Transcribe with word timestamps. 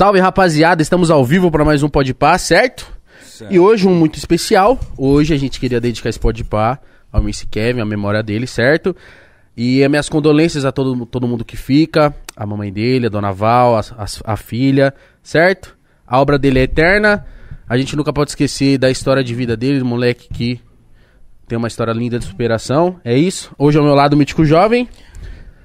Salve 0.00 0.18
rapaziada, 0.18 0.80
estamos 0.80 1.10
ao 1.10 1.22
vivo 1.22 1.50
para 1.50 1.62
mais 1.62 1.82
um 1.82 1.88
Podpah, 1.90 2.38
certo? 2.38 2.90
certo? 3.22 3.52
E 3.52 3.58
hoje 3.58 3.86
um 3.86 3.94
muito 3.94 4.16
especial. 4.16 4.80
Hoje 4.96 5.34
a 5.34 5.36
gente 5.36 5.60
queria 5.60 5.78
dedicar 5.78 6.08
esse 6.08 6.18
Podpah 6.18 6.78
ao 7.12 7.22
Missy 7.22 7.46
Kevin, 7.46 7.82
a 7.82 7.84
memória 7.84 8.22
dele, 8.22 8.46
certo? 8.46 8.96
E 9.54 9.84
as 9.84 9.90
minhas 9.90 10.08
condolências 10.08 10.64
a 10.64 10.72
todo, 10.72 11.04
todo 11.04 11.28
mundo 11.28 11.44
que 11.44 11.54
fica, 11.54 12.14
a 12.34 12.46
mamãe 12.46 12.72
dele, 12.72 13.08
a 13.08 13.10
dona 13.10 13.30
Val, 13.30 13.76
a, 13.76 13.80
a, 13.80 14.32
a 14.32 14.36
filha, 14.38 14.94
certo? 15.22 15.76
A 16.06 16.18
obra 16.18 16.38
dele 16.38 16.60
é 16.60 16.62
eterna. 16.62 17.26
A 17.68 17.76
gente 17.76 17.94
nunca 17.94 18.10
pode 18.10 18.30
esquecer 18.30 18.78
da 18.78 18.90
história 18.90 19.22
de 19.22 19.34
vida 19.34 19.54
dele, 19.54 19.84
moleque 19.84 20.32
que 20.32 20.62
tem 21.46 21.58
uma 21.58 21.68
história 21.68 21.92
linda 21.92 22.18
de 22.18 22.24
superação. 22.24 22.98
É 23.04 23.18
isso. 23.18 23.54
Hoje 23.58 23.76
ao 23.76 23.84
meu 23.84 23.94
lado, 23.94 24.14
o 24.14 24.16
Mítico 24.16 24.46
Jovem. 24.46 24.88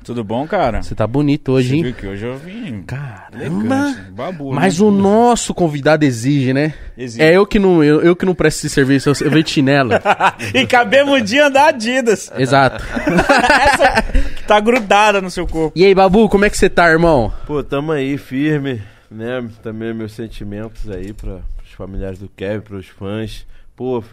Tudo 0.06 0.24
bom, 0.24 0.46
cara? 0.46 0.84
Você 0.84 0.94
tá 0.94 1.08
bonito 1.08 1.52
hoje, 1.54 1.70
Você 1.70 1.76
hein? 1.78 1.82
Viu 1.82 1.94
que 1.96 2.06
hoje 2.06 2.28
eu 2.28 2.38
vim. 2.38 2.84
Caramba! 2.84 3.96
Babu, 4.12 4.54
Mas 4.54 4.80
né? 4.80 4.86
o 4.86 4.92
nosso 4.92 5.52
convidado 5.52 6.06
exige, 6.06 6.54
né? 6.54 6.76
Exige. 6.96 7.24
É 7.24 7.36
eu 7.36 7.44
que 7.44 7.58
não, 7.58 7.84
eu, 7.84 8.04
eu 8.04 8.16
que 8.16 8.24
não 8.24 8.36
presto 8.36 8.60
esse 8.60 8.70
serviço, 8.70 9.10
eu, 9.10 9.14
eu 9.22 9.32
venho 9.32 9.44
de 9.44 9.50
chinelo. 9.50 9.94
e 10.54 10.68
cabemos 10.68 11.20
um 11.20 11.24
dia 11.24 11.48
andar 11.48 11.70
Adidas. 11.70 12.32
Exato. 12.38 12.86
Essa 12.94 14.06
tá 14.46 14.60
grudada 14.60 15.20
no 15.20 15.32
seu 15.32 15.48
corpo. 15.48 15.74
E 15.76 15.84
aí, 15.84 15.96
Babu, 15.96 16.30
como 16.30 16.46
é 16.46 16.52
que 16.52 16.58
você 16.58 16.70
tá, 16.70 16.88
irmão? 16.88 17.34
Pô, 17.48 17.64
tamo 17.64 17.92
aí, 17.92 18.16
firme, 18.20 18.84
né? 19.10 19.44
Também 19.64 19.92
meus 19.92 20.12
sentimentos 20.12 20.88
aí 20.88 21.14
para 21.14 21.40
os 21.66 21.72
familiares 21.76 22.20
do 22.20 22.30
Kevin, 22.30 22.62
pros 22.62 22.88
fãs. 22.88 23.44
Pô, 23.76 24.04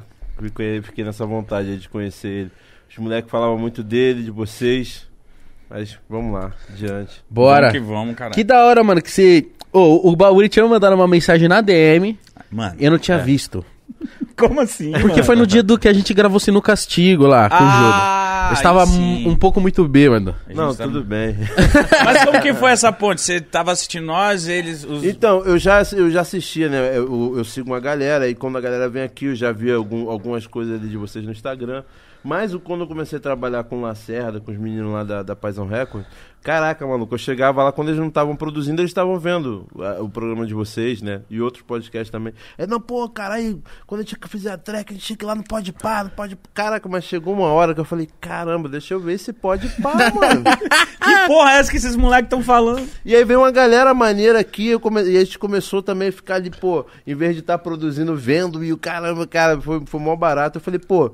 fiquei, 0.41 0.81
fiquei 0.81 1.05
nessa 1.05 1.27
vontade 1.27 1.77
de 1.77 1.87
conhecer 1.87 2.29
ele. 2.29 2.51
Os 2.89 2.97
moleques 2.97 3.31
falavam 3.31 3.59
muito 3.59 3.83
dele, 3.83 4.23
de 4.23 4.31
vocês. 4.31 5.12
Mas 5.73 5.99
vamos 6.07 6.35
lá, 6.35 6.53
adiante. 6.69 7.25
Bora. 7.31 7.69
Vamos 7.69 7.73
que 7.73 7.81
vamos, 7.81 8.15
cara. 8.15 8.31
Que 8.33 8.45
da 8.45 8.63
hora, 8.67 8.85
mano, 8.85 9.01
que 9.01 9.11
você. 9.11 9.47
Oh, 9.73 10.11
o 10.11 10.15
Bauri 10.15 10.47
tinha 10.47 10.67
mandado 10.67 10.95
uma 10.95 11.09
mensagem 11.09 11.49
na 11.49 11.63
DM. 11.63 12.19
Mano. 12.51 12.77
Eu 12.79 12.91
não 12.91 12.99
tinha 12.99 13.17
é. 13.17 13.23
visto. 13.23 13.65
Como 14.37 14.61
assim? 14.61 14.93
Porque 14.93 15.09
mano? 15.09 15.25
foi 15.25 15.37
no 15.37 15.47
dia 15.47 15.63
do 15.63 15.79
que 15.79 15.89
a 15.89 15.93
gente 15.95 16.13
gravou 16.13 16.37
assim 16.37 16.51
no 16.51 16.61
castigo 16.61 17.27
lá, 17.27 17.49
com 17.49 17.57
ah, 17.57 17.65
o 17.65 17.71
jogo. 17.71 18.51
Eu 18.51 18.55
estava 18.55 18.85
um 18.85 19.35
pouco 19.35 19.63
muito 19.63 19.89
bêbado. 19.89 20.35
Não, 20.55 20.75
tá... 20.75 20.85
tudo 20.85 21.03
bem. 21.03 21.39
Mas 22.05 22.23
como 22.23 22.39
que 22.43 22.53
foi 22.53 22.73
essa 22.73 22.93
ponte? 22.93 23.23
Você 23.23 23.37
estava 23.37 23.73
assistindo 23.73 24.05
nós, 24.05 24.47
eles. 24.47 24.85
Os... 24.85 25.03
Então, 25.03 25.43
eu 25.47 25.59
já, 25.59 25.83
eu 25.93 26.11
já 26.11 26.21
assistia, 26.21 26.69
né? 26.69 26.99
Eu, 26.99 27.39
eu, 27.39 27.45
sigo 27.45 27.71
uma 27.71 27.81
galera, 27.81 28.29
e 28.29 28.35
quando 28.35 28.59
a 28.59 28.61
galera 28.61 28.91
vem 28.91 29.05
aqui, 29.05 29.27
eu 29.27 29.35
já 29.35 29.53
vi 29.53 29.73
algum, 29.73 30.11
algumas 30.11 30.47
coisas 30.47 30.79
ali 30.79 30.91
de 30.91 30.99
vocês 30.99 31.25
no 31.25 31.33
Instagram. 31.33 31.83
Mas 32.23 32.55
quando 32.57 32.83
eu 32.83 32.87
comecei 32.87 33.19
a 33.19 33.21
trabalhar 33.21 33.65
com 33.65 33.81
Lacerda, 33.81 34.41
com 34.41 34.53
os 34.53 34.59
meninos 34.59 34.93
lá 34.93 35.03
da, 35.03 35.23
da 35.23 35.35
Paison 35.35 35.67
Record, 35.67 36.05
caraca, 36.43 36.87
maluco, 36.87 37.15
eu 37.15 37.19
chegava 37.19 37.63
lá, 37.63 37.73
quando 37.73 37.89
eles 37.89 38.01
não 38.01 38.09
estavam 38.09 38.37
produzindo, 38.37 38.81
eles 38.81 38.91
estavam 38.91 39.19
vendo 39.19 39.67
o 40.01 40.09
programa 40.09 40.47
de 40.47 40.55
vocês, 40.55 41.03
né? 41.03 41.23
E 41.31 41.41
outros 41.41 41.63
podcasts 41.63 42.11
também. 42.11 42.33
É, 42.57 42.67
não, 42.67 42.81
pô, 42.81 43.09
caralho, 43.09 43.63
quando 43.87 44.01
a 44.01 44.05
gente 44.05 44.17
fizer 44.29 44.53
a 44.53 44.59
track, 44.59 44.93
a 44.93 44.95
gente 44.95 45.07
tinha 45.07 45.17
que 45.17 45.25
ir 45.25 45.27
lá 45.27 45.35
no 45.35 45.43
Pode 45.43 45.73
Pá, 45.73 46.05
no 46.05 46.11
Pode 46.11 46.39
Caraca, 46.55 46.89
mas 46.89 47.05
chegou 47.05 47.35
uma 47.35 47.49
hora 47.49 47.75
que 47.75 47.81
eu 47.81 47.85
falei, 47.85 48.09
caramba, 48.21 48.69
deixa 48.69 48.95
eu 48.95 49.01
ver 49.01 49.15
esse 49.15 49.33
Pode 49.33 49.69
Pá, 49.81 49.95
mano. 50.15 50.45
que 50.45 51.27
porra 51.27 51.53
é 51.53 51.59
essa 51.59 51.71
que 51.71 51.77
esses 51.77 51.97
moleques 51.97 52.27
estão 52.27 52.43
falando? 52.43 52.87
E 53.05 53.15
aí 53.15 53.25
veio 53.25 53.41
uma 53.41 53.51
galera 53.51 53.93
maneira 53.93 54.41
aqui, 54.41 54.79
come... 54.79 55.03
e 55.03 55.17
a 55.17 55.25
gente 55.25 55.39
começou 55.39 55.83
também 55.83 56.09
a 56.09 56.13
ficar 56.13 56.37
ali, 56.37 56.51
pô, 56.51 56.87
em 57.07 57.15
vez 57.15 57.35
de 57.35 57.41
estar 57.41 57.59
tá 57.59 57.63
produzindo, 57.63 58.17
vendo, 58.17 58.65
e 58.65 58.73
o 58.73 58.79
caramba, 58.79 59.27
cara, 59.27 59.61
foi, 59.61 59.83
foi 59.87 60.01
mó 60.01 60.15
barato. 60.15 60.59
Eu 60.59 60.63
falei, 60.63 60.79
pô 60.79 61.13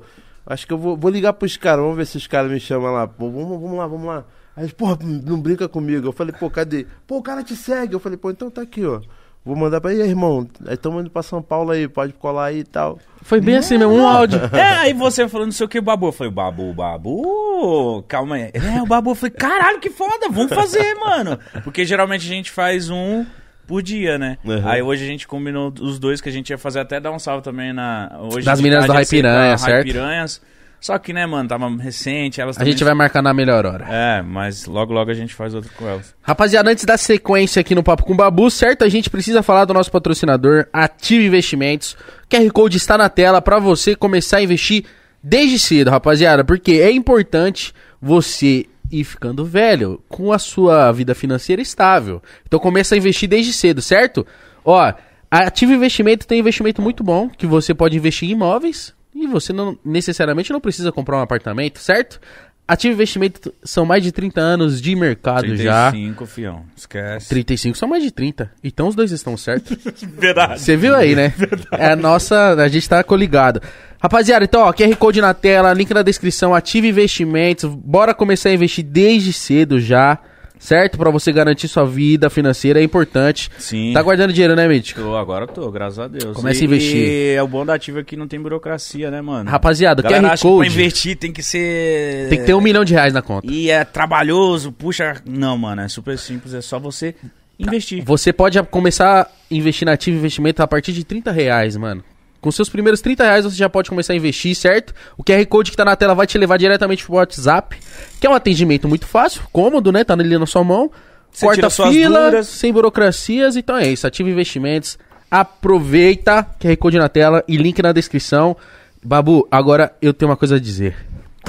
Acho 0.49 0.65
que 0.65 0.73
eu 0.73 0.79
vou, 0.79 0.97
vou 0.97 1.11
ligar 1.11 1.33
pros 1.33 1.55
caras, 1.55 1.81
vamos 1.81 1.95
ver 1.95 2.07
se 2.07 2.17
os 2.17 2.25
caras 2.25 2.51
me 2.51 2.59
chamam 2.59 2.91
lá. 2.91 3.07
Pô, 3.07 3.29
vamos, 3.29 3.61
vamos 3.61 3.77
lá, 3.77 3.85
vamos 3.85 4.07
lá. 4.07 4.25
Aí 4.55 4.63
eles, 4.63 4.73
porra, 4.73 4.97
não 5.01 5.39
brinca 5.39 5.69
comigo. 5.69 6.07
Eu 6.07 6.11
falei, 6.11 6.33
pô, 6.37 6.49
cadê? 6.49 6.87
Pô, 7.05 7.17
o 7.17 7.21
cara 7.21 7.43
te 7.43 7.55
segue. 7.55 7.93
Eu 7.93 7.99
falei, 7.99 8.17
pô, 8.17 8.31
então 8.31 8.49
tá 8.49 8.63
aqui, 8.63 8.83
ó. 8.83 8.99
Vou 9.45 9.55
mandar 9.55 9.79
pra 9.79 9.91
aí, 9.91 10.01
irmão. 10.01 10.47
Estamos 10.69 11.01
indo 11.01 11.11
pra 11.11 11.23
São 11.23 11.41
Paulo 11.41 11.71
aí, 11.71 11.87
pode 11.87 12.13
colar 12.13 12.45
aí 12.45 12.59
e 12.59 12.63
tal. 12.63 12.99
Foi 13.21 13.39
bem 13.39 13.57
assim 13.57 13.77
mesmo, 13.77 13.93
um 13.93 14.07
áudio. 14.07 14.39
É, 14.53 14.79
aí 14.79 14.93
você 14.93 15.29
falando 15.29 15.47
não 15.47 15.51
sei 15.53 15.65
o 15.65 15.69
que, 15.69 15.79
o 15.79 15.83
Babu. 15.83 16.07
Eu 16.07 16.11
falei, 16.11 16.33
Babu, 16.33 16.73
Babu, 16.73 18.03
calma 18.07 18.35
aí. 18.35 18.51
É, 18.53 18.81
o 18.81 18.87
Babu, 18.87 19.11
eu 19.11 19.15
falei, 19.15 19.35
caralho, 19.35 19.79
que 19.79 19.89
foda, 19.89 20.27
vamos 20.29 20.51
fazer, 20.51 20.95
mano. 20.95 21.39
Porque 21.63 21.85
geralmente 21.85 22.25
a 22.25 22.35
gente 22.35 22.51
faz 22.51 22.89
um 22.89 23.23
por 23.69 23.83
dia, 23.83 24.17
né? 24.17 24.39
Uhum. 24.43 24.67
Aí 24.67 24.81
hoje 24.81 25.03
a 25.03 25.07
gente 25.07 25.27
combinou 25.27 25.71
os 25.79 25.99
dois 25.99 26.19
que 26.19 26.27
a 26.27 26.31
gente 26.31 26.49
ia 26.49 26.57
fazer 26.57 26.79
até 26.79 26.99
dar 26.99 27.11
um 27.11 27.19
salve 27.19 27.43
também 27.43 27.71
na. 27.71 28.17
Hoje 28.19 28.43
das 28.43 28.59
meninas 28.59 28.87
do 28.87 28.91
Raipiranha, 28.91 29.55
certo? 29.59 29.85
Piranhas. 29.85 30.41
Só 30.81 30.97
que, 30.97 31.11
né, 31.11 31.25
mano, 31.25 31.47
tava 31.47 31.69
recente. 31.77 32.41
Elas 32.41 32.57
a 32.57 32.63
gente 32.63 32.83
vai 32.83 32.93
marcar 32.93 33.21
na 33.21 33.33
melhor 33.33 33.65
hora. 33.65 33.85
É, 33.87 34.21
mas 34.21 34.65
logo, 34.65 34.93
logo 34.93 35.11
a 35.11 35.13
gente 35.13 35.35
faz 35.35 35.53
outro 35.53 35.69
com 35.77 35.87
elas. 35.87 36.15
Rapaziada, 36.21 36.71
antes 36.71 36.85
da 36.85 36.97
sequência 36.97 37.59
aqui 37.59 37.75
no 37.75 37.83
Papo 37.83 38.05
com 38.05 38.15
Babu, 38.15 38.49
certo? 38.49 38.83
A 38.83 38.89
gente 38.89 39.09
precisa 39.09 39.43
falar 39.43 39.65
do 39.65 39.73
nosso 39.73 39.91
patrocinador, 39.91 40.65
Ative 40.73 41.25
Investimentos. 41.25 41.97
O 42.23 42.27
QR 42.29 42.49
Code 42.51 42.77
está 42.77 42.97
na 42.97 43.09
tela 43.09 43.41
para 43.41 43.59
você 43.59 43.95
começar 43.95 44.37
a 44.37 44.41
investir 44.41 44.85
desde 45.21 45.59
cedo, 45.59 45.91
rapaziada. 45.91 46.43
Porque 46.45 46.71
é 46.71 46.91
importante 46.91 47.73
você 48.01 48.65
ir 48.91 49.03
ficando 49.03 49.45
velho 49.45 50.01
com 50.09 50.31
a 50.31 50.39
sua 50.39 50.91
vida 50.91 51.13
financeira 51.15 51.61
estável. 51.61 52.21
Então 52.45 52.59
começa 52.59 52.95
a 52.95 52.97
investir 52.97 53.29
desde 53.29 53.53
cedo, 53.53 53.81
certo? 53.81 54.25
Ó, 54.63 54.79
a 54.79 54.95
Ative 55.31 55.73
Investimento 55.73 56.25
tem 56.27 56.39
investimento 56.39 56.81
muito 56.81 57.03
bom, 57.03 57.29
que 57.29 57.45
você 57.45 57.73
pode 57.73 57.95
investir 57.95 58.29
em 58.29 58.33
imóveis, 58.33 58.93
e 59.13 59.27
você 59.27 59.51
não 59.51 59.77
necessariamente 59.83 60.51
não 60.51 60.61
precisa 60.61 60.91
comprar 60.91 61.17
um 61.17 61.21
apartamento, 61.21 61.79
certo? 61.79 62.19
Ativo 62.69 62.93
Investimento 62.93 63.51
são 63.63 63.83
mais 63.83 64.03
de 64.03 64.11
30 64.11 64.39
anos 64.39 64.79
de 64.79 64.95
mercado 64.95 65.41
35, 65.41 65.63
já. 65.63 65.89
35, 65.89 66.25
fião. 66.27 66.65
Esquece. 66.77 67.29
35 67.29 67.75
são 67.75 67.89
mais 67.89 68.03
de 68.03 68.11
30. 68.11 68.51
Então 68.63 68.87
os 68.87 68.93
dois 68.93 69.11
estão 69.11 69.35
certos. 69.35 69.75
Verdade. 70.15 70.61
Você 70.61 70.77
viu 70.77 70.93
aí, 70.95 71.15
né? 71.15 71.33
Verdade. 71.35 71.67
É 71.71 71.93
a 71.93 71.95
nossa. 71.95 72.53
A 72.53 72.67
gente 72.67 72.87
tá 72.87 73.03
coligado. 73.03 73.59
Rapaziada, 73.99 74.45
então, 74.45 74.61
ó, 74.61 74.71
QR 74.71 74.95
Code 74.97 75.19
na 75.19 75.33
tela, 75.33 75.73
link 75.73 75.91
na 75.91 76.03
descrição, 76.03 76.53
ative 76.53 76.89
investimentos. 76.89 77.65
Bora 77.73 78.13
começar 78.13 78.49
a 78.49 78.53
investir 78.53 78.85
desde 78.85 79.33
cedo 79.33 79.79
já 79.79 80.19
certo? 80.59 80.97
Para 80.97 81.09
você 81.09 81.31
garantir 81.31 81.67
sua 81.67 81.85
vida 81.85 82.29
financeira 82.29 82.79
é 82.79 82.83
importante. 82.83 83.49
Sim. 83.57 83.93
Tá 83.93 84.01
guardando 84.01 84.33
dinheiro, 84.33 84.55
né, 84.55 84.67
Mítico? 84.67 85.01
Tô, 85.01 85.15
agora 85.15 85.47
tô, 85.47 85.71
graças 85.71 85.97
a 85.97 86.07
Deus. 86.07 86.35
Começa 86.35 86.61
a 86.61 86.65
investir. 86.65 86.97
E 86.97 87.33
é 87.35 87.41
o 87.41 87.47
bom 87.47 87.65
da 87.65 87.73
ativa 87.73 88.03
que 88.03 88.17
não 88.17 88.27
tem 88.27 88.39
burocracia, 88.39 89.09
né, 89.09 89.21
mano? 89.21 89.49
Rapaziada, 89.49 90.03
Galera 90.03 90.21
QR 90.21 90.33
acha 90.33 90.41
Code. 90.43 90.69
Que 90.69 90.75
pra 90.75 90.81
investir 90.81 91.15
tem 91.15 91.31
que 91.31 91.41
ser. 91.41 92.27
Tem 92.29 92.39
que 92.39 92.45
ter 92.45 92.53
um 92.53 92.61
milhão 92.61 92.83
de 92.83 92.93
reais 92.93 93.13
na 93.13 93.21
conta. 93.21 93.47
E 93.49 93.71
é 93.71 93.83
trabalhoso, 93.85 94.71
puxa. 94.71 95.21
Não, 95.25 95.57
mano, 95.57 95.81
é 95.81 95.87
super 95.87 96.17
simples, 96.17 96.53
é 96.53 96.61
só 96.61 96.77
você 96.77 97.15
investir. 97.57 98.03
Você 98.03 98.33
pode 98.33 98.61
começar 98.63 99.21
a 99.21 99.27
investir 99.49 99.85
na 99.85 99.93
ativa 99.93 100.17
investimento 100.17 100.61
a 100.61 100.67
partir 100.67 100.91
de 100.91 101.03
30 101.03 101.31
reais, 101.31 101.77
mano. 101.77 102.03
Com 102.41 102.51
seus 102.51 102.69
primeiros 102.69 103.01
30 103.01 103.23
reais 103.23 103.45
você 103.45 103.55
já 103.55 103.69
pode 103.69 103.89
começar 103.89 104.13
a 104.13 104.15
investir, 104.15 104.55
certo? 104.55 104.93
O 105.17 105.23
QR 105.23 105.45
Code 105.45 105.71
que 105.71 105.77
tá 105.77 105.83
na 105.83 105.95
tela 105.95 106.15
vai 106.15 106.25
te 106.25 106.37
levar 106.37 106.57
diretamente 106.57 107.05
pro 107.05 107.15
WhatsApp, 107.15 107.77
que 108.19 108.25
é 108.25 108.29
um 108.29 108.33
atendimento 108.33 108.87
muito 108.87 109.05
fácil, 109.05 109.41
cômodo, 109.51 109.91
né? 109.91 110.03
Tá 110.03 110.13
ali 110.13 110.37
na 110.37 110.45
sua 110.45 110.63
mão. 110.63 110.91
Você 111.31 111.45
Corta 111.45 111.69
fila, 111.69 112.43
sem 112.43 112.73
burocracias, 112.73 113.55
então 113.55 113.77
é 113.77 113.87
isso. 113.87 114.07
Ativa 114.07 114.29
investimentos, 114.29 114.97
aproveita, 115.29 116.45
QR 116.59 116.77
Code 116.77 116.97
na 116.97 117.09
tela 117.09 117.43
e 117.47 117.57
link 117.57 117.81
na 117.81 117.91
descrição. 117.91 118.55
Babu, 119.03 119.47
agora 119.51 119.93
eu 120.01 120.13
tenho 120.13 120.31
uma 120.31 120.37
coisa 120.37 120.55
a 120.55 120.59
dizer. 120.59 120.95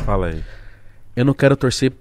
Fala 0.05 0.27
aí. 0.27 0.43
Eu 1.17 1.25
não 1.25 1.34
quero 1.34 1.56
torcer 1.56 1.93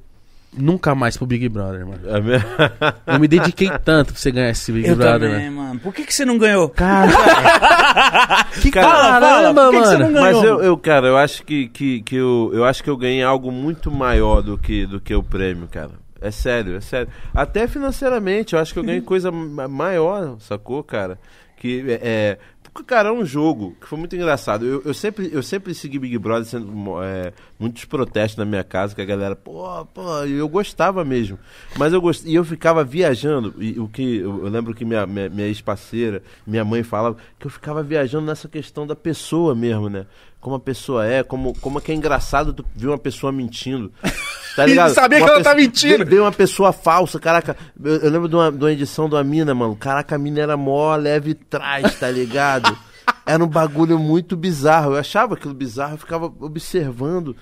nunca 0.55 0.95
mais 0.95 1.15
pro 1.17 1.25
Big 1.25 1.47
Brother, 1.49 1.85
mano. 1.85 2.01
É 2.05 3.15
eu 3.15 3.19
me 3.19 3.27
dediquei 3.27 3.69
tanto 3.83 4.13
pra 4.13 4.21
você 4.21 4.31
ganhar 4.31 4.49
esse 4.49 4.71
Big 4.71 4.87
eu 4.87 4.95
Brother, 4.95 5.31
também, 5.31 5.49
mano. 5.49 5.79
Por 5.79 5.93
que, 5.93 6.03
que 6.03 6.13
você 6.13 6.25
não 6.25 6.37
ganhou? 6.37 6.69
Cara, 6.69 7.11
que 8.61 8.71
caramba, 8.71 9.19
fala, 9.19 9.53
Por 9.53 9.69
que 9.69 9.77
mano. 9.77 9.81
Que 9.81 9.87
você 9.87 9.97
não 9.97 10.13
ganhou? 10.13 10.21
Mas 10.21 10.43
eu, 10.43 10.61
eu, 10.61 10.77
cara, 10.77 11.07
eu 11.07 11.17
acho 11.17 11.43
que, 11.43 11.67
que, 11.69 12.01
que 12.01 12.15
eu, 12.15 12.51
eu 12.53 12.65
acho 12.65 12.83
que 12.83 12.89
eu 12.89 12.97
ganhei 12.97 13.23
algo 13.23 13.51
muito 13.51 13.91
maior 13.91 14.41
do 14.41 14.57
que, 14.57 14.85
do 14.85 14.99
que 14.99 15.13
o 15.13 15.23
prêmio, 15.23 15.67
cara. 15.67 15.91
É 16.21 16.31
sério, 16.31 16.75
é 16.75 16.81
sério. 16.81 17.09
Até 17.33 17.67
financeiramente, 17.67 18.53
eu 18.53 18.59
acho 18.59 18.73
que 18.73 18.79
eu 18.79 18.83
ganhei 18.83 19.01
coisa 19.01 19.31
maior, 19.31 20.37
sacou, 20.39 20.83
cara? 20.83 21.17
Que 21.55 21.83
é, 21.87 21.99
é 22.01 22.37
cara, 22.83 23.09
é 23.09 23.11
um 23.11 23.25
jogo 23.25 23.75
que 23.79 23.87
foi 23.87 23.97
muito 23.97 24.15
engraçado. 24.15 24.65
Eu, 24.65 24.81
eu, 24.85 24.93
sempre, 24.93 25.29
eu 25.31 25.41
sempre 25.43 25.73
segui 25.73 25.99
Big 25.99 26.17
Brother 26.17 26.45
sendo 26.45 27.01
é, 27.03 27.33
muitos 27.57 27.85
protestos 27.85 28.37
na 28.37 28.45
minha 28.45 28.63
casa, 28.63 28.95
que 28.95 29.01
a 29.01 29.05
galera, 29.05 29.35
pô, 29.35 29.85
pô, 29.85 30.23
eu 30.25 30.47
gostava 30.47 31.03
mesmo. 31.05 31.37
Mas 31.77 31.93
eu 31.93 32.01
gost... 32.01 32.25
e 32.25 32.35
eu 32.35 32.43
ficava 32.43 32.83
viajando, 32.83 33.53
e 33.57 33.79
o 33.79 33.87
que 33.87 34.17
eu, 34.17 34.45
eu 34.45 34.49
lembro 34.49 34.73
que 34.73 34.85
minha, 34.85 35.05
minha, 35.05 35.29
minha 35.29 35.47
ex-parceira, 35.47 36.21
minha 36.45 36.65
mãe 36.65 36.83
falava, 36.83 37.17
que 37.37 37.47
eu 37.47 37.51
ficava 37.51 37.83
viajando 37.83 38.25
nessa 38.25 38.47
questão 38.47 38.85
da 38.85 38.95
pessoa 38.95 39.55
mesmo, 39.55 39.89
né? 39.89 40.05
Como 40.39 40.55
a 40.55 40.59
pessoa 40.59 41.05
é, 41.05 41.21
como, 41.21 41.53
como 41.59 41.79
é 41.79 41.81
que 41.81 41.91
é 41.91 41.95
engraçado 41.95 42.53
tu 42.53 42.65
ver 42.75 42.87
uma 42.87 42.97
pessoa 42.97 43.31
mentindo. 43.31 43.91
Tá 44.55 44.65
ligado? 44.65 44.93
sabia 44.93 45.19
uma 45.19 45.25
que 45.25 45.31
ela 45.31 45.43
tá 45.43 45.55
mentindo. 45.55 46.05
Ver 46.05 46.19
uma 46.19 46.33
pessoa 46.33 46.73
falsa, 46.73 47.17
caraca. 47.17 47.55
Eu, 47.81 47.97
eu 47.97 48.09
lembro 48.09 48.27
de 48.27 48.35
uma, 48.35 48.51
de 48.51 48.57
uma 48.57 48.71
edição 48.71 49.05
uma 49.05 49.23
mina, 49.23 49.55
mano. 49.55 49.73
Caraca, 49.73 50.15
a 50.15 50.17
mina 50.17 50.41
era 50.41 50.57
mó 50.57 50.93
leve 50.97 51.33
trás, 51.33 51.97
tá 51.97 52.09
ligado? 52.09 52.77
era 53.25 53.43
um 53.43 53.47
bagulho 53.47 53.97
muito 53.97 54.35
bizarro. 54.35 54.93
Eu 54.93 54.99
achava 54.99 55.35
aquilo 55.35 55.53
bizarro, 55.53 55.93
eu 55.93 55.97
ficava 55.97 56.25
observando, 56.25 57.37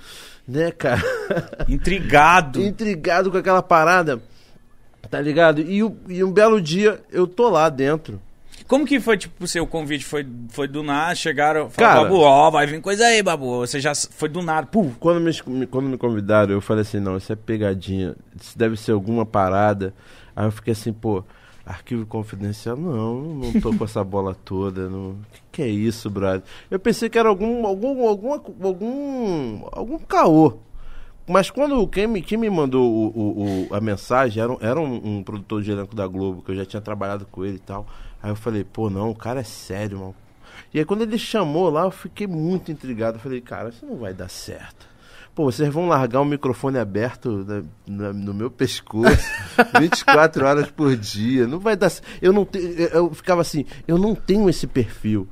né, 0.47 0.69
cara? 0.69 1.01
Intrigado. 1.67 2.61
Intrigado 2.61 3.31
com 3.31 3.37
aquela 3.37 3.63
parada. 3.63 4.21
Tá 5.09 5.21
ligado? 5.21 5.61
E, 5.61 5.77
e 6.09 6.23
um 6.23 6.31
belo 6.31 6.61
dia 6.61 7.01
eu 7.11 7.25
tô 7.25 7.49
lá 7.49 7.69
dentro. 7.69 8.21
Como 8.67 8.85
que 8.85 8.99
foi, 8.99 9.17
tipo, 9.17 9.43
o 9.43 9.47
seu 9.47 9.65
convite? 9.65 10.03
Foi, 10.03 10.27
foi 10.49 10.67
do 10.67 10.83
nada, 10.83 11.15
chegaram, 11.15 11.69
Cara- 11.69 11.93
falaram, 11.95 12.03
Babu, 12.03 12.19
ó, 12.21 12.51
vai 12.51 12.67
vir 12.67 12.81
coisa 12.81 13.05
aí, 13.05 13.23
Babu. 13.23 13.59
Você 13.59 13.79
já 13.79 13.93
foi 13.95 14.27
do 14.27 14.41
nada, 14.41 14.67
pum. 14.67 14.91
Quando 14.99 15.21
me, 15.21 15.65
quando 15.67 15.85
me 15.87 15.97
convidaram, 15.97 16.51
eu 16.53 16.59
falei 16.61 16.81
assim, 16.81 16.99
não, 16.99 17.15
isso 17.15 17.31
é 17.31 17.35
pegadinha, 17.35 18.13
isso 18.39 18.57
deve 18.57 18.75
ser 18.75 18.91
alguma 18.91 19.25
parada. 19.25 19.93
Aí 20.35 20.45
eu 20.45 20.51
fiquei 20.51 20.73
assim, 20.73 20.91
pô, 20.91 21.23
arquivo 21.65 22.05
confidencial, 22.05 22.75
não, 22.75 23.15
não 23.35 23.61
tô 23.61 23.73
com 23.73 23.85
essa 23.85 24.03
bola 24.03 24.35
toda, 24.35 24.89
não. 24.89 25.15
Que 25.31 25.41
que 25.57 25.61
é 25.63 25.67
isso, 25.69 26.09
brother? 26.09 26.43
Eu 26.69 26.77
pensei 26.79 27.09
que 27.09 27.17
era 27.17 27.29
algum 27.29 27.65
algum 27.65 28.07
alguma, 28.07 28.35
algum 28.63 29.61
algum 29.71 29.97
caô. 29.99 30.53
Mas 31.27 31.49
quando 31.49 31.85
quem 31.87 32.07
me, 32.07 32.21
quem 32.21 32.37
me 32.37 32.49
mandou 32.49 32.89
o, 32.89 33.07
o- 33.07 33.67
o- 33.69 33.75
a 33.75 33.81
mensagem 33.81 34.41
era, 34.41 34.55
era 34.61 34.79
um, 34.79 35.17
um 35.17 35.23
produtor 35.23 35.61
de 35.61 35.71
elenco 35.71 35.93
da 35.95 36.07
Globo, 36.07 36.41
que 36.41 36.51
eu 36.51 36.55
já 36.55 36.65
tinha 36.65 36.81
trabalhado 36.81 37.25
com 37.29 37.43
ele 37.43 37.55
e 37.55 37.59
tal. 37.59 37.85
Aí 38.21 38.29
eu 38.31 38.35
falei, 38.35 38.63
pô, 38.63 38.89
não, 38.89 39.09
o 39.11 39.15
cara 39.15 39.39
é 39.41 39.43
sério, 39.43 39.99
mano. 39.99 40.15
E 40.73 40.79
aí 40.79 40.85
quando 40.85 41.03
ele 41.03 41.17
chamou 41.17 41.69
lá, 41.69 41.83
eu 41.83 41.91
fiquei 41.91 42.27
muito 42.27 42.71
intrigado. 42.71 43.17
Eu 43.17 43.21
falei, 43.21 43.41
cara, 43.41 43.69
isso 43.69 43.85
não 43.85 43.97
vai 43.97 44.13
dar 44.13 44.29
certo. 44.29 44.87
Pô, 45.35 45.45
vocês 45.51 45.71
vão 45.71 45.87
largar 45.87 46.19
o 46.21 46.25
microfone 46.25 46.79
aberto 46.79 47.45
na- 47.45 47.63
na- 48.07 48.13
no 48.13 48.33
meu 48.33 48.49
pescoço 48.49 49.15
24 49.79 50.43
horas 50.45 50.71
por 50.71 50.95
dia. 50.95 51.45
Não 51.45 51.59
vai 51.59 51.75
dar. 51.75 51.91
Eu 52.19 52.33
não 52.33 52.43
tenho. 52.43 52.65
Eu 52.65 53.13
ficava 53.13 53.41
assim, 53.41 53.63
eu 53.87 53.99
não 53.99 54.15
tenho 54.15 54.49
esse 54.49 54.65
perfil. 54.65 55.27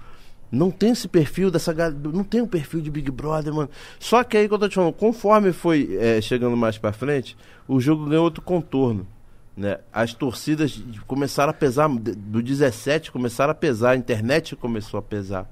Não 0.52 0.70
tenho 0.70 0.94
esse 0.94 1.08
perfil 1.08 1.50
dessa 1.50 1.74
galera. 1.74 1.98
Não 2.14 2.24
tenho 2.24 2.46
perfil 2.48 2.82
de 2.82 2.92
Big 2.92 3.10
Brother, 3.10 3.52
mano. 3.52 3.70
Só 4.00 4.24
que 4.24 4.38
aí 4.38 4.48
que 4.48 4.54
eu 4.54 4.60
tô 4.60 4.70
te 4.70 4.76
falando, 4.76 4.94
conforme 4.94 5.52
foi 5.52 5.98
é, 6.00 6.22
chegando 6.22 6.56
mais 6.56 6.78
pra 6.78 6.94
frente, 6.94 7.36
o 7.68 7.82
jogo 7.82 8.06
ganhou 8.06 8.24
outro 8.26 8.44
contorno. 8.44 9.08
Né? 9.56 9.78
As 9.94 10.14
torcidas 10.14 10.82
começaram 11.08 11.52
a 11.52 11.54
pesar, 11.54 11.88
do 11.88 12.42
17 12.42 13.12
começaram 13.12 13.52
a 13.52 13.56
pesar, 13.56 13.92
a 13.92 13.96
internet 13.96 14.56
começou 14.56 14.98
a 14.98 15.02
pesar. 15.02 15.50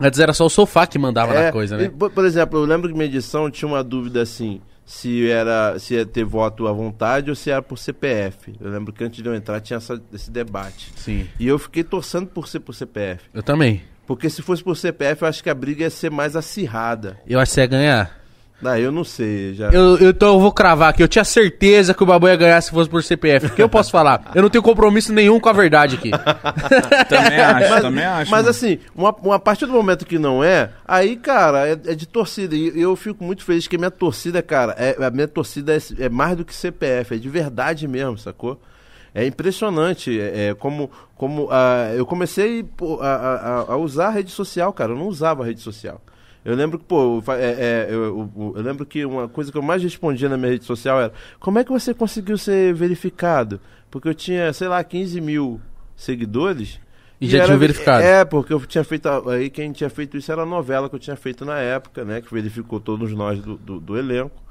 Antes 0.00 0.18
era 0.18 0.32
só 0.32 0.46
o 0.46 0.50
sofá 0.50 0.86
que 0.88 0.98
mandava 0.98 1.32
É, 1.34 1.46
na 1.46 1.52
coisa, 1.52 1.76
né? 1.76 1.88
por, 1.88 2.24
exemplo, 2.24 2.58
eu 2.58 2.64
lembro 2.64 2.88
que 2.88 2.94
minha 2.94 3.06
edição 3.06 3.48
tinha 3.48 3.68
uma 3.68 3.84
dúvida 3.84 4.22
assim, 4.22 4.60
se 4.84 5.30
era 5.30 5.78
se 5.78 5.94
ia 5.94 6.04
ter 6.04 6.24
voto 6.24 6.66
à 6.66 6.72
vontade 6.72 7.30
ou 7.30 7.36
se 7.36 7.48
era 7.48 7.62
por 7.62 7.78
CPF. 7.78 8.54
Eu 8.60 8.70
lembro 8.70 8.92
que 8.92 9.04
antes 9.04 9.22
de 9.22 9.28
eu 9.28 9.34
entrar 9.34 9.60
tinha 9.60 9.76
essa- 9.76 10.02
esse 10.12 10.32
debate. 10.32 10.92
Sim. 10.96 11.28
E 11.38 11.46
eu 11.46 11.56
fiquei 11.60 11.84
torcendo 11.84 12.26
por 12.26 12.48
ser 12.48 12.58
por 12.58 12.74
CPF. 12.74 13.22
Eu 13.32 13.42
também. 13.42 13.82
Porque 14.04 14.28
se 14.28 14.42
fosse 14.42 14.64
por 14.64 14.76
CPF, 14.76 15.22
eu 15.22 15.28
acho 15.28 15.42
que 15.42 15.48
a 15.48 15.54
briga 15.54 15.84
ia 15.84 15.90
ser 15.90 16.10
mais 16.10 16.34
acirrada. 16.34 17.18
Eu 17.26 17.38
acho 17.38 17.54
que 17.54 17.60
ia 17.60 17.66
ganhar. 17.66 18.23
Ah, 18.62 18.78
eu 18.80 18.90
não 18.90 19.04
sei, 19.04 19.52
já. 19.52 19.68
Eu, 19.70 19.98
eu- 19.98 20.10
então 20.10 20.34
eu 20.34 20.40
vou 20.40 20.50
cravar 20.50 20.88
aqui. 20.90 21.02
Eu 21.02 21.08
tinha 21.08 21.24
certeza 21.24 21.92
que 21.92 22.02
o 22.02 22.06
Babu 22.06 22.28
ia 22.28 22.36
ganhar 22.36 22.58
se 22.62 22.70
fosse 22.70 22.88
por 22.88 23.02
CPF. 23.02 23.46
O 23.46 23.50
que 23.50 23.60
eu 23.62 23.68
posso 23.68 23.90
falar? 23.90 24.30
Eu 24.34 24.40
não 24.42 24.48
tenho 24.48 24.62
compromisso 24.62 25.12
nenhum 25.12 25.38
com 25.38 25.48
a 25.50 25.52
verdade 25.52 25.96
aqui. 25.96 26.10
Também 27.08 27.40
acho, 27.40 27.68
mas, 27.70 27.82
também 27.82 28.04
acho. 28.04 28.30
mas 28.30 28.40
mano. 28.40 28.48
assim, 28.50 28.78
uma, 28.94 29.14
uma 29.22 29.38
partir 29.38 29.66
do 29.66 29.72
momento 29.72 30.06
que 30.06 30.18
não 30.18 30.42
é, 30.42 30.70
aí, 30.86 31.16
cara, 31.16 31.68
é, 31.68 31.72
é 31.72 31.94
de 31.94 32.06
torcida. 32.06 32.54
E 32.56 32.80
eu 32.80 32.94
fico 32.96 33.22
muito 33.22 33.44
feliz 33.44 33.66
que 33.66 33.76
a 33.76 33.78
minha 33.78 33.90
torcida, 33.90 34.40
cara, 34.42 34.74
é, 34.78 34.96
a 35.04 35.10
minha 35.10 35.28
torcida 35.28 35.74
é, 35.76 35.78
é 36.04 36.08
mais 36.08 36.36
do 36.36 36.44
que 36.44 36.54
CPF, 36.54 37.14
é 37.14 37.18
de 37.18 37.28
verdade 37.28 37.86
mesmo, 37.86 38.16
sacou? 38.16 38.60
É 39.14 39.26
impressionante 39.26 40.18
é, 40.18 40.48
é, 40.48 40.54
como, 40.54 40.90
como 41.16 41.48
ah, 41.50 41.92
eu 41.94 42.04
comecei 42.06 42.64
a, 43.00 43.06
a- 43.06 43.72
a 43.74 43.76
usar 43.76 44.06
a 44.06 44.10
rede 44.10 44.30
social, 44.30 44.72
cara. 44.72 44.92
Eu 44.92 44.96
não 44.96 45.06
usava 45.06 45.42
a 45.42 45.46
rede 45.46 45.60
social. 45.60 46.00
Eu 46.44 46.54
lembro 46.54 46.78
que, 46.78 46.84
pô, 46.84 47.22
é, 47.28 47.32
é, 47.42 47.86
eu, 47.88 48.02
eu- 48.36 48.52
eu 48.56 48.62
lembro 48.62 48.84
que 48.84 49.04
uma 49.04 49.26
coisa 49.28 49.50
que 49.50 49.56
eu 49.56 49.62
mais 49.62 49.82
respondia 49.82 50.28
na 50.28 50.36
minha 50.36 50.50
rede 50.50 50.64
social 50.64 51.00
era 51.00 51.12
como 51.40 51.58
é 51.58 51.64
que 51.64 51.70
você 51.72 51.94
conseguiu 51.94 52.36
ser 52.36 52.74
verificado? 52.74 53.58
Porque 53.90 54.08
eu 54.08 54.14
tinha, 54.14 54.52
sei 54.52 54.68
lá, 54.68 54.82
15 54.84 55.20
mil 55.20 55.60
seguidores. 55.96 56.78
E 57.20 57.26
já 57.28 57.44
tinha 57.44 57.56
verificado. 57.56 58.02
É, 58.04 58.24
porque 58.24 58.52
eu 58.52 58.60
tinha 58.66 58.84
feito. 58.84 59.08
Aí 59.30 59.48
quem 59.48 59.72
tinha 59.72 59.88
feito 59.88 60.16
isso 60.16 60.30
era 60.30 60.42
a 60.42 60.46
novela 60.46 60.88
que 60.90 60.94
eu 60.96 60.98
tinha 61.00 61.16
feito 61.16 61.44
na 61.44 61.58
época, 61.58 62.04
né? 62.04 62.20
Que 62.20 62.32
verificou 62.32 62.78
todos 62.80 63.12
nós 63.12 63.40
do, 63.40 63.56
do, 63.56 63.80
do 63.80 63.96
elenco. 63.96 64.42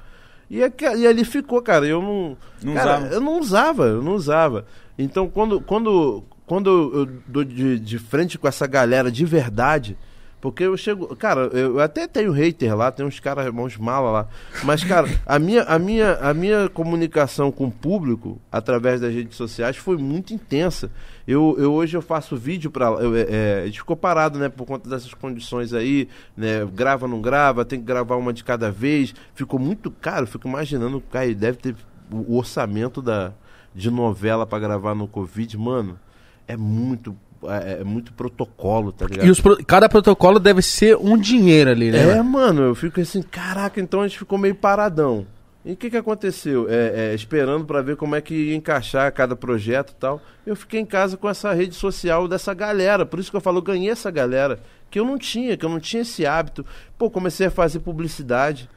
E, 0.50 0.63
aque- 0.63 0.96
e 0.96 1.06
ali 1.06 1.24
ficou, 1.25 1.62
cara. 1.62 1.86
Eu 1.86 2.01
não. 2.01 2.38
Não 2.63 2.74
cara, 2.74 2.98
usava. 3.00 3.13
Eu 3.13 3.22
não 3.22 3.39
usava, 3.39 3.86
eu 3.86 4.01
não 4.01 4.13
usava. 4.16 4.66
Então 4.98 5.28
quando, 5.30 5.60
quando, 5.62 6.24
quando 6.46 6.69
eu 6.69 7.00
eu 7.01 7.06
dou 7.28 7.44
de, 7.44 7.78
de 7.80 8.00
frente 8.00 8.38
com 8.39 8.48
essa 8.48 8.66
galera 8.66 9.12
de 9.12 9.25
verdade. 9.25 9.96
Porque 10.44 10.63
eu 10.66 10.75
chego. 10.75 11.16
Cara, 11.16 11.44
eu 11.54 11.80
até 11.80 12.06
tenho 12.06 12.34
hater 12.34 12.75
lá, 12.75 12.92
tem 12.92 13.06
uns 13.06 13.18
caras, 13.18 13.48
uns 13.48 13.78
mala 13.78 14.12
lá. 14.12 14.28
Mas, 14.66 14.84
cara, 14.84 15.07
a 15.25 15.40
minha, 15.40 15.63
a, 15.63 15.80
minha, 15.80 16.16
a 16.16 16.34
minha 16.34 16.68
comunicação 16.68 17.50
com 17.50 17.68
o 17.68 17.72
público, 17.72 18.42
através 18.51 19.00
das 19.00 19.13
redes 19.13 19.38
sociais, 19.38 19.78
foi 19.78 19.95
muito 19.95 20.34
intensa. 20.34 20.92
Eu, 21.25 21.56
eu 21.57 21.72
hoje 21.72 21.95
eu 21.95 22.01
faço 22.01 22.36
vídeo 22.36 22.69
pra. 22.69 22.88
Eu, 22.88 23.16
é, 23.16 23.68
é, 23.68 23.72
ficou 23.72 23.95
parado, 23.95 24.38
né, 24.38 24.50
por 24.50 24.66
conta 24.66 24.90
dessas 24.90 25.13
condições 25.13 25.74
aí, 25.74 26.10
né? 26.36 26.66
Grava, 26.66 27.07
não 27.07 27.22
grava, 27.22 27.63
tem 27.63 27.80
que 27.80 27.86
gravar 27.86 28.18
uma 28.18 28.34
de 28.34 28.44
cada 28.44 28.69
vez. 28.69 29.16
Ficou 29.34 29.57
muito 29.57 29.89
caro, 29.89 30.28
fico 30.28 30.46
imaginando, 30.46 31.00
cara, 31.00 31.34
deve 31.34 31.57
ter 31.57 31.75
o 32.12 32.36
orçamento 32.36 33.01
da, 33.01 33.31
de 33.74 33.89
novela 33.89 34.46
pra 34.46 34.60
gravar 34.60 34.94
no 34.94 35.07
Covid, 35.07 35.57
mano. 35.57 35.98
É 36.46 36.57
muito. 36.57 37.16
É, 37.50 37.80
é 37.81 37.84
muito 37.84 38.13
protocolo, 38.13 38.92
tá 38.92 39.06
ligado? 39.06 39.25
E 39.25 39.30
os 39.30 39.40
pro- 39.42 39.63
cada 39.66 39.88
protocolo 39.90 40.40
deve 40.40 40.62
ser 40.62 40.95
um 40.98 41.18
dinheiro 41.18 41.69
ali, 41.69 41.92
né? 41.92 42.18
É, 42.18 42.22
mano? 42.22 42.62
eu 42.63 42.75
fico 42.75 43.00
assim, 43.01 43.22
caraca, 43.22 43.80
então 43.81 44.01
a 44.01 44.07
gente 44.07 44.19
ficou 44.19 44.38
meio 44.38 44.56
paradão. 44.56 45.25
E 45.66 45.72
o 45.72 45.78
que 45.78 45.90
que 45.90 45.95
aconteceu? 45.95 46.68
É, 46.69 47.12
é, 47.12 47.16
esperando 47.16 47.63
pra 47.63 47.81
ver 47.81 47.95
como 47.95 48.16
é 48.16 48.19
que 48.22 48.34
ia 48.34 48.56
encaixar 48.56 49.10
cada 49.13 49.34
projeto 49.34 49.92
e 49.92 49.95
tal. 49.95 50.22
Eu 50.45 50.57
fiquei 50.57 50.81
em 50.81 50.86
casa 50.86 51.16
com 51.16 51.30
essa 51.30 51.54
rede 51.54 51.74
social 51.74 52.28
dessa 52.28 52.54
galera. 52.54 53.06
Por 53.06 53.18
isso 53.18 53.31
que 53.31 53.38
eu 53.38 53.42
falo, 53.42 53.60
eu 53.60 53.62
ganhei 53.62 53.89
essa 53.89 54.12
galera. 54.12 54.60
Que 54.92 55.00
eu 55.00 55.06
não 55.06 55.18
tinha, 55.18 55.56
que 55.56 55.66
eu 55.66 55.69
não 55.69 55.80
tinha 55.80 56.01
esse 56.01 56.25
hábito. 56.25 56.66
Pô, 56.98 57.10
comecei 57.10 57.48
a 57.48 57.50
fazer 57.51 57.80
publicidade, 57.80 58.69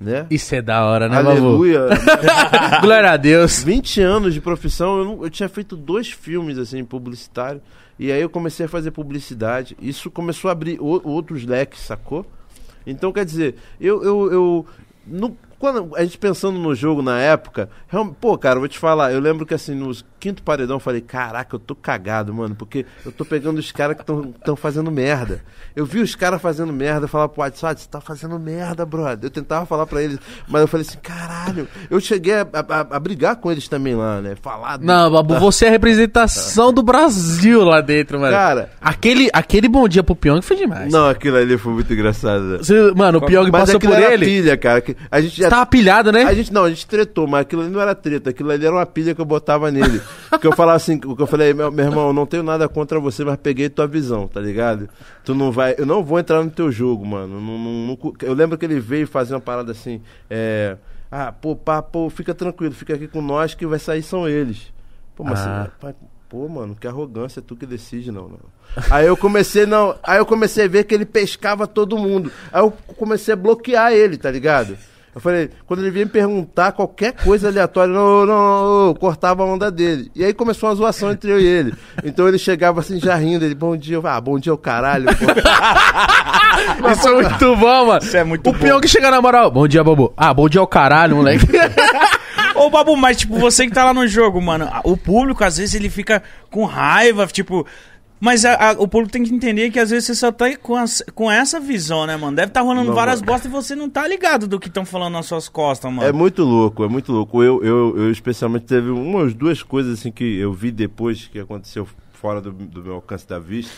né? 0.00 0.24
Isso 0.30 0.54
é 0.54 0.62
da 0.62 0.84
hora, 0.86 1.08
né? 1.08 1.16
Aleluia. 1.16 1.88
Glória 2.80 3.10
a 3.10 3.16
Deus. 3.16 3.62
20 3.64 4.00
anos 4.00 4.32
de 4.32 4.40
profissão, 4.40 4.98
eu, 4.98 5.04
não- 5.04 5.24
eu 5.24 5.30
tinha 5.30 5.48
feito 5.48 5.76
dois 5.76 6.10
filmes 6.10 6.58
assim, 6.58 6.84
publicitário. 6.84 7.60
E 8.02 8.10
aí 8.10 8.22
eu 8.22 8.30
comecei 8.30 8.64
a 8.64 8.68
fazer 8.68 8.92
publicidade. 8.92 9.76
Isso 9.78 10.10
começou 10.10 10.48
a 10.48 10.52
abrir 10.52 10.80
o- 10.80 11.06
outros 11.06 11.44
leques, 11.44 11.80
sacou? 11.80 12.24
Então, 12.86 13.12
quer 13.12 13.26
dizer, 13.26 13.56
eu. 13.78 14.02
eu, 14.02 14.32
eu 14.32 14.66
no- 15.06 15.36
quando 15.60 15.94
a 15.94 16.02
gente 16.02 16.16
pensando 16.18 16.58
no 16.58 16.74
jogo 16.74 17.02
na 17.02 17.20
época, 17.20 17.68
pô, 18.20 18.36
cara, 18.38 18.56
eu 18.56 18.60
vou 18.60 18.68
te 18.68 18.78
falar, 18.78 19.12
eu 19.12 19.20
lembro 19.20 19.44
que 19.46 19.54
assim, 19.54 19.74
nos 19.74 20.04
quinto 20.18 20.42
paredão 20.42 20.76
eu 20.76 20.80
falei, 20.80 21.00
caraca, 21.00 21.54
eu 21.54 21.58
tô 21.60 21.74
cagado, 21.74 22.34
mano, 22.34 22.54
porque 22.54 22.84
eu 23.06 23.12
tô 23.12 23.24
pegando 23.24 23.58
os 23.58 23.70
caras 23.72 23.96
que 23.96 24.02
estão 24.02 24.56
fazendo 24.56 24.90
merda. 24.90 25.42
Eu 25.76 25.86
vi 25.86 26.00
os 26.00 26.14
caras 26.14 26.40
fazendo 26.42 26.72
merda, 26.72 27.04
eu 27.04 27.08
falava 27.08 27.28
pro 27.28 27.42
WhatsApp, 27.42 27.80
você 27.80 27.88
tá 27.88 28.00
fazendo 28.00 28.38
merda, 28.38 28.84
brother. 28.84 29.18
Eu 29.24 29.30
tentava 29.30 29.64
falar 29.66 29.86
pra 29.86 30.02
eles, 30.02 30.18
mas 30.48 30.62
eu 30.62 30.66
falei 30.68 30.86
assim, 30.86 30.98
caralho, 31.02 31.68
eu 31.90 32.00
cheguei 32.00 32.34
a, 32.34 32.42
a- 32.52 32.86
a 32.96 32.98
brigar 33.00 33.36
com 33.36 33.50
eles 33.52 33.68
também 33.68 33.94
lá, 33.94 34.20
né? 34.20 34.34
Falar. 34.42 34.78
do- 34.78 34.84
Não, 34.86 35.10
Babu, 35.10 35.38
você 35.40 35.66
é 35.66 35.68
a 35.68 35.70
representação 35.70 36.72
do 36.72 36.82
Brasil 36.82 37.62
lá 37.64 37.80
dentro, 37.80 38.18
mano. 38.18 38.32
Cara. 38.32 38.70
Aquele, 38.80 39.28
aquele 39.32 39.68
bom 39.68 39.86
dia 39.88 40.02
pro 40.02 40.16
Pyong 40.16 40.42
foi 40.42 40.56
demais. 40.56 40.92
Não, 40.92 41.08
aquilo 41.08 41.36
ali 41.36 41.56
foi 41.56 41.72
muito 41.72 41.92
engraçado. 41.92 42.58
Você- 42.58 42.92
mano, 42.94 43.18
o 43.18 43.26
Pyong 43.26 43.50
Mas 43.50 43.60
passou 43.62 43.80
por 43.80 43.98
ele. 43.98 44.24
pilha, 44.26 44.56
cara. 44.56 44.80
que 44.80 44.96
A 45.10 45.20
gente 45.20 45.38
já 45.38 45.49
tava 45.50 45.66
pilhado, 45.66 46.10
né? 46.12 46.22
A 46.24 46.32
gente 46.34 46.52
não, 46.52 46.64
a 46.64 46.70
gente 46.70 46.86
tretou, 46.86 47.26
mas 47.26 47.42
aquilo 47.42 47.62
ali 47.62 47.70
não 47.70 47.80
era 47.80 47.94
treta, 47.94 48.30
aquilo 48.30 48.50
ali 48.50 48.64
era 48.64 48.74
uma 48.74 48.86
pilha 48.86 49.14
que 49.14 49.20
eu 49.20 49.24
botava 49.24 49.70
nele. 49.70 50.00
Porque 50.30 50.46
eu 50.46 50.52
falava 50.54 50.76
assim, 50.76 50.98
o 51.04 51.14
que 51.16 51.22
eu 51.22 51.26
falei, 51.26 51.52
meu, 51.52 51.70
meu 51.70 51.84
irmão, 51.86 52.06
eu 52.08 52.12
não 52.12 52.24
tenho 52.24 52.42
nada 52.42 52.68
contra 52.68 52.98
você, 52.98 53.24
mas 53.24 53.36
peguei 53.36 53.68
tua 53.68 53.86
visão, 53.86 54.26
tá 54.26 54.40
ligado? 54.40 54.88
Tu 55.24 55.34
não 55.34 55.50
vai, 55.52 55.74
eu 55.76 55.84
não 55.84 56.02
vou 56.02 56.18
entrar 56.18 56.42
no 56.42 56.50
teu 56.50 56.70
jogo, 56.72 57.04
mano. 57.04 57.40
Não, 57.40 57.58
não- 57.58 57.86
não 57.88 58.12
eu 58.22 58.32
lembro 58.32 58.56
que 58.56 58.64
ele 58.64 58.80
veio 58.80 59.06
fazer 59.06 59.34
uma 59.34 59.40
parada 59.40 59.72
assim, 59.72 60.00
é, 60.30 60.76
ah, 61.10 61.32
pô, 61.32 61.54
pá, 61.56 61.82
pô, 61.82 62.08
fica 62.08 62.32
tranquilo, 62.34 62.72
fica 62.72 62.94
aqui 62.94 63.08
com 63.08 63.20
nós 63.20 63.54
que 63.54 63.66
vai 63.66 63.78
sair 63.78 64.02
são 64.02 64.28
eles. 64.28 64.72
Pô, 65.16 65.24
mas 65.24 65.40
Ah. 65.40 65.68
você- 65.80 65.94
pô, 66.28 66.48
mano, 66.48 66.76
que 66.80 66.86
arrogância, 66.86 67.40
é 67.40 67.42
tu 67.44 67.56
que 67.56 67.66
decide, 67.66 68.12
não, 68.12 68.28
não. 68.28 68.38
Aí 68.88 69.04
eu 69.04 69.16
comecei, 69.16 69.66
não, 69.66 69.96
aí 70.00 70.18
eu 70.18 70.24
comecei 70.24 70.66
a 70.66 70.68
ver 70.68 70.84
que 70.84 70.94
ele 70.94 71.04
pescava 71.04 71.66
todo 71.66 71.98
mundo. 71.98 72.30
Aí 72.52 72.62
eu 72.62 72.70
comecei 72.96 73.34
a 73.34 73.36
bloquear 73.36 73.92
ele, 73.92 74.16
tá 74.16 74.30
ligado? 74.30 74.78
Eu 75.12 75.20
falei, 75.20 75.50
quando 75.66 75.80
ele 75.80 75.90
vinha 75.90 76.04
me 76.04 76.10
perguntar 76.10 76.70
qualquer 76.70 77.12
coisa 77.12 77.48
aleatória, 77.48 77.92
não, 77.92 78.24
não, 78.24 78.26
não, 78.26 78.86
eu 78.88 78.94
cortava 78.94 79.42
a 79.42 79.46
onda 79.46 79.68
dele. 79.68 80.08
E 80.14 80.24
aí 80.24 80.32
começou 80.32 80.68
uma 80.68 80.74
zoação 80.76 81.10
entre 81.10 81.32
eu 81.32 81.40
e 81.40 81.44
ele. 81.44 81.74
Então 82.04 82.28
ele 82.28 82.38
chegava 82.38 82.78
assim, 82.78 83.00
já 83.00 83.16
rindo, 83.16 83.44
ele, 83.44 83.56
bom 83.56 83.76
dia, 83.76 83.96
eu 83.96 84.02
falei, 84.02 84.16
ah, 84.16 84.20
bom 84.20 84.38
dia, 84.38 84.54
o 84.54 84.58
caralho. 84.58 85.06
pô." 85.06 85.26
Isso 86.92 87.08
é 87.08 87.12
muito 87.12 87.56
bom, 87.56 87.86
mano. 87.86 88.02
Isso 88.02 88.16
é 88.16 88.24
muito 88.24 88.48
o 88.48 88.52
bom. 88.52 88.58
Pyong 88.58 88.86
chega 88.86 89.10
na 89.10 89.20
moral. 89.20 89.50
Bom 89.50 89.66
dia, 89.66 89.82
Babu. 89.82 90.12
Ah, 90.16 90.32
bom 90.32 90.48
dia 90.48 90.60
ao 90.60 90.66
caralho, 90.66 91.16
moleque. 91.16 91.46
Ô, 92.54 92.70
Babu, 92.70 92.96
mas 92.96 93.16
tipo, 93.16 93.38
você 93.38 93.66
que 93.66 93.72
tá 93.72 93.84
lá 93.84 93.94
no 93.94 94.06
jogo, 94.06 94.40
mano, 94.40 94.68
o 94.84 94.96
público 94.96 95.42
às 95.42 95.56
vezes 95.56 95.74
ele 95.74 95.88
fica 95.88 96.22
com 96.50 96.64
raiva, 96.64 97.26
tipo, 97.26 97.66
Mas 98.20 98.44
a- 98.44 98.54
a- 98.54 98.72
o 98.72 98.86
público 98.86 99.10
tem 99.12 99.22
que 99.24 99.32
entender 99.34 99.70
que 99.70 99.78
às 99.78 99.88
vezes 99.88 100.06
você 100.08 100.14
só 100.14 100.30
tá 100.30 100.54
com, 100.58 100.76
as- 100.76 101.02
com 101.14 101.30
essa 101.30 101.58
visão, 101.58 102.06
né, 102.06 102.16
mano? 102.18 102.36
Deve 102.36 102.48
estar 102.48 102.60
rolando 102.60 102.88
Não, 102.88 102.94
várias 102.94 103.20
mano. 103.20 103.32
bostas 103.32 103.50
e 103.50 103.54
você 103.54 103.74
não 103.74 103.88
tá 103.88 104.06
ligado 104.06 104.46
do 104.46 104.60
que 104.60 104.68
estão 104.68 104.84
falando 104.84 105.14
nas 105.14 105.24
suas 105.26 105.48
costas, 105.48 105.90
mano. 105.90 106.06
É 106.06 106.12
muito 106.12 106.42
louco, 106.44 106.84
é 106.84 106.88
muito 106.88 107.10
louco. 107.12 107.42
Eu, 107.42 107.64
eu, 107.64 107.94
eu 107.96 108.10
especialmente 108.12 108.66
teve 108.66 108.90
umas 108.90 109.32
duas 109.32 109.62
coisas 109.62 109.98
assim 109.98 110.12
que 110.12 110.22
eu 110.38 110.52
vi 110.52 110.70
depois 110.70 111.28
que 111.28 111.38
aconteceu 111.40 111.88
fora 112.12 112.42
do, 112.42 112.52
do 112.52 112.82
meu 112.82 112.94
alcance 112.96 113.26
da 113.26 113.38
vista, 113.38 113.72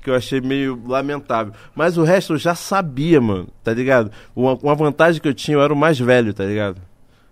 que 0.00 0.08
eu 0.08 0.14
achei 0.14 0.40
meio 0.40 0.80
lamentável. 0.86 1.52
Mas 1.74 1.98
o 1.98 2.04
resto 2.04 2.34
eu 2.34 2.38
já 2.38 2.54
sabia, 2.54 3.20
mano, 3.20 3.48
tá 3.64 3.74
ligado? 3.74 4.12
Uma, 4.36 4.54
uma 4.62 4.74
vantagem 4.76 5.20
que 5.20 5.26
eu 5.26 5.34
tinha, 5.34 5.56
eu 5.56 5.60
era 5.62 5.72
o 5.72 5.76
mais 5.76 5.98
velho, 5.98 6.32
tá 6.32 6.44
ligado? 6.44 6.80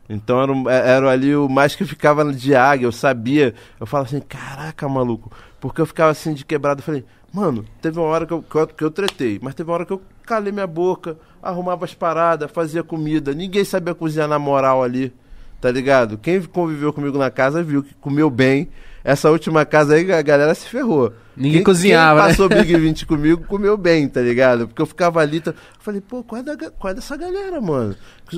Então 0.08 0.42
era, 0.42 0.52
é- 0.74 0.90
era 0.96 1.10
ali 1.12 1.36
o 1.36 1.48
mais 1.48 1.76
que 1.76 1.84
ficava 1.84 2.24
de 2.32 2.56
águia, 2.56 2.86
eu 2.86 2.92
sabia. 2.92 3.54
Eu 3.78 3.86
falava 3.86 4.08
assim, 4.08 4.20
caraca, 4.20 4.88
maluco. 4.88 5.30
Porque 5.60 5.80
eu 5.80 5.86
ficava 5.86 6.10
assim 6.10 6.32
de 6.32 6.44
quebrado. 6.44 6.82
Falei, 6.82 7.04
mano, 7.32 7.64
teve 7.80 7.98
uma 7.98 8.08
hora 8.08 8.26
que 8.26 8.32
eu, 8.32 8.42
que 8.42 8.56
eu, 8.56 8.66
que 8.66 8.84
eu 8.84 8.90
tretei, 8.90 9.38
mas 9.42 9.54
teve 9.54 9.68
uma 9.70 9.74
hora 9.74 9.86
que 9.86 9.92
eu 9.92 10.00
calei 10.26 10.52
minha 10.52 10.66
boca, 10.66 11.16
arrumava 11.42 11.84
as 11.84 11.94
paradas, 11.94 12.50
fazia 12.50 12.82
comida. 12.82 13.34
Ninguém 13.34 13.64
sabia 13.64 13.94
cozinhar 13.94 14.28
na 14.28 14.38
moral 14.38 14.82
ali, 14.82 15.12
tá 15.60 15.70
ligado? 15.70 16.16
Quem 16.18 16.40
conviveu 16.42 16.92
comigo 16.92 17.18
na 17.18 17.30
casa 17.30 17.62
viu 17.62 17.82
que 17.82 17.94
comeu 17.94 18.30
bem. 18.30 18.68
Essa 19.02 19.30
última 19.30 19.64
casa 19.64 19.94
aí, 19.94 20.12
a 20.12 20.20
galera 20.20 20.54
se 20.54 20.68
ferrou. 20.68 21.12
Ninguém 21.34 21.62
cozinhava, 21.62 22.20
né? 22.20 22.26
quem 22.26 22.36
passou 22.36 22.48
Big 22.50 22.76
20 22.76 23.06
comigo, 23.06 23.44
comeu 23.46 23.76
bem, 23.76 24.06
tá 24.06 24.20
ligado? 24.20 24.68
Porque 24.68 24.82
eu 24.82 24.86
ficava 24.86 25.20
ali, 25.20 25.40
tá... 25.40 25.54
falei, 25.78 26.02
pô, 26.02 26.22
qual 26.22 26.42
é, 26.42 26.44
da, 26.44 26.70
qual 26.70 26.90
é 26.90 26.94
dessa 26.94 27.16
galera, 27.16 27.60
mano? 27.62 27.96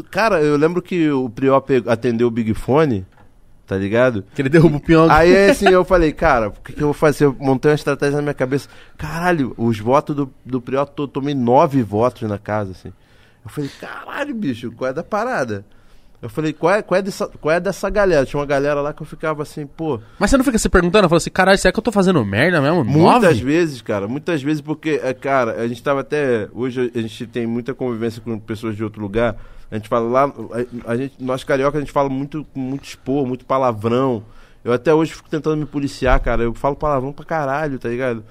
Cara, 0.09 0.41
eu 0.41 0.57
lembro 0.57 0.81
que 0.81 1.11
o 1.11 1.29
Prió 1.29 1.61
atendeu 1.89 2.29
o 2.29 2.31
Big 2.31 2.55
Fone, 2.55 3.05
tá 3.67 3.77
ligado? 3.77 4.25
Que 4.35 4.43
ele 4.43 4.49
derruba 4.49 4.77
o 4.77 4.81
Pyong. 4.81 5.09
Aí 5.11 5.51
assim, 5.51 5.69
eu 5.69 5.85
falei, 5.85 6.13
cara, 6.13 6.49
o 6.49 6.53
que, 6.53 6.73
que 6.73 6.83
eu 6.83 6.89
vou 6.89 6.95
fazer? 6.95 7.25
Eu 7.27 7.37
montei 7.39 7.71
uma 7.71 7.75
estratégia 7.75 8.17
na 8.17 8.23
minha 8.23 8.35
cabeça. 8.35 8.69
Caralho, 8.99 9.55
os 9.57 9.79
votos 9.79 10.15
do, 10.15 10.33
do 10.45 10.61
Prió, 10.61 10.85
to- 10.85 11.09
tomei 11.09 11.35
nove 11.35 11.83
votos 11.83 12.29
na 12.29 12.39
casa, 12.39 12.73
assim. 12.73 12.93
Eu 13.45 13.51
falei, 13.51 13.71
caralho, 13.81 14.35
bicho, 14.35 14.71
qual 14.73 14.91
é 14.91 14.93
da 14.93 15.03
parada? 15.03 15.65
Eu 16.21 16.29
falei, 16.29 16.53
qual 16.53 16.73
é, 16.73 16.83
qual, 16.83 16.97
é 16.97 17.03
dessa, 17.03 17.27
qual 17.27 17.53
é 17.53 17.59
dessa 17.59 17.91
galera? 17.91 18.25
Tinha 18.25 18.39
uma 18.39 18.47
galera 18.47 18.81
lá 18.81 18.93
que 18.93 19.03
eu 19.03 19.07
ficava 19.07 19.43
assim, 19.43 19.67
pô, 19.67 19.99
Mas 20.21 20.31
você 20.31 20.37
não 20.37 20.45
fica 20.45 20.57
se 20.57 20.69
perguntando? 20.69 21.09
Fala 21.09 21.17
assim, 21.17 21.31
caralho, 21.31 21.59
será 21.59 21.73
que 21.73 21.79
eu 21.81 21.83
tô 21.83 21.91
fazendo 21.91 22.25
merda 22.25 22.61
mesmo? 22.61 22.85
Muitas 22.85 23.23
Nove? 23.23 23.43
vezes, 23.45 23.83
cara, 23.83 24.07
muitas 24.07 24.41
vezes, 24.41 24.61
porque, 24.61 25.01
é, 25.03 25.13
cara, 25.13 25.61
a 25.61 25.67
gente 25.67 25.83
tava 25.83 26.03
até. 26.03 26.49
Hoje 26.55 26.93
a 26.95 26.99
gente 27.01 27.27
tem 27.27 27.45
muita 27.45 27.75
convivência 27.75 28.23
com 28.23 28.39
pessoas 28.39 28.77
de 28.77 28.85
outro 28.85 29.03
lugar. 29.03 29.35
A 29.73 29.77
gente 29.77 29.89
fala 29.89 30.07
lá, 30.09 30.33
a, 30.85 30.93
a 30.93 30.97
gente, 30.97 31.15
nós 31.19 31.43
carioca, 31.43 31.79
a 31.79 31.81
gente 31.81 31.91
fala 31.93 32.09
muito, 32.11 32.45
com 32.53 32.61
muito 32.61 32.85
expor, 32.85 33.27
muito 33.27 33.45
palavrão. 33.47 34.23
Eu 34.63 34.73
até 34.73 34.93
hoje 34.93 35.13
fico 35.15 35.31
tentando 35.31 35.57
me 35.57 35.65
policiar, 35.67 36.21
cara. 36.21 36.43
Eu 36.43 36.53
falo 36.55 36.77
palavrão 36.77 37.13
pra 37.13 37.25
caralho, 37.25 37.79
tá 37.79 37.89
ligado? 37.89 38.23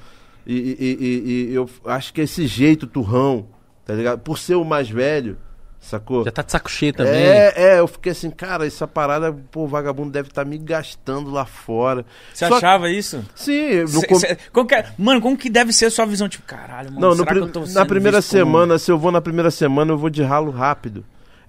E, 0.45 0.53
e- 0.55 0.97
e- 0.99 1.31
e- 1.51 1.53
eu 1.53 1.67
acho 1.85 2.13
que 2.13 2.21
esse 2.21 2.45
jeito 2.45 2.85
turrão, 2.87 3.47
tá 3.83 3.93
ligado? 3.95 4.19
Por 4.19 4.37
ser 4.37 4.53
o 4.55 4.63
mais 4.63 4.87
velho, 4.89 5.35
sacou? 5.79 6.23
Já 6.23 6.31
tá 6.31 6.41
de 6.43 6.51
saco 6.51 6.69
cheio 6.69 6.93
também. 6.93 7.13
É, 7.13 7.53
é, 7.55 7.79
eu 7.79 7.87
fiquei 7.87 8.11
assim, 8.11 8.29
cara, 8.29 8.65
essa 8.65 8.87
parada, 8.87 9.33
pô, 9.51 9.63
o 9.63 9.67
vagabundo 9.67 10.11
deve 10.11 10.29
estar 10.29 10.45
me 10.45 10.57
gastando 10.59 11.31
lá 11.31 11.43
fora. 11.45 12.05
Você 12.33 12.47
Só- 12.47 12.55
achava 12.57 12.89
isso? 12.89 13.25
Sim, 13.35 13.81
no 13.81 13.87
Cê- 13.87 14.07
com- 14.07 14.15
cê- 14.19 14.37
como 14.53 14.67
que 14.67 14.75
é- 14.75 14.85
mano, 14.97 15.19
como 15.19 15.35
que 15.35 15.49
deve 15.49 15.73
ser 15.73 15.85
a 15.85 15.91
sua 15.91 16.05
visão? 16.05 16.29
Tipo, 16.29 16.45
caralho, 16.45 16.89
mano, 16.91 17.01
Não, 17.01 17.09
no 17.09 17.15
será 17.17 17.25
pri- 17.31 17.39
que 17.41 17.47
eu 17.47 17.51
tô 17.51 17.59
na 17.73 17.85
primeira 17.85 18.19
visto 18.19 18.29
como- 18.31 18.39
semana, 18.45 18.77
se 18.77 18.91
eu 18.91 18.97
vou 18.97 19.11
na 19.11 19.21
primeira 19.21 19.49
semana, 19.51 19.91
eu 19.91 19.97
vou 19.97 20.09
de 20.09 20.21
ralo 20.23 20.51
rápido. 20.51 21.03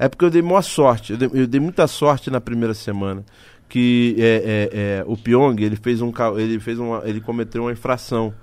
É 0.04 0.09
porque 0.09 0.25
eu 0.25 0.30
dei 0.30 0.42
maior 0.42 0.62
sorte. 0.62 1.12
Eu 1.12 1.18
dei, 1.18 1.30
eu 1.32 1.47
dei 1.47 1.61
muita 1.61 1.87
sorte 1.87 2.30
na 2.30 2.40
primeira 2.40 2.75
semana. 2.75 3.25
Que 3.68 4.16
é, 4.18 4.25
é, 4.73 4.78
é, 5.00 5.04
o 5.06 5.16
Pyong, 5.16 5.56
ele 5.62 5.76
fez 5.76 6.00
um 6.02 6.12
ele 6.37 6.59
fez 6.61 6.78
uma, 6.78 7.02
ele 7.04 7.21
cometeu 7.21 7.62
uma 7.62 7.73
infração. 7.73 8.35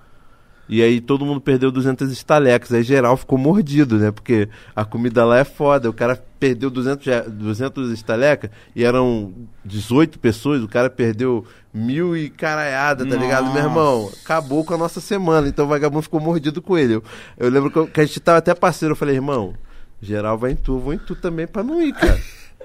E 0.68 0.82
aí 0.84 1.02
todo 1.02 1.26
mundo 1.26 1.42
perdeu 1.42 1.72
200 1.72 2.12
estalecas. 2.12 2.72
Aí 2.72 2.82
geral 2.84 3.18
ficou 3.18 3.38
mordido, 3.38 3.98
né? 3.98 4.12
Porque 4.12 4.48
a 4.76 4.86
comida 4.86 5.26
lá 5.26 5.40
é 5.40 5.44
foda. 5.44 5.90
O 5.90 5.94
cara 5.94 6.16
perdeu 6.40 6.70
200, 6.70 7.04
já- 7.04 7.22
200 7.24 7.92
estalecas 7.92 8.50
e 8.76 8.84
eram 8.86 9.34
18 9.66 10.18
pessoas. 10.20 10.64
O 10.64 10.68
cara 10.68 10.90
perdeu 10.90 11.44
mil 11.74 12.16
e 12.16 12.30
caraiada, 12.30 13.04
tá 13.06 13.16
ligado? 13.16 13.46
Meu 13.46 13.54
Nossa. 13.56 13.68
irmão, 13.68 14.12
acabou 14.24 14.64
com 14.64 14.76
a 14.76 14.78
nossa 14.78 15.02
semana. 15.02 15.48
Então 15.48 15.66
o 15.66 15.68
vagabundo 15.68 16.04
ficou 16.04 16.20
mordido 16.20 16.62
com 16.62 16.78
ele. 16.78 16.94
Eu, 16.96 17.04
eu 17.38 17.50
lembro 17.50 17.70
que, 17.72 17.78
eu- 17.78 17.88
que 17.88 18.00
a 18.00 18.06
gente 18.06 18.20
tava 18.20 18.38
até 18.38 18.54
parceiro. 18.56 18.94
Eu 18.94 18.96
falei, 18.96 19.16
irmão, 19.16 19.56
geral 20.02 20.38
vai 20.38 20.52
em 20.52 20.56
tu, 20.56 20.80
vou 20.80 20.94
em 20.94 20.98
tu 20.98 21.16
também 21.16 21.46
pra 21.48 21.64
não 21.64 21.82
ir, 21.82 21.94
cara. 21.94 22.20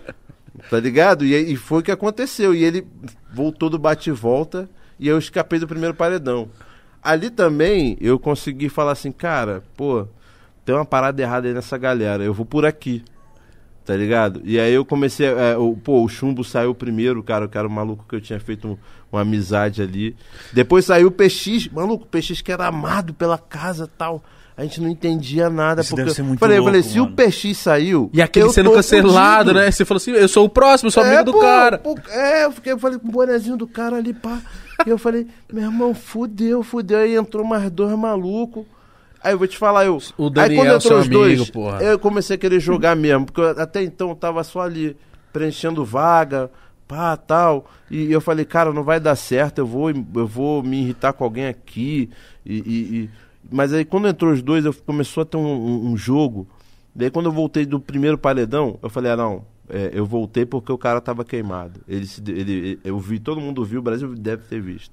tá 0.71 0.79
ligado? 0.81 1.25
E, 1.25 1.35
e 1.53 1.57
foi 1.57 1.81
o 1.81 1.83
que 1.83 1.91
aconteceu. 1.91 2.55
E 2.55 2.63
ele 2.65 2.87
voltou 3.33 3.69
do 3.69 3.79
bate 3.79 4.11
e 4.11 4.13
volta 4.13 4.69
e 4.99 5.09
eu 5.09 5.19
escapei 5.19 5.59
do 5.59 5.67
primeiro 5.67 5.95
paredão. 5.95 6.49
Ali 7.03 7.29
também 7.31 7.97
eu 8.01 8.19
consegui 8.19 8.69
falar 8.69 8.93
assim, 8.93 9.13
cara, 9.13 9.63
pô, 9.77 10.07
tem 10.65 10.75
uma 10.75 10.85
parada 10.85 11.21
errada 11.21 11.47
aí 11.49 11.53
nessa 11.55 11.77
galera, 11.77 12.23
eu 12.25 12.33
vou 12.33 12.47
por 12.47 12.65
aqui. 12.65 13.05
Tá 13.85 13.95
ligado? 13.95 14.41
E 14.45 14.59
aí 14.59 14.73
eu 14.73 14.83
comecei. 14.83 15.27
é, 15.27 15.59
o, 15.59 15.77
pô, 15.77 16.03
o 16.03 16.09
chumbo 16.09 16.43
saiu 16.43 16.75
primeiro, 16.75 17.23
cara. 17.23 17.47
Que 17.47 17.59
era 17.59 17.69
o 17.69 17.71
maluco 17.71 18.07
que 18.09 18.17
eu 18.17 18.21
tinha 18.21 18.41
feito 18.41 18.67
um- 18.67 18.79
uma 19.13 19.21
amizade 19.21 19.83
ali. 19.83 20.17
Depois 20.55 20.87
saiu 20.87 21.09
o 21.09 21.11
PX, 21.11 21.69
maluco, 21.71 22.05
o 22.05 22.07
PX 22.07 22.41
que 22.41 22.51
era 22.51 22.67
amado 22.67 23.13
pela 23.13 23.37
casa 23.37 23.87
tal. 23.87 24.25
A 24.57 24.63
gente 24.63 24.81
não 24.81 24.89
entendia 24.89 25.51
nada. 25.51 25.81
Isso 25.81 25.91
porque 25.91 26.05
deve 26.05 26.15
ser 26.15 26.23
muito 26.23 26.39
falei, 26.39 26.59
eu 26.59 26.65
falei, 26.65 26.81
louco, 26.81 26.93
se 26.93 27.01
mano. 27.01 27.13
o 27.13 27.17
PX 27.17 27.59
saiu. 27.59 28.11
E 28.13 28.23
aquele 28.23 28.49
sendo 28.51 28.71
cancelado, 28.73 29.49
fudido. 29.51 29.65
né? 29.65 29.71
Você 29.71 29.85
falou 29.85 29.97
assim, 29.97 30.13
eu 30.13 30.29
sou 30.29 30.45
o 30.45 30.49
próximo, 30.49 30.87
eu 30.89 30.93
sou 30.93 31.03
amigo 31.03 31.19
É, 31.21 31.25
do 31.25 31.33
pô, 31.33 31.41
cara. 31.41 31.79
pô, 31.79 31.99
é, 32.09 32.45
eu 32.45 32.53
fiquei, 32.53 32.73
eu 32.73 32.79
falei 32.79 32.99
com 32.99 33.09
o 33.09 33.11
bonezinho 33.11 33.57
do 33.57 33.67
cara 33.67 33.97
ali, 33.97 34.15
pá. 34.15 34.39
e 34.87 34.91
eu 34.91 34.97
falei, 34.99 35.27
meu 35.53 35.65
irmão, 35.65 35.93
fudeu, 35.95 36.63
fudeu. 36.63 36.99
Aí 36.99 37.17
entrou 37.17 37.45
mais 37.45 37.69
dois 37.71 37.99
malucos. 37.99 38.65
Aí 39.23 39.33
eu 39.33 39.39
vou 39.39 39.47
te 39.49 39.59
falar, 39.59 39.87
eu. 39.87 39.99
O 40.17 40.25
aí 40.27 40.31
Daniel, 40.31 40.65
quando 40.65 40.75
entrou 40.77 40.99
os 41.01 41.09
dois, 41.09 41.41
amigo, 41.41 41.53
porra. 41.53 41.83
eu 41.83 41.99
comecei 41.99 42.37
a 42.37 42.39
querer 42.39 42.61
jogar 42.61 42.95
mesmo. 42.95 43.27
Porque 43.27 43.41
eu, 43.41 43.49
até 43.61 43.83
então 43.83 44.11
eu 44.11 44.15
tava 44.15 44.45
só 44.45 44.61
ali, 44.61 44.97
preenchendo 45.33 45.85
vaga, 45.85 46.49
pá, 46.87 47.17
tal. 47.17 47.69
E 47.91 48.13
eu 48.13 48.21
falei, 48.21 48.45
cara, 48.45 48.73
não 48.73 48.85
vai 48.85 49.01
dar 49.01 49.17
certo, 49.17 49.59
eu 49.59 49.67
vou, 49.67 49.91
eu 49.91 50.27
vou 50.29 50.63
me 50.63 50.81
irritar 50.83 51.13
com 51.13 51.25
alguém 51.25 51.47
aqui. 51.47 52.09
E, 52.47 52.55
e- 52.55 52.97
e- 53.05 53.11
Mas 53.51 53.73
aí 53.73 53.85
quando 53.85 54.09
entrou 54.09 54.33
os 54.33 54.43
dois, 54.43 54.65
eu 54.65 54.73
começou 54.75 55.23
a 55.23 55.25
ter 55.27 55.37
um, 55.37 55.47
um- 55.47 55.91
um 55.93 55.97
jogo. 55.97 56.47
Daí 56.95 57.11
quando 57.11 57.27
eu 57.27 57.33
voltei 57.33 57.67
do 57.67 57.81
primeiro 57.81 58.17
paredão, 58.17 58.79
eu 58.83 58.89
falei, 58.89 59.11
ah 59.13 59.17
não, 59.17 59.45
é, 59.69 59.91
eu 59.93 60.07
voltei 60.07 60.45
porque 60.47 60.71
o 60.71 60.79
cara 60.79 61.01
tava 61.01 61.25
queimado. 61.25 61.81
Ele, 61.89 62.07
ele, 62.29 62.81
eu 62.85 62.99
vi, 62.99 63.19
todo 63.19 63.41
mundo 63.41 63.65
viu, 63.65 63.81
o 63.81 63.83
Brasil 63.83 64.15
deve 64.15 64.45
ter 64.45 64.61
visto. 64.61 64.93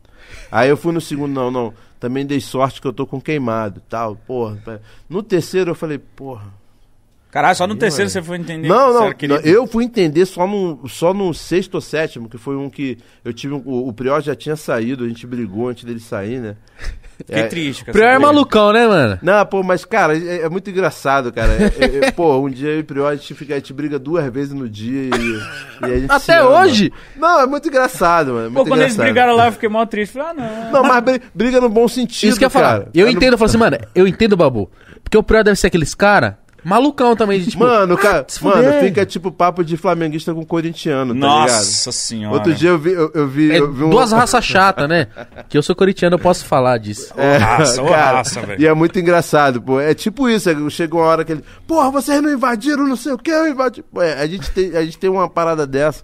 Aí 0.51 0.69
eu 0.69 0.77
fui 0.77 0.91
no 0.93 1.01
segundo, 1.01 1.31
não, 1.33 1.51
não, 1.51 1.73
também 1.99 2.25
dei 2.25 2.39
sorte 2.41 2.81
que 2.81 2.87
eu 2.87 2.93
tô 2.93 3.05
com 3.05 3.21
queimado, 3.21 3.81
tal, 3.87 4.15
porra. 4.15 4.81
No 5.09 5.21
terceiro 5.21 5.71
eu 5.71 5.75
falei, 5.75 5.97
porra. 5.99 6.59
Caralho, 7.31 7.55
só 7.55 7.65
no 7.65 7.75
Ih, 7.75 7.77
terceiro 7.77 8.09
mano. 8.09 8.11
você 8.11 8.21
foi 8.21 8.37
entender. 8.37 8.67
Não, 8.67 9.13
que 9.13 9.27
não, 9.27 9.37
não, 9.37 9.41
eu 9.43 9.65
fui 9.65 9.85
entender 9.85 10.25
só 10.25 10.45
no, 10.45 10.85
só 10.89 11.13
no 11.13 11.33
sexto 11.33 11.75
ou 11.75 11.81
sétimo, 11.81 12.27
que 12.27 12.37
foi 12.37 12.57
um 12.57 12.69
que 12.69 12.97
eu 13.23 13.31
tive, 13.31 13.53
um- 13.53 13.61
o, 13.65 13.87
o 13.87 13.93
Prior 13.93 14.21
já 14.21 14.35
tinha 14.35 14.55
saído, 14.57 15.05
a 15.05 15.07
gente 15.07 15.25
brigou 15.25 15.69
antes 15.69 15.85
dele 15.85 15.99
sair, 16.01 16.39
né? 16.39 16.55
Fiquei 17.21 17.43
É, 17.43 17.47
triste. 17.47 17.85
com 17.85 17.91
Prior 17.91 18.07
é 18.09 18.17
malucão, 18.19 18.73
né, 18.73 18.87
mano? 18.87 19.19
Não, 19.21 19.45
pô, 19.45 19.61
mas, 19.61 19.85
cara, 19.85 20.17
é, 20.17 20.41
é 20.41 20.49
muito 20.49 20.69
engraçado, 20.71 21.31
cara. 21.31 21.51
É- 21.53 21.85
é- 21.85 22.05
é, 22.07 22.11
pô, 22.11 22.35
um 22.39 22.49
dia 22.49 22.69
eu 22.69 22.77
e 22.77 22.81
o 22.81 22.83
Prior, 22.83 23.07
a 23.07 23.15
gente, 23.15 23.33
fica, 23.35 23.53
a 23.53 23.57
gente 23.57 23.71
briga 23.71 23.97
duas 23.99 24.27
vezes 24.33 24.53
no 24.53 24.67
dia 24.67 25.03
e, 25.03 25.09
e 25.09 25.85
a 25.85 25.99
gente 25.99 26.07
se 26.19 26.31
Até 26.31 26.43
hoje? 26.43 26.91
Não, 27.15 27.39
é 27.41 27.45
muito 27.47 27.67
engraçado, 27.69 28.33
mano. 28.33 28.47
é 28.47 28.49
Pô, 28.49 28.53
muito 28.55 28.67
quando 28.69 28.81
eles 28.81 28.93
engraçado. 28.95 29.05
brigaram 29.13 29.35
lá, 29.35 29.45
eu 29.47 29.51
fiquei 29.51 29.69
mó 29.69 29.85
triste. 29.85 30.13
Falei, 30.13 30.29
ah, 30.31 30.33
não. 30.33 30.71
Não, 30.71 30.83
mas 30.83 31.01
bri- 31.03 31.21
briga 31.33 31.61
no 31.61 31.69
bom 31.69 31.87
sentido, 31.87 32.29
Isso 32.29 32.39
que 32.39 32.43
eu 32.43 32.47
ia 32.47 32.49
falar. 32.49 32.79
cara. 32.79 32.89
Eu 32.93 33.07
entendo, 33.07 33.33
eu 33.33 33.37
falo 33.37 33.49
assim, 33.49 33.57
mano, 33.57 33.77
eu 33.95 34.07
entendo 34.07 34.33
o 34.33 34.37
Babu. 34.37 34.69
Porque 35.03 35.17
o 35.17 35.21
Prior 35.23 35.43
deve 35.43 35.57
ser 35.57 35.67
aqueles 35.67 35.93
cara 35.93 36.39
malucão 36.63 37.15
também, 37.15 37.39
de, 37.39 37.51
tipo... 37.51 37.63
Mano, 37.63 37.97
cara, 37.97 38.25
se 38.27 38.43
mano, 38.43 38.79
fica 38.81 39.05
tipo 39.05 39.31
papo 39.31 39.63
de 39.63 39.77
flamenguista 39.77 40.33
com 40.33 40.45
corintiano, 40.45 41.13
tá 41.13 41.19
ligado? 41.19 41.39
Nossa 41.49 41.91
senhora. 41.91 42.35
Outro 42.35 42.53
dia 42.53 42.69
eu 42.69 42.77
vi, 42.77 42.91
eu, 42.91 43.11
eu 43.13 43.27
vi, 43.27 43.51
É 43.51 43.59
eu 43.59 43.71
vi 43.71 43.83
um... 43.83 43.89
duas 43.89 44.11
raças 44.11 44.43
chatas, 44.45 44.87
né? 44.87 45.07
Que 45.49 45.57
eu 45.57 45.63
sou 45.63 45.75
corintiano, 45.75 46.15
eu 46.15 46.19
posso 46.19 46.45
falar 46.45 46.77
disso. 46.77 47.13
É, 47.17 47.37
Raça, 47.37 47.83
cara, 47.83 48.17
raça, 48.17 48.41
velho. 48.41 48.61
E 48.61 48.67
é 48.67 48.73
muito 48.73 48.97
engraçado, 48.99 49.61
pô. 49.61 49.79
É 49.79 49.93
tipo 49.93 50.29
isso, 50.29 50.49
é, 50.49 50.69
chega 50.69 50.95
uma 50.95 51.05
hora 51.05 51.25
que 51.25 51.31
ele. 51.33 51.43
Porra, 51.67 51.89
vocês 51.91 52.21
não 52.21 52.31
invadiram, 52.31 52.87
não 52.87 52.95
sei 52.95 53.13
o 53.13 53.17
que, 53.17 53.31
eu 53.31 53.47
invadi. 53.47 53.81
Pô, 53.83 54.01
é, 54.01 54.21
a, 54.21 54.27
gente 54.27 54.49
tem, 54.51 54.75
a 54.77 54.83
gente 54.83 54.97
tem 54.97 55.09
uma 55.09 55.29
parada 55.29 55.65
dessa. 55.67 56.03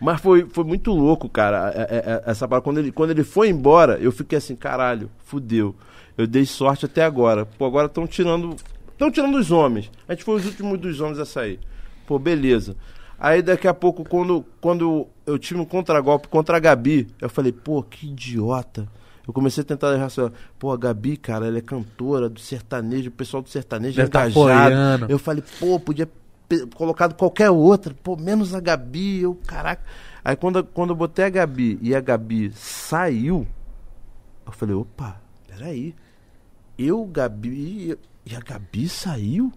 Mas 0.00 0.20
foi, 0.20 0.46
foi 0.52 0.64
muito 0.64 0.92
louco, 0.92 1.28
cara. 1.28 1.72
é- 1.74 2.22
é- 2.26 2.30
essa 2.30 2.46
parada. 2.46 2.62
Quando 2.62 2.78
ele, 2.78 2.92
quando 2.92 3.10
ele 3.10 3.24
foi 3.24 3.48
embora, 3.48 3.98
eu 4.00 4.12
fiquei 4.12 4.38
assim, 4.38 4.54
caralho, 4.54 5.10
fudeu. 5.24 5.74
Eu 6.16 6.26
dei 6.26 6.46
sorte 6.46 6.86
até 6.86 7.04
agora. 7.04 7.44
Pô, 7.46 7.66
agora 7.66 7.86
estão 7.86 8.06
tirando. 8.06 8.56
Estão 8.98 9.12
tirando 9.12 9.36
os 9.36 9.52
homens. 9.52 9.92
A 10.08 10.12
gente 10.12 10.24
foi 10.24 10.34
os 10.34 10.44
últimos 10.44 10.76
dos 10.76 11.00
homens 11.00 11.20
a 11.20 11.24
sair. 11.24 11.60
Pô, 12.04 12.18
beleza. 12.18 12.74
Aí 13.16 13.40
daqui 13.40 13.68
a 13.68 13.72
pouco, 13.72 14.02
quando, 14.02 14.44
quando 14.60 15.06
eu 15.24 15.38
tive 15.38 15.60
um 15.60 15.64
contragolpe 15.64 16.26
contra 16.26 16.56
a 16.56 16.60
Gabi, 16.60 17.06
eu 17.20 17.30
falei, 17.30 17.52
pô, 17.52 17.80
que 17.80 18.08
idiota. 18.08 18.88
Eu 19.24 19.32
comecei 19.32 19.62
a 19.62 19.64
tentar 19.64 19.94
raciocinar. 19.96 20.36
Pô, 20.58 20.72
a 20.72 20.76
Gabi, 20.76 21.16
cara, 21.16 21.46
ela 21.46 21.58
é 21.58 21.60
cantora 21.60 22.28
do 22.28 22.40
sertanejo, 22.40 23.08
o 23.08 23.12
pessoal 23.12 23.40
do 23.40 23.48
sertanejo 23.48 23.94
Deve 23.94 24.08
é 24.08 24.10
tá 24.10 24.28
engajado. 24.28 24.40
apoiando. 24.50 25.06
eu 25.08 25.18
falei, 25.18 25.44
pô, 25.60 25.78
podia 25.78 26.08
colocado 26.74 27.14
qualquer 27.14 27.50
outra, 27.50 27.94
pô, 28.02 28.16
menos 28.16 28.52
a 28.52 28.58
Gabi, 28.58 29.20
eu, 29.20 29.38
caraca. 29.46 29.84
Aí 30.24 30.34
quando, 30.34 30.64
quando 30.64 30.90
eu 30.90 30.96
botei 30.96 31.24
a 31.24 31.28
Gabi 31.30 31.78
e 31.80 31.94
a 31.94 32.00
Gabi 32.00 32.50
saiu, 32.52 33.46
Eu 34.44 34.50
falei, 34.52 34.74
opa, 34.74 35.20
peraí. 35.46 35.94
Eu, 36.76 37.04
Gabi. 37.06 37.96
E 38.30 38.36
a 38.36 38.40
Gabi 38.40 38.88
saiu? 38.90 39.50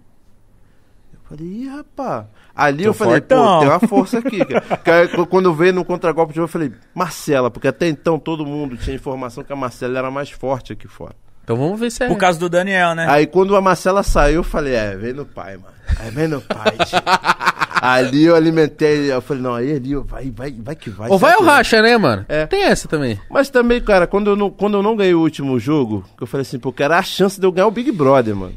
Eu 1.13 1.19
falei, 1.27 1.45
ih, 1.45 1.67
rapaz. 1.67 2.25
Ali 2.55 2.83
Tô 2.83 2.89
eu 2.89 2.93
falei, 2.93 3.15
fortão. 3.15 3.43
pô, 3.43 3.59
tem 3.59 3.67
uma 3.69 3.79
força 3.81 4.19
aqui. 4.19 4.39
cara. 4.45 5.09
Quando 5.27 5.53
veio 5.53 5.73
no 5.73 5.83
contragolpe 5.83 6.31
de 6.31 6.37
jogo, 6.37 6.45
eu 6.45 6.51
falei, 6.51 6.71
Marcela, 6.95 7.51
porque 7.51 7.67
até 7.67 7.89
então 7.89 8.17
todo 8.17 8.45
mundo 8.45 8.77
tinha 8.77 8.95
informação 8.95 9.43
que 9.43 9.51
a 9.51 9.55
Marcela 9.57 9.99
era 9.99 10.09
mais 10.09 10.29
forte 10.29 10.71
aqui 10.71 10.87
fora. 10.87 11.15
Então 11.43 11.57
vamos 11.57 11.77
ver 11.79 11.91
se 11.91 12.03
é. 12.03 12.07
Por 12.07 12.17
causa 12.17 12.39
do 12.39 12.47
Daniel, 12.47 12.95
né? 12.95 13.07
Aí 13.09 13.27
quando 13.27 13.57
a 13.57 13.61
Marcela 13.61 14.03
saiu, 14.03 14.35
eu 14.35 14.43
falei, 14.43 14.73
é, 14.73 14.95
vem 14.95 15.11
no 15.11 15.25
pai, 15.25 15.57
mano. 15.57 15.73
Aí 15.99 16.09
vem 16.11 16.27
no 16.29 16.39
pai, 16.39 16.77
tio. 16.85 16.99
Ali 17.83 18.25
eu 18.25 18.35
alimentei, 18.35 19.11
eu 19.11 19.21
falei, 19.21 19.41
não, 19.41 19.55
aí 19.55 19.71
ali, 19.75 19.95
vai, 19.95 20.29
vai, 20.29 20.51
vai 20.55 20.75
que 20.75 20.89
vai. 20.91 21.09
Ou 21.09 21.17
vai 21.17 21.35
ou 21.35 21.43
racha, 21.43 21.81
né, 21.81 21.97
mano? 21.97 22.23
É. 22.29 22.45
Tem 22.45 22.63
essa 22.65 22.88
também. 22.88 23.19
Mas 23.27 23.50
também, 23.50 23.81
cara, 23.81 24.05
quando 24.05 24.29
eu, 24.29 24.35
não, 24.35 24.51
quando 24.51 24.77
eu 24.77 24.83
não 24.83 24.95
ganhei 24.95 25.15
o 25.15 25.19
último 25.19 25.59
jogo, 25.59 26.05
que 26.15 26.21
eu 26.21 26.27
falei 26.27 26.43
assim, 26.43 26.59
pô, 26.59 26.71
que 26.71 26.83
era 26.83 27.00
a 27.00 27.01
chance 27.01 27.39
de 27.39 27.45
eu 27.47 27.51
ganhar 27.51 27.65
o 27.65 27.71
Big 27.71 27.91
Brother, 27.91 28.35
mano. 28.35 28.53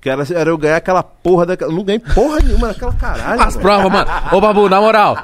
Que 0.00 0.08
era, 0.10 0.24
era 0.34 0.50
eu 0.50 0.58
ganhar 0.58 0.76
aquela 0.76 1.02
porra 1.02 1.46
daquela. 1.46 1.72
Não 1.72 1.84
ganhei 1.84 2.00
porra 2.00 2.40
nenhuma 2.40 2.68
naquela 2.68 2.92
caralho. 2.92 3.40
As 3.40 3.54
mano. 3.54 3.60
provas, 3.60 3.92
mano. 3.92 4.10
Ô, 4.32 4.40
Babu, 4.40 4.68
na 4.68 4.80
moral. 4.80 5.16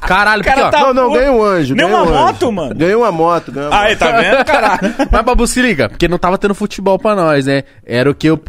Caralho, 0.00 0.44
cara 0.44 0.62
porque, 0.62 0.76
ó. 0.76 0.80
tá- 0.80 0.86
Não, 0.92 0.94
não, 1.08 1.12
ganhei 1.12 1.28
um 1.30 1.42
anjo. 1.42 1.74
ganhei 1.74 1.92
uma 1.92 2.02
um 2.02 2.04
anjo. 2.04 2.12
moto, 2.14 2.52
mano? 2.52 2.74
Ganhei 2.74 2.94
uma 2.94 3.10
moto, 3.12 3.50
ganhei 3.52 3.68
uma 3.68 3.80
Aí, 3.80 3.90
moto. 3.90 3.98
tá 3.98 4.20
vendo, 4.20 4.44
caralho? 4.44 4.94
Mas, 5.10 5.22
Babu, 5.24 5.46
se 5.46 5.60
liga, 5.62 5.88
porque 5.88 6.06
não 6.06 6.18
tava 6.18 6.38
tendo 6.38 6.54
futebol 6.54 6.98
pra 7.00 7.16
nós, 7.16 7.46
né? 7.46 7.64
Era 7.84 8.10
o 8.10 8.14
que 8.14 8.28
eu. 8.28 8.40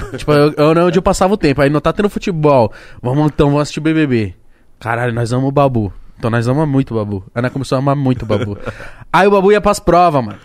Tipo, 0.16 0.32
eu, 0.32 0.52
eu 0.56 0.74
não 0.74 0.86
onde 0.86 0.98
eu 0.98 1.02
passava 1.02 1.34
o 1.34 1.36
tempo. 1.36 1.60
Aí 1.62 1.68
não 1.70 1.80
tá 1.80 1.92
tendo 1.92 2.08
futebol. 2.08 2.72
Vamos 3.02 3.26
então, 3.26 3.48
vamos 3.48 3.62
assistir 3.62 3.80
BBB. 3.80 4.34
Caralho, 4.80 5.12
nós 5.12 5.32
amamos 5.32 5.48
o 5.50 5.52
Babu. 5.52 5.92
Então 6.18 6.30
nós 6.30 6.46
amamos 6.48 6.68
muito 6.68 6.92
o 6.92 6.96
Babu. 6.98 7.24
Aí 7.34 7.42
nós 7.42 7.52
começamos 7.52 7.80
a 7.80 7.84
amar 7.92 7.96
muito 7.96 8.22
o 8.22 8.26
Babu. 8.26 8.56
Aí 9.12 9.26
o 9.26 9.30
Babu 9.30 9.52
ia 9.52 9.60
pras 9.60 9.78
provas, 9.80 10.24
mano. 10.24 10.38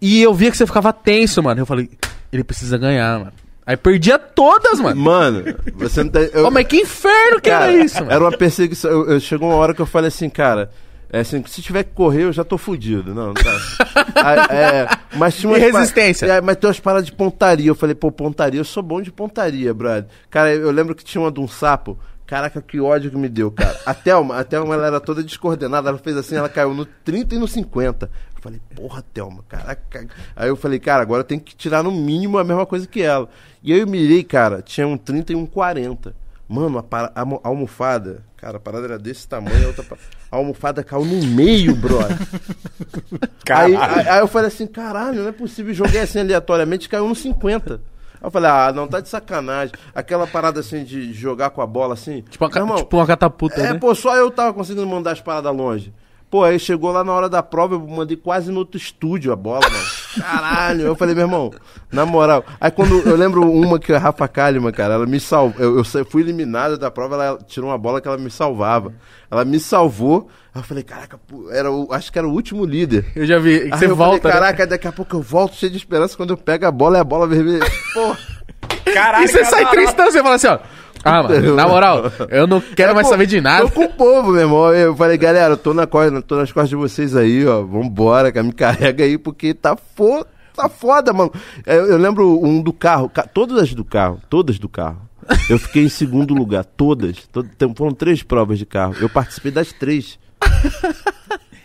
E 0.00 0.22
eu 0.22 0.32
via 0.34 0.50
que 0.50 0.56
você 0.56 0.66
ficava 0.66 0.92
tenso, 0.92 1.42
mano. 1.42 1.60
Eu 1.60 1.66
falei, 1.66 1.90
ele 2.32 2.42
precisa 2.42 2.78
ganhar, 2.78 3.18
mano. 3.18 3.32
Aí 3.66 3.76
perdia 3.76 4.18
todas, 4.18 4.80
mano. 4.80 5.00
Mano, 5.00 5.44
você 5.76 6.02
não 6.02 6.10
tá. 6.10 6.20
eu- 6.20 6.46
Ô, 6.46 6.50
mas 6.50 6.66
que 6.66 6.78
inferno 6.78 7.40
que 7.40 7.50
Cara, 7.50 7.70
era 7.72 7.84
isso, 7.84 7.98
mano. 8.00 8.10
Era 8.10 8.24
uma 8.24 8.32
perseguição. 8.36 8.90
Eu, 8.90 9.10
eu- 9.10 9.20
chegou 9.20 9.48
uma 9.50 9.56
hora 9.56 9.74
que 9.74 9.80
eu 9.80 9.86
falei 9.86 10.08
assim, 10.08 10.28
cara. 10.28 10.70
É 11.12 11.20
assim, 11.20 11.42
se 11.46 11.60
tiver 11.60 11.82
que 11.82 11.90
correr, 11.92 12.22
eu 12.22 12.32
já 12.32 12.44
tô 12.44 12.56
fudido. 12.56 13.12
Não, 13.14 13.28
não 13.28 13.34
tá. 13.34 13.50
Ah, 14.14 14.52
é, 14.52 14.88
mas 15.16 15.36
tinha 15.36 15.50
umas 15.50 15.62
resistência? 15.62 16.26
É, 16.26 16.40
mas 16.40 16.56
tem 16.56 16.68
umas 16.68 16.80
paradas 16.80 17.06
de 17.06 17.12
pontaria. 17.12 17.68
Eu 17.68 17.74
falei, 17.74 17.94
pô, 17.94 18.10
pontaria, 18.10 18.60
eu 18.60 18.64
sou 18.64 18.82
bom 18.82 19.00
de 19.00 19.10
pontaria, 19.10 19.72
brother. 19.72 20.06
Cara, 20.28 20.52
eu 20.52 20.70
lembro 20.70 20.94
que 20.94 21.04
tinha 21.04 21.20
uma 21.22 21.30
de 21.30 21.40
um 21.40 21.48
sapo. 21.48 21.98
Caraca, 22.26 22.62
que 22.62 22.80
ódio 22.80 23.10
que 23.10 23.16
me 23.16 23.28
deu, 23.28 23.50
cara. 23.50 23.76
A 23.84 23.92
Thelma, 23.92 24.38
a 24.38 24.44
Thelma 24.44 24.74
ela 24.74 24.86
era 24.86 25.00
toda 25.00 25.22
descoordenada. 25.22 25.88
Ela 25.88 25.98
fez 25.98 26.16
assim, 26.16 26.36
ela 26.36 26.48
caiu 26.48 26.72
no 26.72 26.84
30 26.84 27.34
e 27.34 27.38
no 27.38 27.48
50. 27.48 28.06
Eu 28.06 28.40
falei, 28.40 28.60
porra, 28.76 29.02
Thelma, 29.12 29.42
caraca. 29.48 30.06
Aí 30.36 30.48
eu 30.48 30.54
falei, 30.54 30.78
cara, 30.78 31.02
agora 31.02 31.20
eu 31.20 31.26
tenho 31.26 31.40
que 31.40 31.56
tirar 31.56 31.82
no 31.82 31.90
mínimo 31.90 32.38
a 32.38 32.44
mesma 32.44 32.64
coisa 32.64 32.86
que 32.86 33.02
ela. 33.02 33.28
E 33.62 33.72
aí 33.72 33.80
eu 33.80 33.86
mirei, 33.86 34.22
cara, 34.22 34.62
tinha 34.62 34.86
um 34.86 34.96
30 34.96 35.32
e 35.32 35.36
um 35.36 35.44
40. 35.44 36.14
Mano, 36.50 36.78
a, 36.78 36.82
para- 36.82 37.12
a 37.14 37.22
a 37.22 37.48
almofada, 37.48 38.24
cara, 38.36 38.56
a 38.56 38.60
parada 38.60 38.84
era 38.84 38.98
desse 38.98 39.28
tamanho, 39.28 39.66
a, 39.66 39.66
outra 39.68 39.84
a 40.32 40.36
almofada 40.36 40.82
caiu 40.82 41.04
no 41.04 41.24
meio, 41.24 41.76
brother. 41.76 42.18
Aí, 43.48 43.74
aí, 43.76 44.08
aí 44.08 44.20
eu 44.20 44.26
falei 44.28 44.48
assim, 44.48 44.66
caralho, 44.66 45.22
não 45.22 45.28
é 45.28 45.32
possível. 45.32 45.72
Joguei 45.74 46.00
assim 46.00 46.18
aleatoriamente, 46.20 46.88
caiu 46.88 47.08
no 47.08 47.14
50. 47.14 47.74
Aí 47.74 47.80
eu 48.22 48.30
falei, 48.30 48.50
ah, 48.50 48.72
não, 48.72 48.88
tá 48.88 49.00
de 49.00 49.08
sacanagem. 49.08 49.74
Aquela 49.94 50.26
parada 50.26 50.58
assim 50.60 50.82
de 50.84 51.12
jogar 51.12 51.50
com 51.50 51.62
a 51.62 51.66
bola 51.66 51.94
assim. 51.94 52.22
Tipo 52.22 52.44
uma, 52.46 52.56
irmão, 52.56 52.76
tipo 52.78 52.96
uma 52.96 53.06
catapulta, 53.06 53.60
é, 53.60 53.72
né? 53.72 53.78
pô, 53.78 53.94
só 53.94 54.16
eu 54.16 54.30
tava 54.30 54.52
conseguindo 54.52 54.86
mandar 54.86 55.12
as 55.12 55.20
paradas 55.20 55.54
longe. 55.54 55.92
Pô, 56.30 56.44
aí 56.44 56.60
chegou 56.60 56.92
lá 56.92 57.02
na 57.02 57.12
hora 57.12 57.28
da 57.28 57.42
prova, 57.42 57.74
eu 57.74 57.80
mandei 57.80 58.16
quase 58.16 58.52
no 58.52 58.60
outro 58.60 58.76
estúdio 58.76 59.32
a 59.32 59.36
bola, 59.36 59.60
mano. 59.68 59.84
Caralho, 60.24 60.82
eu 60.82 60.94
falei, 60.94 61.12
meu 61.12 61.24
irmão, 61.24 61.50
na 61.90 62.06
moral. 62.06 62.44
Aí 62.60 62.70
quando 62.70 63.00
eu 63.00 63.16
lembro 63.16 63.50
uma 63.50 63.80
que 63.80 63.92
a 63.92 63.98
Rafa 63.98 64.28
Kalimann, 64.28 64.70
cara, 64.72 64.94
ela 64.94 65.06
me 65.06 65.18
salvou. 65.18 65.60
Eu, 65.60 65.76
eu 65.78 66.04
fui 66.04 66.22
eliminada 66.22 66.78
da 66.78 66.88
prova, 66.88 67.16
ela 67.16 67.38
tirou 67.48 67.68
uma 67.70 67.76
bola 67.76 68.00
que 68.00 68.06
ela 68.06 68.16
me 68.16 68.30
salvava. 68.30 68.92
Ela 69.28 69.44
me 69.44 69.58
salvou. 69.58 70.28
Aí 70.54 70.60
eu 70.60 70.64
falei, 70.64 70.84
caraca, 70.84 71.18
pô, 71.18 71.50
era 71.50 71.68
o, 71.70 71.92
acho 71.92 72.12
que 72.12 72.18
era 72.18 72.28
o 72.28 72.32
último 72.32 72.64
líder. 72.64 73.06
Eu 73.16 73.26
já 73.26 73.38
vi. 73.40 73.58
que 73.68 73.72
Aí 73.74 73.78
você 73.80 73.86
eu 73.86 73.96
volta. 73.96 74.20
falei, 74.22 74.34
né? 74.36 74.40
caraca, 74.40 74.66
daqui 74.68 74.86
a 74.86 74.92
pouco 74.92 75.16
eu 75.16 75.22
volto 75.22 75.56
cheio 75.56 75.72
de 75.72 75.78
esperança 75.78 76.16
quando 76.16 76.30
eu 76.30 76.36
pego 76.36 76.64
a 76.64 76.70
bola 76.70 76.98
e 76.98 77.00
a 77.00 77.04
bola 77.04 77.26
vermelha. 77.26 77.66
Porra. 77.92 78.18
Caralho, 78.94 79.24
E 79.24 79.28
você 79.28 79.44
sai 79.44 79.68
tristão, 79.70 80.06
você 80.10 80.22
fala 80.22 80.34
assim, 80.36 80.46
ó. 80.46 80.58
Ah, 81.04 81.22
mano, 81.22 81.54
na 81.56 81.66
moral, 81.68 82.04
eu 82.28 82.46
não 82.46 82.60
quero 82.60 82.94
mais 82.94 83.06
Pô, 83.06 83.12
saber 83.12 83.26
de 83.26 83.40
nada. 83.40 83.62
Tô 83.64 83.70
com 83.70 83.84
o 83.84 83.88
povo, 83.92 84.32
meu 84.32 84.40
irmão. 84.42 84.72
Eu 84.74 84.94
falei, 84.96 85.16
galera, 85.16 85.54
eu 85.54 85.56
tô, 85.56 85.72
na, 85.72 85.86
co- 85.86 86.22
tô 86.22 86.36
nas 86.36 86.52
costas 86.52 86.68
de 86.68 86.76
vocês 86.76 87.16
aí, 87.16 87.46
ó. 87.46 87.62
Vambora, 87.62 88.30
cara, 88.30 88.44
me 88.44 88.52
carrega 88.52 89.04
aí, 89.04 89.16
porque 89.16 89.54
tá 89.54 89.76
foda, 89.96 90.26
tá 90.54 90.68
foda, 90.68 91.12
mano. 91.12 91.32
Eu, 91.66 91.86
eu 91.86 91.96
lembro 91.98 92.38
um 92.44 92.60
do 92.62 92.72
carro, 92.72 93.08
ca- 93.08 93.26
todas 93.26 93.58
as 93.62 93.74
do 93.74 93.84
carro, 93.84 94.20
todas 94.28 94.58
do 94.58 94.68
carro. 94.68 95.00
Eu 95.48 95.58
fiquei 95.58 95.84
em 95.84 95.88
segundo 95.88 96.34
lugar, 96.34 96.64
todas. 96.64 97.18
To- 97.32 97.42
tem- 97.44 97.74
foram 97.74 97.92
três 97.92 98.22
provas 98.22 98.58
de 98.58 98.66
carro. 98.66 98.94
Eu 99.00 99.08
participei 99.08 99.50
das 99.52 99.72
três. 99.72 100.18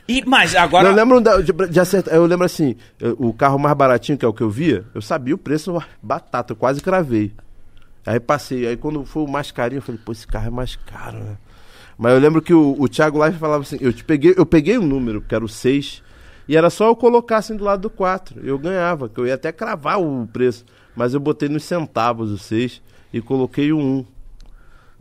E, 0.08 0.24
mas 0.24 0.56
agora. 0.56 0.88
Eu 0.90 0.94
lembro 0.94 1.20
da- 1.20 1.42
de, 1.42 1.52
de 1.52 1.80
acertar, 1.80 2.14
eu 2.14 2.28
lembro 2.28 2.46
assim, 2.46 2.76
eu- 3.00 3.16
o 3.18 3.34
carro 3.34 3.58
mais 3.58 3.76
baratinho, 3.76 4.16
que 4.16 4.24
é 4.24 4.28
o 4.28 4.34
que 4.34 4.44
eu 4.44 4.52
via, 4.52 4.86
eu 4.94 5.02
sabia 5.02 5.34
o 5.34 5.38
preço, 5.38 5.76
batata, 6.02 6.54
eu 6.54 6.56
quase 6.56 6.80
cravei. 6.80 7.32
Aí 8.06 8.20
passei, 8.20 8.68
aí 8.68 8.78
quando 8.78 9.04
foi 9.06 9.24
o 9.24 9.28
mais 9.28 9.52
carinho, 9.52 9.80
eu 9.80 9.82
falei, 9.84 10.00
pô, 10.04 10.12
esse 10.12 10.28
carro 10.28 10.48
é 10.48 10.52
mais 10.52 10.76
caro, 10.76 11.18
né? 11.18 11.38
Mas 11.98 12.14
eu 12.14 12.20
lembro 12.20 12.42
que 12.42 12.54
o, 12.54 12.76
o 12.80 12.88
Thiago 12.88 13.24
Life 13.26 13.40
falava 13.40 13.64
assim, 13.64 13.78
eu 13.82 13.92
te 13.94 14.04
peguei, 14.04 14.34
eu 14.38 14.46
peguei 14.46 14.78
um 14.78 14.86
número, 14.86 15.22
que 15.22 15.34
era 15.34 15.44
o 15.44 15.48
6, 15.50 16.04
e 16.48 16.56
era 16.56 16.70
só 16.70 16.88
eu 16.88 16.96
colocar 16.96 17.38
assim 17.38 17.56
do 17.56 17.64
lado 17.64 17.82
do 17.82 17.90
4, 17.90 18.40
eu 18.46 18.60
ganhava, 18.60 19.10
que 19.10 19.18
eu 19.20 19.26
ia 19.26 19.34
até 19.36 19.52
cravar 19.52 20.00
o 20.00 20.28
preço, 20.28 20.66
mas 20.96 21.14
eu 21.14 21.20
botei 21.20 21.50
nos 21.50 21.64
centavos 21.64 22.32
o 22.32 22.38
6 22.38 22.82
e 23.14 23.22
coloquei 23.22 23.72
o 23.72 23.80
1. 23.80 24.06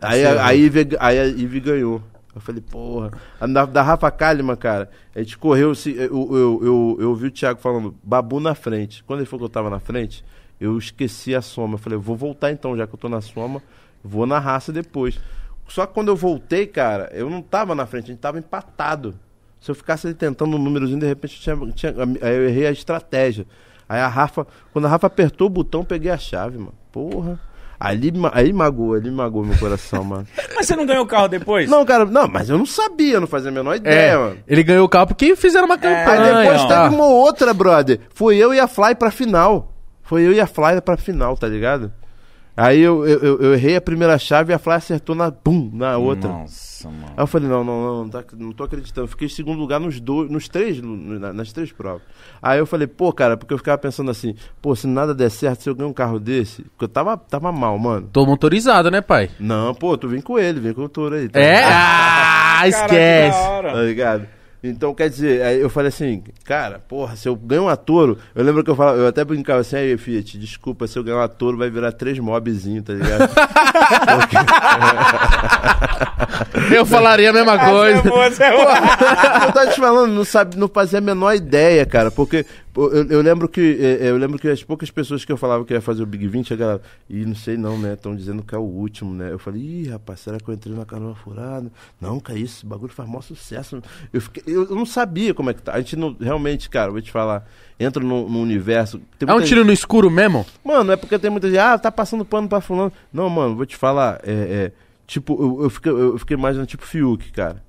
Aí, 0.01 0.25
a- 0.25 0.47
aí, 0.47 0.62
a 0.62 0.67
Ivy- 0.67 0.97
aí 0.99 1.19
a 1.19 1.25
Ivy 1.27 1.61
ganhou. 1.61 2.03
Eu 2.35 2.40
falei, 2.40 2.61
porra. 2.61 3.12
A 3.40 3.47
Da, 3.47 3.64
da 3.64 3.83
Rafa 3.83 4.11
Kalimann, 4.11 4.57
cara, 4.57 4.90
a 5.14 5.21
gente 5.21 5.38
correu. 5.38 5.73
Eu, 5.87 5.95
eu, 6.11 6.61
eu, 6.64 6.97
eu 7.01 7.11
ouvi 7.11 7.29
o 7.29 7.31
Thiago 7.31 7.61
falando, 7.61 7.95
babu 8.03 8.40
na 8.40 8.57
frente. 8.57 9.05
Quando 9.05 9.21
ele 9.21 9.27
falou 9.27 9.40
que 9.40 9.51
eu 9.51 9.55
tava 9.55 9.71
na 9.71 9.79
frente, 9.79 10.25
eu 10.61 10.77
esqueci 10.79 11.35
a 11.35 11.43
soma. 11.43 11.75
Eu 11.75 11.79
falei, 11.79 11.99
vou 11.99 12.17
voltar 12.17 12.51
então, 12.51 12.77
já 12.77 12.87
que 12.87 12.95
eu 12.95 12.99
tô 12.99 13.09
na 13.09 13.21
soma, 13.21 13.62
vou 14.03 14.27
na 14.27 14.38
raça 14.38 14.73
depois. 14.73 15.19
Só 15.69 15.87
que 15.87 15.95
quando 15.95 16.09
eu 16.09 16.17
voltei, 16.17 16.67
cara, 16.67 17.11
eu 17.12 17.31
não 17.31 17.40
tava 17.40 17.75
na 17.75 17.87
frente, 17.87 18.05
a 18.05 18.07
gente 18.09 18.21
tava 18.21 18.38
empatado. 18.38 19.14
Se 19.61 19.71
eu 19.71 19.75
ficasse 19.75 20.07
ali 20.07 20.14
tentando 20.14 20.57
um 20.57 20.59
númerozinho, 20.59 21.01
de 21.01 21.07
repente 21.07 21.37
eu, 21.49 21.57
tinha, 21.73 21.93
tinha- 21.93 21.95
aí 22.21 22.37
eu 22.37 22.49
errei 22.49 22.67
a 22.67 22.71
estratégia. 22.71 23.47
Aí 23.88 23.99
a 24.01 24.09
Rafa, 24.09 24.47
quando 24.73 24.85
a 24.87 24.88
Rafa 24.88 25.07
apertou 25.07 25.47
o 25.47 25.51
botão, 25.51 25.81
eu 25.81 25.87
peguei 25.87 26.11
a 26.11 26.19
chave, 26.19 26.59
mano. 26.59 26.75
Porra. 26.93 27.40
Ali, 27.81 28.12
aí 28.33 28.53
magoou, 28.53 28.95
ali 28.95 29.11
magoou 29.11 29.45
meu 29.45 29.59
coração, 29.59 30.05
mano. 30.05 30.27
Mas 30.55 30.67
você 30.67 30.77
não 30.77 30.87
ganhou 30.87 31.05
o 31.05 31.07
carro 31.09 31.29
depois? 31.29 31.69
Não, 31.69 31.85
cara, 31.85 32.05
não, 32.07 32.29
mas 32.29 32.49
eu 32.49 32.57
não 32.57 32.64
sabia, 32.64 33.19
não 33.21 33.27
fazia 33.27 33.51
a 33.51 33.53
menor 33.53 33.75
ideia, 33.77 34.12
É, 34.12 34.17
mano. 34.17 34.38
ele 34.47 34.62
ganhou 34.62 34.87
o 34.87 34.88
carro 34.88 35.09
porque 35.09 35.35
fizeram 35.37 35.67
uma 35.67 35.75
Aí 35.75 35.81
campanha. 35.81 36.43
depois 36.45 36.61
ó. 36.62 36.67
teve 36.69 36.95
uma 36.95 37.07
outra, 37.07 37.53
brother. 37.53 38.01
Foi 38.14 38.37
eu 38.37 38.55
e 38.55 38.61
a 38.61 38.69
Fly 38.69 38.95
pra 38.95 39.11
final. 39.11 39.74
Foi 40.05 40.23
eu 40.23 40.33
e 40.33 40.40
a 40.40 40.47
Fly 40.47 40.81
pra 40.85 40.97
final, 40.97 41.37
tá 41.37 41.49
ligado? 41.49 41.90
Aí 42.57 42.81
eu, 42.81 43.05
eu, 43.05 43.19
eu- 43.19 43.40
eu 43.40 43.55
errei 43.55 43.75
a 43.75 43.81
primeira 43.81 44.17
chave 44.17 44.53
e 44.53 44.55
a 44.55 44.61
Fly 44.61 44.75
acertou 44.75 45.17
na, 45.17 45.29
bum, 45.29 45.71
na 45.73 45.97
outra. 45.99 46.31
Nossa, 46.31 46.88
mano. 46.88 47.07
Aí 47.17 47.23
eu 47.25 47.27
falei, 47.27 47.49
não, 47.49 47.64
não, 47.64 47.83
não, 47.83 48.03
não, 48.05 48.09
tá- 48.09 48.23
não 48.38 48.53
tô 48.53 48.62
acreditando. 48.62 49.07
Eu 49.07 49.09
fiquei 49.09 49.27
em 49.27 49.31
segundo 49.31 49.59
lugar 49.59 49.81
nos 49.81 49.99
dois, 49.99 50.31
nos 50.31 50.49
três, 50.49 50.81
no- 50.81 51.19
na- 51.19 51.33
nas 51.33 51.53
três 51.53 51.73
provas. 51.73 52.03
Aí 52.40 52.61
eu 52.61 52.67
falei, 52.67 52.87
pô, 52.87 53.12
cara, 53.12 53.37
porque 53.37 53.53
eu 53.53 53.59
ficava 53.59 53.77
pensando 53.79 54.09
assim, 54.09 54.37
pô, 54.62 54.77
se 54.77 54.87
nada 54.87 55.12
der 55.12 55.31
certo, 55.33 55.62
se 55.64 55.69
eu 55.69 55.75
ganhar 55.75 55.88
um 55.88 55.93
carro 55.93 56.21
desse, 56.21 56.62
porque 56.62 56.85
eu 56.85 56.88
tava, 56.88 57.17
tava 57.17 57.51
mal, 57.51 57.77
mano. 57.77 58.09
Tô 58.12 58.25
motorizado, 58.25 58.88
né, 58.88 59.01
pai? 59.01 59.31
Não, 59.40 59.75
pô, 59.75 59.99
tu 59.99 60.07
vem 60.07 60.21
com 60.21 60.38
ele, 60.38 60.61
vem 60.61 60.73
com 60.73 60.83
o 60.83 60.88
touro 60.88 61.17
aí. 61.17 61.29
tá? 61.29 61.40
É? 61.40 61.64
Ah, 61.64 62.69
esquece. 62.69 63.38
Tá 63.73 63.83
ligado? 63.83 64.29
Então, 64.66 64.94
quer 64.94 65.11
dizer, 65.11 65.42
aí 65.42 65.61
eu 65.61 65.68
falei 65.68 65.90
assim, 65.90 66.22
cara, 66.42 66.79
porra, 66.79 67.16
se 67.16 67.29
eu 67.29 67.37
ganho 67.37 67.64
uma 67.64 67.77
touro, 67.77 68.16
eu 68.35 68.42
lembro 68.42 68.64
que 68.64 68.70
eu 68.70 68.74
falava, 68.74 68.96
eu 68.96 69.07
até 69.07 69.22
brincava 69.22 69.61
assim, 69.61 69.77
aí, 69.77 69.94
Fiat, 69.98 70.38
desculpa, 70.38 70.87
se 70.87 70.98
eu 70.98 71.05
ganhar 71.05 71.18
uma 71.18 71.29
touro 71.29 71.59
vai 71.59 71.68
virar 71.68 71.92
três 71.92 72.18
mobzinhos, 72.18 72.83
tá 72.83 72.94
ligado? 72.94 73.29
Eu 76.74 76.87
falaria 76.87 77.31
a 77.31 77.33
mesma 77.33 77.59
coisa. 77.59 77.98
Essa 77.98 78.09
é 78.09 78.11
boa, 78.11 78.27
essa 78.27 78.44
é 78.44 78.53
boa. 78.53 78.74
eu 79.46 79.53
tava 79.53 79.66
te 79.66 79.81
falando, 79.81 80.12
não, 80.12 80.24
sabe, 80.24 80.57
não 80.57 80.68
fazia 80.68 80.98
a 80.98 81.03
menor 81.03 81.35
ideia, 81.35 81.85
cara, 81.85 82.11
porque 82.11 82.46
eu, 82.77 83.09
eu 83.09 83.21
lembro 83.21 83.49
que 83.49 83.61
eh, 83.61 84.11
eu 84.11 84.17
lembro 84.17 84.39
que 84.39 84.49
as 84.49 84.63
poucas 84.63 84.91
pessoas 84.91 85.25
que 85.25 85.31
eu 85.31 85.37
falava 85.37 85.65
que 85.65 85.73
ia 85.73 85.81
fazer 85.81 86.03
o 86.03 86.07
Big 86.07 86.27
20, 86.27 86.53
a 86.53 86.57
galera, 86.57 86.83
ih, 87.09 87.25
não 87.25 87.35
sei 87.35 87.57
não, 87.57 87.79
né, 87.79 87.95
estão 87.95 88.15
dizendo 88.17 88.43
que 88.43 88.55
é 88.55 88.59
o 88.59 88.63
último, 88.63 89.15
né, 89.15 89.33
eu 89.33 89.39
falei, 89.39 89.63
ih, 89.63 89.89
rapaz, 89.89 90.21
será 90.21 90.39
que 90.41 90.49
eu 90.49 90.55
entrei 90.55 90.75
na 90.75 90.85
canoa 90.85 91.15
furada? 91.15 91.71
Não, 92.01 92.19
cara, 92.19 92.39
isso, 92.39 92.59
esse 92.59 92.67
bagulho 92.67 92.93
faz 92.93 93.09
maior 93.09 93.23
sucesso, 93.23 93.81
eu, 94.13 94.21
fiquei, 94.21 94.43
eu, 94.47 94.75
não 94.75 94.85
sabia 94.85 95.33
como 95.33 95.51
é 95.51 95.55
que 95.55 95.63
tá, 95.63 95.75
a 95.75 95.81
gente 95.81 95.95
não, 95.95 96.17
realmente, 96.19 96.69
cara, 96.69 96.91
vou 96.91 97.01
te 97.01 97.13
falar, 97.13 97.49
entra 97.79 98.03
no, 98.03 98.29
no 98.29 98.41
universo... 98.41 99.01
É 99.21 99.33
um 99.33 99.43
tiro 99.43 99.65
no 99.65 99.73
escuro 99.73 100.11
mesmo? 100.11 100.45
Mano, 100.65 100.93
é 100.93 100.97
porque 100.97 101.19
tem 101.19 101.31
muita 101.31 101.49
gente, 101.49 101.59
ah, 101.59 101.79
tá 101.79 101.93
passando 101.93 102.25
pano 102.25 102.49
pra 102.49 102.61
fulano. 102.61 102.93
Não, 103.13 103.29
mano, 103.31 103.55
vou 103.57 103.67
te 103.67 103.77
falar, 103.77 104.21
é, 104.25 104.33
é, 104.33 104.73
tipo, 105.07 105.41
eu, 105.41 105.65
eu, 105.65 105.71
fiquei, 105.71 105.93
eu 105.93 106.19
fiquei 106.19 106.37
imaginando, 106.37 106.67
tipo, 106.67 106.85
Fiuk, 106.85 107.31
cara. 107.33 107.63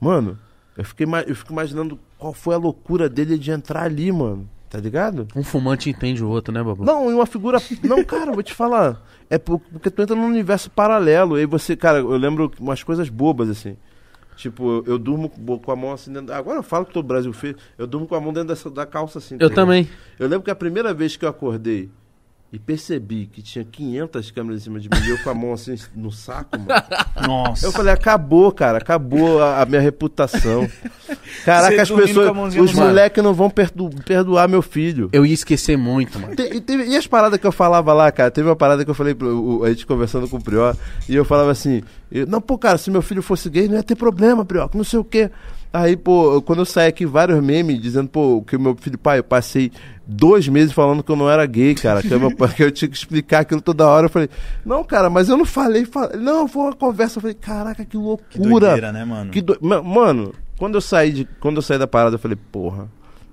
Mano, 0.00 0.38
eu 0.76 0.84
fiquei, 0.84 1.06
eu 1.26 1.34
fico 1.34 1.52
imaginando 1.52 1.98
qual 2.18 2.32
foi 2.32 2.54
a 2.54 2.58
loucura 2.58 3.08
dele 3.08 3.38
de 3.38 3.50
entrar 3.50 3.82
ali, 3.84 4.10
mano. 4.12 4.48
tá 4.68 4.78
ligado? 4.78 5.26
Um 5.34 5.42
fumante 5.42 5.90
entende 5.90 6.22
o 6.22 6.28
outro, 6.28 6.54
né, 6.54 6.62
Babu? 6.62 6.84
Não, 6.84 7.10
e 7.10 7.14
uma 7.14 7.26
figura. 7.26 7.58
Não, 7.82 8.04
cara, 8.04 8.30
vou 8.32 8.42
te 8.42 8.54
falar. 8.54 9.02
É 9.28 9.36
por- 9.36 9.58
porque 9.58 9.90
tu 9.90 10.00
entra 10.00 10.14
num 10.14 10.26
universo 10.26 10.70
paralelo. 10.70 11.36
E 11.36 11.40
aí 11.40 11.46
você, 11.46 11.74
cara, 11.76 11.98
eu 11.98 12.16
lembro 12.16 12.52
umas 12.60 12.82
coisas 12.82 13.08
bobas, 13.08 13.48
assim. 13.50 13.76
Tipo, 14.36 14.70
eu, 14.70 14.84
eu 14.92 14.98
durmo 14.98 15.28
com 15.28 15.72
a 15.72 15.76
mão 15.76 15.92
assim 15.92 16.12
dentro. 16.12 16.32
Agora 16.32 16.58
eu 16.58 16.62
falo 16.62 16.86
que 16.86 16.92
tô 16.94 17.02
Brasil 17.02 17.32
feio. 17.32 17.56
Eu 17.76 17.86
durmo 17.86 18.06
com 18.06 18.14
a 18.14 18.20
mão 18.20 18.32
dentro 18.32 18.48
dessa, 18.50 18.70
da 18.70 18.86
calça 18.86 19.18
assim. 19.18 19.36
tá 19.36 19.44
Eu 19.44 19.50
também. 19.50 19.88
Eu 20.18 20.28
lembro 20.28 20.44
que 20.44 20.50
a 20.50 20.54
primeira 20.54 20.94
vez 20.94 21.16
que 21.16 21.24
eu 21.24 21.28
acordei 21.28 21.90
e 22.52 22.58
percebi 22.58 23.26
que 23.32 23.40
tinha 23.42 23.64
500 23.64 24.30
câmeras 24.32 24.60
em 24.60 24.64
cima 24.64 24.80
de 24.80 24.88
mim, 24.88 24.96
e 25.06 25.10
eu 25.10 25.18
com 25.22 25.30
a 25.30 25.34
mão 25.34 25.52
assim 25.52 25.76
no 25.94 26.10
saco, 26.10 26.58
mano. 26.58 26.68
Nossa. 27.26 27.64
Eu 27.66 27.70
falei, 27.70 27.92
acabou, 27.92 28.50
cara, 28.50 28.78
acabou 28.78 29.40
a, 29.40 29.62
a 29.62 29.66
minha 29.66 29.80
reputação. 29.80 30.68
Caraca, 31.44 31.74
Você 31.76 31.80
as 31.80 31.90
pessoas, 31.90 32.54
os 32.56 32.72
moleques 32.72 33.22
não 33.22 33.32
vão 33.32 33.48
perdo- 33.48 33.90
perdoar 34.04 34.48
meu 34.48 34.62
filho. 34.62 35.08
Eu 35.12 35.24
ia 35.24 35.32
esquecer 35.34 35.76
muito, 35.76 36.18
mano. 36.18 36.34
Te- 36.34 36.42
e, 36.56 36.60
teve- 36.60 36.86
e 36.86 36.96
as 36.96 37.06
paradas 37.06 37.38
que 37.38 37.46
eu 37.46 37.52
falava 37.52 37.92
lá, 37.92 38.10
cara? 38.10 38.30
Teve 38.30 38.48
uma 38.48 38.56
parada 38.56 38.84
que 38.84 38.90
eu 38.90 38.94
falei, 38.94 39.14
pro, 39.14 39.28
o- 39.60 39.64
a 39.64 39.68
gente 39.70 39.86
conversando 39.86 40.28
com 40.28 40.36
o 40.36 40.42
Prió, 40.42 40.74
e 41.08 41.14
eu 41.14 41.24
falava 41.24 41.50
assim: 41.52 41.82
eu, 42.10 42.26
Não, 42.26 42.40
pô, 42.40 42.58
cara, 42.58 42.78
se 42.78 42.90
meu 42.90 43.00
filho 43.02 43.22
fosse 43.22 43.48
gay, 43.48 43.68
não 43.68 43.76
ia 43.76 43.82
ter 43.82 43.94
problema, 43.94 44.44
Prió, 44.44 44.66
que 44.68 44.76
não 44.76 44.84
sei 44.84 44.98
o 44.98 45.04
quê. 45.04 45.30
Aí, 45.72 45.96
pô, 45.96 46.42
quando 46.42 46.60
eu 46.60 46.64
saí 46.64 46.88
aqui, 46.88 47.06
vários 47.06 47.40
memes 47.42 47.80
dizendo, 47.80 48.08
pô, 48.08 48.42
que 48.42 48.56
o 48.56 48.60
meu 48.60 48.74
filho, 48.76 48.98
pai, 48.98 49.20
eu 49.20 49.24
passei 49.24 49.70
dois 50.04 50.48
meses 50.48 50.72
falando 50.72 51.00
que 51.02 51.12
eu 51.12 51.14
não 51.16 51.30
era 51.30 51.46
gay, 51.46 51.76
cara, 51.76 52.02
que 52.02 52.12
eu, 52.12 52.20
que 52.56 52.62
eu 52.64 52.70
tinha 52.72 52.88
que 52.88 52.96
explicar 52.96 53.40
aquilo 53.40 53.60
toda 53.60 53.86
hora. 53.86 54.06
Eu 54.06 54.10
falei, 54.10 54.28
não, 54.66 54.82
cara, 54.82 55.08
mas 55.08 55.28
eu 55.28 55.36
não 55.36 55.44
falei, 55.44 55.86
não, 56.18 56.48
foi 56.48 56.62
uma 56.62 56.72
conversa. 56.74 57.18
Eu 57.18 57.22
falei, 57.22 57.34
caraca, 57.34 57.84
que 57.84 57.96
loucura. 57.96 58.26
Que 58.30 58.38
doideira, 58.40 58.92
né, 58.92 59.04
mano? 59.04 59.30
Que 59.30 59.40
do- 59.40 59.58
Ma- 59.60 59.80
Mano, 59.82 60.34
quando 60.58 60.74
eu 60.74 60.80
saí 60.80 61.12
de, 61.12 61.28
quando 61.38 61.56
eu 61.56 61.62
saí 61.62 61.78
da 61.78 61.86
parada, 61.86 62.16
eu 62.16 62.18
falei, 62.20 62.36
porra, 62.50 62.88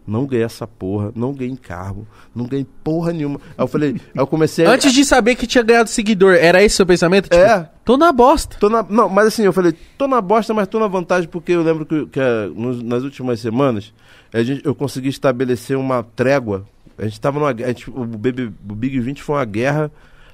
não 0.08 0.26
ganhei 0.26 0.46
essa 0.46 0.66
porra, 0.66 1.12
não 1.14 1.34
ganhei 1.34 1.56
cargo, 1.58 2.08
não 2.34 2.46
ganhei 2.46 2.66
porra 2.84 3.12
nenhuma. 3.12 3.40
Aí 3.58 3.64
eu 3.64 3.68
falei, 3.68 3.90
aí 3.92 4.02
eu 4.16 4.26
comecei 4.26 4.66
a. 4.66 4.72
Antes 4.72 4.94
de 4.94 5.04
saber 5.04 5.36
que 5.36 5.46
tinha 5.46 5.64
ganhado 5.64 5.90
seguidor, 5.90 6.34
era 6.36 6.64
esse 6.64 6.76
o 6.76 6.78
seu 6.78 6.86
pensamento? 6.86 7.26
Tipo, 7.26 7.36
É. 7.36 7.70
Tô 7.84 7.98
na 7.98 8.12
bosta. 8.12 8.56
Tô 8.60 8.70
na, 8.70 8.84
não, 8.90 9.10
mas 9.10 9.28
assim, 9.28 9.44
eu 9.44 9.52
falei, 9.54 9.74
tô 9.98 10.08
na 10.08 10.22
bosta, 10.22 10.54
mas 10.54 10.68
tô 10.68 10.80
na 10.80 10.88
vantagem, 10.88 11.28
porque 11.30 11.52
eu 11.52 11.62
lembro 11.62 11.86
que, 11.86 12.06
que 12.08 12.20
eh, 12.20 12.50
nos- 12.56 12.82
nas 12.82 13.04
últimas 13.04 13.40
semanas 13.42 13.94
a 14.34 14.42
gente, 14.44 14.66
eu 14.66 14.74
consegui 14.74 15.10
estabelecer 15.10 15.78
uma 15.78 16.02
trégua. 16.04 16.66
A 16.98 17.04
gente 17.04 17.20
tava 17.22 17.40
numa 17.40 17.52
guerra, 17.54 17.76
o, 17.90 18.02
o 18.02 18.76
Big 18.76 19.00
20 19.00 19.22
foi 19.22 19.36
uma 19.36 19.46
guerra 19.46 19.92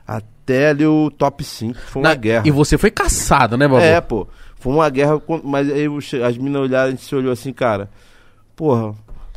até 0.07 0.69
ali 0.69 0.85
o 0.85 1.09
top 1.11 1.43
5. 1.43 1.77
Foi 1.79 2.01
uma 2.01 2.09
Na- 2.09 2.15
guerra. 2.15 2.43
E 2.47 2.51
você 2.51 2.77
foi 2.77 2.91
caçado, 2.91 3.57
né, 3.57 3.67
Babu? 3.67 3.81
É, 3.81 3.99
pô. 4.01 4.27
Foi 4.59 4.71
uma 4.73 4.89
guerra, 4.89 5.21
mas 5.43 5.69
aí 5.69 5.85
as 6.25 6.37
minas 6.37 6.61
olharam, 6.61 6.87
a 6.87 6.91
gente 6.91 7.03
se 7.03 7.13
olhou 7.15 7.31
assim, 7.33 7.51
cara. 7.51 7.89
Porra, 8.55 8.93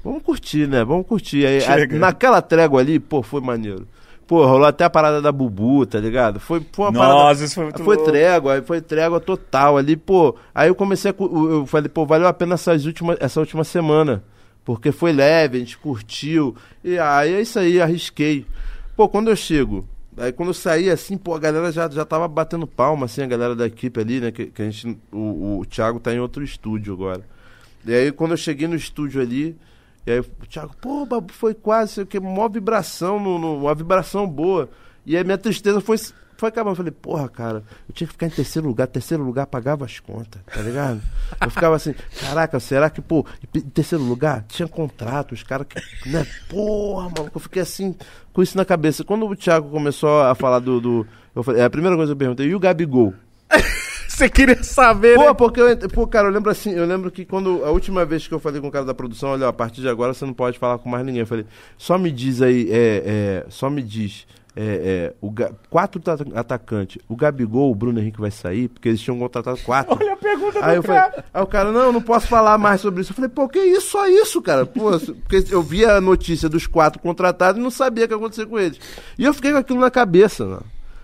vamos 0.06 0.22
curtir, 0.22 0.66
né? 0.66 0.84
Vamos 0.84 1.06
curtir. 1.06 1.44
Aí, 1.46 1.58
a- 1.64 1.86
naquela 1.98 2.40
trégua 2.40 2.80
ali, 2.80 2.98
pô, 2.98 3.22
foi 3.22 3.40
maneiro. 3.40 3.86
Pô, 4.26 4.44
rolou 4.44 4.64
até 4.66 4.82
a 4.84 4.90
parada 4.90 5.22
da 5.22 5.30
Bubu, 5.30 5.86
tá 5.86 6.00
ligado? 6.00 6.40
Foi, 6.40 6.60
foi 6.72 6.84
uma 6.86 6.92
parada. 6.92 7.14
Nossa, 7.14 7.44
isso 7.44 7.54
foi 7.54 7.64
muito 7.64 7.82
Foi 7.84 7.94
louco. 7.96 8.10
trégua, 8.10 8.62
foi 8.62 8.80
trégua 8.80 9.20
total 9.20 9.76
ali, 9.78 9.96
pô. 9.96 10.34
Aí 10.54 10.68
eu 10.68 10.74
comecei 10.74 11.12
a. 11.12 11.14
Eu 11.16 11.64
falei, 11.66 11.88
pô, 11.88 12.04
valeu 12.04 12.26
a 12.26 12.32
pena 12.32 12.54
essas 12.54 12.84
últimas, 12.86 13.16
essa 13.20 13.38
última 13.38 13.62
semana. 13.62 14.24
Porque 14.64 14.90
foi 14.90 15.12
leve, 15.12 15.58
a 15.58 15.60
gente 15.60 15.78
curtiu. 15.78 16.56
E 16.82 16.98
aí 16.98 17.34
é 17.34 17.40
isso 17.40 17.56
aí, 17.56 17.80
arrisquei. 17.80 18.44
Pô, 18.96 19.08
quando 19.08 19.30
eu 19.30 19.36
chego, 19.36 19.86
aí 20.16 20.32
quando 20.32 20.48
eu 20.48 20.54
saí 20.54 20.90
assim, 20.90 21.16
pô, 21.16 21.32
a 21.34 21.38
galera 21.38 21.70
já, 21.70 21.88
já 21.88 22.04
tava 22.04 22.26
batendo 22.26 22.66
palma, 22.66 23.04
assim, 23.06 23.22
a 23.22 23.26
galera 23.26 23.54
da 23.54 23.64
equipe 23.66 24.00
ali, 24.00 24.18
né? 24.18 24.32
Que, 24.32 24.46
que 24.46 24.60
a 24.60 24.64
gente. 24.68 24.98
O, 25.12 25.60
o 25.60 25.64
Thiago 25.66 26.00
tá 26.00 26.12
em 26.12 26.18
outro 26.18 26.42
estúdio 26.42 26.92
agora. 26.94 27.20
E 27.86 27.94
aí 27.94 28.10
quando 28.10 28.32
eu 28.32 28.36
cheguei 28.36 28.66
no 28.66 28.74
estúdio 28.74 29.20
ali, 29.22 29.54
e 30.06 30.10
aí 30.12 30.20
o 30.20 30.46
Thiago, 30.48 30.74
pô, 30.80 31.04
Babu, 31.04 31.32
foi 31.32 31.52
quase, 31.54 31.92
sei 31.94 32.04
o 32.04 32.06
que, 32.06 32.20
mó 32.20 32.48
vibração, 32.48 33.18
no, 33.18 33.38
no- 33.38 33.56
uma 33.62 33.74
vibração 33.74 34.26
boa. 34.26 34.68
E 35.04 35.16
aí 35.16 35.24
minha 35.24 35.36
tristeza 35.38 35.80
foi, 35.80 35.96
foi 36.36 36.48
acabando. 36.48 36.72
Eu 36.72 36.76
falei, 36.76 36.92
porra, 36.92 37.28
cara, 37.28 37.62
eu 37.88 37.94
tinha 37.94 38.06
que 38.06 38.12
ficar 38.12 38.26
em 38.26 38.30
terceiro 38.30 38.66
lugar, 38.68 38.86
terceiro 38.86 39.22
lugar 39.22 39.46
pagava 39.46 39.84
as 39.84 39.98
contas, 40.00 40.40
tá 40.52 40.60
ligado? 40.62 41.00
Eu 41.40 41.50
ficava 41.50 41.76
assim, 41.76 41.94
caraca, 42.20 42.58
será 42.60 42.88
que, 42.90 43.00
pô, 43.00 43.24
em 43.54 43.60
terceiro 43.60 44.02
lugar 44.04 44.44
tinha 44.48 44.66
contrato, 44.68 45.32
os 45.32 45.42
caras 45.42 45.66
que, 45.68 46.08
né, 46.08 46.26
porra, 46.48 47.08
mano, 47.16 47.30
eu 47.34 47.40
fiquei 47.40 47.62
assim, 47.62 47.94
com 48.32 48.42
isso 48.42 48.56
na 48.56 48.64
cabeça. 48.64 49.04
Quando 49.04 49.26
o 49.26 49.36
Thiago 49.36 49.70
começou 49.70 50.22
a 50.22 50.34
falar 50.34 50.58
do, 50.60 50.80
do 50.80 51.06
eu 51.34 51.42
falei, 51.42 51.60
é 51.62 51.64
a 51.64 51.70
primeira 51.70 51.96
coisa 51.96 52.10
que 52.10 52.14
eu 52.14 52.18
perguntei, 52.18 52.46
e 52.48 52.54
o 52.54 52.60
Gabigol? 52.60 53.12
Você 54.08 54.28
queria 54.28 54.62
saber, 54.62 55.16
Pô, 55.16 55.24
né? 55.26 55.34
porque 55.34 55.60
eu, 55.60 55.76
pô, 55.90 56.06
cara, 56.06 56.28
eu 56.28 56.32
lembro 56.32 56.50
assim, 56.50 56.70
eu 56.72 56.86
lembro 56.86 57.10
que 57.10 57.24
quando 57.24 57.64
a 57.64 57.70
última 57.70 58.04
vez 58.04 58.26
que 58.26 58.32
eu 58.34 58.38
falei 58.40 58.60
com 58.60 58.68
o 58.68 58.70
cara 58.70 58.84
da 58.84 58.94
produção, 58.94 59.30
olha, 59.30 59.48
a 59.48 59.52
partir 59.52 59.80
de 59.80 59.88
agora 59.88 60.14
você 60.14 60.24
não 60.24 60.32
pode 60.32 60.58
falar 60.58 60.78
com 60.78 60.88
mais 60.88 61.04
ninguém. 61.04 61.20
Eu 61.20 61.26
falei, 61.26 61.44
só 61.76 61.98
me 61.98 62.10
diz 62.10 62.40
aí, 62.40 62.68
é, 62.70 63.02
é, 63.04 63.46
só 63.50 63.68
me 63.68 63.82
diz, 63.82 64.26
é, 64.54 64.62
é, 64.62 65.14
o 65.20 65.30
Ga- 65.30 65.50
quatro 65.68 66.00
ta- 66.00 66.16
atacantes, 66.34 67.02
o 67.08 67.14
Gabigol, 67.14 67.70
o 67.70 67.74
Bruno 67.74 68.00
Henrique 68.00 68.18
vai 68.20 68.30
sair, 68.30 68.68
porque 68.68 68.88
eles 68.88 69.00
tinham 69.02 69.18
contratado 69.18 69.58
quatro. 69.58 69.94
Olha 70.00 70.14
a 70.14 70.16
pergunta 70.16 70.58
Aí 70.64 70.70
do 70.72 70.76
eu 70.76 70.82
falei, 70.82 71.00
cara. 71.02 71.24
aí 71.34 71.42
o 71.42 71.46
cara, 71.46 71.72
não, 71.72 71.80
eu 71.80 71.92
não 71.92 72.00
posso 72.00 72.26
falar 72.26 72.56
mais 72.56 72.80
sobre 72.80 73.02
isso. 73.02 73.10
Eu 73.12 73.16
falei, 73.16 73.28
pô, 73.28 73.46
que 73.48 73.58
isso, 73.58 73.90
só 73.90 74.08
isso, 74.08 74.40
cara? 74.40 74.64
Pô, 74.64 74.98
porque 74.98 75.44
eu 75.50 75.62
via 75.62 75.94
a 75.96 76.00
notícia 76.00 76.48
dos 76.48 76.66
quatro 76.66 77.00
contratados 77.02 77.60
e 77.60 77.62
não 77.62 77.70
sabia 77.70 78.04
o 78.04 78.08
que 78.08 78.14
ia 78.14 78.16
acontecer 78.18 78.46
com 78.46 78.58
eles. 78.58 78.78
E 79.18 79.24
eu 79.24 79.34
fiquei 79.34 79.52
com 79.52 79.58
aquilo 79.58 79.80
na 79.80 79.90
cabeça, 79.90 80.46
né? 80.46 80.58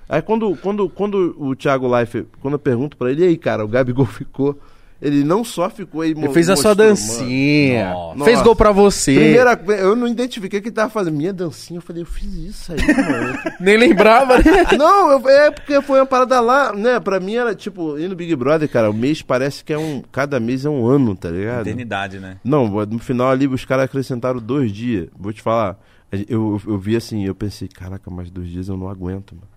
Aí 0.08 0.20
quando, 0.22 0.54
quando, 0.56 0.88
quando 0.90 1.34
o 1.38 1.54
Thiago 1.56 1.88
Life, 1.98 2.26
quando 2.40 2.54
eu 2.54 2.58
pergunto 2.58 2.96
pra 2.96 3.10
ele, 3.10 3.22
e 3.24 3.28
aí, 3.28 3.36
cara, 3.36 3.64
o 3.64 3.68
Gabigol 3.68 4.04
ficou. 4.06 4.58
Ele 5.00 5.24
não 5.24 5.42
só 5.42 5.68
ficou 5.68 6.02
aí. 6.02 6.12
Ele 6.12 6.28
fez 6.28 6.48
a 6.48 6.54
sua 6.54 6.74
dancinha. 6.76 7.90
Nossa. 7.92 8.24
Fez 8.24 8.40
gol 8.40 8.54
pra 8.54 8.70
você. 8.70 9.12
Primeira, 9.14 9.60
eu 9.80 9.96
não 9.96 10.06
identifiquei 10.06 10.60
que 10.60 10.68
ele 10.68 10.74
tava 10.76 10.90
fazendo 10.90 11.16
minha 11.16 11.32
dancinha. 11.32 11.78
Eu 11.78 11.82
falei, 11.82 12.02
eu 12.02 12.06
fiz 12.06 12.32
isso 12.32 12.72
aí, 12.72 12.78
mano. 12.78 13.38
Nem 13.58 13.76
lembrava, 13.76 14.38
né? 14.38 14.44
Não, 14.78 15.10
eu- 15.10 15.28
é 15.28 15.50
porque 15.50 15.82
foi 15.82 15.98
uma 15.98 16.06
parada 16.06 16.38
lá, 16.40 16.72
né? 16.72 17.00
Pra 17.00 17.18
mim 17.18 17.34
era 17.34 17.52
tipo, 17.52 17.98
ir 17.98 18.08
no 18.08 18.14
Big 18.14 18.36
Brother, 18.36 18.68
cara, 18.68 18.90
o 18.90 18.94
mês 18.94 19.22
parece 19.22 19.64
que 19.64 19.72
é 19.72 19.78
um. 19.78 20.02
Cada 20.12 20.38
mês 20.38 20.64
é 20.64 20.70
um 20.70 20.86
ano, 20.86 21.16
tá 21.16 21.30
ligado? 21.30 21.62
Eternidade, 21.62 22.20
né? 22.20 22.36
Não, 22.44 22.68
no 22.68 22.98
final 23.00 23.28
ali 23.28 23.48
os 23.48 23.64
caras 23.64 23.86
acrescentaram 23.86 24.38
dois 24.38 24.70
dias. 24.70 25.08
Vou 25.18 25.32
te 25.32 25.42
falar. 25.42 25.78
Eu, 26.12 26.20
eu, 26.28 26.60
eu 26.74 26.78
vi 26.78 26.94
assim, 26.94 27.24
eu 27.26 27.34
pensei, 27.34 27.66
caraca, 27.66 28.08
mais 28.08 28.30
dois 28.30 28.46
dias 28.48 28.68
eu 28.68 28.76
não 28.76 28.88
aguento, 28.88 29.34
mano. 29.34 29.48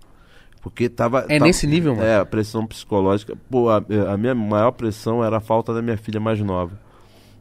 Porque 0.66 0.90
tava. 0.90 1.20
É 1.30 1.38
tava- 1.38 1.46
nesse 1.46 1.68
nível, 1.68 1.94
mano? 1.96 2.08
É, 2.08 2.18
a 2.18 2.26
pressão 2.26 2.66
psicológica. 2.66 3.38
Pô, 3.52 3.70
a, 3.70 3.78
a 4.12 4.18
minha 4.18 4.34
maior 4.34 4.72
pressão 4.72 5.24
era 5.24 5.38
a 5.38 5.40
falta 5.40 5.72
da 5.72 5.80
minha 5.80 5.96
filha 5.96 6.20
mais 6.20 6.40
nova. 6.42 6.80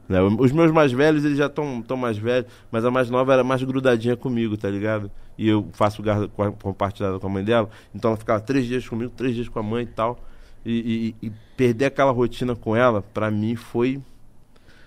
Né, 0.06 0.20
Os 0.20 0.52
meus 0.52 0.70
mais 0.70 0.92
velhos, 0.92 1.24
eles 1.24 1.38
já 1.38 1.46
estão 1.46 1.80
tão 1.80 1.96
mais 1.96 2.18
velhos, 2.18 2.46
mas 2.70 2.84
a 2.84 2.90
mais 2.90 3.08
nova 3.08 3.32
era 3.32 3.42
mais 3.42 3.62
grudadinha 3.62 4.14
comigo, 4.14 4.54
tá 4.58 4.68
ligado? 4.68 5.10
E 5.38 5.48
eu 5.48 5.66
faço 5.72 6.02
guarda 6.02 6.28
com 6.28 6.42
a- 6.42 6.52
compartilhada 6.52 7.18
com 7.18 7.26
a 7.26 7.30
mãe 7.30 7.42
dela, 7.42 7.70
então 7.94 8.10
ela 8.10 8.18
ficava 8.18 8.38
três 8.42 8.66
dias 8.66 8.86
comigo, 8.86 9.10
três 9.16 9.34
dias 9.34 9.48
com 9.48 9.58
a 9.58 9.62
mãe 9.62 9.84
e 9.84 9.86
tal. 9.86 10.18
E, 10.62 11.14
e- 11.22 11.26
e 11.28 11.32
perder 11.56 11.86
aquela 11.86 12.10
rotina 12.12 12.54
com 12.54 12.76
ela, 12.76 13.00
pra 13.14 13.30
mim 13.30 13.56
foi. 13.56 14.02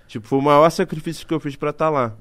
Tipo, 0.07 0.27
foi 0.27 0.37
o 0.37 0.41
maior 0.43 0.69
sacrifício 0.69 1.25
que 1.25 1.33
eu 1.33 1.39
fiz 1.39 1.55
pra 1.55 1.71
estar 1.71 1.89
lá. 1.89 2.13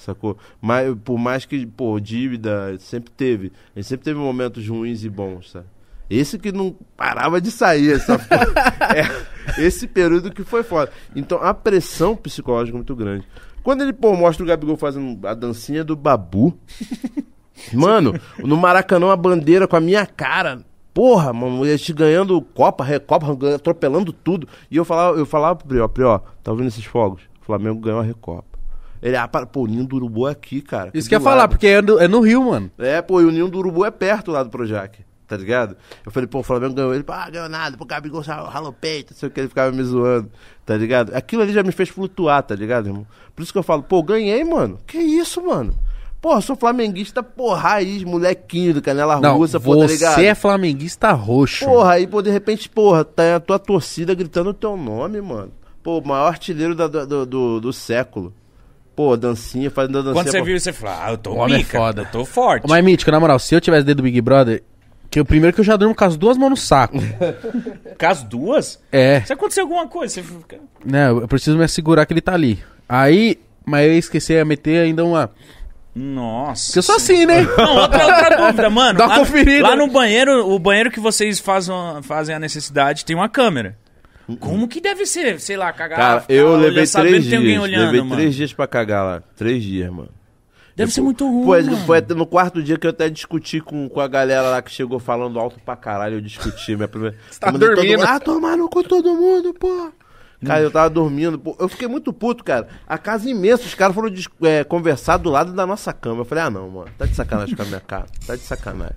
Sacou? 0.00 0.38
Mas, 0.60 0.96
por 1.04 1.18
mais 1.18 1.44
que, 1.44 1.66
pô, 1.66 2.00
dívida 2.00 2.76
sempre 2.78 3.10
teve. 3.10 3.52
Gente 3.76 3.86
sempre 3.86 4.04
teve 4.04 4.18
momentos 4.18 4.66
ruins 4.66 5.04
e 5.04 5.10
bons, 5.10 5.50
sabe? 5.50 5.66
Esse 6.08 6.38
que 6.38 6.50
não 6.50 6.74
parava 6.96 7.40
de 7.40 7.50
sair, 7.50 7.92
essa 7.92 8.14
é, 8.96 9.62
esse 9.62 9.86
período 9.86 10.32
que 10.32 10.42
foi 10.42 10.62
foda. 10.62 10.90
Então, 11.14 11.38
a 11.40 11.54
pressão 11.54 12.16
psicológica 12.16 12.76
é 12.76 12.78
muito 12.78 12.96
grande. 12.96 13.28
Quando 13.62 13.82
ele, 13.82 13.92
pô, 13.92 14.16
mostra 14.16 14.42
o 14.42 14.46
Gabigol 14.46 14.76
fazendo 14.76 15.26
a 15.26 15.34
dancinha 15.34 15.84
do 15.84 15.94
Babu. 15.94 16.58
Mano, 17.74 18.18
no 18.38 18.56
Maracanã, 18.56 19.12
a 19.12 19.16
bandeira 19.16 19.68
com 19.68 19.76
a 19.76 19.80
minha 19.80 20.06
cara. 20.06 20.64
Porra, 20.94 21.32
mano, 21.32 21.62
a 21.62 21.76
gente 21.76 21.92
ganhando 21.92 22.40
Copa, 22.40 22.82
Recopa, 22.82 23.26
atropelando 23.54 24.12
tudo. 24.12 24.48
E 24.70 24.76
eu 24.76 24.84
falava, 24.84 25.18
eu 25.18 25.26
falava 25.26 25.56
pro 25.56 25.68
Prió, 25.68 25.86
Prió, 25.86 26.20
tá 26.42 26.50
ouvindo 26.50 26.68
esses 26.68 26.84
fogos? 26.84 27.22
O 27.40 27.44
Flamengo 27.44 27.78
ganhou 27.80 28.00
a 28.00 28.02
Recopa. 28.02 28.49
Ele, 29.02 29.16
ah, 29.16 29.26
pô, 29.28 29.62
o 29.62 29.66
Ninho 29.66 29.86
do 29.86 29.96
Urubu 29.96 30.28
é 30.28 30.32
aqui, 30.32 30.60
cara. 30.60 30.90
Isso 30.92 31.08
que 31.08 31.14
ia 31.14 31.20
falar, 31.20 31.48
porque 31.48 31.66
é 31.66 31.80
no, 31.82 31.98
é 31.98 32.06
no 32.06 32.20
Rio, 32.20 32.44
mano. 32.44 32.70
É, 32.78 33.00
pô, 33.00 33.20
e 33.20 33.24
o 33.24 33.30
Ninho 33.30 33.48
do 33.48 33.58
Urubu 33.58 33.84
é 33.84 33.90
perto 33.90 34.30
lá 34.30 34.42
do 34.42 34.50
Projac, 34.50 34.98
tá 35.26 35.36
ligado? 35.36 35.76
Eu 36.04 36.12
falei, 36.12 36.26
pô, 36.26 36.40
o 36.40 36.42
Flamengo 36.42 36.74
ganhou. 36.74 36.94
Ele, 36.94 37.04
ah, 37.08 37.30
ganhou 37.30 37.48
nada, 37.48 37.76
pô, 37.78 37.84
Gabigol 37.86 38.20
ralou 38.20 38.72
peito, 38.72 39.12
não 39.12 39.18
sei 39.18 39.28
o 39.28 39.32
que, 39.32 39.40
ele 39.40 39.48
ficava 39.48 39.72
me 39.72 39.82
zoando, 39.82 40.30
tá 40.66 40.76
ligado? 40.76 41.14
Aquilo 41.14 41.42
ali 41.42 41.52
já 41.52 41.62
me 41.62 41.72
fez 41.72 41.88
flutuar, 41.88 42.42
tá 42.42 42.54
ligado, 42.54 42.88
irmão? 42.88 43.06
Por 43.34 43.42
isso 43.42 43.52
que 43.52 43.58
eu 43.58 43.62
falo, 43.62 43.82
pô, 43.82 44.02
ganhei, 44.02 44.44
mano. 44.44 44.78
Que 44.86 44.98
isso, 44.98 45.40
mano? 45.42 45.72
Pô, 46.20 46.34
eu 46.34 46.42
sou 46.42 46.54
flamenguista, 46.54 47.22
pô, 47.22 47.54
raiz, 47.54 48.04
molequinho 48.04 48.74
do 48.74 48.82
Canela 48.82 49.18
Não, 49.18 49.38
Russa, 49.38 49.58
pô, 49.58 49.74
tá 49.78 49.86
ligado? 49.86 50.14
você 50.16 50.26
é 50.26 50.34
flamenguista 50.34 51.10
roxo. 51.12 51.64
Porra, 51.64 51.92
aí, 51.92 52.06
pô, 52.06 52.20
de 52.20 52.28
repente, 52.30 52.68
porra, 52.68 53.02
tá 53.02 53.36
a 53.36 53.40
tua 53.40 53.58
torcida 53.58 54.12
gritando 54.14 54.50
o 54.50 54.54
teu 54.54 54.76
nome, 54.76 55.22
mano. 55.22 55.50
Pô, 55.82 55.98
o 55.98 56.06
maior 56.06 56.26
artilheiro 56.26 56.74
da- 56.74 56.86
do, 56.88 57.24
do, 57.24 57.60
do 57.62 57.72
século. 57.72 58.34
Pô, 59.00 59.16
dancinha, 59.16 59.70
fazendo 59.70 59.96
a 59.96 60.02
dancinha. 60.02 60.14
Quando 60.14 60.30
você 60.30 60.38
pô. 60.40 60.44
viu, 60.44 60.60
você 60.60 60.72
falou, 60.74 60.96
ah, 61.00 61.10
eu 61.12 61.16
tô 61.16 61.30
O 61.30 61.36
homem 61.38 61.54
é 61.54 61.58
pica, 61.60 61.78
foda. 61.78 62.02
eu 62.02 62.06
tô 62.06 62.22
forte. 62.22 62.68
Mas, 62.68 62.84
Mítico, 62.84 63.10
na 63.10 63.18
moral, 63.18 63.38
se 63.38 63.54
eu 63.54 63.58
tivesse 63.58 63.82
dentro 63.82 64.02
do 64.02 64.02
Big 64.02 64.20
Brother, 64.20 64.62
que 65.10 65.18
o 65.18 65.24
primeiro 65.24 65.54
que 65.54 65.60
eu 65.62 65.64
já 65.64 65.74
durmo 65.74 65.94
com 65.94 66.04
as 66.04 66.18
duas 66.18 66.36
mãos 66.36 66.50
no 66.50 66.56
saco. 66.58 66.98
Com 67.98 68.06
as 68.06 68.22
duas? 68.22 68.78
é, 68.92 69.22
Se 69.22 69.32
acontecer 69.32 69.62
alguma 69.62 69.88
coisa, 69.88 70.12
você 70.12 70.22
fica... 70.22 70.58
né, 70.84 71.08
eu 71.08 71.26
preciso 71.26 71.56
me 71.56 71.64
assegurar 71.64 72.04
que 72.04 72.12
ele 72.12 72.20
tá 72.20 72.34
ali. 72.34 72.62
Aí, 72.86 73.38
mas 73.64 73.86
eu 73.86 73.94
esqueci 73.94 74.34
de 74.34 74.44
meter 74.44 74.82
ainda 74.82 75.02
uma 75.02 75.30
Nossa. 75.94 76.66
Porque 76.66 76.78
eu 76.80 76.82
sou 76.82 76.96
assim, 76.96 77.24
né? 77.24 77.40
Não, 77.56 77.76
outra, 77.76 78.04
outra 78.04 78.36
dúvida, 78.46 78.68
mano. 78.68 78.98
Dá 78.98 79.06
uma 79.06 79.14
lá, 79.14 79.18
conferida. 79.20 79.66
lá 79.66 79.76
no 79.76 79.86
banheiro, 79.86 80.46
o 80.46 80.58
banheiro 80.58 80.90
que 80.90 81.00
vocês 81.00 81.40
fazem, 81.40 81.74
fazem 82.02 82.34
a 82.34 82.38
necessidade 82.38 83.02
tem 83.06 83.16
uma 83.16 83.30
câmera. 83.30 83.78
Como 84.38 84.68
que 84.68 84.80
deve 84.80 85.06
ser, 85.06 85.40
sei 85.40 85.56
lá, 85.56 85.72
cagar? 85.72 85.98
Cara, 85.98 86.20
ficar 86.20 86.34
eu 86.34 86.56
levei 86.56 86.86
três 86.86 87.24
dias. 87.24 87.60
olhando, 87.62 87.84
levei 87.86 88.00
mano. 88.00 88.14
três 88.16 88.34
dias 88.34 88.52
pra 88.52 88.66
cagar 88.66 89.04
lá. 89.04 89.22
Três 89.36 89.62
dias, 89.62 89.90
mano. 89.90 90.08
Deve 90.76 90.92
ser 90.92 91.00
muito 91.02 91.28
ruim, 91.28 91.44
Foi, 91.44 91.62
mano. 91.62 91.76
foi 91.78 91.98
até 91.98 92.14
no 92.14 92.24
quarto 92.26 92.62
dia 92.62 92.78
que 92.78 92.86
eu 92.86 92.90
até 92.90 93.10
discuti 93.10 93.60
com, 93.60 93.88
com 93.88 94.00
a 94.00 94.08
galera 94.08 94.48
lá 94.48 94.62
que 94.62 94.70
chegou 94.70 94.98
falando 94.98 95.38
alto 95.38 95.58
pra 95.64 95.76
caralho. 95.76 96.16
Eu 96.16 96.20
discuti. 96.20 96.74
Minha 96.76 96.88
primeira. 96.88 97.16
tá 97.38 97.48
Eu 97.48 97.52
mandei 97.52 97.68
todo 97.68 97.76
dormindo. 97.76 97.98
mundo, 97.98 98.08
Ah, 98.08 98.20
tomar 98.20 98.56
no 98.56 98.68
cu 98.68 98.82
todo 98.82 99.14
mundo, 99.14 99.52
pô. 99.52 99.90
Cara, 100.46 100.62
eu 100.62 100.70
tava 100.70 100.88
dormindo. 100.88 101.38
pô. 101.38 101.54
Eu 101.60 101.68
fiquei 101.68 101.86
muito 101.86 102.12
puto, 102.14 102.42
cara. 102.42 102.66
A 102.86 102.96
casa 102.96 103.28
imensa, 103.28 103.64
os 103.64 103.74
caras 103.74 103.94
foram 103.94 104.10
é, 104.42 104.64
conversar 104.64 105.18
do 105.18 105.28
lado 105.28 105.52
da 105.52 105.66
nossa 105.66 105.92
cama. 105.92 106.22
Eu 106.22 106.24
falei, 106.24 106.44
ah, 106.44 106.50
não, 106.50 106.70
mano. 106.70 106.88
Tá 106.96 107.04
de 107.04 107.14
sacanagem 107.14 107.54
com 107.54 107.62
a 107.62 107.66
minha 107.66 107.80
cara. 107.80 108.06
Tá 108.26 108.34
de 108.36 108.42
sacanagem. 108.42 108.96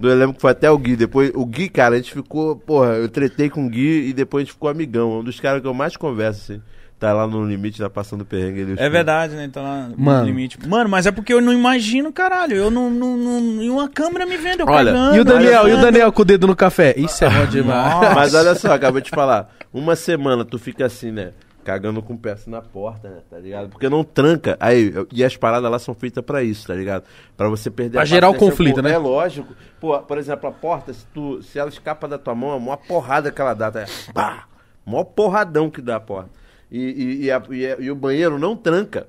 Eu 0.00 0.14
lembro 0.14 0.34
que 0.34 0.40
foi 0.40 0.50
até 0.50 0.70
o 0.70 0.78
Gui. 0.78 0.96
Depois, 0.96 1.30
o 1.34 1.44
Gui, 1.44 1.68
cara, 1.68 1.94
a 1.94 1.98
gente 1.98 2.12
ficou. 2.12 2.56
Porra, 2.56 2.92
eu 2.94 3.08
tretei 3.08 3.50
com 3.50 3.66
o 3.66 3.68
Gui 3.68 4.08
e 4.08 4.12
depois 4.12 4.42
a 4.42 4.44
gente 4.44 4.52
ficou 4.52 4.68
amigão. 4.68 5.20
Um 5.20 5.24
dos 5.24 5.40
caras 5.40 5.60
que 5.60 5.66
eu 5.66 5.74
mais 5.74 5.96
converso, 5.96 6.52
assim. 6.52 6.62
Tá 7.02 7.12
lá 7.12 7.26
no 7.26 7.44
limite, 7.44 7.80
tá 7.80 7.90
passando 7.90 8.24
perrengue. 8.24 8.60
Ele, 8.60 8.74
É 8.78 8.88
verdade, 8.88 9.34
né? 9.34 9.44
Então 9.44 9.60
lá 9.60 9.88
no 9.88 9.98
Mano. 9.98 10.24
limite. 10.24 10.56
Mano, 10.68 10.88
mas 10.88 11.04
é 11.04 11.10
porque 11.10 11.34
eu 11.34 11.40
não 11.40 11.52
imagino, 11.52 12.12
caralho. 12.12 12.54
Eu 12.54 12.70
não. 12.70 12.88
não, 12.88 13.16
não 13.16 13.60
e 13.60 13.68
uma 13.68 13.88
câmera 13.88 14.24
me 14.24 14.36
vendo, 14.36 14.60
eu 14.60 14.66
Olha, 14.68 14.92
cagando. 14.92 15.16
E 15.16 15.20
o 15.20 15.24
Daniel, 15.24 15.68
e 15.68 15.72
o. 15.72 15.80
Daniel 15.80 16.12
com 16.12 16.22
o 16.22 16.24
dedo 16.24 16.46
no 16.46 16.54
café? 16.54 16.94
Isso 16.96 17.24
é 17.24 17.28
bom 17.28 17.44
demais. 17.46 17.94
Nossa. 17.94 18.14
Mas 18.14 18.34
olha 18.34 18.54
só, 18.54 18.72
acabei 18.72 19.02
de 19.02 19.10
falar. 19.10 19.52
Uma 19.74 19.96
semana 19.96 20.44
tu 20.44 20.60
fica 20.60 20.86
assim, 20.86 21.10
né? 21.10 21.32
Cagando 21.64 22.02
com 22.02 22.14
o 22.14 22.18
pé 22.18 22.32
assim 22.32 22.50
na 22.50 22.60
porta, 22.60 23.08
né? 23.08 23.18
Tá 23.30 23.38
ligado? 23.38 23.68
Porque 23.70 23.88
não 23.88 24.02
tranca. 24.02 24.56
Aí, 24.58 24.92
e 25.12 25.22
as 25.24 25.36
paradas 25.36 25.70
lá 25.70 25.78
são 25.78 25.94
feitas 25.94 26.24
pra 26.24 26.42
isso, 26.42 26.66
tá 26.66 26.74
ligado? 26.74 27.04
Pra 27.36 27.48
você 27.48 27.70
perder 27.70 27.92
Pra 27.92 28.02
a 28.02 28.04
gerar 28.04 28.30
o 28.30 28.34
conflito, 28.34 28.76
pô, 28.76 28.82
né? 28.82 28.92
É 28.92 28.98
lógico. 28.98 29.54
Pô, 29.80 29.98
por 30.00 30.18
exemplo, 30.18 30.48
a 30.48 30.52
porta, 30.52 30.92
se, 30.92 31.06
tu, 31.14 31.42
se 31.42 31.58
ela 31.58 31.68
escapa 31.68 32.08
da 32.08 32.18
tua 32.18 32.34
mão, 32.34 32.52
é 32.52 32.56
uma 32.56 32.76
porrada 32.76 33.30
que 33.30 33.40
ela 33.40 33.54
dá. 33.54 33.70
Tá? 33.70 33.84
Pá! 34.12 34.44
Mó 34.84 35.04
porradão 35.04 35.70
que 35.70 35.80
dá 35.80 35.96
a 35.96 36.00
porta. 36.00 36.30
E, 36.70 36.78
e, 36.80 37.24
e, 37.26 37.30
a- 37.30 37.42
e 37.50 37.66
a- 37.66 37.76
e 37.78 37.90
o 37.90 37.94
banheiro 37.94 38.38
não 38.38 38.56
tranca. 38.56 39.06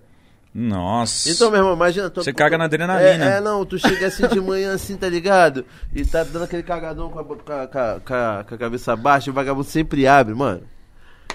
Nossa. 0.53 1.31
Então, 1.31 1.49
meu 1.49 1.61
irmão, 1.61 1.73
imagina. 1.73 2.09
tu- 2.11 2.23
Você 2.23 2.31
caga 2.31 2.57
na 2.59 2.65
adrenalina. 2.65 3.25
É, 3.25 3.37
é, 3.37 3.41
não, 3.41 3.65
tu 3.65 3.79
chega 3.79 4.05
assim 4.05 4.27
de 4.27 4.39
manhã, 4.39 4.73
assim, 4.75 4.95
tá 4.95 5.09
ligado? 5.09 5.65
E 5.91 6.05
tá 6.05 6.23
dando 6.23 6.43
aquele 6.43 6.61
cagadão 6.61 7.09
com 7.09 7.19
a, 7.19 7.23
com 7.23 7.33
a, 7.33 7.37
com 7.37 7.51
a- 7.79 7.99
com 8.05 8.13
a- 8.13 8.45
com 8.47 8.55
a 8.55 8.57
cabeça 8.59 8.95
baixa, 8.95 9.29
e 9.29 9.31
o 9.31 9.33
vagabundo 9.33 9.63
sempre 9.65 10.05
abre, 10.05 10.35
mano. 10.35 10.61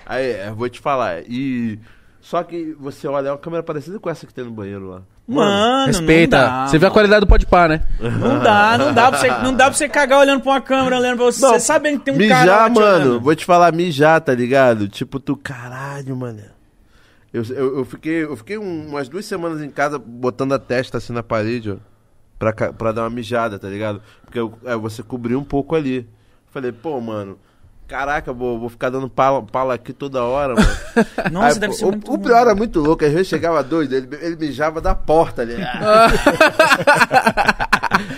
Aí, 0.07 0.47
eu 0.49 0.55
vou 0.55 0.69
te 0.69 0.81
falar. 0.81 1.23
E. 1.29 1.79
Só 2.21 2.43
que 2.43 2.77
você 2.79 3.07
olha, 3.07 3.29
é 3.29 3.31
uma 3.33 3.39
câmera 3.39 3.63
parecida 3.63 3.99
com 3.99 4.11
essa 4.11 4.27
que 4.27 4.35
tem 4.35 4.45
no 4.45 4.51
banheiro 4.51 4.89
lá. 4.89 5.03
Mano, 5.27 5.87
Respeita. 5.87 6.37
não 6.39 6.47
dá, 6.47 6.67
Você 6.67 6.79
vê 6.79 6.87
a 6.87 6.91
qualidade 6.91 7.21
do 7.21 7.27
pode 7.27 7.47
par, 7.47 7.69
né? 7.69 7.83
Não 8.01 8.39
dá, 8.43 8.77
não 8.79 8.93
dá 8.95 9.11
pra 9.11 9.19
você, 9.21 9.29
não 9.43 9.55
dá 9.55 9.65
pra 9.67 9.75
você 9.75 9.89
cagar 9.89 10.19
olhando 10.21 10.43
pra 10.43 10.53
uma 10.53 10.61
câmera, 10.61 10.99
olhando 10.99 11.17
pra 11.17 11.27
você. 11.27 11.41
você 11.41 11.61
sabendo 11.61 11.99
que 12.01 12.07
tem 12.07 12.15
um 12.15 12.19
mijar, 12.19 12.47
cara 12.47 12.71
te 12.71 12.81
mano, 12.81 13.21
vou 13.21 13.35
te 13.37 13.45
falar, 13.45 13.73
mijar, 13.73 14.21
tá 14.21 14.35
ligado? 14.35 14.89
Tipo, 14.89 15.21
tu, 15.21 15.37
caralho, 15.37 16.17
mano. 16.17 16.43
Eu, 17.33 17.43
eu, 17.45 17.79
eu 17.79 17.85
fiquei, 17.85 18.25
eu 18.25 18.37
fiquei 18.37 18.59
um- 18.59 18.89
umas 18.89 19.09
duas 19.09 19.25
semanas 19.27 19.63
em 19.63 19.71
casa 19.71 19.99
botando 19.99 20.53
a 20.55 20.59
testa 20.59 20.97
assim 20.99 21.13
na 21.13 21.23
parede, 21.23 21.71
ó. 21.73 21.77
Pra, 22.39 22.53
pra 22.73 22.93
dar 22.93 23.03
uma 23.03 23.11
mijada, 23.11 23.59
tá 23.59 23.69
ligado? 23.69 24.01
Porque 24.25 24.39
eu- 24.39 24.59
é, 24.65 24.75
você 24.77 25.03
cobriu 25.03 25.39
um 25.39 25.45
pouco 25.45 25.77
ali. 25.77 26.09
Falei, 26.51 26.73
pô, 26.73 26.99
mano. 27.01 27.39
Caraca, 27.89 28.35
vou, 28.35 28.61
vou 28.61 28.69
ficar 28.69 28.91
dando 28.91 29.09
pala, 29.09 29.43
pala 29.43 29.73
aqui 29.75 29.95
toda 29.95 30.23
hora, 30.23 30.55
mano. 30.55 30.69
Nossa, 31.33 31.55
Aí, 31.55 31.59
deve 31.61 31.73
pô, 31.73 31.79
ser 31.79 31.85
o, 31.87 31.89
muito 31.89 32.13
o 32.13 32.19
pior 32.19 32.41
era 32.43 32.55
muito 32.55 32.81
louco, 32.81 33.03
às 33.03 33.11
vezes 33.13 33.29
chegava 33.29 33.63
doido, 33.63 33.95
ele, 33.97 34.09
ele 34.21 34.37
mijava 34.37 34.79
da 34.79 34.95
porta 34.95 35.41
ali. 35.41 35.55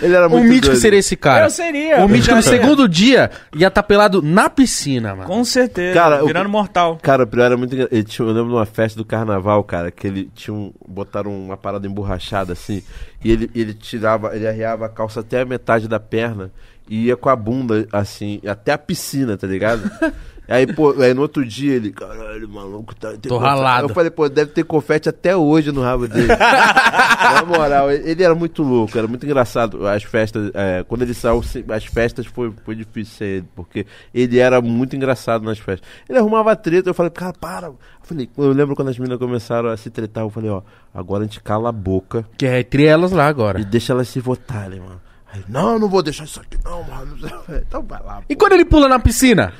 ele 0.01 0.15
era 0.15 0.27
O 0.27 0.31
muito 0.31 0.47
mítico 0.47 0.67
doido. 0.67 0.79
seria 0.81 0.99
esse 0.99 1.15
cara. 1.15 1.45
Eu 1.45 1.49
seria. 1.49 1.97
O 2.03 2.07
mítico 2.09 2.35
no 2.35 2.41
segundo 2.61 2.87
dia 2.87 3.31
ia 3.55 3.67
estar 3.67 3.83
pelado 3.83 4.21
na 4.21 4.49
piscina, 4.49 5.15
mano. 5.15 5.27
Com 5.27 5.43
certeza. 5.43 5.93
Cara, 5.93 6.23
o- 6.23 6.27
virando 6.27 6.49
mortal. 6.49 6.97
Cara, 7.01 7.23
o 7.23 7.27
pior 7.27 7.45
era 7.45 7.57
muito 7.57 7.73
engra- 7.75 7.87
ele 7.91 8.03
tinha, 8.03 8.27
Eu 8.27 8.33
lembro 8.33 8.49
de 8.49 8.55
uma 8.55 8.65
festa 8.65 8.97
do 8.97 9.05
carnaval, 9.05 9.63
cara, 9.63 9.91
que 9.91 10.07
ele 10.07 10.29
tinha 10.35 10.53
um. 10.53 10.71
Botaram 10.87 11.31
uma 11.33 11.57
parada 11.57 11.87
emborrachada 11.87 12.53
assim. 12.53 12.83
E 13.23 13.31
ele, 13.31 13.49
ele 13.55 13.73
tirava, 13.73 14.35
ele 14.35 14.47
arreava 14.47 14.85
a 14.85 14.89
calça 14.89 15.19
até 15.21 15.41
a 15.41 15.45
metade 15.45 15.87
da 15.87 15.99
perna 15.99 16.51
e 16.91 17.05
ia 17.05 17.15
com 17.15 17.29
a 17.29 17.35
bunda 17.37 17.87
assim, 17.93 18.41
até 18.45 18.73
a 18.73 18.77
piscina, 18.77 19.37
tá 19.37 19.47
ligado? 19.47 19.89
Aí, 20.47 20.67
pô, 20.67 20.91
aí 21.01 21.13
no 21.13 21.21
outro 21.21 21.45
dia 21.45 21.75
ele, 21.75 21.91
caralho, 21.93 22.49
maluco, 22.49 22.93
tá. 22.93 23.11
Tô 23.11 23.29
confete." 23.29 23.39
ralado. 23.39 23.87
Eu 23.87 23.93
falei, 23.93 24.11
pô, 24.11 24.27
deve 24.27 24.51
ter 24.51 24.65
confete 24.65 25.07
até 25.07 25.33
hoje 25.33 25.71
no 25.71 25.81
rabo 25.81 26.09
dele. 26.09 26.27
Na 26.27 27.45
moral, 27.45 27.89
ele 27.89 28.21
era 28.21 28.35
muito 28.35 28.61
louco, 28.61 28.97
era 28.97 29.07
muito 29.07 29.25
engraçado. 29.25 29.87
As 29.87 30.03
festas, 30.03 30.51
é, 30.53 30.83
quando 30.85 31.03
ele 31.03 31.13
saiu, 31.13 31.41
as 31.69 31.85
festas 31.85 32.25
foi, 32.25 32.51
foi 32.65 32.75
difícil 32.75 33.15
ser 33.15 33.25
ele, 33.25 33.47
porque 33.55 33.85
ele 34.13 34.39
era 34.39 34.59
muito 34.61 34.93
engraçado 34.93 35.45
nas 35.45 35.57
festas. 35.57 35.87
Ele 36.09 36.19
arrumava 36.19 36.53
treta, 36.53 36.89
eu 36.89 36.93
falei, 36.93 37.11
cara, 37.11 37.33
para. 37.39 37.67
Eu 37.67 37.77
falei, 38.03 38.29
eu 38.37 38.51
lembro 38.51 38.75
quando 38.75 38.89
as 38.89 38.99
meninas 38.99 39.19
começaram 39.19 39.69
a 39.69 39.77
se 39.77 39.89
tretar, 39.89 40.25
eu 40.25 40.29
falei, 40.29 40.49
ó, 40.49 40.61
agora 40.93 41.23
a 41.23 41.27
gente 41.27 41.39
cala 41.39 41.69
a 41.69 41.71
boca 41.71 42.25
Que 42.35 42.45
é 42.45 42.59
entre 42.59 42.83
elas 42.83 43.13
lá 43.13 43.25
agora. 43.25 43.61
e 43.61 43.63
deixa 43.63 43.93
elas 43.93 44.09
se 44.09 44.19
votarem, 44.19 44.81
mano. 44.81 44.99
Aí, 45.33 45.43
não, 45.47 45.79
não 45.79 45.87
vou 45.89 46.03
deixar 46.03 46.25
isso 46.25 46.39
aqui, 46.39 46.57
não, 46.63 46.83
mano. 46.83 47.15
Então 47.67 47.81
vai 47.83 48.01
lá. 48.03 48.21
E 48.29 48.35
quando 48.35 48.53
ele 48.53 48.65
pula 48.65 48.87
na 48.87 48.99
piscina? 48.99 49.53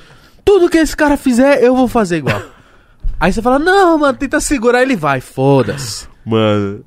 Tudo 0.44 0.68
que 0.68 0.78
esse 0.78 0.96
cara 0.96 1.16
fizer, 1.16 1.62
eu 1.62 1.74
vou 1.74 1.88
fazer 1.88 2.16
igual. 2.18 2.40
Aí 3.18 3.32
você 3.32 3.40
fala, 3.40 3.58
não, 3.58 3.98
mano, 3.98 4.18
tenta 4.18 4.40
segurar, 4.40 4.82
ele 4.82 4.96
vai, 4.96 5.20
foda-se. 5.20 6.08
Mano, 6.24 6.84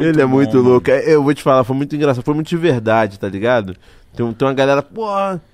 ele 0.00 0.20
é 0.20 0.24
bom, 0.24 0.32
muito 0.32 0.56
mano. 0.56 0.68
louco. 0.68 0.90
É, 0.90 1.12
Eu 1.14 1.22
vou 1.22 1.34
te 1.34 1.42
falar, 1.42 1.64
foi 1.64 1.74
muito 1.76 1.94
engraçado, 1.96 2.24
foi 2.24 2.34
muito 2.34 2.48
de 2.48 2.56
verdade, 2.56 3.18
tá 3.18 3.28
ligado? 3.28 3.76
Tem, 4.14 4.30
tem 4.32 4.48
uma 4.48 4.54
galera, 4.54 4.82
pô, 4.82 5.08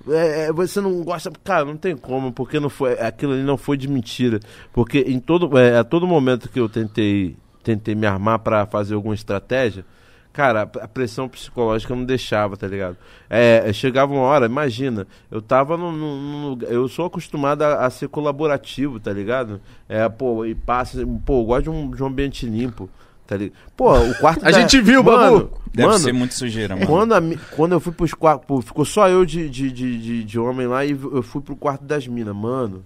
é, 0.09 0.47
é, 0.47 0.53
você 0.53 0.81
não 0.81 1.01
gosta. 1.03 1.31
Cara, 1.43 1.65
não 1.65 1.77
tem 1.77 1.95
como, 1.95 2.31
porque 2.31 2.59
não 2.59 2.69
foi, 2.69 2.93
aquilo 2.99 3.33
ali 3.33 3.43
não 3.43 3.57
foi 3.57 3.77
de 3.77 3.87
mentira. 3.87 4.39
Porque 4.73 4.99
em 4.99 5.19
todo, 5.19 5.57
é, 5.57 5.77
a 5.77 5.83
todo 5.83 6.05
momento 6.05 6.49
que 6.49 6.59
eu 6.59 6.67
tentei, 6.67 7.35
tentei 7.63 7.95
me 7.95 8.05
armar 8.05 8.39
pra 8.39 8.65
fazer 8.65 8.95
alguma 8.95 9.15
estratégia, 9.15 9.85
cara, 10.31 10.61
a, 10.61 10.87
pressão 10.87 11.27
psicológica 11.27 11.95
não 11.95 12.05
deixava, 12.05 12.55
tá 12.55 12.67
ligado? 12.67 12.97
É, 13.29 13.71
chegava 13.73 14.13
uma 14.13 14.21
hora, 14.21 14.45
imagina, 14.45 15.07
eu 15.29 15.41
tava 15.41 15.77
num 15.77 16.49
lugar. 16.49 16.71
Eu 16.71 16.87
sou 16.87 17.05
acostumado 17.05 17.63
a, 17.63 17.85
a 17.85 17.89
ser 17.89 18.07
colaborativo, 18.07 18.99
tá 18.99 19.11
ligado? 19.11 19.59
É, 19.87 20.07
pô, 20.07 20.45
e 20.45 20.55
passa. 20.55 21.05
Pô, 21.25 21.41
eu 21.41 21.45
gosto 21.45 21.63
de 21.63 21.69
um, 21.69 21.91
de 21.91 22.03
um 22.03 22.07
ambiente 22.07 22.45
limpo. 22.45 22.89
Tá 23.27 23.37
ligado? 23.37 23.57
Pô, 23.75 23.97
o 23.97 24.15
quarto 24.15 24.43
A 24.47 24.51
gente 24.51 24.81
viu, 24.81 25.03
mano, 25.03 25.39
Babu. 25.39 25.61
Deve 25.73 25.87
mano, 25.87 25.99
ser 25.99 26.13
muito 26.13 26.33
sujeira, 26.33 26.75
mano. 26.75 26.87
quando, 26.87 27.13
a 27.13 27.21
quando 27.55 27.73
eu 27.73 27.79
fui 27.79 27.93
pros 27.93 28.13
quartos, 28.13 28.47
pô, 28.47 28.61
ficou 28.61 28.85
só 28.85 29.07
eu 29.07 29.25
de, 29.25 29.49
de, 29.49 29.71
de, 29.71 29.99
de, 29.99 30.23
de 30.23 30.39
homem 30.39 30.67
lá 30.67 30.83
e 30.85 30.91
eu 30.91 31.21
fui 31.21 31.41
pro 31.41 31.55
quarto 31.55 31.83
das 31.83 32.07
minas, 32.07 32.35
mano. 32.35 32.83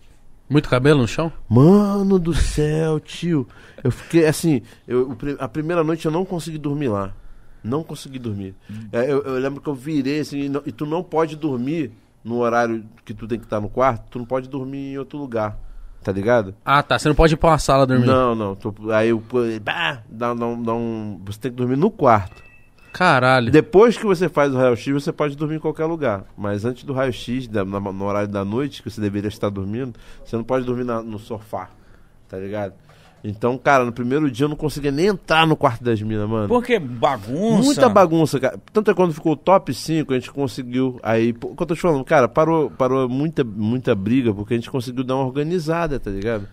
Muito 0.50 0.70
cabelo 0.70 1.02
no 1.02 1.08
chão? 1.08 1.32
Mano 1.48 2.20
do 2.20 2.34
céu, 2.34 3.00
tio. 3.00 3.48
Eu 3.84 3.92
fiquei 3.92 4.26
assim, 4.28 4.62
eu, 4.88 5.18
a 5.40 5.48
primeira 5.48 5.84
noite 5.84 6.06
eu 6.06 6.12
não 6.12 6.26
consegui 6.26 6.58
dormir 6.58 6.90
lá. 6.90 7.14
Não 7.64 7.84
consegui 7.84 8.20
dormir. 8.20 8.56
É, 8.92 9.04
eu, 9.12 9.22
eu 9.24 9.34
lembro 9.40 9.62
que 9.62 9.70
eu 9.70 9.74
virei 9.76 10.20
assim, 10.20 10.42
e, 10.42 10.50
não- 10.50 10.62
e 10.66 10.72
tu 10.72 10.86
não 10.86 11.02
pode 11.04 11.36
dormir 11.36 11.92
no 12.24 12.38
horário 12.40 12.84
que 13.06 13.14
tu 13.14 13.28
tem 13.28 13.38
que 13.40 13.46
estar 13.46 13.60
no 13.62 13.70
quarto, 13.70 14.10
tu 14.10 14.20
não 14.20 14.26
pode 14.26 14.50
dormir 14.50 14.94
em 14.94 14.98
outro 14.98 15.18
lugar. 15.18 15.58
Tá 16.04 16.12
ligado? 16.12 16.54
Ah, 16.66 16.84
tá. 16.84 17.00
Você 17.00 17.08
não 17.08 17.16
pode 17.16 17.34
ir 17.34 17.38
pra 17.38 17.52
uma 17.52 17.58
sala 17.58 17.86
dormir. 17.88 18.06
Não, 18.06 18.36
não. 18.36 18.56
tu- 18.56 18.76
aí 18.92 19.10
eu, 19.10 19.22
pô, 19.22 19.40
bah, 19.62 20.02
dá, 20.10 20.34
dá, 20.34 20.46
dá 20.56 20.74
um. 20.74 21.22
Você 21.26 21.40
tem 21.40 21.52
que 21.52 21.56
dormir 21.58 21.78
no 21.78 21.90
quarto. 21.90 22.44
Caralho. 22.92 23.50
Depois 23.50 23.98
que 23.98 24.06
você 24.06 24.28
faz 24.30 24.54
o 24.54 24.58
raio-x, 24.58 24.94
você 24.94 25.12
pode 25.12 25.36
dormir 25.38 25.56
em 25.56 25.60
qualquer 25.60 25.86
lugar. 25.86 26.26
Mas 26.38 26.64
antes 26.66 26.84
do 26.84 26.92
raio-x, 26.94 27.48
no 27.48 28.06
horário 28.06 28.28
da 28.28 28.44
noite, 28.46 28.84
que 28.84 28.90
você 28.92 29.00
deveria 29.02 29.30
estar 29.30 29.50
dormindo, 29.50 29.98
você 30.24 30.36
não 30.36 30.44
pode 30.44 30.66
dormir 30.66 30.84
na- 30.84 31.02
no 31.02 31.18
sofá. 31.18 31.70
Tá 32.28 32.38
ligado? 32.38 32.74
Então, 33.24 33.58
cara, 33.58 33.86
no 33.86 33.94
primeiro 33.94 34.30
dia 34.30 34.44
eu 34.44 34.50
não 34.50 34.56
conseguia 34.56 34.92
nem 34.92 35.08
entrar 35.08 35.48
no 35.48 35.56
quarto 35.56 35.82
das 35.82 36.02
minas, 36.02 36.28
mano. 36.28 36.50
Porque 36.50 36.78
bagunça. 36.78 37.64
Muita 37.64 37.88
bagunça, 37.88 38.40
cara. 38.40 38.60
Tanto 38.74 38.92
é 38.92 38.94
quando 38.94 39.14
ficou 39.14 39.32
o 39.32 39.38
top 39.38 39.74
5, 39.74 40.12
a 40.12 40.20
gente 40.20 40.32
conseguiu. 40.32 41.00
Aí, 41.02 41.30
o 41.30 41.56
que 41.56 41.64
eu 41.64 41.66
tô 41.66 41.74
te 41.74 41.80
falando, 41.80 42.04
cara, 42.04 42.28
parou, 42.28 42.70
parou 42.70 43.08
muita, 43.08 43.42
muita 43.44 43.96
briga, 43.96 44.34
porque 44.34 44.54
a 44.54 44.58
gente 44.58 44.70
conseguiu 44.70 45.06
dar 45.06 45.16
uma 45.16 45.26
organizada, 45.26 45.98
tá 46.00 46.12
ligado? 46.12 46.50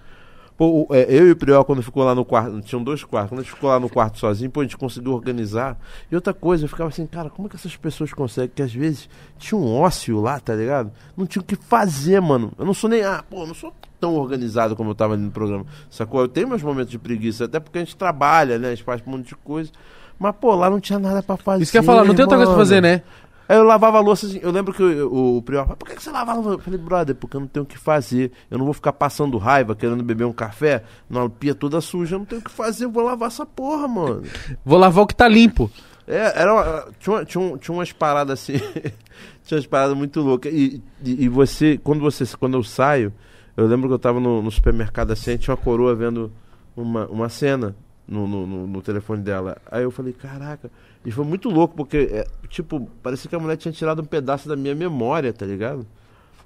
Pô, 0.56 0.86
é, 0.90 1.06
eu 1.08 1.26
e 1.26 1.30
o 1.32 1.36
Priol, 1.36 1.64
quando 1.64 1.82
ficou 1.82 2.04
lá 2.04 2.14
no 2.14 2.24
quarto, 2.24 2.60
tinham 2.60 2.84
dois 2.84 3.02
quartos, 3.02 3.30
quando 3.30 3.40
a 3.40 3.42
gente 3.42 3.54
ficou 3.54 3.70
lá 3.70 3.80
no 3.80 3.88
quarto 3.88 4.18
sozinho, 4.18 4.50
pô, 4.50 4.60
a 4.60 4.62
gente 4.62 4.76
conseguiu 4.76 5.12
organizar. 5.12 5.76
E 6.12 6.14
outra 6.14 6.34
coisa, 6.34 6.66
eu 6.66 6.68
ficava 6.68 6.90
assim, 6.90 7.06
cara, 7.06 7.30
como 7.30 7.48
é 7.48 7.50
que 7.50 7.56
essas 7.56 7.74
pessoas 7.76 8.12
conseguem? 8.12 8.52
Que 8.54 8.62
às 8.62 8.72
vezes 8.72 9.08
tinha 9.38 9.58
um 9.58 9.74
ócio 9.74 10.20
lá, 10.20 10.38
tá 10.38 10.54
ligado? 10.54 10.92
Não 11.16 11.26
tinha 11.26 11.40
o 11.40 11.44
que 11.44 11.56
fazer, 11.56 12.20
mano. 12.20 12.52
Eu 12.58 12.66
não 12.66 12.74
sou 12.74 12.88
nem, 12.90 13.02
ah, 13.02 13.24
pô, 13.28 13.44
não 13.46 13.54
sou 13.54 13.72
tão 14.00 14.14
organizado 14.16 14.74
como 14.74 14.90
eu 14.90 14.94
tava 14.94 15.14
ali 15.14 15.22
no 15.22 15.30
programa. 15.30 15.64
Sacou? 15.90 16.20
Eu 16.22 16.28
tenho 16.28 16.48
meus 16.48 16.62
momentos 16.62 16.90
de 16.90 16.98
preguiça, 16.98 17.44
até 17.44 17.60
porque 17.60 17.78
a 17.78 17.82
gente 17.82 17.96
trabalha, 17.96 18.58
né? 18.58 18.68
A 18.68 18.70
gente 18.70 18.82
faz 18.84 19.02
um 19.06 19.10
monte 19.10 19.28
de 19.28 19.36
coisa. 19.36 19.70
Mas, 20.18 20.34
pô, 20.40 20.54
lá 20.54 20.68
não 20.70 20.80
tinha 20.80 20.98
nada 20.98 21.22
pra 21.22 21.36
fazer. 21.36 21.62
Isso 21.62 21.72
que 21.72 21.78
eu 21.78 21.82
ia 21.82 21.86
falar, 21.86 22.04
não 22.04 22.14
tem 22.14 22.24
outra 22.24 22.36
coisa 22.38 22.50
pra 22.52 22.58
fazer, 22.60 22.80
né? 22.82 23.02
Aí 23.48 23.56
eu 23.56 23.64
lavava 23.64 23.98
a 23.98 24.00
louça 24.00 24.26
assim, 24.26 24.38
eu 24.42 24.52
lembro 24.52 24.72
que 24.72 24.80
eu- 24.80 25.12
o, 25.12 25.38
o 25.38 25.42
Prior, 25.42 25.66
por 25.76 25.88
que, 25.88 25.96
que 25.96 26.02
você 26.02 26.10
lava 26.10 26.30
a 26.30 26.34
louça? 26.34 26.50
Eu 26.50 26.58
falei, 26.60 26.78
brother, 26.78 27.16
porque 27.16 27.36
eu 27.36 27.40
não 27.40 27.48
tenho 27.48 27.64
o 27.64 27.66
que 27.66 27.76
fazer. 27.76 28.30
Eu 28.48 28.58
não 28.58 28.64
vou 28.64 28.72
ficar 28.72 28.92
passando 28.92 29.36
raiva, 29.38 29.74
querendo 29.74 30.04
beber 30.04 30.24
um 30.24 30.32
café, 30.32 30.84
na 31.08 31.28
pia 31.28 31.52
toda 31.52 31.80
suja, 31.80 32.14
eu 32.14 32.20
não 32.20 32.26
tenho 32.26 32.40
o 32.40 32.44
que 32.44 32.50
fazer, 32.50 32.84
eu 32.84 32.90
vou 32.92 33.02
lavar 33.02 33.26
essa 33.26 33.44
porra, 33.44 33.88
mano. 33.88 34.22
Vou 34.64 34.78
lavar 34.78 35.02
o 35.02 35.06
que 35.06 35.16
tá 35.16 35.26
limpo. 35.26 35.68
É, 36.06 36.40
era 36.42 36.52
uma- 36.54 36.84
tinha, 37.00 37.24
tinha, 37.24 37.58
tinha 37.58 37.74
umas 37.76 37.90
paradas 37.92 38.38
assim, 38.40 38.52
tinha 39.44 39.56
umas 39.58 39.66
paradas 39.66 39.96
muito 39.96 40.20
loucas. 40.20 40.52
E, 40.52 40.80
e, 41.02 41.24
e 41.24 41.28
você, 41.28 41.76
quando 41.82 42.00
você, 42.00 42.24
quando 42.38 42.56
eu 42.56 42.62
saio, 42.62 43.12
eu 43.56 43.66
lembro 43.66 43.88
que 43.88 43.94
eu 43.94 43.98
tava 43.98 44.20
no, 44.20 44.42
no 44.42 44.50
supermercado 44.50 45.10
assim, 45.12 45.36
tinha 45.36 45.54
uma 45.54 45.62
coroa 45.62 45.94
vendo 45.94 46.32
uma, 46.76 47.06
uma 47.06 47.28
cena 47.28 47.74
no, 48.06 48.26
no, 48.26 48.66
no- 48.66 48.82
telefone 48.82 49.22
dela. 49.22 49.56
Aí 49.70 49.82
eu 49.82 49.90
falei, 49.90 50.12
caraca. 50.12 50.70
E 51.04 51.10
foi 51.10 51.24
muito 51.24 51.48
louco, 51.48 51.74
porque, 51.76 52.08
é, 52.12 52.26
tipo, 52.48 52.88
parecia 53.02 53.28
que 53.28 53.36
a 53.36 53.38
mulher 53.38 53.56
tinha 53.56 53.72
tirado 53.72 54.02
um 54.02 54.04
pedaço 54.04 54.48
da 54.48 54.56
minha 54.56 54.74
memória, 54.74 55.32
tá 55.32 55.46
ligado? 55.46 55.86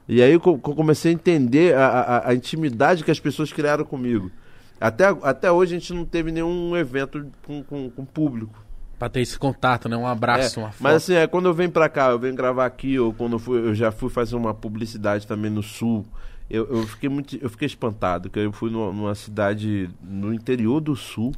E 0.07 0.21
aí 0.23 0.33
eu 0.33 0.41
comecei 0.41 1.11
a 1.11 1.15
entender 1.15 1.75
a, 1.75 1.87
a, 1.87 2.29
a 2.31 2.35
intimidade 2.35 3.03
que 3.05 3.11
as 3.11 3.19
pessoas 3.19 3.53
criaram 3.53 3.85
comigo. 3.85 4.31
Até, 4.81 5.05
até 5.23 5.51
hoje 5.51 5.75
a 5.75 5.79
gente 5.79 5.95
não 5.95 6.05
teve 6.05 6.31
nenhum 6.31 6.77
evento 6.77 7.27
com, 7.47 7.63
com, 7.63 7.89
com 7.91 8.05
público. 8.05 8.63
Pra 8.99 9.09
ter 9.09 9.21
esse 9.23 9.39
contato, 9.39 9.89
né? 9.89 9.97
Um 9.97 10.07
abraço, 10.07 10.61
É, 10.61 10.63
uma 10.63 10.71
foto. 10.71 10.83
mas 10.83 10.97
assim, 10.97 11.15
é, 11.15 11.27
quando 11.27 11.47
eu 11.47 11.55
venho 11.55 11.71
pra 11.71 11.89
cá, 11.89 12.11
eu 12.11 12.19
venho 12.19 12.35
gravar 12.35 12.67
aqui, 12.67 12.99
ou 12.99 13.13
quando 13.15 13.33
eu, 13.35 13.39
fui, 13.39 13.59
eu 13.59 13.75
já 13.75 13.91
fui 13.91 14.11
fazer 14.11 14.37
uma 14.37 14.53
publicidade 14.53 15.27
também 15.27 15.51
no 15.51 15.63
sul, 15.63 16.05
eu, 16.51 16.67
eu 16.71 16.87
fiquei 16.87 17.09
muito. 17.09 17.37
Eu 17.41 17.49
fiquei 17.51 17.67
espantado, 17.67 18.29
que 18.31 18.39
eu 18.39 18.53
fui 18.53 18.71
numa, 18.71 18.93
numa 18.93 19.15
cidade 19.15 19.89
no 20.03 20.33
interior 20.33 20.81
do 20.81 20.95
sul. 20.95 21.33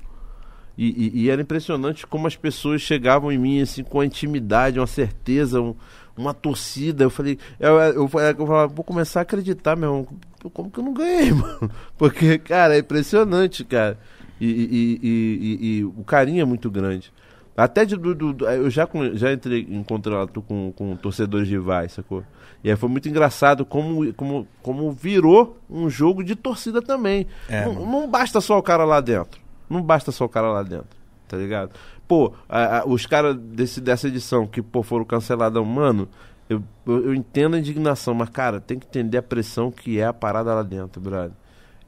E, 0.78 0.88
e- 0.88 1.22
e 1.24 1.30
era 1.30 1.40
impressionante 1.40 2.06
como 2.06 2.26
as 2.26 2.36
pessoas 2.36 2.82
chegavam 2.82 3.32
em 3.32 3.38
mim 3.38 3.62
assim 3.62 3.82
com 3.82 4.00
a 4.00 4.04
intimidade, 4.04 4.78
uma 4.78 4.86
certeza, 4.86 5.60
um- 5.60 5.74
uma 6.16 6.34
torcida. 6.34 7.04
Eu 7.04 7.10
falei, 7.10 7.38
eu, 7.58 7.74
eu, 7.80 7.94
eu, 8.02 8.08
falava, 8.08 8.66
vou 8.66 8.84
começar 8.84 9.20
a 9.20 9.22
acreditar, 9.22 9.74
meu 9.76 9.88
irmão. 9.88 10.08
Como 10.52 10.70
que 10.70 10.78
eu 10.78 10.84
não 10.84 10.92
ganhei, 10.92 11.32
mano? 11.34 11.70
Porque, 11.96 12.38
cara, 12.38 12.76
é 12.76 12.80
impressionante, 12.80 13.64
cara. 13.64 13.98
E, 14.38 14.46
e- 14.46 15.00
e- 15.02 15.78
e- 15.78 15.84
o 15.84 16.04
carinho 16.04 16.42
é 16.42 16.44
muito 16.44 16.70
grande. 16.70 17.10
Até 17.56 17.86
de, 17.86 17.96
do, 17.96 18.14
do- 18.14 18.46
eu 18.46 18.68
já, 18.68 18.86
já 19.14 19.32
entrei 19.32 19.66
em 19.68 19.82
contato 19.82 20.42
com, 20.42 20.72
com 20.76 20.94
torcedores 20.94 21.48
rivais, 21.48 21.92
sacou? 21.92 22.22
E 22.64 22.70
aí 22.70 22.76
foi 22.76 22.88
muito 22.88 23.08
engraçado 23.08 23.64
como, 23.64 24.12
como, 24.14 24.46
como 24.62 24.90
virou 24.92 25.58
um 25.70 25.88
jogo 25.88 26.24
de 26.24 26.34
torcida 26.34 26.82
também. 26.82 27.26
É, 27.48 27.64
não, 27.64 27.86
não 27.86 28.10
basta 28.10 28.40
só 28.40 28.58
o 28.58 28.62
cara 28.62 28.84
lá 28.84 29.00
dentro. 29.00 29.40
Não 29.68 29.82
basta 29.82 30.10
só 30.12 30.24
o 30.24 30.28
cara 30.28 30.50
lá 30.50 30.62
dentro, 30.62 30.88
tá 31.28 31.36
ligado? 31.36 31.70
Pô, 32.08 32.32
a- 32.48 32.78
a- 32.80 32.86
os 32.86 33.04
caras 33.06 33.36
desse, 33.36 33.80
dessa 33.80 34.08
edição 34.08 34.46
que 34.46 34.62
pô, 34.62 34.82
foram 34.82 35.04
cancelados, 35.04 35.64
mano, 35.66 36.08
eu, 36.48 36.62
eu, 36.86 37.06
eu 37.06 37.14
entendo 37.14 37.54
a 37.56 37.58
indignação, 37.58 38.14
mas, 38.14 38.28
cara, 38.30 38.60
tem 38.60 38.78
que 38.78 38.86
entender 38.86 39.18
a 39.18 39.22
pressão 39.22 39.70
que 39.70 39.98
é 39.98 40.04
a 40.06 40.12
parada 40.12 40.54
lá 40.54 40.62
dentro, 40.62 41.00
brother. 41.00 41.32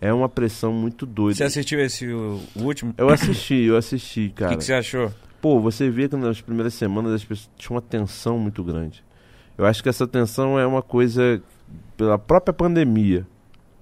É 0.00 0.12
uma 0.12 0.28
pressão 0.28 0.72
muito 0.72 1.04
doida. 1.06 1.36
Você 1.36 1.44
assistiu 1.44 1.80
esse 1.80 2.06
o, 2.06 2.40
o 2.56 2.62
último? 2.62 2.94
Eu 2.96 3.08
assisti, 3.08 3.54
eu 3.62 3.76
assisti, 3.76 4.26
O 4.26 4.32
cara. 4.32 4.50
que, 4.52 4.58
que 4.58 4.64
você 4.64 4.72
achou? 4.74 5.12
Pô, 5.40 5.60
você 5.60 5.88
vê 5.90 6.08
que 6.08 6.16
nas 6.16 6.40
primeiras 6.40 6.74
semanas 6.74 7.12
as 7.14 7.24
pessoas 7.24 7.50
tinham 7.56 7.76
uma 7.76 7.82
tensão 7.82 8.38
muito 8.38 8.62
grande. 8.64 9.04
Eu 9.58 9.66
acho 9.66 9.82
que 9.82 9.88
essa 9.88 10.06
tensão 10.06 10.56
é 10.56 10.64
uma 10.64 10.80
coisa 10.80 11.42
pela 11.96 12.16
própria 12.16 12.54
pandemia, 12.54 13.26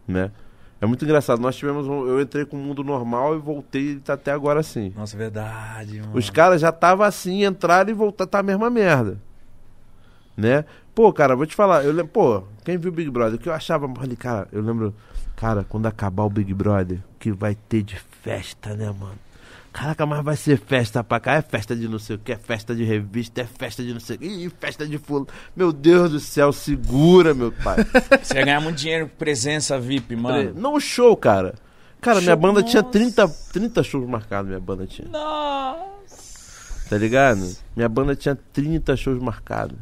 né? 0.08 0.32
É 0.80 0.86
muito 0.86 1.04
engraçado. 1.04 1.40
Nós 1.40 1.54
tivemos 1.54 1.86
um, 1.86 2.06
eu 2.06 2.20
entrei 2.20 2.44
com 2.46 2.56
o 2.56 2.60
mundo 2.60 2.82
normal 2.82 3.36
e 3.36 3.38
voltei 3.38 3.92
e 3.92 4.00
tá 4.00 4.14
até 4.14 4.32
agora 4.32 4.60
assim. 4.60 4.92
Nossa, 4.96 5.16
verdade, 5.16 6.00
mano. 6.00 6.16
Os 6.16 6.30
caras 6.30 6.60
já 6.60 6.70
estavam 6.70 7.04
assim, 7.04 7.44
entraram 7.44 7.90
e 7.90 7.92
voltaram, 7.92 8.30
tá 8.30 8.38
a 8.38 8.42
mesma 8.42 8.70
merda. 8.70 9.18
Né? 10.36 10.64
Pô, 10.94 11.12
cara, 11.12 11.36
vou 11.36 11.46
te 11.46 11.54
falar, 11.54 11.84
eu 11.84 11.92
lembro, 11.92 12.08
pô, 12.08 12.42
quem 12.64 12.78
viu 12.78 12.90
o 12.90 12.94
Big 12.94 13.10
Brother, 13.10 13.38
o 13.38 13.38
que 13.38 13.48
eu 13.48 13.52
achava, 13.52 13.86
ali, 14.00 14.16
cara, 14.16 14.48
eu 14.50 14.62
lembro, 14.62 14.94
cara, 15.34 15.64
quando 15.68 15.86
acabar 15.86 16.24
o 16.24 16.30
Big 16.30 16.52
Brother, 16.54 16.98
o 17.14 17.18
que 17.18 17.32
vai 17.32 17.54
ter 17.54 17.82
de 17.82 17.98
festa, 18.22 18.74
né, 18.74 18.86
mano? 18.86 19.25
Caraca, 19.76 20.06
mas 20.06 20.24
vai 20.24 20.36
ser 20.36 20.58
festa 20.58 21.04
pra 21.04 21.20
cá, 21.20 21.34
é 21.34 21.42
festa 21.42 21.76
de 21.76 21.86
não 21.86 21.98
sei 21.98 22.16
o 22.16 22.18
que, 22.18 22.32
é 22.32 22.36
festa 22.38 22.74
de 22.74 22.82
revista, 22.82 23.42
é 23.42 23.44
festa 23.44 23.82
de 23.82 23.92
não 23.92 24.00
sei 24.00 24.16
o 24.16 24.18
que, 24.18 24.26
ih, 24.26 24.50
festa 24.58 24.86
de 24.86 24.96
fulano. 24.96 25.28
Meu 25.54 25.70
Deus 25.70 26.12
do 26.12 26.18
céu, 26.18 26.50
segura, 26.50 27.34
meu 27.34 27.52
pai. 27.52 27.84
Você 28.22 28.38
ia 28.38 28.44
ganhar 28.46 28.60
muito 28.62 28.78
dinheiro 28.78 29.06
com 29.06 29.16
presença 29.16 29.78
VIP, 29.78 30.16
mano. 30.16 30.54
Não, 30.54 30.80
show, 30.80 31.14
cara. 31.14 31.56
Cara, 32.00 32.22
minha 32.22 32.32
Show, 32.32 32.40
banda 32.40 32.62
tinha 32.62 32.80
nossa. 32.80 32.92
30, 32.92 33.28
30 33.52 33.82
shows 33.82 34.08
marcados, 34.08 34.48
minha 34.48 34.60
banda 34.60 34.86
tinha. 34.86 35.08
Nossa. 35.08 36.88
Tá 36.88 36.96
ligado? 36.96 37.46
Minha 37.76 37.88
banda 37.90 38.16
tinha 38.16 38.34
30 38.34 38.96
shows 38.96 39.22
marcados. 39.22 39.76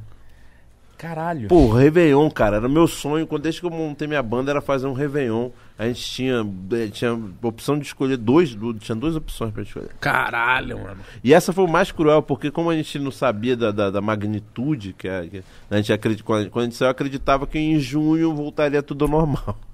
Caralho. 0.99 1.47
Pô, 1.47 1.71
Réveillon, 1.71 2.29
cara, 2.31 2.57
era 2.57 2.69
meu 2.69 2.89
sonho. 2.89 3.29
Quando 3.29 3.43
desde 3.43 3.61
que 3.61 3.67
eu 3.67 3.71
montei 3.71 4.09
minha 4.09 4.23
banda 4.25 4.51
era 4.51 4.61
fazer 4.61 4.89
um 4.89 4.93
Réveillon. 4.93 5.51
A 5.77 5.87
gente 5.89 6.05
tinha, 6.05 6.47
eh, 6.73 6.87
tinha 6.89 7.19
opção 7.43 7.77
de 7.77 7.85
escolher 7.85 8.17
dois, 8.17 8.57
tinha 8.79 8.95
duas 8.95 9.17
opções 9.17 9.53
pra 9.53 9.63
escolher. 9.65 9.91
Caralho, 10.01 10.79
mano. 10.79 11.01
E 11.23 11.35
essa 11.35 11.53
foi 11.53 11.65
o 11.65 11.69
mais 11.69 11.91
cruel, 11.91 12.23
porque 12.23 12.49
como 12.51 12.71
a 12.71 12.77
gente 12.77 12.97
não 13.01 13.11
sabia 13.11 13.57
da, 13.57 13.73
da, 13.73 13.91
da 13.91 14.01
magnitude, 14.01 14.93
que, 14.93 15.09
é, 15.09 15.27
que 15.27 15.43
a 15.69 15.77
gente 15.77 15.93
acredita, 15.93 16.23
quando, 16.23 16.41
a 16.41 16.65
gente- 16.65 16.75
a 16.75 16.79
saiu, 16.79 16.91
acreditava 16.91 17.45
que 17.47 17.59
em 17.59 17.79
junho 17.81 18.33
voltaria 18.35 18.83
tudo 18.83 19.05
ao 19.05 19.11
normal. 19.11 19.59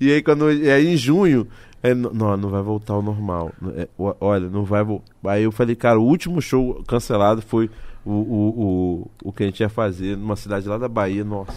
E 0.00 0.10
aí, 0.10 0.22
quando, 0.22 0.50
e 0.50 0.70
aí 0.70 0.86
em 0.94 0.96
junho, 0.96 1.46
é, 1.82 1.92
não, 1.92 2.34
não 2.34 2.48
vai 2.48 2.62
voltar 2.62 2.94
ao 2.94 3.02
normal. 3.02 3.52
É, 3.76 3.86
olha, 4.18 4.48
não 4.48 4.64
vai 4.64 4.82
voltar. 4.82 5.04
Aí 5.26 5.42
eu 5.42 5.52
falei, 5.52 5.76
cara, 5.76 6.00
o 6.00 6.02
último 6.02 6.40
show 6.40 6.82
cancelado 6.88 7.42
foi 7.42 7.68
o, 8.06 8.10
o, 8.10 8.48
o, 8.64 9.10
o 9.28 9.32
que 9.34 9.42
a 9.42 9.46
gente 9.46 9.60
ia 9.60 9.68
fazer 9.68 10.16
numa 10.16 10.34
cidade 10.34 10.66
lá 10.66 10.78
da 10.78 10.88
Bahia, 10.88 11.22
nossa. 11.24 11.52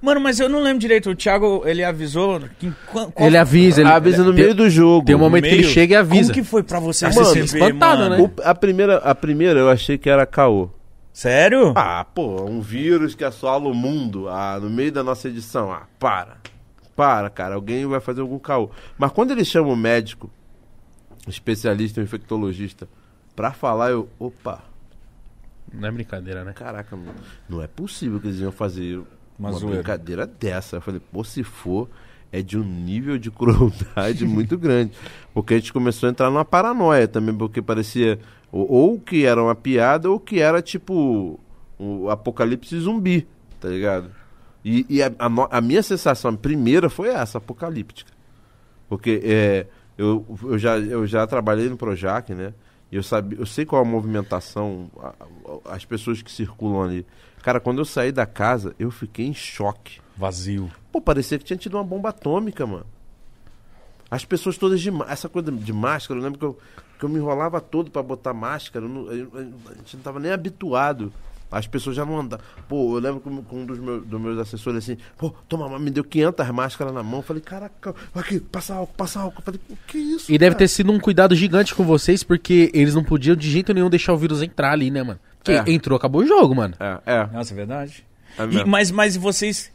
Mano, 0.00 0.20
mas 0.20 0.38
eu 0.40 0.48
não 0.48 0.60
lembro 0.62 0.78
direito. 0.78 1.10
O 1.10 1.14
Thiago, 1.14 1.62
ele 1.66 1.82
avisou. 1.84 2.40
Que, 2.58 2.72
qual, 2.90 3.12
Ele 3.18 3.36
avisa, 3.36 3.80
ele 3.80 3.90
avisa 3.90 4.22
no 4.24 4.32
tem- 4.34 4.42
meio 4.44 4.54
do 4.54 4.68
jogo. 4.70 5.04
Tem 5.06 5.14
um 5.14 5.18
momento 5.18 5.44
que 5.44 5.50
ele 5.50 5.64
chega 5.64 5.94
e 5.94 5.96
avisa. 5.96 6.32
Como 6.32 6.44
que 6.44 6.48
foi 6.48 6.62
pra 6.62 6.78
você 6.80 7.06
Mano, 7.08 7.20
receber, 7.34 7.44
espantado, 7.44 8.02
mano? 8.02 8.16
né? 8.16 8.22
O- 8.36 8.42
a, 8.48 8.54
primeira, 8.54 8.96
a 8.98 9.14
primeira 9.14 9.58
eu 9.60 9.68
achei 9.70 9.96
que 9.98 10.08
era 10.10 10.24
caô. 10.26 10.70
Sério? 11.12 11.72
Ah, 11.76 12.04
pô, 12.04 12.44
um 12.44 12.60
vírus 12.60 13.14
que 13.14 13.24
assola 13.24 13.68
o 13.68 13.74
mundo 13.74 14.28
ah, 14.28 14.58
no 14.60 14.70
meio 14.70 14.92
da 14.92 15.02
nossa 15.02 15.28
edição. 15.28 15.70
Ah, 15.72 15.82
para. 15.98 16.36
Para, 16.94 17.28
cara. 17.30 17.54
Alguém 17.56 17.84
vai 17.86 18.00
fazer 18.00 18.20
algum 18.20 18.38
caô. 18.38 18.70
Mas 18.96 19.10
quando 19.12 19.30
eles 19.32 19.48
chamam 19.48 19.72
o 19.72 19.76
médico, 19.76 20.30
especialista, 21.26 22.00
um 22.00 22.04
infectologista, 22.04 22.88
pra 23.34 23.52
falar, 23.52 23.90
eu. 23.90 24.08
Opa, 24.18 24.62
Não 25.72 25.88
é 25.88 25.90
brincadeira, 25.90 26.44
né? 26.44 26.52
caraca, 26.52 26.96
mano, 26.96 27.14
não 27.48 27.62
é 27.62 27.66
possível 27.66 28.18
que 28.20 28.26
eles 28.28 28.40
iam 28.40 28.52
fazer 28.52 29.00
Uma 29.40 29.50
brincadeira 29.76 30.26
dessa. 30.26 30.76
Eu 30.76 30.80
falei, 30.80 31.00
pô, 31.12 31.24
se 31.24 31.42
for, 31.42 31.88
é 32.30 32.42
de 32.42 32.58
um 32.58 32.62
nível 32.64 33.18
de 33.18 33.30
crueldade 33.32 34.24
muito 34.28 34.56
grande. 34.58 34.92
Porque 35.34 35.54
a 35.54 35.58
gente 35.58 35.72
começou 35.72 36.06
a 36.08 36.10
entrar 36.10 36.30
numa 36.30 36.44
paranoia 36.44 37.08
também, 37.08 37.34
porque 37.34 37.60
parecia 37.62 38.18
ou, 38.52 38.70
ou 38.70 39.00
que 39.00 39.24
era 39.24 39.42
uma 39.42 39.54
piada 39.54 40.10
ou 40.10 40.20
que 40.20 40.40
era 40.40 40.60
tipo 40.62 41.38
o 41.78 42.10
apocalipse 42.10 42.78
zumbi, 42.78 43.26
tá 43.58 43.68
ligado? 43.68 44.10
E, 44.64 44.84
e 44.90 45.02
a, 45.02 45.10
a 45.18 45.58
a 45.58 45.60
minha 45.62 45.82
sensação 45.82 46.36
primeira 46.36 46.90
foi 46.90 47.08
essa, 47.08 47.38
apocalíptica. 47.38 48.12
Porque 48.88 49.20
é, 49.24 49.66
eu, 49.96 50.26
eu, 50.42 50.58
já, 50.58 50.76
eu 50.78 51.06
já 51.06 51.26
trabalhei 51.26 51.68
no 51.68 51.76
Projac, 51.76 52.34
né? 52.34 52.52
E 52.92 52.96
eu, 52.96 53.02
sabia, 53.02 53.38
eu 53.38 53.46
sei 53.46 53.64
qual 53.64 53.80
a 53.80 53.84
movimentação, 53.84 54.90
a- 55.00 55.14
as 55.74 55.84
pessoas 55.84 56.20
que 56.20 56.30
circulam 56.30 56.82
ali. 56.82 57.06
Cara, 57.42 57.58
quando 57.60 57.78
eu 57.78 57.84
saí 57.84 58.12
da 58.12 58.26
casa, 58.26 58.74
eu 58.78 58.90
fiquei 58.90 59.26
em 59.26 59.34
choque. 59.34 60.00
Vazio. 60.16 60.70
Pô, 60.92 61.00
parecia 61.00 61.38
que 61.38 61.44
tinha 61.44 61.56
tido 61.56 61.74
uma 61.74 61.84
bomba 61.84 62.10
atômica, 62.10 62.66
mano. 62.66 62.86
As 64.10 64.24
pessoas 64.24 64.58
todas 64.58 64.80
de 64.80 64.90
máscara. 64.90 65.12
Essa 65.12 65.28
coisa 65.28 65.50
de 65.52 65.72
máscara, 65.72 66.18
eu 66.20 66.24
lembro 66.24 66.38
que 66.38 66.44
eu, 66.44 66.58
que 66.98 67.04
eu 67.04 67.08
me 67.08 67.16
enrolava 67.18 67.60
todo 67.60 67.90
pra 67.90 68.02
botar 68.02 68.34
máscara. 68.34 68.84
eu 68.84 68.88
não- 68.88 69.12
eu- 69.12 69.30
a 69.70 69.74
gente 69.74 69.96
não 69.96 70.02
tava 70.02 70.18
nem 70.20 70.32
habituado. 70.32 71.12
As 71.50 71.66
pessoas 71.66 71.96
já 71.96 72.04
não 72.04 72.20
andavam. 72.20 72.44
Pô, 72.68 72.96
eu 72.96 73.00
lembro 73.00 73.20
com, 73.20 73.42
com 73.42 73.56
um 73.62 73.66
dos 73.66 73.78
meus, 73.78 74.06
dos 74.06 74.20
meus 74.20 74.38
assessores 74.38 74.84
assim, 74.84 74.96
pô, 75.18 75.30
toma, 75.48 75.68
mas 75.68 75.80
me 75.80 75.90
deu 75.90 76.04
500 76.04 76.48
máscaras 76.50 76.94
na 76.94 77.02
mão. 77.02 77.18
Eu 77.20 77.22
falei, 77.24 77.42
caraca, 77.42 77.92
aqui, 78.14 78.38
passa 78.38 78.74
álcool, 78.74 78.94
passa 78.96 79.20
álcool. 79.20 79.40
Eu 79.40 79.44
falei, 79.44 79.60
o 79.68 79.76
que 79.86 79.98
isso? 79.98 80.30
E 80.30 80.38
deve 80.38 80.54
ter 80.54 80.58
cara? 80.64 80.68
sido 80.68 80.92
um 80.92 81.00
cuidado 81.00 81.34
gigante 81.34 81.74
com 81.74 81.82
vocês, 81.84 82.22
porque 82.22 82.70
eles 82.72 82.94
não 82.94 83.02
podiam 83.02 83.34
de 83.34 83.50
jeito 83.50 83.74
nenhum 83.74 83.90
deixar 83.90 84.12
o 84.12 84.16
vírus 84.16 84.42
entrar 84.42 84.70
ali, 84.72 84.92
né, 84.92 85.02
mano? 85.02 85.18
Porque 85.42 85.52
É. 85.52 85.72
entrou, 85.74 85.96
acabou 85.96 86.22
o 86.22 86.26
jogo, 86.26 86.54
mano. 86.54 86.74
É, 86.78 87.00
é. 87.06 87.26
Nossa, 87.32 87.52
é 87.52 87.56
verdade. 87.56 88.04
é 88.38 88.44
E- 88.44 88.64
mas, 88.64 88.90
mas 88.90 89.16
vocês. 89.16 89.72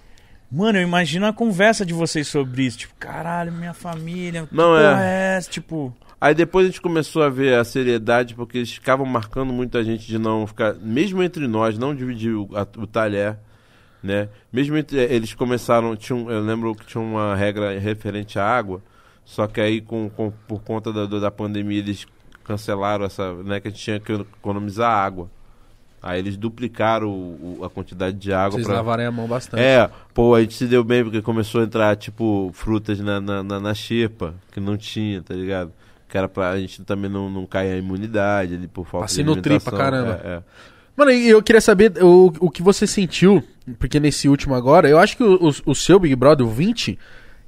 Mano, 0.52 0.78
eu 0.78 0.84
imagino 0.84 1.26
a 1.26 1.34
conversa 1.34 1.86
de 1.86 1.94
vocês 1.94 2.28
sobre 2.28 2.64
isso. 2.64 2.78
Tipo, 2.78 2.94
caralho, 3.00 3.52
minha 3.52 3.74
família. 3.74 4.46
que 4.48 4.56
Não, 4.56 4.78
é. 4.78 5.38
é? 5.38 5.42
Tipo. 5.42 5.94
Aí 6.22 6.34
depois 6.34 6.66
a 6.66 6.70
gente 6.70 6.82
começou 6.82 7.24
a 7.24 7.30
ver 7.30 7.56
a 7.60 7.64
seriedade, 7.64 8.36
porque 8.36 8.60
eles 8.60 8.72
ficavam 8.72 9.06
marcando 9.06 9.52
muita 9.52 9.84
gente 9.84 10.08
de 10.08 10.18
não 10.18 10.48
ficar, 10.48 10.74
mesmo 10.76 11.22
entre 11.22 11.46
nós, 11.48 11.78
não 11.78 11.94
dividir 11.94 12.34
o, 12.34 12.48
a- 12.56 12.66
o 12.82 12.88
talher, 12.88 13.38
né? 14.02 14.30
Mesmo 14.54 14.78
entre, 14.78 14.98
eles 14.98 15.34
começaram, 15.34 15.96
tinham, 15.96 16.32
eu 16.32 16.42
lembro 16.42 16.74
que 16.74 16.86
tinha 16.86 17.02
uma 17.04 17.36
regra 17.36 17.78
referente 17.80 18.40
à 18.40 18.46
água, 18.48 18.82
só 19.26 19.46
que 19.46 19.60
aí 19.60 19.82
com, 19.82 20.10
com- 20.10 20.32
por 20.48 20.62
conta 20.64 20.94
da, 20.94 21.06
da 21.06 21.30
pandemia 21.32 21.80
eles 21.80 22.08
cancelaram 22.44 23.04
essa, 23.06 23.34
né, 23.44 23.60
que 23.60 23.68
a 23.68 23.72
gente 23.72 23.84
tinha 23.84 24.00
que 24.00 24.14
economizar 24.14 24.90
água. 24.92 25.30
Aí 26.08 26.20
eles 26.20 26.38
duplicaram 26.38 27.10
o- 27.10 27.58
o- 27.62 27.66
a 27.66 27.70
quantidade 27.70 28.16
de 28.16 28.32
água 28.32 28.52
Vocês 28.52 28.68
pra... 28.68 28.76
lavarem 28.76 29.08
a 29.08 29.12
mão 29.12 29.28
bastante. 29.28 29.60
É, 29.64 29.90
pô, 30.14 30.36
a 30.36 30.42
gente 30.42 30.54
se 30.54 30.68
deu 30.68 30.84
bem 30.84 31.04
porque 31.04 31.20
começou 31.20 31.62
a 31.62 31.64
entrar, 31.64 31.96
tipo, 31.96 32.52
frutas 32.54 33.00
na, 33.00 33.20
na, 33.20 33.42
na, 33.42 33.60
na 33.60 33.74
xepa, 33.74 34.36
que 34.52 34.60
não 34.60 34.78
tinha, 34.78 35.24
tá 35.24 35.34
ligado? 35.34 35.74
Que 36.08 36.16
era 36.16 36.30
pra 36.30 36.56
gente 36.60 36.84
também 36.84 37.10
não, 37.10 37.28
não 37.28 37.48
cair 37.48 37.72
a 37.74 37.78
imunidade 37.78 38.54
ali 38.54 38.68
por 38.68 38.84
falta 38.86 39.00
Pra 39.00 39.08
se 39.08 39.16
de 39.18 39.24
nutrir 39.24 39.60
pra 39.60 39.74
alimentação. 39.80 40.06
caramba. 40.16 40.22
É, 40.24 40.34
é. 40.38 40.44
Mano, 40.96 41.12
e 41.12 41.28
eu 41.28 41.42
queria 41.42 41.60
saber 41.60 41.92
o, 42.04 42.32
o 42.40 42.52
que 42.52 42.62
você 42.62 42.86
sentiu, 42.86 43.44
porque 43.80 44.00
nesse 44.00 44.30
último 44.30 44.54
agora, 44.54 44.88
eu 44.88 45.00
acho 45.00 45.18
que 45.18 45.24
o, 45.24 45.50
o- 45.50 45.72
o 45.72 45.76
seu 45.76 46.00
Big 46.00 46.16
Brother, 46.16 46.46
o 46.46 46.50
20, 46.52 47.00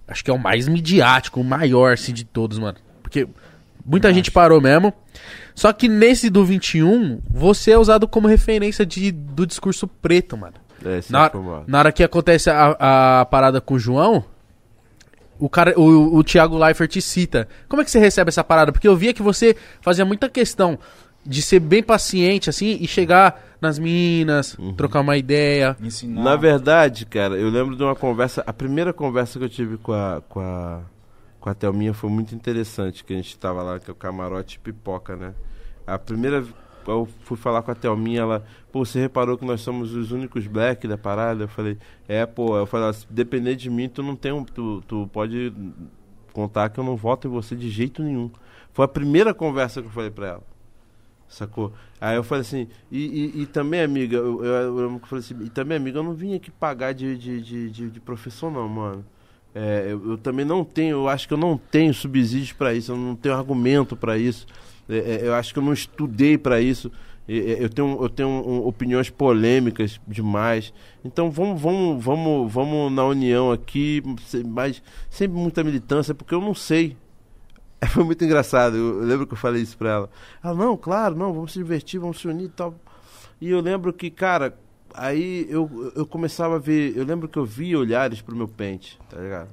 acho 0.07 0.23
que 0.23 0.31
é 0.31 0.33
o 0.33 0.39
mais 0.39 0.67
midiático, 0.67 1.39
o 1.39 1.43
maior, 1.43 1.93
assim, 1.93 2.11
de 2.11 2.25
todos, 2.25 2.57
mano. 2.57 2.77
Porque 3.03 3.27
muita 3.87 4.13
gente 4.13 4.29
parou 4.29 4.61
mesmo. 4.61 4.93
Só 5.55 5.73
que 5.73 5.87
nesse 5.87 6.29
do 6.29 6.45
21, 6.45 7.19
você 7.27 7.71
é 7.71 7.77
usado 7.79 8.07
como 8.07 8.27
referência 8.27 8.85
de, 8.85 9.11
do 9.11 9.47
discurso 9.47 9.87
preto, 9.87 10.37
mano. 10.37 10.53
É, 10.85 10.99
Na, 11.09 11.31
na 11.65 11.79
hora 11.79 11.91
que 11.91 12.03
acontece 12.03 12.49
a, 12.51 13.21
a 13.21 13.25
parada 13.25 13.59
com 13.59 13.73
o 13.73 13.79
João, 13.79 14.23
o 15.39 15.49
cara, 15.49 15.73
o, 15.79 16.15
o 16.17 16.23
Thiago 16.23 16.57
Leifert 16.57 16.91
te 16.91 17.01
cita. 17.01 17.47
Como 17.67 17.81
é 17.81 17.85
que 17.85 17.89
você 17.91 17.97
recebe 17.99 18.29
essa 18.29 18.43
parada? 18.43 18.71
Porque 18.71 18.87
eu 18.87 18.95
via 18.95 19.13
que 19.13 19.21
você 19.23 19.55
fazia 19.81 20.05
muita 20.05 20.29
questão 20.29 20.77
de 21.25 21.41
ser 21.41 21.59
bem 21.59 21.83
paciente, 21.83 22.49
assim, 22.49 22.77
e 22.79 22.87
chegar 22.87 23.43
nas 23.59 23.77
minas, 23.79 24.55
Uhum. 24.57 24.73
trocar 24.73 25.01
uma 25.01 25.17
ideia. 25.17 25.75
Ensinar. 25.81 26.23
Na 26.23 26.35
verdade, 26.35 27.05
cara, 27.05 27.35
eu 27.35 27.49
lembro 27.49 27.75
de 27.75 27.83
uma 27.83 27.95
conversa. 27.95 28.43
A 28.47 28.53
primeira 28.53 28.93
conversa 28.93 29.37
que 29.39 29.45
eu 29.45 29.49
tive 29.49 29.77
com 29.77 29.91
a, 29.93 30.21
com 30.29 30.39
a, 30.39 30.81
com 31.47 31.51
a 31.51 31.53
Thelminha 31.53 31.93
foi 31.93 32.09
muito 32.09 32.35
interessante. 32.35 33.05
Que 33.05 33.13
a 33.13 33.15
gente 33.15 33.37
tava 33.39 33.63
lá, 33.63 33.79
que 33.79 33.89
é 33.89 33.93
o 33.93 33.95
camarote 33.95 34.59
pipoca, 34.59 35.15
né? 35.15 35.33
A 35.85 35.97
primeira. 35.97 36.45
Eu 36.85 37.07
fui 37.21 37.37
falar 37.37 37.61
com 37.61 37.71
a 37.71 37.75
Thelminha, 37.75 38.21
ela. 38.21 38.45
Pô, 38.71 38.83
você 38.83 38.99
reparou 38.99 39.37
que 39.37 39.45
nós 39.45 39.61
somos 39.61 39.93
os 39.93 40.11
únicos 40.11 40.45
black 40.45 40.87
da 40.87 40.97
parada? 40.97 41.45
Eu 41.45 41.47
falei, 41.47 41.77
é, 42.07 42.25
pô. 42.25 42.57
Eu 42.57 42.65
falei, 42.65 42.91
se 42.91 43.07
depender 43.09 43.55
de 43.55 43.69
mim, 43.69 43.87
tu 43.87 44.03
não 44.03 44.15
tem 44.15 44.31
um. 44.31 44.43
Tu, 44.43 44.81
tu 44.81 45.09
pode 45.13 45.53
contar 46.33 46.69
que 46.69 46.79
eu 46.79 46.83
não 46.83 46.97
voto 46.97 47.27
em 47.27 47.31
você 47.31 47.55
de 47.55 47.69
jeito 47.69 48.03
nenhum. 48.03 48.29
Foi 48.73 48.83
a 48.83 48.87
primeira 48.87 49.33
conversa 49.33 49.81
que 49.81 49.87
eu 49.87 49.91
falei 49.91 50.11
pra 50.11 50.27
ela. 50.27 50.43
Sacou? 51.29 51.73
Aí 51.99 52.15
eu 52.15 52.23
falei 52.23 52.41
assim, 52.41 52.69
e, 52.89 53.33
e, 53.35 53.41
e 53.41 53.45
também, 53.45 53.81
amiga, 53.81 54.15
eu, 54.15 54.45
eu, 54.45 54.79
eu 54.79 54.99
falei 54.99 55.25
assim, 55.25 55.35
e 55.43 55.49
também, 55.49 55.75
amiga, 55.75 55.99
eu 55.99 56.03
não 56.03 56.13
vim 56.13 56.35
aqui 56.35 56.49
pagar 56.49 56.93
de, 56.93 57.17
de, 57.17 57.41
de, 57.41 57.69
de, 57.69 57.89
de 57.89 58.01
não, 58.43 58.69
mano. 58.69 59.05
É, 59.59 59.87
eu, 59.89 60.11
eu 60.11 60.17
também 60.19 60.45
não 60.45 60.63
tenho, 60.63 60.97
eu 60.97 61.09
acho 61.09 61.27
que 61.27 61.33
eu 61.33 61.37
não 61.37 61.57
tenho 61.57 61.91
subsídios 61.91 62.51
pra 62.51 62.75
isso, 62.75 62.91
eu 62.91 62.95
não 62.95 63.15
tenho 63.15 63.33
argumento 63.33 63.95
pra 63.95 64.15
isso. 64.15 64.45
É, 64.87 64.97
é, 64.97 65.27
eu 65.27 65.33
acho 65.33 65.51
que 65.51 65.57
eu 65.57 65.63
não 65.63 65.73
estudei 65.73 66.37
pra 66.37 66.61
isso. 66.61 66.91
É, 67.27 67.63
eu 67.63 67.67
tenho, 67.67 67.97
eu 67.99 68.07
tenho 68.07 68.29
um, 68.29 68.67
opiniões 68.67 69.09
polêmicas 69.09 69.99
demais. 70.07 70.71
Então 71.03 71.31
vamos, 71.31 71.59
vamos, 71.59 72.03
vamos, 72.03 72.53
vamos 72.53 72.91
na 72.91 73.03
união 73.03 73.51
aqui, 73.51 74.03
mas 74.45 74.83
sempre 75.09 75.35
muita 75.39 75.63
militância, 75.63 76.13
porque 76.13 76.35
eu 76.35 76.41
não 76.41 76.53
sei. 76.53 76.95
Foi 77.89 78.03
muito 78.03 78.23
engraçado. 78.23 78.77
Eu, 78.77 78.99
lembro 78.99 79.25
que 79.25 79.33
eu 79.33 79.37
falei 79.37 79.63
isso 79.63 79.75
pra 79.75 79.89
ela. 79.89 80.09
Ela, 80.43 80.53
não, 80.53 80.77
claro, 80.77 81.15
não, 81.15 81.33
vamos 81.33 81.53
se 81.53 81.57
divertir, 81.57 81.99
vamos 81.99 82.19
se 82.19 82.27
unir 82.27 82.45
e 82.45 82.49
tal. 82.49 82.75
E 83.41 83.49
eu 83.49 83.59
lembro 83.59 83.91
que, 83.91 84.11
cara, 84.11 84.55
aí 84.93 85.45
eu, 85.49 85.91
eu 85.95 86.05
começava 86.05 86.55
a 86.55 86.59
ver. 86.59 86.95
Eu 86.97 87.03
lembro 87.05 87.27
que 87.27 87.37
eu 87.37 87.45
via 87.45 87.77
olhares 87.79 88.21
pro 88.21 88.35
meu 88.35 88.47
pente, 88.47 88.99
tá 89.09 89.17
ligado? 89.19 89.49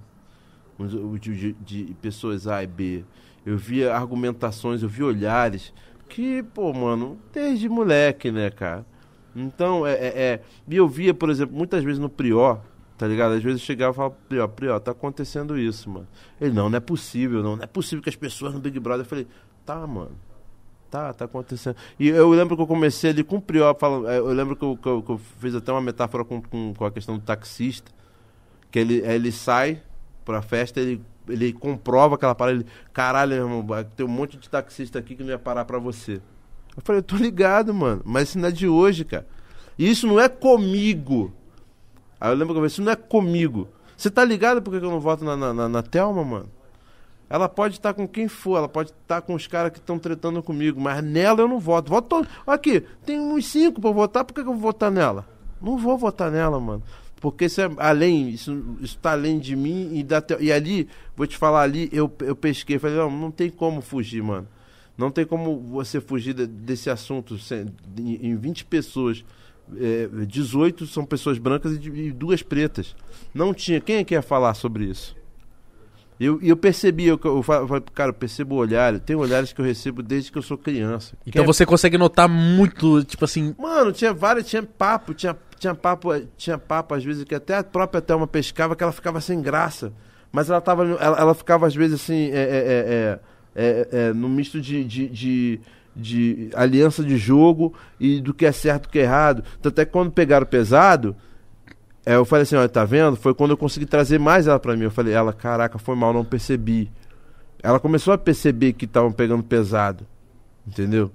De, 1.19 1.19
de- 1.19 1.53
de 1.53 1.95
pessoas 2.03 2.47
A 2.47 2.63
e 2.63 2.67
B. 2.67 3.05
Eu 3.47 3.57
via 3.57 3.95
argumentações, 3.95 4.83
eu 4.83 4.89
via 4.89 5.07
olhares. 5.07 5.73
Que, 6.09 6.43
pô, 6.43 6.73
mano, 6.73 7.19
desde 7.33 7.69
moleque, 7.69 8.31
né, 8.31 8.51
cara? 8.51 8.85
Então, 9.37 9.87
é, 9.87 9.93
é, 9.95 10.07
é- 10.23 10.43
E 10.69 10.77
eu 10.77 10.89
via, 10.89 11.13
por 11.15 11.31
exemplo, 11.31 11.57
muitas 11.57 11.83
vezes 11.85 11.99
no 11.99 12.09
Prior, 12.09 12.61
tá 12.97 13.07
ligado? 13.07 13.35
Às 13.35 13.43
vezes 13.43 13.61
eu 13.61 13.67
chegava 13.67 13.93
e 13.93 13.97
falava, 13.97 14.15
Prior, 14.29 14.49
Prior, 14.49 14.81
tá 14.81 14.91
acontecendo 14.93 15.59
isso, 15.59 15.89
mano. 15.91 16.09
Ele, 16.41 16.53
não, 16.53 16.69
não 16.71 16.77
é 16.77 16.81
possível, 16.81 17.43
não. 17.43 17.57
Não 17.57 17.65
é 17.65 17.67
possível 17.67 18.03
que 18.03 18.09
as 18.09 18.17
pessoas 18.17 18.55
no 18.55 18.61
Big 18.61 18.79
Brother. 18.81 19.05
Eu 19.05 19.09
falei, 19.09 19.27
tá, 19.65 19.87
mano. 19.87 20.13
Tá, 20.91 21.13
tá 21.13 21.25
acontecendo. 21.25 21.77
E 21.99 22.09
eu 22.09 22.31
lembro 22.31 22.55
que 22.57 22.63
eu 22.63 22.67
comecei 22.67 23.11
ali 23.11 23.25
com 23.25 23.37
o 23.37 23.41
Prior 23.43 23.77
eh, 24.09 24.19
Eu 24.19 24.29
lembro 24.33 24.55
que 24.55 24.65
eu, 24.65 24.77
que 24.77 24.89
eu- 24.89 25.03
que 25.03 25.11
eu 25.11 25.19
fiz 25.41 25.55
até 25.55 25.73
uma 25.73 25.81
metáfora 25.81 26.25
com, 26.25 26.41
com, 26.41 26.73
com 26.73 26.85
a 26.85 26.91
questão 26.91 27.17
do 27.19 27.25
taxista. 27.25 27.91
Que 28.71 28.79
ele, 28.79 28.95
ele 29.05 29.33
sai 29.33 29.83
pra 30.25 30.41
festa, 30.41 30.81
ele, 30.81 31.01
ele 31.29 31.53
comprova 31.53 32.15
aquela 32.15 32.35
parada. 32.35 32.59
Ele, 32.59 32.67
caralho, 32.93 33.31
meu 33.35 33.59
irmão, 33.59 33.85
tem 33.97 34.07
um 34.07 34.09
monte 34.09 34.37
de 34.37 34.49
taxista 34.49 34.99
aqui 34.99 35.17
que 35.17 35.23
não 35.25 35.31
ia 35.31 35.39
parar 35.39 35.65
pra 35.65 35.79
você. 35.79 36.21
Eu 36.77 36.83
falei, 36.85 37.01
eu 37.01 37.03
tô 37.05 37.17
ligado, 37.17 37.75
mano. 37.75 38.03
Mas 38.05 38.29
isso 38.29 38.39
não 38.39 38.49
é 38.49 38.53
de 38.53 38.69
hoje, 38.69 39.05
cara. 39.05 39.27
E 39.77 39.91
isso 39.91 40.07
não 40.07 40.21
é 40.21 40.29
comigo. 40.29 41.33
Aí 42.21 42.31
eu 42.31 42.35
lembro 42.35 42.49
que 42.55 42.59
eu 42.59 42.63
falei, 42.63 42.67
isso 42.69 42.83
não 42.83 42.93
é 42.93 42.97
comigo. 42.97 43.69
Você 43.97 44.11
tá 44.11 44.25
ligado 44.25 44.63
por 44.63 44.73
que 44.73 44.79
que 44.81 44.87
eu 44.87 44.91
não 44.91 45.01
voto 45.01 45.25
na, 45.25 45.37
na, 45.37 45.53
na, 45.53 45.69
na 45.69 45.83
Thelma, 45.83 46.25
mano? 46.25 46.49
Ela 47.29 47.49
pode 47.49 47.75
estar 47.75 47.95
com 47.95 48.07
quem 48.07 48.29
for, 48.29 48.59
ela 48.59 48.69
pode 48.69 48.91
estar 48.91 49.21
com 49.23 49.35
os 49.35 49.47
caras 49.47 49.73
que 49.73 49.79
estão 49.79 49.99
tretando 49.99 50.43
comigo, 50.43 50.81
mas 50.81 51.03
nela 51.03 51.41
eu 51.41 51.49
não 51.49 51.59
voto. 51.59 51.89
Voto. 51.91 52.27
Aqui, 52.47 52.83
tem 53.05 53.19
uns 53.19 53.47
cinco 53.47 53.81
eu 53.87 53.95
votar, 53.95 54.25
por 54.25 54.35
que, 54.35 54.43
que 54.43 54.49
eu 54.49 54.53
vou 54.53 54.61
votar 54.61 54.91
nela? 54.91 55.27
Não 55.61 55.79
vou 55.79 55.97
votar 55.97 56.31
nela, 56.31 56.61
mano. 56.61 56.83
Porque 57.21 57.47
isso 57.47 57.61
é 57.63 57.71
além, 57.79 58.29
isso, 58.29 58.63
tá 59.01 59.13
além 59.13 59.39
de 59.39 59.57
mim 59.57 59.91
e 59.95 60.03
da 60.03 60.21
Theo- 60.21 60.43
E 60.43 60.53
ali, 60.53 60.87
vou 61.17 61.27
te 61.27 61.39
falar 61.39 61.63
ali, 61.63 61.89
eu, 61.91 62.13
eu 62.21 62.37
pesquei, 62.37 62.79
falei, 62.79 62.97
não, 62.99 63.11
não 63.11 63.31
tem 63.31 63.49
como 63.49 63.81
fugir, 63.81 64.23
mano. 64.23 64.47
Não 64.97 65.11
tem 65.11 65.25
como 65.25 65.59
você 65.59 66.01
fugir 66.03 66.35
de- 66.35 66.47
desse 66.47 66.91
assunto 66.91 67.39
sem- 67.39 67.67
em, 67.99 68.29
em 68.29 68.37
20 68.37 68.67
pessoas. 68.67 69.25
É, 69.81 70.07
18 70.27 70.87
são 70.87 71.07
pessoas 71.07 71.39
brancas 71.39 71.73
e, 71.83 71.89
e 71.89 72.13
duas 72.13 72.43
pretas. 72.43 72.95
Não 73.33 73.55
tinha. 73.55 73.81
Quem 73.81 73.97
é 73.97 74.05
que 74.05 74.13
ia 74.13 74.21
falar 74.21 74.53
sobre 74.53 74.85
isso? 74.85 75.17
E 76.19 76.27
eu, 76.27 76.39
e 76.41 76.49
eu 76.49 76.57
percebi, 76.57 77.07
eu, 77.07 77.19
eu 77.25 77.43
fa- 77.43 77.57
eu 77.57 77.67
falei, 77.69 77.83
cara, 77.93 78.11
eu 78.11 78.15
percebo 78.15 78.55
olhares. 78.55 79.01
Tem 79.05 79.17
olhares 79.17 79.53
que 79.53 79.61
eu 79.61 79.65
recebo 79.65 80.03
desde 80.03 80.31
que 80.31 80.39
eu 80.39 80.43
sou 80.43 80.57
criança. 80.57 81.17
Então 81.27 81.43
é- 81.43 81.47
você 81.47 81.67
consegue 81.67 81.99
notar 81.99 82.29
muito, 82.29 83.03
tipo 83.05 83.25
assim. 83.25 83.55
Mano, 83.59 83.91
tinha 83.93 84.13
vários, 84.13 84.47
tinha 84.47 84.63
papo, 84.63 85.13
tinha, 85.13 85.37
tinha 85.59 85.75
papo, 85.75 86.11
tinha 86.37 86.57
papo 86.57 86.95
às 86.95 87.05
vezes 87.05 87.25
que 87.25 87.35
até 87.35 87.57
a 87.57 87.65
própria 87.65 88.01
Thelma 88.01 88.27
pescava 88.29 88.77
que 88.77 88.83
ela 88.85 88.93
ficava 88.93 89.21
sem 89.21 89.43
graça. 89.43 89.93
Mas 90.31 90.49
ela 90.51 90.61
tava, 90.61 90.85
ela, 90.85 91.19
ela 91.19 91.35
ficava 91.35 91.67
às 91.67 91.75
vezes 91.75 92.01
assim, 92.01 92.31
é, 92.31 92.37
é, 92.37 92.37
é, 92.37 93.21
é, 93.57 93.89
é, 93.93 94.09
é, 94.09 94.13
no 94.13 94.29
misto 94.29 94.61
de, 94.61 94.85
de, 94.85 95.09
de, 95.09 95.61
de 95.95 96.51
aliança 96.55 97.03
de 97.05 97.17
jogo 97.17 97.73
e 98.01 98.21
do 98.21 98.35
que 98.35 98.45
é 98.47 98.53
certo 98.53 98.85
e 98.85 98.87
do 98.89 98.91
que 98.91 98.99
é 98.99 99.03
errado. 99.03 99.45
Tanto 99.63 99.81
é 99.81 99.85
que 99.85 99.93
quando 99.93 100.11
pegaram 100.11 100.47
pesado, 100.47 101.15
é, 102.07 102.17
eu 102.17 102.25
falei 102.25 102.43
assim, 102.43 102.57
olha, 102.57 102.69
tá 102.69 102.85
vendo? 102.85 103.17
Foi 103.17 103.33
quando 103.33 103.53
eu 103.53 103.57
consegui 103.57 103.87
trazer 103.87 104.19
mais 104.19 104.47
ela 104.47 104.59
pra 104.61 104.77
mim. 104.77 104.85
Eu 104.85 104.91
falei, 104.91 105.15
ela, 105.15 105.33
caraca, 105.33 105.79
foi 105.79 105.97
mal, 105.97 106.13
não 106.13 106.25
percebi. 106.25 106.91
Ela 107.63 107.81
começou 107.81 108.13
a 108.13 108.19
perceber 108.19 108.75
que 108.75 108.85
estavam 108.85 109.11
pegando 109.11 109.43
pesado. 109.43 110.07
Entendeu? 110.67 111.11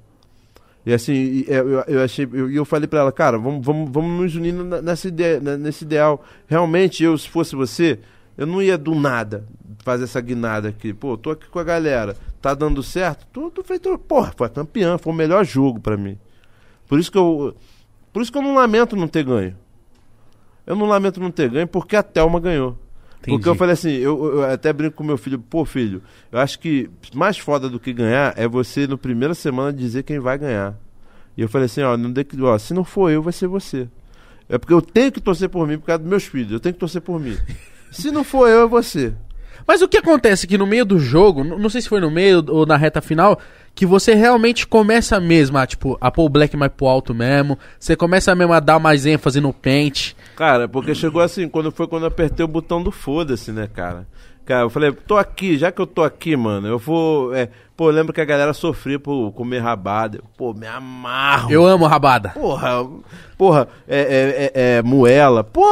E 0.85 0.93
assim, 0.93 1.43
eu, 1.47 1.81
eu 1.81 2.01
achei, 2.01 2.27
eu, 2.31 2.49
e 2.49 2.55
eu 2.55 2.65
falei 2.65 2.87
pra 2.87 2.99
ela, 2.99 3.11
cara, 3.11 3.37
vamos, 3.37 3.63
vamos, 3.63 3.91
vamos 3.91 4.19
nos 4.19 4.35
unir 4.35 4.53
nessa 4.53 5.07
ideia, 5.07 5.39
nesse 5.39 5.83
ideal. 5.83 6.23
Realmente, 6.47 7.03
eu, 7.03 7.15
se 7.17 7.29
fosse 7.29 7.55
você, 7.55 7.99
eu 8.35 8.47
não 8.47 8.61
ia 8.61 8.77
do 8.77 8.95
nada 8.95 9.45
fazer 9.83 10.05
essa 10.05 10.19
guinada 10.19 10.69
aqui. 10.69 10.91
Pô, 10.91 11.15
tô 11.15 11.31
aqui 11.31 11.47
com 11.49 11.59
a 11.59 11.63
galera, 11.63 12.15
tá 12.41 12.55
dando 12.55 12.81
certo? 12.81 13.27
Tô 13.51 13.63
feito, 13.63 13.95
porra, 13.99 14.33
foi 14.35 14.49
campeã, 14.49 14.97
foi 14.97 15.13
o 15.13 15.15
melhor 15.15 15.45
jogo 15.45 15.79
pra 15.79 15.95
mim. 15.95 16.17
Por 16.87 16.97
isso 16.97 17.11
que 17.11 17.17
eu, 17.17 17.55
por 18.11 18.23
isso 18.23 18.31
que 18.31 18.37
eu 18.39 18.41
não 18.41 18.55
lamento 18.55 18.95
não 18.95 19.07
ter 19.07 19.23
ganho. 19.23 19.55
Eu 20.69 20.75
não 20.77 20.85
lamento 20.85 21.19
não 21.19 21.31
ter 21.31 21.49
ganho 21.49 21.67
porque 21.67 21.95
a 21.97 22.03
Thelma 22.03 22.39
ganhou. 22.39 22.77
Entendi. 23.19 23.35
Porque 23.37 23.49
eu 23.49 23.55
falei 23.55 23.73
assim, 23.73 23.89
eu, 23.89 24.35
eu 24.35 24.43
até 24.43 24.71
brinco 24.71 24.95
com 24.95 25.03
meu 25.03 25.17
filho, 25.17 25.37
pô 25.39 25.65
filho, 25.65 26.01
eu 26.31 26.39
acho 26.39 26.57
que 26.59 26.89
mais 27.13 27.37
foda 27.37 27.67
do 27.67 27.77
que 27.79 27.91
ganhar 27.91 28.33
é 28.37 28.47
você 28.47 28.87
no 28.87 28.97
primeira 28.97 29.33
semana 29.33 29.73
dizer 29.73 30.03
quem 30.03 30.19
vai 30.19 30.37
ganhar. 30.37 30.75
E 31.35 31.41
eu 31.41 31.49
falei 31.49 31.65
assim, 31.65 31.81
ó, 31.81 31.97
não 31.97 32.13
que- 32.13 32.41
ó, 32.41 32.57
se 32.57 32.73
não 32.73 32.83
for 32.85 33.09
eu, 33.11 33.21
vai 33.21 33.33
ser 33.33 33.47
você. 33.47 33.89
É 34.47 34.57
porque 34.57 34.73
eu 34.73 34.81
tenho 34.81 35.11
que 35.11 35.19
torcer 35.19 35.49
por 35.49 35.67
mim 35.67 35.77
por 35.77 35.85
causa 35.87 35.99
dos 35.99 36.09
meus 36.09 36.23
filhos, 36.23 36.51
eu 36.53 36.59
tenho 36.59 36.73
que 36.73 36.79
torcer 36.79 37.01
por 37.01 37.19
mim. 37.19 37.35
se 37.91 38.09
não 38.11 38.23
for 38.23 38.47
eu, 38.47 38.63
é 38.63 38.67
você. 38.67 39.13
Mas 39.69 39.83
o 39.83 39.87
que 39.87 39.99
acontece 39.99 40.47
que 40.47 40.57
no 40.57 40.65
meio 40.65 40.83
do 40.83 40.97
jogo, 40.97 41.43
não 41.43 41.69
sei 41.69 41.79
se 41.79 41.87
foi 41.87 41.99
no 41.99 42.09
meio 42.09 42.43
ou 42.47 42.65
na 42.65 42.75
reta 42.75 43.03
final, 43.03 43.39
que 43.75 43.85
você 43.85 44.15
realmente 44.15 44.65
começa 44.65 45.19
mesmo 45.19 45.59
a, 45.59 45.67
tipo, 45.67 45.95
a 46.01 46.09
pôr 46.09 46.25
o 46.25 46.29
black 46.29 46.57
mais 46.57 46.71
pro 46.71 46.87
alto 46.87 47.13
mesmo, 47.13 47.55
você 47.79 47.95
começa 47.95 48.33
mesmo 48.33 48.51
a 48.51 48.59
dar 48.59 48.79
mais 48.79 49.05
ênfase 49.05 49.39
no 49.39 49.53
pente. 49.53 50.15
Cara, 50.35 50.67
porque 50.67 50.95
chegou 50.95 51.21
assim, 51.21 51.47
quando 51.47 51.71
foi 51.71 51.85
quando 51.85 52.01
eu 52.01 52.07
apertei 52.07 52.43
o 52.43 52.47
botão 52.47 52.81
do 52.81 52.91
foda-se, 52.91 53.51
né, 53.51 53.69
cara? 53.71 54.07
Cara, 54.43 54.63
eu 54.63 54.71
falei, 54.71 54.91
tô 54.91 55.15
aqui, 55.15 55.55
já 55.55 55.71
que 55.71 55.79
eu 55.79 55.85
tô 55.85 56.01
aqui, 56.01 56.35
mano, 56.35 56.67
eu 56.67 56.79
vou. 56.79 57.35
É, 57.35 57.49
pô, 57.79 57.87
eu 57.87 57.93
lembro 57.93 58.11
que 58.11 58.19
a 58.19 58.25
galera 58.25 58.53
sofria 58.53 58.99
por 58.99 59.31
comer 59.31 59.59
rabada. 59.59 60.19
Pô, 60.35 60.53
me 60.53 60.67
amarro. 60.67 61.49
Eu 61.49 61.65
amo 61.65 61.87
rabada. 61.87 62.31
Porra, 62.31 62.85
porra, 63.37 63.69
é, 63.87 64.01
é, 64.01 64.51
é, 64.53 64.77
é 64.79 64.81
moela. 64.83 65.45
Pô, 65.45 65.63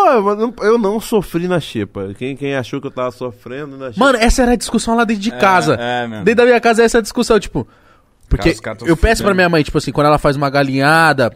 eu 0.62 0.78
não, 0.78 1.02
sofri 1.02 1.50
na 1.50 1.60
xepa. 1.60 2.14
Quem, 2.18 2.38
quem 2.38 2.56
achou 2.56 2.80
que 2.80 2.88
eu 2.88 2.92
tava 2.92 3.12
sofrendo 3.12 3.76
na 3.76 3.92
xepa? 3.92 4.00
Mano, 4.00 4.18
essa 4.20 4.42
era 4.42 4.54
a 4.54 4.56
discussão 4.56 4.96
lá 4.96 5.04
dentro 5.04 5.22
de 5.22 5.32
casa. 5.32 5.74
é, 5.76 6.08
mano. 6.08 6.24
Dentro 6.24 6.38
da 6.38 6.46
minha 6.46 6.62
casa, 6.62 6.82
essa 6.82 6.98
é 6.98 7.00
a 7.00 7.02
discussão, 7.02 7.38
tipo. 7.42 7.68
Porque 8.30 8.56
eu 8.86 8.96
peço 8.96 9.22
pra 9.22 9.34
minha 9.34 9.50
mãe, 9.50 9.62
tipo 9.62 9.78
assim, 9.78 9.92
quando 9.92 10.08
ela 10.08 10.18
faz 10.18 10.38
uma 10.38 10.50
galinhada, 10.50 11.36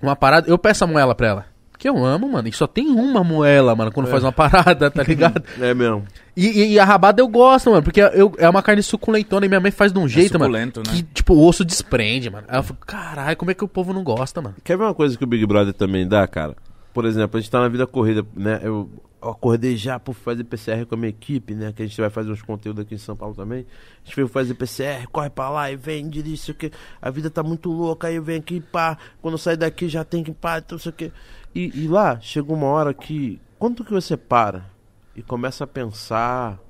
uma 0.00 0.16
parada, 0.16 0.48
eu 0.48 0.56
peço 0.56 0.84
a 0.84 0.86
moela 0.86 1.14
pra 1.14 1.28
ela. 1.28 1.46
Que 1.78 1.88
eu 1.88 2.04
amo, 2.04 2.28
mano. 2.28 2.48
E 2.48 2.52
só 2.52 2.66
tem 2.66 2.88
uma 2.88 3.22
moela, 3.22 3.74
mano, 3.76 3.92
quando 3.92 4.08
faz 4.08 4.24
uma 4.24 4.32
parada, 4.32 4.90
tá 4.90 5.02
ligado? 5.06 5.42
É 5.60 5.72
mesmo. 5.72 6.04
E, 6.36 6.46
e- 6.46 6.72
e 6.72 6.78
a 6.80 6.84
rabada 6.84 7.22
eu 7.22 7.28
gosto, 7.28 7.70
mano, 7.70 7.82
porque 7.84 8.00
eu, 8.00 8.32
é 8.36 8.48
uma 8.50 8.62
carne 8.62 8.82
suculentona 8.82 9.46
e 9.46 9.48
minha 9.48 9.60
mãe 9.60 9.70
faz 9.70 9.92
de 9.92 9.98
um 10.00 10.08
jeito, 10.08 10.38
mano. 10.38 10.52
suculento, 10.52 10.80
né? 10.84 10.96
Que, 10.96 11.02
tipo, 11.04 11.34
o 11.34 11.46
osso 11.46 11.64
desprende, 11.64 12.28
mano. 12.30 12.46
Aí 12.48 12.58
eu 12.58 12.62
fico, 12.64 12.84
caralho, 12.84 13.36
como 13.36 13.52
é 13.52 13.54
que 13.54 13.64
o 13.64 13.68
povo 13.68 13.92
não 13.92 14.02
gosta, 14.02 14.42
mano? 14.42 14.56
Quer 14.64 14.76
ver 14.76 14.84
uma 14.84 14.94
coisa 14.94 15.16
que 15.16 15.22
o 15.22 15.26
Big 15.26 15.46
Brother 15.46 15.72
também 15.72 16.06
dá, 16.06 16.26
cara? 16.26 16.56
Por 16.92 17.04
exemplo, 17.04 17.38
a 17.38 17.40
gente 17.40 17.50
tá 17.50 17.60
na 17.60 17.68
vida 17.68 17.86
corrida, 17.86 18.26
né? 18.34 18.58
Eu 18.62 18.90
acordei 19.20 19.76
já 19.76 19.98
por 19.98 20.14
fazer 20.14 20.44
PCR 20.44 20.84
com 20.86 20.94
a 20.94 20.98
minha 20.98 21.10
equipe, 21.10 21.54
né? 21.54 21.72
Que 21.74 21.82
a 21.82 21.86
gente 21.86 22.00
vai 22.00 22.08
fazer 22.10 22.30
uns 22.30 22.42
conteúdos 22.42 22.84
aqui 22.84 22.94
em 22.94 22.98
São 22.98 23.16
Paulo 23.16 23.34
também. 23.34 23.66
A 24.02 24.04
gente 24.06 24.16
veio 24.16 24.26
fazer 24.28 24.54
PCR, 24.54 25.06
corre 25.10 25.28
pra 25.30 25.48
lá 25.50 25.70
e 25.70 25.76
vem, 25.76 26.08
dirige, 26.08 26.38
sei 26.38 26.54
o 26.54 26.56
que. 26.56 26.70
A 27.02 27.10
vida 27.10 27.28
tá 27.30 27.42
muito 27.42 27.70
louca, 27.70 28.08
aí 28.08 28.16
eu 28.16 28.22
venho 28.22 28.38
aqui, 28.40 28.60
pá. 28.60 28.96
Quando 29.20 29.34
eu 29.34 29.38
sair 29.38 29.56
daqui 29.56 29.88
já 29.88 30.02
tem 30.04 30.22
que 30.24 30.32
pá, 30.32 30.58
então 30.58 30.78
sei 30.78 30.90
o 30.90 30.92
que. 30.92 31.12
E, 31.54 31.84
e 31.84 31.88
lá 31.88 32.20
chegou 32.20 32.56
uma 32.56 32.66
hora 32.66 32.94
que. 32.94 33.40
Quanto 33.58 33.84
que 33.84 33.90
você 33.90 34.16
para 34.16 34.70
e 35.16 35.22
começa 35.22 35.64
a 35.64 35.66
pensar 35.66 36.60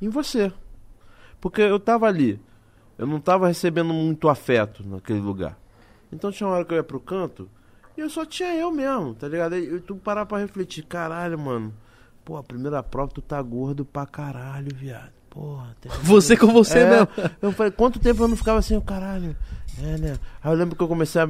em 0.00 0.08
você? 0.08 0.52
Porque 1.40 1.60
eu 1.60 1.80
tava 1.80 2.06
ali, 2.06 2.40
eu 2.96 3.06
não 3.06 3.20
tava 3.20 3.48
recebendo 3.48 3.92
muito 3.92 4.28
afeto 4.28 4.86
naquele 4.86 5.20
lugar. 5.20 5.58
Então 6.12 6.30
tinha 6.30 6.46
uma 6.46 6.56
hora 6.56 6.64
que 6.64 6.72
eu 6.72 6.76
ia 6.76 6.84
pro 6.84 7.00
canto 7.00 7.50
e 7.96 8.00
eu 8.00 8.08
só 8.08 8.24
tinha 8.24 8.54
eu 8.54 8.70
mesmo, 8.70 9.14
tá 9.14 9.26
ligado? 9.26 9.54
Aí 9.54 9.80
tu 9.80 9.96
parar 9.96 10.26
pra 10.26 10.38
refletir, 10.38 10.84
caralho, 10.84 11.38
mano. 11.38 11.74
Pô, 12.24 12.36
a 12.36 12.42
primeira 12.42 12.82
prova 12.82 13.12
tu 13.12 13.22
tá 13.22 13.40
gordo 13.40 13.84
pra 13.84 14.06
caralho, 14.06 14.74
viado. 14.74 15.15
Porra. 15.36 15.76
Você 16.02 16.34
com 16.34 16.46
você 16.46 16.78
É, 16.78 16.90
mesmo. 16.90 17.08
Eu 17.42 17.52
falei, 17.52 17.70
quanto 17.70 17.98
tempo 17.98 18.22
eu 18.22 18.28
não 18.28 18.36
ficava 18.36 18.58
assim, 18.58 18.74
o 18.74 18.80
caralho? 18.80 19.36
É, 19.82 19.98
né? 19.98 20.18
Aí 20.42 20.50
eu 20.50 20.56
lembro 20.56 20.74
que 20.74 20.82
eu 20.82 20.88
comecei 20.88 21.20
a. 21.20 21.26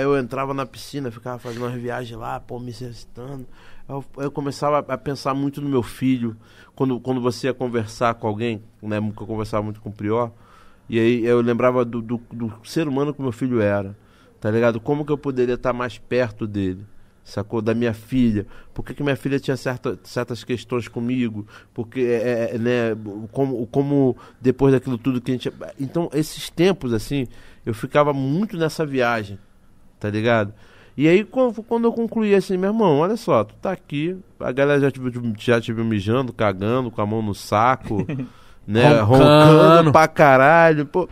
Eu 0.00 0.16
entrava 0.16 0.54
na 0.54 0.64
piscina, 0.64 1.10
ficava 1.10 1.40
fazendo 1.40 1.64
umas 1.64 1.74
viagens 1.74 2.16
lá, 2.16 2.38
pô, 2.38 2.60
me 2.60 2.70
exercitando. 2.70 3.44
Eu, 3.88 4.04
eu 4.18 4.30
começava 4.30 4.78
a 4.78 4.96
pensar 4.96 5.34
muito 5.34 5.60
no 5.60 5.68
meu 5.68 5.82
filho. 5.82 6.36
Quando, 6.76 7.00
quando 7.00 7.20
você 7.20 7.48
ia 7.48 7.54
conversar 7.54 8.14
com 8.14 8.28
alguém, 8.28 8.62
né? 8.80 9.00
Que 9.00 9.22
eu 9.22 9.26
conversava 9.26 9.64
muito 9.64 9.80
com 9.80 9.88
o 9.88 9.92
Prior. 9.92 10.30
E 10.88 10.96
aí 11.00 11.26
eu 11.26 11.40
lembrava 11.40 11.84
do, 11.84 12.00
do, 12.00 12.20
do 12.32 12.52
ser 12.62 12.86
humano 12.86 13.12
que 13.12 13.20
meu 13.20 13.32
filho 13.32 13.60
era. 13.60 13.96
Tá 14.40 14.52
ligado? 14.52 14.78
Como 14.78 15.04
que 15.04 15.10
eu 15.10 15.18
poderia 15.18 15.56
estar 15.56 15.72
mais 15.72 15.98
perto 15.98 16.46
dele? 16.46 16.86
Sacou? 17.28 17.60
Da 17.60 17.74
minha 17.74 17.92
filha. 17.92 18.46
Por 18.72 18.82
que, 18.82 18.94
que 18.94 19.02
minha 19.02 19.14
filha 19.14 19.38
tinha 19.38 19.56
certa, 19.56 19.98
certas 20.02 20.42
questões 20.42 20.88
comigo? 20.88 21.46
Porque, 21.74 22.00
é, 22.00 22.54
é, 22.54 22.58
né, 22.58 22.96
como, 23.30 23.66
como 23.66 24.16
depois 24.40 24.72
daquilo 24.72 24.96
tudo 24.96 25.20
que 25.20 25.30
a 25.30 25.34
gente. 25.34 25.52
Então, 25.78 26.08
esses 26.14 26.48
tempos, 26.48 26.94
assim, 26.94 27.28
eu 27.66 27.74
ficava 27.74 28.14
muito 28.14 28.56
nessa 28.56 28.86
viagem, 28.86 29.38
tá 30.00 30.08
ligado? 30.08 30.54
E 30.96 31.06
aí, 31.06 31.22
quando, 31.22 31.84
eu 31.84 31.92
concluí 31.92 32.34
assim, 32.34 32.56
meu 32.56 32.70
irmão, 32.70 32.98
olha 32.98 33.16
só, 33.16 33.44
tu 33.44 33.54
tá 33.56 33.72
aqui, 33.72 34.16
a 34.40 34.50
galera 34.50 34.80
já 34.80 34.90
te, 34.90 35.00
já 35.38 35.60
te 35.60 35.70
viu 35.70 35.84
mijando, 35.84 36.32
cagando, 36.32 36.90
com 36.90 37.02
a 37.02 37.06
mão 37.06 37.20
no 37.20 37.34
saco, 37.34 38.06
né? 38.66 39.00
Roncando. 39.00 39.62
Roncando 39.62 39.92
pra 39.92 40.08
caralho, 40.08 40.86
pô. 40.86 41.06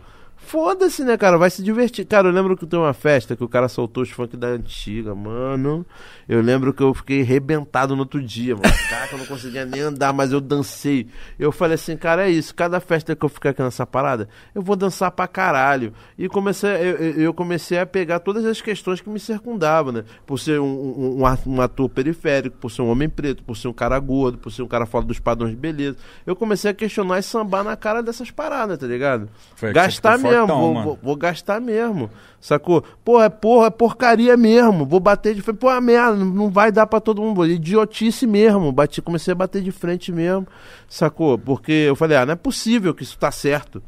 Foda-se, 0.47 1.03
né, 1.05 1.17
cara? 1.17 1.37
Vai 1.37 1.51
se 1.51 1.61
divertir. 1.63 2.05
Cara, 2.07 2.29
eu 2.29 2.33
lembro 2.33 2.57
que 2.57 2.65
tem 2.67 2.79
uma 2.79 2.93
festa 2.95 3.35
que 3.35 3.43
o 3.43 3.49
cara 3.49 3.69
soltou 3.69 4.05
os 4.05 4.11
funk 4.11 4.37
da 4.37 4.47
antiga, 4.47 5.13
mano. 5.13 5.85
Eu 6.29 6.41
lembro 6.41 6.73
que 6.73 6.83
eu 6.83 6.95
fiquei 6.95 7.21
arrebentado 7.23 7.95
no 7.97 8.03
outro 8.03 8.23
dia, 8.23 8.55
mano. 8.55 8.67
Caraca, 8.89 9.15
eu 9.15 9.19
não 9.19 9.27
conseguia 9.27 9.65
nem 9.65 9.81
andar, 9.81 10.13
mas 10.13 10.31
eu 10.33 10.41
dancei. 10.41 11.09
Eu 11.37 11.51
falei 11.51 11.75
assim, 11.75 11.97
cara, 11.97 12.29
é 12.29 12.31
isso. 12.31 12.55
Cada 12.55 12.79
festa 12.79 13.17
que 13.17 13.25
eu 13.25 13.29
ficar 13.29 13.51
aqui 13.51 13.61
nessa 13.63 13.85
parada, 13.85 14.29
eu 14.55 14.63
vou 14.63 14.77
dançar 14.77 15.11
pra 15.11 15.27
caralho. 15.27 15.93
E 16.17 16.29
comecei, 16.29 16.71
eu, 16.71 16.97
eu- 17.23 17.35
comecei 17.35 17.79
a 17.81 17.85
pegar 17.85 18.21
todas 18.21 18.45
as 18.45 18.61
questões 18.61 19.01
que 19.01 19.11
me 19.11 19.19
circundavam, 19.19 19.93
né? 19.93 20.05
Por 20.25 20.39
ser 20.39 20.61
um, 20.61 21.19
um, 21.21 21.23
um 21.47 21.61
ator 21.61 21.89
periférico, 21.89 22.57
por 22.57 22.71
ser 22.71 22.83
um 22.83 22.89
homem 22.89 23.09
preto, 23.09 23.43
por 23.43 23.57
ser 23.57 23.67
um 23.69 23.73
cara 23.73 23.99
gordo, 23.99 24.39
por 24.39 24.51
ser 24.53 24.63
um 24.63 24.69
cara 24.69 24.87
fora 24.87 25.05
dos 25.05 25.19
padrões 25.19 25.51
de 25.51 25.57
beleza. 25.57 25.97
Eu 26.25 26.37
comecei 26.37 26.71
a 26.71 26.75
questionar 26.75 27.19
e 27.19 27.23
sambar 27.23 27.65
na 27.65 27.77
cara 27.77 28.01
dessas 28.03 28.31
paradas, 28.31 28.79
tá 28.79 28.87
ligado? 28.87 29.29
Foi 29.57 29.73
gastar 29.73 30.17
ficou 30.19 30.31
mesmo, 30.41 30.47
vou, 30.47 30.75
vou, 30.83 30.99
vou 31.03 31.17
gastar 31.17 31.61
mesmo, 31.61 32.11
sacou? 32.41 32.83
Porra, 33.05 33.25
é 33.25 33.29
porra, 33.29 33.69
é 33.69 33.71
porcaria 33.71 34.37
mesmo. 34.37 34.85
Vou 34.85 35.01
bater 35.01 35.35
de 35.35 35.43
frente, 35.43 35.59
pô, 35.59 35.69
a 35.69 35.81
merda, 35.81 36.17
não 36.17 36.51
vai 36.51 36.71
dar 36.71 36.87
pra 36.87 37.01
todo 37.01 37.23
mundo. 37.23 37.47
Idiotice 37.47 38.27
mesmo. 38.27 38.71
Bati, 38.73 39.01
comecei 39.01 39.33
a 39.33 39.35
bater 39.35 39.63
de 39.63 39.73
frente 39.73 40.13
mesmo, 40.13 40.47
sacou? 40.89 41.39
Porque 41.39 41.73
eu 41.73 41.97
falei, 41.97 42.17
ah, 42.17 42.27
não 42.27 42.33
é 42.33 42.37
possível 42.37 42.95
que 42.95 43.03
isso 43.03 43.19
tá 43.19 43.31
certo. 43.31 43.83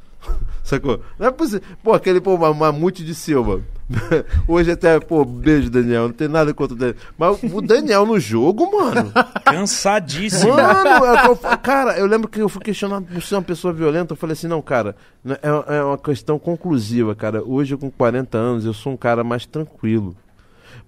Sacou? 0.64 1.00
Não 1.18 1.28
é 1.28 1.30
possível. 1.30 1.62
Pô, 1.82 1.94
aquele 1.94 2.20
pô, 2.20 2.36
ma- 2.36 2.52
mamute 2.52 3.02
de 3.04 3.14
Silva. 3.14 3.60
Hoje 4.46 4.70
até, 4.72 5.00
pô, 5.00 5.24
beijo, 5.24 5.70
Daniel. 5.70 6.08
Não 6.08 6.12
tem 6.12 6.28
nada 6.28 6.52
contra 6.52 6.74
o 6.74 6.78
Daniel. 6.78 6.96
Mas 7.16 7.38
o 7.42 7.60
Daniel 7.62 8.04
no 8.04 8.20
jogo, 8.20 8.70
mano. 8.70 9.10
Cansadíssimo. 9.44 10.52
Mano, 10.54 11.04
é 11.06 11.26
eu 11.26 11.36
fa- 11.36 11.56
cara, 11.56 11.98
eu 11.98 12.06
lembro 12.06 12.28
que 12.28 12.38
eu 12.40 12.48
fui 12.48 12.60
questionado 12.62 13.06
por 13.06 13.22
ser 13.22 13.36
uma 13.36 13.42
pessoa 13.42 13.72
violenta. 13.72 14.12
Eu 14.12 14.16
falei 14.16 14.34
assim: 14.34 14.46
não, 14.48 14.60
cara, 14.60 14.94
é, 15.26 15.76
é 15.78 15.82
uma 15.82 15.96
questão 15.96 16.38
conclusiva, 16.38 17.14
cara. 17.14 17.42
Hoje, 17.42 17.76
com 17.76 17.90
40 17.90 18.36
anos, 18.36 18.64
eu 18.66 18.74
sou 18.74 18.92
um 18.92 18.96
cara 18.96 19.24
mais 19.24 19.46
tranquilo. 19.46 20.14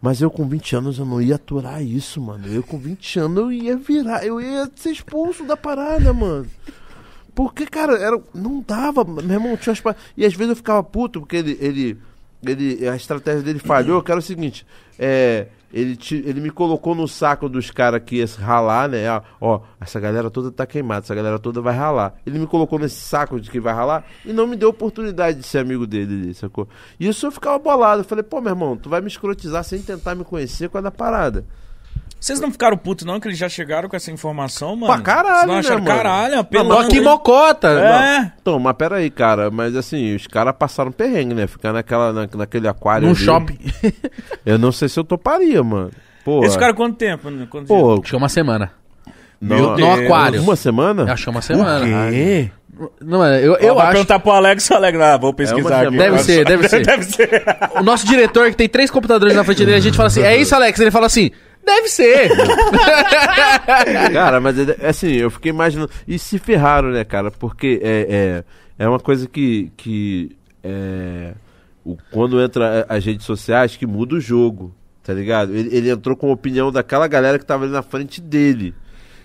Mas 0.03 0.21
eu 0.23 0.31
com 0.31 0.47
20 0.49 0.77
anos 0.77 0.99
eu 0.99 1.05
não 1.05 1.21
ia 1.21 1.35
aturar 1.37 1.83
isso, 1.83 2.21
mano. 2.21 2.47
Eu 2.49 2.63
com 2.63 2.79
20 2.79 3.19
anos 3.21 3.39
eu 3.39 3.53
ia 3.53 3.77
virar, 3.77 4.25
eu 4.25 4.41
ia 4.41 4.71
ser 4.75 4.91
expulso 4.91 5.45
da 5.45 5.57
parada, 5.59 6.13
mano. 6.13 6.47
Porque, 7.35 7.67
cara, 7.67 7.97
era, 7.99 8.21
não 8.35 8.63
dava, 8.67 9.05
meu 9.05 9.23
irmão 9.31 9.57
tinha 9.57 9.75
umas 9.83 9.97
E 10.17 10.25
às 10.25 10.35
vezes 10.35 10.51
eu 10.51 10.57
ficava 10.57 10.83
puto, 10.83 11.21
porque 11.21 11.37
ele, 11.37 11.57
ele, 11.61 11.99
ele 12.45 12.89
a 12.89 12.97
estratégia 12.97 13.43
dele 13.43 13.59
falhou, 13.59 14.03
que 14.03 14.11
era 14.11 14.19
o 14.19 14.23
seguinte, 14.23 14.67
é, 14.99 15.47
ele, 15.73 15.95
te- 15.97 16.23
ele 16.27 16.41
me 16.41 16.51
colocou 16.51 16.95
no 16.95 17.07
saco 17.07 17.49
dos 17.49 17.71
caras 17.71 18.03
que 18.05 18.17
ia 18.17 18.27
ralar, 18.41 18.89
né? 18.89 19.05
Ó, 19.41 19.61
essa 19.81 20.01
galera 20.01 20.29
toda 20.31 20.51
tá 20.51 20.67
queimada, 20.67 21.05
essa 21.07 21.15
galera 21.15 21.39
toda 21.39 21.61
vai 21.61 21.75
ralar. 21.77 22.17
Ele 22.27 22.39
me 22.41 22.47
colocou 22.47 22.79
nesse 22.79 23.01
saco 23.01 23.41
de 23.41 23.49
que 23.51 23.61
vai 23.61 23.73
ralar 23.73 24.05
e 24.25 24.33
não 24.33 24.47
me 24.47 24.57
deu 24.57 24.71
oportunidade 24.71 25.39
de 25.39 25.47
ser 25.47 25.59
amigo 25.59 25.87
dele, 25.87 26.35
sacou? 26.35 26.69
E 26.99 27.07
isso 27.07 27.25
eu 27.27 27.31
ficava 27.31 27.59
bolado. 27.59 28.01
Eu 28.01 28.05
falei, 28.05 28.25
pô, 28.25 28.41
meu 28.41 28.51
irmão, 28.51 28.77
tu 28.77 28.89
vai 28.89 29.01
me 29.01 29.07
escrotizar 29.09 29.63
sem 29.63 29.81
tentar 29.81 30.15
me 30.15 30.25
conhecer 30.25 30.69
é 30.75 30.83
da 30.83 30.91
parada. 30.91 31.45
Vocês 32.21 32.39
não 32.39 32.53
ficaram 32.53 32.77
putos, 32.77 33.07
não, 33.07 33.19
que 33.19 33.27
eles 33.29 33.39
já 33.39 33.49
chegaram 33.49 33.89
com 33.89 33.97
essa 33.97 34.11
informação, 34.11 34.77
mano? 34.77 34.93
Pra 34.93 35.03
caralho, 35.03 35.47
não 35.47 35.55
né, 35.55 35.61
acharam, 35.61 35.83
mano? 35.83 35.97
caralho, 35.97 36.39
apelando. 36.39 36.95
hein? 36.95 37.01
mocota. 37.01 37.69
É. 37.69 38.33
Então, 38.41 38.59
mas 38.59 38.77
peraí, 38.77 39.09
cara, 39.11 39.51
mas 39.51 39.75
assim, 39.75 40.15
os 40.15 40.27
caras 40.27 40.55
passaram 40.59 40.93
perrengue, 40.93 41.33
né? 41.35 41.47
Ficar 41.47 41.73
naquela, 41.73 42.13
na, 42.13 42.29
naquele 42.37 42.69
aquário. 42.69 43.07
Num 43.07 43.15
ali. 43.15 43.19
shopping. 43.25 43.59
Eu 44.45 44.59
não 44.59 44.71
sei 44.71 44.89
se 44.91 45.01
eu 45.01 45.05
toparia, 45.05 45.63
mano. 45.65 45.91
Eles 46.27 46.53
ficaram 46.53 46.75
quanto 46.75 46.97
tempo? 46.97 47.31
né? 47.31 47.47
Quantos 47.49 47.69
pô, 47.69 47.95
Acho 47.95 48.03
que 48.03 48.15
é 48.15 48.19
uma 48.19 48.29
semana. 48.29 48.71
não, 49.41 49.77
no 49.77 49.91
aquário. 49.93 50.43
Uma 50.43 50.57
semana? 50.57 51.11
Acho 51.13 51.25
que 51.25 51.29
é 51.29 51.33
uma 51.33 51.43
semana. 51.43 52.11
quê? 52.11 52.51
Não, 53.01 53.25
é, 53.25 53.41
eu, 53.41 53.55
Eu 53.55 53.69
eu 53.69 53.75
vai 53.75 53.85
acho. 53.85 53.93
perguntar 53.93 54.19
pro 54.21 54.31
Alex, 54.33 54.71
o 54.71 54.75
Alex, 54.75 55.01
ah, 55.01 55.17
vou 55.19 55.35
pesquisar 55.35 55.85
É 55.85 55.87
aqui. 55.89 55.97
Deve 55.99 56.19
ser, 56.19 56.45
deve 56.45 56.69
ser. 56.69 56.85
deve 56.87 57.03
ser. 57.05 57.43
O 57.77 57.83
nosso 57.83 58.07
diretor, 58.07 58.49
que 58.51 58.57
tem 58.57 58.69
três 58.69 58.91
computadores 58.91 59.35
na 59.35 59.45
frente 59.45 59.65
dele, 59.65 59.77
a 59.77 59.81
gente 59.81 59.97
fala 59.97 60.07
assim: 60.07 60.23
é 60.23 60.37
isso, 60.37 60.55
Alex? 60.55 60.79
Ele 60.81 60.91
fala 60.91 61.07
assim: 61.07 61.31
deve 61.75 61.89
ser. 61.89 62.31
Cara, 64.13 64.41
mas 64.41 64.59
é- 64.59 64.87
assim, 64.87 65.13
eu 65.13 65.31
fiquei 65.31 65.51
imaginando. 65.51 65.91
E 66.07 66.19
se 66.19 66.39
ferraram, 66.39 66.91
né, 66.91 67.05
cara? 67.05 67.31
Porque 67.31 67.81
é, 67.83 68.45
é, 68.79 68.85
é 68.85 68.89
uma 68.89 69.01
coisa 69.01 69.29
que. 69.29 69.71
que 69.77 70.37
é, 70.63 71.33
o, 71.85 71.97
quando 72.11 72.41
entra 72.41 72.85
as 72.89 73.05
redes 73.05 73.25
sociais, 73.25 73.77
que 73.77 73.87
muda 73.87 74.17
o 74.17 74.21
jogo, 74.21 74.75
tá 75.03 75.13
ligado? 75.13 75.55
Ele, 75.55 75.75
ele 75.75 75.91
entrou 75.91 76.17
com 76.17 76.29
a 76.29 76.33
opinião 76.33 76.71
daquela 76.71 77.07
galera 77.09 77.39
que 77.39 77.47
tava 77.47 77.65
ali 77.65 77.73
na 77.73 77.83
frente 77.83 78.21
dele. 78.21 78.75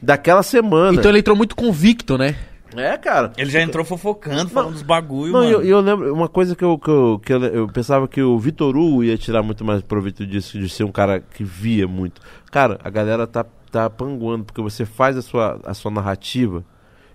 Daquela 0.01 0.43
semana. 0.43 0.97
então 0.97 1.09
ele 1.09 1.19
entrou 1.19 1.35
muito 1.35 1.55
convicto, 1.55 2.17
né? 2.17 2.35
É, 2.76 2.97
cara. 2.97 3.32
Ele 3.38 3.49
já 3.49 3.61
entrou 3.61 3.86
fofocando, 3.86 4.49
falando 4.49 4.74
dos 4.74 4.82
bagulho, 4.82 5.32
Não, 5.32 5.39
mano. 5.41 5.49
e 5.51 5.53
eu, 5.53 5.63
eu 5.63 5.80
lembro, 5.80 6.13
uma 6.13 6.28
coisa 6.28 6.55
que 6.55 6.63
eu, 6.63 6.78
que 6.78 6.89
eu, 6.89 7.22
que 7.24 7.34
eu, 7.34 7.43
eu 7.45 7.68
pensava 7.68 8.07
que 8.07 8.22
o 8.22 8.38
Vitor 8.39 8.76
Hugo 8.76 9.03
ia 9.03 9.18
tirar 9.18 9.43
muito 9.43 9.63
mais 9.63 9.82
proveito 9.82 10.26
disso, 10.26 10.59
de 10.59 10.68
ser 10.68 10.84
um 10.84 10.91
cara 10.91 11.20
que 11.20 11.43
via 11.43 11.88
muito. 11.88 12.22
Cara, 12.51 12.80
a 12.84 12.89
galera 12.89 13.28
tá, 13.28 13.45
tá 13.72 13.89
panguando, 13.89 14.45
porque 14.45 14.61
você 14.61 14.86
faz 14.86 15.16
a 15.18 15.22
sua, 15.22 15.59
a 15.63 15.74
sua 15.74 15.91
narrativa 15.91 16.63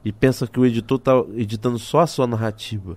e 0.04 0.12
pensa 0.12 0.46
que 0.46 0.58
o 0.58 0.64
editor 0.64 0.98
tá 0.98 1.12
editando 1.34 1.78
só 1.78 2.00
a 2.00 2.06
sua 2.06 2.26
narrativa, 2.26 2.96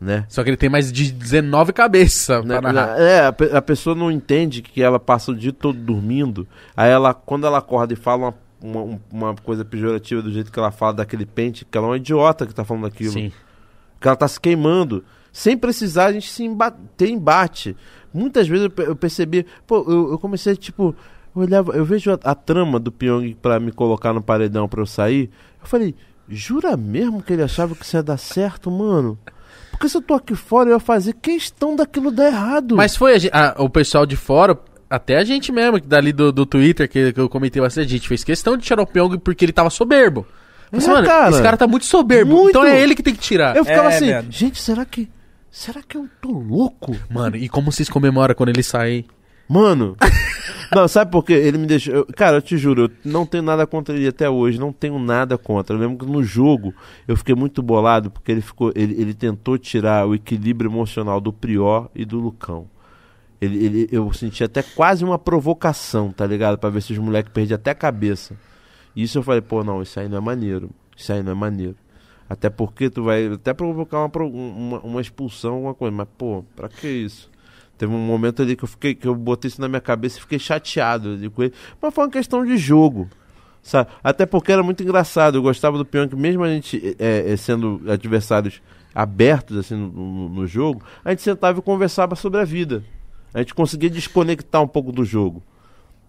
né? 0.00 0.24
Só 0.28 0.42
que 0.42 0.50
ele 0.50 0.56
tem 0.56 0.68
mais 0.68 0.90
de 0.92 1.12
19 1.12 1.72
cabeças 1.72 2.44
Né, 2.44 2.60
pra 2.60 2.72
narrar. 2.72 3.00
É, 3.00 3.20
a, 3.20 3.58
a 3.58 3.62
pessoa 3.62 3.94
não 3.94 4.10
entende 4.10 4.60
que 4.60 4.82
ela 4.82 4.98
passa 4.98 5.30
o 5.30 5.34
dia 5.34 5.52
todo 5.52 5.78
dormindo, 5.78 6.46
aí 6.76 6.90
ela, 6.90 7.14
quando 7.14 7.46
ela 7.46 7.58
acorda 7.58 7.92
e 7.92 7.96
fala 7.96 8.24
uma, 8.26 8.34
uma, 8.64 8.80
um- 8.80 9.00
uma 9.12 9.34
coisa 9.34 9.64
pejorativa 9.64 10.22
do 10.22 10.30
jeito 10.30 10.50
que 10.50 10.58
ela 10.58 10.70
fala 10.70 10.94
daquele 10.94 11.26
pente, 11.26 11.64
que 11.64 11.76
ela 11.76 11.86
é 11.86 11.90
uma 11.90 11.96
idiota 11.96 12.46
que 12.46 12.54
tá 12.54 12.64
falando 12.64 12.86
aquilo 12.86 13.12
Sim. 13.12 13.32
que 14.00 14.08
ela 14.08 14.16
tá 14.16 14.26
se 14.26 14.40
queimando. 14.40 15.04
Sem 15.32 15.56
precisar 15.56 16.06
a 16.06 16.12
gente 16.12 16.30
se 16.30 16.44
emba 16.44 16.70
ter 16.96 17.08
embate. 17.10 17.76
Muitas 18.12 18.46
vezes 18.48 18.68
eu, 18.76 18.84
eu 18.84 18.96
percebi, 18.96 19.44
pô, 19.66 19.84
eu, 19.88 20.12
eu 20.12 20.18
comecei 20.18 20.54
tipo, 20.56 20.94
eu 21.34 21.42
olhava, 21.42 21.72
eu 21.72 21.84
vejo 21.84 22.12
a, 22.12 22.18
a 22.22 22.34
trama 22.34 22.78
do 22.78 22.92
Pyong 22.92 23.34
pra 23.42 23.58
me 23.60 23.72
colocar 23.72 24.12
no 24.12 24.22
paredão 24.22 24.68
pra 24.68 24.80
eu 24.80 24.86
sair. 24.86 25.30
Eu 25.60 25.66
falei, 25.66 25.94
jura 26.28 26.76
mesmo 26.76 27.20
que 27.22 27.32
ele 27.32 27.42
achava 27.42 27.74
que 27.74 27.84
isso 27.84 27.96
ia 27.96 28.02
dar 28.02 28.16
certo, 28.16 28.70
mano? 28.70 29.18
Porque 29.72 29.88
se 29.88 29.96
eu 29.96 30.02
tô 30.02 30.14
aqui 30.14 30.36
fora, 30.36 30.70
eu 30.70 30.74
ia 30.74 30.80
fazer 30.80 31.14
questão 31.14 31.74
daquilo 31.74 32.12
dar 32.12 32.26
errado. 32.28 32.76
Mas 32.76 32.96
foi 32.96 33.16
a 33.32 33.50
a- 33.58 33.62
o 33.62 33.68
pessoal 33.68 34.06
de 34.06 34.14
fora, 34.14 34.56
até 34.94 35.16
a 35.18 35.24
gente 35.24 35.50
mesmo, 35.52 35.80
que 35.80 35.86
dali 35.86 36.12
do, 36.12 36.30
do 36.32 36.44
Twitter, 36.46 36.88
que, 36.88 37.12
que 37.12 37.20
eu 37.20 37.28
comentei 37.28 37.60
bastante, 37.62 37.86
a 37.86 37.90
gente 37.90 38.08
fez 38.08 38.22
questão 38.24 38.56
de 38.56 38.64
tirar 38.64 38.82
o 38.82 38.86
Pyong 38.86 39.18
porque 39.18 39.44
ele 39.44 39.52
tava 39.52 39.70
soberbo. 39.70 40.26
Eu 40.72 40.80
falei, 40.80 40.86
É, 40.96 41.00
mano, 41.02 41.06
cara. 41.06 41.30
esse 41.30 41.42
cara 41.42 41.56
tá 41.56 41.66
muito 41.66 41.86
soberbo, 41.86 42.34
Muito. 42.34 42.50
então 42.50 42.64
é 42.64 42.80
ele 42.80 42.94
que 42.94 43.02
tem 43.02 43.14
que 43.14 43.20
tirar. 43.20 43.56
eu 43.56 43.64
ficava 43.64 43.90
É, 43.92 43.96
assim, 43.96 44.06
velho. 44.06 44.26
gente, 44.30 44.60
será 44.60 44.84
que. 44.84 45.08
Será 45.50 45.80
que 45.86 45.96
eu 45.96 46.08
tô 46.20 46.30
louco? 46.32 46.96
Mano, 47.08 47.36
e 47.36 47.48
como 47.48 47.70
vocês 47.70 47.88
comemoram 47.88 48.34
quando 48.34 48.48
ele 48.48 48.62
sai? 48.62 49.04
Mano. 49.48 49.96
não, 50.74 50.88
sabe 50.88 51.12
por 51.12 51.22
quê? 51.24 51.34
Ele 51.34 51.58
me 51.58 51.66
deixou. 51.66 51.94
eu- 51.94 52.06
cara, 52.16 52.38
eu 52.38 52.42
te 52.42 52.56
juro, 52.56 52.84
eu 52.84 52.90
não 53.04 53.24
tenho 53.24 53.42
nada 53.44 53.64
contra 53.66 53.94
ele 53.94 54.08
até 54.08 54.28
hoje. 54.28 54.58
Não 54.58 54.72
tenho 54.72 54.98
nada 54.98 55.38
contra. 55.38 55.76
Eu 55.76 55.80
lembro 55.80 56.04
que 56.04 56.10
no 56.10 56.24
jogo 56.24 56.74
eu 57.06 57.16
fiquei 57.16 57.34
muito 57.36 57.62
bolado 57.62 58.10
porque 58.10 58.32
ele 58.32 58.40
ficou. 58.40 58.72
Ele, 58.74 59.00
ele 59.00 59.14
tentou 59.14 59.56
tirar 59.58 60.06
o 60.08 60.14
equilíbrio 60.14 60.68
emocional 60.70 61.20
do 61.20 61.32
Prior 61.32 61.88
e 61.94 62.04
do 62.04 62.18
Lucão. 62.18 62.66
Ele, 63.44 63.64
ele- 63.64 63.88
eu 63.92 64.12
senti 64.12 64.42
até 64.44 64.62
quase 64.62 65.04
uma 65.04 65.18
provocação, 65.18 66.10
tá 66.12 66.26
ligado? 66.26 66.58
Pra 66.58 66.70
ver 66.70 66.82
se 66.82 66.92
os 66.92 66.98
moleques 66.98 67.32
perdiam 67.32 67.56
até 67.56 67.70
a 67.70 67.74
cabeça. 67.74 68.36
E 68.96 69.02
isso 69.02 69.18
eu 69.18 69.22
falei, 69.22 69.40
pô, 69.40 69.62
não, 69.64 69.82
isso 69.82 69.98
aí 69.98 70.08
não 70.08 70.18
é 70.18 70.20
maneiro. 70.20 70.70
Isso 70.96 71.12
aí 71.12 71.22
não 71.22 71.32
é 71.32 71.34
maneiro. 71.34 71.76
Até 72.28 72.48
porque 72.48 72.88
tu 72.88 73.02
vai 73.04 73.26
até 73.26 73.52
provocar 73.52 73.98
uma, 73.98 74.10
uma, 74.24 74.80
uma 74.80 75.00
expulsão, 75.00 75.54
alguma 75.54 75.74
coisa. 75.74 75.94
Mas, 75.94 76.08
pô, 76.16 76.44
pra 76.56 76.68
que 76.68 76.88
isso? 76.88 77.30
Teve 77.76 77.92
um 77.92 77.98
momento 77.98 78.40
ali 78.40 78.54
que 78.56 78.64
eu 78.64 78.68
fiquei, 78.68 78.94
que 78.94 79.06
eu 79.06 79.14
botei 79.14 79.48
isso 79.48 79.60
na 79.60 79.68
minha 79.68 79.80
cabeça 79.80 80.18
e 80.18 80.20
fiquei 80.20 80.38
chateado 80.38 81.18
com 81.34 81.42
ele. 81.42 81.52
Mas 81.82 81.92
foi 81.92 82.04
uma 82.04 82.10
questão 82.10 82.44
de 82.44 82.56
jogo. 82.56 83.08
Sabe? 83.62 83.90
Até 84.02 84.24
porque 84.26 84.52
era 84.52 84.62
muito 84.62 84.82
engraçado. 84.82 85.36
Eu 85.38 85.42
gostava 85.42 85.76
do 85.76 85.84
Pyong, 85.84 86.14
mesmo 86.16 86.44
a 86.44 86.48
gente 86.48 86.96
é, 86.98 87.32
é, 87.32 87.36
sendo 87.36 87.80
adversários 87.88 88.62
abertos 88.94 89.56
assim 89.56 89.74
no- 89.74 90.28
no 90.28 90.46
jogo, 90.46 90.82
a 91.04 91.10
gente 91.10 91.22
sentava 91.22 91.58
e 91.58 91.62
conversava 91.62 92.14
sobre 92.14 92.40
a 92.40 92.44
vida. 92.44 92.84
A 93.34 93.40
gente 93.40 93.52
conseguia 93.54 93.90
desconectar 93.90 94.62
um 94.62 94.68
pouco 94.68 94.92
do 94.92 95.04
jogo. 95.04 95.42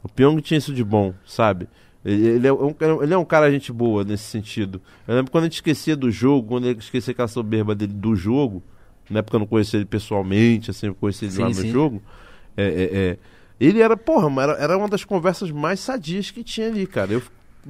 O 0.03 0.07
Pyong 0.07 0.39
tinha 0.41 0.57
isso 0.59 0.71
de 0.73 0.83
bom, 0.83 1.13
sabe? 1.25 1.67
Ele, 2.05 2.27
ele 2.27 2.47
é 2.47 2.53
um, 2.53 2.75
ele 3.01 3.13
é 3.13 3.17
um 3.17 3.25
cara 3.25 3.49
gente 3.51 3.71
boa 3.73 4.03
nesse 4.03 4.25
sentido. 4.25 4.79
Eu 5.07 5.15
lembro 5.15 5.31
quando 5.31 5.45
a 5.45 5.47
gente 5.47 5.55
esquecia 5.55 5.95
do 5.95 6.11
jogo, 6.11 6.47
quando 6.47 6.67
ele 6.67 6.77
esquecia 6.77 7.11
aquela 7.11 7.27
soberba 7.27 7.73
dele 7.73 7.93
do 7.93 8.15
jogo, 8.15 8.61
na 9.09 9.19
época 9.19 9.37
eu 9.37 9.39
não 9.39 9.47
conhecia 9.47 9.77
ele 9.77 9.85
pessoalmente, 9.87 10.69
assim, 10.69 10.85
eu 10.87 10.93
conheci 10.95 11.25
ele 11.25 11.31
Sim, 11.33 11.41
lá 11.41 11.47
no 11.49 11.55
sim. 11.55 11.71
jogo. 11.71 12.01
É, 12.55 12.63
é, 12.63 12.97
é. 12.97 13.17
Ele 13.59 13.81
era, 13.81 13.97
porra, 13.97 14.29
mas 14.29 14.49
era, 14.49 14.57
era 14.61 14.77
uma 14.77 14.87
das 14.87 15.03
conversas 15.03 15.49
mais 15.49 15.79
sadias 15.79 16.29
que 16.29 16.43
tinha 16.43 16.67
ali, 16.67 16.85
cara. 16.85 17.11
Eu 17.13 17.23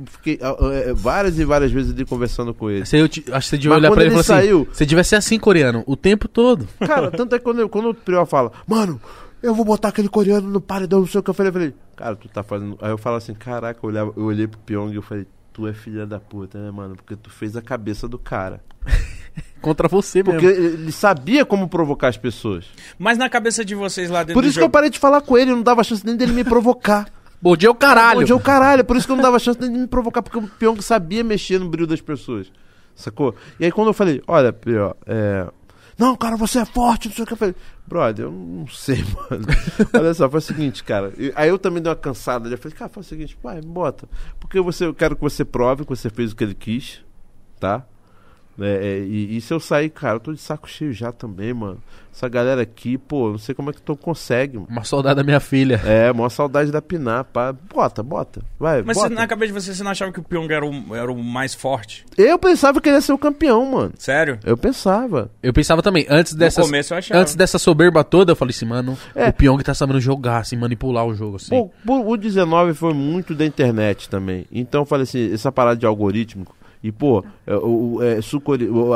fiquei 0.08 0.38
é, 0.41 0.93
várias 0.93 1.39
e 1.39 1.45
várias 1.45 1.72
vezes 1.72 1.93
ali 1.93 2.03
conversando 2.03 2.53
com 2.53 2.70
ele. 2.70 2.86
Você, 2.86 2.99
eu 2.99 3.08
te- 3.08 3.24
acho 3.32 3.47
que 3.47 3.49
você 3.51 3.58
devia 3.58 3.78
olhar 3.78 3.91
pra 3.91 4.01
ele 4.03 4.10
e 4.10 4.12
falar 4.12 4.22
assim: 4.22 4.47
saiu- 4.47 4.68
você 4.70 4.86
devia 4.86 5.03
ser 5.06 5.16
assim, 5.16 5.39
coreano, 5.39 5.84
o 5.88 5.95
tempo 5.95 6.28
todo. 6.28 6.68
Cara, 6.80 7.10
tanto 7.10 7.36
é 7.36 7.38
que 7.38 7.43
quando, 7.45 7.60
eu- 7.60 7.70
quando 7.70 7.89
o 7.91 7.93
Prior 7.93 8.26
fala, 8.26 8.51
mano, 8.68 8.99
eu 9.45 9.53
vou 9.53 9.63
botar 9.63 9.89
aquele 9.89 10.09
coreano 10.09 10.49
no 10.49 10.59
paredão, 10.59 10.99
não 10.99 11.07
sei 11.07 11.19
o 11.19 11.23
que 11.23 11.29
eu 11.29 11.33
falei, 11.33 11.49
eu 11.49 11.53
falei, 11.53 11.73
cara, 11.95 12.15
tu 12.15 12.27
tá 12.27 12.41
fazendo. 12.43 12.77
Aí 12.81 12.89
eu 12.89 12.97
falo 12.97 13.17
assim, 13.17 13.33
caraca, 13.33 13.79
eu, 13.81 13.89
olhava, 13.89 14.13
eu 14.17 14.23
olhei 14.23 14.47
pro 14.47 14.59
Pyong 14.59 14.91
e 14.91 14.95
eu 14.95 15.01
falei, 15.01 15.27
tu 15.53 15.67
é 15.67 15.73
filha 15.73 16.05
da 16.05 16.19
puta, 16.19 16.57
né, 16.57 16.71
mano? 16.71 16.95
Porque 16.95 17.15
tu 17.15 17.29
fez 17.29 17.55
a 17.55 17.61
cabeça 17.61 18.07
do 18.07 18.17
cara. 18.17 18.61
Contra 19.61 19.87
você 19.87 20.23
Porque 20.23 20.45
mesmo. 20.45 20.63
ele 20.63 20.91
sabia 20.91 21.45
como 21.45 21.67
provocar 21.67 22.07
as 22.07 22.17
pessoas. 22.17 22.65
Mas 22.99 23.17
na 23.17 23.29
cabeça 23.29 23.65
de 23.65 23.73
vocês 23.73 24.09
lá 24.09 24.19
dentro 24.19 24.35
Por 24.35 24.43
do 24.43 24.47
isso 24.47 24.55
que 24.55 24.61
eu 24.61 24.65
jogo... 24.65 24.73
parei 24.73 24.89
de 24.89 24.99
falar 24.99 25.21
com 25.21 25.37
ele, 25.37 25.51
eu 25.51 25.55
não 25.55 25.63
dava 25.63 25.83
chance 25.83 26.05
nem 26.05 26.15
dele 26.15 26.33
me 26.33 26.43
provocar. 26.43 27.07
Bom 27.41 27.55
dia, 27.55 27.69
o 27.69 27.75
caralho. 27.75 28.21
Onde 28.21 28.31
é 28.31 28.35
o 28.35 28.39
caralho, 28.39 28.83
por 28.83 28.95
isso 28.95 29.05
que 29.05 29.11
eu 29.11 29.15
não 29.15 29.23
dava 29.23 29.39
chance 29.39 29.59
nem 29.59 29.71
de 29.71 29.77
me 29.79 29.87
provocar, 29.87 30.21
porque 30.21 30.37
o 30.37 30.47
Pyong 30.47 30.81
sabia 30.81 31.23
mexer 31.23 31.59
no 31.59 31.69
brilho 31.69 31.87
das 31.87 32.01
pessoas. 32.01 32.51
Sacou? 32.95 33.35
E 33.59 33.65
aí 33.65 33.71
quando 33.71 33.87
eu 33.87 33.93
falei, 33.93 34.21
olha, 34.27 34.53
Prior, 34.53 34.95
é. 35.05 35.47
Não, 35.97 36.15
cara, 36.15 36.35
você 36.35 36.59
é 36.59 36.65
forte, 36.65 37.07
não 37.07 37.15
sei 37.15 37.23
o 37.23 37.27
que. 37.27 37.33
Eu 37.33 37.37
falei, 37.37 37.55
brother, 37.87 38.25
eu 38.25 38.31
não 38.31 38.67
sei, 38.67 39.03
mano. 39.31 39.45
Olha 39.93 40.13
só, 40.13 40.29
foi 40.29 40.39
o 40.39 40.41
seguinte, 40.41 40.83
cara. 40.83 41.13
Aí 41.35 41.49
eu 41.49 41.57
também 41.57 41.81
dei 41.81 41.89
uma 41.89 41.95
cansada. 41.95 42.49
Eu 42.49 42.57
falei, 42.57 42.77
cara, 42.77 42.89
faz 42.89 43.05
o 43.05 43.09
seguinte, 43.09 43.37
vai, 43.41 43.61
bota. 43.61 44.07
Porque 44.39 44.59
você, 44.59 44.85
eu 44.85 44.93
quero 44.93 45.15
que 45.15 45.21
você 45.21 45.45
prove 45.45 45.83
que 45.83 45.89
você 45.89 46.09
fez 46.09 46.31
o 46.31 46.35
que 46.35 46.43
ele 46.43 46.55
quis, 46.55 47.01
tá? 47.59 47.85
É, 48.60 48.66
é, 48.66 48.99
e, 48.99 49.38
e 49.38 49.41
se 49.41 49.53
eu 49.53 49.60
sair, 49.60 49.89
cara, 49.89 50.16
eu 50.16 50.20
tô 50.20 50.32
de 50.34 50.39
saco 50.39 50.70
cheio 50.70 50.93
já 50.93 51.12
também, 51.12 51.53
mano. 51.53 51.78
Essa 52.14 52.30
galera 52.30 52.62
aqui, 52.62 52.97
pô, 52.97 53.32
não 53.32 53.38
sei 53.38 53.53
como 53.53 53.70
é 53.70 53.74
que 53.74 53.82
tu 53.82 53.93
consegue, 53.97 54.56
mano. 54.56 54.68
Uma 54.70 54.86
saudade 54.86 55.18
da 55.18 55.24
minha 55.24 55.41
filha. 55.41 55.82
É, 55.84 56.14
maior 56.14 56.30
saudade 56.30 56.72
da 56.72 56.82
Pinar, 56.82 57.26
pá. 57.26 57.51
Bota, 57.51 58.01
bota. 58.01 58.41
Vai, 58.58 58.82
Mas 58.84 58.95
bota. 58.95 59.10
você- 59.10 59.16
na 59.16 59.28
cabeça 59.28 59.47
de 59.51 59.60
vocês, 59.62 59.76
você 59.76 59.84
não 59.84 59.91
achava 59.91 60.14
que 60.14 60.20
o 60.22 60.24
Pyong 60.24 60.49
era 60.49 60.66
o, 60.66 60.95
era 60.95 61.12
o 61.12 61.22
mais 61.22 61.53
forte? 61.53 62.06
Eu 62.18 62.39
pensava 62.39 62.80
que 62.80 62.88
ele 62.88 62.95
ia 62.95 63.01
ser 63.01 63.12
o 63.12 63.18
campeão, 63.18 63.66
mano. 63.70 63.91
Sério? 63.97 64.39
Eu 64.45 64.56
pensava. 64.56 65.30
Eu 65.43 65.51
pensava 65.51 65.82
também, 65.82 66.06
antes 66.10 66.34
dessa. 66.34 66.62
começo 66.62 66.93
eu 66.93 66.97
achava. 66.99 67.20
Antes 67.20 67.36
dessa 67.36 67.60
soberba 67.60 68.01
toda, 68.01 68.32
eu 68.32 68.36
falei 68.38 68.51
assim, 68.51 68.66
mano, 68.66 68.97
É. 69.14 69.28
o 69.28 69.34
Pyong 69.34 69.62
tá 69.62 69.74
sabendo 69.74 69.99
jogar, 69.99 70.38
assim, 70.38 70.56
manipular 70.56 71.06
o 71.06 71.14
jogo, 71.14 71.36
assim. 71.36 71.49
Pô, 71.49 71.70
pô, 71.86 71.99
o 72.14 72.16
19 72.16 72.74
foi 72.74 72.93
muito 72.93 73.36
da 73.36 73.45
internet 73.45 74.08
também. 74.08 74.45
Então 74.49 74.84
eu 74.84 74.86
falei 74.86 75.03
assim, 75.03 75.34
essa 75.34 75.51
parada 75.51 75.76
de 75.76 75.86
algoritmo. 75.86 76.47
E, 76.88 76.91
pô, 76.91 77.25
é, 77.47 77.55
o, 77.55 77.97
é, 78.03 78.19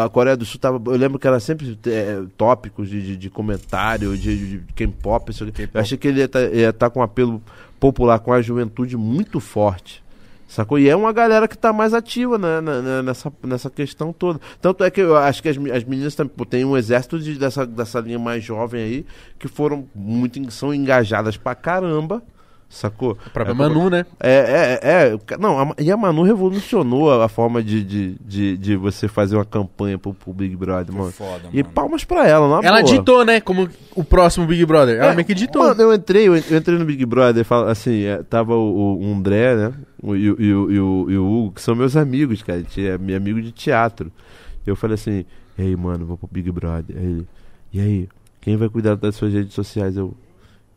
a 0.04 0.10
Coreia 0.10 0.38
do 0.38 0.46
Sul 0.46 0.60
tava. 0.60 0.80
Eu 0.92 0.96
lembro 0.98 1.18
que 1.18 1.26
era 1.28 1.40
sempre 1.40 1.76
é, 1.88 2.22
tópicos 2.38 2.88
de, 2.88 3.02
de, 3.02 3.18
de 3.18 3.30
comentário, 3.32 4.16
de, 4.16 4.60
de 4.60 4.74
K-pop. 4.76 5.32
Eu 5.74 5.82
achei 5.82 5.98
que 5.98 6.08
ele 6.08 6.20
ia 6.20 6.70
estar 6.70 6.90
com 6.92 7.00
um 7.00 7.04
apelo 7.04 7.42
popular, 7.80 8.20
com 8.20 8.32
a 8.32 8.42
juventude 8.44 8.96
muito 8.96 9.40
forte. 9.40 10.04
Sacou? 10.48 10.78
E 10.78 10.88
é 10.88 10.96
uma 10.96 11.12
galera 11.12 11.48
que 11.48 11.58
tá 11.58 11.72
mais 11.74 11.94
ativa 11.94 12.38
né, 12.38 12.62
na- 12.62 13.02
nessa, 13.04 13.32
nessa 13.44 13.70
questão 13.72 14.14
toda. 14.14 14.40
Tanto 14.62 14.84
é 14.84 14.92
que 14.92 15.00
eu 15.02 15.16
acho 15.18 15.42
que 15.42 15.50
as, 15.50 15.58
as 15.58 15.84
meninas 15.84 16.14
também 16.14 16.34
pô, 16.36 16.46
tem 16.46 16.64
um 16.66 16.78
exército 16.78 17.20
de- 17.20 17.40
dessa, 17.40 17.66
dessa 17.66 18.00
linha 18.00 18.20
mais 18.20 18.44
jovem 18.44 18.82
aí 18.84 19.06
que 19.40 19.48
foram 19.48 19.88
muito 19.96 20.52
são 20.52 20.72
engajadas 20.74 21.38
pra 21.38 21.56
caramba. 21.56 22.22
Sacou? 22.70 23.18
A 23.26 23.30
própria 23.32 23.52
É, 23.52 23.56
Manu, 23.56 23.90
né? 23.90 24.06
é, 24.20 24.80
é, 24.84 25.14
é. 25.34 25.38
Não, 25.40 25.60
a, 25.60 25.74
e 25.80 25.92
a 25.92 25.98
Manu 25.98 26.22
revolucionou 26.22 27.12
a, 27.12 27.26
a 27.26 27.28
forma 27.28 27.64
de, 27.64 27.84
de, 27.84 28.16
de, 28.24 28.58
de 28.58 28.76
você 28.76 29.08
fazer 29.08 29.36
uma 29.38 29.44
campanha 29.46 29.98
pro, 29.98 30.14
pro 30.14 30.32
Big 30.32 30.56
Brother, 30.56 30.94
mano. 30.96 31.12
Foda, 31.12 31.50
E 31.52 31.64
mano. 31.64 31.74
palmas 31.74 32.04
pra 32.04 32.28
ela, 32.28 32.48
na 32.62 32.68
Ela 32.68 32.82
boa. 32.84 32.94
ditou, 32.98 33.26
né? 33.26 33.42
Como 33.42 33.68
o 33.96 34.04
próximo 34.04 34.46
Big 34.46 34.64
Brother. 34.68 34.98
Ela 34.98 35.14
É, 35.14 35.16
meio 35.16 35.26
que 35.26 35.34
ditou. 35.34 35.64
Mano, 35.64 35.82
eu 35.82 35.94
entrei, 35.96 36.28
eu 36.28 36.38
en- 36.38 36.44
eu 36.48 36.58
entrei 36.60 36.78
no 36.78 36.86
Big 36.86 37.04
Brother, 37.08 37.44
assim, 37.68 38.04
é, 38.04 38.22
tava 38.22 38.54
o, 38.56 39.00
o 39.02 39.14
André, 39.14 39.56
né? 39.56 39.74
O, 40.02 40.16
e, 40.16 40.30
o- 40.32 40.36
e, 40.40 40.46
e 40.46 40.80
o, 40.80 41.06
e 41.10 41.18
o 41.18 41.26
Hugo, 41.26 41.52
que 41.56 41.62
são 41.64 41.76
meus 41.76 41.98
amigos, 41.98 42.44
cara. 42.44 42.64
É 42.78 42.98
meu 43.00 43.18
amigo 43.18 43.42
de 43.42 43.52
teatro. 43.52 44.12
Eu 44.68 44.76
falei 44.76 44.94
assim, 44.94 45.26
ei, 45.58 45.76
mano, 45.76 46.06
vou 46.06 46.18
pro 46.18 46.30
Big 46.32 46.52
Brother. 46.52 46.96
Aí 46.96 47.26
e 47.74 47.80
aí, 47.82 48.10
quem 48.42 48.56
vai 48.58 48.70
cuidar 48.70 48.96
das 48.96 49.16
suas 49.16 49.34
redes 49.34 49.54
sociais? 49.54 49.98
Eu, 49.98 50.14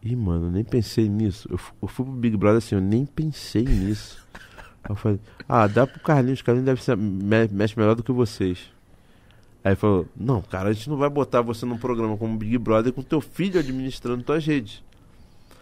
ih, 0.05 0.17
mano, 0.17 0.47
eu 0.47 0.51
nem 0.51 0.65
pensei 0.65 1.09
nisso. 1.09 1.49
Eu, 1.51 1.59
eu 1.83 1.89
fui 1.89 2.05
pro 2.05 2.15
Big 2.15 2.37
Brother 2.37 2.59
assim, 2.59 2.75
eu 2.75 2.81
nem 2.81 3.05
pensei 3.07 3.63
nisso. 3.65 4.19
Aí 4.85 4.91
eu 4.91 4.97
falei, 4.97 5.21
ah, 5.49 5.67
dá 5.67 5.87
pro 5.87 6.01
Carlinhos, 6.01 6.41
o 6.41 6.45
Carlinhos 6.45 6.67
deve 6.67 6.83
ser, 6.83 6.97
me- 6.97 7.49
mexe 7.51 7.79
melhor 7.79 7.95
do 7.95 8.03
que 8.03 8.11
vocês. 8.13 8.59
Aí 9.65 9.77
falou, 9.77 10.07
não, 10.17 10.43
cara, 10.43 10.71
a 10.71 10.73
gente 10.73 10.91
não 10.91 10.97
vai 10.97 11.09
botar 11.09 11.41
você 11.41 11.65
num 11.65 11.79
programa 11.79 12.17
como 12.17 12.37
Big 12.37 12.59
Brother 12.59 12.93
com 12.93 13.01
teu 13.03 13.21
filho 13.21 13.61
administrando 13.61 14.25
tuas 14.25 14.45
redes. 14.45 14.83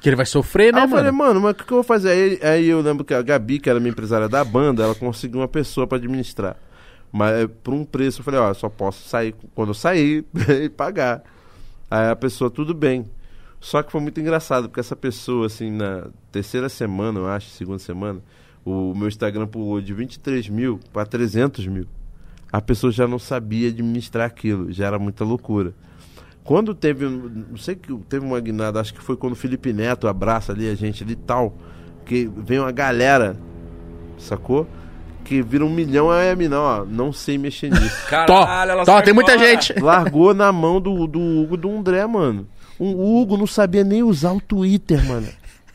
Que 0.00 0.08
ele 0.08 0.16
vai 0.16 0.24
sofrer, 0.24 0.72
né, 0.72 0.80
aí 0.80 0.86
eu 0.86 0.88
falei, 0.88 1.10
mano? 1.10 1.34
mano, 1.34 1.40
mas 1.42 1.52
o 1.52 1.54
que, 1.56 1.64
que 1.64 1.72
eu 1.72 1.76
vou 1.76 1.84
fazer? 1.84 2.08
Aí, 2.10 2.40
aí 2.42 2.66
eu 2.66 2.80
lembro 2.80 3.04
que 3.04 3.12
a 3.12 3.20
Gabi, 3.20 3.58
que 3.58 3.68
era 3.68 3.78
minha 3.78 3.90
empresária 3.92 4.26
da 4.30 4.42
banda, 4.42 4.82
ela 4.82 4.94
conseguiu 4.94 5.40
uma 5.40 5.48
pessoa 5.48 5.86
pra 5.86 5.98
administrar. 5.98 6.56
Mas 7.12 7.42
é, 7.42 7.46
por 7.46 7.74
um 7.74 7.84
preço, 7.84 8.20
eu 8.20 8.24
falei, 8.24 8.40
ó, 8.40 8.48
eu 8.48 8.54
só 8.54 8.70
posso 8.70 9.06
sair 9.06 9.34
quando 9.54 9.68
eu 9.68 9.74
sair 9.74 10.24
e 10.64 10.70
pagar. 10.70 11.22
Aí 11.90 12.08
a 12.08 12.16
pessoa, 12.16 12.50
tudo 12.50 12.72
bem. 12.72 13.04
Só 13.60 13.82
que 13.82 13.92
foi 13.92 14.00
muito 14.00 14.18
engraçado, 14.18 14.68
porque 14.68 14.80
essa 14.80 14.96
pessoa, 14.96 15.46
assim, 15.46 15.70
na 15.70 16.06
terceira 16.32 16.68
semana, 16.68 17.20
eu 17.20 17.28
acho, 17.28 17.50
segunda 17.50 17.78
semana, 17.78 18.20
o 18.64 18.94
meu 18.94 19.06
Instagram 19.06 19.46
pulou 19.46 19.80
de 19.82 19.92
23 19.92 20.48
mil 20.48 20.80
para 20.92 21.04
300 21.04 21.66
mil. 21.66 21.86
A 22.50 22.60
pessoa 22.60 22.90
já 22.90 23.06
não 23.06 23.18
sabia 23.18 23.68
administrar 23.68 24.26
aquilo, 24.26 24.72
já 24.72 24.86
era 24.86 24.98
muita 24.98 25.24
loucura. 25.24 25.74
Quando 26.42 26.74
teve, 26.74 27.06
não 27.06 27.58
sei 27.58 27.76
que 27.76 27.94
teve 28.08 28.24
uma 28.24 28.40
guinada, 28.40 28.80
acho 28.80 28.94
que 28.94 29.00
foi 29.00 29.16
quando 29.16 29.34
o 29.34 29.36
Felipe 29.36 29.72
Neto 29.72 30.08
abraça 30.08 30.52
ali 30.52 30.68
a 30.68 30.74
gente 30.74 31.04
ali 31.04 31.12
e 31.12 31.16
tal, 31.16 31.54
que 32.04 32.28
vem 32.38 32.58
uma 32.58 32.72
galera, 32.72 33.36
sacou? 34.18 34.66
Que 35.22 35.42
vira 35.42 35.64
um 35.64 35.70
milhão, 35.70 36.10
aí 36.10 36.30
a 36.30 36.34
mina, 36.34 36.58
ó, 36.58 36.84
não 36.84 37.12
sei 37.12 37.36
mexer 37.36 37.70
nisso. 37.70 37.94
Tó, 38.26 38.42
ela 38.42 38.84
tó, 38.84 39.00
tem 39.02 39.12
muita 39.12 39.38
gente. 39.38 39.78
Largou 39.78 40.32
na 40.32 40.50
mão 40.50 40.80
do, 40.80 41.06
do 41.06 41.20
Hugo 41.20 41.56
do 41.58 41.70
André, 41.70 42.04
mano. 42.06 42.48
O 42.80 43.20
Hugo 43.20 43.36
não 43.36 43.46
sabia 43.46 43.84
nem 43.84 44.02
usar 44.02 44.32
o 44.32 44.40
Twitter, 44.40 45.06
mano. 45.06 45.28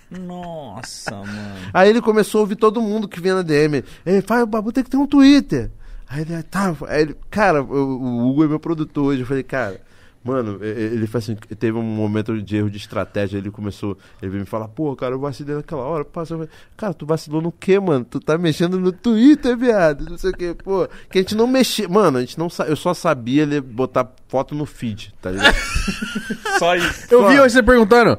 Nossa, 0.10 1.12
mano. 1.12 1.56
Aí 1.72 1.88
ele 1.88 2.02
começou 2.02 2.40
a 2.40 2.42
ouvir 2.42 2.56
todo 2.56 2.82
mundo 2.82 3.08
que 3.08 3.22
vinha 3.22 3.36
na 3.36 3.42
DM. 3.44 3.84
Ele 4.04 4.22
fala, 4.24 4.44
o 4.44 4.48
Babu 4.48 4.72
tem 4.72 4.84
que 4.84 4.90
ter 4.90 4.98
um 4.98 5.06
Twitter. 5.06 5.70
Aí 6.10 6.22
ele, 6.22 6.42
tá. 6.42 6.76
Aí 6.88 7.04
ele, 7.04 7.16
cara, 7.30 7.62
o, 7.62 8.02
o 8.02 8.30
Hugo 8.30 8.44
é 8.44 8.48
meu 8.48 8.60
produtor 8.60 9.06
hoje. 9.06 9.22
Eu 9.22 9.28
falei, 9.28 9.44
cara, 9.44 9.80
Mano, 10.26 10.58
ele 10.64 11.06
faz 11.06 11.26
assim, 11.26 11.36
teve 11.36 11.78
um 11.78 11.84
momento 11.84 12.42
de 12.42 12.58
erro 12.58 12.68
de 12.68 12.78
estratégia, 12.78 13.38
ele 13.38 13.52
começou, 13.52 13.96
ele 14.20 14.32
veio 14.32 14.42
me 14.42 14.50
falar, 14.50 14.68
pô, 14.68 14.96
cara, 14.96 15.14
eu 15.14 15.20
vacilei 15.20 15.56
naquela 15.56 15.84
hora, 15.84 16.04
passa, 16.04 16.34
eu 16.34 16.40
falei, 16.40 16.52
cara, 16.76 16.96
tu 16.96 17.06
vacilou 17.06 17.44
no 17.44 17.52
quê, 17.52 17.80
mano? 17.80 18.04
Tu 18.04 18.20
tá 18.20 18.36
mexendo 18.36 18.80
no 18.80 18.92
Twitter, 18.92 19.56
viado, 19.56 20.10
não 20.10 20.18
sei 20.18 20.32
o 20.32 20.34
quê, 20.34 20.56
pô, 20.56 20.88
que 21.12 21.20
a 21.20 21.22
gente 21.22 21.36
não 21.36 21.46
mexia, 21.46 21.88
mano, 21.88 22.18
a 22.18 22.22
gente 22.22 22.40
não, 22.40 22.48
eu 22.68 22.76
só 22.76 22.92
sabia 22.96 23.44
ele 23.44 23.62
botar 23.62 24.12
foto 24.28 24.56
no 24.56 24.66
feed, 24.66 25.14
tá 25.22 25.30
ligado? 25.30 25.56
Só 26.58 26.76
isso. 26.76 27.14
Eu 27.14 27.28
vi 27.30 27.40
hoje 27.40 27.54
você 27.54 27.64
perguntando. 27.64 28.18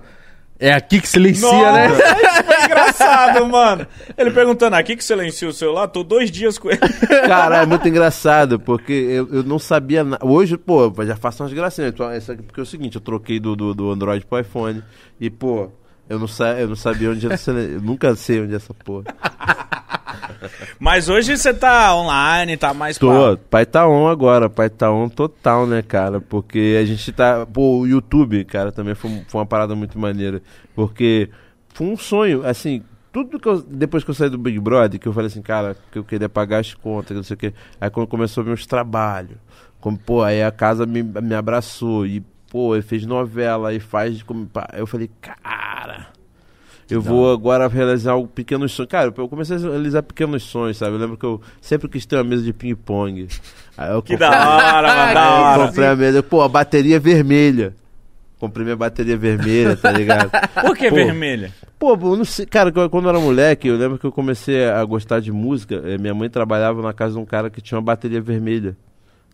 É 0.59 0.72
aqui 0.72 1.00
que 1.00 1.09
silencia, 1.09 1.50
Nossa, 1.50 1.72
né? 1.72 1.88
isso 1.92 2.44
foi 2.44 2.64
engraçado, 2.64 3.46
mano. 3.46 3.86
Ele 4.16 4.30
perguntando, 4.30 4.74
aqui 4.76 4.96
que 4.96 5.04
silenciou 5.04 5.50
o 5.50 5.54
celular? 5.54 5.86
Tô 5.88 6.02
dois 6.02 6.30
dias 6.30 6.57
com 6.57 6.70
ele. 6.70 6.80
Cara, 7.28 7.62
é 7.62 7.66
muito 7.66 7.86
engraçado, 7.86 8.59
porque 8.59 8.92
eu, 8.92 9.28
eu 9.30 9.42
não 9.42 9.59
sabia 9.59 10.02
nada. 10.02 10.24
Hoje, 10.24 10.57
pô, 10.57 10.92
já 11.04 11.14
faço 11.14 11.42
umas 11.42 11.52
gracinhas. 11.52 11.92
Então, 11.92 12.09
Porque 12.46 12.61
é 12.61 12.62
o 12.62 12.66
seguinte, 12.66 12.96
eu 12.96 13.02
troquei 13.02 13.38
do, 13.38 13.54
do, 13.54 13.74
do 13.74 13.90
Android 13.90 14.24
pro 14.24 14.40
iPhone. 14.40 14.82
E, 15.20 15.28
pô, 15.28 15.70
eu 16.09 16.18
não, 16.18 16.28
sa 16.28 16.59
eu 16.61 16.68
não 16.68 16.76
sabia 16.76 17.11
onde 17.11 17.26
era. 17.26 17.36
Eu 17.61 17.80
nunca 17.80 18.14
sei 18.14 18.40
onde 18.40 18.52
é 18.52 18.57
essa 18.57 18.72
porra. 18.72 19.04
Mas 20.78 21.09
hoje 21.09 21.36
você 21.36 21.52
tá 21.52 21.94
online, 21.94 22.57
tá 22.57 22.72
mais 22.74 22.98
Tô, 22.98 23.36
pai 23.50 23.66
tá 23.66 23.88
on 23.88 24.07
agora, 24.09 24.48
pai 24.48 24.68
tá 24.68 24.90
on 24.90 25.09
total, 25.09 25.66
né, 25.66 25.82
cara? 25.82 26.20
Porque 26.20 26.78
a 26.80 26.84
gente 26.84 27.11
tá. 27.12 27.46
Pô, 27.46 27.80
o 27.80 27.86
YouTube, 27.86 28.44
cara, 28.44 28.70
também 28.70 28.94
foi, 28.94 29.11
foi 29.28 29.40
uma 29.40 29.46
parada 29.46 29.74
muito 29.74 29.98
maneira. 29.98 30.42
Porque 30.74 31.30
foi 31.74 31.86
um 31.86 31.96
sonho, 31.96 32.46
assim. 32.46 32.82
Tudo 33.12 33.40
que 33.40 33.48
eu, 33.48 33.62
depois 33.62 34.04
que 34.04 34.11
eu 34.11 34.14
saí 34.14 34.28
do 34.28 34.36
Big 34.36 34.61
Brother, 34.61 35.00
que 35.00 35.09
eu 35.09 35.12
falei 35.12 35.28
assim, 35.28 35.40
cara, 35.40 35.74
que 35.90 35.98
eu 35.98 36.04
queria 36.04 36.28
pagar 36.28 36.59
as 36.59 36.74
contas, 36.74 37.09
que 37.09 37.14
não 37.14 37.22
sei 37.22 37.34
o 37.34 37.38
quê. 37.38 37.54
Aí 37.80 37.88
quando 37.88 38.07
começou 38.07 38.44
meus 38.44 38.66
trabalhos, 38.66 39.38
como, 39.80 39.96
pô, 39.96 40.22
aí 40.22 40.42
a 40.42 40.50
casa 40.50 40.84
me, 40.84 41.02
me 41.02 41.34
abraçou 41.34 42.04
e, 42.04 42.22
pô, 42.57 42.74
ele 42.74 42.80
fez 42.82 43.04
novela 43.04 43.74
e 43.74 43.78
faz. 43.78 44.24
Eu 44.74 44.86
falei, 44.86 45.11
cara. 45.20 46.07
Eu 46.88 47.02
vou 47.02 47.30
agora 47.30 47.68
realizar 47.68 48.16
um 48.16 48.26
pequenos 48.26 48.72
sonhos. 48.72 48.90
Cara, 48.90 49.12
eu 49.14 49.28
comecei 49.28 49.57
a 49.57 49.61
realizar 49.61 50.02
pequenos 50.02 50.42
sonhos, 50.42 50.78
sabe? 50.78 50.92
Eu 50.94 50.98
lembro 50.98 51.18
que 51.18 51.26
eu 51.26 51.38
sempre 51.61 51.86
quis 51.86 52.07
ter 52.07 52.16
uma 52.16 52.24
mesa 52.24 52.42
de 52.42 52.54
ping-pong. 52.54 53.26
Que 54.07 54.16
da 54.16 54.30
hora, 54.30 54.88
mano, 54.88 55.14
da 55.14 55.22
Aí 55.22 55.40
eu 55.42 55.44
hora. 55.44 55.66
comprei 55.66 55.86
a 55.88 55.96
mesa. 55.96 56.22
Pô, 56.22 56.40
a 56.40 56.48
bateria 56.48 56.98
vermelha. 56.98 57.74
Comprei 58.38 58.64
minha 58.64 58.76
bateria 58.76 59.18
vermelha, 59.18 59.76
tá 59.76 59.90
ligado? 59.92 60.30
Por 60.62 60.74
que 60.74 60.88
Pô, 60.88 60.94
vermelha? 60.96 61.52
Pô, 61.78 61.92
eu 61.92 62.16
não 62.16 62.24
sei. 62.24 62.46
Cara, 62.46 62.72
quando 62.72 63.04
eu 63.04 63.11
era 63.11 63.20
moleque, 63.20 63.68
eu 63.68 63.76
lembro 63.76 63.98
que 63.98 64.07
eu 64.07 64.12
comecei 64.12 64.64
a 64.66 64.82
gostar 64.84 65.20
de 65.20 65.30
música. 65.30 65.82
eh, 65.84 65.98
Minha 65.98 66.14
mãe 66.14 66.30
trabalhava 66.30 66.80
na 66.80 66.94
casa 66.94 67.14
de 67.14 67.18
um 67.20 67.26
cara 67.26 67.50
que 67.50 67.61
tinha 67.61 67.76
uma 67.76 67.84
bateria 67.84 68.20
vermelha. 68.22 68.74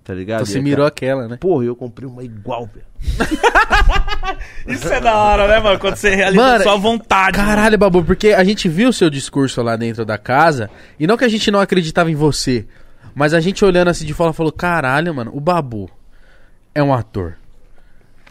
Tá 0.05 0.13
ligado? 0.15 0.43
Então 0.43 0.47
você 0.47 0.59
aí, 0.59 0.65
mirou 0.65 0.85
cara, 0.85 0.89
aquela, 0.89 1.29
né? 1.29 1.37
Porra, 1.37 1.65
eu 1.65 1.77
comprei 1.77 2.09
uma 2.09 2.25
igual, 2.25 2.69
velho. 2.73 2.87
Isso 4.67 4.89
é 4.89 5.01
da 5.01 5.17
hora, 5.17 5.47
né, 5.47 5.61
mano? 5.61 5.79
Quando 5.79 5.97
você 5.97 6.15
realiza 6.15 6.43
Mano, 6.43 6.63
sua 6.63 6.77
vontade. 6.77 7.37
Caralho, 7.37 7.79
Babu, 7.79 8.05
porque 8.05 8.29
a 8.29 8.43
gente 8.43 8.69
viu 8.69 8.89
o 8.89 8.93
seu 8.93 9.09
discurso 9.09 9.63
lá 9.63 9.77
dentro 9.77 10.05
da 10.05 10.19
casa, 10.19 10.69
e 10.99 11.07
não 11.07 11.17
que 11.17 11.25
a 11.25 11.29
gente 11.29 11.51
não 11.51 11.61
acreditava 11.61 12.11
em 12.11 12.15
você, 12.15 12.67
mas 13.15 13.33
a 13.33 13.41
gente 13.41 13.65
olhando 13.65 13.89
assim 13.89 14.05
de 14.05 14.15
fora 14.15 14.33
falou: 14.33 14.53
caralho, 14.53 15.15
mano, 15.15 15.31
o 15.35 15.41
Babu 15.41 15.89
é 16.75 16.83
um 16.83 16.93
ator 16.93 17.37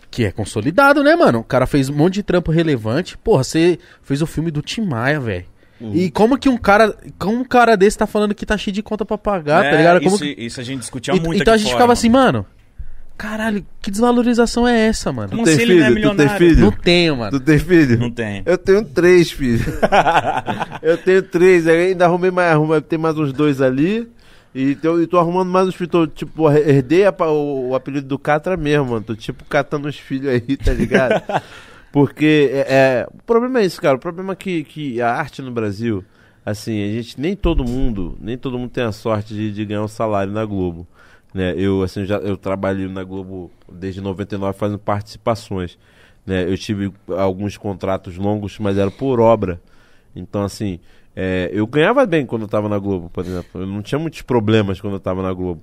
que 0.09 0.25
é 0.25 0.31
consolidado, 0.31 1.01
né, 1.03 1.15
mano? 1.15 1.39
O 1.39 1.43
cara 1.43 1.65
fez 1.65 1.87
um 1.87 1.95
monte 1.95 2.15
de 2.15 2.23
trampo 2.23 2.51
relevante. 2.51 3.17
Porra, 3.17 3.45
você 3.45 3.79
fez 4.01 4.21
o 4.21 4.27
filme 4.27 4.51
do 4.51 4.61
Tim 4.61 4.81
Maia, 4.81 5.21
velho. 5.21 5.45
E 5.93 6.11
como 6.11 6.37
que 6.37 6.47
um 6.49 6.57
cara. 6.57 6.95
Como 7.17 7.37
um 7.39 7.43
cara 7.43 7.75
desse 7.75 7.97
tá 7.97 8.05
falando 8.07 8.35
que 8.35 8.45
tá 8.45 8.57
cheio 8.57 8.73
de 8.73 8.83
conta 8.83 9.03
pra 9.05 9.17
pagar, 9.17 9.65
É, 9.65 9.71
tá 9.71 9.77
ligado? 9.77 10.01
Como 10.01 10.15
isso, 10.15 10.23
que- 10.23 10.35
isso 10.37 10.59
a 10.59 10.63
gente 10.63 10.79
discutia 10.81 11.13
E- 11.15 11.19
muito 11.19 11.41
então 11.41 11.53
a 11.53 11.57
gente 11.57 11.65
fora, 11.67 11.75
ficava 11.75 11.87
mano. 11.87 11.93
assim, 11.93 12.09
mano. 12.09 12.45
Caralho, 13.17 13.63
que 13.81 13.91
desvalorização 13.91 14.67
é 14.67 14.87
essa, 14.87 15.11
mano? 15.11 15.29
Como 15.29 15.43
tem 15.43 15.55
se 15.55 15.61
ele 15.61 15.75
não 15.75 15.85
é 15.85 15.89
filho? 15.89 16.01
Tu 16.01 16.01
tem 16.01 16.11
milionário? 16.17 16.47
filho? 16.49 16.61
Não 16.61 16.71
tenho, 16.71 17.17
mano. 17.17 17.31
Tu 17.31 17.39
tem 17.39 17.59
filho? 17.59 17.99
Não 17.99 18.09
tem. 18.11 18.41
Eu 18.45 18.57
tenho 18.57 18.83
três, 18.83 19.31
filho. 19.31 19.63
eu 20.81 20.97
tenho 20.97 21.21
três, 21.21 21.67
aí 21.67 21.87
ainda 21.89 22.05
arrumei 22.05 22.31
mais, 22.31 22.51
arrumei, 22.51 22.81
tem 22.81 22.97
mais 22.97 23.15
uns 23.17 23.31
dois 23.31 23.61
ali. 23.61 24.07
E 24.55 24.75
tô, 24.75 24.99
e 24.99 25.07
tô 25.07 25.17
arrumando 25.19 25.49
mais 25.49 25.67
uns 25.67 25.75
filhos. 25.75 26.09
Tipo, 26.15 26.49
herdei 26.51 27.05
a 27.05 27.13
o, 27.27 27.69
o 27.69 27.75
apelido 27.75 28.07
do 28.07 28.17
Catra 28.19 28.57
mesmo, 28.57 28.85
mano. 28.87 29.01
Tô 29.01 29.15
tipo 29.15 29.45
catando 29.45 29.87
os 29.87 29.97
filhos 29.97 30.27
aí, 30.29 30.57
tá 30.57 30.73
ligado? 30.73 31.21
Porque 31.91 32.49
é, 32.53 32.59
é, 32.69 33.07
o 33.13 33.23
problema 33.23 33.59
é 33.59 33.65
isso, 33.65 33.81
cara. 33.81 33.97
O 33.97 33.99
problema 33.99 34.33
é 34.33 34.35
que, 34.35 34.63
que 34.63 35.01
a 35.01 35.13
arte 35.13 35.41
no 35.41 35.51
Brasil, 35.51 36.03
assim, 36.45 36.83
a 36.83 36.91
gente 36.93 37.19
nem 37.19 37.35
todo 37.35 37.63
mundo, 37.63 38.17
nem 38.19 38.37
todo 38.37 38.57
mundo 38.57 38.71
tem 38.71 38.83
a 38.83 38.91
sorte 38.91 39.33
de, 39.33 39.51
de 39.51 39.65
ganhar 39.65 39.83
um 39.83 39.87
salário 39.87 40.31
na 40.31 40.45
Globo. 40.45 40.87
Né? 41.33 41.53
Eu, 41.57 41.81
assim, 41.81 42.05
já 42.05 42.17
eu 42.17 42.37
trabalho 42.37 42.89
na 42.89 43.03
Globo 43.03 43.51
desde 43.71 44.01
99 44.01 44.57
fazendo 44.57 44.79
participações. 44.79 45.77
Né? 46.25 46.43
Eu 46.49 46.57
tive 46.57 46.93
alguns 47.09 47.57
contratos 47.57 48.17
longos, 48.17 48.57
mas 48.59 48.77
era 48.77 48.91
por 48.91 49.19
obra. 49.19 49.61
Então, 50.15 50.43
assim, 50.43 50.79
é, 51.15 51.49
eu 51.53 51.67
ganhava 51.67 52.05
bem 52.05 52.25
quando 52.25 52.43
eu 52.43 52.47
tava 52.47 52.69
na 52.69 52.77
Globo, 52.77 53.09
por 53.09 53.25
exemplo. 53.25 53.61
Eu 53.61 53.67
não 53.67 53.81
tinha 53.81 53.99
muitos 53.99 54.21
problemas 54.21 54.79
quando 54.79 54.93
eu 54.93 54.99
tava 54.99 55.21
na 55.21 55.33
Globo. 55.33 55.61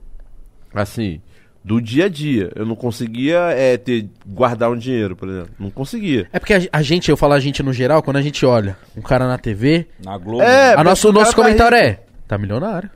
Assim, 0.74 1.20
do 1.62 1.80
dia 1.80 2.06
a 2.06 2.08
dia. 2.08 2.50
Eu 2.54 2.64
não 2.64 2.74
conseguia 2.74 3.38
é, 3.50 3.76
ter, 3.76 4.08
guardar 4.26 4.70
um 4.70 4.76
dinheiro, 4.76 5.14
por 5.16 5.28
exemplo. 5.28 5.50
Não 5.58 5.70
conseguia. 5.70 6.28
É 6.32 6.38
porque 6.38 6.54
a, 6.54 6.60
a 6.72 6.82
gente, 6.82 7.10
eu 7.10 7.16
falo 7.16 7.34
a 7.34 7.40
gente 7.40 7.62
no 7.62 7.72
geral, 7.72 8.02
quando 8.02 8.16
a 8.16 8.22
gente 8.22 8.44
olha 8.46 8.76
um 8.96 9.02
cara 9.02 9.26
na 9.26 9.36
TV, 9.38 9.86
Na 10.04 10.16
Globo. 10.16 10.42
É, 10.42 10.74
a 10.74 10.82
nosso, 10.84 11.08
o 11.08 11.12
nosso 11.12 11.30
tá 11.32 11.36
comentário 11.36 11.76
rico. 11.76 11.88
é: 11.88 12.00
tá 12.26 12.38
milionário. 12.38 12.90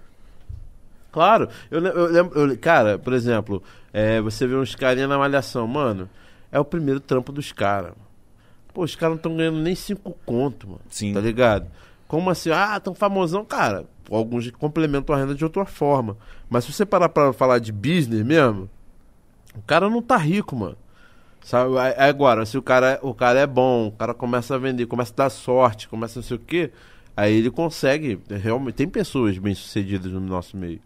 Claro, 1.11 1.49
eu, 1.71 1.85
eu 1.85 2.07
lembro, 2.07 2.41
eu- 2.41 2.59
cara, 2.59 2.99
por 2.99 3.13
exemplo, 3.13 3.63
é, 3.93 4.21
você 4.21 4.47
vê 4.47 4.55
uns 4.55 4.75
carinha 4.75 5.07
na 5.07 5.19
malhação, 5.19 5.67
mano, 5.67 6.09
é 6.51 6.59
o 6.59 6.65
primeiro 6.65 7.01
trampo 7.01 7.31
dos 7.31 7.53
caras. 7.53 7.93
Pô, 8.73 8.83
os 8.83 8.97
caras 8.97 9.13
não 9.13 9.17
estão 9.19 9.37
ganhando 9.37 9.59
nem 9.59 9.75
cinco 9.75 10.17
conto, 10.25 10.67
mano. 10.67 10.81
Sim. 10.89 11.13
Tá 11.13 11.21
ligado? 11.21 11.67
Como 12.09 12.31
assim? 12.31 12.51
Ah, 12.51 12.81
tão 12.81 12.95
famosão, 12.95 13.45
cara. 13.45 13.85
Alguns 14.11 14.51
complementam 14.53 15.15
a 15.15 15.19
renda 15.19 15.35
de 15.35 15.45
outra 15.45 15.65
forma. 15.65 16.17
Mas 16.49 16.65
se 16.65 16.73
você 16.73 16.85
parar 16.85 17.09
pra 17.09 17.33
falar 17.33 17.59
de 17.59 17.73
business 17.73 18.25
mesmo, 18.25 18.69
o 19.55 19.63
cara 19.63 19.89
não 19.89 20.03
tá 20.03 20.17
rico, 20.17 20.57
mano. 20.57 20.77
Sabe? 21.43 21.75
Agora, 21.99 22.47
se 22.47 22.57
o 22.57 22.63
cara, 22.63 22.99
o 23.03 23.13
cara 23.13 23.41
é 23.41 23.47
bom, 23.47 23.89
o 23.89 23.93
cara 23.93 24.15
começa 24.15 24.55
a 24.55 24.59
vender, 24.59 24.87
começa 24.87 25.13
a 25.13 25.25
dar 25.25 25.31
sorte, 25.31 25.89
começa 25.89 26.21
não 26.21 26.25
sei 26.25 26.37
o 26.37 26.41
quê, 26.41 26.71
aí 27.17 27.35
ele 27.35 27.51
consegue. 27.51 28.21
Realmente, 28.31 28.77
tem 28.77 28.89
pessoas 28.89 29.37
bem-sucedidas 29.39 30.13
no 30.13 30.21
nosso 30.21 30.57
meio. 30.57 30.81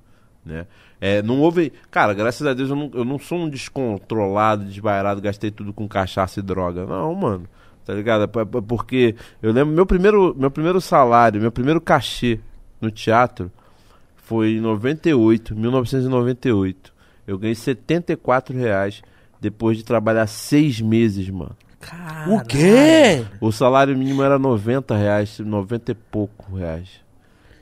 Né? 0.45 0.67
É, 1.01 1.23
não 1.23 1.41
houve. 1.41 1.73
Cara, 1.91 2.15
graças 2.15 2.47
a 2.47 2.55
Deus 2.55 2.71
eu 2.71 2.77
não, 2.77 2.91
eu 2.95 3.05
não 3.05 3.19
sou 3.19 3.39
um 3.39 3.51
descontrolado, 3.51 4.65
desbairado, 4.65 5.21
gastei 5.21 5.51
tudo 5.51 5.73
com 5.73 5.87
cachaça 5.87 6.41
e 6.41 6.43
droga. 6.43 6.87
Não, 6.87 7.15
mano. 7.15 7.49
Tá 7.85 7.93
ligado? 7.93 8.25
É 8.25 8.41
é 8.43 8.63
Porque 8.63 9.15
eu 9.43 9.53
lembro, 9.53 9.75
meu 9.75 9.87
primeiro, 9.87 10.35
meu 10.37 10.51
primeiro 10.51 10.81
salário, 10.81 11.41
meu 11.41 11.53
primeiro 11.53 11.81
cachê 11.81 12.41
no 12.81 12.91
teatro 12.91 13.51
foi 14.17 14.57
em 14.57 14.61
98, 14.61 15.55
1998. 15.55 16.93
Eu 17.27 17.39
ganhei 17.39 17.55
74 17.55 18.57
reais 18.57 19.03
depois 19.41 19.77
de 19.77 19.85
trabalhar 19.85 20.27
seis 20.27 20.81
meses, 20.81 21.29
mano. 21.31 21.57
O 22.29 22.41
quê? 22.45 23.25
O 23.41 23.53
salário 23.53 23.97
mínimo 23.97 24.23
era 24.23 24.39
90 24.39 24.97
reais, 24.97 25.39
90 25.39 25.93
e 25.93 25.95
pouco 25.95 26.57
reais. 26.57 27.06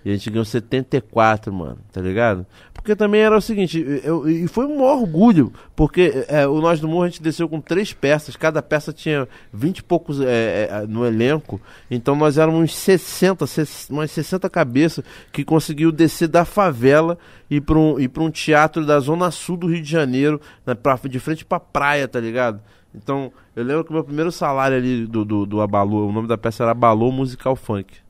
E 0.04 0.10
a 0.10 0.12
gente 0.12 0.28
ganhou 0.28 0.44
74, 0.44 1.50
mano, 1.52 1.78
tá 1.90 2.00
ligado? 2.00 2.44
Porque 2.74 2.94
também 2.94 3.22
era 3.22 3.34
o 3.36 3.40
seguinte, 3.40 3.82
eu- 4.04 4.28
e 4.28 4.46
foi 4.46 4.66
um 4.66 4.76
maior 4.76 4.98
orgulho, 5.00 5.50
porque 5.74 6.26
é, 6.28 6.46
o 6.46 6.60
Nós 6.60 6.78
do 6.78 6.86
Morro 6.86 7.04
a 7.04 7.08
gente 7.08 7.22
desceu 7.22 7.48
com 7.48 7.58
três 7.58 7.94
peças, 7.94 8.36
cada 8.36 8.60
peça 8.60 8.92
tinha 8.92 9.26
20 9.50 9.78
e 9.78 9.82
poucos 9.82 10.20
é, 10.20 10.68
é, 10.70 10.86
no 10.86 11.06
elenco, 11.06 11.58
então 11.90 12.14
nós 12.14 12.36
éramos 12.36 12.60
uns 12.60 12.74
60, 12.76 13.46
ses- 13.46 13.88
umas 13.88 14.10
60 14.10 14.50
cabeças 14.50 15.02
que 15.32 15.42
conseguiu 15.42 15.90
descer 15.90 16.28
da 16.28 16.44
favela 16.44 17.16
e 17.50 17.58
pra 17.58 17.78
um, 17.78 17.96
um 18.18 18.30
teatro 18.30 18.84
da 18.84 19.00
zona 19.00 19.30
sul 19.30 19.56
do 19.56 19.66
Rio 19.68 19.80
de 19.82 19.90
Janeiro, 19.90 20.38
na, 20.66 20.74
pra, 20.74 20.96
de 21.08 21.18
frente 21.18 21.46
pra 21.46 21.58
praia, 21.58 22.06
tá 22.06 22.20
ligado? 22.20 22.60
Então, 22.94 23.32
eu 23.56 23.64
lembro 23.64 23.82
que 23.84 23.90
o 23.90 23.94
meu 23.94 24.04
primeiro 24.04 24.30
salário 24.30 24.76
ali 24.76 25.06
do, 25.06 25.24
do, 25.24 25.46
do 25.46 25.60
Abalô, 25.62 26.06
o 26.06 26.12
nome 26.12 26.28
da 26.28 26.36
peça 26.36 26.62
era 26.62 26.72
Abalô 26.72 27.10
Musical 27.10 27.56
Funk. 27.56 28.03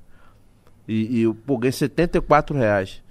E, 0.87 1.18
e 1.18 1.22
eu 1.22 1.35
pô, 1.35 1.57
ganhei 1.59 1.72
74 1.72 2.57
reais. 2.57 3.03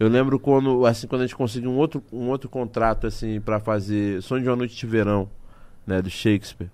Eu 0.00 0.08
lembro 0.08 0.38
quando, 0.38 0.84
assim, 0.86 1.06
quando 1.06 1.22
a 1.22 1.26
gente 1.26 1.36
conseguiu 1.36 1.70
um 1.70 1.76
outro, 1.76 2.02
um 2.12 2.28
outro 2.28 2.48
contrato, 2.48 3.06
assim, 3.06 3.40
para 3.40 3.60
fazer 3.60 4.20
Sonho 4.22 4.42
de 4.42 4.48
uma 4.48 4.56
Noite 4.56 4.74
de 4.76 4.86
Verão, 4.86 5.28
né, 5.86 6.02
do 6.02 6.10
Shakespeare. 6.10 6.68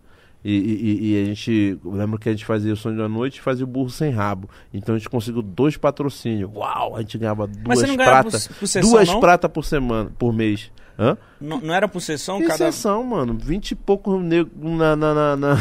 E, 0.44 0.52
e- 0.54 1.12
e 1.12 1.22
a 1.22 1.24
gente, 1.26 1.78
eu 1.84 1.90
lembro 1.92 2.18
que 2.18 2.28
a 2.28 2.32
gente 2.32 2.44
fazia 2.44 2.72
o 2.72 2.76
Sonho 2.76 2.94
de 2.94 3.02
uma 3.02 3.08
Noite 3.08 3.36
e 3.38 3.40
fazia 3.42 3.64
o 3.64 3.68
Burro 3.68 3.90
Sem 3.90 4.10
Rabo. 4.10 4.48
Então 4.72 4.94
a 4.94 4.98
gente 4.98 5.10
conseguiu 5.10 5.42
dois 5.42 5.76
patrocínios. 5.76 6.50
Uau, 6.54 6.96
a 6.96 7.00
gente 7.00 7.18
ganhava 7.18 7.46
duas 7.46 7.80
pratas, 8.22 8.48
duas 8.90 9.08
pratas 9.20 9.50
por 9.50 9.64
semana, 9.64 10.10
por 10.18 10.32
mês. 10.32 10.70
Hã? 10.98 11.16
Não, 11.40 11.60
não 11.60 11.72
era 11.72 11.86
por 11.86 12.00
sessão? 12.00 12.38
Que 12.40 12.46
cada... 12.48 12.72
sessão, 12.72 13.04
mano. 13.04 13.34
Vinte 13.40 13.70
e 13.70 13.74
poucos 13.76 14.20
negros 14.20 14.50
na, 14.60 14.96
na, 14.96 15.14
na, 15.14 15.36
na, 15.36 15.56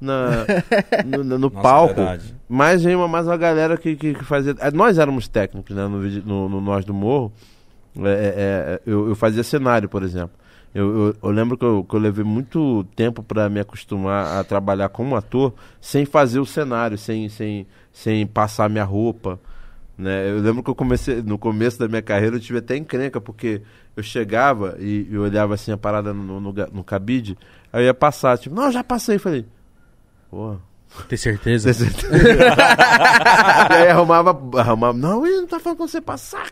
na- 0.00 0.46
no, 1.06 1.24
no- 1.24 1.38
no 1.38 1.50
Nossa, 1.50 1.62
palco. 1.62 1.94
verdade. 1.94 2.34
Mais 2.46 2.84
uma, 2.84 3.08
mais 3.08 3.26
uma 3.26 3.36
galera 3.38 3.78
que, 3.78 3.96
que, 3.96 4.12
que 4.12 4.24
fazia. 4.24 4.54
eh, 4.58 4.70
Nós 4.70 4.98
éramos 4.98 5.28
técnicos, 5.28 5.74
né? 5.74 5.86
No, 5.88 5.98
no, 6.00 6.48
no 6.50 6.60
Nós 6.60 6.84
do 6.84 6.92
Morro. 6.92 7.32
É, 7.98 8.02
é, 8.02 8.04
é, 8.06 8.80
eu, 8.86 9.08
eu 9.08 9.14
fazia 9.16 9.42
cenário, 9.42 9.88
por 9.88 10.02
exemplo. 10.02 10.36
Eu, 10.74 11.06
eu, 11.08 11.16
eu 11.22 11.30
lembro 11.30 11.56
que 11.56 11.64
eu, 11.64 11.84
que 11.84 11.94
eu, 11.96 12.00
levei 12.00 12.24
muito 12.24 12.84
tempo 12.96 13.22
para 13.22 13.48
me 13.48 13.60
acostumar 13.60 14.38
a 14.40 14.44
trabalhar 14.44 14.88
como 14.90 15.16
ator 15.16 15.54
sem 15.80 16.04
fazer 16.06 16.38
o 16.40 16.46
cenário, 16.46 16.96
sem, 16.98 17.28
sem, 17.30 17.66
sem 17.92 18.26
passar 18.26 18.68
minha 18.70 18.84
roupa. 18.84 19.38
Né? 19.98 20.30
Eu 20.30 20.40
lembro 20.40 20.62
que 20.62 20.70
eu 20.70 20.74
comecei, 20.74 21.20
no 21.22 21.36
começo 21.38 21.78
da 21.78 21.86
minha 21.88 22.00
carreira, 22.00 22.36
eu 22.36 22.40
tive 22.40 22.58
até 22.60 22.74
encrenca, 22.76 23.20
porque 23.20 23.60
eu 23.96 24.02
chegava 24.02 24.76
e 24.78 25.06
eu 25.10 25.22
olhava 25.22 25.54
assim 25.54 25.72
a 25.72 25.76
parada 25.76 26.12
no, 26.12 26.40
no, 26.40 26.52
no 26.52 26.84
cabide, 26.84 27.36
aí 27.72 27.82
eu 27.82 27.86
ia 27.86 27.94
passar, 27.94 28.38
tipo, 28.38 28.54
não, 28.54 28.70
já 28.70 28.82
passei. 28.82 29.18
Falei, 29.18 29.44
pô, 30.30 30.56
tem 31.08 31.16
certeza? 31.16 31.72
Tem 31.72 31.74
certeza. 31.74 32.14
e 33.70 33.74
aí 33.74 33.88
arrumava, 33.88 34.30
arrumava. 34.58 34.96
Não, 34.96 35.26
ele 35.26 35.40
não 35.40 35.46
tá 35.46 35.58
falando 35.58 35.78
com 35.78 35.88
você 35.88 36.00
passar. 36.00 36.48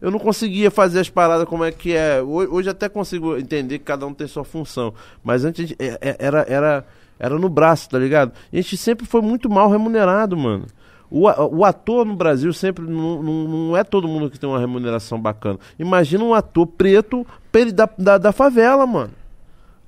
Eu 0.00 0.10
não 0.10 0.18
conseguia 0.18 0.70
fazer 0.70 1.00
as 1.00 1.10
paradas 1.10 1.46
como 1.48 1.64
é 1.64 1.72
que 1.72 1.94
é. 1.94 2.22
Hoje 2.22 2.70
até 2.70 2.88
consigo 2.88 3.36
entender 3.36 3.78
que 3.78 3.84
cada 3.84 4.06
um 4.06 4.14
tem 4.14 4.26
sua 4.26 4.44
função. 4.44 4.94
Mas 5.22 5.44
antes 5.44 5.74
é, 5.78 5.98
é, 6.00 6.16
era, 6.18 6.46
era, 6.48 6.86
era 7.18 7.38
no 7.38 7.48
braço, 7.48 7.88
tá 7.88 7.98
ligado? 7.98 8.32
E 8.52 8.58
a 8.58 8.62
gente 8.62 8.76
sempre 8.76 9.06
foi 9.06 9.20
muito 9.20 9.50
mal 9.50 9.68
remunerado, 9.70 10.36
mano. 10.36 10.66
O, 11.10 11.22
o 11.22 11.64
ator 11.64 12.06
no 12.06 12.14
Brasil 12.14 12.52
sempre 12.52 12.84
não, 12.86 13.22
não, 13.22 13.48
não, 13.48 13.76
é 13.76 13.82
todo 13.82 14.06
mundo 14.06 14.30
que 14.30 14.38
tem 14.38 14.48
uma 14.48 14.60
remuneração 14.60 15.20
bacana. 15.20 15.58
Imagina 15.78 16.22
um 16.22 16.32
ator 16.32 16.66
preto 16.66 17.26
da, 17.74 17.88
da, 17.98 18.18
da 18.18 18.32
favela, 18.32 18.86
mano. 18.86 19.12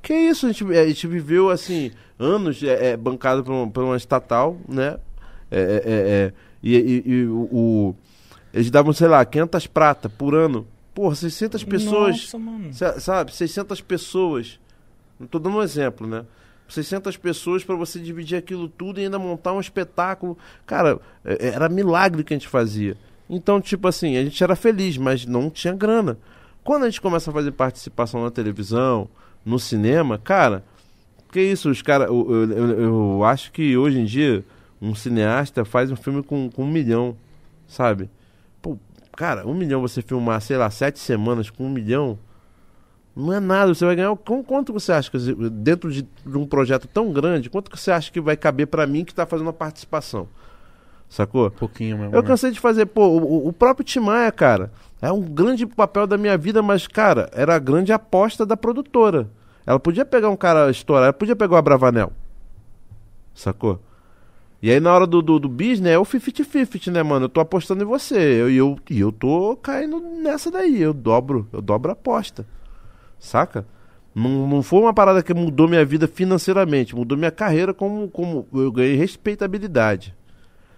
Que 0.03 0.13
isso, 0.13 0.47
a 0.47 0.49
gente, 0.51 0.65
a 0.65 0.87
gente 0.89 1.07
viveu 1.07 1.49
assim 1.49 1.93
anos 2.19 2.61
é, 2.63 2.91
é 2.91 2.97
bancado 2.97 3.45
por, 3.45 3.71
por, 3.71 3.85
uma 3.85 3.97
estatal, 3.97 4.57
né? 4.69 4.99
É, 5.51 5.61
é, 5.61 5.63
é, 5.63 5.83
é 5.87 6.33
e, 6.63 6.77
e, 6.77 7.03
e 7.07 7.27
o, 7.27 7.49
o, 7.53 7.97
eles 8.53 8.71
davam, 8.71 8.93
sei 8.93 9.09
lá, 9.09 9.25
500 9.25 9.67
prata 9.69 10.09
por 10.09 10.35
ano. 10.35 10.67
Porra, 10.95 11.15
600 11.15 11.65
pessoas. 11.65 12.17
Nossa, 12.17 12.39
mano. 12.39 12.71
Sabe, 12.99 13.35
600 13.35 13.81
pessoas. 13.81 14.59
Não 15.19 15.27
tô 15.27 15.39
dando 15.39 15.57
um 15.57 15.63
exemplo, 15.63 16.07
né? 16.07 16.25
600 16.73 17.17
pessoas 17.17 17.65
para 17.65 17.77
você 17.77 17.99
dividir 17.99 18.37
aquilo 18.37 18.69
tudo 18.69 19.01
e 19.01 19.05
ainda 19.05 19.19
montar 19.19 19.53
um 19.53 19.61
espetáculo. 19.61 20.37
Cara, 20.67 20.99
era 21.25 21.69
milagre 21.69 22.25
que 22.25 22.33
a 22.33 22.37
gente 22.37 22.49
fazia. 22.49 22.97
Então, 23.29 23.61
tipo 23.61 23.87
assim, 23.89 24.17
a 24.17 24.25
gente 24.25 24.43
era 24.43 24.57
feliz, 24.57 24.97
mas 24.97 25.27
não 25.27 25.49
tinha 25.51 25.75
grana. 25.75 26.19
Quando 26.65 26.85
a 26.85 26.91
gente 26.91 27.01
começa 27.01 27.31
a 27.31 27.35
fazer 27.35 27.53
participação 27.53 28.23
na 28.23 28.31
televisão, 28.31 29.09
no 29.45 29.59
cinema, 29.59 30.19
cara, 30.19 30.65
que 31.33 31.41
isso, 31.41 31.71
os 31.71 31.83
caras. 31.83 32.09
Eu, 32.09 32.31
eu, 32.31 32.51
eu, 32.51 32.81
eu, 32.81 33.25
acho 33.25 33.51
que 33.53 33.77
hoje 33.77 33.99
em 33.99 34.05
dia 34.05 34.45
um 34.81 34.95
cineasta 34.95 35.65
faz 35.65 35.91
um 35.91 35.97
filme 35.97 36.23
com, 36.23 36.51
com 36.51 36.65
um 36.65 36.71
milhão, 36.71 37.17
sabe? 37.67 38.11
Pô, 38.61 38.79
cara, 39.17 39.47
um 39.47 39.55
milhão 39.55 39.81
você 39.81 40.03
filmar, 40.03 40.41
sei 40.41 40.57
lá, 40.57 40.71
sete 40.71 40.99
semanas 40.99 41.51
com 41.51 41.65
um 41.65 41.71
milhão. 41.71 42.19
Não 43.15 43.33
é 43.33 43.41
nada, 43.41 43.75
você 43.75 43.85
vai 43.85 43.95
ganhar. 43.95 44.15
Quanto 44.17 44.73
você 44.73 44.93
acha 44.93 45.11
que 45.11 45.19
dentro 45.51 45.93
de, 45.93 46.03
de 46.03 46.39
um 46.39 46.47
projeto 46.47 46.89
tão 46.89 47.13
grande, 47.13 47.51
quanto 47.51 47.71
que 47.71 47.79
você 47.79 47.91
acha 47.91 48.11
que 48.11 48.21
vai 48.21 48.37
caber 48.37 48.67
para 48.67 48.87
mim 48.87 49.05
que 49.05 49.15
tá 49.15 49.27
fazendo 49.27 49.51
a 49.51 49.53
participação? 49.53 50.29
Sacou? 51.09 51.49
Um 51.49 51.51
pouquinho 51.51 51.99
mesmo. 51.99 52.15
Eu 52.15 52.23
né? 52.23 52.27
cansei 52.27 52.51
de 52.51 52.59
fazer, 52.59 52.87
pô, 52.87 53.07
o, 53.07 53.49
o 53.49 53.53
próprio 53.53 53.85
Timaya, 53.85 54.33
cara, 54.33 54.73
é 55.01 55.13
um 55.13 55.21
grande 55.21 55.67
papel 55.67 56.07
da 56.07 56.17
minha 56.17 56.39
vida, 56.39 56.63
mas, 56.63 56.87
cara, 56.87 57.29
era 57.35 57.55
a 57.55 57.59
grande 57.59 57.93
aposta 57.93 58.47
da 58.47 58.57
produtora. 58.57 59.29
Ela 59.67 59.79
podia 59.79 60.07
pegar 60.07 60.31
um 60.31 60.37
cara 60.37 60.71
estourar, 60.71 61.05
ela 61.05 61.13
podia 61.13 61.37
pegar 61.37 61.55
o 61.55 61.59
Abravanel. 61.59 62.13
Sacou? 63.35 63.79
E 64.63 64.71
aí 64.71 64.79
na 64.79 64.95
hora 64.95 65.07
do, 65.07 65.21
do, 65.21 65.39
do 65.41 65.49
business 65.49 65.93
é 65.93 65.99
o 65.99 66.05
50-50, 66.05 66.91
né, 66.93 67.03
mano? 67.03 67.25
Eu 67.25 67.29
tô 67.29 67.41
apostando 67.41 67.83
em 67.83 67.87
você. 67.87 68.49
E 68.49 68.57
eu, 68.57 68.79
eu, 68.89 68.97
eu 68.97 69.13
tô 69.13 69.57
caindo 69.57 70.01
nessa 70.01 70.51
daí. 70.53 70.81
Eu 70.81 70.95
dobro, 70.95 71.49
eu 71.53 71.61
dobro 71.61 71.91
a 71.91 71.95
aposta. 71.95 72.47
Saca? 73.23 73.65
Não, 74.13 74.49
não 74.49 74.63
foi 74.63 74.81
uma 74.81 74.93
parada 74.93 75.23
que 75.23 75.33
mudou 75.33 75.69
minha 75.69 75.85
vida 75.85 76.09
financeiramente, 76.09 76.95
mudou 76.95 77.17
minha 77.17 77.31
carreira 77.31 77.73
como, 77.73 78.09
como 78.09 78.47
eu 78.53 78.71
ganhei 78.73 78.97
respeitabilidade. 78.97 80.13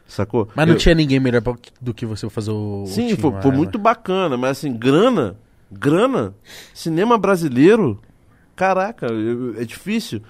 Sacou? 0.07 0.49
Mas 0.55 0.67
não 0.67 0.75
eu... 0.75 0.79
tinha 0.79 0.95
ninguém 0.95 1.19
melhor 1.19 1.43
do 1.81 1.95
que 1.95 2.05
você 2.05 2.29
fazer 2.29 2.51
o. 2.51 2.85
Sim, 2.87 3.15
o 3.15 3.17
foi, 3.17 3.33
foi 3.41 3.51
muito 3.51 3.79
bacana, 3.79 4.37
mas 4.37 4.59
assim, 4.59 4.77
grana, 4.77 5.37
grana, 5.73 6.35
cinema 6.75 7.17
brasileiro, 7.17 7.99
Caraca, 8.55 9.09
é 9.57 9.65
difícil. 9.65 10.23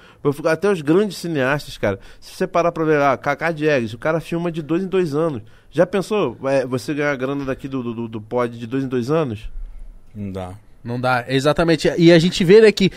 Até 0.47 0.71
os 0.71 0.81
grandes 0.81 1.19
cineastas, 1.19 1.77
cara. 1.77 1.99
Se 2.19 2.35
você 2.35 2.47
parar 2.47 2.73
pra 2.73 2.85
ver, 2.85 3.03
ah, 3.03 3.19
Kaká 3.19 3.53
Diegues, 3.53 3.93
o 3.93 3.99
cara 3.99 4.19
filma 4.19 4.51
de 4.51 4.63
dois 4.63 4.83
em 4.83 4.87
dois 4.87 5.15
anos. 5.15 5.43
Já 5.71 5.85
pensou 5.85 6.39
é, 6.45 6.65
você 6.65 6.95
ganhar 6.95 7.15
grana 7.17 7.45
daqui 7.45 7.69
do, 7.69 7.83
do, 7.83 8.09
do 8.09 8.21
pod 8.23 8.59
de 8.59 8.67
dois 8.67 8.85
em 8.85 8.89
dois 8.89 9.11
anos? 9.11 9.51
Não 10.15 10.33
dá. 10.33 10.55
Não 10.85 11.01
dá, 11.01 11.25
exatamente. 11.27 11.91
E 11.97 12.13
a 12.13 12.19
gente 12.19 12.45
vê 12.45 12.61
né, 12.61 12.71
que 12.71 12.93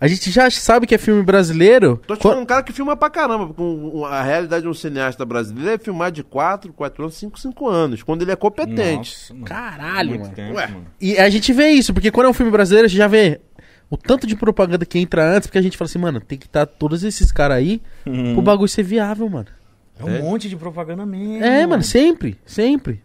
a 0.00 0.08
gente 0.08 0.30
já 0.30 0.50
sabe 0.50 0.86
que 0.86 0.94
é 0.94 0.98
filme 0.98 1.22
brasileiro. 1.22 2.00
Tô 2.06 2.16
te 2.16 2.22
falando 2.22 2.40
um 2.40 2.46
cara 2.46 2.62
que 2.62 2.72
filma 2.72 2.96
pra 2.96 3.10
caramba. 3.10 3.52
Com 3.52 4.04
a 4.06 4.22
realidade 4.22 4.62
de 4.62 4.68
um 4.68 4.74
cineasta 4.74 5.26
brasileiro 5.26 5.72
é 5.72 5.78
filmar 5.78 6.10
de 6.10 6.22
4, 6.22 6.72
4 6.72 7.02
anos, 7.02 7.16
5, 7.16 7.38
5 7.38 7.68
anos. 7.68 8.02
Quando 8.02 8.22
ele 8.22 8.30
é 8.32 8.36
competente. 8.36 9.14
Nossa, 9.14 9.34
mano. 9.34 9.44
Caralho, 9.46 10.20
mano. 10.20 10.32
Tempo, 10.34 10.54
mano. 10.54 10.86
E 10.98 11.18
a 11.18 11.28
gente 11.28 11.52
vê 11.52 11.68
isso, 11.68 11.92
porque 11.92 12.10
quando 12.10 12.26
é 12.26 12.30
um 12.30 12.34
filme 12.34 12.50
brasileiro, 12.50 12.86
a 12.86 12.88
gente 12.88 12.96
já 12.96 13.08
vê 13.08 13.40
o 13.90 13.96
tanto 13.96 14.26
de 14.26 14.36
propaganda 14.36 14.86
que 14.86 14.98
entra 14.98 15.22
antes, 15.22 15.48
porque 15.48 15.58
a 15.58 15.62
gente 15.62 15.76
fala 15.76 15.86
assim, 15.86 15.98
mano, 15.98 16.20
tem 16.20 16.38
que 16.38 16.46
estar 16.46 16.64
tá 16.64 16.72
todos 16.78 17.04
esses 17.04 17.30
caras 17.30 17.58
aí 17.58 17.82
uhum. 18.06 18.32
pro 18.34 18.42
bagulho 18.42 18.68
ser 18.68 18.84
viável, 18.84 19.28
mano. 19.28 19.48
É 19.98 20.04
um 20.04 20.16
é. 20.16 20.22
monte 20.22 20.48
de 20.48 20.56
propaganda 20.56 21.04
mesmo. 21.04 21.44
É, 21.44 21.66
mano, 21.66 21.82
sempre, 21.82 22.38
sempre. 22.46 23.02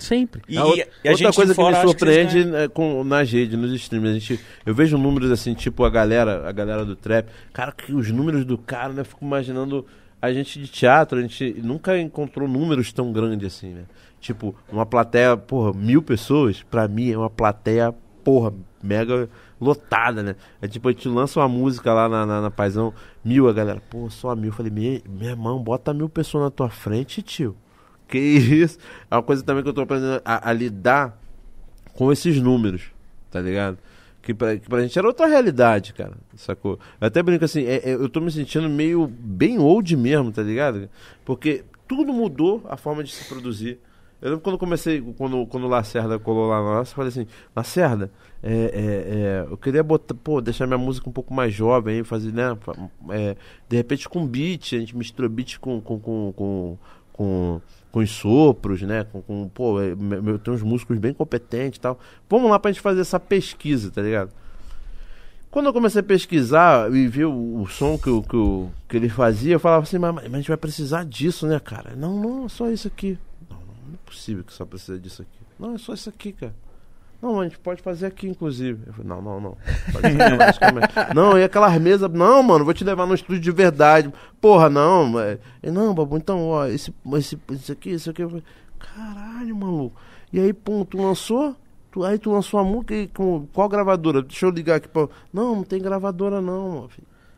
Sempre. 0.00 0.42
E, 0.48 0.58
a, 0.58 0.62
e 1.04 1.08
a 1.08 1.12
outra 1.12 1.32
coisa 1.32 1.54
que 1.54 1.62
me 1.62 1.74
surpreende 1.82 2.44
que 2.44 2.56
é 2.56 2.68
com, 2.68 3.04
nas 3.04 3.30
redes, 3.30 3.58
nos 3.58 3.72
streams, 3.72 4.08
a 4.08 4.12
gente, 4.14 4.40
eu 4.64 4.74
vejo 4.74 4.98
números 4.98 5.30
assim, 5.30 5.54
tipo 5.54 5.84
a 5.84 5.90
galera, 5.90 6.48
a 6.48 6.52
galera 6.52 6.84
do 6.84 6.96
trap, 6.96 7.28
cara, 7.52 7.70
que 7.70 7.92
os 7.92 8.10
números 8.10 8.44
do 8.44 8.58
cara, 8.58 8.92
né? 8.92 9.02
Eu 9.02 9.04
fico 9.04 9.24
imaginando 9.24 9.86
a 10.20 10.32
gente 10.32 10.58
de 10.58 10.66
teatro, 10.66 11.18
a 11.18 11.22
gente 11.22 11.54
nunca 11.62 11.98
encontrou 11.98 12.48
números 12.48 12.92
tão 12.92 13.12
grandes 13.12 13.54
assim, 13.54 13.70
né? 13.70 13.84
Tipo, 14.20 14.54
uma 14.70 14.84
plateia, 14.84 15.36
porra, 15.36 15.72
mil 15.72 16.02
pessoas, 16.02 16.62
pra 16.62 16.86
mim 16.88 17.10
é 17.10 17.16
uma 17.16 17.30
plateia, 17.30 17.94
porra, 18.22 18.52
mega 18.82 19.28
lotada, 19.60 20.22
né? 20.22 20.36
É 20.60 20.68
tipo, 20.68 20.88
a 20.88 20.92
gente 20.92 21.08
lança 21.08 21.40
uma 21.40 21.48
música 21.48 21.92
lá 21.92 22.08
na, 22.08 22.26
na, 22.26 22.40
na 22.42 22.50
Paisão, 22.50 22.92
mil, 23.24 23.48
a 23.48 23.52
galera, 23.52 23.80
pô, 23.90 24.08
só 24.10 24.34
mil. 24.34 24.50
Eu 24.50 24.52
falei, 24.54 24.72
meu 25.08 25.28
irmão, 25.28 25.62
bota 25.62 25.94
mil 25.94 26.08
pessoas 26.08 26.44
na 26.44 26.50
tua 26.50 26.68
frente, 26.68 27.22
tio. 27.22 27.56
Que 28.10 28.18
isso? 28.18 28.78
É 29.10 29.14
uma 29.14 29.22
coisa 29.22 29.42
também 29.42 29.62
que 29.62 29.68
eu 29.68 29.72
tô 29.72 29.82
aprendendo 29.82 30.20
a, 30.24 30.50
a 30.50 30.52
lidar 30.52 31.18
com 31.94 32.10
esses 32.10 32.40
números, 32.40 32.82
tá 33.30 33.40
ligado? 33.40 33.78
Que 34.22 34.34
pra, 34.34 34.56
que 34.56 34.68
pra 34.68 34.82
gente 34.82 34.98
era 34.98 35.06
outra 35.06 35.26
realidade, 35.26 35.94
cara, 35.94 36.12
sacou? 36.36 36.78
Eu 37.00 37.06
até 37.06 37.22
brinco 37.22 37.44
assim, 37.44 37.64
é, 37.64 37.76
é, 37.76 37.94
eu 37.94 38.08
tô 38.08 38.20
me 38.20 38.30
sentindo 38.30 38.68
meio 38.68 39.06
bem 39.06 39.58
old 39.58 39.96
mesmo, 39.96 40.30
tá 40.30 40.42
ligado? 40.42 40.90
Porque 41.24 41.64
tudo 41.88 42.12
mudou 42.12 42.62
a 42.68 42.76
forma 42.76 43.02
de 43.02 43.12
se 43.12 43.24
produzir. 43.28 43.78
Eu 44.20 44.30
lembro 44.30 44.42
quando 44.42 44.58
comecei, 44.58 45.00
quando, 45.16 45.46
quando 45.46 45.64
o 45.64 45.68
Lacerda 45.68 46.18
colou 46.18 46.48
lá 46.48 46.62
na 46.62 46.74
nossa, 46.76 46.92
eu 46.92 46.96
falei 46.96 47.08
assim, 47.08 47.26
Lacerda, 47.56 48.12
é, 48.42 48.52
é, 48.52 48.54
é, 48.54 49.46
eu 49.50 49.56
queria 49.56 49.82
botar, 49.82 50.14
pô, 50.14 50.40
deixar 50.42 50.66
minha 50.66 50.78
música 50.78 51.08
um 51.08 51.12
pouco 51.12 51.32
mais 51.32 51.54
jovem, 51.54 52.04
fazer, 52.04 52.32
né? 52.32 52.56
É, 53.10 53.36
de 53.68 53.76
repente 53.76 54.08
com 54.08 54.26
beat, 54.26 54.74
a 54.74 54.78
gente 54.78 54.94
mistura 54.94 55.28
beat 55.28 55.58
com, 55.58 55.80
com, 55.80 55.98
com, 55.98 56.32
com, 56.36 56.78
com, 57.12 57.60
com 57.90 58.00
os 58.00 58.10
sopros, 58.10 58.82
né? 58.82 59.04
Com, 59.04 59.22
com 59.22 59.48
pô, 59.48 59.80
é, 59.80 59.92
eu 60.26 60.38
tenho 60.38 60.56
uns 60.56 60.62
músicos 60.62 60.98
bem 60.98 61.12
competentes 61.12 61.78
e 61.78 61.80
tal. 61.80 61.98
Vamos 62.28 62.50
lá 62.50 62.58
pra 62.58 62.70
gente 62.70 62.80
fazer 62.80 63.00
essa 63.00 63.18
pesquisa, 63.18 63.90
tá 63.90 64.02
ligado? 64.02 64.30
Quando 65.50 65.66
eu 65.66 65.72
comecei 65.72 66.00
a 66.00 66.04
pesquisar 66.04 66.92
e 66.94 67.08
ver 67.08 67.24
o, 67.24 67.62
o 67.62 67.66
som 67.66 67.98
que, 67.98 68.10
que, 68.22 68.68
que 68.88 68.96
ele 68.96 69.08
fazia, 69.08 69.54
eu 69.54 69.60
falava 69.60 69.82
assim, 69.82 69.98
mas, 69.98 70.14
mas 70.14 70.34
a 70.34 70.36
gente 70.36 70.48
vai 70.48 70.56
precisar 70.56 71.04
disso, 71.04 71.46
né, 71.46 71.58
cara? 71.58 71.96
Não, 71.96 72.16
não, 72.16 72.46
é 72.46 72.48
só 72.48 72.70
isso 72.70 72.86
aqui 72.86 73.18
não 73.90 73.94
é 73.94 74.06
possível 74.06 74.44
que 74.44 74.52
só 74.52 74.64
precisa 74.64 74.98
disso 74.98 75.22
aqui. 75.22 75.38
Não, 75.58 75.74
é 75.74 75.78
só 75.78 75.92
isso 75.92 76.08
aqui, 76.08 76.32
cara. 76.32 76.54
Não, 77.20 77.40
a 77.40 77.44
gente 77.44 77.58
pode 77.58 77.82
fazer 77.82 78.06
aqui, 78.06 78.26
inclusive. 78.26 78.82
Eu 78.86 78.92
falei, 78.94 79.08
não, 79.08 79.20
não, 79.20 79.40
não. 79.40 79.56
não, 81.14 81.38
e 81.38 81.44
aquelas 81.44 81.78
mesas. 81.80 82.10
Não, 82.10 82.42
mano, 82.42 82.64
vou 82.64 82.72
te 82.72 82.82
levar 82.82 83.06
no 83.06 83.14
estúdio 83.14 83.40
de 83.40 83.52
verdade. 83.52 84.10
Porra, 84.40 84.70
não. 84.70 85.06
Mas... 85.06 85.38
Não, 85.62 85.94
babu, 85.94 86.16
então, 86.16 86.48
ó, 86.48 86.66
esse, 86.66 86.94
esse, 87.14 87.38
esse 87.52 87.72
aqui, 87.72 87.90
esse 87.90 88.08
aqui. 88.08 88.26
Falei, 88.26 88.42
Caralho, 88.78 89.54
maluco. 89.54 90.00
E 90.32 90.40
aí, 90.40 90.52
pum, 90.52 90.84
tu 90.84 90.96
lançou? 90.96 91.54
Tu, 91.92 92.04
aí 92.04 92.18
tu 92.18 92.30
lançou 92.30 92.58
a 92.58 92.64
música 92.64 92.94
e 92.94 93.08
com 93.08 93.46
qual 93.52 93.68
gravadora? 93.68 94.22
Deixa 94.22 94.46
eu 94.46 94.50
ligar 94.50 94.76
aqui 94.76 94.88
pra. 94.88 95.08
Não, 95.32 95.56
não 95.56 95.64
tem 95.64 95.80
gravadora, 95.80 96.40
não. 96.40 96.88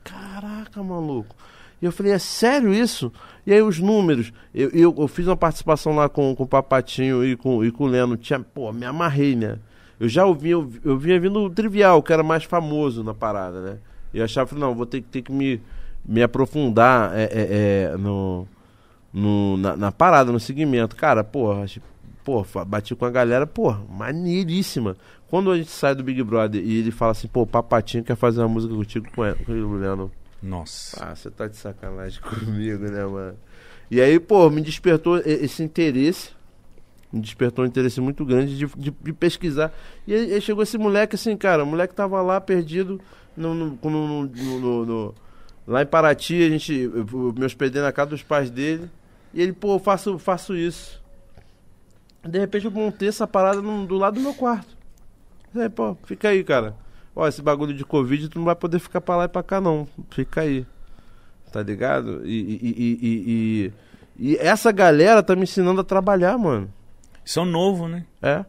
Caraca, 0.05 0.83
maluco. 0.83 1.35
E 1.81 1.85
eu 1.85 1.91
falei, 1.91 2.13
é 2.13 2.19
sério 2.19 2.73
isso? 2.73 3.13
E 3.45 3.53
aí 3.53 3.61
os 3.61 3.81
números, 3.81 4.33
eu, 4.55 4.69
eu, 4.71 4.95
eu 4.97 5.09
fiz 5.09 5.27
uma 5.27 5.37
participação 5.37 5.97
lá 5.97 6.09
com, 6.09 6.35
com 6.37 6.45
o 6.45 6.47
Papatinho 6.47 7.25
e 7.25 7.37
com, 7.37 7.65
e 7.65 7.73
com 7.73 7.85
o 7.85 7.87
Leno, 7.89 8.17
tinha, 8.17 8.39
pô, 8.39 8.73
me 8.73 8.87
amarrei, 8.87 9.35
né? 9.35 9.59
Eu 10.03 10.09
já 10.09 10.27
ouvi, 10.27 10.51
eu, 10.51 10.69
eu 10.85 10.99
vinha 10.99 11.21
vindo 11.21 11.39
o 11.39 11.49
Trivial, 11.49 12.03
que 12.03 12.13
era 12.13 12.25
mais 12.25 12.43
famoso 12.43 13.05
na 13.05 13.15
parada, 13.15 13.61
né? 13.61 13.79
E 14.13 14.19
eu 14.19 14.25
achava, 14.25 14.59
não, 14.59 14.75
vou 14.75 14.85
ter, 14.85 15.01
ter 15.01 15.23
que 15.23 15.31
me, 15.31 15.63
me 16.05 16.21
aprofundar 16.21 17.17
é, 17.17 17.23
é, 17.23 17.93
é, 17.93 17.97
no, 17.97 18.45
no, 19.13 19.57
na, 19.59 19.77
na, 19.77 19.93
parada, 19.93 20.33
no 20.33 20.41
segmento. 20.41 20.97
Cara, 20.97 21.23
porra, 21.23 21.67
pô, 22.25 22.45
bati 22.67 22.97
com 22.97 23.05
a 23.05 23.11
galera, 23.11 23.47
pô, 23.47 23.73
maneiríssima. 23.89 24.97
Quando 25.29 25.53
a 25.53 25.57
gente 25.57 25.71
sai 25.71 25.95
do 25.95 26.03
Big 26.03 26.21
Brother 26.25 26.61
e 26.61 26.81
ele 26.81 26.91
fala 26.91 27.13
assim, 27.13 27.29
pô, 27.29 27.47
Papatinho 27.47 28.03
quer 28.03 28.17
fazer 28.17 28.41
uma 28.41 28.49
música 28.49 28.75
contigo 28.75 29.07
com 29.15 29.23
o 29.23 29.77
Leandro. 29.77 30.11
Nossa. 30.43 30.99
Ah, 31.01 31.15
você 31.15 31.31
tá 31.31 31.47
de 31.47 31.57
sacanagem 31.57 32.21
comigo, 32.29 32.91
né, 32.91 33.07
mano? 33.07 33.39
E 33.89 34.01
aí, 34.01 34.19
pô, 34.19 34.51
me 34.51 34.63
despertou 34.63 35.19
esse 35.19 35.63
interesse. 35.63 36.31
Despertou 37.13 37.65
um 37.65 37.69
interesse 37.69 38.01
muito 38.01 38.25
grande 38.25 38.57
de, 38.57 38.67
de, 38.67 38.91
de 38.91 39.13
pesquisar. 39.13 39.73
E 40.07 40.15
aí, 40.15 40.35
aí, 40.35 40.41
chegou 40.41 40.63
esse 40.63 40.79
moleque 40.79 41.15
assim, 41.15 41.37
cara, 41.37 41.63
o 41.63 41.67
moleque 41.67 41.95
tava 41.95 42.23
lá 42.23 42.41
perdido 42.41 43.01
no, 43.37 43.55
no, 43.55 43.79
no, 43.83 44.87
no 44.87 45.15
lá 45.67 45.83
em 45.83 45.87
Paraty, 45.87 46.43
a 46.43 46.49
gente, 46.49 46.73
eu, 46.73 47.07
eu 47.13 47.35
me 47.37 47.45
hospedei 47.45 47.83
na 47.83 47.93
casa 47.93 48.11
dos 48.11 48.23
pais 48.23 48.51
dele. 48.51 48.91
E 49.35 49.41
ele, 49.41 49.53
pô, 49.53 49.75
eu 49.75 49.79
faço, 49.79 50.19
faço 50.19 50.55
isso. 50.55 51.03
De 52.25 52.39
repente 52.39 52.67
eu 52.67 52.71
montei 52.71 53.09
essa 53.09 53.27
parada 53.27 53.61
no, 53.61 53.87
do 53.87 53.97
lado 53.97 54.15
do 54.15 54.21
meu 54.21 54.35
quarto. 54.35 54.77
Aí, 55.55 55.69
pô, 55.69 55.97
fica 56.05 56.29
aí, 56.29 56.43
cara. 56.45 56.77
Ó, 57.15 57.27
esse 57.27 57.43
bagulho 57.43 57.75
de 57.75 57.85
Covid 57.85 58.29
tu 58.29 58.39
não 58.39 58.47
vai 58.47 58.55
poder 58.55 58.79
ficar 58.79 59.01
pra 59.01 59.17
lá 59.17 59.25
e 59.25 59.29
pra 59.29 59.43
cá, 59.43 59.61
não. 59.61 59.87
Fica 60.11 60.43
aí. 60.43 60.67
Tá 61.53 61.63
ligado? 61.63 62.25
E, 62.25 62.41
e, 62.41 62.75
e, 62.79 63.73
e, 64.19 64.33
e 64.33 64.37
essa 64.37 64.73
galera 64.73 65.23
tá 65.23 65.37
me 65.37 65.43
ensinando 65.43 65.81
a 65.81 65.85
trabalhar, 65.85 66.39
mano. 66.39 66.73
São 67.25 67.45
novo, 67.45 67.89
né? 67.89 68.05
É. 68.21 68.45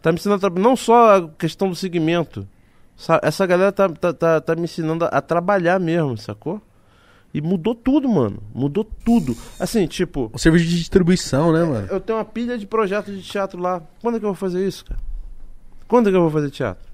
Tá 0.00 0.10
me 0.10 0.18
ensinando 0.18 0.36
a 0.36 0.40
trabalhar. 0.40 0.68
Não 0.68 0.76
só 0.76 1.16
a 1.16 1.28
questão 1.28 1.68
do 1.68 1.74
segmento. 1.74 2.46
Essa 3.22 3.46
galera 3.46 3.72
tá, 3.72 3.88
tá, 3.88 4.12
tá, 4.12 4.40
tá 4.40 4.54
me 4.54 4.64
ensinando 4.64 5.04
a, 5.04 5.20
trabalhar 5.20 5.80
mesmo, 5.80 6.16
sacou? 6.16 6.60
E 7.32 7.40
mudou 7.40 7.74
tudo, 7.74 8.08
mano. 8.08 8.42
Mudou 8.54 8.84
tudo. 8.84 9.36
Assim, 9.58 9.86
tipo. 9.86 10.30
O 10.32 10.38
serviço 10.38 10.66
de 10.66 10.76
distribuição, 10.76 11.52
né, 11.52 11.64
mano? 11.64 11.88
Eu 11.90 12.00
tenho 12.00 12.18
uma 12.18 12.24
pilha 12.24 12.58
de 12.58 12.66
projetos 12.66 13.14
de 13.14 13.22
teatro 13.22 13.60
lá. 13.60 13.80
Quando 14.02 14.16
é 14.16 14.18
que 14.18 14.24
eu 14.24 14.30
vou 14.30 14.36
fazer 14.36 14.66
isso, 14.66 14.84
cara? 14.84 15.00
Quando 15.88 16.08
é 16.08 16.10
que 16.10 16.16
eu 16.16 16.22
vou 16.22 16.30
fazer 16.30 16.50
teatro? 16.50 16.92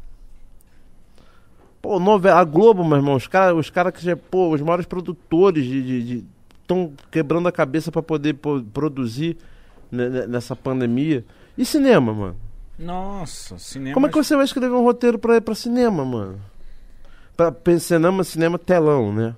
Pô, 1.82 1.98
novela, 1.98 2.40
a 2.40 2.44
Globo, 2.44 2.84
meu 2.84 2.96
irmão, 2.96 3.14
os 3.14 3.26
caras 3.26 3.56
os 3.56 3.70
cara 3.70 3.90
que 3.92 4.02
já, 4.04 4.16
pô, 4.16 4.52
os 4.52 4.60
maiores 4.60 4.86
produtores 4.86 5.64
de. 5.64 6.24
estão 6.60 6.92
quebrando 7.10 7.48
a 7.48 7.52
cabeça 7.52 7.90
para 7.90 8.02
poder 8.02 8.34
pô, 8.34 8.60
produzir 8.72 9.36
nessa 9.90 10.54
pandemia. 10.54 11.24
E 11.56 11.64
cinema, 11.64 12.12
mano? 12.12 12.36
Nossa, 12.78 13.58
cinema. 13.58 13.94
Como 13.94 14.06
é 14.06 14.08
que 14.08 14.16
você 14.16 14.36
vai 14.36 14.44
escrever 14.44 14.74
um 14.74 14.84
roteiro 14.84 15.18
pra 15.18 15.36
ir 15.36 15.40
pra 15.40 15.54
cinema, 15.54 16.04
mano? 16.04 16.40
Pra, 17.36 17.50
pra 17.50 17.78
cinema, 17.78 18.22
cinema 18.22 18.58
telão, 18.58 19.12
né? 19.12 19.34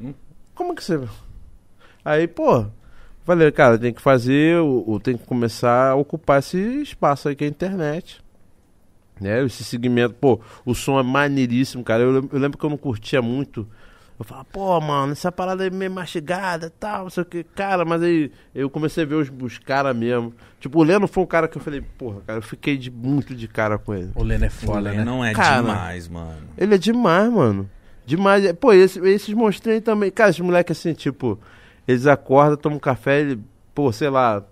Hum? 0.00 0.14
Como 0.54 0.72
é 0.72 0.74
que 0.74 0.82
você. 0.82 1.00
Aí, 2.04 2.26
pô, 2.26 2.66
falei, 3.24 3.50
cara, 3.50 3.78
tem 3.78 3.92
que 3.92 4.00
fazer, 4.00 4.58
o, 4.60 4.98
tem 5.00 5.16
que 5.16 5.26
começar 5.26 5.90
a 5.90 5.94
ocupar 5.94 6.38
esse 6.38 6.58
espaço 6.80 7.28
aí 7.28 7.36
que 7.36 7.44
é 7.44 7.46
a 7.46 7.50
internet. 7.50 8.22
Né? 9.20 9.44
Esse 9.44 9.64
segmento, 9.64 10.14
pô, 10.14 10.40
o 10.64 10.74
som 10.74 10.98
é 10.98 11.02
maneiríssimo, 11.02 11.82
cara. 11.82 12.02
Eu, 12.02 12.28
eu 12.32 12.38
lembro 12.38 12.56
que 12.56 12.64
eu 12.64 12.70
não 12.70 12.76
curtia 12.76 13.20
muito. 13.20 13.68
Eu 14.18 14.24
falava, 14.24 14.46
pô, 14.50 14.80
mano, 14.80 15.12
essa 15.12 15.30
parada 15.30 15.66
é 15.66 15.70
meio 15.70 15.90
mastigada 15.90 16.68
e 16.68 16.70
tal, 16.70 17.04
não 17.04 17.10
sei 17.10 17.22
o 17.22 17.26
que. 17.26 17.44
Cara, 17.44 17.84
mas 17.84 18.02
aí 18.02 18.32
eu 18.54 18.70
comecei 18.70 19.04
a 19.04 19.06
ver 19.06 19.16
os, 19.16 19.30
os 19.42 19.58
caras 19.58 19.94
mesmo. 19.94 20.32
Tipo, 20.58 20.78
o 20.78 20.82
Leno 20.82 21.06
foi 21.06 21.22
um 21.22 21.26
cara 21.26 21.46
que 21.46 21.58
eu 21.58 21.62
falei, 21.62 21.82
porra, 21.82 22.22
cara, 22.26 22.38
eu 22.38 22.42
fiquei 22.42 22.78
de, 22.78 22.90
muito 22.90 23.34
de 23.34 23.46
cara 23.46 23.76
com 23.76 23.94
ele. 23.94 24.10
O 24.14 24.22
Leno 24.22 24.46
é 24.46 24.50
foda, 24.50 24.90
né? 24.92 25.04
não 25.04 25.22
é 25.22 25.34
cara, 25.34 25.60
demais, 25.60 26.08
mano. 26.08 26.48
Ele 26.56 26.74
é 26.74 26.78
demais, 26.78 27.30
mano. 27.30 27.70
Demais. 28.06 28.50
Pô, 28.52 28.72
esse, 28.72 28.98
esses 29.00 29.34
monstrinhos 29.34 29.84
também. 29.84 30.10
Cara, 30.10 30.30
esses 30.30 30.40
moleques 30.40 30.78
assim, 30.78 30.94
tipo, 30.94 31.38
eles 31.86 32.06
acordam, 32.06 32.56
tomam 32.56 32.78
um 32.78 32.80
café, 32.80 33.20
ele, 33.20 33.40
pô, 33.74 33.92
sei 33.92 34.08
lá, 34.08 34.42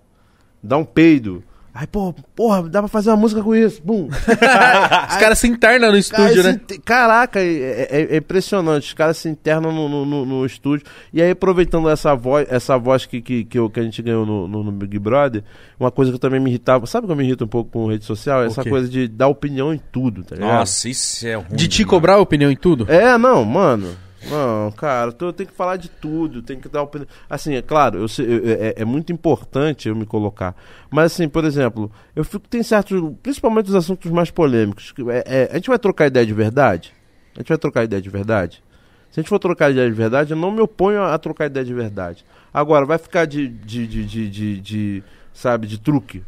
dá 0.62 0.76
um 0.76 0.84
peido. 0.84 1.42
Aí, 1.76 1.88
pô, 1.88 2.14
porra, 2.36 2.62
dá 2.68 2.78
pra 2.78 2.88
fazer 2.88 3.10
uma 3.10 3.16
música 3.16 3.42
com 3.42 3.52
isso. 3.52 3.82
Bum. 3.82 4.06
Os 4.06 5.16
caras 5.16 5.40
se 5.40 5.48
internam 5.48 5.90
no 5.90 5.98
estúdio, 5.98 6.44
né? 6.44 6.60
Se, 6.68 6.78
caraca, 6.78 7.40
é, 7.40 7.88
é, 7.90 8.08
é, 8.12 8.16
impressionante. 8.16 8.86
Os 8.86 8.94
caras 8.94 9.16
se 9.16 9.28
internam 9.28 9.74
no, 9.74 9.88
no, 9.88 10.06
no, 10.06 10.24
no, 10.24 10.46
estúdio. 10.46 10.86
E 11.12 11.20
aí, 11.20 11.32
aproveitando 11.32 11.90
essa 11.90 12.14
voz, 12.14 12.46
essa 12.48 12.78
voz 12.78 13.06
que, 13.06 13.20
que, 13.20 13.44
que, 13.44 13.58
eu, 13.58 13.68
que 13.68 13.80
a 13.80 13.82
gente 13.82 14.00
ganhou 14.02 14.24
no, 14.24 14.46
no, 14.46 14.70
Big 14.70 15.00
Brother, 15.00 15.42
uma 15.78 15.90
coisa 15.90 16.12
que 16.12 16.14
eu 16.14 16.20
também 16.20 16.38
me 16.38 16.48
irritava. 16.48 16.86
Sabe 16.86 17.08
que 17.08 17.12
eu 17.12 17.16
me 17.16 17.24
irrito 17.24 17.44
um 17.44 17.48
pouco 17.48 17.72
com 17.72 17.86
rede 17.88 18.04
social? 18.04 18.44
Essa 18.44 18.62
coisa 18.62 18.88
de 18.88 19.08
dar 19.08 19.26
opinião 19.26 19.74
em 19.74 19.80
tudo, 19.90 20.22
tá 20.22 20.36
ligado? 20.36 20.58
Nossa, 20.58 20.88
isso 20.88 21.26
é 21.26 21.34
ruim. 21.34 21.56
De 21.56 21.66
te 21.66 21.84
cobrar 21.84 22.18
opinião 22.18 22.52
em 22.52 22.56
tudo? 22.56 22.86
É, 22.88 23.18
não, 23.18 23.44
mano. 23.44 23.96
Não, 24.30 24.72
cara, 24.72 25.14
eu 25.20 25.32
tenho 25.32 25.48
que 25.48 25.54
falar 25.54 25.76
de 25.76 25.88
tudo, 25.88 26.42
tem 26.42 26.58
que 26.58 26.68
dar 26.68 26.82
opinião. 26.82 27.06
Assim, 27.28 27.54
é 27.54 27.62
claro, 27.62 27.98
eu, 27.98 28.24
eu, 28.24 28.50
é, 28.50 28.74
é, 28.78 28.84
muito 28.84 29.12
importante 29.12 29.88
eu 29.88 29.94
me 29.94 30.06
colocar. 30.06 30.54
Mas, 30.90 31.12
assim, 31.12 31.28
por 31.28 31.44
exemplo, 31.44 31.90
eu 32.14 32.24
fico. 32.24 32.48
Tem 32.48 32.62
certos. 32.62 33.00
Principalmente 33.22 33.68
os 33.68 33.74
assuntos 33.74 34.10
mais 34.10 34.30
polêmicos. 34.30 34.94
É, 35.08 35.42
é, 35.42 35.48
a 35.52 35.54
gente 35.56 35.68
vai 35.68 35.78
trocar 35.78 36.06
ideia 36.06 36.24
de 36.24 36.32
verdade? 36.32 36.92
A 37.34 37.40
gente 37.40 37.48
vai 37.48 37.58
trocar 37.58 37.84
ideia 37.84 38.00
de 38.00 38.10
verdade? 38.10 38.62
Se 39.10 39.20
a 39.20 39.22
gente 39.22 39.28
for 39.28 39.38
trocar 39.38 39.70
ideia 39.70 39.88
de 39.88 39.94
verdade, 39.94 40.32
eu 40.32 40.36
não 40.36 40.50
me 40.50 40.60
oponho 40.60 41.00
a, 41.00 41.14
a 41.14 41.18
trocar 41.18 41.46
ideia 41.46 41.64
de 41.64 41.74
verdade. 41.74 42.24
Agora, 42.52 42.86
vai 42.86 42.98
ficar 42.98 43.26
de, 43.26 43.48
de, 43.48 43.86
de, 43.86 44.04
de, 44.04 44.30
de, 44.30 44.60
de 44.60 45.04
sabe, 45.32 45.66
de 45.66 45.78
truque. 45.78 46.22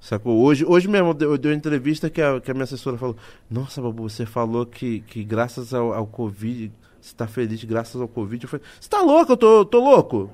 Sacou? 0.00 0.42
Hoje, 0.42 0.64
hoje 0.66 0.88
mesmo 0.88 1.16
eu 1.20 1.38
dei 1.38 1.52
uma 1.52 1.56
entrevista 1.56 2.10
que 2.10 2.20
a, 2.20 2.40
que 2.40 2.50
a 2.50 2.54
minha 2.54 2.64
assessora 2.64 2.98
falou: 2.98 3.16
Nossa, 3.48 3.80
Babu, 3.80 4.10
você 4.10 4.26
falou 4.26 4.66
que, 4.66 5.00
que 5.00 5.22
graças 5.22 5.72
ao, 5.72 5.92
ao 5.92 6.06
Covid 6.06 6.72
você 7.02 7.14
tá 7.16 7.26
feliz 7.26 7.62
graças 7.64 8.00
ao 8.00 8.06
Covid. 8.06 8.44
Eu 8.44 8.48
falei, 8.48 8.64
você 8.80 8.88
tá 8.88 9.00
louco? 9.00 9.32
Eu 9.32 9.36
tô, 9.36 9.64
tô 9.64 9.80
louco? 9.80 10.30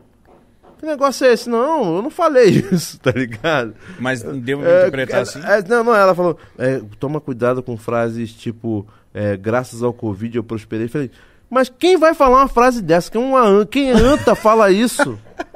Que 0.79 0.87
negócio 0.87 1.27
é 1.27 1.33
esse? 1.33 1.49
Não, 1.49 1.97
eu 1.97 2.03
não 2.03 2.11
falei 2.11 2.51
isso, 2.71 3.01
tá 3.01 3.11
ligado? 3.11 3.75
Mas 3.99 4.23
deu 4.23 4.59
pra 4.59 4.71
é, 4.71 4.79
interpretar 4.81 5.19
é, 5.19 5.23
assim? 5.23 5.41
É, 5.43 5.63
não, 5.67 5.83
não, 5.83 5.95
ela 5.95 6.15
falou, 6.15 6.39
é, 6.59 6.81
toma 7.01 7.21
cuidado 7.21 7.63
com 7.63 7.77
frases 7.77 8.33
tipo, 8.33 8.87
é, 9.13 9.37
graças 9.37 9.83
ao 9.83 9.93
Covid 9.93 10.37
eu 10.37 10.45
prosperei. 10.45 10.87
Eu 10.87 10.91
falei, 10.91 11.11
mas 11.49 11.69
quem 11.71 11.97
vai 11.97 12.15
falar 12.15 12.43
uma 12.43 12.49
frase 12.49 12.83
dessa? 12.83 13.11
Quem, 13.11 13.21
uma, 13.21 13.65
quem 13.65 13.91
anta 13.91 14.35
fala 14.35 14.71
isso? 14.71 15.19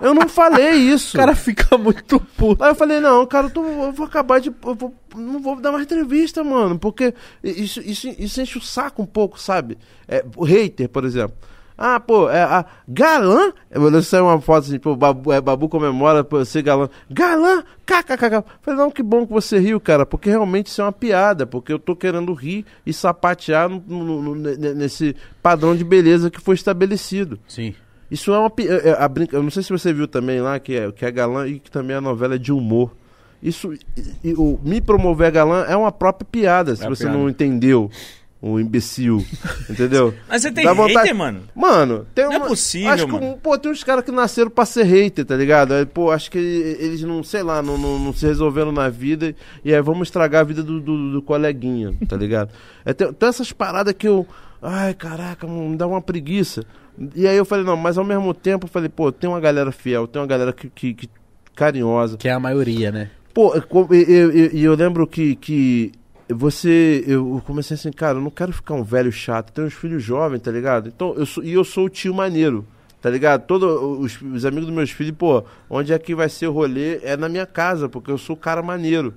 Eu 0.00 0.14
não 0.14 0.28
falei 0.28 0.74
isso. 0.74 1.16
O 1.16 1.20
cara 1.20 1.34
fica 1.34 1.76
muito 1.76 2.20
puto. 2.20 2.62
Aí 2.62 2.70
eu 2.70 2.74
falei, 2.74 3.00
não, 3.00 3.26
cara, 3.26 3.46
eu, 3.46 3.50
tô, 3.50 3.64
eu 3.64 3.92
vou 3.92 4.06
acabar 4.06 4.40
de. 4.40 4.50
Vou, 4.50 4.94
não 5.16 5.40
vou 5.40 5.60
dar 5.60 5.72
mais 5.72 5.84
entrevista, 5.84 6.44
mano. 6.44 6.78
Porque 6.78 7.14
isso, 7.42 7.80
isso, 7.80 8.08
isso 8.18 8.40
enche 8.40 8.58
o 8.58 8.62
saco 8.62 9.02
um 9.02 9.06
pouco, 9.06 9.40
sabe? 9.40 9.78
É, 10.06 10.24
o 10.36 10.44
hater, 10.44 10.88
por 10.88 11.04
exemplo. 11.04 11.36
Ah, 11.80 12.00
pô, 12.00 12.28
é 12.28 12.42
a 12.42 12.64
galã. 12.88 13.52
Eu 13.70 14.02
saiu 14.02 14.24
uma 14.24 14.40
foto 14.40 14.64
assim, 14.66 14.80
pô, 14.80 14.96
Babu, 14.96 15.32
é, 15.32 15.40
Babu 15.40 15.68
comemora 15.68 16.24
por 16.24 16.44
ser 16.44 16.60
galã. 16.60 16.88
Galã, 17.08 17.62
kkkk. 17.86 18.42
Falei, 18.60 18.80
não, 18.80 18.90
que 18.90 19.00
bom 19.00 19.24
que 19.24 19.32
você 19.32 19.60
riu, 19.60 19.78
cara, 19.78 20.04
porque 20.04 20.28
realmente 20.28 20.66
isso 20.66 20.80
é 20.80 20.84
uma 20.84 20.92
piada, 20.92 21.46
porque 21.46 21.72
eu 21.72 21.78
tô 21.78 21.94
querendo 21.94 22.34
rir 22.34 22.66
e 22.84 22.92
sapatear 22.92 23.68
no, 23.68 23.80
no, 23.86 24.34
no, 24.34 24.34
nesse 24.34 25.14
padrão 25.40 25.76
de 25.76 25.84
beleza 25.84 26.32
que 26.32 26.40
foi 26.40 26.56
estabelecido. 26.56 27.38
Sim. 27.46 27.72
Isso 28.10 28.32
é 28.32 28.38
uma. 28.38 28.52
É, 28.58 28.88
é, 28.90 28.96
a, 28.98 29.08
brinca, 29.08 29.36
eu 29.36 29.42
não 29.42 29.50
sei 29.50 29.62
se 29.62 29.70
você 29.70 29.92
viu 29.92 30.08
também 30.08 30.40
lá, 30.40 30.58
que 30.58 30.74
é, 30.74 30.90
que 30.90 31.04
é 31.04 31.10
galã 31.10 31.46
e 31.46 31.58
que 31.58 31.70
também 31.70 31.96
a 31.96 32.00
novela 32.00 32.36
é 32.36 32.38
de 32.38 32.52
humor. 32.52 32.92
Isso. 33.42 33.72
E, 33.72 34.30
e, 34.30 34.34
o 34.34 34.58
Me 34.62 34.80
Promover 34.80 35.30
Galã 35.30 35.64
é 35.68 35.76
uma 35.76 35.92
própria 35.92 36.26
piada, 36.30 36.74
se 36.74 36.84
é 36.84 36.88
você 36.88 37.04
piada. 37.04 37.18
não 37.18 37.28
entendeu. 37.28 37.90
Um 38.40 38.56
imbecil, 38.60 39.26
entendeu? 39.68 40.14
Mas 40.28 40.42
você 40.42 40.52
tem 40.52 40.64
Dá 40.64 40.70
hater, 40.70 40.86
vontade... 40.86 41.12
mano? 41.12 41.40
Mano, 41.56 42.06
tem 42.14 42.24
Não 42.24 42.36
uma... 42.36 42.44
é 42.44 42.48
possível, 42.48 42.90
acho 42.90 43.08
mano. 43.08 43.34
Que, 43.34 43.40
pô, 43.40 43.58
tem 43.58 43.72
uns 43.72 43.82
caras 43.82 44.04
que 44.04 44.12
nasceram 44.12 44.48
pra 44.48 44.64
ser 44.64 44.84
hater, 44.84 45.24
tá 45.24 45.34
ligado? 45.34 45.74
Aí, 45.74 45.84
pô, 45.84 46.12
acho 46.12 46.30
que 46.30 46.38
eles 46.38 47.02
não, 47.02 47.24
sei 47.24 47.42
lá, 47.42 47.60
não, 47.60 47.76
não, 47.76 47.98
não 47.98 48.12
se 48.12 48.24
resolveram 48.24 48.70
na 48.70 48.88
vida 48.88 49.34
e 49.64 49.74
aí 49.74 49.82
vamos 49.82 50.06
estragar 50.06 50.42
a 50.42 50.44
vida 50.44 50.62
do, 50.62 50.80
do, 50.80 51.14
do 51.14 51.22
coleguinha, 51.22 51.92
tá 52.08 52.16
ligado? 52.16 52.52
É, 52.84 52.92
tem, 52.92 53.12
tem 53.12 53.28
essas 53.28 53.50
paradas 53.50 53.92
que 53.92 54.06
eu... 54.06 54.24
Ai, 54.62 54.94
caraca, 54.94 55.44
me 55.44 55.76
dá 55.76 55.88
uma 55.88 56.00
preguiça. 56.00 56.64
E 57.14 57.26
aí 57.26 57.36
eu 57.36 57.44
falei, 57.44 57.64
não, 57.64 57.76
mas 57.76 57.96
ao 57.96 58.04
mesmo 58.04 58.34
tempo 58.34 58.66
eu 58.66 58.70
falei, 58.70 58.88
pô, 58.88 59.12
tem 59.12 59.28
uma 59.28 59.40
galera 59.40 59.70
fiel, 59.70 60.06
tem 60.06 60.20
uma 60.20 60.26
galera 60.26 60.52
que, 60.52 60.68
que, 60.68 60.94
que 60.94 61.08
carinhosa. 61.54 62.16
Que 62.16 62.28
é 62.28 62.32
a 62.32 62.40
maioria, 62.40 62.90
né? 62.90 63.10
Pô, 63.32 63.54
e 63.56 64.12
eu, 64.12 64.32
eu, 64.32 64.50
eu, 64.52 64.74
lembro 64.74 65.06
que, 65.06 65.36
que 65.36 65.92
você. 66.28 67.04
Eu 67.06 67.42
comecei 67.46 67.74
assim, 67.74 67.92
cara, 67.92 68.18
eu 68.18 68.22
não 68.22 68.30
quero 68.30 68.52
ficar 68.52 68.74
um 68.74 68.82
velho 68.82 69.12
chato, 69.12 69.52
tenho 69.52 69.66
uns 69.66 69.74
filhos 69.74 70.02
jovens, 70.02 70.40
tá 70.40 70.50
ligado? 70.50 70.88
Então, 70.88 71.14
eu 71.16 71.24
sou, 71.24 71.44
e 71.44 71.52
eu 71.52 71.62
sou 71.62 71.84
o 71.84 71.88
tio 71.88 72.12
maneiro, 72.12 72.66
tá 73.00 73.08
ligado? 73.08 73.46
Todos 73.46 73.70
os, 74.00 74.20
os 74.20 74.44
amigos 74.44 74.66
dos 74.66 74.74
meus 74.74 74.90
filhos, 74.90 75.14
pô, 75.16 75.44
onde 75.70 75.92
é 75.92 75.98
que 75.98 76.14
vai 76.14 76.28
ser 76.28 76.48
o 76.48 76.52
rolê? 76.52 76.98
É 77.02 77.16
na 77.16 77.28
minha 77.28 77.46
casa, 77.46 77.88
porque 77.88 78.10
eu 78.10 78.18
sou 78.18 78.34
o 78.34 78.38
cara 78.38 78.62
maneiro. 78.62 79.14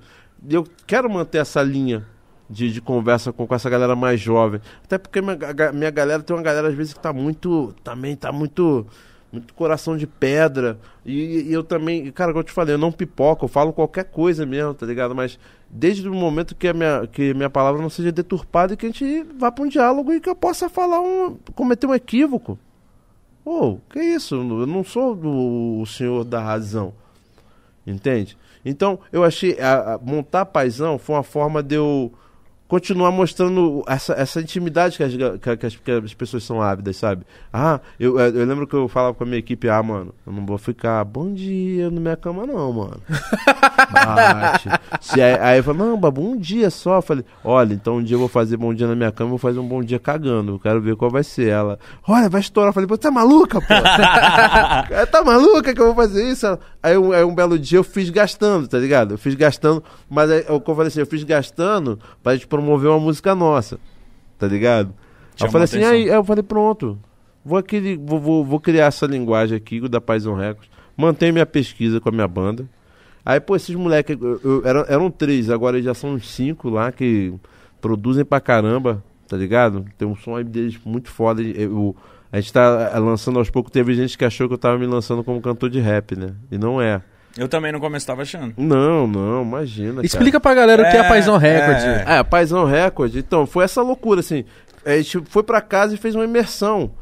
Eu 0.48 0.64
quero 0.86 1.10
manter 1.10 1.38
essa 1.38 1.62
linha, 1.62 2.06
de, 2.52 2.70
de 2.70 2.80
conversa 2.82 3.32
com, 3.32 3.46
com 3.46 3.54
essa 3.54 3.70
galera 3.70 3.96
mais 3.96 4.20
jovem. 4.20 4.60
Até 4.84 4.98
porque 4.98 5.22
minha, 5.22 5.38
minha 5.72 5.90
galera 5.90 6.22
tem 6.22 6.36
uma 6.36 6.42
galera 6.42 6.68
às 6.68 6.74
vezes 6.74 6.92
que 6.92 7.00
tá 7.00 7.12
muito. 7.12 7.74
Também 7.82 8.14
tá 8.14 8.30
muito. 8.30 8.86
Muito 9.32 9.54
coração 9.54 9.96
de 9.96 10.06
pedra. 10.06 10.78
E, 11.06 11.48
e 11.48 11.52
eu 11.54 11.64
também, 11.64 12.12
cara, 12.12 12.32
como 12.32 12.40
eu 12.40 12.44
te 12.44 12.52
falei, 12.52 12.74
eu 12.74 12.78
não 12.78 12.92
pipoco, 12.92 13.46
eu 13.46 13.48
falo 13.48 13.72
qualquer 13.72 14.04
coisa 14.04 14.44
mesmo, 14.44 14.74
tá 14.74 14.84
ligado? 14.84 15.14
Mas 15.14 15.38
desde 15.70 16.06
o 16.06 16.12
momento 16.12 16.54
que 16.54 16.68
a 16.68 16.74
minha, 16.74 17.06
que 17.06 17.32
minha 17.32 17.48
palavra 17.48 17.80
não 17.80 17.88
seja 17.88 18.12
deturpada 18.12 18.74
e 18.74 18.76
que 18.76 18.84
a 18.84 18.90
gente 18.90 19.22
vá 19.38 19.50
para 19.50 19.64
um 19.64 19.68
diálogo 19.68 20.12
e 20.12 20.20
que 20.20 20.28
eu 20.28 20.36
possa 20.36 20.68
falar 20.68 21.00
um. 21.00 21.38
cometer 21.54 21.86
um 21.86 21.94
equívoco. 21.94 22.58
Ô, 23.42 23.50
oh, 23.50 23.78
que 23.88 24.00
isso? 24.00 24.34
Eu 24.34 24.66
não 24.66 24.84
sou 24.84 25.18
o 25.80 25.86
senhor 25.86 26.24
da 26.24 26.38
razão. 26.38 26.92
Entende? 27.86 28.36
Então, 28.62 29.00
eu 29.10 29.24
achei. 29.24 29.58
A, 29.58 29.94
a, 29.94 29.98
montar 29.98 30.44
paisão 30.44 30.98
foi 30.98 31.16
uma 31.16 31.22
forma 31.22 31.62
de 31.62 31.76
eu 31.76 32.12
continuar 32.72 33.10
mostrando 33.10 33.84
essa, 33.86 34.14
essa 34.14 34.40
intimidade 34.40 34.96
que 34.96 35.02
as, 35.02 35.12
que, 35.12 35.66
as, 35.66 35.76
que 35.76 35.90
as 35.90 36.14
pessoas 36.14 36.42
são 36.42 36.62
ávidas, 36.62 36.96
sabe? 36.96 37.22
Ah, 37.52 37.78
eu, 38.00 38.18
eu 38.18 38.46
lembro 38.46 38.66
que 38.66 38.72
eu 38.72 38.88
falava 38.88 39.12
com 39.12 39.24
a 39.24 39.26
minha 39.26 39.40
equipe, 39.40 39.68
ah, 39.68 39.82
mano, 39.82 40.14
eu 40.26 40.32
não 40.32 40.46
vou 40.46 40.56
ficar 40.56 41.04
bom 41.04 41.34
dia 41.34 41.90
na 41.90 42.00
minha 42.00 42.16
cama, 42.16 42.46
não, 42.46 42.72
mano. 42.72 42.96
Bate. 43.92 44.70
Se, 45.02 45.20
aí, 45.20 45.38
aí 45.38 45.58
eu 45.58 45.64
falei, 45.64 45.82
não, 45.82 46.00
babu, 46.00 46.22
um 46.22 46.38
dia 46.38 46.70
só. 46.70 46.96
Eu 46.96 47.02
falei, 47.02 47.26
olha, 47.44 47.74
então 47.74 47.96
um 47.96 48.02
dia 48.02 48.14
eu 48.14 48.20
vou 48.20 48.28
fazer 48.28 48.56
bom 48.56 48.72
dia 48.72 48.86
na 48.86 48.94
minha 48.94 49.12
cama, 49.12 49.28
vou 49.28 49.38
fazer 49.38 49.58
um 49.58 49.68
bom 49.68 49.82
dia 49.82 49.98
cagando. 49.98 50.52
Eu 50.52 50.58
quero 50.58 50.80
ver 50.80 50.96
qual 50.96 51.10
vai 51.10 51.22
ser. 51.22 51.48
Ela, 51.48 51.78
olha, 52.08 52.30
vai 52.30 52.40
estourar. 52.40 52.70
Eu 52.70 52.72
falei, 52.72 52.86
pô, 52.86 52.96
tá 52.96 53.10
maluca, 53.10 53.60
pô? 53.60 53.66
tá 55.12 55.22
maluca 55.22 55.74
que 55.74 55.80
eu 55.80 55.92
vou 55.92 55.94
fazer 55.94 56.26
isso? 56.26 56.58
Aí 56.82 56.96
um, 56.96 57.12
aí 57.12 57.22
um 57.22 57.34
belo 57.34 57.58
dia 57.58 57.78
eu 57.78 57.84
fiz 57.84 58.08
gastando, 58.08 58.66
tá 58.66 58.78
ligado? 58.78 59.12
Eu 59.14 59.18
fiz 59.18 59.34
gastando, 59.34 59.84
mas 60.08 60.30
aí, 60.30 60.44
eu, 60.48 60.62
eu 60.66 60.74
falei 60.74 60.88
assim, 60.88 61.00
eu 61.00 61.06
fiz 61.06 61.22
gastando 61.22 61.98
pra 62.22 62.34
gente 62.34 62.46
promover 62.46 62.61
uma 62.62 63.00
música 63.00 63.34
nossa, 63.34 63.78
tá 64.38 64.46
ligado? 64.46 64.92
Eu 65.40 65.50
falei 65.50 65.64
assim, 65.64 65.82
aí, 65.82 66.02
aí, 66.02 66.08
eu 66.08 66.24
falei, 66.24 66.42
pronto, 66.42 66.98
vou, 67.44 67.58
aquele, 67.58 67.96
vou, 67.96 68.20
vou, 68.20 68.44
vou 68.44 68.60
criar 68.60 68.86
essa 68.86 69.06
linguagem 69.06 69.56
aqui 69.56 69.80
da 69.88 70.00
Paison 70.00 70.34
Records, 70.34 70.70
mantenho 70.96 71.32
minha 71.32 71.46
pesquisa 71.46 72.00
com 72.00 72.08
a 72.08 72.12
minha 72.12 72.28
banda. 72.28 72.68
Aí, 73.24 73.40
pô, 73.40 73.54
esses 73.54 73.74
moleques, 73.74 74.16
eram, 74.64 74.84
eram 74.88 75.10
três, 75.10 75.48
agora 75.48 75.80
já 75.80 75.94
são 75.94 76.14
uns 76.14 76.28
cinco 76.28 76.68
lá 76.68 76.90
que 76.90 77.32
produzem 77.80 78.24
pra 78.24 78.40
caramba, 78.40 79.02
tá 79.28 79.36
ligado? 79.36 79.84
Tem 79.96 80.06
um 80.06 80.16
som 80.16 80.36
aí 80.36 80.44
deles 80.44 80.78
muito 80.84 81.08
foda. 81.08 81.40
Eu, 81.40 81.94
a 82.32 82.40
gente 82.40 82.52
tá 82.52 82.90
eh, 82.94 82.98
lançando 82.98 83.38
aos 83.38 83.50
poucos, 83.50 83.70
teve 83.70 83.94
gente 83.94 84.16
que 84.16 84.24
achou 84.24 84.48
que 84.48 84.54
eu 84.54 84.58
tava 84.58 84.78
me 84.78 84.86
lançando 84.86 85.22
como 85.22 85.40
cantor 85.40 85.68
de 85.68 85.80
rap, 85.80 86.16
né? 86.16 86.34
E 86.50 86.58
não 86.58 86.80
é. 86.80 87.02
Eu 87.36 87.48
também 87.48 87.72
no 87.72 87.80
começo 87.80 88.06
tava 88.06 88.22
achando. 88.22 88.54
Não, 88.56 89.06
não, 89.06 89.42
imagina. 89.42 90.04
Explica 90.04 90.32
cara. 90.32 90.40
pra 90.40 90.54
galera 90.54 90.82
o 90.82 90.90
que 90.90 90.96
é, 90.96 91.00
é 91.00 91.08
Paisão 91.08 91.36
Record. 91.36 91.78
É, 91.78 92.18
é 92.18 92.22
Paisão 92.22 92.64
Record. 92.64 93.16
Então, 93.16 93.46
foi 93.46 93.64
essa 93.64 93.80
loucura, 93.82 94.20
assim. 94.20 94.44
A 94.84 94.96
gente 94.96 95.22
foi 95.28 95.42
pra 95.42 95.60
casa 95.60 95.94
e 95.94 95.98
fez 95.98 96.14
uma 96.14 96.24
imersão. 96.24 96.92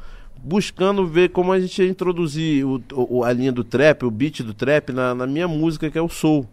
Buscando 0.42 1.06
ver 1.06 1.30
como 1.30 1.52
a 1.52 1.60
gente 1.60 1.82
ia 1.82 1.88
introduzir 1.88 2.64
o, 2.64 2.80
o, 2.94 3.24
a 3.24 3.32
linha 3.32 3.52
do 3.52 3.62
trap, 3.62 4.04
o 4.04 4.10
beat 4.10 4.40
do 4.42 4.54
trap 4.54 4.90
na, 4.92 5.14
na 5.14 5.26
minha 5.26 5.46
música, 5.46 5.90
que 5.90 5.98
é 5.98 6.02
o 6.02 6.08
soul. 6.08 6.48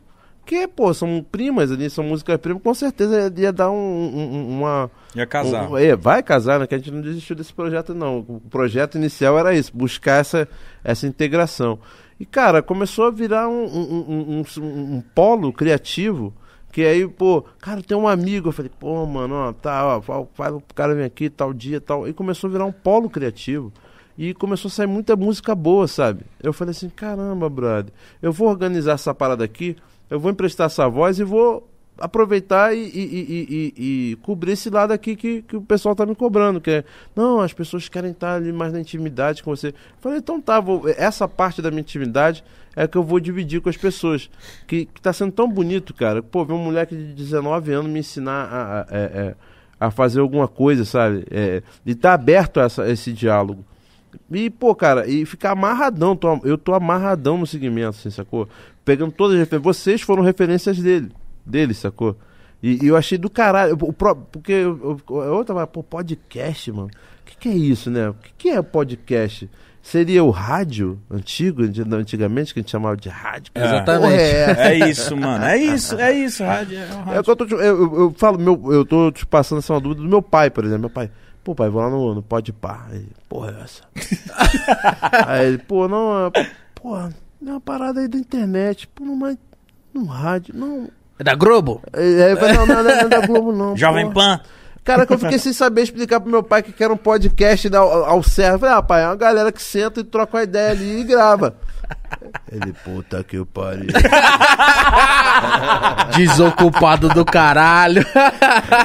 Porque, 0.47 0.65
pô, 0.65 0.93
são 0.93 1.25
primas 1.29 1.73
ali, 1.73 1.89
são 1.89 2.05
músicas 2.05 2.37
primas, 2.37 2.63
com 2.63 2.73
certeza 2.73 3.33
ia 3.35 3.51
dar 3.51 3.69
um, 3.69 3.75
um, 3.75 4.57
uma. 4.57 4.89
Ia 5.13 5.25
casar. 5.25 5.69
Um, 5.69 5.77
é, 5.77 5.93
vai 5.93 6.23
casar, 6.23 6.57
né? 6.57 6.65
Que 6.65 6.75
a 6.75 6.77
gente 6.77 6.89
não 6.89 7.01
desistiu 7.01 7.35
desse 7.35 7.53
projeto, 7.53 7.93
não. 7.93 8.19
O 8.19 8.41
projeto 8.49 8.95
inicial 8.95 9.37
era 9.37 9.53
isso, 9.53 9.71
buscar 9.75 10.21
essa, 10.21 10.47
essa 10.85 11.05
integração. 11.05 11.79
E, 12.19 12.25
cara, 12.25 12.61
começou 12.61 13.05
a 13.05 13.11
virar 13.11 13.47
um, 13.47 13.65
um, 13.65 14.43
um 14.95 15.03
polo 15.13 15.53
criativo. 15.53 16.33
Que 16.71 16.83
aí, 16.85 17.07
pô, 17.07 17.43
cara, 17.59 17.81
tem 17.81 17.97
um 17.97 18.07
amigo. 18.07 18.49
Eu 18.49 18.53
falei, 18.53 18.71
pô, 18.79 19.05
mano, 19.05 19.35
ó, 19.35 19.53
tá, 19.53 20.01
ó, 20.07 20.21
o 20.21 20.61
cara 20.75 20.93
vir 20.95 21.03
aqui 21.03 21.29
tal 21.29 21.53
dia 21.53 21.79
tal. 21.79 22.07
E 22.07 22.13
começou 22.13 22.49
a 22.49 22.51
virar 22.51 22.65
um 22.65 22.71
polo 22.71 23.09
criativo. 23.09 23.71
E 24.17 24.33
começou 24.33 24.69
a 24.69 24.71
sair 24.71 24.87
muita 24.87 25.15
música 25.15 25.53
boa, 25.53 25.87
sabe? 25.87 26.23
Eu 26.41 26.51
falei 26.51 26.71
assim, 26.71 26.89
caramba, 26.89 27.47
brother, 27.49 27.93
eu 28.21 28.33
vou 28.33 28.47
organizar 28.49 28.93
essa 28.93 29.13
parada 29.13 29.43
aqui 29.43 29.77
eu 30.09 30.19
vou 30.19 30.31
emprestar 30.31 30.67
essa 30.67 30.87
voz 30.87 31.19
e 31.19 31.23
vou 31.23 31.67
aproveitar 31.97 32.75
e, 32.75 32.79
e, 32.79 32.93
e, 32.93 33.73
e, 34.11 34.15
cobrir 34.17 34.51
esse 34.51 34.69
lado 34.69 34.91
aqui 34.91 35.15
que, 35.15 35.41
que 35.41 35.55
o 35.55 35.61
pessoal 35.61 35.95
tá 35.95 36.05
me 36.05 36.15
cobrando, 36.15 36.61
que 36.61 36.69
é, 36.69 36.83
não, 37.15 37.39
as 37.39 37.53
pessoas 37.53 37.89
querem 37.89 38.11
estar 38.11 38.35
ali 38.35 38.51
mais 38.51 38.73
na 38.73 38.79
intimidade 38.79 39.43
com 39.43 39.55
você. 39.55 39.69
Eu 39.69 39.73
falei, 39.99 40.19
então 40.19 40.39
tá, 40.39 40.59
vou, 40.59 40.87
essa 40.87 41.27
parte 41.27 41.61
da 41.61 41.69
minha 41.69 41.81
intimidade 41.81 42.43
é 42.75 42.87
que 42.87 42.95
eu 42.95 43.03
vou 43.03 43.19
dividir 43.19 43.59
com 43.59 43.69
as 43.69 43.77
pessoas. 43.77 44.29
Que, 44.67 44.85
que 44.85 45.01
tá 45.01 45.11
sendo 45.11 45.31
tão 45.31 45.49
bonito, 45.49 45.93
cara. 45.95 46.21
Pô, 46.21 46.45
ver 46.45 46.53
um 46.53 46.63
moleque 46.63 46.95
de 46.95 47.13
19 47.13 47.73
anos 47.73 47.91
me 47.91 47.99
ensinar 47.99 48.45
a, 48.45 48.61
a, 48.61 48.81
a, 48.81 48.85
é, 48.91 48.99
é, 48.99 49.35
a 49.79 49.89
fazer 49.89 50.19
alguma 50.19 50.47
coisa, 50.47 50.85
sabe? 50.85 51.25
É, 51.31 51.63
e 51.83 51.95
tá 51.95 52.13
aberto 52.13 52.59
a, 52.59 52.63
essa, 52.65 52.83
a 52.83 52.91
esse 52.91 53.11
diálogo. 53.11 53.65
E, 54.31 54.49
pô, 54.49 54.75
cara, 54.75 55.07
e 55.07 55.25
ficar 55.25 55.51
amarradão. 55.51 56.15
Tô, 56.15 56.39
eu 56.43 56.57
tô 56.57 56.73
amarradão 56.73 57.37
no 57.37 57.47
segmento, 57.47 57.89
assim, 57.89 58.11
sacou? 58.11 58.47
Pegando 58.85 59.11
todas 59.11 59.33
as 59.33 59.39
referências. 59.39 59.77
Vocês 59.77 60.01
foram 60.01 60.21
referências 60.21 60.77
dele, 60.77 61.11
dele, 61.47 61.73
sacou? 61.73 62.17
E, 62.61 62.83
e 62.83 62.87
eu 62.87 62.95
achei 62.95 63.17
do 63.17 63.29
caralho. 63.29 63.77
O, 63.79 63.93
porque 63.93 64.51
eu, 64.51 65.01
eu, 65.09 65.15
eu 65.21 65.45
tava, 65.45 65.65
pô, 65.67 65.83
podcast, 65.83 66.71
mano. 66.71 66.89
O 67.21 67.25
que, 67.25 67.37
que 67.37 67.49
é 67.49 67.55
isso, 67.55 67.91
né? 67.91 68.09
O 68.09 68.13
que, 68.13 68.31
que 68.37 68.49
é 68.49 68.61
podcast? 68.61 69.49
Seria 69.81 70.23
o 70.23 70.29
rádio 70.31 70.99
antigo, 71.09 71.61
antigamente, 71.63 72.53
que 72.53 72.59
a 72.59 72.61
gente 72.61 72.71
chamava 72.71 72.97
de 72.97 73.07
rádio? 73.07 73.51
É, 73.55 73.63
exatamente. 73.63 74.21
É, 74.21 74.55
é, 74.59 74.89
isso, 74.89 75.15
mano. 75.15 75.45
É 75.45 75.57
isso, 75.57 75.95
é 75.95 76.13
isso, 76.13 76.43
rádio. 76.43 76.77
É, 76.77 76.85
rádio. 76.85 77.13
é 77.13 77.17
eu, 77.17 77.23
tô, 77.23 77.45
eu, 77.45 77.59
eu, 77.59 77.99
eu, 77.99 78.15
falo, 78.17 78.37
meu, 78.37 78.73
eu 78.73 78.85
tô 78.85 79.11
te 79.11 79.25
passando 79.25 79.59
essa 79.59 79.79
dúvida 79.79 80.01
do 80.01 80.09
meu 80.09 80.21
pai, 80.21 80.49
por 80.49 80.65
exemplo. 80.65 80.81
Meu 80.81 80.89
pai, 80.89 81.09
Pô, 81.47 81.55
pai, 81.55 81.69
vou 81.69 81.81
lá 81.81 81.89
no, 81.89 82.13
no 82.13 82.21
Pode 82.21 82.51
Pá. 82.51 82.89
Ele, 82.91 83.07
porra, 83.29 83.55
é 83.57 83.63
essa? 83.63 83.83
aí 85.25 85.47
ele, 85.47 85.57
pô, 85.59 85.87
não, 85.87 86.27
é, 86.27 86.31
porra, 86.75 87.15
é 87.41 87.49
uma 87.49 87.61
parada 87.61 88.01
aí 88.01 88.07
da 88.09 88.17
internet. 88.17 88.85
Pô, 88.89 89.05
não, 89.05 89.15
mas 89.15 89.37
no 89.93 90.03
rádio, 90.03 90.53
não. 90.53 90.89
É 91.19 91.23
da 91.23 91.35
Globo? 91.35 91.81
É, 91.93 92.31
é, 92.31 92.53
não, 92.53 92.65
não, 92.65 92.83
não, 92.83 92.91
é 92.91 93.07
da 93.07 93.25
Globo, 93.25 93.51
não. 93.51 93.75
Jovem 93.77 94.11
Pan. 94.11 94.39
Cara, 94.83 95.05
que 95.05 95.13
eu 95.13 95.19
fiquei 95.19 95.37
sem 95.37 95.51
saber 95.51 95.81
explicar 95.81 96.21
pro 96.21 96.31
meu 96.31 96.41
pai 96.41 96.63
que 96.63 96.81
era 96.81 96.93
um 96.93 96.97
podcast 96.97 97.75
ao, 97.75 98.05
ao 98.05 98.23
certo. 98.23 98.59
Falei, 98.59 98.75
ah, 98.75 98.81
pai, 98.81 99.03
é 99.03 99.07
uma 99.07 99.17
galera 99.17 99.51
que 99.51 99.61
senta 99.61 99.99
e 99.99 100.03
troca 100.03 100.37
uma 100.37 100.43
ideia 100.43 100.71
ali 100.71 101.01
e 101.01 101.03
grava. 101.03 101.55
Ele, 102.49 102.73
puta 102.85 103.21
que 103.21 103.43
pariu. 103.45 103.87
Desocupado 106.15 107.09
do 107.09 107.25
caralho. 107.25 108.05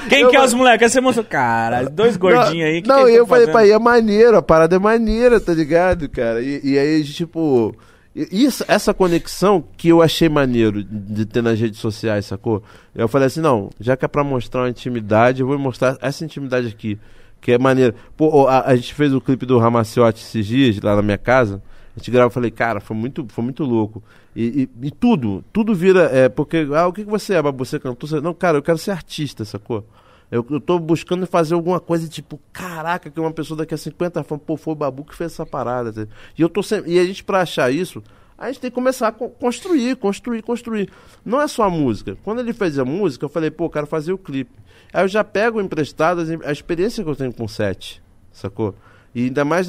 Quem 0.09 0.23
eu, 0.23 0.31
que 0.31 0.37
é 0.37 0.43
os 0.43 0.53
moleques? 0.53 0.91
Você 0.91 1.01
mostrou, 1.01 1.25
cara, 1.25 1.89
dois 1.89 2.17
gordinhos 2.17 2.69
aí. 2.69 2.83
Que 2.83 2.89
não, 2.89 3.05
que 3.05 3.13
eu 3.13 3.27
falei, 3.27 3.47
pai, 3.47 3.71
é 3.71 3.79
maneiro, 3.79 4.37
a 4.37 4.43
parada 4.43 4.75
é 4.75 4.81
maneira, 4.81 5.41
tá 5.41 5.53
ligado, 5.53 6.09
cara? 6.09 6.43
E, 6.43 6.61
e 6.65 6.79
aí, 6.79 7.05
tipo. 7.05 7.77
Isso, 8.15 8.63
essa 8.69 8.93
conexão 8.93 9.65
que 9.77 9.89
eu 9.89 10.03
achei 10.03 10.29
maneiro 10.29 10.85
de 10.85 11.25
ter 11.25 11.43
nas 11.43 11.59
redes 11.59 11.81
sociais, 11.81 12.27
sacou? 12.27 12.63
Eu 12.95 13.09
falei 13.09 13.27
assim, 13.27 13.41
não, 13.41 13.71
já 13.81 13.97
que 13.97 14.05
é 14.05 14.09
pra 14.09 14.23
mostrar 14.23 14.63
uma 14.63 14.69
intimidade, 14.69 15.41
eu 15.41 15.47
vou 15.47 15.59
mostrar 15.59 15.97
essa 16.03 16.23
intimidade 16.23 16.67
aqui, 16.69 16.99
que 17.41 17.53
é 17.53 17.59
maneiro. 17.59 17.95
Pô, 18.15 18.47
a, 18.47 18.69
a 18.69 18.77
gente 18.77 18.93
fez 18.93 19.15
o 19.15 19.21
clipe 19.21 19.47
do 19.47 19.59
Ramaciotti 19.59 20.23
esses 20.23 20.47
dias, 20.47 20.79
lá 20.81 20.95
na 20.95 21.01
minha 21.01 21.17
casa, 21.17 21.63
a 21.97 21.99
gente 21.99 22.11
grava, 22.11 22.27
eu 22.27 22.31
falei, 22.31 22.51
cara, 22.51 22.81
foi 22.81 22.97
muito, 22.97 23.27
foi 23.29 23.45
muito 23.45 23.65
louco. 23.65 24.03
E, 24.37 24.69
e, 24.83 24.87
e 24.87 24.91
tudo, 24.91 25.43
tudo 25.51 25.75
vira, 25.75 26.11
é, 26.13 26.29
porque, 26.29 26.69
ah, 26.75 26.87
o 26.89 26.93
que, 26.93 27.05
que 27.05 27.11
você 27.11 27.35
é, 27.35 27.43
Você 27.43 27.79
cantou? 27.79 28.09
Você... 28.09 28.21
Não, 28.21 28.35
cara, 28.35 28.59
eu 28.59 28.63
quero 28.63 28.79
ser 28.79 28.91
artista, 28.91 29.45
sacou? 29.45 29.87
Eu, 30.33 30.45
eu 30.49 30.59
tô 30.59 30.79
buscando 30.79 31.27
fazer 31.27 31.53
alguma 31.53 31.79
coisa 31.79 32.09
tipo, 32.09 32.41
caraca, 32.55 33.11
que 33.11 33.21
uma 33.21 33.31
pessoa 33.31 33.59
daqui 33.59 33.75
a 33.75 33.77
50 33.77 34.25
fala, 34.25 34.41
pô, 34.41 34.57
foi 34.57 34.73
o 34.73 34.75
Babu 34.75 35.05
que 35.05 35.15
fez 35.15 35.33
essa 35.33 35.45
parada. 35.45 36.09
E 36.39 36.41
eu 36.41 36.49
tô 36.49 36.63
e 36.87 36.99
a 36.99 37.05
gente, 37.05 37.23
pra 37.23 37.43
achar 37.43 37.71
isso, 37.71 38.03
a 38.39 38.47
gente 38.47 38.59
tem 38.59 38.71
que 38.71 38.75
começar 38.75 39.09
a 39.09 39.13
construir, 39.13 39.95
construir, 39.97 40.41
construir. 40.41 40.91
Não 41.23 41.39
é 41.39 41.47
só 41.47 41.65
a 41.65 41.71
música. 41.71 42.17
Quando 42.25 42.41
ele 42.41 42.55
fez 42.55 42.79
a 42.79 42.85
música, 42.85 43.27
eu 43.27 43.29
falei, 43.29 43.51
pô, 43.51 43.69
quero 43.69 43.87
fazer 43.87 44.15
o 44.15 44.19
clipe. 44.19 44.59
Aí 44.91 45.05
eu 45.05 45.09
já 45.09 45.23
pego 45.23 45.61
emprestadas 45.61 46.31
a 46.43 46.51
experiência 46.51 47.05
que 47.05 47.11
eu 47.11 47.15
tenho 47.15 47.33
com 47.35 47.47
set, 47.47 48.03
sacou? 48.33 48.75
E 49.15 49.25
ainda 49.25 49.45
mais, 49.45 49.69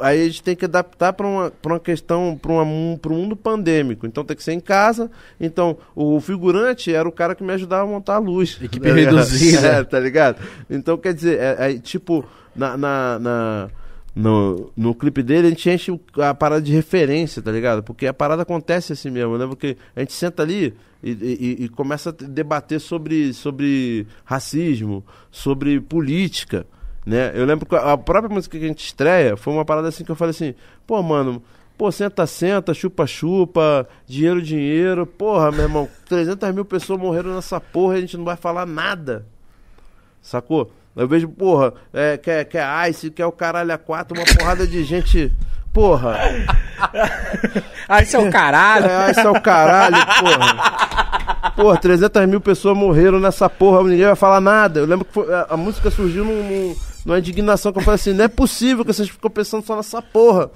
aí 0.00 0.22
a 0.22 0.26
gente 0.26 0.42
tem 0.42 0.54
que 0.54 0.66
adaptar 0.66 1.12
para 1.14 1.26
uma, 1.26 1.52
uma 1.64 1.80
questão, 1.80 2.38
para 2.40 2.52
um 2.52 2.98
mundo 3.08 3.34
pandêmico. 3.34 4.06
Então 4.06 4.24
tem 4.24 4.36
que 4.36 4.42
ser 4.42 4.52
em 4.52 4.60
casa. 4.60 5.10
Então 5.40 5.78
o 5.94 6.20
figurante 6.20 6.92
era 6.92 7.08
o 7.08 7.12
cara 7.12 7.34
que 7.34 7.42
me 7.42 7.52
ajudava 7.52 7.84
a 7.84 7.86
montar 7.86 8.16
a 8.16 8.18
luz. 8.18 8.58
Equipe 8.60 8.88
tá 8.88 8.92
reduzida. 8.94 9.66
É, 9.66 9.82
tá 9.82 9.98
ligado? 9.98 10.42
Então 10.68 10.98
quer 10.98 11.14
dizer, 11.14 11.40
é, 11.40 11.70
é 11.70 11.78
tipo, 11.78 12.24
na, 12.54 12.76
na, 12.76 13.18
na, 13.18 13.68
no, 14.14 14.70
no 14.76 14.94
clipe 14.94 15.22
dele 15.22 15.48
a 15.48 15.50
gente 15.50 15.70
enche 15.70 16.00
a 16.18 16.34
parada 16.34 16.62
de 16.62 16.72
referência, 16.72 17.42
tá 17.42 17.50
ligado? 17.50 17.82
Porque 17.82 18.06
a 18.06 18.14
parada 18.14 18.42
acontece 18.42 18.92
assim 18.92 19.10
mesmo, 19.10 19.38
né? 19.38 19.46
Porque 19.46 19.76
a 19.94 20.00
gente 20.00 20.12
senta 20.12 20.42
ali 20.42 20.74
e, 21.02 21.10
e, 21.10 21.64
e 21.64 21.68
começa 21.68 22.10
a 22.10 22.12
debater 22.12 22.80
sobre, 22.80 23.32
sobre 23.32 24.06
racismo, 24.24 25.04
sobre 25.30 25.80
política. 25.80 26.66
Né? 27.06 27.30
Eu 27.34 27.44
lembro 27.44 27.64
que 27.64 27.76
a 27.76 27.96
própria 27.96 28.34
música 28.34 28.58
que 28.58 28.64
a 28.64 28.68
gente 28.68 28.84
estreia 28.84 29.36
foi 29.36 29.52
uma 29.52 29.64
parada 29.64 29.86
assim 29.86 30.02
que 30.02 30.10
eu 30.10 30.16
falei 30.16 30.32
assim, 30.32 30.56
pô, 30.84 31.00
mano, 31.04 31.40
pô, 31.78 31.92
senta, 31.92 32.26
senta, 32.26 32.74
chupa, 32.74 33.06
chupa, 33.06 33.88
dinheiro, 34.04 34.42
dinheiro, 34.42 35.06
porra, 35.06 35.52
meu 35.52 35.62
irmão, 35.62 35.88
300 36.08 36.52
mil 36.52 36.64
pessoas 36.64 36.98
morreram 36.98 37.32
nessa 37.32 37.60
porra 37.60 37.94
e 37.94 37.98
a 37.98 38.00
gente 38.00 38.16
não 38.16 38.24
vai 38.24 38.36
falar 38.36 38.66
nada, 38.66 39.24
sacou? 40.20 40.72
Eu 40.96 41.06
vejo, 41.06 41.28
porra, 41.28 41.74
é, 41.92 42.16
quer, 42.16 42.44
quer 42.46 42.90
Ice, 42.90 43.10
quer 43.10 43.26
o 43.26 43.32
caralho 43.32 43.72
a 43.72 43.78
quatro, 43.78 44.18
uma 44.18 44.26
porrada 44.34 44.66
de 44.66 44.82
gente, 44.82 45.30
porra. 45.72 46.18
Ice 48.02 48.16
é 48.16 48.18
o 48.18 48.30
caralho. 48.30 48.86
É, 48.86 49.10
Ice 49.10 49.20
é 49.20 49.28
o 49.28 49.40
caralho, 49.40 49.96
porra. 50.18 51.52
Porra, 51.54 51.76
300 51.76 52.26
mil 52.26 52.40
pessoas 52.40 52.76
morreram 52.76 53.20
nessa 53.20 53.48
porra, 53.48 53.82
ninguém 53.84 54.06
vai 54.06 54.16
falar 54.16 54.40
nada. 54.40 54.80
Eu 54.80 54.86
lembro 54.86 55.04
que 55.04 55.12
foi, 55.12 55.32
a, 55.32 55.48
a 55.50 55.56
música 55.56 55.90
surgiu 55.90 56.24
num, 56.24 56.42
num 56.42 56.76
numa 57.06 57.20
indignação 57.20 57.72
que 57.72 57.78
eu 57.78 57.82
falei 57.82 57.94
assim, 57.94 58.12
não 58.12 58.24
é 58.24 58.28
possível 58.28 58.84
que 58.84 58.92
vocês 58.92 59.08
ficam 59.08 59.30
pensando 59.30 59.64
só 59.64 59.76
nessa 59.76 60.02
porra. 60.02 60.50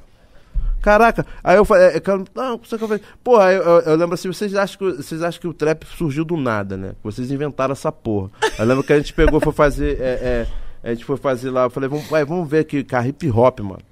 Caraca, 0.83 1.25
aí 1.45 1.57
eu 1.57 1.65
falei, 1.65 1.97
é, 1.97 2.01
cara, 2.01 2.25
não, 2.35 2.59
que 2.59 2.75
eu 2.75 2.79
falei, 2.79 3.03
porra, 3.23 3.53
eu, 3.53 3.63
eu, 3.63 3.81
eu, 3.83 3.97
lembro 3.97 4.15
assim, 4.15 4.29
vocês 4.29 4.55
acham, 4.55 4.79
que, 4.79 4.97
vocês 4.97 5.23
acham 5.23 5.41
que 5.41 5.47
o 5.47 5.55
trap 5.55 5.85
surgiu 5.97 6.25
do 6.25 6.37
nada, 6.37 6.77
né? 6.77 6.95
Vocês 7.05 7.31
inventaram 7.31 7.73
essa 7.73 7.93
porra. 7.93 8.31
Eu 8.59 8.65
lembro 8.65 8.83
que 8.83 8.93
a 8.93 8.97
gente 8.97 9.13
pegou, 9.13 9.41
foi 9.41 9.53
fazer, 9.53 10.01
é, 10.01 10.47
é, 10.83 10.91
a 10.91 10.93
gente 10.93 11.05
foi 11.05 11.17
fazer 11.17 11.51
lá, 11.51 11.65
eu 11.65 11.71
falei, 11.71 11.89
vamos, 11.89 12.09
vai, 12.09 12.25
vamos 12.25 12.49
ver 12.49 12.61
aqui, 12.61 12.83
cara, 12.83 13.07
hip 13.07 13.31
hop, 13.31 13.61
mano. 13.61 13.83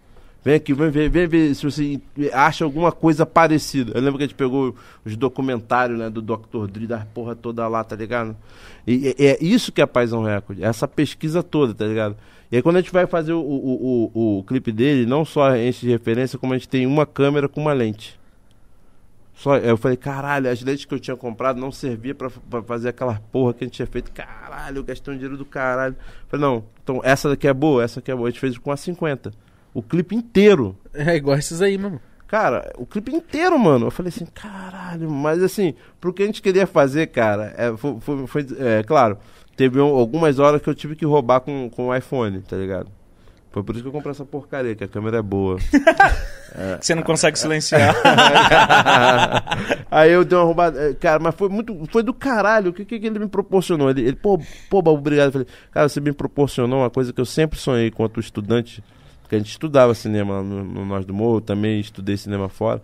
Vem 0.45 0.55
aqui, 0.55 0.73
vem 0.73 0.91
vem 0.91 1.27
ver 1.29 1.55
se 1.55 1.63
você 1.63 2.01
acha 2.33 2.65
alguma 2.65 2.91
coisa 2.91 3.27
parecida. 3.27 3.93
Eu 3.95 4.01
lembro 4.01 4.19
que 4.19 4.25
a 4.25 4.27
gente 4.27 4.37
pegou 4.37 4.75
os 5.05 5.17
documentários, 5.17 5.99
né, 5.99 6.09
do 6.09 6.23
Dr. 6.23 6.67
Dre, 6.67 6.87
da 6.87 7.07
porra 7.13 7.37
toda 7.37 7.69
lá, 7.69 7.85
tá 7.85 7.95
ligado? 7.95 8.35
E, 8.87 9.15
e 9.19 9.27
é 9.27 9.39
isso 9.41 9.71
que 9.71 9.83
é 9.83 9.87
Paisão 9.87 10.23
Record, 10.23 10.61
essa 10.63 10.89
pesquisa 10.89 11.43
toda, 11.43 11.75
tá 11.75 11.85
ligado? 11.85 12.17
E 12.51 12.57
aí 12.57 12.63
quando 12.63 12.77
a 12.77 12.81
gente 12.81 12.93
vai 12.93 13.07
fazer 13.07 13.33
o, 13.33 13.41
o, 13.41 14.11
o, 14.15 14.39
o 14.39 14.45
clipe 14.45 14.73
dele, 14.73 15.07
não 15.07 15.25
só 15.25 15.55
enche 15.57 15.87
de 15.87 15.93
referência, 15.93 16.39
como 16.39 16.55
a 16.55 16.57
gente 16.57 16.69
tem 16.69 16.87
uma 16.87 17.05
câmera 17.05 17.49
com 17.49 17.61
uma 17.61 17.73
lente. 17.73 18.19
Só, 19.39 19.57
eu 19.57 19.77
falei, 19.77 19.97
caralho, 19.97 20.51
as 20.51 20.61
lentes 20.63 20.85
que 20.85 20.93
eu 20.93 20.99
tinha 20.99 21.17
comprado 21.17 21.61
não 21.61 21.71
servia 21.71 22.13
pra, 22.13 22.29
pra 22.29 22.61
fazer 22.61 22.89
aquela 22.89 23.21
porra 23.31 23.55
que 23.55 23.63
a 23.63 23.67
gente 23.67 23.77
tinha 23.77 23.87
feito. 23.87 24.11
Caralho, 24.11 24.79
eu 24.79 24.85
gastei 24.85 25.15
um 25.15 25.17
dinheiro 25.17 25.37
do 25.37 25.45
caralho. 25.45 25.95
Eu 25.95 26.29
falei, 26.29 26.45
não, 26.45 26.65
então 26.83 27.01
essa 27.05 27.29
daqui 27.29 27.47
é 27.47 27.55
boa, 27.55 27.85
essa 27.85 28.01
aqui 28.01 28.11
é 28.11 28.15
boa. 28.17 28.27
A 28.27 28.31
gente 28.33 28.41
fez 28.41 28.59
com 28.59 28.73
a 28.73 28.77
50. 28.77 29.33
O 29.73 29.81
clipe 29.81 30.17
inteiro. 30.17 30.77
É 30.93 31.15
igual 31.15 31.39
esses 31.39 31.63
aí, 31.63 31.79
mano. 31.79 32.01
Cara, 32.27 32.73
o 32.77 32.85
clipe 32.85 33.15
inteiro, 33.15 33.57
mano. 33.57 33.87
Eu 33.87 33.91
falei 33.93 34.09
assim, 34.09 34.27
caralho, 34.27 35.09
mas 35.09 35.41
assim, 35.41 35.73
pro 36.01 36.13
que 36.13 36.25
a 36.25 36.27
gente 36.27 36.43
queria 36.43 36.67
fazer, 36.67 37.07
cara, 37.07 37.55
é, 37.57 37.77
foi, 37.77 37.97
foi, 38.01 38.27
foi 38.27 38.47
é, 38.59 38.83
claro, 38.83 39.19
teve 39.59 39.81
algumas 39.81 40.39
horas 40.39 40.63
que 40.63 40.71
eu 40.71 40.75
tive 40.75 40.95
que 40.95 41.05
roubar 41.05 41.41
com, 41.41 41.69
com 41.69 41.89
o 41.89 41.95
iPhone, 41.95 42.41
tá 42.43 42.57
ligado? 42.57 42.89
Foi 43.51 43.65
por 43.65 43.75
isso 43.75 43.83
que 43.83 43.89
eu 43.89 43.93
comprei 43.93 44.13
essa 44.13 44.25
porcaria, 44.25 44.77
que 44.77 44.85
a 44.85 44.89
câmera 44.89 45.19
é 45.19 45.23
boa. 45.23 45.59
é. 46.55 46.79
Você 46.81 46.95
não 46.95 47.03
consegue 47.03 47.37
silenciar. 47.37 47.93
Aí 49.91 50.13
eu 50.13 50.25
dei 50.25 50.39
uma 50.39 50.45
roubada. 50.45 50.91
É, 50.91 50.95
cara, 50.95 51.19
mas 51.19 51.35
foi 51.35 51.49
muito. 51.49 51.77
Foi 51.91 52.05
do 52.05 52.15
caralho. 52.15 52.71
O 52.71 52.73
que, 52.73 52.85
que 52.85 52.95
ele 53.05 53.19
me 53.19 53.27
proporcionou? 53.27 53.91
Ele, 53.91 54.03
ele 54.03 54.17
pô, 54.17 54.39
pô, 54.71 54.79
obrigado. 54.91 55.27
Eu 55.27 55.33
falei, 55.33 55.47
cara, 55.73 55.89
você 55.89 56.01
me 56.01 56.13
proporcionou 56.13 56.81
uma 56.81 56.91
coisa 56.91 57.13
que 57.13 57.21
eu 57.21 57.27
sempre 57.27 57.59
sonhei 57.59 57.89
enquanto 57.89 58.21
estudante. 58.21 58.85
Porque 59.23 59.35
a 59.35 59.39
gente 59.39 59.51
estudava 59.51 59.93
cinema 59.93 60.41
no, 60.41 60.63
no 60.63 60.85
Nós 60.85 61.05
do 61.05 61.13
Morro, 61.13 61.41
também 61.41 61.81
estudei 61.81 62.17
cinema 62.17 62.49
fora, 62.49 62.81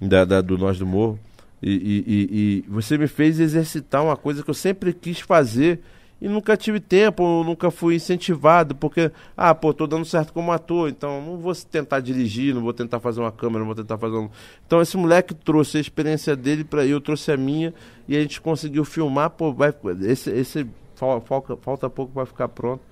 da, 0.00 0.24
da 0.24 0.40
do 0.40 0.58
Nós 0.58 0.80
do 0.80 0.86
Morro. 0.86 1.16
E, 1.62 1.70
e, 1.70 2.04
e, 2.06 2.64
e 2.64 2.64
você 2.68 2.98
me 2.98 3.06
fez 3.06 3.38
exercitar 3.38 4.02
uma 4.02 4.16
coisa 4.16 4.42
que 4.42 4.50
eu 4.50 4.54
sempre 4.54 4.92
quis 4.92 5.20
fazer 5.20 5.80
e 6.20 6.28
nunca 6.28 6.56
tive 6.56 6.80
tempo, 6.80 7.44
nunca 7.44 7.70
fui 7.70 7.94
incentivado, 7.94 8.74
porque, 8.74 9.10
ah, 9.36 9.54
pô, 9.54 9.72
tô 9.72 9.86
dando 9.86 10.04
certo 10.04 10.32
como 10.32 10.50
ator, 10.50 10.88
então 10.88 11.22
não 11.24 11.38
vou 11.38 11.54
tentar 11.54 12.00
dirigir, 12.00 12.54
não 12.54 12.62
vou 12.62 12.72
tentar 12.72 12.98
fazer 12.98 13.20
uma 13.20 13.30
câmera, 13.30 13.60
não 13.60 13.66
vou 13.66 13.74
tentar 13.74 13.96
fazer 13.98 14.16
um. 14.16 14.28
Então 14.66 14.80
esse 14.80 14.96
moleque 14.96 15.34
trouxe 15.34 15.78
a 15.78 15.80
experiência 15.80 16.34
dele 16.34 16.64
para 16.64 16.84
eu 16.84 17.00
trouxe 17.00 17.30
a 17.30 17.36
minha 17.36 17.72
e 18.08 18.16
a 18.16 18.20
gente 18.20 18.40
conseguiu 18.40 18.84
filmar, 18.84 19.30
pô, 19.30 19.52
vai, 19.52 19.72
esse, 20.02 20.30
esse 20.30 20.66
falta, 20.96 21.56
falta 21.56 21.88
pouco 21.88 22.12
para 22.12 22.26
ficar 22.26 22.48
pronto. 22.48 22.82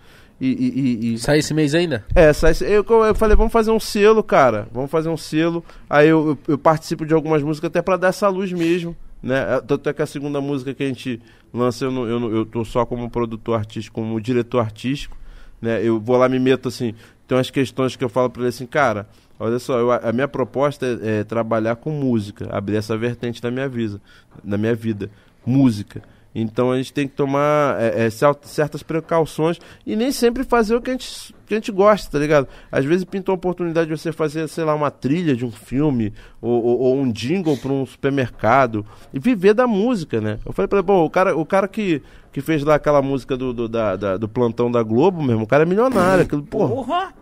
E, 0.40 0.48
e, 0.48 1.14
e, 1.14 1.18
Sai 1.18 1.38
esse 1.38 1.54
mês 1.54 1.74
ainda? 1.74 2.04
É, 2.14 2.30
sai 2.32 2.50
esse... 2.50 2.64
eu, 2.64 2.84
eu 2.84 3.14
falei, 3.14 3.34
vamos 3.34 3.52
fazer 3.52 3.70
um 3.70 3.80
selo, 3.80 4.22
cara. 4.22 4.68
Vamos 4.70 4.90
fazer 4.90 5.08
um 5.08 5.16
selo. 5.16 5.64
Aí 5.88 6.08
eu, 6.08 6.28
eu, 6.28 6.38
eu 6.48 6.58
participo 6.58 7.06
de 7.06 7.14
algumas 7.14 7.42
músicas 7.42 7.68
até 7.68 7.80
para 7.80 7.96
dar 7.96 8.08
essa 8.08 8.28
luz 8.28 8.52
mesmo. 8.52 8.94
Né? 9.22 9.60
Tanto 9.66 9.88
é 9.88 9.94
que 9.94 10.02
a 10.02 10.06
segunda 10.06 10.40
música 10.40 10.74
que 10.74 10.82
a 10.82 10.86
gente 10.86 11.20
lança, 11.56 11.84
eu, 11.84 11.90
não, 11.90 12.06
eu, 12.06 12.36
eu 12.36 12.46
tô 12.46 12.64
só 12.64 12.84
como 12.84 13.10
produtor 13.10 13.58
artístico, 13.58 14.00
como 14.00 14.20
diretor 14.20 14.60
artístico, 14.60 15.16
né? 15.60 15.82
Eu 15.82 15.98
vou 15.98 16.16
lá, 16.16 16.28
me 16.28 16.38
meto 16.38 16.68
assim, 16.68 16.94
tem 17.26 17.36
umas 17.36 17.50
questões 17.50 17.96
que 17.96 18.04
eu 18.04 18.08
falo 18.08 18.30
para 18.30 18.42
ele 18.42 18.48
assim, 18.48 18.66
cara, 18.66 19.08
olha 19.38 19.58
só, 19.58 19.78
eu, 19.78 19.90
a 19.90 20.12
minha 20.12 20.28
proposta 20.28 20.86
é, 20.86 21.20
é, 21.20 21.24
trabalhar 21.24 21.76
com 21.76 21.90
música, 21.90 22.48
abrir 22.50 22.76
essa 22.76 22.96
vertente 22.96 23.40
da 23.40 23.50
minha 23.50 23.68
vida, 23.68 24.00
na 24.44 24.56
minha 24.56 24.74
vida, 24.74 25.10
música. 25.44 26.02
Então 26.38 26.70
a 26.70 26.76
gente 26.76 26.92
tem 26.92 27.08
que 27.08 27.14
tomar 27.14 27.80
é, 27.80 28.06
é, 28.06 28.10
certas 28.10 28.82
precauções 28.82 29.58
e 29.86 29.96
nem 29.96 30.12
sempre 30.12 30.44
fazer 30.44 30.76
o 30.76 30.82
que 30.82 30.90
a, 30.90 30.92
gente, 30.92 31.34
que 31.46 31.54
a 31.54 31.56
gente 31.56 31.72
gosta, 31.72 32.10
tá 32.10 32.18
ligado? 32.18 32.46
Às 32.70 32.84
vezes 32.84 33.06
pintou 33.06 33.32
a 33.32 33.36
oportunidade 33.36 33.88
de 33.88 33.96
você 33.98 34.12
fazer, 34.12 34.46
sei 34.46 34.62
lá, 34.62 34.74
uma 34.74 34.90
trilha 34.90 35.34
de 35.34 35.46
um 35.46 35.50
filme 35.50 36.12
ou, 36.38 36.62
ou, 36.62 36.78
ou 36.80 36.98
um 36.98 37.10
jingle 37.10 37.56
para 37.56 37.72
um 37.72 37.86
supermercado 37.86 38.84
e 39.14 39.18
viver 39.18 39.54
da 39.54 39.66
música, 39.66 40.20
né? 40.20 40.38
Eu 40.44 40.52
falei 40.52 40.68
para 40.68 40.80
ele, 40.80 40.86
bom, 40.86 41.06
o 41.06 41.08
cara, 41.08 41.34
o 41.34 41.46
cara 41.46 41.66
que, 41.66 42.02
que 42.30 42.42
fez 42.42 42.62
lá 42.62 42.74
aquela 42.74 43.00
música 43.00 43.34
do, 43.34 43.54
do, 43.54 43.66
da, 43.66 43.96
da, 43.96 44.16
do 44.18 44.28
plantão 44.28 44.70
da 44.70 44.82
Globo 44.82 45.22
mesmo, 45.22 45.44
o 45.44 45.46
cara 45.46 45.62
é 45.62 45.66
milionário. 45.66 46.24
Aquilo, 46.24 46.42
porra. 46.42 46.68
porra! 46.68 47.14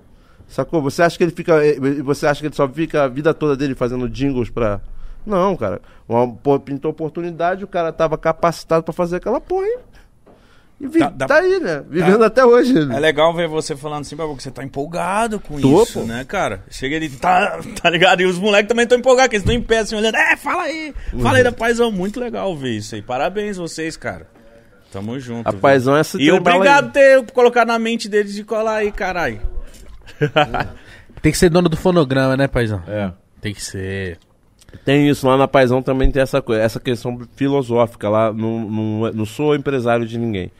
Sacou? 0.48 0.82
Você 0.82 1.02
acha 1.02 1.16
que 1.16 1.22
ele 1.22 1.32
fica. 1.32 1.64
Eh, 1.64 1.78
você 2.02 2.26
acha 2.26 2.40
que 2.40 2.46
ele 2.48 2.54
só 2.54 2.68
fica 2.68 3.04
a 3.04 3.08
vida 3.08 3.32
toda 3.32 3.56
dele 3.56 3.74
fazendo 3.74 4.08
jingles 4.08 4.50
pra 4.50 4.80
não, 5.26 5.56
cara. 5.56 5.80
Uma, 6.08 6.28
pô, 6.32 6.58
pintou 6.60 6.90
oportunidade, 6.90 7.64
o 7.64 7.68
cara 7.68 7.92
tava 7.92 8.18
capacitado 8.18 8.82
para 8.82 8.92
fazer 8.92 9.16
aquela 9.16 9.40
porra. 9.40 9.66
E 10.80 10.86
vi, 10.88 10.98
tá, 10.98 11.10
tá, 11.10 11.36
aí, 11.36 11.60
né? 11.60 11.84
Vivendo 11.88 12.18
tá. 12.18 12.26
até 12.26 12.44
hoje. 12.44 12.74
Né? 12.74 12.96
É 12.96 13.00
legal 13.00 13.32
ver 13.32 13.48
você 13.48 13.76
falando 13.76 14.02
assim, 14.02 14.16
porque 14.16 14.42
você 14.42 14.50
tá 14.50 14.64
empolgado 14.64 15.38
com 15.38 15.58
Tô, 15.60 15.82
isso, 15.82 16.00
pô. 16.00 16.04
né, 16.04 16.24
cara? 16.24 16.64
Chega 16.68 16.96
ele, 16.96 17.08
tá, 17.08 17.60
tá 17.80 17.88
ligado? 17.88 18.20
E 18.20 18.26
os 18.26 18.38
moleques 18.38 18.68
também 18.68 18.82
estão 18.82 18.98
empolgados, 18.98 19.30
que 19.30 19.36
eles 19.36 19.44
estão 19.44 19.54
em 19.54 19.62
pé 19.62 19.78
assim, 19.78 19.96
olhando. 19.96 20.16
É, 20.16 20.36
fala 20.36 20.64
aí, 20.64 20.92
fala 21.22 21.38
aí 21.38 21.44
da 21.44 21.52
Paizão. 21.52 21.90
Muito 21.92 22.18
legal 22.18 22.54
ver 22.56 22.76
isso 22.76 22.94
aí. 22.94 23.02
Parabéns 23.02 23.56
vocês, 23.56 23.96
cara. 23.96 24.26
Tamo 24.92 25.18
junto. 25.18 25.48
A 25.48 25.52
viu? 25.52 25.60
Paizão 25.60 25.96
é 25.96 26.00
essa 26.00 26.20
E 26.20 26.30
obrigado 26.30 26.86
por 26.86 26.92
ter 26.92 27.24
colocado 27.32 27.68
na 27.68 27.78
mente 27.78 28.08
deles 28.08 28.34
de 28.34 28.44
colar 28.44 28.76
aí, 28.76 28.92
caralho. 28.92 29.40
Tem 31.22 31.32
que 31.32 31.38
ser 31.38 31.48
dono 31.48 31.68
do 31.68 31.76
fonograma, 31.76 32.36
né, 32.36 32.46
Paizão? 32.46 32.82
É. 32.86 33.10
Tem 33.40 33.54
que 33.54 33.62
ser. 33.62 34.18
Tem 34.84 35.08
isso 35.08 35.26
lá 35.26 35.36
na 35.36 35.48
Paisão 35.48 35.82
também 35.82 36.10
tem 36.10 36.22
essa 36.22 36.40
coisa, 36.40 36.62
essa 36.62 36.80
questão 36.80 37.18
filosófica 37.36 38.08
lá. 38.08 38.32
Não, 38.32 38.70
não, 38.70 39.12
não 39.12 39.24
sou 39.24 39.54
empresário 39.54 40.06
de 40.06 40.18
ninguém. 40.18 40.50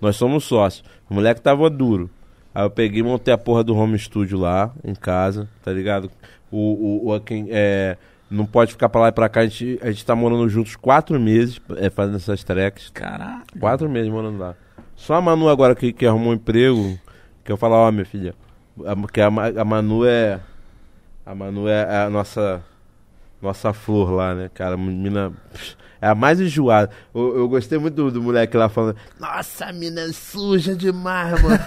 Nós 0.00 0.16
somos 0.16 0.44
sócios. 0.44 0.84
O 1.08 1.14
moleque 1.14 1.40
tava 1.40 1.68
duro. 1.70 2.10
Aí 2.54 2.64
eu 2.64 2.70
peguei 2.70 3.00
e 3.00 3.02
montei 3.02 3.34
a 3.34 3.38
porra 3.38 3.64
do 3.64 3.76
home 3.76 3.98
studio 3.98 4.38
lá, 4.38 4.70
em 4.84 4.94
casa, 4.94 5.48
tá 5.64 5.72
ligado? 5.72 6.10
O, 6.50 7.08
o, 7.08 7.14
o 7.14 7.20
quem, 7.20 7.48
é, 7.50 7.96
não 8.30 8.46
pode 8.46 8.72
ficar 8.72 8.88
pra 8.88 9.00
lá 9.00 9.08
e 9.08 9.12
pra 9.12 9.28
cá. 9.28 9.40
A 9.40 9.46
gente, 9.46 9.78
a 9.82 9.90
gente 9.90 10.04
tá 10.04 10.14
morando 10.14 10.48
juntos 10.48 10.76
quatro 10.76 11.18
meses, 11.18 11.60
é, 11.76 11.90
fazendo 11.90 12.16
essas 12.16 12.44
tracks. 12.44 12.90
Caralho. 12.90 13.42
Quatro 13.58 13.88
meses 13.88 14.10
morando 14.10 14.38
lá. 14.38 14.54
Só 14.94 15.14
a 15.14 15.20
Manu 15.20 15.48
agora 15.48 15.74
que, 15.74 15.92
que 15.92 16.06
arrumou 16.06 16.32
um 16.32 16.36
emprego, 16.36 16.98
que 17.42 17.50
eu 17.50 17.56
falo, 17.56 17.74
ó, 17.74 17.88
oh, 17.88 17.92
minha 17.92 18.04
filha, 18.04 18.34
que 19.12 19.20
a, 19.20 19.26
a 19.26 19.64
Manu 19.64 20.04
é. 20.06 20.40
A 21.26 21.34
Manu 21.34 21.66
é 21.66 22.04
a 22.04 22.10
nossa 22.10 22.62
nossa 23.44 23.72
flor 23.72 24.10
lá, 24.10 24.34
né, 24.34 24.50
cara? 24.52 24.76
Menina. 24.76 25.32
É 26.00 26.08
a 26.08 26.14
mais 26.14 26.38
enjoada. 26.38 26.90
Eu, 27.14 27.38
eu 27.38 27.48
gostei 27.48 27.78
muito 27.78 27.94
do, 27.94 28.10
do, 28.10 28.22
moleque 28.22 28.56
lá 28.56 28.68
falando. 28.68 28.96
Nossa, 29.18 29.72
mina 29.72 30.02
é 30.02 30.12
suja 30.12 30.76
demais, 30.76 31.40
mano. 31.42 31.58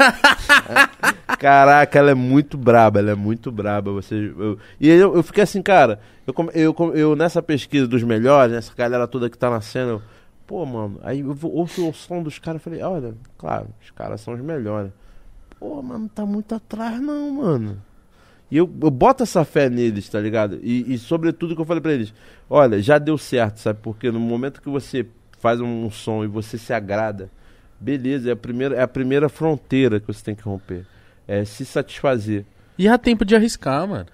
Caraca, 1.40 1.98
ela 1.98 2.12
é 2.12 2.14
muito 2.14 2.56
braba, 2.56 3.00
ela 3.00 3.12
é 3.12 3.16
muito 3.16 3.52
braba. 3.52 3.92
Você, 3.94 4.14
eu, 4.38 4.60
e 4.80 4.90
eu, 4.90 5.16
eu 5.16 5.24
fiquei 5.24 5.44
assim, 5.44 5.62
cara. 5.62 6.00
Eu, 6.28 6.36
eu, 6.54 6.96
eu, 6.96 7.16
nessa 7.16 7.42
pesquisa 7.42 7.88
dos 7.88 8.04
melhores, 8.04 8.54
nessa 8.54 8.74
galera 8.76 9.08
toda 9.08 9.28
que 9.28 9.38
tá 9.38 9.50
na 9.50 9.62
cena, 9.62 9.92
eu, 9.92 10.02
pô, 10.46 10.64
mano. 10.68 11.00
Aí 11.02 11.22
eu 11.22 11.36
ouço 11.44 11.90
o 11.90 11.94
som 11.94 12.22
dos 12.22 12.38
caras 12.38 12.62
e 12.62 12.64
falei, 12.64 12.84
olha, 12.84 13.16
claro, 13.40 13.70
os 13.82 13.90
caras 13.90 14.22
são 14.22 14.36
os 14.36 14.42
melhores. 14.42 14.92
Pô, 15.60 15.82
mano, 15.82 16.08
tá 16.10 16.28
muito 16.28 16.54
atrás, 16.54 17.02
não, 17.02 17.32
mano. 17.32 17.82
E 18.50 18.58
eu, 18.58 18.70
eu 18.82 18.90
boto 18.90 19.24
essa 19.24 19.44
fé 19.44 19.70
neles, 19.70 20.08
tá 20.08 20.20
ligado? 20.20 20.60
E, 20.64 20.94
e 20.94 20.98
sobretudo 20.98 21.56
que 21.56 21.62
eu 21.62 21.66
falei 21.66 21.82
pra 21.82 21.94
eles, 21.94 22.14
olha, 22.50 22.82
já 22.82 22.98
deu 22.98 23.18
certo, 23.18 23.60
sabe? 23.60 23.80
Porque 23.82 24.10
no 24.10 24.20
momento 24.20 24.62
que 24.62 24.70
você 24.70 25.06
faz 25.40 25.60
um, 25.60 25.86
um 25.86 25.92
som 25.92 26.24
e 26.24 26.28
você 26.28 26.58
se 26.58 26.74
agrada, 26.74 27.30
beleza, 27.80 28.30
é 28.30 28.34
a 28.34 28.36
primeira, 28.36 28.76
é 28.76 28.82
a 28.82 28.88
primeira 28.88 29.28
fronteira 29.30 30.00
que 30.00 30.08
você 30.08 30.24
tem 30.24 30.36
que 30.36 30.44
romper. 30.44 30.86
É 31.28 31.44
se 31.44 31.66
satisfazer. 31.66 32.46
E 32.78 32.88
há 32.88 32.98
tempo 32.98 33.26
de 33.26 33.36
arriscar, 33.36 33.86
mano. 33.88 34.08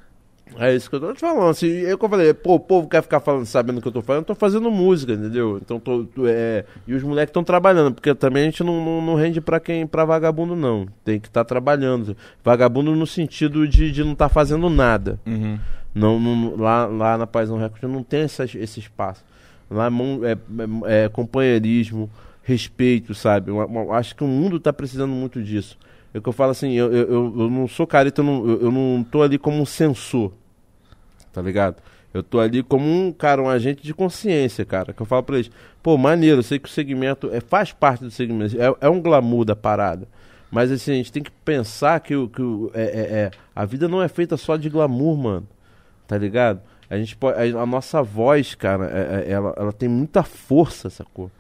É 0.58 0.76
isso 0.76 0.90
que 0.90 0.96
eu 0.96 1.00
tô 1.00 1.14
te 1.14 1.20
falando. 1.20 1.50
Assim, 1.50 1.68
eu, 1.68 1.98
eu 2.02 2.10
falei, 2.10 2.34
pô, 2.34 2.56
o 2.56 2.60
povo 2.60 2.88
quer 2.88 3.02
ficar 3.02 3.20
falando, 3.20 3.46
sabendo 3.46 3.78
o 3.78 3.82
que 3.82 3.88
eu 3.88 3.92
tô 3.92 4.02
fazendo, 4.02 4.22
eu 4.22 4.28
tô 4.28 4.36
fazendo 4.36 4.70
música, 4.72 5.14
entendeu? 5.14 5.58
Então 5.58 5.80
tô. 5.80 6.04
tô 6.04 6.28
é, 6.28 6.66
e 6.88 6.94
os 6.94 7.04
moleques 7.04 7.30
estão 7.30 7.44
trabalhando, 7.44 7.94
porque 7.94 8.14
também 8.14 8.44
a 8.44 8.46
gente 8.46 8.64
não, 8.64 8.84
não, 8.84 9.02
não, 9.02 9.16
rende 9.16 9.42
pra 9.42 9.60
quem, 9.60 9.88
pra 9.88 10.06
vagabundo, 10.06 10.56
não. 10.56 10.88
Tem 11.04 11.20
que 11.20 11.28
estar 11.28 11.44
tá 11.44 11.48
trabalhando. 11.48 12.16
Vagabundo 12.44 12.96
no 12.96 13.08
sentido 13.08 13.68
de, 13.68 13.92
de 13.92 14.04
não 14.04 14.14
estar 14.14 14.30
tá 14.30 14.34
fazendo 14.34 14.70
nada. 14.70 15.20
Uhum. 15.26 15.60
Não, 15.94 16.20
não, 16.20 16.56
lá, 16.56 16.86
lá 16.86 17.18
na 17.18 17.28
Paisão 17.28 17.58
Record 17.58 17.92
não 17.92 18.04
tem 18.04 18.22
essa, 18.22 18.44
esse 18.44 18.80
espaço. 18.80 19.24
Lá 19.70 19.88
é, 19.88 20.32
é, 20.92 21.06
é 21.06 21.10
companheirismo, 21.10 22.10
respeito, 22.44 23.14
sabe? 23.14 23.50
Eu, 23.50 23.58
eu, 23.58 23.94
acho 23.94 24.16
que 24.16 24.24
o 24.24 24.28
mundo 24.28 24.60
tá 24.60 24.74
precisando 24.74 25.12
muito 25.12 25.42
disso. 25.42 25.78
É 26.14 26.20
que 26.20 26.30
eu 26.30 26.34
falo 26.34 26.52
assim, 26.52 26.74
eu, 26.74 26.92
eu, 26.94 27.10
eu 27.10 27.50
não 27.50 27.68
sou 27.68 27.88
careta, 27.88 28.22
eu 28.22 28.26
não, 28.26 28.48
eu, 28.48 28.62
eu 28.64 28.72
não 28.72 29.04
tô 29.04 29.24
ali 29.24 29.40
como 29.40 29.60
um 29.60 29.66
censor 29.66 30.32
tá 31.34 31.42
ligado? 31.42 31.82
Eu 32.14 32.22
tô 32.24 32.40
ali 32.40 32.62
como 32.64 32.86
um 32.86 33.12
cara, 33.12 33.42
um 33.42 33.50
agente 33.50 33.84
de 33.84 33.94
consciência, 33.94 34.64
cara. 34.64 34.94
Que 34.94 35.02
eu 35.02 35.06
falo 35.06 35.24
pra 35.24 35.36
eles, 35.38 35.52
pô, 35.82 35.98
maneiro, 35.98 36.40
eu 36.40 36.44
sei 36.44 36.60
que 36.60 36.70
o 36.70 36.72
segmento 36.72 37.30
é, 37.34 37.42
faz 37.42 37.72
parte 37.74 38.04
do 38.04 38.12
segmento, 38.12 38.56
é, 38.62 38.76
é 38.82 38.90
um 38.90 39.02
glamour 39.02 39.44
da 39.46 39.56
parada. 39.56 40.08
Mas 40.52 40.72
assim, 40.72 40.92
a 40.92 40.96
gente 40.96 41.12
tem 41.12 41.24
que 41.24 41.32
pensar 41.32 42.00
que, 42.00 42.16
o, 42.16 42.30
que 42.30 42.42
é, 42.76 42.84
é, 42.84 43.00
é, 43.24 43.32
a 43.56 43.66
vida 43.66 43.88
não 43.88 44.02
é 44.02 44.08
feita 44.08 44.38
só 44.38 44.56
de 44.56 44.70
glamour, 44.70 45.18
mano. 45.18 45.48
tá 46.08 46.18
ligado? 46.18 46.62
A 46.90 46.98
gente 46.98 47.16
pode, 47.16 47.38
a, 47.40 47.62
a 47.62 47.66
nossa 47.66 48.04
voz, 48.04 48.54
cara, 48.56 48.86
é, 48.86 49.30
é, 49.30 49.32
ela, 49.32 49.54
ela 49.58 49.74
tem 49.74 49.90
muita 49.90 50.24
força, 50.24 50.90
sacou? 50.90 51.32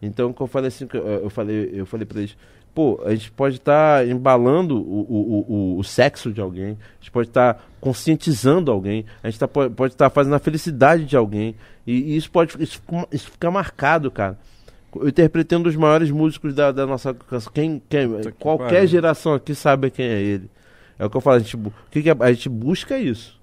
Então, 0.00 0.32
que 0.32 0.40
eu 0.40 0.46
falei 0.46 0.68
assim, 0.68 0.88
eu, 0.92 1.06
eu 1.06 1.30
falei, 1.30 1.70
eu 1.74 1.86
falei 1.86 2.06
pra 2.06 2.18
eles, 2.20 2.36
pô, 2.74 3.00
a 3.04 3.10
gente 3.10 3.30
pode 3.30 3.56
estar 3.56 3.98
tá 3.98 4.06
embalando 4.06 4.76
o, 4.76 5.00
o, 5.00 5.46
o, 5.48 5.78
o, 5.78 5.84
sexo 5.84 6.32
de 6.32 6.40
alguém, 6.40 6.70
a 6.70 7.00
gente 7.00 7.10
pode 7.10 7.28
estar 7.28 7.54
tá 7.54 7.60
conscientizando 7.80 8.70
alguém, 8.70 9.04
a 9.22 9.28
gente 9.28 9.38
tá, 9.38 9.48
pode 9.48 9.94
estar 9.94 10.08
tá 10.08 10.10
fazendo 10.10 10.34
a 10.34 10.38
felicidade 10.38 11.04
de 11.04 11.16
alguém, 11.16 11.54
e, 11.86 11.92
e, 11.92 12.16
isso 12.16 12.30
pode 12.30 12.56
isso, 12.62 12.80
isso 13.10 13.30
fica 13.30 13.50
marcado, 13.50 14.10
cara. 14.10 14.38
Eu 14.94 15.08
interpretei 15.08 15.56
um 15.56 15.62
dos 15.62 15.74
maiores 15.74 16.10
músicos 16.10 16.54
da, 16.54 16.70
da 16.70 16.86
nossa 16.86 17.16
quem, 17.54 17.82
quem 17.88 18.08
qualquer 18.38 18.86
geração 18.86 19.32
aqui 19.34 19.54
sabe 19.54 19.90
quem 19.90 20.04
é 20.04 20.20
ele. 20.20 20.50
É 20.98 21.04
o 21.04 21.10
que 21.10 21.16
eu 21.16 21.20
falo, 21.20 21.36
a 21.36 21.38
gente, 21.38 21.56
o 21.56 21.72
que, 21.90 22.02
que 22.02 22.10
a, 22.10 22.16
a 22.20 22.32
gente 22.32 22.48
busca 22.48 22.98
isso 22.98 23.40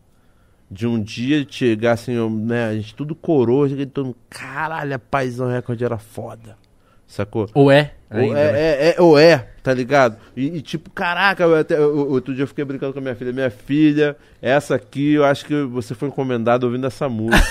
de 0.72 0.86
um 0.86 1.02
dia 1.02 1.46
chegar 1.50 1.94
assim, 1.94 2.16
né, 2.30 2.68
a 2.68 2.76
gente 2.76 2.94
tudo 2.94 3.16
coroa, 3.16 3.68
todo 3.88 4.08
mundo, 4.08 4.18
caralho, 4.30 4.94
a 4.96 5.00
Paizão 5.00 5.48
Record 5.48 5.82
era 5.82 5.98
foda. 5.98 6.56
Sacou? 7.08 7.50
Ou 7.56 7.72
é. 7.72 7.96
Ainda, 8.12 8.28
ou, 8.28 8.38
é, 8.38 8.52
né? 8.52 8.60
é, 8.60 8.96
é, 8.98 9.02
ou 9.02 9.20
é, 9.20 9.48
tá 9.62 9.72
ligado? 9.72 10.18
E, 10.36 10.58
e 10.58 10.62
tipo, 10.62 10.90
caraca, 10.90 11.44
eu 11.44 11.56
até, 11.56 11.78
eu, 11.78 12.10
outro 12.10 12.34
dia 12.34 12.44
eu 12.44 12.48
fiquei 12.48 12.66
brincando 12.66 12.92
com 12.92 13.00
a 13.00 13.02
minha 13.02 13.16
filha. 13.16 13.32
Minha 13.32 13.52
filha, 13.52 14.18
essa 14.42 14.76
aqui, 14.76 15.14
eu 15.14 15.24
acho 15.24 15.46
que 15.46 15.64
você 15.64 15.94
foi 15.94 16.08
encomendado 16.08 16.66
ouvindo 16.66 16.88
essa 16.88 17.08
música. 17.08 17.46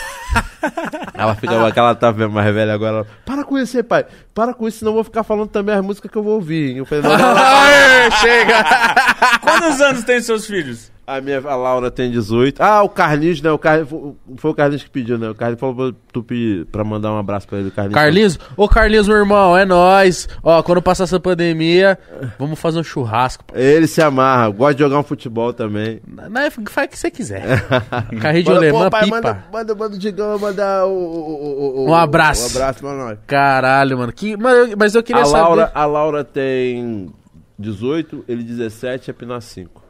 ela 1.14 1.34
fica, 1.36 1.66
aquela 1.66 1.94
tá 1.94 2.12
mais 2.12 2.52
velha 2.52 2.74
agora. 2.74 2.96
Ela, 2.96 3.06
para 3.24 3.44
com 3.44 3.56
isso 3.56 3.76
aí, 3.76 3.82
pai. 3.82 4.04
Para 4.34 4.52
com 4.52 4.66
isso, 4.66 4.78
senão 4.78 4.90
eu 4.90 4.96
vou 4.96 5.04
ficar 5.04 5.22
falando 5.22 5.48
também 5.48 5.74
as 5.74 5.84
músicas 5.84 6.10
que 6.10 6.18
eu 6.18 6.22
vou 6.22 6.34
ouvir. 6.34 6.76
Eu 6.76 6.84
falei, 6.84 7.04
não, 7.04 7.16
não, 7.16 7.34
não. 7.34 8.10
Chega! 8.20 8.64
Quantos 9.40 9.80
anos 9.80 10.02
tem 10.02 10.20
seus 10.20 10.44
filhos? 10.44 10.90
A 11.08 11.22
minha 11.22 11.38
a 11.38 11.56
Laura 11.56 11.90
tem 11.90 12.10
18. 12.10 12.62
Ah, 12.62 12.82
o 12.82 12.88
Carlinhos, 12.90 13.40
né? 13.40 13.50
O 13.50 13.58
Carlinhos, 13.58 14.14
foi 14.36 14.50
o 14.50 14.54
Carlinhos 14.54 14.84
que 14.84 14.90
pediu, 14.90 15.16
né? 15.16 15.30
O 15.30 15.34
Carlinhos 15.34 15.58
falou 15.58 15.74
pra 15.74 15.98
tu 16.12 16.22
pedir, 16.22 16.66
pra 16.66 16.84
mandar 16.84 17.10
um 17.10 17.18
abraço 17.18 17.48
pra 17.48 17.60
ele. 17.60 17.70
Carlinhos, 17.70 17.94
Carlinhos 17.94 18.38
ô 18.54 18.68
Carlinhos, 18.68 19.08
meu 19.08 19.16
irmão, 19.16 19.56
é 19.56 19.64
nóis. 19.64 20.28
Ó, 20.48 20.62
quando 20.62 20.80
passar 20.80 21.04
essa 21.04 21.20
pandemia, 21.20 21.98
vamos 22.38 22.58
fazer 22.58 22.78
um 22.78 22.82
churrasco. 22.82 23.44
Ele 23.52 23.86
se 23.86 24.00
amarra, 24.00 24.48
gosta 24.48 24.76
de 24.76 24.80
jogar 24.82 24.98
um 24.98 25.02
futebol 25.02 25.52
também. 25.52 26.00
Não, 26.06 26.40
é, 26.40 26.48
faz 26.48 26.86
o 26.86 26.90
que 26.90 26.98
você 26.98 27.10
quiser. 27.10 27.66
Carrinho 28.18 28.44
de 28.44 28.50
alemã, 28.52 28.88
pipa. 28.88 29.06
Manda, 29.06 29.44
manda, 29.52 29.74
manda 29.74 29.96
o 29.96 29.98
Digão 29.98 30.38
mandar 30.38 30.86
o, 30.86 30.90
o, 30.90 31.80
o, 31.80 31.90
Um 31.90 31.94
abraço. 31.94 32.44
Um 32.44 32.50
abraço 32.56 32.80
pra 32.80 32.94
nós. 32.94 33.18
Caralho, 33.26 33.98
mano. 33.98 34.10
Que, 34.10 34.38
mas 34.38 34.94
eu 34.94 35.02
queria 35.02 35.20
a 35.20 35.26
saber... 35.26 35.42
Laura, 35.42 35.70
a 35.74 35.84
Laura 35.84 36.24
tem 36.24 37.12
18, 37.58 38.24
ele 38.26 38.42
17 38.42 39.08
e 39.08 39.10
a 39.10 39.14
Pina 39.14 39.42
5. 39.42 39.82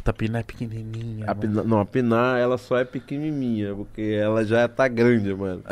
Puta, 0.00 0.12
a 0.12 0.14
Pinar 0.14 0.40
é 0.40 0.42
pequenininha. 0.42 1.26
A 1.26 1.34
Pinar, 1.34 1.62
não, 1.62 1.78
a 1.78 1.84
Pinar, 1.84 2.38
ela 2.38 2.56
só 2.56 2.78
é 2.78 2.86
pequenininha, 2.86 3.74
porque 3.74 4.18
ela 4.18 4.42
já 4.46 4.66
tá 4.66 4.88
grande, 4.88 5.34
mano. 5.34 5.62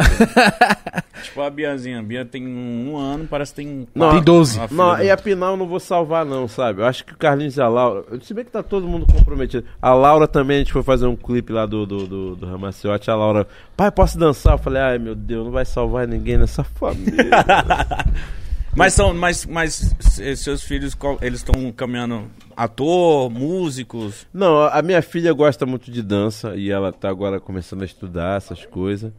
tipo 1.24 1.40
a 1.40 1.48
Biazinha. 1.48 2.00
A 2.00 2.02
Bia 2.02 2.26
tem 2.26 2.46
um 2.46 2.94
ano, 2.94 3.26
parece 3.26 3.54
que 3.54 3.62
tem... 3.62 3.88
Não, 3.94 4.10
tem 4.10 4.22
12. 4.22 4.60
Não, 4.70 5.02
e 5.02 5.10
a 5.10 5.16
Pinar 5.16 5.52
eu 5.52 5.56
não 5.56 5.66
vou 5.66 5.80
salvar 5.80 6.26
não, 6.26 6.46
sabe? 6.46 6.82
Eu 6.82 6.86
acho 6.86 7.06
que 7.06 7.14
o 7.14 7.16
Carlinhos 7.16 7.56
e 7.56 7.62
a 7.62 7.68
Laura... 7.68 8.04
Se 8.20 8.34
bem 8.34 8.44
que 8.44 8.50
tá 8.50 8.62
todo 8.62 8.86
mundo 8.86 9.06
comprometido. 9.06 9.66
A 9.80 9.94
Laura 9.94 10.28
também, 10.28 10.56
a 10.56 10.58
gente 10.58 10.74
foi 10.74 10.82
fazer 10.82 11.06
um 11.06 11.16
clipe 11.16 11.50
lá 11.50 11.64
do, 11.64 11.86
do, 11.86 12.06
do, 12.06 12.36
do 12.36 12.46
Ramaciote. 12.46 13.10
A 13.10 13.16
Laura, 13.16 13.48
pai, 13.74 13.90
posso 13.90 14.18
dançar? 14.18 14.52
Eu 14.54 14.58
falei, 14.58 14.82
ai 14.82 14.98
meu 14.98 15.14
Deus, 15.14 15.46
não 15.46 15.52
vai 15.52 15.64
salvar 15.64 16.06
ninguém 16.06 16.36
nessa 16.36 16.62
família. 16.62 17.24
Mas 18.78 18.94
são, 18.94 19.12
mas, 19.12 19.44
mas 19.44 19.92
seus 20.36 20.62
filhos, 20.62 20.96
eles 21.20 21.40
estão 21.40 21.72
caminhando 21.72 22.30
ator, 22.56 23.28
músicos? 23.28 24.24
Não, 24.32 24.62
a 24.62 24.80
minha 24.82 25.02
filha 25.02 25.32
gosta 25.32 25.66
muito 25.66 25.90
de 25.90 26.00
dança 26.00 26.54
e 26.54 26.70
ela 26.70 26.92
tá 26.92 27.08
agora 27.08 27.40
começando 27.40 27.82
a 27.82 27.84
estudar 27.84 28.36
essas 28.36 28.64
coisas. 28.64 29.12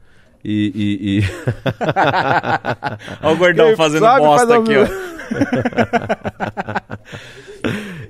E. 0.45 0.71
e, 0.73 1.19
e... 1.19 1.23
Olha 3.21 3.35
o 3.35 3.37
gordão 3.37 3.75
fazendo 3.75 4.07
bosta 4.17 4.59
aqui, 4.59 4.77
ó. 4.77 4.87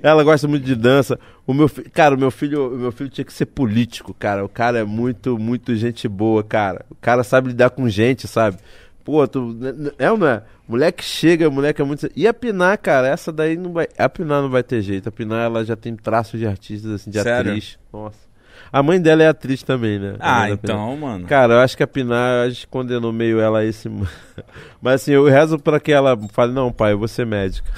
ela 0.00 0.22
gosta 0.22 0.46
muito 0.46 0.64
de 0.64 0.76
dança. 0.76 1.18
O 1.44 1.52
meu 1.52 1.68
cara, 1.92 2.14
o 2.14 2.18
meu 2.18 2.30
filho, 2.30 2.74
o 2.74 2.78
meu 2.78 2.92
filho 2.92 3.10
tinha 3.10 3.24
que 3.24 3.32
ser 3.32 3.46
político, 3.46 4.14
cara. 4.14 4.44
O 4.44 4.48
cara 4.48 4.78
é 4.78 4.84
muito, 4.84 5.36
muito 5.36 5.74
gente 5.74 6.06
boa, 6.06 6.44
cara. 6.44 6.86
O 6.88 6.94
cara 6.94 7.24
sabe 7.24 7.48
lidar 7.48 7.70
com 7.70 7.88
gente, 7.88 8.28
sabe? 8.28 8.58
Pô, 9.04 9.26
tu. 9.26 9.56
É 9.98 10.10
ou 10.10 10.18
não 10.18 10.26
é? 10.26 10.42
Moleque 10.68 11.02
chega, 11.02 11.50
moleque 11.50 11.80
é 11.80 11.84
muito. 11.84 12.08
E 12.14 12.26
a 12.26 12.34
Pinar, 12.34 12.78
cara, 12.78 13.08
essa 13.08 13.32
daí 13.32 13.56
não 13.56 13.72
vai. 13.72 13.88
A 13.98 14.08
Pinar 14.08 14.42
não 14.42 14.50
vai 14.50 14.62
ter 14.62 14.80
jeito. 14.82 15.08
A 15.08 15.12
Pinar, 15.12 15.46
ela 15.46 15.64
já 15.64 15.74
tem 15.76 15.96
traços 15.96 16.38
de 16.38 16.46
artistas, 16.46 16.90
assim, 16.92 17.10
de 17.10 17.20
Sério? 17.20 17.50
atriz. 17.50 17.78
Nossa. 17.92 18.29
A 18.72 18.82
mãe 18.82 19.00
dela 19.00 19.22
é 19.22 19.28
atriz 19.28 19.62
também, 19.62 19.98
né? 19.98 20.14
Ah, 20.20 20.48
então, 20.50 20.96
mano. 20.96 21.26
Cara, 21.26 21.54
eu 21.54 21.58
acho 21.60 21.76
que 21.76 21.82
a 21.82 21.86
Pinar, 21.86 22.46
a 22.46 22.66
condenou 22.68 23.12
meio 23.12 23.40
ela 23.40 23.60
a 23.60 23.64
esse. 23.64 23.88
Mas 24.80 25.02
assim, 25.02 25.12
eu 25.12 25.24
rezo 25.24 25.58
pra 25.58 25.80
que 25.80 25.90
ela 25.92 26.18
fale: 26.32 26.52
não, 26.52 26.72
pai, 26.72 26.92
eu 26.92 26.98
vou 26.98 27.08
ser 27.08 27.26
médica. 27.26 27.68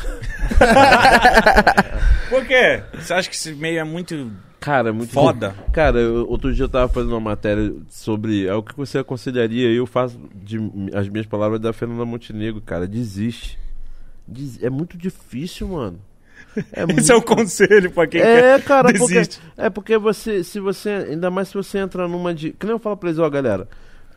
Por 2.28 2.46
quê? 2.46 2.82
Você 2.94 3.14
acha 3.14 3.28
que 3.28 3.36
esse 3.36 3.52
meio 3.54 3.78
é 3.78 3.84
muito 3.84 4.14
Cara, 4.62 4.90
é 4.90 4.92
muito 4.92 5.12
foda. 5.12 5.56
Cara, 5.72 5.98
eu, 5.98 6.24
outro 6.28 6.54
dia 6.54 6.64
eu 6.64 6.68
tava 6.68 6.86
fazendo 6.86 7.10
uma 7.10 7.20
matéria 7.20 7.74
sobre 7.88 8.46
é 8.46 8.54
o 8.54 8.62
que 8.62 8.76
você 8.76 8.98
aconselharia. 8.98 9.68
Eu 9.68 9.86
faço 9.86 10.16
de, 10.36 10.56
as 10.94 11.08
minhas 11.08 11.26
palavras 11.26 11.60
da 11.60 11.72
Fernanda 11.72 12.04
Montenegro, 12.04 12.60
cara. 12.60 12.86
Desiste. 12.86 13.58
Des, 14.26 14.62
é 14.62 14.70
muito 14.70 14.96
difícil, 14.96 15.66
mano. 15.66 15.98
É 16.72 16.82
Esse 16.84 16.92
muito... 16.92 17.12
é 17.12 17.14
o 17.14 17.22
conselho 17.22 17.90
pra 17.90 18.06
quem 18.06 18.20
é, 18.20 18.24
quer 18.24 18.62
cara, 18.62 18.92
desiste. 18.92 19.40
Porque, 19.40 19.60
é 19.60 19.70
porque 19.70 19.98
você, 19.98 20.44
se 20.44 20.60
você, 20.60 20.90
ainda 21.10 21.30
mais 21.30 21.48
se 21.48 21.54
você 21.54 21.78
entra 21.78 22.06
numa 22.08 22.34
de, 22.34 22.52
que 22.52 22.66
nem 22.66 22.74
eu 22.74 22.78
falo 22.78 22.96
pra 22.96 23.08
eles, 23.08 23.18
ó, 23.18 23.28
galera, 23.28 23.68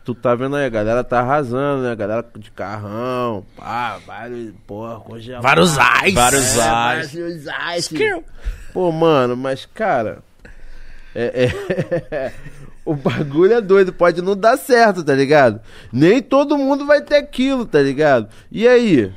tu 0.04 0.14
tá 0.14 0.34
vendo 0.34 0.54
aí, 0.56 0.66
a 0.66 0.70
galera 0.70 1.02
tá 1.02 1.20
arrasando, 1.20 1.82
né? 1.82 1.90
A 1.90 1.94
galera 1.94 2.24
de 2.36 2.50
carrão, 2.50 3.44
pá, 3.56 3.98
vários, 4.06 4.52
porra, 4.66 5.00
congelado. 5.00 5.42
Vários 5.42 5.78
ais. 5.78 6.14
Vários 6.14 6.56
é, 6.56 6.62
ais. 6.62 7.12
Vários 7.12 7.48
ais. 7.48 7.90
Pô, 8.72 8.92
mano, 8.92 9.36
mas, 9.36 9.66
cara, 9.66 10.18
é, 11.14 11.50
é 12.14 12.32
o 12.86 12.94
bagulho 12.94 13.54
é 13.54 13.60
doido, 13.60 13.92
pode 13.92 14.22
não 14.22 14.36
dar 14.36 14.56
certo, 14.56 15.02
tá 15.02 15.12
ligado? 15.12 15.60
Nem 15.92 16.22
todo 16.22 16.56
mundo 16.56 16.86
vai 16.86 17.00
ter 17.02 17.16
aquilo, 17.16 17.66
tá 17.66 17.82
ligado? 17.82 18.28
E 18.52 18.68
aí? 18.68 19.12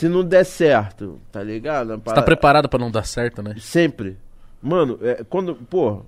Se 0.00 0.08
não 0.08 0.24
der 0.24 0.44
certo, 0.44 1.20
tá 1.30 1.42
ligado? 1.42 1.88
Você 2.02 2.14
tá 2.14 2.22
preparado 2.22 2.70
para 2.70 2.78
não 2.80 2.90
dar 2.90 3.04
certo, 3.04 3.42
né? 3.42 3.54
Sempre. 3.60 4.16
Mano, 4.62 4.98
é, 5.02 5.22
quando, 5.28 5.54
pô, 5.54 6.00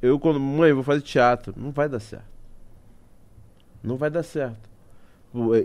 eu 0.00 0.20
quando, 0.20 0.38
mãe, 0.38 0.72
vou 0.72 0.84
fazer 0.84 1.00
teatro, 1.00 1.52
não 1.56 1.72
vai 1.72 1.88
dar 1.88 1.98
certo. 1.98 2.30
Não 3.82 3.96
vai 3.96 4.08
dar 4.08 4.22
certo. 4.22 4.70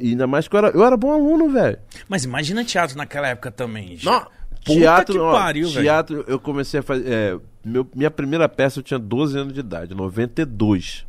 E 0.01 0.09
ainda 0.09 0.25
mais 0.25 0.47
que 0.47 0.55
eu 0.55 0.57
era, 0.57 0.69
eu 0.69 0.83
era 0.83 0.97
bom 0.97 1.13
aluno, 1.13 1.47
velho. 1.47 1.77
Mas 2.09 2.23
imagina 2.23 2.65
teatro 2.65 2.97
naquela 2.97 3.27
época 3.27 3.51
também. 3.51 3.95
Já. 3.95 4.11
Não, 4.11 4.27
teatro, 4.63 5.23
ó, 5.23 5.33
pariu, 5.33 5.69
teatro, 5.69 6.25
eu 6.27 6.39
comecei 6.39 6.79
a 6.79 6.83
fazer. 6.83 7.07
É, 7.07 7.39
meu, 7.63 7.87
minha 7.93 8.09
primeira 8.09 8.49
peça 8.49 8.79
eu 8.79 8.83
tinha 8.83 8.99
12 8.99 9.37
anos 9.37 9.53
de 9.53 9.59
idade, 9.59 9.93
92. 9.93 11.05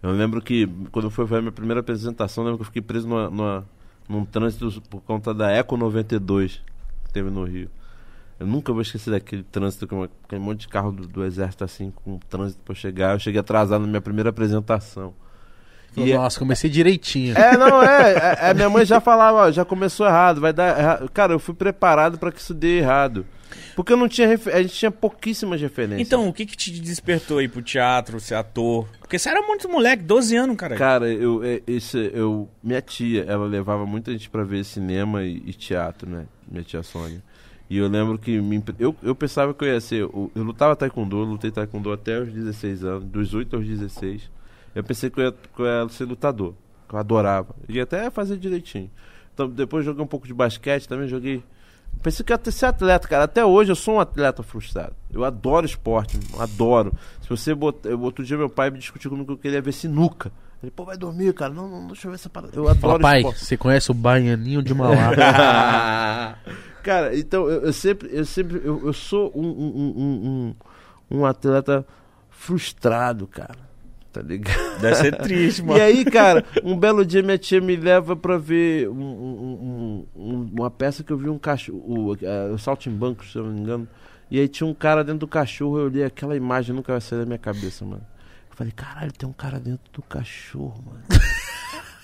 Eu 0.00 0.12
lembro 0.12 0.40
que 0.40 0.68
quando 0.92 1.10
foi 1.10 1.24
a 1.24 1.40
minha 1.40 1.50
primeira 1.50 1.80
apresentação, 1.80 2.44
eu 2.44 2.50
lembro 2.50 2.58
que 2.58 2.62
eu 2.62 2.66
fiquei 2.66 2.82
preso 2.82 3.08
numa, 3.08 3.28
numa, 3.28 3.66
num 4.08 4.24
trânsito 4.24 4.80
por 4.88 5.00
conta 5.02 5.34
da 5.34 5.50
Eco 5.50 5.76
92 5.76 6.60
que 7.04 7.12
teve 7.12 7.30
no 7.30 7.44
Rio. 7.44 7.70
Eu 8.38 8.46
nunca 8.46 8.72
vou 8.72 8.82
esquecer 8.82 9.10
daquele 9.10 9.42
trânsito, 9.42 9.86
com 9.86 10.04
aquele 10.04 10.40
monte 10.40 10.60
de 10.60 10.68
carro 10.68 10.92
do, 10.92 11.06
do 11.08 11.24
exército 11.24 11.64
assim, 11.64 11.92
com 12.04 12.18
trânsito 12.28 12.60
pra 12.64 12.74
chegar. 12.74 13.14
Eu 13.14 13.18
cheguei 13.18 13.40
atrasado 13.40 13.80
na 13.80 13.86
minha 13.88 14.00
primeira 14.00 14.30
apresentação. 14.30 15.12
E 15.96 16.12
é- 16.12 16.16
Nossa, 16.16 16.38
comecei 16.38 16.70
direitinho. 16.70 17.36
É, 17.36 17.56
não, 17.56 17.82
é. 17.82 18.12
é, 18.12 18.50
é 18.50 18.54
minha 18.54 18.70
mãe 18.70 18.84
já 18.84 19.00
falava, 19.00 19.38
ó, 19.38 19.50
já 19.50 19.64
começou 19.64 20.06
errado, 20.06 20.40
vai 20.40 20.52
dar 20.52 20.78
errado. 20.78 21.10
Cara, 21.10 21.32
eu 21.32 21.38
fui 21.40 21.54
preparado 21.54 22.18
para 22.18 22.30
que 22.30 22.40
isso 22.40 22.54
dê 22.54 22.78
errado. 22.78 23.26
Porque 23.74 23.92
eu 23.92 23.96
não 23.96 24.08
tinha 24.08 24.26
refer... 24.26 24.54
a 24.54 24.62
gente 24.62 24.74
tinha 24.74 24.90
pouquíssimas 24.90 25.60
referências. 25.60 26.06
Então, 26.06 26.28
o 26.28 26.32
que 26.32 26.44
que 26.46 26.56
te 26.56 26.72
despertou 26.80 27.38
aí 27.38 27.48
pro 27.48 27.62
teatro, 27.62 28.18
ser 28.20 28.34
ator? 28.34 28.88
Porque 28.98 29.18
você 29.18 29.28
era 29.28 29.40
muito 29.42 29.68
moleque, 29.68 30.02
12 30.02 30.36
anos, 30.36 30.56
cara. 30.56 30.76
Cara, 30.76 31.08
eu, 31.08 31.42
é, 31.42 31.62
esse, 31.66 32.10
eu 32.12 32.48
minha 32.62 32.82
tia, 32.82 33.24
ela 33.28 33.46
levava 33.46 33.86
muita 33.86 34.12
gente 34.12 34.28
para 34.28 34.44
ver 34.44 34.64
cinema 34.64 35.22
e, 35.22 35.42
e, 35.46 35.52
teatro, 35.52 36.08
né? 36.08 36.26
Minha 36.50 36.64
tia 36.64 36.82
Sônia. 36.82 37.22
E 37.70 37.76
eu 37.76 37.88
lembro 37.88 38.18
que 38.18 38.40
me, 38.40 38.62
eu, 38.78 38.96
eu 39.02 39.14
pensava 39.14 39.52
que 39.52 39.64
eu 39.64 39.68
ia 39.68 39.80
ser. 39.80 40.02
Eu, 40.02 40.30
eu 40.34 40.42
lutava 40.42 40.74
taekwondo, 40.74 41.18
eu 41.18 41.24
lutei 41.24 41.50
taekwondo 41.50 41.92
até 41.92 42.18
os 42.20 42.32
16 42.32 42.84
anos, 42.84 43.04
dos 43.04 43.34
8 43.34 43.56
aos 43.56 43.66
16. 43.66 44.30
Eu 44.74 44.84
pensei 44.84 45.10
que 45.10 45.20
eu 45.20 45.24
ia, 45.24 45.32
que 45.32 45.60
eu 45.60 45.66
ia 45.66 45.88
ser 45.88 46.04
lutador, 46.04 46.54
que 46.88 46.94
eu 46.94 46.98
adorava. 46.98 47.54
E 47.68 47.80
até 47.80 48.10
fazer 48.10 48.36
direitinho. 48.36 48.90
Então, 49.34 49.48
depois 49.48 49.84
joguei 49.84 50.02
um 50.02 50.06
pouco 50.06 50.26
de 50.26 50.34
basquete, 50.34 50.88
também 50.88 51.06
joguei. 51.06 51.42
Pensei 52.02 52.24
que 52.24 52.32
ia 52.32 52.52
ser 52.52 52.66
atleta, 52.66 53.08
cara. 53.08 53.24
Até 53.24 53.44
hoje 53.44 53.72
eu 53.72 53.76
sou 53.76 53.94
um 53.96 54.00
atleta 54.00 54.42
frustrado. 54.42 54.94
Eu 55.12 55.24
adoro 55.24 55.66
esporte, 55.66 56.18
adoro. 56.38 56.92
Se 57.20 57.28
você 57.28 57.54
botar. 57.54 57.90
Outro 57.90 58.24
dia 58.24 58.36
meu 58.36 58.48
pai 58.48 58.70
me 58.70 58.78
discutiu 58.78 59.10
comigo 59.10 59.26
que 59.26 59.32
eu 59.32 59.38
queria 59.38 59.60
ver 59.60 59.72
sinuca. 59.72 60.30
Ele, 60.62 60.70
pô, 60.70 60.84
vai 60.84 60.96
dormir, 60.96 61.32
cara. 61.34 61.52
Não, 61.52 61.68
não, 61.68 61.86
deixa 61.88 62.06
eu 62.06 62.10
ver 62.10 62.16
essa 62.16 62.28
parada. 62.28 62.52
Eu 62.56 62.68
adoro 62.68 62.80
Fala, 62.80 63.00
pai, 63.00 63.18
esporte. 63.18 63.44
você 63.44 63.56
conhece 63.56 63.90
o 63.90 63.94
Baianinho 63.94 64.62
de 64.62 64.74
Mauá? 64.74 65.14
cara, 66.82 67.16
então 67.16 67.48
eu, 67.48 67.64
eu, 67.64 67.72
sempre, 67.72 68.08
eu 68.12 68.24
sempre, 68.24 68.60
eu, 68.64 68.86
eu 68.86 68.92
sou 68.92 69.32
um, 69.34 69.46
um, 69.46 69.94
um, 69.96 70.54
um, 71.10 71.18
um 71.18 71.26
atleta 71.26 71.86
frustrado, 72.30 73.26
cara. 73.26 73.67
Tá 74.20 74.26
ligado? 74.26 74.80
Deve 74.80 74.94
ser 74.96 75.16
triste, 75.16 75.62
mano. 75.64 75.78
E 75.78 75.82
aí, 75.82 76.04
cara, 76.04 76.44
um 76.64 76.76
belo 76.76 77.04
dia 77.06 77.22
minha 77.22 77.38
tia 77.38 77.60
me 77.60 77.76
leva 77.76 78.16
pra 78.16 78.36
ver 78.36 78.88
um, 78.88 78.94
um, 79.00 80.06
um, 80.16 80.50
uma 80.58 80.70
peça 80.70 81.04
que 81.04 81.12
eu 81.12 81.16
vi 81.16 81.28
um 81.28 81.38
cachorro, 81.38 81.78
o, 81.86 82.52
o 82.52 82.58
Saltimbanco, 82.58 83.24
se 83.24 83.36
eu 83.38 83.44
não 83.44 83.52
me 83.52 83.60
engano. 83.60 83.88
E 84.30 84.38
aí 84.40 84.48
tinha 84.48 84.66
um 84.66 84.74
cara 84.74 85.04
dentro 85.04 85.20
do 85.20 85.28
cachorro, 85.28 85.78
eu 85.78 85.84
olhei 85.86 86.04
aquela 86.04 86.36
imagem, 86.36 86.74
nunca 86.74 86.92
vai 86.92 87.00
sair 87.00 87.20
da 87.20 87.26
minha 87.26 87.38
cabeça, 87.38 87.84
mano. 87.84 88.02
Eu 88.50 88.56
falei, 88.56 88.72
caralho, 88.74 89.12
tem 89.12 89.28
um 89.28 89.32
cara 89.32 89.60
dentro 89.60 89.90
do 89.92 90.02
cachorro, 90.02 90.82
mano. 90.84 91.00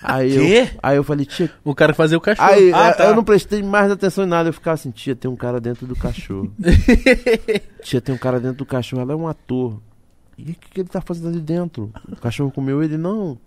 Aí 0.07 0.31
Quê? 0.33 0.69
eu, 0.71 0.79
aí 0.83 0.97
eu 0.97 1.03
falei, 1.03 1.25
tia. 1.25 1.49
O 1.63 1.73
cara 1.73 1.91
que 1.91 1.97
fazia 1.97 2.15
o 2.15 2.21
cachorro. 2.21 2.47
Aí 2.47 2.71
Ah, 2.71 2.89
eu- 2.89 2.95
tá. 2.97 3.05
eu 3.05 3.15
não 3.15 3.23
prestei 3.23 3.63
mais 3.63 3.89
atenção 3.91 4.23
em 4.23 4.27
nada. 4.27 4.49
Eu 4.49 4.53
ficava 4.53 4.75
assim, 4.75 4.91
tia, 4.91 5.15
tem 5.15 5.31
um 5.31 5.35
cara 5.35 5.59
dentro 5.59 5.87
do 5.87 5.95
cachorro. 5.95 6.53
tia, 7.81 7.99
tem 8.01 8.13
um 8.13 8.17
cara 8.17 8.39
dentro 8.39 8.57
do 8.57 8.65
cachorro. 8.67 9.01
Ela 9.01 9.13
é 9.13 9.15
um 9.15 9.27
ator. 9.27 9.81
E 10.37 10.51
o 10.51 10.55
que, 10.55 10.69
que 10.69 10.81
ele 10.81 10.89
tá 10.89 11.01
fazendo 11.01 11.29
ali 11.29 11.39
dentro? 11.39 11.91
O 12.11 12.15
cachorro 12.17 12.51
comeu 12.51 12.83
ele? 12.83 12.97
Não. 12.97 13.37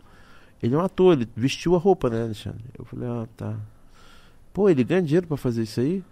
Ele 0.62 0.74
é 0.74 0.78
um 0.78 0.80
ator, 0.80 1.12
ele 1.12 1.28
vestiu 1.36 1.74
a 1.74 1.78
roupa, 1.78 2.10
né, 2.10 2.22
Alexandre? 2.22 2.64
Eu 2.78 2.84
falei, 2.84 3.08
ah, 3.08 3.28
tá. 3.36 3.56
Pô, 4.52 4.68
ele 4.68 4.82
ganha 4.82 5.02
dinheiro 5.02 5.26
pra 5.26 5.36
fazer 5.36 5.62
isso 5.62 5.80
aí? 5.80 6.02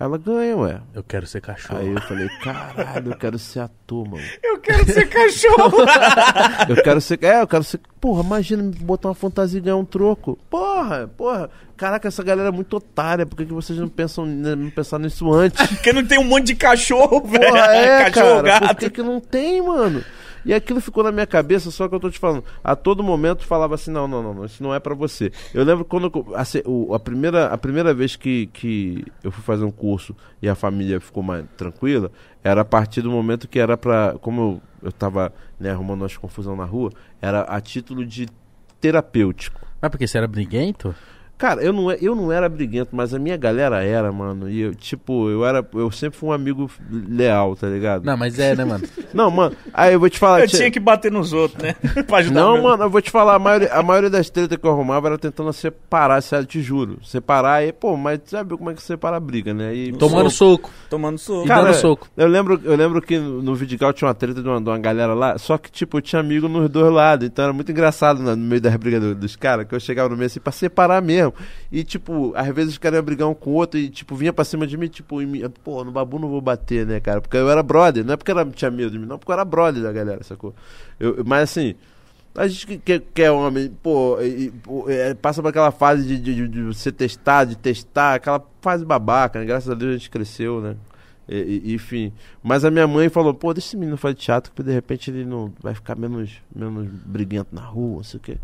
Ela 0.00 0.16
ganha, 0.16 0.56
ué. 0.56 0.80
Eu 0.94 1.02
quero 1.02 1.26
ser 1.26 1.40
cachorro. 1.40 1.80
Aí 1.80 1.88
eu 1.88 2.00
falei, 2.02 2.28
caralho, 2.40 3.10
eu 3.10 3.16
quero 3.16 3.36
ser 3.36 3.60
ator, 3.60 4.08
mano. 4.08 4.22
Eu 4.44 4.58
quero 4.60 4.84
ser 4.92 5.08
cachorro. 5.08 5.78
Eu 6.68 6.76
quero 6.82 7.00
ser. 7.00 7.24
É, 7.24 7.40
eu 7.40 7.48
quero 7.48 7.64
ser. 7.64 7.80
Porra, 8.00 8.22
imagina 8.22 8.62
botar 8.80 9.08
uma 9.08 9.14
fantasia 9.14 9.58
e 9.58 9.62
ganhar 9.62 9.76
um 9.76 9.84
troco. 9.84 10.38
Porra, 10.50 11.08
porra. 11.16 11.50
Caraca, 11.76 12.06
essa 12.06 12.22
galera 12.22 12.48
é 12.48 12.52
muito 12.52 12.76
otária. 12.76 13.24
Por 13.24 13.36
que, 13.36 13.46
que 13.46 13.52
vocês 13.52 13.78
não 13.78 13.88
pensam 13.88 14.26
não 14.26 14.70
pensaram 14.70 15.04
nisso 15.04 15.32
antes? 15.32 15.66
Porque 15.66 15.92
não 15.92 16.04
tem 16.04 16.18
um 16.18 16.24
monte 16.24 16.46
de 16.48 16.54
cachorro, 16.56 17.20
velho. 17.26 17.46
Porra, 17.46 17.74
é, 17.74 18.10
cachorro, 18.10 18.42
cara. 18.42 18.58
Por 18.60 18.66
gato. 18.68 18.78
que, 18.78 18.90
que 18.90 19.02
não 19.02 19.20
tem, 19.20 19.62
mano? 19.62 20.04
E 20.48 20.54
aquilo 20.54 20.80
ficou 20.80 21.04
na 21.04 21.12
minha 21.12 21.26
cabeça, 21.26 21.70
só 21.70 21.86
que 21.86 21.94
eu 21.94 22.00
tô 22.00 22.08
te 22.08 22.18
falando. 22.18 22.42
A 22.64 22.74
todo 22.74 23.04
momento 23.04 23.44
falava 23.44 23.74
assim: 23.74 23.90
não, 23.90 24.08
não, 24.08 24.22
não, 24.22 24.32
não 24.32 24.44
isso 24.46 24.62
não 24.62 24.74
é 24.74 24.80
pra 24.80 24.94
você. 24.94 25.30
Eu 25.52 25.62
lembro 25.62 25.84
quando. 25.84 26.10
A, 26.34 26.98
primeira, 26.98 27.48
a 27.48 27.58
primeira 27.58 27.92
vez 27.92 28.16
que, 28.16 28.46
que 28.46 29.04
eu 29.22 29.30
fui 29.30 29.44
fazer 29.44 29.66
um 29.66 29.70
curso 29.70 30.16
e 30.40 30.48
a 30.48 30.54
família 30.54 30.98
ficou 31.00 31.22
mais 31.22 31.44
tranquila, 31.54 32.10
era 32.42 32.62
a 32.62 32.64
partir 32.64 33.02
do 33.02 33.10
momento 33.10 33.46
que 33.46 33.58
era 33.58 33.76
pra. 33.76 34.16
Como 34.22 34.40
eu, 34.40 34.62
eu 34.84 34.90
tava 34.92 35.30
né, 35.60 35.70
arrumando 35.70 36.00
umas 36.00 36.16
confusão 36.16 36.56
na 36.56 36.64
rua, 36.64 36.92
era 37.20 37.42
a 37.42 37.60
título 37.60 38.06
de 38.06 38.26
terapêutico. 38.80 39.60
Mas 39.82 39.90
porque 39.90 40.06
você 40.06 40.16
era 40.16 40.26
briguento? 40.26 40.94
Cara, 41.38 41.62
eu 41.62 41.72
não, 41.72 41.88
é- 41.90 41.98
eu 42.00 42.16
não 42.16 42.32
era 42.32 42.48
briguento, 42.48 42.90
mas 42.92 43.14
a 43.14 43.18
minha 43.18 43.36
galera 43.36 43.82
era, 43.84 44.10
mano. 44.10 44.50
E 44.50 44.60
eu, 44.60 44.74
tipo, 44.74 45.30
eu 45.30 45.46
era. 45.46 45.64
Eu 45.72 45.88
sempre 45.92 46.18
fui 46.18 46.28
um 46.30 46.32
amigo 46.32 46.68
leal, 46.90 47.54
tá 47.54 47.68
ligado? 47.68 48.04
Não, 48.04 48.16
mas 48.16 48.38
é, 48.40 48.56
né, 48.56 48.64
mano? 48.64 48.84
Não, 49.14 49.30
mano, 49.30 49.56
aí 49.72 49.92
eu 49.94 50.00
vou 50.00 50.10
te 50.10 50.18
falar. 50.18 50.40
Eu 50.40 50.48
tinha 50.48 50.70
que 50.70 50.80
bater 50.80 51.10
nos 51.12 51.32
outros, 51.32 51.62
né? 51.62 51.74
pra 52.06 52.18
ajudar 52.18 52.40
Não, 52.40 52.60
mano, 52.62 52.82
eu 52.82 52.90
vou 52.90 53.00
te 53.00 53.10
falar, 53.10 53.36
a 53.36 53.38
maioria, 53.38 53.72
a 53.72 53.82
maioria 53.82 54.10
das 54.10 54.28
tretas 54.28 54.58
que 54.58 54.66
eu 54.66 54.70
arrumava 54.70 55.06
era 55.08 55.16
tentando 55.18 55.52
separar, 55.52 56.20
sério, 56.22 56.44
te 56.44 56.60
juro. 56.60 56.98
Separar 57.04 57.64
e, 57.64 57.72
pô, 57.72 57.96
mas 57.96 58.20
sabe 58.26 58.56
como 58.56 58.70
é 58.70 58.74
que 58.74 58.82
separa 58.82 59.16
a 59.16 59.20
briga, 59.20 59.54
né? 59.54 59.74
E, 59.74 59.92
Tomando 59.92 60.30
soco. 60.30 60.70
Tomando 60.90 61.18
soco. 61.18 61.46
E 61.46 61.48
dando 61.48 61.74
soco. 61.74 62.08
Eu 62.16 62.26
lembro, 62.26 62.60
eu 62.64 62.76
lembro 62.76 63.00
que 63.00 63.16
no, 63.18 63.40
no 63.42 63.54
Vidigal 63.54 63.92
tinha 63.92 64.08
uma 64.08 64.14
treta 64.14 64.42
de 64.42 64.48
uma, 64.48 64.60
de 64.60 64.68
uma 64.68 64.78
galera 64.78 65.14
lá, 65.14 65.38
só 65.38 65.56
que, 65.56 65.70
tipo, 65.70 65.98
eu 65.98 66.02
tinha 66.02 66.20
amigo 66.20 66.48
nos 66.48 66.68
dois 66.68 66.92
lados, 66.92 67.26
então 67.26 67.44
era 67.44 67.52
muito 67.52 67.70
engraçado 67.70 68.20
né, 68.22 68.34
no 68.34 68.44
meio 68.44 68.60
das 68.60 68.74
brigas 68.76 69.00
do- 69.00 69.14
dos 69.14 69.36
caras, 69.36 69.66
que 69.68 69.74
eu 69.74 69.80
chegava 69.80 70.08
no 70.08 70.16
meio 70.16 70.26
assim 70.26 70.40
pra 70.40 70.52
separar 70.52 71.00
mesmo. 71.00 71.27
E, 71.70 71.82
tipo, 71.84 72.32
às 72.34 72.46
vezes 72.54 72.72
os 72.72 72.78
caras 72.78 72.96
iam 72.98 73.04
brigar 73.04 73.28
um 73.28 73.34
com 73.34 73.50
o 73.50 73.54
outro 73.54 73.78
e, 73.78 73.88
tipo, 73.88 74.14
vinha 74.14 74.32
pra 74.32 74.44
cima 74.44 74.66
de 74.66 74.76
mim, 74.76 74.88
tipo, 74.88 75.16
pô, 75.64 75.84
no 75.84 75.90
babu 75.92 76.18
não 76.18 76.28
vou 76.28 76.40
bater, 76.40 76.86
né, 76.86 77.00
cara? 77.00 77.20
Porque 77.20 77.36
eu 77.36 77.48
era 77.50 77.62
brother, 77.62 78.04
não 78.04 78.14
é 78.14 78.16
porque 78.16 78.30
ela 78.30 78.44
tinha 78.46 78.70
medo 78.70 78.90
de 78.90 78.98
mim, 78.98 79.06
não, 79.06 79.18
porque 79.18 79.30
eu 79.30 79.34
era 79.34 79.44
brother 79.44 79.82
da 79.82 79.92
galera, 79.92 80.22
sacou? 80.22 80.54
Eu, 80.98 81.22
mas 81.24 81.42
assim. 81.50 81.74
A 82.34 82.46
gente 82.46 82.66
que, 82.78 83.00
que, 83.00 83.22
é 83.22 83.30
homem, 83.32 83.68
pô, 83.82 84.20
e- 84.20 84.50
pô, 84.62 84.84
é, 84.88 85.12
passa 85.14 85.42
por 85.42 85.48
aquela 85.48 85.72
fase 85.72 86.06
de, 86.06 86.18
de, 86.20 86.34
de- 86.34 86.48
de 86.48 86.62
você 86.62 86.92
testar, 86.92 87.44
de 87.44 87.56
testar, 87.56 88.14
aquela 88.14 88.40
fase 88.60 88.84
babaca, 88.84 89.40
né? 89.40 89.44
Graças 89.46 89.68
a 89.68 89.74
Deus 89.74 89.90
a 89.90 89.96
gente 89.96 90.08
cresceu, 90.10 90.60
né? 90.60 90.76
E- 91.28 91.62
e- 91.64 91.74
enfim. 91.74 92.12
Mas 92.42 92.64
a 92.64 92.70
minha 92.70 92.86
mãe 92.86 93.08
falou, 93.08 93.34
pô, 93.34 93.52
deixa 93.52 93.68
esse 93.68 93.76
menino 93.76 93.96
fazer 93.96 94.14
teatro, 94.14 94.52
que 94.54 94.62
de 94.62 94.72
repente 94.72 95.10
ele 95.10 95.24
não 95.24 95.52
vai 95.60 95.74
ficar 95.74 95.94
menos, 95.94 96.40
menos 96.54 96.88
briguento 97.04 97.54
na 97.54 97.60
rua, 97.62 97.96
não 97.96 98.02
sei 98.02 98.18
o 98.18 98.22
quê. 98.22 98.38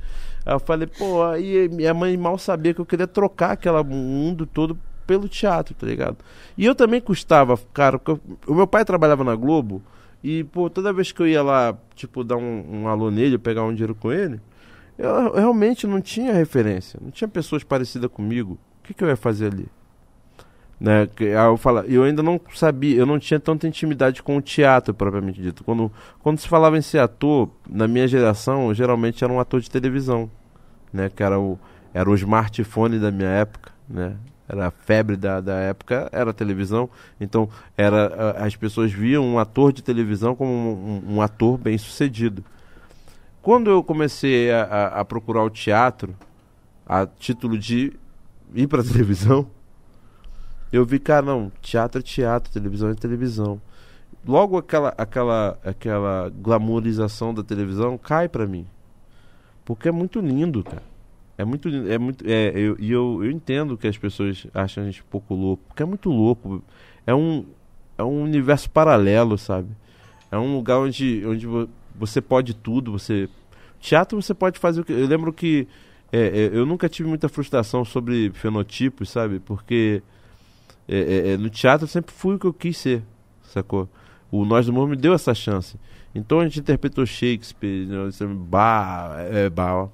Aí 0.45 0.55
eu 0.55 0.61
falei, 0.61 0.87
pô, 0.87 1.23
aí 1.23 1.69
minha 1.69 1.95
mãe 1.95 2.17
mal 2.17 2.37
sabia 2.39 2.75
que 2.75 2.81
eu 2.81 2.87
queria 2.87 3.07
trocar 3.07 3.53
aquele 3.53 3.83
mundo 3.83 4.45
todo 4.47 4.79
pelo 5.07 5.29
teatro, 5.29 5.75
tá 5.75 5.87
ligado? 5.87 6.17
E 6.59 6.65
eu 6.67 6.75
também 6.75 7.01
custava, 7.01 7.59
cara, 7.73 8.01
eu- 8.07 8.21
o 8.47 8.55
meu 8.55 8.67
pai 8.67 8.85
trabalhava 8.85 9.25
na 9.25 9.35
Globo 9.35 9.83
e, 10.23 10.45
pô, 10.45 10.69
toda 10.69 10.93
vez 10.93 11.11
que 11.13 11.21
eu 11.21 11.27
ia 11.27 11.43
lá, 11.43 11.77
tipo, 11.95 12.23
dar 12.25 12.37
um, 12.37 12.65
um 12.83 12.89
alô 12.89 13.11
nele, 13.11 13.39
pegar 13.39 13.65
um 13.65 13.73
dinheiro 13.73 13.95
com 13.95 14.13
ele, 14.13 14.41
eu, 14.99 15.09
eu 15.09 15.35
realmente 15.35 15.87
não 15.87 16.01
tinha 16.01 16.33
referência, 16.33 16.99
não 17.03 17.11
tinha 17.11 17.29
pessoas 17.29 17.65
parecidas 17.65 18.11
comigo. 18.11 18.59
O 18.81 18.87
que, 18.87 18.95
que 18.95 19.03
eu 19.03 19.09
ia 19.09 19.17
fazer 19.17 19.47
ali? 19.53 19.67
Né? 20.81 21.09
Eu, 21.19 21.57
fala, 21.57 21.85
eu 21.87 22.03
ainda 22.03 22.23
não 22.23 22.41
sabia, 22.55 22.97
eu 22.97 23.07
não 23.07 23.19
tinha 23.19 23.39
tanta 23.41 23.67
intimidade 23.67 24.23
com 24.23 24.37
o 24.37 24.43
teatro, 24.43 24.93
propriamente 24.93 25.41
dito. 25.41 25.63
Quando, 25.65 25.91
quando 26.23 26.39
se 26.39 26.49
falava 26.49 26.77
em 26.77 26.83
ser 26.83 26.99
ator, 26.99 27.49
na 27.69 27.87
minha 27.89 28.07
geração, 28.09 28.75
geralmente 28.75 29.23
era 29.25 29.33
um 29.33 29.41
ator 29.41 29.61
de 29.61 29.71
televisão, 29.71 30.31
né? 30.93 31.11
Que 31.15 31.23
era 31.23 31.39
o, 31.39 31.59
era 31.95 32.11
o 32.11 32.15
smartphone 32.15 32.99
da 32.99 33.11
minha 33.11 33.29
época, 33.29 33.73
né? 33.89 34.17
Era 34.47 34.67
a 34.67 34.71
febre 34.71 35.17
da, 35.17 35.41
da 35.41 35.55
época, 35.55 36.09
era 36.13 36.31
a 36.31 36.35
televisão. 36.35 36.91
Então, 37.19 37.49
era, 37.79 38.33
as 38.45 38.55
pessoas 38.55 38.93
viam 38.93 39.25
um 39.25 39.39
ator 39.39 39.73
de 39.73 39.83
televisão 39.83 40.35
como 40.35 40.51
um, 40.53 41.03
um- 41.09 41.15
um 41.17 41.23
ator 41.23 41.57
bem 41.57 41.79
sucedido. 41.79 42.45
Quando 43.41 43.71
eu 43.71 43.83
comecei 43.83 44.51
a, 44.51 44.65
a- 44.65 45.01
a 45.01 45.05
procurar 45.05 45.43
o 45.45 45.51
teatro, 45.51 46.15
a 46.87 47.07
título 47.07 47.57
de 47.57 47.93
ir 48.55 48.67
para 48.67 48.83
televisão, 48.85 49.47
eu 50.77 50.85
vi, 50.85 50.99
cara, 50.99 51.25
não, 51.25 51.53
teatro 51.61 52.01
é 52.01 52.03
teatro, 52.03 52.53
televisão 52.53 52.91
é 52.91 52.95
televisão. 52.95 53.61
Logo 54.27 54.57
aquela 54.57 54.95
aquela 54.97 55.59
aquela 55.65 56.31
glamorização 56.31 57.35
da 57.35 57.43
televisão 57.43 57.99
cai 57.99 58.29
pra 58.29 58.47
mim. 58.47 58.67
Porque 59.65 59.89
é 59.89 59.93
muito 59.93 60.21
lindo, 60.21 60.65
cara. 60.65 60.83
É 61.37 61.45
muito 61.45 61.69
lindo, 61.69 61.91
é 61.93 61.99
muito 61.99 62.25
é 62.27 62.53
eu 62.55 62.77
e 62.79 62.91
eu, 62.91 63.21
eu 63.23 63.31
entendo 63.31 63.77
que 63.77 63.87
as 63.87 63.99
pessoas 63.99 64.47
acham 64.55 64.83
a 64.83 64.87
gente 64.87 65.03
um 65.03 65.11
pouco 65.11 65.35
louco, 65.35 65.63
porque 65.69 65.83
é 65.83 65.87
muito 65.87 66.11
louco. 66.11 66.63
É 67.07 67.15
um 67.15 67.45
é 67.99 68.03
um 68.03 68.23
universo 68.23 68.71
paralelo, 68.71 69.37
sabe? 69.37 69.69
É 70.31 70.39
um 70.39 70.57
lugar 70.57 70.79
onde 70.79 71.25
onde 71.27 71.47
vo- 71.47 71.69
você 71.95 72.21
pode 72.21 72.55
tudo, 72.55 72.93
você 72.93 73.29
teatro 73.81 74.21
você 74.21 74.33
pode 74.35 74.59
fazer 74.59 74.81
o 74.81 74.85
que 74.85 74.93
eu 74.93 75.07
lembro 75.07 75.33
que 75.33 75.69
é, 76.13 76.19
é, 76.21 76.51
eu 76.53 76.65
nunca 76.65 76.89
tive 76.89 77.09
muita 77.09 77.29
frustração 77.29 77.85
sobre 77.85 78.31
fenotipos, 78.31 79.11
sabe? 79.11 79.39
Porque 79.41 80.03
é, 80.89 80.99
é, 80.99 81.33
é, 81.33 81.37
no 81.37 81.49
teatro 81.51 81.85
eu 81.85 81.89
sempre 81.89 82.13
fui 82.13 82.35
o 82.35 82.39
que 82.39 82.47
eu 82.47 82.53
quis 82.53 82.77
ser, 82.77 83.03
sacou? 83.43 83.89
O 84.31 84.45
Nós 84.45 84.67
do 84.67 84.73
Morro 84.73 84.89
me 84.89 84.97
deu 84.97 85.15
essa 85.15 85.35
chance. 85.35 85.79
Então 86.15 86.41
a 86.41 86.45
gente 86.45 86.61
interpretou 86.61 87.05
Shakespeare, 87.05 87.87
né, 87.87 88.09
isso 88.09 88.23
é 88.23 88.27
Bach, 88.27 89.17
é, 89.19 89.51
Bach, 89.51 89.89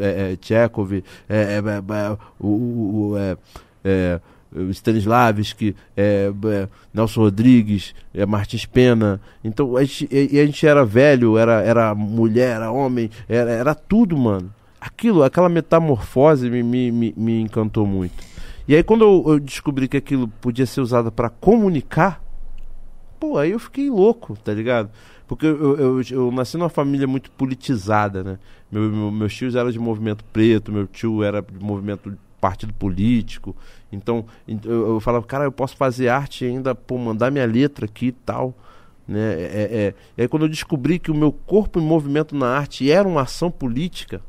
é, 0.00 0.32
é, 0.32 0.38
Chekhov, 0.40 0.92
é, 0.92 1.02
é, 1.28 1.36
é, 1.36 1.58
é, 1.58 2.18
o, 2.40 3.14
é, 3.16 3.36
é, 3.84 4.20
Stanislavski, 4.70 5.76
é, 5.96 6.32
é, 6.44 6.68
Nelson 6.92 7.20
Rodrigues, 7.20 7.94
é, 8.12 8.26
Martins 8.26 8.66
Pena. 8.66 9.20
Então 9.42 9.76
a 9.76 9.84
gente, 9.84 10.08
e, 10.10 10.40
a 10.40 10.46
gente 10.46 10.66
era 10.66 10.84
velho, 10.84 11.38
era, 11.38 11.60
era 11.62 11.94
mulher, 11.94 12.56
era 12.56 12.70
homem, 12.70 13.10
era, 13.28 13.50
era 13.50 13.74
tudo, 13.74 14.16
mano. 14.16 14.52
Aquilo, 14.80 15.22
aquela 15.22 15.48
metamorfose 15.48 16.50
me, 16.50 16.62
me, 16.62 16.92
me, 16.92 17.14
me 17.16 17.40
encantou 17.40 17.86
muito. 17.86 18.33
E 18.66 18.74
aí 18.74 18.82
quando 18.82 19.04
eu, 19.04 19.32
eu 19.34 19.40
descobri 19.40 19.88
que 19.88 19.96
aquilo 19.96 20.28
podia 20.28 20.66
ser 20.66 20.80
usado 20.80 21.12
para 21.12 21.28
comunicar, 21.28 22.22
pô, 23.20 23.38
aí 23.38 23.50
eu 23.50 23.58
fiquei 23.58 23.90
louco, 23.90 24.36
tá 24.42 24.52
ligado? 24.52 24.90
Porque 25.26 25.46
eu, 25.46 25.76
eu, 25.78 26.02
eu 26.10 26.30
nasci 26.32 26.56
numa 26.56 26.68
família 26.68 27.06
muito 27.06 27.30
politizada, 27.30 28.22
né? 28.22 28.38
Meu, 28.70 28.82
meu, 28.90 29.10
meus 29.10 29.34
tios 29.34 29.54
eram 29.54 29.70
de 29.70 29.78
movimento 29.78 30.24
preto, 30.32 30.72
meu 30.72 30.86
tio 30.86 31.22
era 31.22 31.40
de 31.42 31.64
movimento 31.64 32.16
partido 32.40 32.74
político. 32.74 33.56
Então, 33.90 34.26
ent- 34.46 34.66
eu, 34.66 34.94
eu 34.94 35.00
falava, 35.00 35.24
cara, 35.24 35.44
eu 35.44 35.52
posso 35.52 35.76
fazer 35.76 36.08
arte 36.08 36.44
ainda, 36.44 36.74
pô, 36.74 36.98
mandar 36.98 37.30
minha 37.30 37.46
letra 37.46 37.86
aqui 37.86 38.06
e 38.08 38.12
tal. 38.12 38.54
Né? 39.08 39.18
É, 39.34 39.44
é, 39.44 39.76
é. 39.88 39.94
E 40.18 40.22
aí 40.22 40.28
quando 40.28 40.42
eu 40.44 40.48
descobri 40.48 40.98
que 40.98 41.10
o 41.10 41.14
meu 41.14 41.32
corpo 41.32 41.78
em 41.78 41.82
movimento 41.82 42.34
na 42.34 42.48
arte 42.48 42.90
era 42.90 43.06
uma 43.08 43.22
ação 43.22 43.50
política, 43.50 44.20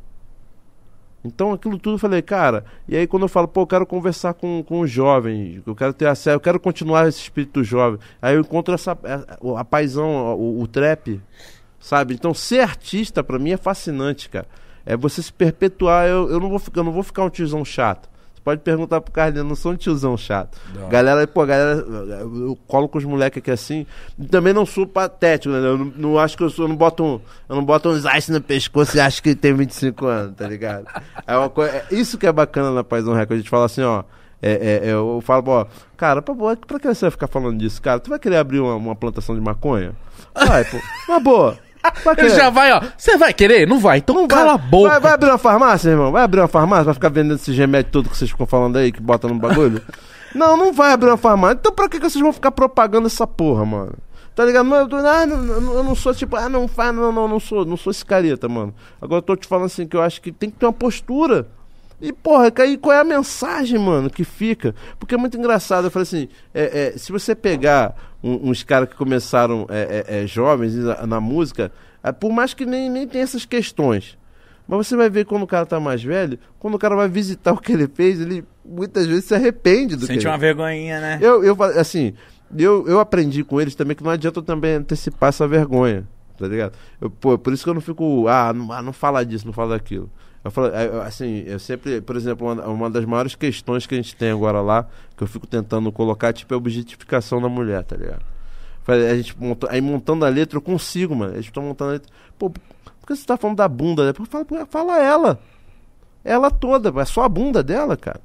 então 1.25 1.51
aquilo 1.51 1.79
tudo 1.79 1.95
eu 1.95 1.99
falei, 1.99 2.21
cara, 2.21 2.63
e 2.87 2.95
aí 2.95 3.07
quando 3.07 3.23
eu 3.23 3.27
falo, 3.29 3.47
pô, 3.47 3.61
eu 3.61 3.67
quero 3.67 3.85
conversar 3.85 4.33
com, 4.35 4.63
com 4.63 4.81
os 4.81 4.91
jovens, 4.91 5.61
eu 5.65 5.75
quero 5.75 5.93
ter 5.93 6.07
acesso, 6.07 6.35
eu 6.35 6.39
quero 6.39 6.59
continuar 6.59 7.07
esse 7.07 7.19
espírito 7.19 7.63
jovem. 7.63 7.99
Aí 8.21 8.35
eu 8.35 8.41
encontro 8.41 8.73
essa 8.73 8.91
a, 8.91 9.59
a 9.59 9.65
paisão, 9.65 10.35
o, 10.35 10.61
o 10.61 10.67
trap, 10.67 11.19
sabe? 11.79 12.13
Então 12.13 12.33
ser 12.33 12.59
artista 12.59 13.23
pra 13.23 13.39
mim 13.39 13.51
é 13.51 13.57
fascinante, 13.57 14.29
cara. 14.29 14.47
É 14.85 14.95
você 14.95 15.21
se 15.21 15.33
perpetuar, 15.33 16.07
eu, 16.07 16.29
eu 16.29 16.39
não 16.39 16.49
vou 16.49 16.61
eu 16.75 16.83
não 16.83 16.91
vou 16.91 17.03
ficar 17.03 17.23
um 17.23 17.29
tiozão 17.29 17.65
chato. 17.65 18.07
Pode 18.45 18.61
perguntar 18.61 19.01
pro 19.01 19.11
Carlinhos, 19.11 19.39
eu 19.39 19.43
não 19.43 19.55
sou 19.55 19.71
um 19.71 19.75
tiozão 19.75 20.15
chato. 20.15 20.55
Não. 20.75 20.87
Galera, 20.87 21.25
pô, 21.25 21.43
galera, 21.47 21.79
eu 21.79 22.55
colo 22.67 22.87
com 22.87 22.99
os 22.99 23.03
moleques 23.03 23.39
aqui 23.39 23.49
assim. 23.49 23.87
Também 24.29 24.53
não 24.53 24.67
sou 24.67 24.85
patético, 24.85 25.51
né? 25.51 25.67
Eu 25.67 25.79
não, 25.79 25.85
não 25.85 26.19
acho 26.19 26.37
que 26.37 26.43
eu 26.43 26.49
sou, 26.51 26.65
eu 26.65 26.69
não 26.69 26.75
boto 26.75 27.03
um, 27.03 27.19
eu 27.49 27.55
não 27.55 27.65
boto 27.65 27.89
uns 27.89 28.05
ice 28.05 28.31
no 28.31 28.39
pescoço 28.39 28.95
e 28.95 28.99
acho 28.99 29.23
que 29.23 29.33
tem 29.33 29.51
25 29.51 30.05
anos, 30.05 30.35
tá 30.35 30.47
ligado? 30.47 30.85
É 31.25 31.35
uma 31.35 31.49
coisa, 31.49 31.73
é 31.73 31.85
isso 31.89 32.19
que 32.19 32.27
é 32.27 32.31
bacana 32.31 32.69
na 32.69 32.83
Paz 32.83 33.03
do 33.03 33.13
Record, 33.13 33.31
a 33.31 33.37
gente 33.37 33.49
fala 33.49 33.65
assim, 33.65 33.81
ó. 33.81 34.03
É, 34.39 34.81
é, 34.83 34.91
eu 34.91 35.23
falo, 35.25 35.43
ó, 35.47 35.65
cara, 35.97 36.21
pra, 36.21 36.35
pra 36.67 36.79
que 36.79 36.87
você 36.87 37.05
vai 37.05 37.11
ficar 37.11 37.27
falando 37.27 37.57
disso, 37.57 37.81
cara? 37.81 37.99
Tu 37.99 38.11
vai 38.11 38.19
querer 38.19 38.37
abrir 38.37 38.59
uma, 38.59 38.75
uma 38.75 38.95
plantação 38.95 39.33
de 39.33 39.41
maconha? 39.41 39.95
Vai, 40.35 40.63
pô. 40.65 40.77
Uma 41.09 41.19
boa. 41.19 41.64
Ele 42.17 42.29
já 42.29 42.49
vai, 42.49 42.71
ó. 42.71 42.81
Você 42.97 43.17
vai 43.17 43.33
querer? 43.33 43.67
Não 43.67 43.79
vai. 43.79 43.99
Então 43.99 44.15
não 44.15 44.27
cala 44.27 44.45
vai, 44.45 44.55
a 44.55 44.57
boca. 44.57 44.89
Vai, 44.89 44.99
vai, 44.99 45.11
abrir 45.13 45.29
uma 45.29 45.37
farmácia, 45.37 45.89
irmão? 45.89 46.11
Vai 46.11 46.23
abrir 46.23 46.39
uma 46.41 46.47
farmácia? 46.47 46.85
Vai 46.85 46.93
ficar 46.93 47.09
vendendo 47.09 47.35
esse 47.35 47.51
remédio 47.51 47.91
todo 47.91 48.09
que 48.09 48.17
vocês 48.17 48.29
ficam 48.29 48.45
falando 48.45 48.77
aí, 48.77 48.91
que 48.91 49.01
bota 49.01 49.27
no 49.27 49.35
bagulho? 49.35 49.81
não, 50.33 50.55
não 50.57 50.73
vai 50.73 50.91
abrir 50.91 51.09
uma 51.09 51.17
farmácia. 51.17 51.57
Então 51.59 51.71
pra 51.71 51.89
que, 51.89 51.99
que 51.99 52.09
vocês 52.09 52.21
vão 52.21 52.33
ficar 52.33 52.51
propagando 52.51 53.07
essa 53.07 53.25
porra, 53.25 53.65
mano? 53.65 53.93
Tá 54.35 54.43
ligado? 54.43 54.67
Não, 54.67 54.75
eu, 54.75 55.07
ah, 55.07 55.25
não, 55.25 55.73
eu 55.75 55.83
não 55.83 55.95
sou 55.95 56.13
tipo, 56.13 56.35
ah, 56.35 56.49
não 56.49 56.67
faz, 56.67 56.93
não, 56.93 57.09
não, 57.11 57.27
não 57.27 57.39
sou, 57.39 57.63
não 57.63 57.77
sou 57.77 57.89
esse 57.89 58.03
careta, 58.03 58.49
mano. 58.49 58.75
Agora 59.01 59.19
eu 59.19 59.21
tô 59.23 59.35
te 59.35 59.47
falando 59.47 59.67
assim 59.67 59.87
que 59.87 59.95
eu 59.95 60.01
acho 60.01 60.21
que 60.21 60.31
tem 60.31 60.49
que 60.49 60.57
ter 60.57 60.65
uma 60.65 60.73
postura. 60.73 61.47
E, 62.01 62.11
porra, 62.11 62.51
aí 62.59 62.77
qual 62.77 62.93
é 62.93 62.99
a 62.99 63.05
mensagem, 63.05 63.79
mano, 63.79 64.09
que 64.09 64.25
fica? 64.25 64.75
Porque 64.99 65.15
é 65.15 65.17
muito 65.17 65.37
engraçado. 65.37 65.85
Eu 65.85 65.91
falei 65.91 66.03
assim: 66.03 66.27
é, 66.53 66.93
é, 66.93 66.97
se 66.97 67.13
você 67.13 67.33
pegar 67.33 67.95
um, 68.25 68.49
uns 68.49 68.63
caras 68.63 68.89
que 68.89 68.95
começaram 68.95 69.67
é, 69.69 70.03
é, 70.07 70.23
é 70.23 70.27
jovens 70.27 70.73
na, 71.07 71.21
música, 71.21 71.71
é, 72.03 72.11
por 72.11 72.31
mais 72.31 72.55
que 72.55 72.65
nem, 72.65 72.89
nem 72.89 73.07
tenha 73.07 73.23
essas 73.23 73.45
questões. 73.45 74.17
Mas 74.67 74.87
você 74.87 74.95
vai 74.95 75.11
ver 75.11 75.25
quando 75.25 75.43
o 75.43 75.47
cara 75.47 75.63
tá 75.63 75.79
mais 75.79 76.03
velho, 76.03 76.39
quando 76.57 76.73
o 76.73 76.79
cara 76.79 76.95
vai 76.95 77.07
visitar 77.07 77.53
o 77.53 77.57
que 77.59 77.71
ele 77.71 77.87
fez, 77.87 78.19
ele 78.19 78.43
muitas 78.65 79.05
vezes 79.05 79.25
se 79.25 79.35
arrepende 79.35 79.95
do 79.95 80.07
Sente 80.07 80.21
que 80.21 80.25
uma 80.25 80.33
ele... 80.33 80.41
vergonhinha, 80.41 80.99
né? 80.99 81.19
Eu, 81.21 81.43
eu 81.43 81.55
assim, 81.79 82.15
eu, 82.57 82.87
eu 82.87 82.99
aprendi 82.99 83.43
com 83.43 83.61
eles 83.61 83.75
também 83.75 83.95
que 83.95 84.03
não 84.03 84.09
adianta 84.09 84.39
eu 84.39 84.43
também 84.43 84.73
antecipar 84.73 85.29
essa 85.29 85.47
vergonha, 85.47 86.07
tá 86.35 86.47
ligado? 86.47 86.73
Eu, 86.99 87.11
pô, 87.11 87.37
por 87.37 87.53
isso 87.53 87.63
que 87.63 87.69
eu 87.69 87.75
não 87.75 87.81
fico, 87.81 88.27
ah, 88.27 88.51
não, 88.51 88.71
ah, 88.71 88.81
não 88.81 88.91
fala 88.91 89.23
disso, 89.23 89.45
não 89.45 89.53
fala 89.53 89.77
daquilo. 89.77 90.09
Eu 90.45 90.51
falo, 90.51 90.67
é, 90.67 91.07
assim, 91.07 91.43
eu 91.47 91.57
sempre, 91.57 91.99
por 92.01 92.15
exemplo, 92.15 92.45
uma, 92.45 92.63
uma, 92.67 92.89
das 92.89 93.03
maiores 93.03 93.33
questões 93.33 93.87
que 93.87 93.95
a 93.95 93.97
gente 93.97 94.15
tem 94.15 94.29
agora 94.29 94.61
lá, 94.61 94.87
que 95.17 95.23
eu 95.23 95.27
fico 95.27 95.47
tentando 95.47 95.91
colocar, 95.91 96.31
tipo, 96.33 96.53
é 96.53 96.55
a 96.55 96.57
objetificação 96.57 97.41
da 97.41 97.49
mulher, 97.49 97.83
tá 97.83 97.97
ligado? 97.97 98.21
A 98.87 99.15
gente 99.15 99.35
monta, 99.41 99.67
aí 99.71 99.81
montando 99.81 100.23
a 100.23 100.29
letra, 100.29 100.57
eu 100.57 100.61
consigo, 100.61 101.15
mano. 101.15 101.33
A 101.33 101.41
gente 101.41 101.51
tá 101.51 101.59
montando 101.59 101.89
a 101.89 101.93
letra. 101.93 102.13
Pô, 102.37 102.51
por 102.51 103.07
que 103.07 103.15
você 103.15 103.25
tá 103.25 103.35
falando 103.35 103.57
da 103.57 103.67
bunda? 103.67 104.05
Né? 104.05 104.13
Fala, 104.29 104.65
fala 104.67 105.01
ela. 105.01 105.39
Ela 106.23 106.51
toda, 106.51 106.93
é 107.01 107.05
só 107.05 107.23
a 107.23 107.29
bunda 107.29 107.63
dela, 107.63 107.97
cara. 107.97 108.21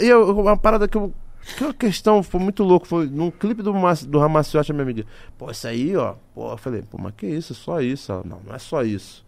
E 0.00 0.06
eu, 0.06 0.34
uma 0.38 0.56
parada 0.56 0.88
que 0.88 0.96
eu. 0.96 1.12
Que 1.58 1.64
uma 1.64 1.74
questão 1.74 2.22
foi 2.22 2.40
muito 2.40 2.64
louco. 2.64 2.86
Foi 2.86 3.06
num 3.06 3.30
clipe 3.30 3.62
do, 3.62 3.74
do 4.06 4.18
Ramaciotti, 4.18 4.72
minha 4.72 4.84
amiga. 4.84 5.04
Pô, 5.36 5.50
isso 5.50 5.68
aí, 5.68 5.94
ó. 5.94 6.14
Pô, 6.34 6.52
eu 6.52 6.56
falei, 6.56 6.82
pô, 6.82 6.96
mas 6.98 7.12
que 7.14 7.26
isso? 7.26 7.54
Só 7.54 7.82
isso. 7.82 8.10
Ela, 8.10 8.22
não, 8.24 8.40
não 8.46 8.54
é 8.54 8.58
só 8.58 8.82
isso. 8.82 9.22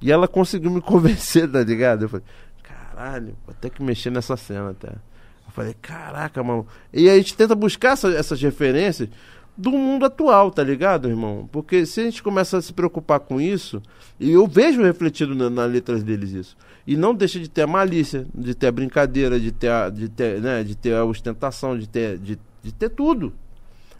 E 0.00 0.10
ela 0.10 0.26
conseguiu 0.26 0.70
me 0.70 0.80
convencer, 0.82 1.50
tá 1.50 1.62
ligado? 1.62 2.02
Eu 2.04 2.08
falei, 2.08 2.26
caralho, 2.62 3.36
vou 3.46 3.54
ter 3.54 3.70
que 3.70 3.82
mexer 3.82 4.10
nessa 4.10 4.36
cena 4.36 4.70
até. 4.70 4.88
Eu 4.88 5.52
falei, 5.52 5.74
caraca, 5.80 6.42
mano. 6.42 6.66
E 6.92 7.08
a 7.08 7.16
gente 7.16 7.36
tenta 7.36 7.54
buscar 7.54 7.92
essa, 7.92 8.08
essas 8.08 8.40
referências 8.40 9.08
do 9.56 9.72
mundo 9.72 10.06
atual, 10.06 10.50
tá 10.50 10.62
ligado, 10.62 11.08
irmão? 11.08 11.48
Porque 11.52 11.84
se 11.84 12.00
a 12.00 12.04
gente 12.04 12.22
começa 12.22 12.56
a 12.56 12.62
se 12.62 12.72
preocupar 12.72 13.20
com 13.20 13.40
isso, 13.40 13.82
e 14.18 14.30
eu 14.30 14.46
vejo 14.46 14.82
refletido 14.82 15.34
nas 15.34 15.52
na 15.52 15.64
letras 15.66 16.02
deles 16.02 16.30
isso, 16.30 16.56
e 16.86 16.96
não 16.96 17.14
deixa 17.14 17.38
de 17.38 17.48
ter 17.48 17.62
a 17.62 17.66
malícia, 17.66 18.26
de 18.34 18.54
ter 18.54 18.68
a 18.68 18.72
brincadeira, 18.72 19.38
de 19.38 19.52
ter 19.52 19.70
a, 19.70 19.90
de 19.90 20.08
ter, 20.08 20.40
né, 20.40 20.64
de 20.64 20.74
ter 20.74 20.94
a 20.94 21.04
ostentação, 21.04 21.78
de 21.78 21.86
ter, 21.86 22.16
de, 22.18 22.38
de 22.62 22.72
ter 22.72 22.88
tudo. 22.88 23.34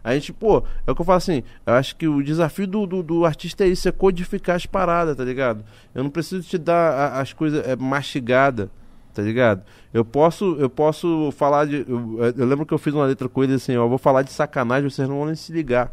A 0.03 0.15
gente, 0.15 0.33
pô, 0.33 0.63
é 0.87 0.91
o 0.91 0.95
que 0.95 1.01
eu 1.01 1.05
falo 1.05 1.19
assim, 1.19 1.43
eu 1.67 1.75
acho 1.75 1.95
que 1.97 2.09
o 2.09 2.23
desafio 2.23 2.67
do, 2.67 2.87
do, 2.87 3.03
do, 3.03 3.25
artista 3.25 3.65
é 3.65 3.69
isso, 3.69 3.89
é 3.89 3.93
codificar 3.93 4.57
as 4.57 4.67
paradas, 4.67 5.17
tá 5.17 5.25
ligado? 5.25 5.63
Eu 5.95 6.03
não 6.03 6.11
preciso 6.11 6.43
te 6.49 6.57
dar 6.57 6.93
a, 6.93 7.21
as 7.21 7.33
coisas 7.33 7.67
é, 7.67 7.77
mastigadas, 7.77 8.69
tá 9.13 9.23
ligado? 9.23 9.63
Eu 9.93 10.05
posso, 10.05 10.57
eu 10.59 10.71
posso 10.71 11.31
falar 11.33 11.67
de. 11.67 11.85
Eu, 11.87 12.35
eu, 12.37 12.47
lembro 12.47 12.65
que 12.65 12.73
eu 12.73 12.79
fiz 12.79 12.95
uma 12.95 13.05
letra 13.05 13.29
com 13.29 13.45
ele 13.45 13.55
assim, 13.55 13.77
ó, 13.77 13.85
eu 13.85 13.89
vou 13.89 13.99
falar 13.99 14.23
de 14.23 14.33
sacanagem, 14.33 14.89
vocês 14.89 15.09
não 15.09 15.19
vão 15.19 15.27
nem 15.27 15.35
se 15.35 15.53
ligar. 15.53 15.93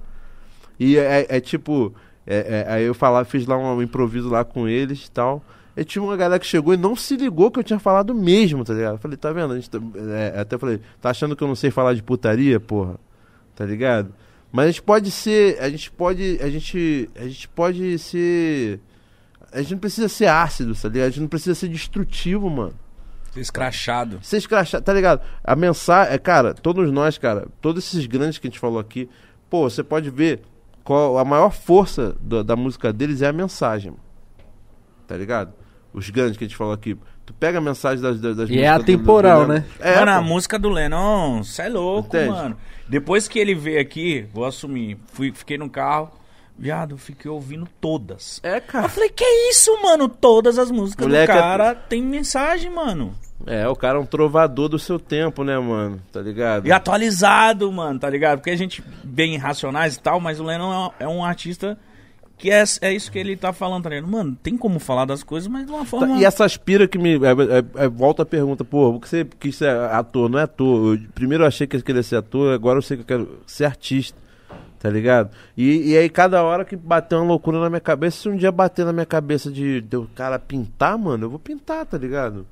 E 0.80 0.98
é, 0.98 1.22
é, 1.22 1.38
é 1.38 1.40
tipo, 1.42 1.94
é, 2.26 2.66
é, 2.68 2.72
aí 2.72 2.84
eu 2.84 2.94
falar, 2.94 3.26
fiz 3.26 3.46
lá 3.46 3.58
um 3.58 3.82
improviso 3.82 4.30
lá 4.30 4.46
com 4.46 4.68
eles 4.68 5.06
e 5.06 5.12
tal. 5.12 5.44
E 5.76 5.84
tinha 5.84 6.02
uma 6.02 6.18
galera 6.18 6.40
que 6.40 6.46
chegou 6.46 6.74
e 6.74 6.78
não 6.78 6.96
se 6.96 7.16
ligou 7.16 7.52
que 7.52 7.60
eu 7.60 7.64
tinha 7.64 7.78
falado 7.78 8.14
mesmo, 8.14 8.64
tá 8.64 8.74
ligado? 8.74 8.94
Eu 8.94 8.98
falei, 8.98 9.16
tá 9.16 9.32
vendo? 9.32 9.54
A 9.54 9.56
gente 9.56 9.70
tá, 9.70 9.80
é, 10.16 10.40
até 10.40 10.58
falei, 10.58 10.80
tá 11.00 11.12
achando 11.12 11.36
que 11.36 11.44
eu 11.44 11.48
não 11.48 11.56
sei 11.56 11.70
falar 11.70 11.94
de 11.94 12.02
putaria, 12.02 12.60
porra? 12.60 12.96
Tá 13.58 13.66
ligado? 13.66 14.14
Mas 14.52 14.66
a 14.66 14.68
gente 14.68 14.84
pode 14.84 15.10
ser, 15.10 15.60
a 15.60 15.68
gente 15.68 15.92
pode, 15.92 16.40
a 16.42 16.50
gente, 16.50 17.10
a 17.16 17.24
gente 17.24 17.50
pode 17.50 17.98
ser, 17.98 18.80
a 19.52 19.62
gente 19.62 19.72
não 19.72 19.80
precisa 19.80 20.08
ser 20.08 20.28
ácido, 20.28 20.76
tá 20.76 20.88
ligado? 20.88 21.08
A 21.08 21.10
gente 21.10 21.22
não 21.22 21.28
precisa 21.28 21.56
ser 21.56 21.68
destrutivo, 21.68 22.50
mano. 22.50 22.76
Ser 23.34 23.42
escrachado. 23.42 24.20
Ser 24.22 24.38
escrachado, 24.38 24.84
tá 24.86 24.94
ligado? 24.94 25.22
A 25.44 25.56
mensagem, 25.56 26.14
é, 26.14 26.18
cara, 26.20 26.54
todos 26.54 26.92
nós, 26.92 27.18
cara, 27.18 27.48
todos 27.60 27.84
esses 27.84 28.06
grandes 28.06 28.38
que 28.38 28.48
a 28.48 28.50
gente 28.50 28.60
falou 28.60 28.80
aqui, 28.80 29.10
pô, 29.50 29.68
você 29.68 29.84
pode 29.84 30.12
ver 30.12 30.44
qual 30.84 31.18
a 31.18 31.26
maior 31.26 31.52
força 31.52 32.16
da 32.22 32.56
música 32.56 32.94
deles 32.94 33.24
é 33.24 33.28
a 33.28 33.34
mensagem, 33.34 33.94
tá 35.08 35.18
ligado? 35.18 35.52
Os 35.92 36.12
grandes 36.12 36.38
que 36.38 36.44
a 36.44 36.48
gente 36.48 36.56
falou 36.56 36.74
aqui. 36.74 36.96
Tu 37.28 37.34
pega 37.34 37.58
a 37.58 37.62
mensagem 37.62 38.02
das, 38.02 38.22
das, 38.22 38.38
das 38.38 38.50
E 38.50 38.60
é 38.60 38.70
atemporal, 38.70 39.42
do, 39.42 39.48
do, 39.48 39.54
do 39.56 39.60
né? 39.60 39.66
É, 39.82 39.96
mano, 39.96 40.12
pô. 40.14 40.18
a 40.18 40.22
música 40.22 40.58
do 40.58 40.70
Lennon, 40.70 41.44
cê 41.44 41.64
é 41.64 41.70
louco, 41.70 42.16
Entende? 42.16 42.30
mano. 42.30 42.58
Depois 42.88 43.28
que 43.28 43.38
ele 43.38 43.54
veio 43.54 43.82
aqui, 43.82 44.26
vou 44.34 44.46
assumir, 44.46 44.98
fui, 45.12 45.34
fiquei 45.34 45.58
no 45.58 45.70
carro, 45.70 46.10
viado, 46.58 46.98
fiquei 46.98 47.30
ouvindo 47.30 47.68
todas. 47.82 48.40
É, 48.42 48.62
cara. 48.62 48.86
Eu 48.86 48.90
falei, 48.90 49.10
que 49.10 49.26
isso, 49.50 49.78
mano? 49.84 50.08
Todas 50.08 50.58
as 50.58 50.72
músicas 50.72 51.06
Moleque 51.06 51.34
do 51.34 51.38
é 51.38 51.42
cara 51.42 51.70
é... 51.72 51.76
tem 51.76 52.02
mensagem, 52.02 52.72
mano. 52.72 53.14
É, 53.46 53.68
o 53.68 53.76
cara 53.76 53.98
é 53.98 54.02
um 54.02 54.06
trovador 54.06 54.70
do 54.70 54.80
seu 54.80 54.98
tempo, 54.98 55.44
né, 55.44 55.60
mano? 55.60 56.02
Tá 56.14 56.22
ligado? 56.22 56.66
E 56.66 56.72
atualizado, 56.72 57.70
mano, 57.74 58.00
tá 58.00 58.10
ligado? 58.10 58.40
Porque 58.40 58.52
a 58.52 58.58
gente 58.58 58.82
vem 59.04 59.36
em 59.36 59.38
Racionais 59.38 59.98
e 59.98 60.00
tal, 60.00 60.22
mas 60.22 60.40
o 60.40 60.46
Lennon 60.46 60.92
é 60.98 61.08
um 61.08 61.26
artista 61.26 61.78
que 62.38 62.52
é, 62.52 62.64
é 62.82 62.94
isso 62.94 63.12
que 63.12 63.18
ele 63.18 63.36
tá 63.36 63.52
falando, 63.52 63.84
tá 63.84 63.90
ligado? 63.90 64.08
Mano, 64.08 64.38
tem 64.44 64.56
como 64.56 64.80
falar 64.80 65.06
das 65.06 65.24
coisas, 65.24 65.48
mas 65.48 65.66
de 65.66 65.72
uma 65.72 65.84
forma. 65.84 66.18
E 66.18 66.24
essa 66.24 66.46
aspira 66.46 66.88
que 66.88 66.98
me. 66.98 67.16
É, 67.16 67.32
é, 67.32 67.86
é, 67.86 67.88
volta 67.88 68.22
a 68.22 68.26
pergunta, 68.26 68.64
pô, 68.64 69.00
que 69.00 69.10
você 69.10 69.26
quis 69.40 69.56
ser 69.56 69.70
ator? 69.70 70.30
Não 70.30 70.38
é 70.38 70.44
ator. 70.44 70.96
Eu, 70.96 71.02
primeiro 71.16 71.44
eu 71.44 71.48
achei 71.48 71.66
que 71.66 71.76
eu 71.76 71.82
queria 71.82 72.04
ser 72.04 72.18
ator, 72.18 72.54
agora 72.54 72.78
eu 72.78 72.82
sei 72.84 72.98
que 72.98 73.02
eu 73.02 73.08
quero 73.08 73.40
ser 73.48 73.66
artista. 73.66 74.18
Tá 74.80 74.92
ligado? 74.92 75.32
E, 75.58 75.92
e 75.92 75.98
aí, 75.98 76.08
cada 76.08 76.44
hora 76.44 76.64
que 76.64 76.76
bateu 76.76 77.18
uma 77.18 77.28
loucura 77.28 77.60
na 77.60 77.68
minha 77.68 77.82
cabeça, 77.82 78.22
se 78.22 78.30
um 78.30 78.38
dia 78.38 78.52
bater 78.52 78.86
na 78.86 78.94
minha 78.94 79.08
cabeça 79.08 79.52
de, 79.52 79.82
de 79.82 80.08
cara 80.14 80.38
pintar, 80.38 80.96
mano, 81.00 81.26
eu 81.26 81.30
vou 81.32 81.40
pintar, 81.40 81.84
tá 81.88 81.98
ligado? 81.98 82.46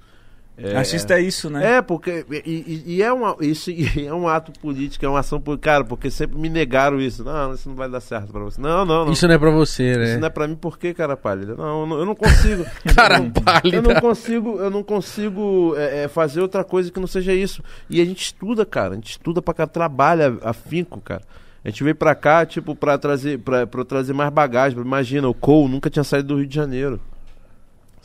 É, 0.58 0.78
Assista 0.78 1.16
é 1.16 1.22
isso, 1.22 1.50
né? 1.50 1.78
É, 1.78 1.82
porque. 1.82 2.26
E, 2.46 2.84
e, 2.86 3.04
é, 3.04 3.12
uma, 3.12 3.36
isso 3.42 3.70
é 4.00 4.14
um 4.14 4.28
ato 4.28 4.58
político, 4.60 5.06
é 5.06 5.10
uma 5.10 5.20
ação 5.20 5.40
política. 5.40 5.72
Cara, 5.72 5.84
porque 5.84 6.10
sempre 6.10 6.38
me 6.38 6.50
negaram 6.50 7.00
isso. 7.00 7.24
Não, 7.24 7.54
isso 7.54 7.68
não 7.68 7.76
vai 7.76 7.90
dar 7.90 8.00
certo 8.00 8.32
pra 8.32 8.42
você. 8.42 8.62
Não, 8.62 8.86
não, 8.86 9.06
não. 9.06 9.12
Isso 9.12 9.28
não 9.28 9.36
é 9.36 9.38
pra 9.38 9.52
você, 9.52 9.98
né? 9.98 10.12
Isso 10.12 10.20
não 10.20 10.28
é 10.28 10.30
pra 10.30 10.48
mim, 10.48 10.56
por 10.56 10.78
quê, 10.80 10.94
cara 10.94 11.18
pálida? 11.18 11.56
Não, 11.56 12.00
eu 12.00 12.06
não 12.06 12.16
consigo. 12.16 12.66
cara 12.96 13.18
eu 13.18 13.32
pálida. 13.32 13.78
Eu 13.78 13.82
não 13.82 13.96
consigo, 14.00 14.58
eu 14.58 14.70
não 14.70 14.84
consigo 14.84 15.74
é, 15.76 16.04
é, 16.04 16.08
fazer 16.08 16.40
outra 16.40 16.64
coisa 16.64 16.90
que 16.90 17.00
não 17.00 17.08
seja 17.08 17.34
isso. 17.34 17.62
E 17.90 18.00
a 18.00 18.06
gente 18.06 18.22
estuda, 18.22 18.66
cara. 18.66 18.94
A 18.94 18.96
gente 18.96 19.12
estuda 19.12 19.42
pra 19.42 19.54
cá, 19.54 19.68
trabalha 19.68 20.38
afinco, 20.42 21.02
cara. 21.02 21.24
A 21.66 21.70
gente 21.70 21.84
veio 21.84 21.96
pra 21.96 22.16
cá, 22.16 22.46
tipo, 22.46 22.76
pra 22.76 22.98
trazer, 22.98 23.40
pra, 23.40 23.68
pra 23.68 23.84
trazer 23.84 24.14
mais 24.14 24.32
bagagem. 24.32 24.80
Imagina, 24.80 25.28
o 25.28 25.34
Cole 25.34 25.70
nunca 25.70 25.90
tinha 25.90 26.04
saído 26.04 26.30
do 26.30 26.38
Rio 26.38 26.48
de 26.48 26.56
Janeiro. 26.56 27.02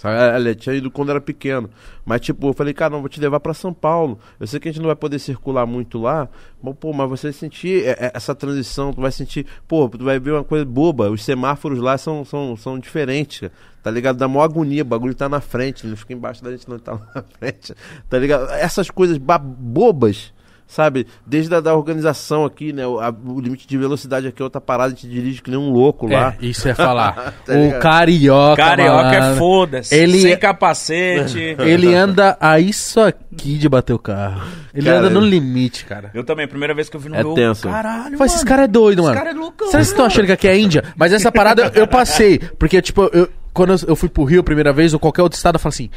Ela 0.09 0.55
tinha 0.55 0.75
ido 0.75 0.91
quando 0.91 1.11
era 1.11 1.21
pequeno. 1.21 1.69
Mas, 2.05 2.23
tipo, 2.23 2.49
eu 2.49 2.53
falei, 2.55 2.73
cara, 2.73 2.91
não, 2.91 3.01
vou 3.01 3.09
te 3.09 3.21
levar 3.21 3.41
para 3.41 3.53
São 3.53 3.73
Paulo. 3.73 4.19
Eu 4.39 4.47
sei 4.47 4.59
que 4.59 4.69
a 4.69 4.73
gente 4.73 4.81
não 4.81 4.87
vai 4.87 4.97
poder 4.97 5.19
circular 5.19 5.67
muito 5.67 5.99
lá. 5.99 6.29
Mas, 6.63 6.75
pô, 6.77 6.93
mas 6.93 7.09
você 7.09 7.29
vai 7.29 7.33
sentir 7.33 7.85
é, 7.85 7.91
é, 7.91 8.13
essa 8.15 8.35
transição, 8.35 8.93
tu 8.93 9.01
vai 9.01 9.13
sentir, 9.13 9.47
pô, 9.69 9.89
tu 9.89 10.05
vai 10.05 10.19
ver 10.19 10.33
uma 10.33 10.45
coisa 10.45 10.65
boba. 10.65 11.11
Os 11.11 11.25
semáforos 11.25 11.79
lá 11.79 11.99
são, 11.99 12.25
são, 12.25 12.57
são 12.57 12.79
diferentes, 12.79 13.51
tá 13.83 13.91
ligado? 13.91 14.17
Dá 14.17 14.27
maior 14.27 14.45
agonia, 14.45 14.83
o 14.83 14.87
bagulho 14.87 15.15
tá 15.15 15.29
na 15.29 15.41
frente, 15.41 15.87
não 15.87 15.97
fica 15.97 16.13
embaixo 16.13 16.43
da 16.43 16.51
gente, 16.51 16.69
não 16.69 16.79
tá 16.79 16.99
na 17.15 17.23
frente, 17.23 17.75
tá 18.09 18.19
ligado? 18.19 18.51
Essas 18.51 18.91
coisas 18.91 19.19
bobas 19.19 20.33
sabe? 20.71 21.07
Desde 21.27 21.53
a 21.53 21.61
da 21.61 21.75
organização 21.75 22.45
aqui, 22.45 22.73
né? 22.73 22.87
O, 22.87 23.01
a, 23.01 23.11
o, 23.11 23.41
limite 23.41 23.67
de 23.67 23.77
velocidade 23.77 24.29
aqui 24.29 24.41
é 24.41 24.45
outra 24.45 24.61
parada, 24.61 24.93
a 24.93 24.97
gente 24.97 25.09
dirige 25.09 25.43
que 25.43 25.51
nem 25.51 25.59
um 25.59 25.71
louco 25.71 26.07
lá. 26.07 26.37
É, 26.41 26.47
isso 26.47 26.69
é 26.69 26.75
falar. 26.75 27.35
tá 27.45 27.53
o 27.53 27.79
carioca, 27.81 28.63
Carioca 28.63 29.17
é 29.17 29.35
foda-se. 29.35 29.95
Ele 29.95 30.21
sem 30.21 30.39
capacete. 30.39 31.57
ele 31.59 31.93
anda 31.93 32.39
a 32.41 32.61
isso 32.61 33.01
aqui 33.01 33.59
de 33.59 33.69
bater 33.69 33.93
o 33.93 33.99
carro. 33.99 34.43
Ele 34.73 34.87
cara, 34.87 35.01
anda 35.01 35.11
no 35.11 35.21
limite, 35.21 35.85
cara. 35.85 36.13
Eu 36.15 36.23
também, 36.23 36.47
primeira 36.47 36.73
vez 36.73 36.89
que 36.89 36.97
eu 36.97 37.01
vi 37.01 37.09
no 37.09 37.17
é 37.17 37.35
tenso. 37.35 37.69
caralho, 37.69 38.17
Mas 38.17 38.37
esse 38.37 38.45
cara 38.45 38.65
é 38.65 38.69
doido, 38.69 39.03
mano. 39.03 39.15
Esse 39.15 39.25
cara 39.25 39.37
é 39.37 39.39
louco. 39.39 39.57
Será 39.59 39.67
que 39.67 39.73
vocês 39.73 39.89
estão 39.89 40.05
achando 40.05 40.27
que 40.27 40.33
aqui 40.33 40.47
é 40.47 40.57
Índia? 40.57 40.85
Mas 40.97 41.13
essa 41.13 41.33
parada 41.33 41.73
eu, 41.75 41.83
eu 41.83 41.89
passei, 41.89 42.39
porque 42.39 42.81
tipo, 42.81 43.11
eu, 43.13 43.29
quando 43.53 43.75
eu 43.89 43.97
fui 43.97 44.09
pro 44.09 44.23
Rio 44.23 44.41
a 44.41 44.45
primeira 44.45 44.73
vez 44.73 44.95
ou 44.95 45.01
qualquer 45.01 45.23
outro 45.23 45.37
estado, 45.37 45.57
eu 45.57 45.61
falo 45.61 45.71
assim, 45.71 45.91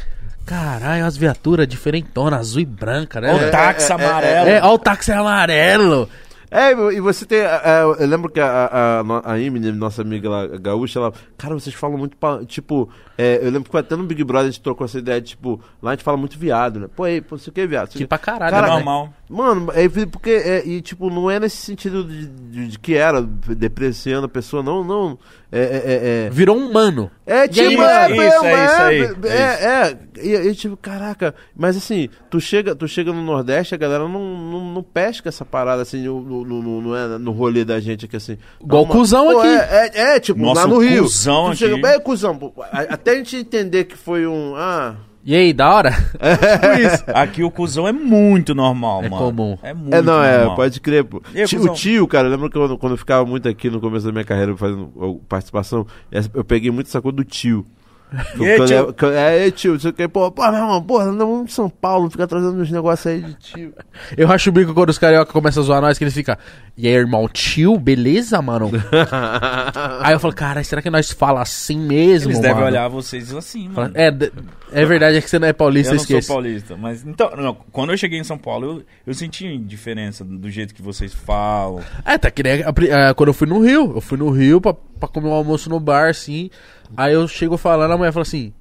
Caralho, 0.45 1.06
as 1.06 1.15
viaturas 1.18 1.68
diferentonas, 1.68 2.40
azul 2.40 2.61
e 2.61 2.65
branca, 2.65 3.22
né? 3.22 3.34
Velho? 3.34 3.48
o 3.48 3.52
táxi 3.52 3.91
é, 3.91 3.95
é, 3.95 3.95
amarelo. 3.95 4.49
É, 4.49 4.61
ó 4.64 4.74
o 4.74 4.78
táxi 4.80 5.11
amarelo. 5.11 6.10
É, 6.56 6.72
e 6.72 6.99
você 7.02 7.26
tem. 7.26 7.40
é, 7.40 7.61
é, 7.65 7.82
eu 7.82 8.06
lembro 8.07 8.30
que 8.32 8.40
a, 8.40 9.02
a, 9.03 9.32
a, 9.34 9.40
Emily, 9.40 9.72
nossa 9.72 10.03
amiga 10.03 10.30
lá, 10.30 10.45
gaúcha, 10.45 10.99
ela. 10.99 11.11
Cara, 11.36 11.56
vocês 11.56 11.74
falam 11.74 11.98
muito. 11.98 12.15
pa- 12.15 12.45
Tipo, 12.45 12.88
é, 13.18 13.40
eu 13.41 13.49
lembro 13.49 13.72
que 13.72 13.76
até 13.76 13.95
no 13.95 14.03
Big 14.03 14.24
Brother 14.24 14.49
a 14.49 14.52
gente 14.52 14.61
trocou 14.61 14.86
essa 14.86 14.99
ideia, 14.99 15.20
tipo, 15.20 15.60
lá 15.82 15.90
a 15.90 15.94
gente 15.95 16.03
fala 16.03 16.15
muito 16.15 16.38
viado, 16.38 16.80
né? 16.82 16.88
Pô, 16.95 17.06
aí, 17.06 17.22
pô, 17.22 17.40
você 17.40 17.49
quer 17.49 17.68
viado? 17.68 17.90
Que 17.90 18.06
pra 18.06 18.20
caralho, 18.20 18.52
Cara, 18.52 18.68
é 18.68 18.70
né? 18.70 18.76
normal. 18.76 19.11
Mano, 19.28 19.72
é 19.74 19.88
porque. 20.06 20.30
É, 20.30 20.64
e, 20.64 20.80
tipo, 20.80 21.10
não 21.10 21.32
é 21.32 21.40
nesse 21.40 21.57
sentido 21.57 22.03
de, 22.03 22.28
de- 22.28 22.68
de 22.68 22.78
que 22.78 22.94
era 22.95 23.20
depreciando 23.24 24.28
a 24.28 24.30
pessoa, 24.30 24.61
não, 24.61 24.84
não. 24.84 25.18
É, 25.55 25.59
é, 25.59 26.25
é, 26.25 26.30
Virou 26.31 26.57
um 26.57 26.73
mano. 26.73 27.11
é, 27.27 27.43
é 27.43 27.47
tipo, 27.47 27.69
isso, 27.69 27.81
é, 27.84 28.11
isso, 28.11 28.21
é, 28.21 28.25
é 28.25 28.65
isso 28.65 28.81
aí, 28.81 29.01
é, 29.01 29.38
é, 29.38 29.88
é, 29.88 29.97
e, 30.19 30.47
e, 30.49 30.55
tipo, 30.55 30.75
caraca, 30.75 31.35
mas 31.55 31.77
assim, 31.77 32.09
tu 32.27 32.41
chega, 32.41 32.73
tu 32.73 32.88
chega 32.88 33.13
no 33.13 33.21
Nordeste, 33.21 33.75
a 33.75 33.77
galera 33.77 34.07
não, 34.07 34.35
não, 34.35 34.73
não 34.73 34.81
pesca 34.81 35.30
essa 35.30 35.45
parada 35.45 35.84
assim 35.84 36.03
no, 36.03 36.21
no, 36.21 36.43
no, 36.43 36.81
no, 36.81 36.95
é, 36.95 37.19
no 37.19 37.31
rolê 37.31 37.63
da 37.63 37.80
gente 37.80 38.05
aqui 38.05 38.15
assim. 38.15 38.35
Igual 38.59 38.88
cuzão 38.88 39.31
pô, 39.31 39.39
aqui. 39.41 39.47
É, 39.47 39.91
é, 39.93 40.15
é, 40.15 40.19
tipo, 40.19 40.39
Nossa, 40.39 40.61
lá 40.61 40.67
no 40.67 40.80
Rio. 40.80 41.03
cuzão 41.03 41.51
tu 41.51 41.57
chega, 41.57 41.75
aqui. 41.75 41.85
é, 41.85 41.99
cuzão, 41.99 42.53
até 42.71 43.11
a 43.11 43.15
gente 43.15 43.38
entender 43.38 43.84
que 43.84 43.95
foi 43.95 44.25
um. 44.25 44.55
Ah. 44.55 44.95
E 45.25 45.33
aí, 45.35 45.53
da 45.53 45.73
hora? 45.73 45.91
Tipo 46.19 46.79
isso. 46.93 47.03
Aqui 47.07 47.43
o 47.43 47.49
cuzão 47.51 47.87
é 47.87 47.91
muito 47.93 48.53
normal, 48.53 49.03
É 49.03 49.09
mano. 49.09 49.23
comum. 49.25 49.57
É 49.63 49.73
muito 49.73 49.93
É, 49.95 50.01
não, 50.01 50.21
é, 50.23 50.37
normal. 50.39 50.55
pode 50.57 50.79
crer, 50.81 51.03
pô. 51.05 51.21
E 51.33 51.45
Tio- 51.45 51.61
o 51.63 51.73
tio, 51.73 52.05
cara, 52.07 52.27
eu 52.27 52.31
lembro 52.31 52.49
que 52.49 52.57
quando, 52.59 52.77
quando 52.77 52.91
eu 52.93 52.97
ficava 52.97 53.25
muito 53.25 53.47
aqui 53.47 53.69
no 53.69 53.79
começo 53.79 54.05
da 54.05 54.11
minha 54.11 54.25
carreira 54.25 54.55
fazendo 54.57 54.91
participação, 55.29 55.87
eu 56.33 56.43
peguei 56.43 56.71
muito 56.71 56.87
essa 56.87 57.01
coisa 57.01 57.15
do 57.15 57.23
tio. 57.23 57.65
E 58.40 58.45
aí, 58.48 58.65
tio? 58.65 58.95
eu- 59.02 59.11
é, 59.11 59.48
é, 59.48 59.52
tio, 59.52 59.80
você 59.80 59.91
quer, 59.91 60.07
pô, 60.07 60.30
pô, 60.31 60.44
meu 60.44 60.53
irmão, 60.60 60.81
porra, 60.84 61.06
não 61.11 61.18
vamos 61.27 61.52
em 61.52 61.53
São 61.53 61.69
Paulo, 61.69 62.10
fica 62.10 62.27
trazendo 62.27 62.61
uns 62.61 62.69
negócios 62.72 63.07
aí 63.07 63.22
de 63.22 63.34
tio. 63.35 63.73
Eu 64.15 64.27
racho 64.27 64.49
o 64.49 64.53
bico 64.53 64.73
quando 64.73 64.90
os 64.90 64.98
carioca 64.99 65.31
começam 65.34 65.64
a 65.64 65.65
zoar 65.65 65.81
nós, 65.81 65.98
que 65.98 66.03
eles 66.03 66.14
ficam. 66.14 66.35
E 66.77 66.88
aí, 66.88 66.94
irmão, 66.94 67.27
tio, 67.27 67.77
beleza, 67.80 68.41
mano? 68.41 68.69
aí 70.02 70.14
eu 70.14 70.19
falo, 70.19 70.34
cara, 70.34 70.64
será 70.64 70.81
que 70.81 70.90
nós 70.90 71.11
fala 71.11 71.41
assim 71.41 71.77
mesmo, 71.80 72.30
Eles 72.31 72.41
mano? 72.41 72.41
devem 72.53 72.64
olhar 72.64 72.88
vocês 72.88 73.34
assim, 73.34 73.69
Fala, 73.72 73.88
mano. 73.88 73.98
É, 73.98 74.11
d- 74.11 74.31
é 74.72 74.85
verdade, 74.85 75.18
é 75.18 75.22
que 75.22 75.30
você 75.30 75.38
não 75.40 75.48
é 75.48 75.53
paulista, 75.53 75.91
eu 75.91 75.94
eu 75.94 75.98
não 75.99 76.06
sou 76.06 76.18
esqueço. 76.18 76.34
paulista, 76.34 76.77
mas 76.77 77.06
então, 77.06 77.31
não, 77.38 77.56
quando 77.72 77.91
eu 77.91 77.98
cheguei 77.98 78.19
em 78.19 78.23
São 78.23 78.38
Paulo, 78.38 78.65
eu, 78.80 78.84
eu 79.07 79.14
senti 79.14 79.57
diferença 79.57 80.23
do 80.23 80.49
jeito 80.49 80.73
que 80.73 80.81
vocês 80.81 81.14
falam. 81.14 81.81
É, 82.06 82.18
tá 82.18 82.30
que 82.31 82.41
nem 82.44 82.64
a 82.64 82.73
é, 83.10 83.14
quando 83.14 83.30
eu 83.30 83.34
fui 83.34 83.48
no 83.48 83.60
Rio. 83.60 83.94
Eu 83.95 84.02
fui 84.02 84.18
no 84.18 84.30
Rio 84.31 84.60
pra, 84.60 84.73
pra 84.73 85.07
comer 85.07 85.27
um 85.27 85.34
almoço 85.34 85.69
no 85.69 85.80
bar, 85.80 86.10
assim. 86.10 86.49
Aí 86.95 87.14
eu 87.14 87.28
chego 87.28 87.57
falando, 87.57 87.91
a 87.91 87.98
mulher 87.98 88.11
fala 88.11 88.24
assim: 88.24 88.53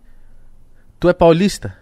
Tu 0.99 1.09
é 1.09 1.13
paulista? 1.13 1.77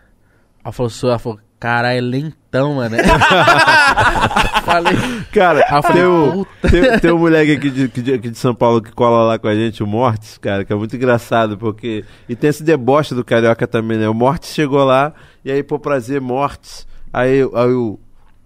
Ela 0.64 0.72
falou, 0.72 0.90
sou. 0.90 1.10
Ela 1.10 1.18
falou, 1.18 1.38
caralho, 1.58 1.98
é 1.98 2.00
lentão, 2.00 2.74
mano. 2.74 2.96
Falei, 4.64 4.94
Cara, 5.32 5.64
Ah, 5.68 5.82
tem, 5.82 6.04
um, 6.04 6.44
tem, 6.70 6.98
tem 7.00 7.12
um 7.12 7.18
moleque 7.18 7.52
aqui 7.52 7.70
de, 7.70 8.14
aqui 8.14 8.30
de 8.30 8.38
São 8.38 8.54
Paulo 8.54 8.80
que 8.80 8.92
cola 8.92 9.24
lá 9.24 9.38
com 9.38 9.48
a 9.48 9.54
gente, 9.54 9.82
o 9.82 9.86
Mortis, 9.86 10.38
cara, 10.38 10.64
que 10.64 10.72
é 10.72 10.76
muito 10.76 10.94
engraçado, 10.96 11.56
porque. 11.56 12.04
E 12.28 12.36
tem 12.36 12.50
esse 12.50 12.62
deboche 12.62 13.14
do 13.14 13.24
carioca 13.24 13.66
também, 13.66 13.98
né? 13.98 14.08
O 14.08 14.14
Mortis 14.14 14.54
chegou 14.54 14.84
lá, 14.84 15.12
e 15.44 15.50
aí, 15.50 15.62
pô, 15.62 15.78
prazer, 15.78 16.20
Mortis. 16.20 16.86
Aí, 17.12 17.40
aí 17.40 17.72
o, 17.72 17.98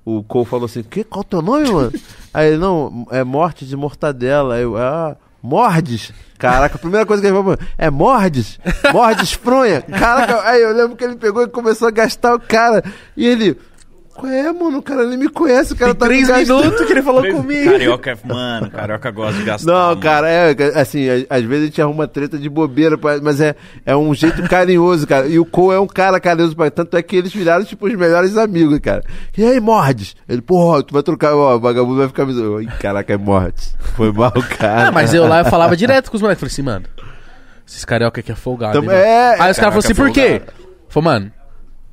o 0.04 0.22
Cole 0.22 0.44
falou 0.46 0.66
assim: 0.66 0.82
que, 0.82 1.04
qual 1.04 1.20
o 1.22 1.24
teu 1.24 1.42
nome, 1.42 1.70
mano? 1.70 1.92
aí 2.32 2.48
ele, 2.48 2.58
não, 2.58 3.06
é 3.10 3.22
Mortis 3.24 3.68
de 3.68 3.76
mortadela. 3.76 4.54
Aí 4.54 4.62
eu, 4.62 4.76
ah. 4.76 5.16
Mordes? 5.44 6.10
Caraca, 6.38 6.76
a 6.76 6.78
primeira 6.78 7.04
coisa 7.04 7.20
que 7.20 7.28
ele 7.28 7.36
falou 7.36 7.58
é 7.76 7.90
Mordes? 7.90 8.58
Mordes 8.90 9.34
fronha? 9.34 9.82
Caraca, 9.82 10.40
aí 10.48 10.62
eu 10.62 10.72
lembro 10.72 10.96
que 10.96 11.04
ele 11.04 11.16
pegou 11.16 11.42
e 11.42 11.48
começou 11.48 11.86
a 11.86 11.90
gastar 11.90 12.34
o 12.34 12.40
cara. 12.40 12.82
E 13.14 13.26
ele, 13.26 13.60
qual 14.14 14.32
é, 14.32 14.52
mano? 14.52 14.78
O 14.78 14.82
cara 14.82 15.04
nem 15.06 15.18
me 15.18 15.28
conhece, 15.28 15.72
o 15.72 15.76
cara 15.76 15.94
tá 15.94 16.06
me 16.06 16.24
três 16.24 16.48
minutos 16.48 16.86
que 16.86 16.92
ele 16.92 17.02
falou 17.02 17.22
comigo. 17.26 17.70
Carioca, 17.72 18.10
é- 18.12 18.16
mano, 18.24 18.70
carioca 18.70 19.10
gosta 19.10 19.38
de 19.38 19.44
gastar. 19.44 19.70
Não, 19.72 19.88
mano. 19.88 20.00
cara, 20.00 20.30
é 20.30 20.54
assim, 20.80 21.08
a- 21.08 21.36
às 21.36 21.42
vezes 21.42 21.62
a 21.62 21.66
gente 21.66 21.82
arruma 21.82 22.06
treta 22.06 22.38
de 22.38 22.48
bobeira, 22.48 22.98
mas 23.22 23.40
é, 23.40 23.54
é 23.84 23.96
um 23.96 24.14
jeito 24.14 24.42
carinhoso, 24.48 25.06
cara. 25.06 25.26
E 25.26 25.38
o 25.38 25.44
Cole 25.44 25.76
é 25.76 25.80
um 25.80 25.86
cara 25.86 26.18
carinhoso, 26.20 26.54
pra- 26.56 26.70
tanto 26.70 26.96
é 26.96 27.02
que 27.02 27.16
eles 27.16 27.32
viraram, 27.32 27.64
tipo, 27.64 27.86
os 27.86 27.94
melhores 27.94 28.36
amigos, 28.36 28.78
cara. 28.78 29.02
E 29.36 29.44
aí, 29.44 29.58
Mordes? 29.60 30.14
Ele, 30.28 30.40
porra, 30.40 30.82
tu 30.82 30.94
vai 30.94 31.02
trocar, 31.02 31.34
ó, 31.34 31.56
o 31.56 31.60
vagabundo 31.60 31.96
vai 31.98 32.08
ficar. 32.08 32.24
Ih, 32.28 32.66
Caraca, 32.80 33.12
é 33.12 33.16
Mordes. 33.16 33.76
Foi 33.96 34.12
mal, 34.12 34.32
cara. 34.58 34.88
Ah, 34.88 34.92
mas 34.92 35.12
eu 35.12 35.26
lá 35.26 35.40
eu 35.40 35.44
falava 35.46 35.76
direto 35.76 36.10
com 36.10 36.16
os 36.16 36.22
moleques. 36.22 36.40
Falei 36.40 36.52
assim, 36.52 36.62
mano, 36.62 36.84
esses 37.66 37.84
carioca 37.84 38.20
aqui 38.20 38.30
é 38.32 38.34
folgado. 38.34 38.78
Hein, 38.78 38.84
mano? 38.84 38.96
é, 38.98 39.30
Aí 39.40 39.50
os 39.50 39.56
caras 39.58 39.58
falaram 39.58 39.78
assim, 39.78 39.94
por 39.94 40.10
quê? 40.10 40.42
Falei, 40.88 41.04
mano, 41.08 41.32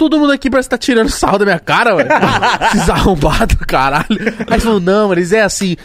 todo 0.10 0.18
mundo 0.20 0.32
aqui 0.34 0.50
parece 0.50 0.68
que 0.68 0.72
tá 0.72 0.78
tirando 0.80 1.10
sarro 1.14 1.38
da 1.38 1.46
minha 1.46 1.60
cara, 1.60 1.94
mano. 1.96 2.10
Esses 2.74 2.90
arrombados, 2.90 3.56
caralho. 3.68 4.08
Aí 4.50 4.60
falaram, 4.60 4.80
não, 4.80 5.08
mano, 5.10 5.14
eles 5.20 5.32
é 5.32 5.42
assim. 5.44 5.76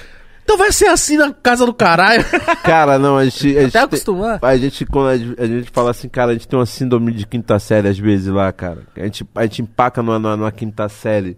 Então 0.43 0.56
vai 0.56 0.72
ser 0.72 0.86
assim 0.86 1.18
na 1.18 1.32
casa 1.34 1.66
do 1.66 1.74
caralho. 1.74 2.24
Cara, 2.62 2.98
não, 2.98 3.18
a 3.18 3.24
gente. 3.24 3.47
A 3.59 3.62
gente 3.62 3.68
Até 3.76 3.78
tem- 3.80 3.82
acostumar. 3.82 4.38
A 4.40 4.56
gente, 4.56 4.86
quando 4.86 5.09
a 5.09 5.16
gente, 5.18 5.40
a 5.43 5.47
gente 5.47 5.70
fala 5.70 5.90
assim, 5.90 6.09
cara, 6.09 6.30
a 6.30 6.34
gente 6.34 6.48
tem 6.48 6.59
uma 6.59 6.64
síndrome 6.64 7.12
de 7.12 7.26
quinta 7.26 7.59
série 7.59 7.88
às 7.88 7.98
vezes 7.98 8.28
lá, 8.28 8.51
cara. 8.52 8.78
A 8.97 9.02
gente, 9.05 9.26
a 9.34 9.43
gente 9.43 9.60
empaca 9.62 10.02
numa, 10.02 10.18
numa, 10.18 10.36
numa 10.36 10.52
quinta 10.52 10.88
série. 10.88 11.36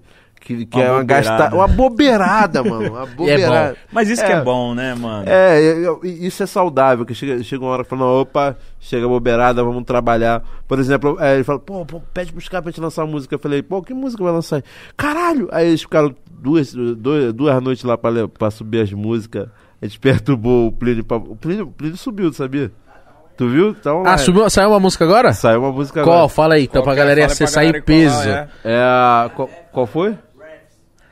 Que, 0.49 0.65
que 0.65 0.79
Uma 0.79 0.85
é 0.85 0.91
uma 0.91 1.01
bobeirada. 1.01 1.37
gasta, 1.39 1.55
uma 1.57 1.69
bobeirada, 1.69 2.65
mano. 2.65 2.89
Uma 2.95 3.05
bobeirada. 3.15 3.77
Mas 3.93 4.09
isso 4.09 4.25
que 4.25 4.33
é 4.33 4.41
bom, 4.41 4.75
né, 4.75 4.95
mano? 4.95 5.25
É, 5.29 5.61
eu- 5.61 5.83
eu- 5.83 6.01
isso 6.03 6.43
é 6.43 6.47
saudável, 6.47 7.05
que 7.05 7.15
chega, 7.15 7.43
chega 7.43 7.63
uma 7.63 7.71
hora 7.71 7.85
que 7.85 7.91
fala, 7.91 8.01
não, 8.03 8.21
opa, 8.23 8.57
chega 8.81 9.05
a 9.05 9.09
bobeirada, 9.11 9.63
vamos 9.63 9.85
trabalhar. 9.85 10.43
Por 10.67 10.79
exemplo, 10.79 11.19
é, 11.21 11.35
ele 11.35 11.45
fala, 11.45 11.59
pô, 11.59 11.85
pô, 11.85 12.01
pede 12.15 12.33
pros 12.33 12.49
caras 12.49 12.63
pra 12.65 12.71
gente 12.71 12.81
lançar 12.81 13.05
uma 13.05 13.11
música. 13.13 13.35
Eu 13.35 13.39
falei, 13.39 13.63
pô, 13.63 13.83
que 13.83 13.93
música 13.93 14.25
vai 14.25 14.33
lançar 14.33 14.57
aí? 14.57 14.63
Caralho! 14.97 15.49
Aí 15.53 15.69
eles 15.69 15.83
ficaram 15.83 16.15
duas, 16.31 16.73
duas, 16.73 17.31
duas 17.35 17.63
noites 17.63 17.85
lá 17.85 17.99
pra, 17.99 18.27
pra 18.27 18.51
subir 18.51 18.81
as 18.81 18.91
músicas. 18.91 19.49
A 19.83 19.85
gente 19.85 20.01
perturbou 20.01 20.69
o 20.69 20.73
Plínio. 20.73 21.05
Pra, 21.05 21.19
o, 21.19 21.37
Plínio 21.37 21.67
o 21.67 21.71
Plínio 21.73 21.99
subiu, 21.99 22.33
sabia? 22.33 22.73
Tu 23.37 23.49
viu? 23.49 23.75
Tá 23.75 23.93
online. 23.95 24.15
Ah, 24.15 24.19
subiu, 24.19 24.49
saiu 24.51 24.71
uma 24.71 24.81
música 24.81 25.05
agora? 25.05 25.33
Saiu 25.33 25.61
uma 25.61 25.71
música 25.71 26.03
Qual? 26.03 26.17
agora. 26.17 26.29
Fala 26.31 26.55
aí, 26.55 26.65
então, 26.65 26.83
pra 26.83 26.95
galera 26.95 27.21
fala 27.21 27.27
pra 27.27 27.33
acessar 27.45 27.63
em 27.65 27.67
galera 27.69 27.85
colar, 27.85 27.99
peso. 28.25 28.29
é. 28.31 28.49
É. 28.65 29.29
Qual, 29.37 29.51
qual 29.71 29.87
foi? 29.87 30.19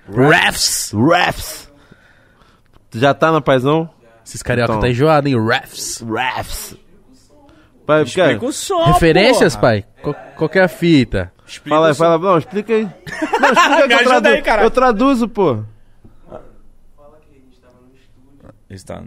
Refs. 0.09 0.93
Refs. 0.93 1.71
Tu 2.91 2.99
já 2.99 3.13
tá 3.15 3.33
na 3.33 3.41
paizão? 3.41 3.89
Esses 4.25 4.43
carioca 4.43 4.73
Então. 4.73 4.81
tá 4.81 4.89
enjoado, 4.89 5.29
hein? 5.29 5.37
Refs. 5.47 6.01
Refs. 6.03 6.77
Pai, 7.87 8.03
Explica 8.03 8.35
cara, 8.35 8.45
o 8.45 8.53
som, 8.53 8.85
Referências, 8.85 9.55
porra. 9.55 9.63
pai? 9.69 9.85
Qual, 10.03 10.15
qual 10.37 10.51
que 10.51 10.59
é 10.59 10.63
a 10.65 10.69
fita? 10.69 11.33
Explica 11.47 11.77
Fala 11.77 11.89
aí, 11.89 11.95
som. 11.95 12.05
fala, 12.05 12.19
não, 12.19 12.39
explica 12.39 12.73
aí. 12.73 12.83
Não, 13.41 13.53
explica 13.53 13.77
aí 13.77 13.87
que 13.87 13.93
eu 13.93 13.99
ajuda 13.99 14.11
tradu- 14.11 14.29
aí, 14.29 14.43
caralho. 14.43 14.67
Eu 14.67 14.71
traduzo, 14.73 15.29
pô. 15.29 15.63
Está... 18.69 19.01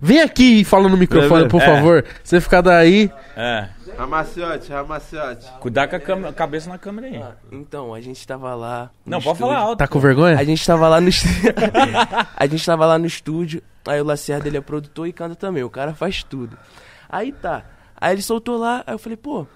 Vem 0.00 0.20
aqui 0.20 0.60
e 0.60 0.64
fala 0.64 0.88
no 0.88 0.96
microfone, 0.96 1.44
É, 1.44 1.48
por 1.48 1.60
é. 1.62 1.66
favor. 1.66 2.04
Você 2.22 2.40
ficar 2.40 2.60
daí. 2.60 3.10
É. 3.36 3.68
Ramaciote, 3.98 4.70
ramaciote. 4.70 5.50
Cuidar 5.60 5.88
com 5.88 5.96
a 5.96 6.00
câmera- 6.00 6.32
cabeça 6.32 6.68
na 6.70 6.78
câmera 6.78 7.06
aí. 7.08 7.34
Então, 7.50 7.92
a 7.92 8.00
gente 8.00 8.24
tava 8.26 8.54
lá. 8.54 8.90
no 9.04 9.10
Não, 9.12 9.18
pode 9.20 9.32
estúdio. 9.36 9.52
falar 9.54 9.58
alto. 9.58 9.78
Tá 9.78 9.88
com 9.88 9.98
vergonha? 9.98 10.38
A 10.38 10.44
gente 10.44 10.64
tava 10.64 10.88
lá 10.88 11.00
no 11.00 11.08
estúdio. 11.08 11.52
a 12.36 12.46
gente 12.46 12.64
tava 12.64 12.86
lá 12.86 12.98
no 12.98 13.06
estúdio. 13.06 13.60
Aí 13.86 14.00
o 14.00 14.04
Lacerda 14.04 14.46
ele 14.46 14.56
é 14.56 14.60
produtor 14.60 15.08
e 15.08 15.12
canta 15.12 15.34
também. 15.34 15.64
O 15.64 15.70
cara 15.70 15.94
faz 15.94 16.22
tudo. 16.22 16.56
Aí 17.08 17.32
tá. 17.32 17.64
Aí 18.00 18.14
ele 18.14 18.22
soltou 18.22 18.56
lá. 18.56 18.84
Aí 18.86 18.94
eu 18.94 18.98
falei, 18.98 19.16
pô. 19.16 19.46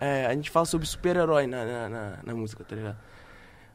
é, 0.00 0.26
a 0.26 0.34
gente 0.34 0.50
fala 0.50 0.66
sobre 0.66 0.86
super-herói 0.86 1.46
na, 1.46 1.64
na, 1.64 1.88
na- 1.88 2.18
na 2.24 2.34
música, 2.34 2.64
tá 2.64 2.74
ligado? 2.74 2.96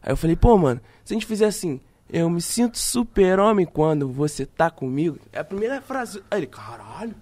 Aí 0.04 0.12
eu 0.12 0.18
falei, 0.18 0.36
pô, 0.36 0.58
mano, 0.58 0.82
se 1.06 1.14
a 1.14 1.16
gente 1.16 1.26
fizer 1.26 1.46
assim. 1.46 1.80
Eu 2.10 2.30
me 2.30 2.42
sinto 2.42 2.78
super-homem 2.78 3.66
quando 3.66 4.08
você 4.10 4.46
tá 4.46 4.70
comigo. 4.70 5.20
É 5.34 5.40
a 5.40 5.44
primeira 5.44 5.82
frase. 5.82 6.24
Aí 6.32 6.40
ele, 6.40 6.48
caralho. 6.48 7.14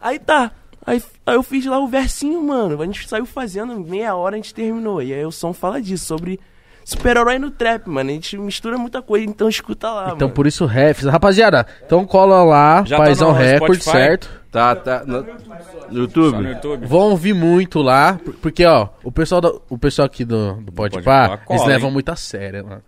Aí 0.00 0.18
tá. 0.20 0.52
Aí, 0.86 1.02
aí 1.26 1.34
eu 1.34 1.42
fiz 1.42 1.64
lá 1.66 1.78
o 1.78 1.88
versinho, 1.88 2.42
mano. 2.42 2.80
A 2.80 2.84
gente 2.86 3.08
saiu 3.08 3.24
fazendo, 3.26 3.78
meia 3.80 4.14
hora 4.14 4.34
a 4.34 4.38
gente 4.38 4.52
terminou. 4.54 5.02
E 5.02 5.12
aí 5.14 5.24
o 5.24 5.32
som 5.32 5.52
fala 5.52 5.80
disso, 5.80 6.04
sobre 6.04 6.38
super-herói 6.84 7.38
no 7.38 7.50
trap, 7.50 7.88
mano. 7.88 8.10
A 8.10 8.12
gente 8.12 8.36
mistura 8.36 8.76
muita 8.76 9.00
coisa, 9.00 9.24
então 9.24 9.48
escuta 9.48 9.90
lá, 9.90 10.04
Então 10.08 10.28
mano. 10.28 10.30
por 10.34 10.46
isso 10.46 10.66
refs. 10.66 11.06
Rapaziada, 11.06 11.66
então 11.86 12.04
cola 12.04 12.42
lá, 12.44 12.84
Já 12.84 12.98
tá 12.98 13.04
Paizão 13.04 13.28
no 13.32 13.38
Record, 13.38 13.80
Spotify? 13.80 13.90
certo? 13.90 14.44
Tá, 14.50 14.76
tá. 14.76 15.02
No, 15.04 15.22
no 15.22 15.26
Só 15.40 15.88
no 15.90 15.98
YouTube? 15.98 16.44
YouTube. 16.48 16.86
Vão 16.86 17.10
ouvir 17.10 17.32
muito 17.34 17.80
lá, 17.82 18.20
por- 18.24 18.34
porque 18.34 18.64
ó, 18.64 18.88
o 19.02 19.10
pessoal, 19.10 19.40
do, 19.40 19.62
o 19.68 19.76
pessoal 19.78 20.06
aqui 20.06 20.24
do, 20.24 20.54
do 20.60 20.70
Pode 20.70 20.92
Podpah 20.94 21.38
cola, 21.38 21.40
eles 21.50 21.66
levam 21.66 21.88
hein? 21.88 21.92
muito 21.94 22.08
a 22.10 22.16
sério, 22.16 22.64
mano. 22.64 22.82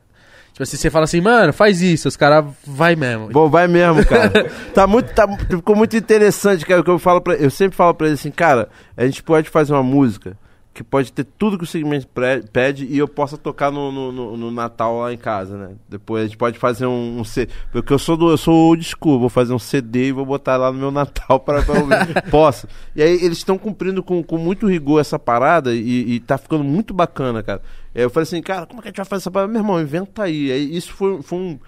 Tipo 0.56 0.62
assim, 0.62 0.78
você 0.78 0.88
fala 0.88 1.04
assim, 1.04 1.20
mano, 1.20 1.52
faz 1.52 1.82
isso, 1.82 2.08
os 2.08 2.16
caras 2.16 2.46
vai 2.66 2.96
mesmo. 2.96 3.28
Bom, 3.28 3.46
vai 3.46 3.68
mesmo, 3.68 4.02
cara. 4.06 4.50
tá 4.72 4.86
muito, 4.86 5.12
tá, 5.12 5.28
ficou 5.50 5.76
muito 5.76 5.94
interessante, 5.94 6.64
cara. 6.64 6.80
o 6.80 6.84
Que 6.84 6.88
eu 6.88 6.98
falo 6.98 7.20
pra, 7.20 7.34
eu 7.34 7.50
sempre 7.50 7.76
falo 7.76 7.92
pra 7.92 8.06
ele 8.06 8.14
assim, 8.14 8.30
cara, 8.30 8.70
a 8.96 9.04
gente 9.04 9.22
pode 9.22 9.50
fazer 9.50 9.74
uma 9.74 9.82
música 9.82 10.34
que 10.76 10.84
pode 10.84 11.10
ter 11.10 11.24
tudo 11.24 11.56
que 11.56 11.64
o 11.64 11.66
segmento 11.66 12.06
pede 12.52 12.84
e 12.84 12.98
eu 12.98 13.08
possa 13.08 13.38
tocar 13.38 13.70
no, 13.72 13.90
no, 13.90 14.12
no- 14.12 14.36
no 14.36 14.50
Natal 14.50 15.00
lá 15.00 15.10
em 15.10 15.16
casa, 15.16 15.56
né? 15.56 15.70
Depois 15.88 16.22
a 16.24 16.26
gente 16.26 16.36
pode 16.36 16.58
fazer 16.58 16.84
um, 16.84 17.18
um 17.18 17.24
C, 17.24 17.48
porque 17.72 17.90
eu 17.92 17.98
sou 17.98 18.14
do 18.14 18.30
eu 18.30 18.36
sou 18.36 18.54
old 18.54 18.84
school, 18.84 19.18
vou 19.18 19.30
fazer 19.30 19.54
um 19.54 19.58
CD 19.58 20.08
e 20.08 20.12
vou 20.12 20.26
botar 20.26 20.58
lá 20.58 20.70
no 20.70 20.78
meu 20.78 20.90
Natal 20.92 21.40
para 21.40 21.60
ouvir. 21.60 22.30
Posso. 22.30 22.68
E 22.94 23.02
aí 23.02 23.14
eles 23.24 23.38
estão 23.38 23.56
cumprindo 23.56 24.02
com, 24.02 24.22
com 24.22 24.36
muito 24.36 24.66
rigor 24.68 25.00
essa 25.00 25.18
parada 25.18 25.74
e, 25.74 26.12
e 26.16 26.20
tá 26.20 26.36
ficando 26.36 26.62
muito 26.62 26.92
bacana, 26.92 27.42
cara. 27.42 27.62
Eu 27.94 28.10
falei 28.10 28.24
assim, 28.24 28.42
cara, 28.42 28.66
como 28.66 28.80
é 28.80 28.82
que 28.82 28.88
a 28.88 28.90
gente 28.90 28.96
vai 28.98 29.06
fazer 29.06 29.22
essa 29.22 29.30
parada? 29.30 29.50
Meu 29.50 29.62
irmão, 29.62 29.80
inventa 29.80 30.24
aí. 30.24 30.52
aí 30.52 30.76
isso 30.76 30.92
foi, 30.92 31.22
foi 31.22 31.38
um. 31.38 31.58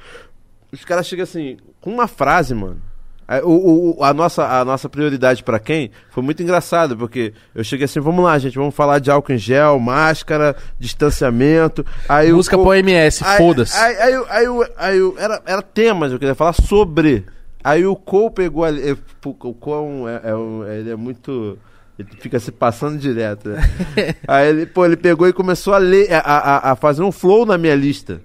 Os 0.70 0.84
caras 0.84 1.06
chegam 1.06 1.22
assim, 1.22 1.56
com 1.80 1.90
uma 1.94 2.06
frase, 2.06 2.54
mano. 2.54 2.82
Aí, 3.30 3.42
O, 3.42 3.98
o- 3.98 4.02
a, 4.04 4.14
nossa, 4.14 4.46
a 4.60 4.64
nossa 4.64 4.88
prioridade 4.88 5.44
pra 5.44 5.58
quem 5.58 5.90
foi 6.10 6.22
muito 6.22 6.42
engraçado, 6.42 6.96
porque 6.96 7.34
eu 7.54 7.62
cheguei 7.62 7.84
assim, 7.84 8.00
vamos 8.00 8.24
lá, 8.24 8.38
gente, 8.38 8.56
vamos 8.56 8.74
falar 8.74 8.98
de 9.00 9.10
álcool 9.10 9.32
em 9.34 9.36
gel, 9.38 9.78
máscara, 9.78 10.56
distanciamento. 10.98 11.84
Aí 12.08 12.32
o 12.32 12.36
Música 12.36 12.56
co- 12.56 12.62
pro 12.62 12.72
Aí- 13.24 13.36
foda-se. 13.38 13.76
Aí, 13.76 13.96
aí, 13.96 14.14
aí, 14.14 14.24
aí, 14.30 14.48
o- 14.48 14.66
aí 14.78 15.02
o- 15.02 15.14
era, 15.18 15.42
era 15.46 15.62
temas, 15.62 16.10
eu 16.10 16.18
queria 16.18 16.34
falar 16.34 16.54
sobre. 16.54 17.24
Aí 17.62 17.84
o 17.86 17.94
Cole 17.94 18.30
pegou 18.32 18.64
ali. 18.64 18.96
O 19.24 19.54
Cole 19.54 20.06
é 20.08 20.30
é- 20.30 20.72
é 20.76 20.80
ele 20.80 20.90
é 20.90 20.96
muito. 20.96 21.58
Ele 21.98 22.08
fica 22.20 22.38
se 22.38 22.50
passando 22.52 22.96
direto. 22.96 23.48
né? 23.50 23.58
aí 24.26 24.48
ele, 24.48 24.66
pô, 24.66 24.84
ele 24.86 24.96
pegou 24.96 25.26
e 25.28 25.32
começou 25.32 25.74
a 25.74 25.78
ler, 25.78 26.12
a, 26.14 26.20
a, 26.20 26.72
a 26.72 26.76
fazer 26.76 27.02
um 27.02 27.10
flow 27.12 27.44
na 27.44 27.58
minha 27.58 27.74
lista. 27.74 28.20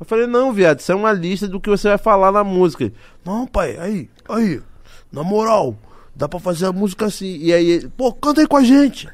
Eu 0.00 0.06
falei, 0.06 0.26
não, 0.26 0.50
viado, 0.52 0.80
isso 0.80 0.90
é 0.90 0.94
uma 0.94 1.12
lista 1.12 1.46
do 1.46 1.60
que 1.60 1.68
você 1.68 1.88
vai 1.88 1.98
falar 1.98 2.32
na 2.32 2.42
música. 2.42 2.84
Ele, 2.84 2.94
não, 3.24 3.46
pai, 3.46 3.76
aí, 3.78 4.08
aí, 4.28 4.60
na 5.12 5.22
moral, 5.22 5.76
dá 6.16 6.26
pra 6.26 6.40
fazer 6.40 6.64
a 6.66 6.72
música 6.72 7.04
assim. 7.04 7.36
E 7.38 7.52
aí, 7.52 7.70
ele, 7.72 7.88
pô, 7.96 8.10
canta 8.12 8.40
aí 8.40 8.46
com 8.46 8.56
a 8.56 8.62
gente. 8.64 9.06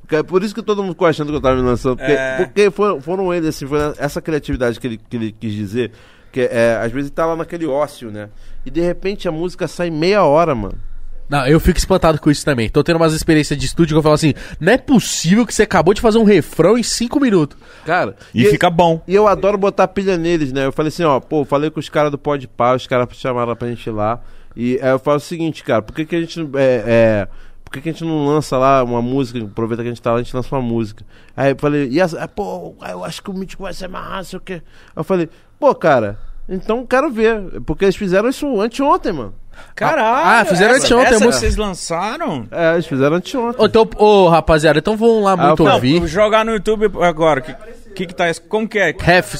Porque 0.00 0.16
É 0.16 0.22
por 0.22 0.42
isso 0.42 0.54
que 0.54 0.62
todo 0.62 0.82
mundo 0.82 0.92
ficou 0.92 1.06
achando 1.06 1.28
que 1.28 1.36
eu 1.36 1.40
tava 1.42 1.56
me 1.56 1.62
lançando. 1.62 1.98
Porque, 1.98 2.12
É. 2.12 2.36
porque 2.38 2.70
foram, 2.70 3.00
foram 3.02 3.34
eles, 3.34 3.50
assim, 3.50 3.66
foi 3.66 3.78
essa 3.98 4.20
criatividade 4.22 4.80
que 4.80 4.86
ele, 4.86 4.96
que 4.96 5.16
ele 5.16 5.32
quis 5.32 5.52
dizer. 5.52 5.92
Que 6.32 6.40
é, 6.40 6.80
às 6.82 6.90
vezes 6.90 7.10
tá 7.10 7.26
lá 7.26 7.36
naquele 7.36 7.66
ócio, 7.66 8.10
né? 8.10 8.30
E 8.64 8.70
de 8.70 8.80
repente 8.80 9.28
a 9.28 9.32
música 9.32 9.68
sai 9.68 9.90
meia 9.90 10.24
hora, 10.24 10.54
mano. 10.54 10.78
Não, 11.28 11.46
eu 11.46 11.58
fico 11.58 11.78
espantado 11.78 12.20
com 12.20 12.30
isso 12.30 12.44
também. 12.44 12.68
Tô 12.68 12.84
tendo 12.84 12.96
umas 12.96 13.14
experiências 13.14 13.58
de 13.58 13.64
estúdio 13.64 13.94
que 13.94 13.98
eu 13.98 14.02
falo 14.02 14.14
assim: 14.14 14.34
não 14.60 14.72
é 14.72 14.76
possível 14.76 15.46
que 15.46 15.54
você 15.54 15.62
acabou 15.62 15.94
de 15.94 16.00
fazer 16.00 16.18
um 16.18 16.24
refrão 16.24 16.76
em 16.76 16.82
cinco 16.82 17.18
minutos. 17.18 17.56
Cara. 17.86 18.16
E 18.34 18.44
fica 18.46 18.68
bom. 18.68 19.02
E 19.08 19.14
eu 19.14 19.26
adoro 19.26 19.56
botar 19.56 19.88
pilha 19.88 20.18
neles, 20.18 20.52
né? 20.52 20.66
Eu 20.66 20.72
falei 20.72 20.88
assim, 20.88 21.04
ó, 21.04 21.18
pô, 21.20 21.44
falei 21.44 21.70
com 21.70 21.80
os 21.80 21.88
caras 21.88 22.10
do 22.10 22.18
Pode 22.18 22.46
Pá, 22.48 22.74
os 22.74 22.86
caras 22.86 23.08
chamaram 23.16 23.56
pra 23.56 23.68
gente 23.68 23.86
ir 23.86 23.92
lá. 23.92 24.20
E 24.54 24.78
aí 24.82 24.90
eu 24.90 24.98
falo 24.98 25.16
o 25.16 25.20
seguinte, 25.20 25.64
cara, 25.64 25.80
por 25.80 25.94
que, 25.94 26.04
que 26.04 26.14
a 26.16 26.20
gente. 26.20 26.38
não- 26.38 26.50
É, 26.58 26.82
é, 26.86 27.28
por 27.64 27.72
que, 27.72 27.80
que 27.80 27.88
a 27.88 27.92
gente 27.92 28.04
não 28.04 28.26
lança 28.26 28.58
lá 28.58 28.84
uma 28.84 29.00
música? 29.00 29.38
Aproveita 29.42 29.82
que 29.82 29.88
a 29.88 29.92
gente 29.92 30.02
tá 30.02 30.10
lá, 30.12 30.18
a 30.18 30.22
gente 30.22 30.36
lança 30.36 30.54
uma 30.54 30.60
música. 30.60 31.02
Aí 31.34 31.52
eu 31.52 31.56
falei, 31.58 31.88
e 31.90 31.98
essa, 31.98 32.22
ah, 32.22 32.28
pô, 32.28 32.74
eu 32.86 33.02
acho 33.02 33.22
que 33.22 33.30
o 33.30 33.32
Mítico 33.32 33.62
vai 33.62 33.72
ser 33.72 33.88
rápido, 33.88 34.24
sei 34.26 34.36
o 34.36 34.42
quê. 34.42 34.52
Aí 34.54 34.60
eu 34.96 35.04
falei, 35.04 35.30
pô, 35.58 35.74
cara, 35.74 36.18
então 36.48 36.84
quero 36.86 37.10
ver. 37.10 37.60
Porque 37.66 37.84
eles 37.84 37.96
fizeram 37.96 38.28
isso 38.28 38.60
anteontem, 38.60 39.12
mano. 39.12 39.34
Caralho. 39.74 40.40
Ah, 40.40 40.44
fizeram 40.46 40.74
essa, 40.74 40.86
anteontem 40.86 41.14
essa 41.14 41.24
vocês 41.24 41.56
lançaram? 41.56 42.48
É, 42.50 42.72
eles 42.74 42.86
fizeram 42.86 43.16
anteontem. 43.16 43.62
Ô, 43.62 43.66
então, 43.66 43.88
ô, 43.96 44.28
rapaziada, 44.28 44.78
então 44.78 44.96
vamos 44.96 45.22
lá 45.22 45.32
Ah, 45.32 45.36
muito 45.48 45.62
Não, 45.64 45.74
ouvir. 45.74 45.98
vou 45.98 46.08
jogar 46.08 46.44
no 46.44 46.52
YouTube 46.52 46.90
agora. 47.02 47.40
O 47.40 47.42
que, 47.42 47.54
que 47.94 48.06
que 48.06 48.14
tá... 48.14 48.28
es- 48.30 48.38
Como 48.38 48.66
que 48.68 48.78
é? 48.78 48.94
Ref. 48.98 49.34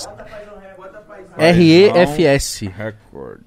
R-E-F-S. 1.37 2.67
Record. 2.77 3.41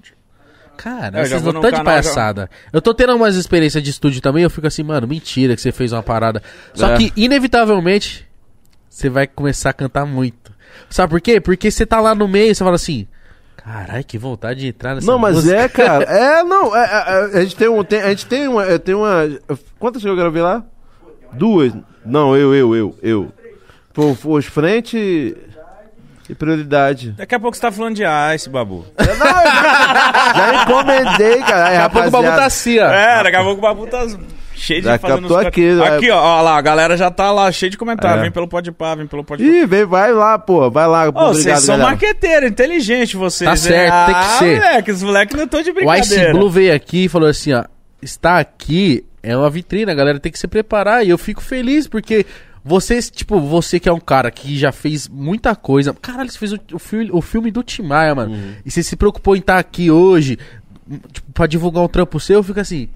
Cara, 0.76 1.24
já 1.24 1.38
vocês 1.38 1.42
não 1.42 1.52
estão 1.62 1.70
de 1.70 1.82
palhaçada. 1.84 2.50
Eu 2.72 2.82
tô 2.82 2.92
tendo 2.92 3.14
umas 3.16 3.34
experiências 3.36 3.82
de 3.82 3.90
estúdio 3.90 4.20
também, 4.20 4.42
eu 4.42 4.50
fico 4.50 4.66
assim, 4.66 4.82
mano, 4.82 5.06
mentira 5.06 5.54
que 5.54 5.60
você 5.62 5.72
fez 5.72 5.92
uma 5.92 6.02
parada. 6.02 6.42
Só 6.74 6.90
É. 6.92 6.96
que, 6.98 7.12
inevitavelmente, 7.16 8.28
você 8.88 9.08
vai 9.08 9.26
começar 9.26 9.70
a 9.70 9.72
cantar 9.72 10.04
muito. 10.04 10.52
Sabe 10.90 11.10
por 11.10 11.20
quê? 11.20 11.40
Porque 11.40 11.70
você 11.70 11.86
tá 11.86 11.98
lá 12.00 12.14
no 12.14 12.28
meio 12.28 12.50
e 12.50 12.54
você 12.54 12.62
fala 12.62 12.76
assim, 12.76 13.06
caralho, 13.66 14.04
que 14.04 14.18
vontade 14.18 14.60
de 14.60 14.68
entrar 14.68 14.94
nessa 14.94 15.06
Não, 15.06 15.18
mas 15.18 15.36
música." 15.36 15.56
é, 15.56 15.68
cara. 15.68 16.04
É, 16.08 16.42
não. 16.42 16.74
é, 16.76 16.84
é, 16.84 17.36
é, 17.36 17.38
a 17.38 17.42
gente 17.42 17.56
tem 17.56 17.68
um. 17.68 17.82
Tem, 17.84 18.00
a 18.00 18.08
gente 18.10 18.26
tem 18.26 18.48
uma. 18.48 18.64
eu 18.64 18.78
tenho 18.78 18.98
uma. 18.98 19.28
Quantas 19.78 20.02
que 20.02 20.08
eu 20.08 20.16
gravei 20.16 20.42
lá? 20.42 20.64
Duas. 21.32 21.72
Não, 22.04 22.36
eu, 22.36 22.54
eu, 22.54 22.74
eu, 22.74 22.98
eu. 23.02 23.32
Pô, 23.92 24.16
os 24.24 24.46
frente 24.46 25.36
e 26.28 26.34
prioridade. 26.34 27.12
Daqui 27.12 27.34
a 27.34 27.40
pouco 27.40 27.56
você 27.56 27.62
tá 27.62 27.72
falando 27.72 27.96
de 27.96 28.02
Ice, 28.34 28.48
Babu. 28.48 28.84
Não, 28.98 29.06
eu 29.06 29.16
já, 29.16 30.32
já 30.34 30.62
encomendei, 30.62 31.38
cara. 31.40 31.68
Aí, 31.68 31.78
Daqui 31.78 31.84
a 31.86 31.90
pouco 31.90 32.08
o 32.08 32.10
babu 32.10 32.28
tá 32.28 32.44
assim, 32.44 32.78
ó. 32.78 32.86
É, 32.86 33.22
daqui 33.22 33.36
a 33.36 33.42
pouco 33.42 33.58
o 33.58 33.62
Babu 33.62 33.86
tá 33.86 34.06
cheio 34.56 34.80
de 34.80 34.86
Daqui 34.88 35.06
a 35.06 35.08
fazendo 35.08 35.26
os... 35.26 35.36
aqui, 35.36 35.72
né? 35.72 35.86
aqui, 35.86 36.10
ó, 36.10 36.18
ó 36.18 36.40
lá, 36.42 36.56
a 36.56 36.60
galera 36.60 36.96
já 36.96 37.10
tá 37.10 37.30
lá, 37.30 37.50
cheio 37.52 37.70
de 37.70 37.78
comentário. 37.78 38.20
É. 38.20 38.22
Vem 38.22 38.30
pelo 38.32 38.48
Pode 38.48 38.72
Pá, 38.72 38.94
vem 38.94 39.06
pelo 39.06 39.22
Pode 39.22 39.44
Pá. 39.44 39.48
Ih, 39.48 39.66
vem, 39.66 39.84
vai 39.84 40.12
lá, 40.12 40.38
pô. 40.38 40.70
Vai 40.70 40.86
lá. 40.86 41.04
Ô, 41.04 41.08
obrigado, 41.08 41.34
vocês 41.34 41.60
são 41.60 41.76
galera. 41.76 41.90
marqueteiros, 41.90 42.50
inteligentes 42.50 43.14
vocês. 43.14 43.48
Tá 43.48 43.52
hein? 43.52 43.56
certo, 43.56 44.06
tem 44.06 44.14
que 44.14 44.20
ah, 44.20 44.38
ser. 44.38 44.60
moleque, 44.60 44.90
os 44.90 45.02
moleques 45.02 45.36
não 45.36 45.44
estão 45.44 45.62
de 45.62 45.70
O 45.70 45.74
brincadeira. 45.74 46.22
Ice 46.24 46.32
Blue 46.32 46.50
veio 46.50 46.74
aqui 46.74 47.04
e 47.04 47.08
falou 47.08 47.28
assim, 47.28 47.52
ó, 47.52 47.64
está 48.02 48.38
aqui 48.38 49.04
é 49.22 49.36
uma 49.36 49.50
vitrine, 49.50 49.90
a 49.90 49.94
galera 49.94 50.20
tem 50.20 50.30
que 50.30 50.38
se 50.38 50.46
preparar 50.46 51.04
e 51.04 51.10
eu 51.10 51.18
fico 51.18 51.42
feliz 51.42 51.88
porque 51.88 52.24
vocês, 52.64 53.10
tipo, 53.10 53.40
você 53.40 53.80
que 53.80 53.88
é 53.88 53.92
um 53.92 53.98
cara 54.00 54.30
que 54.30 54.56
já 54.56 54.70
fez 54.70 55.08
muita 55.08 55.54
coisa, 55.56 55.92
caralho, 55.94 56.30
você 56.30 56.38
fez 56.38 56.52
o, 56.52 56.58
o 56.74 56.78
filme, 56.78 57.08
o 57.12 57.20
filme 57.20 57.50
do 57.50 57.62
Tim 57.62 57.82
Maia, 57.82 58.14
mano, 58.14 58.32
Uhum. 58.34 58.54
e 58.64 58.70
você 58.70 58.82
se 58.82 58.96
preocupou 58.96 59.36
em 59.36 59.40
estar 59.40 59.58
aqui 59.58 59.90
hoje, 59.90 60.38
tipo, 61.12 61.32
pra 61.32 61.46
divulgar 61.46 61.82
um 61.84 61.88
trampo 61.88 62.18
seu, 62.20 62.36
eu 62.38 62.42
fico 62.42 62.58
assim, 62.60 62.88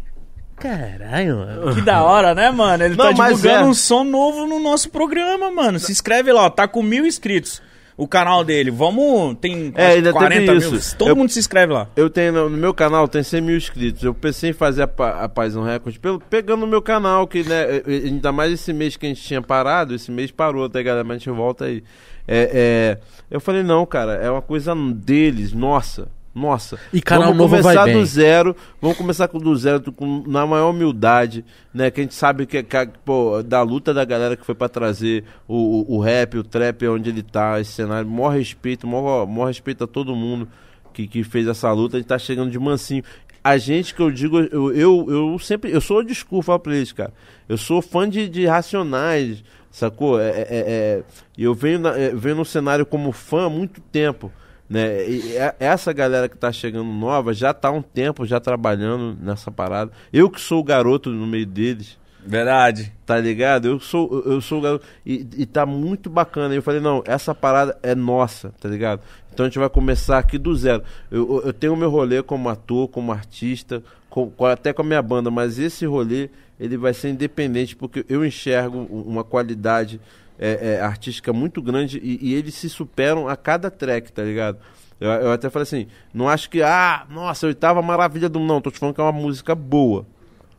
caralho, 0.61 1.37
mano. 1.39 1.75
Que 1.75 1.81
da 1.83 2.03
hora, 2.03 2.35
né, 2.35 2.51
mano? 2.51 2.85
Ele 2.85 2.97
Não, 2.97 3.07
tá 3.07 3.13
mas 3.17 3.37
divulgando 3.37 3.65
é. 3.67 3.69
um 3.69 3.75
som 3.75 4.05
novo 4.05 4.47
no 4.47 4.61
nosso 4.61 4.91
programa, 4.91 5.51
mano. 5.51 5.79
Se 5.79 5.91
inscreve 5.91 6.33
lá, 6.33 6.45
ó. 6.45 6.51
Tá 6.51 6.69
com 6.69 6.83
mil 6.83 7.07
inscritos. 7.07 7.63
O 7.97 8.09
canal 8.09 8.43
dele. 8.43 8.71
Vamos. 8.71 9.37
Tem 9.41 9.73
É, 9.77 9.89
ainda 9.89 10.11
40 10.13 10.47
teve 10.53 10.67
mil. 10.67 10.75
isso. 10.79 10.97
Todo 10.97 11.09
Eu- 11.09 11.17
mundo 11.17 11.29
se 11.31 11.39
inscreve 11.39 11.73
lá. 11.73 11.87
Eu 11.95 12.09
tenho 12.09 12.33
no, 12.33 12.49
meu 12.49 12.73
canal 12.73 13.07
tem 13.07 13.23
100 13.23 13.41
mil 13.43 13.57
inscritos. 13.59 14.03
Eu 14.03 14.15
pensei 14.15 14.51
em 14.51 14.53
fazer 14.55 14.85
a, 14.85 15.25
a 15.25 15.29
Paisão 15.29 15.63
Record 15.63 15.99
pelo, 15.99 16.19
pegando 16.19 16.61
no 16.61 16.67
meu 16.67 16.81
canal, 16.81 17.27
que 17.27 17.43
né, 17.43 17.63
eh, 17.63 17.83
eh, 17.87 17.95
ainda 18.07 18.33
mais 18.33 18.53
esse 18.53 18.73
mês 18.73 18.97
que 18.97 19.05
a 19.05 19.09
gente 19.11 19.21
tinha 19.23 19.43
parado, 19.43 19.95
esse 19.95 20.11
mês 20.11 20.31
parou, 20.31 20.67
tá 20.69 20.81
galera? 20.81 21.05
Mas 21.05 21.17
a 21.17 21.19
gente 21.19 21.31
volta 21.31 21.67
aí. 21.67 21.83
É, 22.27 22.51
é, 22.55 22.99
eu 23.31 23.39
falei, 23.41 23.63
não, 23.63 23.85
cara, 23.85 24.15
é 24.15 24.31
uma 24.31 24.41
coisa 24.43 24.75
deles, 24.95 25.53
nossa. 25.53 26.09
Nossa, 26.33 26.79
E 26.93 27.03
canal 27.03 27.25
vamos 27.35 27.39
novo 27.39 27.51
vai 27.51 27.63
começar 27.63 27.85
bem. 27.87 27.95
do 27.95 28.07
zero, 28.07 28.57
vamos 28.81 28.97
começar 28.97 29.27
com 29.27 29.39
do 29.39 29.57
zero, 29.57 29.91
com, 29.93 30.23
na 30.29 30.47
maior 30.47 30.71
humildade, 30.71 31.45
né? 31.75 31.91
Que 31.91 32.01
a 32.01 32.05
gente 32.05 32.15
sabe 32.15 32.47
que, 32.47 32.63
que 32.63 32.77
a- 32.77 32.87
pô, 33.05 33.43
da 33.43 33.63
luta 33.63 33.93
da 33.93 34.05
galera 34.05 34.37
que 34.37 34.47
foi 34.47 34.55
pra 34.55 34.69
trazer 34.69 35.25
o, 35.49 35.93
o, 35.93 35.97
o 35.97 36.01
rap, 36.01 36.39
o 36.39 36.45
trap, 36.45 36.87
onde 36.87 37.11
ele 37.11 37.23
tá, 37.23 37.61
esse 37.61 37.73
cenário, 37.73 38.09
maior 38.09 38.29
respeito, 38.31 38.87
maior, 38.87 39.27
maior 39.27 39.47
respeito 39.47 39.83
a 39.83 39.87
todo 39.89 40.15
mundo 40.15 40.47
que, 40.95 41.09
que 41.09 41.25
fez 41.25 41.49
essa 41.49 41.71
luta, 41.73 41.97
a 41.97 42.01
gente 42.01 42.09
tá 42.09 42.19
chegando 42.19 42.51
de 42.51 42.59
mansinho. 42.61 43.03
A 43.43 43.57
gente 43.59 43.93
que 43.95 44.01
eu 44.03 44.11
digo, 44.11 44.39
eu, 44.39 44.73
eu, 44.73 45.07
eu 45.09 45.39
sempre, 45.41 45.73
eu 45.73 45.81
sou 45.81 46.05
desculpa 46.05 46.57
pra 46.61 46.77
eles, 46.77 46.93
cara. 46.93 47.13
Eu 47.49 47.57
sou 47.59 47.83
fã 47.83 48.09
de, 48.09 48.29
de 48.29 48.47
Racionais, 48.47 49.43
sacou? 49.71 50.21
É, 50.21 50.29
é, 50.31 50.47
é, 50.51 51.03
e 51.37 51.43
eu 51.43 51.55
venho, 51.55 51.79
na- 51.81 51.99
é, 51.99 52.11
venho 52.15 52.37
no 52.37 52.45
cenário 52.45 52.87
como 52.87 53.11
fã 53.11 53.47
há 53.47 53.51
muito 53.51 53.81
tempo. 53.81 54.31
Né? 54.71 55.09
E 55.11 55.37
é- 55.37 55.57
essa 55.59 55.93
galera 55.93 56.29
que 56.29 56.37
tá 56.39 56.53
chegando 56.53 56.85
nova 56.93 57.35
já 57.35 57.53
tá 57.53 57.69
há 57.69 57.73
um 57.73 57.83
tempo 57.83 58.25
já 58.25 58.39
trabalhando 58.39 59.19
nessa 59.21 59.51
parada. 59.51 59.91
Eu 60.13 60.31
que 60.31 60.41
sou 60.41 60.61
o 60.61 60.65
garoto 60.65 61.11
no 61.11 61.27
meio 61.27 61.45
deles, 61.45 61.99
Verdade. 62.25 62.93
tá 63.05 63.19
ligado? 63.19 63.67
Eu 63.67 63.81
sou, 63.81 64.23
eu- 64.25 64.41
sou 64.41 64.59
o 64.59 64.63
garoto. 64.63 64.87
E, 65.05 65.27
e 65.39 65.45
tá 65.45 65.67
muito 65.67 66.09
bacana. 66.09 66.55
Eu 66.55 66.63
falei, 66.63 66.81
não, 66.81 67.03
essa 67.05 67.35
parada 67.35 67.77
é 67.83 67.97
nossa, 67.97 68.55
tá 68.61 68.69
ligado? 68.69 69.01
Então 69.33 69.45
a 69.45 69.49
gente 69.49 69.59
vai 69.59 69.69
começar 69.69 70.19
aqui 70.19 70.39
do 70.39 70.55
zero. 70.55 70.85
Eu, 71.11 71.43
eu- 71.45 71.53
tenho 71.53 71.75
meu 71.75 71.91
rolê 71.91 72.23
como 72.23 72.49
ator, 72.49 72.87
como 72.89 73.11
artista, 73.11 73.83
com- 74.09 74.33
até 74.47 74.73
com 74.73 74.83
a 74.83 74.85
minha 74.85 75.03
banda, 75.03 75.33
mas 75.33 75.59
esse 75.59 75.85
rolê 75.85 76.31
ele 76.61 76.77
vai 76.77 76.95
ser 76.95 77.09
independente, 77.09 77.75
porque 77.75 78.05
eu 78.09 78.25
enxergo 78.25 78.79
uma 78.91 79.25
qualidade 79.25 79.99
é, 80.41 80.73
é, 80.73 80.81
artística 80.81 81.35
muito 81.35 81.61
grande 81.61 82.01
e, 82.03 82.31
e 82.31 82.35
eles 82.35 82.55
se 82.55 82.71
superam 82.71 83.29
a 83.29 83.37
cada 83.37 83.71
track, 83.71 84.11
tá 84.11 84.23
ligado? 84.23 84.59
Eu, 84.99 85.11
eu 85.11 85.33
até 85.33 85.51
falei 85.51 85.65
assim, 85.65 85.87
não 86.15 86.29
acho 86.29 86.49
que, 86.49 86.63
ah, 86.63 87.07
nossa, 87.11 87.47
oitava 87.47 87.83
maravilha 87.83 88.29
do. 88.29 88.41
Não, 88.41 88.61
tô 88.61 88.71
te 88.71 88.79
falando 88.79 88.95
que 88.95 89.01
é 89.01 89.05
uma 89.05 89.13
música 89.13 89.55
boa. 89.55 90.07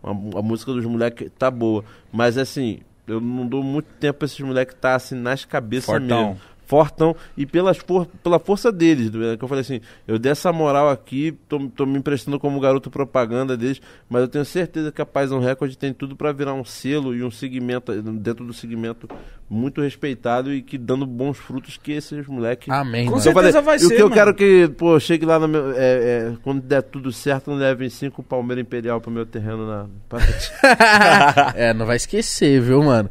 A, 0.03 0.11
a 0.11 0.41
música 0.41 0.71
dos 0.71 0.85
moleques 0.85 1.31
tá 1.37 1.49
boa. 1.49 1.83
Mas 2.11 2.37
assim, 2.37 2.79
eu 3.07 3.19
não 3.19 3.47
dou 3.47 3.63
muito 3.63 3.87
tempo 3.99 4.19
pra 4.19 4.25
esses 4.27 4.39
moleques 4.39 4.75
tá 4.79 4.95
assim 4.95 5.15
nas 5.15 5.45
cabeças 5.45 5.85
Fortão. 5.85 6.29
mesmo. 6.29 6.41
Fortão 6.71 7.13
e 7.35 7.45
pelas 7.45 7.77
for 7.79 8.07
pela 8.23 8.39
força 8.39 8.71
deles. 8.71 9.11
né, 9.11 9.35
Que 9.35 9.43
eu 9.43 9.47
falei 9.49 9.61
assim, 9.61 9.81
eu 10.07 10.17
dei 10.17 10.31
essa 10.31 10.53
moral 10.53 10.89
aqui, 10.89 11.33
tô, 11.49 11.59
tô 11.67 11.85
me 11.85 11.99
emprestando 11.99 12.39
como 12.39 12.61
garoto 12.61 12.89
propaganda 12.89 13.57
deles, 13.57 13.81
mas 14.09 14.21
eu 14.21 14.27
tenho 14.29 14.45
certeza 14.45 14.89
que 14.89 15.01
a 15.01 15.05
Paz 15.05 15.33
on 15.33 15.39
Record 15.39 15.75
tem 15.75 15.93
tudo 15.93 16.15
para 16.15 16.31
virar 16.31 16.53
um 16.53 16.63
selo 16.63 17.13
e 17.13 17.25
um 17.25 17.29
segmento, 17.29 17.91
dentro 18.01 18.45
do 18.45 18.53
segmento 18.53 19.09
muito 19.51 19.81
respeitado 19.81 20.53
e 20.53 20.61
que 20.61 20.77
dando 20.77 21.05
bons 21.05 21.37
frutos 21.37 21.75
que 21.75 21.91
esses 21.91 22.25
moleques. 22.25 22.69
Amém. 22.69 23.05
Com 23.05 23.17
mano. 23.17 23.27
Eu 23.27 23.33
falei, 23.33 23.51
certeza 23.51 23.65
vai 23.65 23.75
e 23.75 23.83
o 23.85 23.87
ser, 23.89 23.95
que 23.95 24.01
eu 24.01 24.05
mano. 24.05 24.15
quero 24.15 24.33
que, 24.33 24.69
pô, 24.77 24.97
chegue 24.97 25.25
lá 25.25 25.37
no 25.37 25.47
meu. 25.49 25.71
é, 25.73 25.75
é, 25.77 26.33
quando 26.41 26.61
der 26.61 26.81
tudo 26.81 27.11
certo, 27.11 27.51
não 27.51 27.57
levem 27.57 27.89
cinco 27.89 28.23
Palmeira 28.23 28.61
Imperial 28.61 29.01
pro 29.01 29.11
meu 29.11 29.25
terreno 29.25 29.67
na. 29.67 29.87
é, 31.53 31.73
não 31.73 31.85
vai 31.85 31.97
esquecer, 31.97 32.61
viu, 32.61 32.81
mano? 32.81 33.09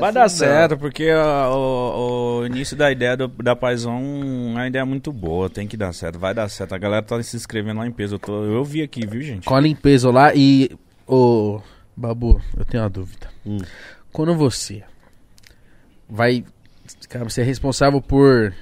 Vai 0.00 0.12
dar 0.12 0.30
certo, 0.30 0.78
porque 0.78 1.12
ó, 1.12 1.54
o, 1.54 2.40
o 2.40 2.46
início 2.46 2.74
da 2.74 2.90
ideia 2.90 3.01
do- 3.16 3.28
da 3.28 3.54
Paison 3.56 3.92
é 3.92 4.50
uma 4.52 4.66
ideia 4.66 4.84
muito 4.86 5.12
boa, 5.12 5.48
tem 5.50 5.66
que 5.66 5.76
dar 5.76 5.92
certo, 5.92 6.18
vai 6.18 6.32
dar 6.34 6.48
certo. 6.48 6.74
A 6.74 6.78
galera 6.78 7.02
tá 7.02 7.22
se 7.22 7.36
inscrevendo 7.36 7.80
lá 7.80 7.86
em 7.86 7.92
peso, 7.92 8.14
eu, 8.14 8.18
tô, 8.18 8.44
eu 8.44 8.64
vi 8.64 8.82
aqui, 8.82 9.06
viu, 9.06 9.20
gente? 9.22 9.44
Com 9.46 9.54
a 9.54 9.60
limpeza 9.60 10.10
lá 10.10 10.34
e. 10.34 10.70
Ô. 11.06 11.60
Babu, 11.94 12.40
eu 12.56 12.64
tenho 12.64 12.82
uma 12.82 12.88
dúvida. 12.88 13.28
Hum. 13.44 13.58
Quando 14.12 14.34
você 14.34 14.82
vai. 16.08 16.44
Cara, 17.08 17.24
você 17.28 17.42
é 17.42 17.44
responsável 17.44 18.00
por. 18.00 18.54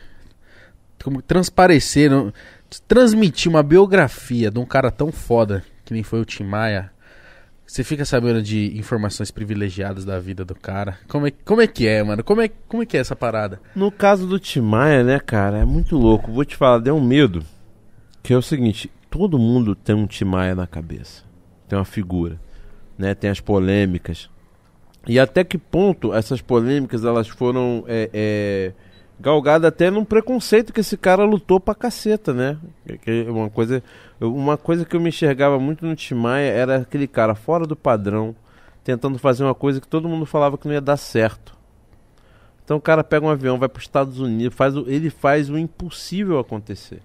Como 1.02 1.22
transparecer, 1.22 2.10
não- 2.10 2.32
transmitir 2.86 3.48
uma 3.50 3.62
biografia 3.62 4.50
de 4.50 4.58
um 4.58 4.66
cara 4.66 4.90
tão 4.90 5.10
foda 5.12 5.64
que 5.84 5.92
nem 5.94 6.02
foi 6.02 6.20
o 6.20 6.24
Tim 6.24 6.44
Maia. 6.44 6.90
Você 7.70 7.84
fica 7.84 8.04
sabendo 8.04 8.42
de 8.42 8.76
informações 8.76 9.30
privilegiadas 9.30 10.04
da 10.04 10.18
vida 10.18 10.44
do 10.44 10.56
cara. 10.56 10.98
Como 11.06 11.28
é, 11.28 11.30
como 11.30 11.60
é 11.60 11.68
que 11.68 11.86
é, 11.86 12.02
mano? 12.02 12.24
Como 12.24 12.40
é, 12.40 12.48
como 12.66 12.82
é 12.82 12.86
que 12.86 12.96
é 12.96 13.00
essa 13.00 13.14
parada? 13.14 13.60
No 13.76 13.92
caso 13.92 14.26
do 14.26 14.40
Timaya, 14.40 15.04
né, 15.04 15.20
cara, 15.20 15.58
é 15.58 15.64
muito 15.64 15.96
louco. 15.96 16.32
Vou 16.32 16.44
te 16.44 16.56
falar, 16.56 16.80
deu 16.80 16.96
um 16.96 17.00
medo. 17.00 17.44
Que 18.24 18.32
é 18.32 18.36
o 18.36 18.42
seguinte: 18.42 18.90
todo 19.08 19.38
mundo 19.38 19.76
tem 19.76 19.94
um 19.94 20.04
Timaya 20.04 20.52
na 20.52 20.66
cabeça. 20.66 21.22
Tem 21.68 21.78
uma 21.78 21.84
figura. 21.84 22.40
Né? 22.98 23.14
Tem 23.14 23.30
as 23.30 23.38
polêmicas. 23.38 24.28
E 25.06 25.20
até 25.20 25.44
que 25.44 25.56
ponto 25.56 26.12
essas 26.12 26.42
polêmicas 26.42 27.04
elas 27.04 27.28
foram 27.28 27.84
é, 27.86 28.10
é, 28.12 28.72
galgadas 29.20 29.68
até 29.68 29.90
num 29.90 30.04
preconceito 30.04 30.72
que 30.72 30.80
esse 30.80 30.96
cara 30.96 31.24
lutou 31.24 31.60
pra 31.60 31.74
caceta, 31.74 32.32
né? 32.32 32.56
Uma 33.28 33.50
coisa, 33.50 33.82
uma 34.20 34.56
coisa 34.56 34.84
que 34.84 34.96
eu 34.96 35.00
me 35.00 35.10
enxergava 35.10 35.58
muito 35.58 35.84
no 35.84 35.94
Timaya 35.94 36.50
era 36.50 36.76
aquele 36.78 37.06
cara 37.06 37.34
fora 37.34 37.66
do 37.66 37.76
padrão, 37.76 38.34
tentando 38.82 39.18
fazer 39.18 39.44
uma 39.44 39.54
coisa 39.54 39.80
que 39.80 39.86
todo 39.86 40.08
mundo 40.08 40.24
falava 40.24 40.56
que 40.56 40.66
não 40.66 40.74
ia 40.74 40.80
dar 40.80 40.96
certo. 40.96 41.54
Então 42.64 42.78
o 42.78 42.80
cara 42.80 43.04
pega 43.04 43.26
um 43.26 43.30
avião, 43.30 43.58
vai 43.58 43.68
para 43.68 43.78
os 43.78 43.84
Estados 43.84 44.20
Unidos, 44.20 44.56
faz 44.56 44.76
o, 44.76 44.88
ele 44.88 45.10
faz 45.10 45.50
o 45.50 45.58
impossível 45.58 46.38
acontecer, 46.38 47.02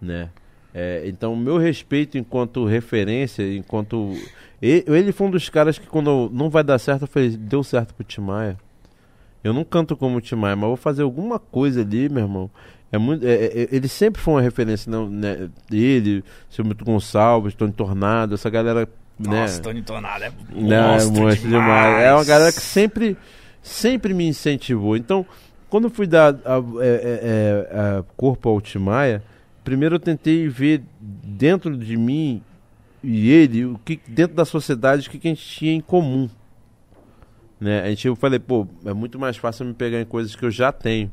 né? 0.00 0.30
É, 0.76 1.04
então 1.06 1.32
o 1.34 1.36
meu 1.36 1.56
respeito 1.56 2.18
enquanto 2.18 2.64
referência, 2.64 3.44
enquanto 3.56 4.12
e- 4.60 4.84
ele 4.88 5.12
foi 5.12 5.28
um 5.28 5.30
dos 5.30 5.48
caras 5.48 5.78
que 5.78 5.86
quando 5.86 6.28
não 6.32 6.50
vai 6.50 6.64
dar 6.64 6.78
certo, 6.78 7.02
eu 7.02 7.08
falei, 7.08 7.30
deu 7.30 7.62
certo 7.62 7.94
pro 7.94 8.02
Timaya. 8.02 8.56
Eu 9.44 9.52
não 9.52 9.62
canto 9.62 9.94
como 9.96 10.16
o 10.16 10.20
Timaya, 10.20 10.56
mas 10.56 10.66
vou 10.66 10.76
fazer 10.76 11.02
alguma 11.02 11.38
coisa 11.38 11.82
ali, 11.82 12.08
meu 12.08 12.22
irmão. 12.24 12.50
É 12.90 12.96
muito, 12.98 13.26
é- 13.26 13.44
é- 13.44 13.68
ele 13.70 13.86
sempre 13.88 14.20
foi 14.22 14.34
uma 14.34 14.40
referência, 14.40 14.90
não, 14.90 15.08
né? 15.08 15.48
Ele, 15.70 16.24
seu 16.48 16.64
Milton 16.64 16.84
Gonçalves, 16.86 17.54
Tony 17.54 17.72
Tornado, 17.72 18.34
essa 18.34 18.48
galera, 18.48 18.88
né? 19.18 19.40
Nossa, 19.40 19.60
Tony 19.60 19.82
Tornado 19.82 20.24
é 20.24 20.32
Não, 20.54 20.76
é 20.76 20.92
monstro 20.94 21.22
monstro 21.22 21.48
demais. 21.50 22.02
É 22.04 22.12
uma 22.14 22.24
galera 22.24 22.52
que 22.52 22.60
sempre, 22.60 23.16
sempre 23.62 24.14
me 24.14 24.26
incentivou. 24.26 24.96
Então, 24.96 25.26
quando 25.68 25.84
eu 25.84 25.90
fui 25.90 26.06
dar 26.06 26.34
a- 26.44 26.62
é, 26.80 26.86
é, 26.86 27.20
é, 27.22 27.98
a 27.98 28.04
corpo 28.16 28.48
ao 28.48 28.60
Timaya, 28.60 29.22
primeiro 29.62 29.96
eu 29.96 30.00
tentei 30.00 30.48
ver 30.48 30.82
dentro 31.00 31.76
de 31.76 31.96
mim 31.96 32.40
e 33.02 33.28
ele, 33.30 33.64
o 33.66 33.78
que 33.84 34.00
dentro 34.08 34.36
da 34.36 34.44
sociedade, 34.44 35.06
o 35.08 35.10
que, 35.10 35.18
que 35.18 35.28
a 35.28 35.30
gente 35.30 35.44
tinha 35.46 35.72
em 35.74 35.80
comum. 35.80 36.30
Né? 37.60 37.82
A 37.82 37.88
gente, 37.88 38.06
eu 38.06 38.16
falei, 38.16 38.38
pô, 38.38 38.66
é 38.84 38.92
muito 38.92 39.18
mais 39.18 39.36
fácil 39.36 39.64
me 39.64 39.74
pegar 39.74 40.00
em 40.00 40.04
coisas 40.04 40.34
que 40.34 40.44
eu 40.44 40.50
já 40.50 40.72
tenho 40.72 41.10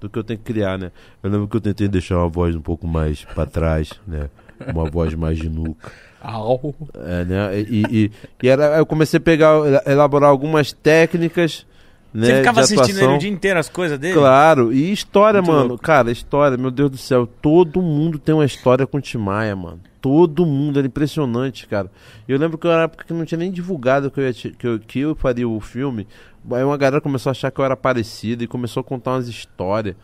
do 0.00 0.08
que 0.08 0.18
eu 0.18 0.24
tenho 0.24 0.38
que 0.38 0.44
criar, 0.44 0.78
né? 0.78 0.92
Eu 1.22 1.30
lembro 1.30 1.48
que 1.48 1.56
eu 1.56 1.60
tentei 1.60 1.88
deixar 1.88 2.18
uma 2.18 2.28
voz 2.28 2.54
um 2.54 2.60
pouco 2.60 2.86
mais 2.86 3.24
pra 3.24 3.46
trás, 3.46 3.92
né? 4.06 4.28
Uma 4.72 4.88
voz 4.88 5.14
mais 5.14 5.38
de 5.38 5.48
nuca. 5.48 5.90
Au. 6.20 6.74
É, 6.94 7.24
né? 7.24 7.60
E, 7.60 7.84
e, 7.90 8.12
e 8.42 8.48
era, 8.48 8.76
eu 8.78 8.86
comecei 8.86 9.18
a 9.18 9.20
pegar, 9.20 9.54
elaborar 9.86 10.30
algumas 10.30 10.72
técnicas, 10.72 11.66
né? 12.12 12.26
Você 12.26 12.36
ficava 12.38 12.60
assistindo 12.60 12.98
ele 12.98 13.14
o 13.14 13.18
dia 13.18 13.30
inteiro 13.30 13.58
as 13.58 13.68
coisas 13.68 13.98
dele? 13.98 14.14
Claro, 14.14 14.72
e 14.72 14.92
história, 14.92 15.40
Muito 15.40 15.52
mano. 15.52 15.68
louco. 15.70 15.84
Cara, 15.84 16.10
história, 16.10 16.56
meu 16.56 16.70
Deus 16.70 16.90
do 16.90 16.96
céu. 16.96 17.26
Todo 17.26 17.82
mundo 17.82 18.18
tem 18.18 18.34
uma 18.34 18.44
história 18.44 18.86
com 18.86 18.98
o 18.98 19.00
Timaya, 19.00 19.54
mano. 19.54 19.80
Todo 20.00 20.46
mundo, 20.46 20.78
era 20.78 20.86
impressionante, 20.86 21.66
cara. 21.66 21.90
Eu 22.26 22.38
lembro 22.38 22.56
que 22.56 22.66
era 22.68 22.82
época 22.82 23.04
que 23.04 23.12
não 23.12 23.24
tinha 23.24 23.38
nem 23.38 23.50
divulgado 23.50 24.10
que 24.10 24.20
eu, 24.20 24.24
ia 24.26 24.32
que 24.32 24.66
eu, 24.66 24.78
que 24.78 24.98
eu 25.00 25.14
faria 25.16 25.48
o 25.48 25.60
filme. 25.60 26.06
Aí 26.52 26.62
uma 26.62 26.76
galera 26.76 27.00
começou 27.00 27.30
a 27.30 27.32
achar 27.32 27.50
que 27.50 27.60
eu 27.60 27.64
era 27.64 27.76
parecido 27.76 28.44
e 28.44 28.46
começou 28.46 28.80
a 28.80 28.84
contar 28.84 29.12
umas 29.12 29.26
histórias. 29.28 29.96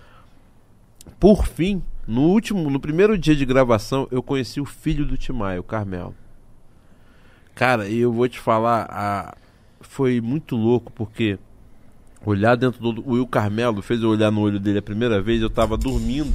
Por 1.20 1.46
fim, 1.46 1.82
no 2.06 2.22
último, 2.22 2.68
no 2.70 2.80
primeiro 2.80 3.16
dia 3.16 3.36
de 3.36 3.44
gravação, 3.46 4.08
eu 4.10 4.22
conheci 4.22 4.60
o 4.60 4.64
filho 4.64 5.04
do 5.06 5.16
Timaya, 5.16 5.60
o 5.60 5.64
Carmelo. 5.64 6.14
Cara, 7.54 7.88
e 7.88 7.98
eu 7.98 8.12
vou 8.12 8.28
te 8.28 8.40
falar, 8.40 8.86
a- 8.90 9.34
foi 9.80 10.20
muito 10.20 10.56
louco 10.56 10.92
porque 10.92 11.38
olhar 12.26 12.56
dentro 12.56 12.80
do 12.80 13.00
o 13.02 13.12
Will 13.12 13.26
Carmelo 13.26 13.80
fez 13.80 14.02
eu 14.02 14.08
olhar 14.10 14.30
no 14.32 14.40
olho 14.40 14.58
dele 14.58 14.78
a 14.78 14.82
primeira 14.82 15.22
vez, 15.22 15.40
eu 15.40 15.50
tava 15.50 15.76
dormindo, 15.76 16.32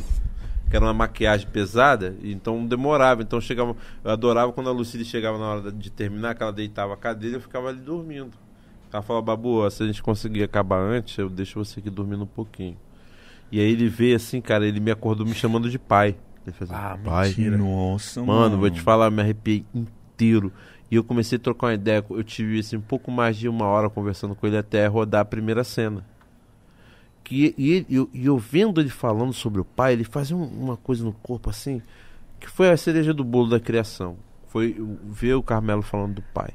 que 0.69 0.75
era 0.75 0.85
uma 0.85 0.93
maquiagem 0.93 1.47
pesada, 1.47 2.15
e 2.21 2.31
então 2.31 2.65
demorava, 2.65 3.21
então 3.23 3.41
chegava, 3.41 3.75
eu 4.03 4.11
adorava 4.11 4.51
quando 4.53 4.69
a 4.69 4.73
Lucille 4.73 5.03
chegava 5.03 5.37
na 5.37 5.45
hora 5.45 5.71
de 5.71 5.89
terminar, 5.89 6.35
que 6.35 6.43
ela 6.43 6.53
deitava 6.53 6.93
a 6.93 6.97
cadeira, 6.97 7.37
eu 7.37 7.41
ficava 7.41 7.69
ali 7.69 7.79
dormindo. 7.79 8.31
Ela 8.91 9.01
falava, 9.01 9.25
Babu, 9.25 9.59
ó, 9.65 9.69
se 9.69 9.83
a 9.83 9.85
gente 9.87 10.01
conseguir 10.01 10.43
acabar 10.43 10.79
antes, 10.79 11.17
eu 11.17 11.29
deixo 11.29 11.63
você 11.63 11.79
aqui 11.79 11.89
dormindo 11.89 12.23
um 12.23 12.27
pouquinho. 12.27 12.77
E 13.51 13.59
aí 13.59 13.71
ele 13.71 13.87
veio 13.89 14.15
assim, 14.15 14.39
cara, 14.41 14.65
ele 14.67 14.79
me 14.79 14.91
acordou 14.91 15.25
me 15.25 15.33
chamando 15.33 15.69
de 15.69 15.77
pai. 15.79 16.15
Ele 16.45 16.55
fez, 16.55 16.71
Ah, 16.71 16.97
pai. 17.03 17.29
mentira. 17.29 17.57
Nossa, 17.57 18.23
Mano, 18.23 18.57
vou 18.57 18.69
te 18.69 18.81
falar, 18.81 19.09
me 19.11 19.21
arrepiei 19.21 19.65
inteiro. 19.73 20.51
E 20.91 20.95
eu 20.95 21.03
comecei 21.03 21.35
a 21.37 21.39
trocar 21.39 21.67
uma 21.67 21.73
ideia. 21.73 22.03
Eu 22.09 22.23
tive 22.23 22.59
assim, 22.59 22.77
um 22.77 22.81
pouco 22.81 23.11
mais 23.11 23.37
de 23.37 23.47
uma 23.47 23.65
hora 23.65 23.89
conversando 23.89 24.33
com 24.35 24.47
ele 24.47 24.57
até 24.57 24.85
rodar 24.87 25.21
a 25.21 25.25
primeira 25.25 25.63
cena. 25.63 26.03
Que, 27.29 27.53
e, 27.59 27.85
e 27.87 27.95
eu, 27.95 28.09
e 28.11 28.25
eu 28.25 28.39
vendo 28.39 28.81
ele 28.81 28.89
falando 28.89 29.31
sobre 29.33 29.61
o 29.61 29.63
pai, 29.65 29.93
ele 29.93 30.03
fazia 30.03 30.35
um- 30.35 30.47
uma 30.47 30.75
coisa 30.75 31.03
no 31.03 31.13
corpo 31.13 31.47
assim, 31.47 31.79
que 32.39 32.49
foi 32.49 32.71
a 32.71 32.75
cereja 32.75 33.13
do 33.13 33.23
bolo 33.23 33.49
da 33.51 33.59
criação. 33.59 34.17
Foi 34.47 34.75
ver 35.05 35.35
o 35.35 35.43
Carmelo 35.43 35.83
falando 35.83 36.15
do 36.15 36.21
pai. 36.33 36.49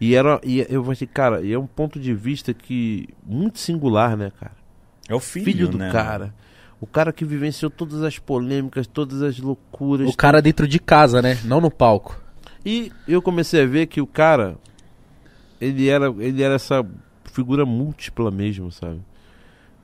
E 0.00 0.16
era, 0.16 0.40
e 0.42 0.66
eu 0.68 0.82
falei, 0.82 0.96
cara, 1.06 1.42
e 1.42 1.52
é 1.52 1.58
um 1.58 1.66
ponto 1.66 2.00
de 2.00 2.12
vista 2.12 2.52
que 2.52 3.08
muito 3.24 3.60
singular, 3.60 4.16
né, 4.16 4.32
cara? 4.40 4.56
É 5.08 5.14
o 5.14 5.20
filho, 5.20 5.44
Filho 5.44 5.68
do 5.68 5.78
né, 5.78 5.92
cara. 5.92 6.34
O 6.80 6.88
cara 6.88 7.12
que 7.12 7.24
vivenciou 7.24 7.70
todas 7.70 8.02
as 8.02 8.18
polêmicas, 8.18 8.88
todas 8.88 9.22
as 9.22 9.38
loucuras, 9.38 10.08
O 10.08 10.16
cara 10.16 10.42
dentro 10.42 10.66
de 10.66 10.80
casa, 10.80 11.22
né? 11.22 11.38
Não 11.44 11.60
no 11.60 11.70
palco. 11.70 12.20
e 12.64 12.90
eu 13.06 13.22
comecei 13.22 13.62
a 13.62 13.66
ver 13.66 13.86
que 13.86 14.00
o 14.00 14.06
cara, 14.08 14.56
ele 15.60 15.88
era, 15.88 16.06
ele 16.18 16.42
era 16.42 16.54
essa 16.54 16.84
figura 17.32 17.64
múltipla 17.64 18.28
mesmo, 18.30 18.72
sabe? 18.72 19.00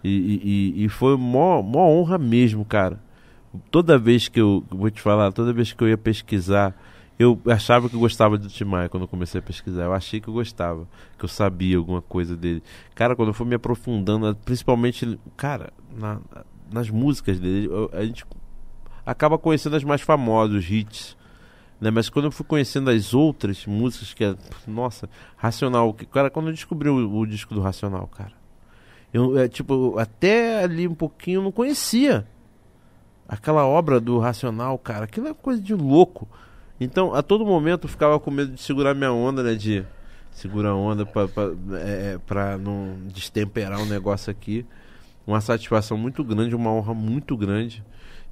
E, 0.06 0.74
e, 0.76 0.84
e- 0.84 0.88
foi 0.88 1.16
mó, 1.16 1.62
mó 1.62 1.88
honra 1.88 2.18
mesmo, 2.18 2.64
cara. 2.64 3.00
Toda 3.70 3.98
vez 3.98 4.28
que 4.28 4.40
eu, 4.40 4.62
vou 4.70 4.90
te 4.90 5.00
falar, 5.00 5.32
toda 5.32 5.52
vez 5.52 5.72
que 5.72 5.82
eu 5.82 5.88
ia 5.88 5.96
pesquisar, 5.98 6.74
eu 7.18 7.40
achava 7.46 7.88
que 7.88 7.96
eu 7.96 8.00
gostava 8.00 8.36
do 8.36 8.48
Tim 8.48 8.64
Maia 8.64 8.88
quando 8.88 9.04
eu 9.04 9.08
comecei 9.08 9.38
a 9.38 9.42
pesquisar. 9.42 9.84
Eu 9.84 9.92
achei 9.94 10.20
que 10.20 10.28
eu 10.28 10.34
gostava, 10.34 10.86
que 11.18 11.24
eu 11.24 11.28
sabia 11.28 11.78
alguma 11.78 12.02
coisa 12.02 12.36
dele. 12.36 12.62
Cara, 12.94 13.16
quando 13.16 13.28
eu 13.28 13.34
fui 13.34 13.46
me 13.46 13.54
aprofundando, 13.54 14.34
principalmente, 14.44 15.18
cara, 15.36 15.72
na- 15.96 16.20
nas 16.70 16.90
músicas 16.90 17.40
dele, 17.40 17.66
eu- 17.66 17.90
a 17.92 18.04
gente 18.04 18.24
acaba 19.04 19.38
conhecendo 19.38 19.76
as 19.76 19.84
mais 19.84 20.02
famosas, 20.02 20.56
os 20.64 20.70
hits 20.70 21.16
né? 21.80 21.90
Mas 21.90 22.08
quando 22.08 22.24
eu 22.26 22.30
fui 22.30 22.44
conhecendo 22.46 22.88
as 22.90 23.12
outras 23.12 23.66
músicas 23.66 24.14
que 24.14 24.24
é, 24.24 24.34
nossa, 24.66 25.08
Racional, 25.36 25.92
cara, 26.10 26.30
quando 26.30 26.46
eu 26.46 26.52
descobri 26.52 26.88
o, 26.88 27.18
o 27.18 27.26
disco 27.26 27.54
do 27.54 27.60
Racional, 27.60 28.06
cara, 28.08 28.32
eu 29.16 29.38
é, 29.38 29.48
tipo 29.48 29.98
até 29.98 30.62
ali 30.62 30.86
um 30.86 30.94
pouquinho 30.94 31.38
eu 31.38 31.42
não 31.42 31.52
conhecia 31.52 32.26
aquela 33.28 33.66
obra 33.66 34.00
do 34.00 34.18
Racional, 34.18 34.78
cara, 34.78 35.04
aquilo 35.04 35.28
é 35.28 35.34
coisa 35.34 35.60
de 35.60 35.74
louco. 35.74 36.28
Então, 36.78 37.14
a 37.14 37.22
todo 37.22 37.44
momento 37.46 37.84
eu 37.84 37.88
ficava 37.88 38.20
com 38.20 38.30
medo 38.30 38.52
de 38.52 38.60
segurar 38.62 38.94
minha 38.94 39.12
onda, 39.12 39.42
né, 39.42 39.54
de 39.54 39.84
segurar 40.30 40.70
a 40.70 40.76
onda 40.76 41.06
pra, 41.06 41.26
pra, 41.26 41.44
é, 41.72 42.14
é, 42.14 42.18
pra 42.26 42.58
não 42.58 42.96
destemperar 43.06 43.80
um 43.80 43.86
negócio 43.86 44.30
aqui. 44.30 44.64
Uma 45.26 45.40
satisfação 45.40 45.96
muito 45.98 46.22
grande, 46.22 46.54
uma 46.54 46.70
honra 46.70 46.94
muito 46.94 47.36
grande 47.36 47.82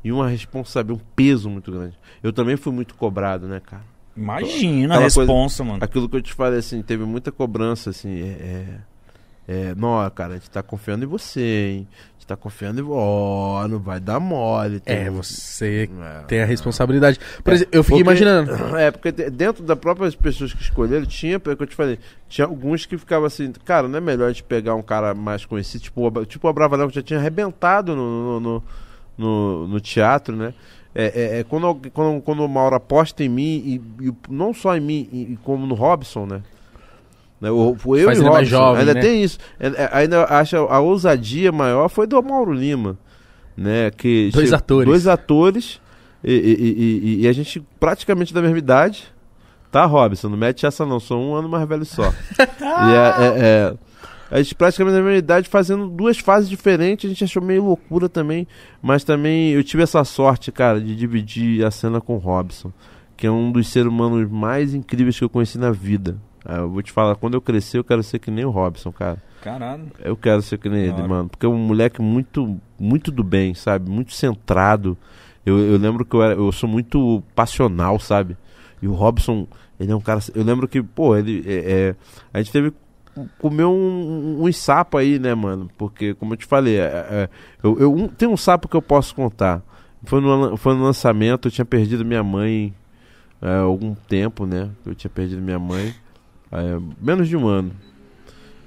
e 0.05 0.13
uma 0.13 0.29
responsabilidade, 0.29 1.03
um 1.03 1.13
peso 1.17 1.49
muito 1.51 1.73
grande. 1.73 1.99
Eu 2.23 2.33
também 2.33 2.57
fui 2.57 2.73
muito 2.73 2.95
cobrado, 2.95 3.49
né, 3.49 3.61
cara? 3.65 3.83
Imagina 4.17 4.95
a 4.95 4.99
Aquela 4.99 5.11
coisa- 5.11 5.21
responsa, 5.23 5.65
mano. 5.65 5.79
Aquilo 5.83 6.09
que 6.09 6.17
eu 6.17 6.23
te 6.23 6.33
falei, 6.33 6.61
assim, 6.61 6.83
teve 6.83 7.05
muita 7.05 7.33
cobrança, 7.33 7.91
assim, 7.91 8.21
é, 8.21 8.27
é, 8.27 8.79
É, 9.47 9.75
não, 9.75 10.09
cara, 10.11 10.33
a 10.33 10.37
gente 10.37 10.51
tá 10.51 10.63
confiando 10.63 11.05
em 11.05 11.09
você, 11.09 11.69
hein? 11.69 11.89
A 11.91 12.13
gente 12.15 12.27
tá 12.27 12.37
confiando 12.37 12.81
em 12.81 12.85
Ó, 12.89 13.63
oh, 13.63 13.69
não 13.69 13.79
vai 13.79 14.01
dar 14.01 14.19
mole. 14.19 14.81
É, 14.87 15.11
você 15.11 15.89
é. 16.03 16.21
tem 16.27 16.41
a 16.41 16.47
responsabilidade. 16.47 17.21
Por 17.43 17.53
é, 17.53 17.57
exemplo, 17.57 17.75
eu 17.75 17.85
fiquei 17.85 18.03
porque, 18.03 18.23
imaginando. 18.23 18.53
É, 18.79 18.91
porque 18.91 19.13
dentro 19.13 19.63
das 19.63 19.79
próprias 19.79 20.15
pessoas 20.15 20.55
que 20.55 20.63
escolheram, 20.63 21.05
tinha, 21.05 21.35
é 21.35 21.37
o 21.37 21.41
que 21.41 21.63
eu 21.63 21.67
te 21.67 21.77
falei, 21.77 21.99
tinha 22.29 22.47
alguns 22.47 22.87
que 22.87 22.97
ficavam 22.97 23.27
assim, 23.27 23.53
cara, 23.65 23.87
não 23.87 23.99
é 23.99 24.01
melhor 24.01 24.27
a 24.27 24.33
gente 24.33 24.45
pegar 24.45 24.75
um 24.75 24.83
cara 24.83 25.15
mais 25.15 25.45
conhecido, 25.45 25.83
tipo, 25.83 26.25
tipo 26.25 26.47
o 26.47 26.51
Abravanel, 26.51 26.89
que 26.89 26.95
já 26.95 27.03
tinha 27.03 27.19
arrebentado 27.19 27.95
no, 27.95 28.41
no, 28.41 28.63
no, 29.19 29.69
no 29.69 29.81
teatro, 29.81 30.35
né? 30.35 30.55
É, 30.95 31.05
é, 31.05 31.41
é, 31.41 31.45
quando, 31.45 31.75
quando, 31.93 32.23
quando 32.23 32.45
o 32.45 32.49
Mauro 32.49 32.77
aposta 32.77 33.25
em 33.25 33.29
mim, 33.29 33.83
e, 34.01 34.07
e 34.09 34.15
não 34.31 34.55
só 34.55 34.77
em 34.77 34.81
mim, 34.81 35.09
e, 35.13 35.39
como 35.43 35.67
no 35.67 35.75
Robson, 35.75 36.25
né? 36.25 36.43
Né? 37.45 37.51
O, 37.51 37.77
o 37.85 37.97
eu 37.97 38.07
Faz 38.07 38.19
e 38.19 38.23
o 38.23 38.25
Robson, 38.25 38.45
jovem, 38.45 38.81
ainda 38.81 38.95
né? 38.95 39.01
tem 39.03 39.23
isso. 39.23 39.39
É, 39.61 39.67
é, 39.67 39.91
ainda 39.93 40.25
acho 40.25 40.57
a 40.57 40.81
ousadia 40.81 41.53
maior 41.53 41.91
foi 41.91 42.07
do 42.07 42.23
Mauro 42.23 42.55
Lima, 42.55 42.97
né? 43.55 43.91
Que 43.91 44.31
dois 44.33 44.51
atores. 44.51 44.89
Dois 44.89 45.07
atores 45.07 45.79
e, 46.25 46.33
e, 46.33 47.19
e, 47.19 47.23
e, 47.23 47.29
a 47.29 47.33
gente 47.35 47.63
praticamente 47.79 48.33
da 48.33 48.41
mesma 48.41 48.57
idade. 48.57 49.13
Tá, 49.71 49.85
Robson? 49.85 50.31
Não 50.31 50.39
mete 50.39 50.65
essa 50.65 50.87
não, 50.87 50.99
sou 50.99 51.21
um 51.21 51.35
ano 51.35 51.47
mais 51.47 51.69
velho 51.69 51.85
só. 51.85 52.09
e 52.41 52.95
é, 52.95 53.25
é, 53.27 53.35
é, 53.37 53.75
a 54.31 54.41
gente 54.41 54.55
praticamente 54.55 54.97
da 54.97 55.03
mesma 55.03 55.19
idade 55.19 55.47
fazendo 55.47 55.87
duas 55.87 56.19
fases 56.19 56.49
diferentes, 56.49 57.05
a 57.05 57.13
gente 57.13 57.25
achou 57.25 57.43
meio 57.43 57.65
loucura 57.65 58.09
também, 58.09 58.49
mas 58.81 59.05
também 59.05 59.51
eu 59.51 59.63
tive 59.63 59.83
essa 59.83 60.03
sorte, 60.03 60.51
cara, 60.51 60.81
de 60.81 60.97
dividir 60.97 61.63
a 61.63 61.71
cena 61.71 62.01
com 62.01 62.15
o 62.15 62.19
Robson, 62.19 62.73
que 63.19 63.27
é 63.27 63.31
um 63.31 63.53
dos 63.53 63.69
seres 63.69 63.89
humanos 63.89 64.31
mais 64.31 64.73
incríveis 64.73 65.19
que 65.19 65.25
eu 65.25 65.29
conheci 65.29 65.59
na 65.59 65.73
vida. 65.73 66.17
Ah, 66.45 66.59
eu 66.59 66.71
vou 66.71 66.83
te 66.83 66.93
falar, 66.93 67.17
quando 67.17 67.35
eu 67.35 67.41
crescer, 67.41 67.79
eu 67.79 67.85
quero 67.85 68.03
ser 68.03 68.19
que 68.19 68.31
nem 68.31 68.45
o 68.45 68.51
Robson, 68.51 68.93
cara. 68.93 69.23
Caralho. 69.43 69.87
Eu 69.99 70.17
quero 70.17 70.43
ser 70.43 70.59
que 70.59 70.69
nem 70.69 70.85
ele, 70.85 71.03
mano. 71.03 71.29
Porque 71.29 71.47
é 71.47 71.49
um 71.49 71.57
moleque 71.57 72.03
muito, 72.03 72.61
muito 72.79 73.11
do 73.11 73.25
bem, 73.25 73.55
sabe? 73.55 73.91
Muito 73.91 74.13
centrado. 74.13 74.97
Eu, 75.45 75.59
eu 75.59 75.79
lembro 75.79 76.05
que 76.05 76.15
eu, 76.15 76.23
era, 76.23 76.35
eu 76.35 76.53
sou 76.53 76.69
muito 76.69 77.23
passional, 77.35 77.99
sabe? 77.99 78.37
E 78.83 78.89
o 78.89 78.93
Robson, 78.93 79.47
ele 79.81 79.93
é 79.93 79.97
um 79.97 80.01
cara. 80.01 80.21
Eu 80.35 80.45
lembro 80.45 80.69
que, 80.69 80.83
pô, 80.83 81.17
ele. 81.17 81.43
É, 81.47 81.55
é, 81.55 81.95
a 82.33 82.39
gente 82.39 82.53
teve 82.53 82.73
comer 83.39 83.65
um, 83.65 84.45
um, 84.45 84.53
sapo 84.53 84.99
aí, 84.99 85.19
né, 85.19 85.35
mano? 85.35 85.71
Porque, 85.79 86.15
como 86.15 86.35
eu 86.35 86.37
te 86.37 86.47
falei, 86.47 86.79
é, 86.79 86.83
é, 86.83 87.29
eu, 87.63 87.79
eu 87.79 87.95
um, 87.95 88.09
tem 88.09 88.29
um 88.29 88.37
sapo 88.37 88.69
que 88.69 88.77
eu 88.77 88.83
posso 88.83 89.15
contar. 89.15 89.63
Foi 90.05 90.21
no, 90.21 90.57
foi 90.57 90.75
no 90.75 90.83
lançamento, 90.83 91.49
eu 91.49 91.53
tinha 91.53 91.65
perdido 91.65 92.05
minha 92.05 92.23
mãe 92.23 92.75
há 93.41 93.49
é, 93.49 93.59
algum 93.59 93.95
tempo, 93.95 94.45
né? 94.45 94.71
Eu 94.85 94.95
tinha 94.95 95.11
perdido 95.11 95.41
minha 95.41 95.59
mãe 95.59 95.95
é, 96.55 96.79
menos 97.01 97.29
de 97.29 97.37
um 97.37 97.47
ano. 97.47 97.73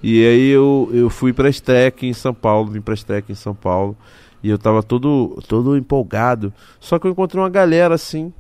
E 0.02 0.26
aí 0.26 0.50
eu, 0.50 0.90
eu 0.94 1.10
fui 1.10 1.34
pra 1.34 1.50
Strek 1.50 2.06
em 2.06 2.14
São 2.14 2.34
Paulo, 2.34 2.72
vim 2.72 2.82
pra 2.82 2.94
Strek 2.94 3.32
em 3.32 3.36
São 3.36 3.56
Paulo. 3.56 3.98
E 4.44 4.50
eu 4.50 4.58
tava 4.58 4.84
todo, 4.84 5.42
todo 5.48 5.76
empolgado. 5.76 6.54
Só 6.80 7.00
que 7.00 7.08
eu 7.08 7.12
encontrei 7.12 7.42
uma 7.42 7.50
galera 7.50 7.96
assim. 7.96 8.32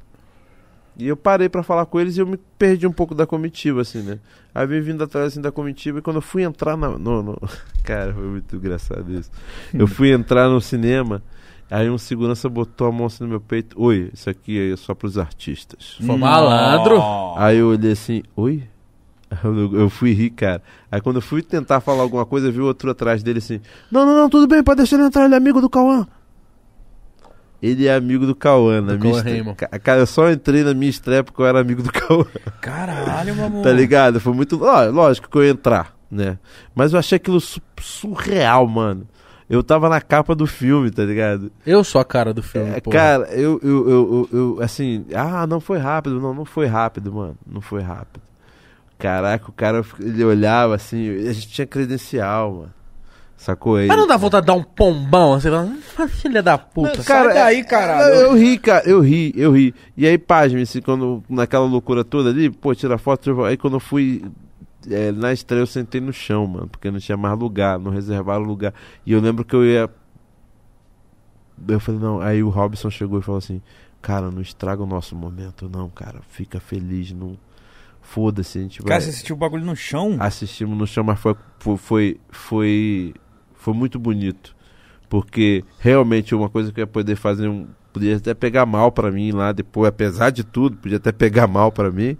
E 0.97 1.07
eu 1.07 1.15
parei 1.15 1.47
para 1.47 1.61
falar 1.61 1.85
com 1.85 1.99
eles 1.99 2.17
e 2.17 2.19
eu 2.19 2.25
me 2.25 2.37
perdi 2.57 2.87
um 2.87 2.91
pouco 2.91 3.13
da 3.13 3.25
comitiva, 3.25 3.81
assim, 3.81 4.01
né? 4.01 4.19
Aí 4.53 4.65
vim 4.65 4.81
vindo 4.81 5.03
atrás 5.03 5.27
assim, 5.27 5.41
da 5.41 5.51
comitiva 5.51 5.99
e 5.99 6.01
quando 6.01 6.15
eu 6.15 6.21
fui 6.21 6.41
entrar 6.41 6.75
na, 6.75 6.89
no, 6.89 7.21
no... 7.21 7.41
Cara, 7.83 8.13
foi 8.13 8.23
muito 8.23 8.55
engraçado 8.55 9.11
isso. 9.13 9.29
Eu 9.71 9.85
fui 9.85 10.11
entrar 10.11 10.49
no 10.49 10.59
cinema, 10.59 11.21
aí 11.69 11.87
um 11.87 11.99
segurança 11.99 12.49
botou 12.49 12.87
a 12.87 12.91
mão 12.91 13.05
assim 13.05 13.23
no 13.23 13.29
meu 13.29 13.39
peito. 13.39 13.79
Oi, 13.79 14.09
isso 14.11 14.27
aqui 14.27 14.71
é 14.71 14.75
só 14.75 14.95
pros 14.95 15.19
artistas. 15.19 15.97
Foi 16.03 16.17
malandro. 16.17 16.99
Aí 17.37 17.57
eu 17.57 17.67
olhei 17.67 17.91
assim, 17.91 18.23
oi? 18.35 18.63
Eu, 19.43 19.81
eu, 19.81 19.89
fui 19.89 20.13
rir, 20.13 20.29
cara. 20.29 20.61
Aí 20.91 21.01
quando 21.01 21.17
eu 21.17 21.21
fui 21.21 21.41
tentar 21.41 21.81
falar 21.81 22.01
alguma 22.01 22.25
coisa, 22.25 22.47
eu 22.47 22.51
vi 22.51 22.61
outro 22.61 22.89
atrás 22.89 23.21
dele 23.21 23.39
assim: 23.39 23.59
Não, 23.91 24.05
não, 24.05 24.15
não, 24.15 24.29
tudo 24.29 24.47
bem, 24.47 24.63
pode 24.63 24.77
deixar 24.77 24.95
ele 24.95 25.05
entrar, 25.05 25.25
ele 25.25 25.33
é 25.33 25.37
amigo 25.37 25.59
do 25.59 25.69
Cauã. 25.69 26.07
Ele 27.61 27.87
é 27.87 27.95
amigo 27.95 28.25
do 28.25 28.35
Cauã, 28.35 28.81
na 28.81 28.95
minha 28.95 29.17
estreia. 29.17 29.55
Cara, 29.83 30.01
eu 30.01 30.05
só 30.05 30.29
entrei 30.29 30.63
na 30.63 30.73
minha 30.73 30.89
estreia 30.89 31.23
porque 31.23 31.41
eu 31.41 31.45
era 31.45 31.59
amigo 31.59 31.81
do 31.81 31.91
Cauã. 31.93 32.25
Caralho, 32.61 33.35
meu 33.35 33.45
amor. 33.45 33.63
Tá 33.63 33.71
ligado? 33.71 34.19
Foi 34.19 34.33
muito. 34.33 34.63
Ó, 34.63 34.85
lógico 34.85 35.29
que 35.29 35.37
eu 35.37 35.43
ia 35.43 35.51
entrar, 35.51 35.93
né? 36.09 36.37
Mas 36.75 36.93
eu 36.93 36.99
achei 36.99 37.15
aquilo 37.15 37.41
su 37.41 37.59
surreal, 37.81 38.67
mano. 38.67 39.07
Eu 39.49 39.63
tava 39.63 39.87
na 39.87 40.01
capa 40.01 40.35
do 40.35 40.45
filme, 40.45 40.91
tá 40.91 41.03
ligado? 41.03 41.51
Eu 41.65 41.83
sou 41.83 42.01
a 42.01 42.05
cara 42.05 42.33
do 42.33 42.43
filme, 42.43 42.69
é, 42.69 42.81
Cara, 42.81 43.23
eu, 43.31 43.57
eu, 43.63 43.89
eu, 43.89 44.29
eu, 44.31 44.57
assim, 44.61 45.05
ah, 45.15 45.47
não 45.47 45.61
foi 45.61 45.79
rápido. 45.79 46.19
Não, 46.19 46.33
não 46.33 46.45
foi 46.45 46.65
rápido, 46.65 47.13
mano. 47.13 47.37
Não 47.47 47.61
foi 47.61 47.81
rápido. 47.81 48.26
Caraca, 48.97 49.49
o 49.49 49.53
cara 49.53 49.83
ele 49.99 50.23
olhava 50.23 50.75
assim, 50.75 51.27
a 51.27 51.33
gente 51.33 51.47
tinha 51.49 51.67
credencial, 51.67 52.51
mano. 52.51 52.73
Sacou 53.37 53.75
aí? 53.75 53.85
Mas 53.85 53.97
não 53.97 54.07
dá 54.07 54.17
vontade 54.17 54.41
de 54.41 54.47
dar 54.47 54.55
um 54.55 54.63
pombão? 54.63 55.39
Fala, 55.39 55.69
ah, 55.99 56.07
filha 56.07 56.41
da 56.41 56.57
puta. 56.57 57.03
Cara, 57.03 57.31
Sai 57.31 57.33
daí, 57.35 57.63
caralho. 57.63 58.15
Eu, 58.15 58.21
eu 58.21 58.33
ri, 58.35 58.57
cara, 58.57 58.89
eu 58.89 58.99
ri, 58.99 59.31
eu 59.35 59.51
ri. 59.51 59.75
E 59.95 60.07
aí, 60.07 60.17
página, 60.17 60.59
assim, 60.59 60.81
quando, 60.81 61.23
naquela 61.29 61.65
loucura 61.65 62.03
toda 62.03 62.31
ali, 62.31 62.49
pô, 62.49 62.73
tira 62.73 62.97
foto, 62.97 63.43
aí 63.43 63.55
quando 63.55 63.75
eu 63.75 63.79
fui 63.79 64.23
é, 64.89 65.11
na 65.11 65.33
estreia 65.33 65.61
eu 65.61 65.67
sentei 65.67 65.99
no 65.99 66.13
chão, 66.13 66.47
mano, 66.47 66.67
porque 66.67 66.89
não 66.89 66.99
tinha 66.99 67.17
mais 67.17 67.37
lugar, 67.37 67.77
não 67.77 67.91
reservaram 67.91 68.43
lugar. 68.43 68.73
E 69.05 69.11
eu 69.11 69.19
lembro 69.19 69.43
que 69.43 69.55
eu 69.55 69.65
ia. 69.65 69.89
Eu 71.67 71.79
falei, 71.79 71.99
não, 71.99 72.21
aí 72.21 72.43
o 72.43 72.49
Robson 72.49 72.89
chegou 72.89 73.19
e 73.19 73.21
falou 73.21 73.39
assim: 73.39 73.61
Cara, 74.01 74.31
não 74.31 74.41
estraga 74.41 74.81
o 74.81 74.87
nosso 74.87 75.15
momento, 75.15 75.69
não, 75.69 75.89
cara, 75.89 76.21
fica 76.29 76.59
feliz, 76.59 77.11
não 77.11 77.37
Foda-se, 78.07 78.57
a 78.57 78.61
gente 78.61 78.81
vai. 78.81 78.87
Cara, 78.87 79.01
você 79.01 79.09
assistiu 79.09 79.35
o 79.35 79.37
bagulho 79.37 79.65
no 79.65 79.75
chão? 79.75 80.15
Assistimos 80.17 80.77
no 80.77 80.87
chão, 80.87 81.03
mas 81.03 81.19
foi, 81.19 81.35
foi, 81.77 82.17
foi, 82.29 83.13
foi 83.53 83.73
muito 83.73 83.99
bonito. 83.99 84.55
Porque 85.09 85.65
realmente 85.77 86.33
uma 86.33 86.49
coisa 86.49 86.71
que 86.71 86.79
eu 86.79 86.83
ia 86.83 86.87
poder 86.87 87.17
fazer, 87.17 87.49
um, 87.49 87.67
podia 87.91 88.15
até 88.15 88.33
pegar 88.33 88.65
mal 88.65 88.93
para 88.93 89.11
mim 89.11 89.31
lá 89.31 89.51
depois, 89.51 89.89
apesar 89.89 90.29
de 90.29 90.45
tudo, 90.45 90.77
podia 90.77 90.95
até 90.95 91.11
pegar 91.11 91.47
mal 91.47 91.69
para 91.69 91.91
mim. 91.91 92.17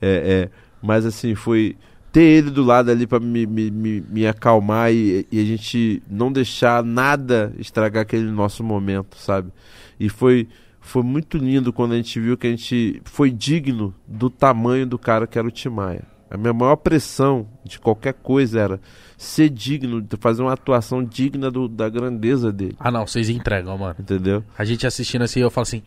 É, 0.00 0.48
é, 0.48 0.50
mas 0.80 1.04
assim, 1.04 1.34
foi 1.34 1.76
ter 2.12 2.22
ele 2.22 2.50
do 2.50 2.62
lado 2.62 2.92
ali 2.92 3.04
para 3.04 3.18
me, 3.18 3.46
me, 3.46 3.68
me, 3.68 4.00
me, 4.02 4.26
acalmar 4.28 4.92
e, 4.92 5.26
e, 5.30 5.40
a 5.40 5.44
gente 5.44 6.00
não 6.08 6.30
deixar 6.30 6.84
nada 6.84 7.52
estragar 7.58 8.02
aquele 8.02 8.30
nosso 8.30 8.62
momento, 8.62 9.16
sabe? 9.16 9.50
E 9.98 10.08
foi 10.08 10.48
foi 10.86 11.02
muito 11.02 11.36
lindo 11.36 11.72
quando 11.72 11.92
a 11.92 11.96
gente 11.96 12.18
viu 12.20 12.36
que 12.36 12.46
a 12.46 12.50
gente 12.50 13.02
foi 13.04 13.30
digno 13.30 13.94
do 14.06 14.30
tamanho 14.30 14.86
do 14.86 14.98
cara 14.98 15.26
que 15.26 15.38
era 15.38 15.46
o 15.46 15.50
Timaya. 15.50 16.04
A 16.30 16.36
minha 16.36 16.52
maior 16.52 16.76
pressão 16.76 17.46
de 17.64 17.78
qualquer 17.78 18.14
coisa 18.14 18.60
era 18.60 18.80
ser 19.16 19.48
digno, 19.48 20.02
de 20.02 20.16
fazer 20.16 20.42
uma 20.42 20.52
atuação 20.52 21.04
digna 21.04 21.50
do, 21.50 21.68
da 21.68 21.88
grandeza 21.88 22.52
dele. 22.52 22.76
Ah, 22.78 22.90
não, 22.90 23.06
vocês 23.06 23.28
entregam, 23.28 23.78
mano. 23.78 23.94
Entendeu? 23.98 24.44
A 24.58 24.64
gente 24.64 24.86
assistindo 24.86 25.22
assim, 25.22 25.40
eu 25.40 25.50
falo 25.50 25.62
assim, 25.62 25.82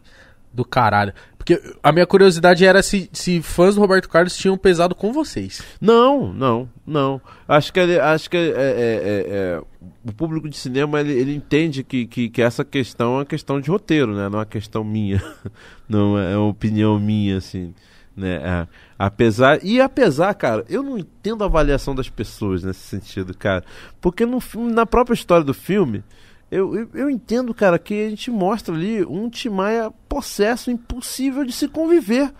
do 0.53 0.63
caralho. 0.63 1.13
Porque 1.39 1.59
a 1.81 1.91
minha 1.91 2.05
curiosidade 2.05 2.65
era 2.65 2.83
se, 2.83 3.09
se 3.13 3.41
fãs 3.41 3.73
do 3.73 3.81
Roberto 3.81 4.09
Carlos 4.09 4.37
tinham 4.37 4.57
pesado 4.57 4.93
com 4.93 5.13
vocês. 5.13 5.63
Não, 5.79 6.33
não, 6.33 6.69
não. 6.85 7.19
Acho 7.47 7.73
que, 7.73 7.79
acho 7.79 8.29
que 8.29 8.37
é, 8.37 8.41
é, 8.41 8.51
é, 8.51 9.25
é 9.27 9.61
o 10.05 10.11
público 10.11 10.49
de 10.49 10.57
cinema 10.57 10.99
ele, 10.99 11.13
ele 11.13 11.33
entende 11.33 11.83
que, 11.83 12.05
que, 12.05 12.29
que, 12.29 12.41
essa 12.41 12.63
questão 12.63 13.13
é 13.13 13.17
uma 13.19 13.25
questão 13.25 13.59
de 13.59 13.71
roteiro, 13.71 14.13
né? 14.13 14.29
Não 14.29 14.39
é 14.39 14.41
uma 14.41 14.45
questão 14.45 14.83
minha. 14.83 15.23
não 15.87 16.19
é 16.19 16.37
uma 16.37 16.49
opinião 16.49 16.99
minha, 16.99 17.37
assim. 17.37 17.73
Né? 18.15 18.35
É, 18.35 18.67
apesar 18.97 19.63
e 19.63 19.79
apesar, 19.79 20.33
cara, 20.33 20.65
eu 20.69 20.83
não 20.83 20.97
entendo 20.97 21.41
a 21.41 21.47
avaliação 21.47 21.95
das 21.95 22.09
pessoas 22.09 22.63
nesse 22.63 22.81
sentido, 22.81 23.35
cara, 23.35 23.63
porque 24.01 24.25
no 24.25 24.39
na 24.69 24.85
própria 24.85 25.13
história 25.13 25.45
do 25.45 25.53
filme 25.53 26.03
eu, 26.51 26.75
eu, 26.75 26.89
eu, 26.93 27.09
entendo, 27.09 27.53
cara, 27.53 27.77
que 27.77 28.05
a 28.05 28.09
gente 28.09 28.31
mostra 28.31 28.73
ali 28.73 29.03
um 29.05 29.29
Timaya 29.29 29.91
possesso 30.07 30.71
impossível 30.71 31.45
de 31.45 31.51
se 31.51 31.67
conviver. 31.67 32.31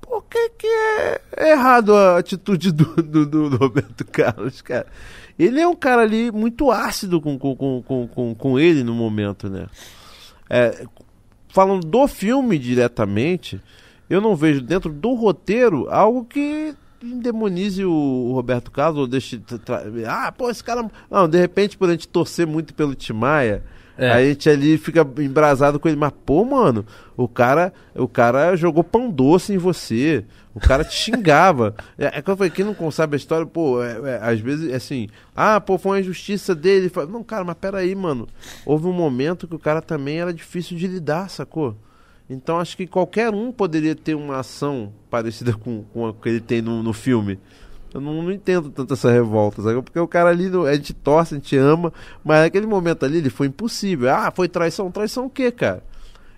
Por 0.00 0.22
que, 0.24 0.50
que 0.50 0.66
é 0.66 1.52
errado 1.52 1.94
a 1.94 2.18
atitude 2.18 2.70
do, 2.70 2.94
do, 2.96 3.26
do, 3.26 3.56
Roberto 3.56 4.04
Carlos, 4.12 4.60
cara? 4.60 4.86
Ele 5.38 5.60
é 5.60 5.66
um 5.66 5.74
cara 5.74 6.02
ali 6.02 6.30
muito 6.30 6.70
ácido 6.70 7.20
com, 7.20 7.38
com, 7.38 7.56
com, 7.56 8.08
com, 8.08 8.34
com 8.34 8.58
ele 8.58 8.84
no 8.84 8.94
momento, 8.94 9.48
né? 9.48 9.66
É, 10.48 10.86
falando 11.48 11.86
do 11.86 12.06
filme 12.06 12.58
diretamente, 12.58 13.60
eu 14.10 14.20
não 14.20 14.36
vejo 14.36 14.60
dentro 14.60 14.92
do 14.92 15.14
roteiro 15.14 15.88
algo 15.90 16.24
que 16.24 16.74
demonize 17.20 17.84
o 17.84 18.32
Roberto 18.32 18.70
Carlos 18.70 19.00
ou 19.00 19.06
deixe. 19.06 19.42
Ah, 20.06 20.32
pô, 20.32 20.50
esse 20.50 20.62
cara. 20.62 20.90
Não, 21.10 21.28
de 21.28 21.38
repente, 21.38 21.76
por 21.76 21.88
a 21.88 21.92
gente 21.92 22.08
torcer 22.08 22.46
muito 22.46 22.74
pelo 22.74 22.94
Timaya. 22.94 23.62
É. 23.96 24.10
a 24.10 24.24
gente 24.24 24.50
ali 24.50 24.76
fica 24.76 25.06
embrasado 25.18 25.78
com 25.78 25.86
ele, 25.86 25.96
mas 25.96 26.12
pô, 26.26 26.44
mano, 26.44 26.84
o 27.16 27.28
cara, 27.28 27.72
o 27.94 28.08
cara 28.08 28.56
jogou 28.56 28.82
pão 28.82 29.08
doce 29.08 29.52
em 29.52 29.56
você, 29.56 30.24
o 30.52 30.58
cara 30.58 30.82
te 30.84 30.94
xingava. 30.98 31.76
É, 31.96 32.18
é 32.18 32.22
que 32.22 32.28
eu 32.28 32.36
falei, 32.36 32.50
quem 32.50 32.64
não 32.64 32.90
sabe 32.90 33.14
a 33.14 33.16
história, 33.16 33.46
pô, 33.46 33.80
é, 33.82 34.00
é, 34.14 34.18
às 34.20 34.40
vezes 34.40 34.68
é 34.68 34.74
assim, 34.74 35.08
ah, 35.34 35.60
pô, 35.60 35.78
foi 35.78 35.92
uma 35.92 36.00
injustiça 36.00 36.56
dele. 36.56 36.90
Não, 37.08 37.22
cara, 37.22 37.44
mas 37.44 37.56
peraí, 37.56 37.94
mano, 37.94 38.26
houve 38.66 38.86
um 38.88 38.92
momento 38.92 39.46
que 39.46 39.54
o 39.54 39.60
cara 39.60 39.80
também 39.80 40.20
era 40.20 40.34
difícil 40.34 40.76
de 40.76 40.88
lidar, 40.88 41.30
sacou? 41.30 41.76
Então 42.28 42.58
acho 42.58 42.76
que 42.76 42.86
qualquer 42.86 43.30
um 43.30 43.52
poderia 43.52 43.94
ter 43.94 44.14
uma 44.14 44.38
ação 44.38 44.92
parecida 45.10 45.52
com, 45.58 45.84
com 45.92 46.06
a 46.06 46.14
que 46.14 46.28
ele 46.28 46.40
tem 46.40 46.62
no, 46.62 46.82
no 46.82 46.92
filme. 46.92 47.38
Eu 47.92 48.00
não, 48.00 48.22
não 48.22 48.32
entendo 48.32 48.70
tanto 48.70 48.94
essa 48.94 49.10
revolta, 49.10 49.62
sabe? 49.62 49.80
Porque 49.80 49.98
o 50.00 50.08
cara 50.08 50.30
ali, 50.30 50.50
a 50.68 50.74
gente 50.74 50.92
torce, 50.92 51.34
a 51.34 51.38
gente 51.38 51.56
ama, 51.56 51.92
mas 52.24 52.40
naquele 52.40 52.66
momento 52.66 53.04
ali 53.04 53.18
ele 53.18 53.30
foi 53.30 53.46
impossível. 53.46 54.10
Ah, 54.10 54.32
foi 54.34 54.48
traição. 54.48 54.90
Traição 54.90 55.26
o 55.26 55.30
quê, 55.30 55.52
cara? 55.52 55.80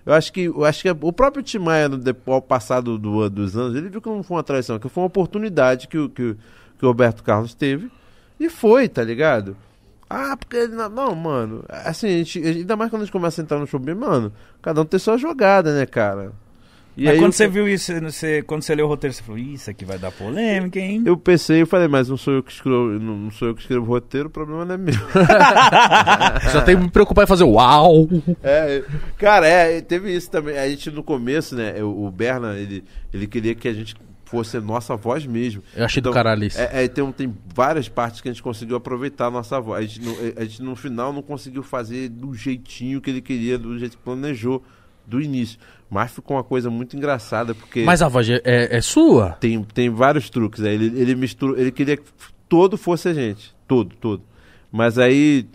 Eu 0.05 0.13
acho 0.13 0.31
que, 0.31 0.41
eu 0.43 0.63
acho 0.63 0.83
que 0.83 0.89
o 0.89 1.11
próprio 1.11 1.43
Tim 1.43 1.57
Maia, 1.57 1.89
no 1.89 2.01
ao 2.27 2.41
passado 2.41 2.97
do, 2.97 3.29
dos 3.29 3.57
anos, 3.57 3.75
ele 3.75 3.89
viu 3.89 4.01
que 4.01 4.07
não 4.07 4.23
foi 4.23 4.37
uma 4.37 4.43
traição, 4.43 4.79
que 4.79 4.87
foi 4.87 5.01
uma 5.01 5.07
oportunidade 5.07 5.87
que, 5.87 6.07
que, 6.09 6.37
que 6.77 6.85
o 6.85 6.87
Roberto 6.87 7.23
Carlos 7.23 7.53
teve 7.53 7.91
e 8.39 8.49
foi, 8.49 8.87
tá 8.87 9.03
ligado? 9.03 9.57
Ah, 10.09 10.37
porque. 10.37 10.67
Não, 10.67 10.89
não, 10.89 11.15
mano. 11.15 11.63
Assim, 11.69 12.07
a 12.07 12.17
gente, 12.17 12.39
ainda 12.39 12.75
mais 12.75 12.89
quando 12.89 13.01
a 13.01 13.05
gente 13.05 13.11
começa 13.11 13.41
a 13.41 13.43
entrar 13.43 13.59
no 13.59 13.67
show, 13.67 13.79
mano, 13.79 14.31
cada 14.61 14.81
um 14.81 14.85
tem 14.85 14.99
sua 14.99 15.17
jogada, 15.17 15.77
né, 15.77 15.85
cara? 15.85 16.31
E 16.97 17.03
mas 17.03 17.13
aí 17.13 17.19
quando 17.19 17.25
eu... 17.27 17.31
você 17.33 17.47
viu 17.47 17.69
isso, 17.69 17.93
você, 18.01 18.41
quando 18.41 18.63
você 18.63 18.73
leu 18.73 18.87
o 18.87 18.89
roteiro, 18.89 19.13
você 19.13 19.21
falou, 19.21 19.37
isso 19.37 19.69
aqui 19.69 19.85
vai 19.85 19.99
dar 19.99 20.11
polêmica, 20.11 20.79
hein? 20.79 21.03
Eu 21.05 21.15
pensei, 21.15 21.61
eu 21.61 21.67
falei, 21.67 21.87
mas 21.87 22.09
não 22.09 22.17
sou 22.17 22.33
eu 22.33 22.41
que 22.41 22.51
escrevo, 22.51 22.97
não 22.99 23.29
sou 23.29 23.49
eu 23.49 23.53
que 23.53 23.61
escrevo 23.61 23.85
o 23.85 23.87
roteiro, 23.87 24.29
o 24.29 24.31
problema 24.31 24.65
não 24.65 24.73
é 24.73 24.77
meu. 24.79 24.95
Só 26.51 26.61
tem 26.61 26.75
que 26.75 26.81
me 26.81 26.89
preocupar 26.89 27.25
em 27.25 27.27
fazer 27.27 27.43
uau! 27.43 28.09
É, 28.41 28.83
cara, 29.15 29.45
é, 29.47 29.79
teve 29.79 30.11
isso 30.11 30.31
também. 30.31 30.57
A 30.57 30.67
gente 30.67 30.89
no 30.89 31.03
começo, 31.03 31.55
né, 31.55 31.83
o, 31.83 32.05
o 32.05 32.11
Berna, 32.11 32.57
ele, 32.57 32.83
ele 33.13 33.27
queria 33.27 33.53
que 33.53 33.67
a 33.67 33.73
gente 33.73 33.93
fosse 34.27 34.59
nossa 34.59 34.95
voz 34.95 35.25
mesmo. 35.25 35.63
Eu 35.75 35.85
achei 35.85 35.99
então, 35.99 36.11
do 36.11 36.13
caralho 36.13 36.43
isso. 36.43 36.59
É, 36.59 36.83
é, 36.83 36.87
tem, 36.87 37.11
tem 37.11 37.33
várias 37.53 37.87
partes 37.87 38.21
que 38.21 38.27
a 38.27 38.31
gente 38.31 38.43
conseguiu 38.43 38.75
aproveitar 38.75 39.27
a 39.27 39.31
nossa 39.31 39.59
voz. 39.59 39.79
A 39.79 39.87
gente, 39.87 40.01
no, 40.01 40.15
a 40.35 40.43
gente 40.43 40.61
no 40.61 40.75
final 40.75 41.13
não 41.13 41.21
conseguiu 41.21 41.63
fazer 41.63 42.09
do 42.09 42.33
jeitinho 42.33 43.01
que 43.01 43.09
ele 43.09 43.21
queria, 43.21 43.57
do 43.57 43.77
jeito 43.79 43.97
que 43.97 44.03
planejou 44.03 44.63
do 45.05 45.21
início. 45.21 45.57
Mas 45.89 46.11
ficou 46.11 46.35
uma 46.35 46.43
coisa 46.43 46.69
muito 46.69 46.97
engraçada, 46.97 47.55
porque. 47.55 47.83
Mas 47.83 48.01
a 48.01 48.09
voz 48.09 48.29
é, 48.29 48.41
é 48.43 48.81
sua? 48.81 49.31
Tem, 49.39 49.63
tem 49.63 49.89
vários 49.89 50.29
truques. 50.29 50.61
Aí 50.61 50.75
ele, 50.75 50.99
ele 50.99 51.15
misturou. 51.15 51.57
Ele 51.57 51.71
queria 51.71 51.95
que 51.95 52.03
todo 52.49 52.77
fosse 52.77 53.07
a 53.07 53.13
gente. 53.13 53.55
Todo, 53.65 53.95
todo. 53.95 54.23
Mas 54.69 54.99
aí, 54.99 55.47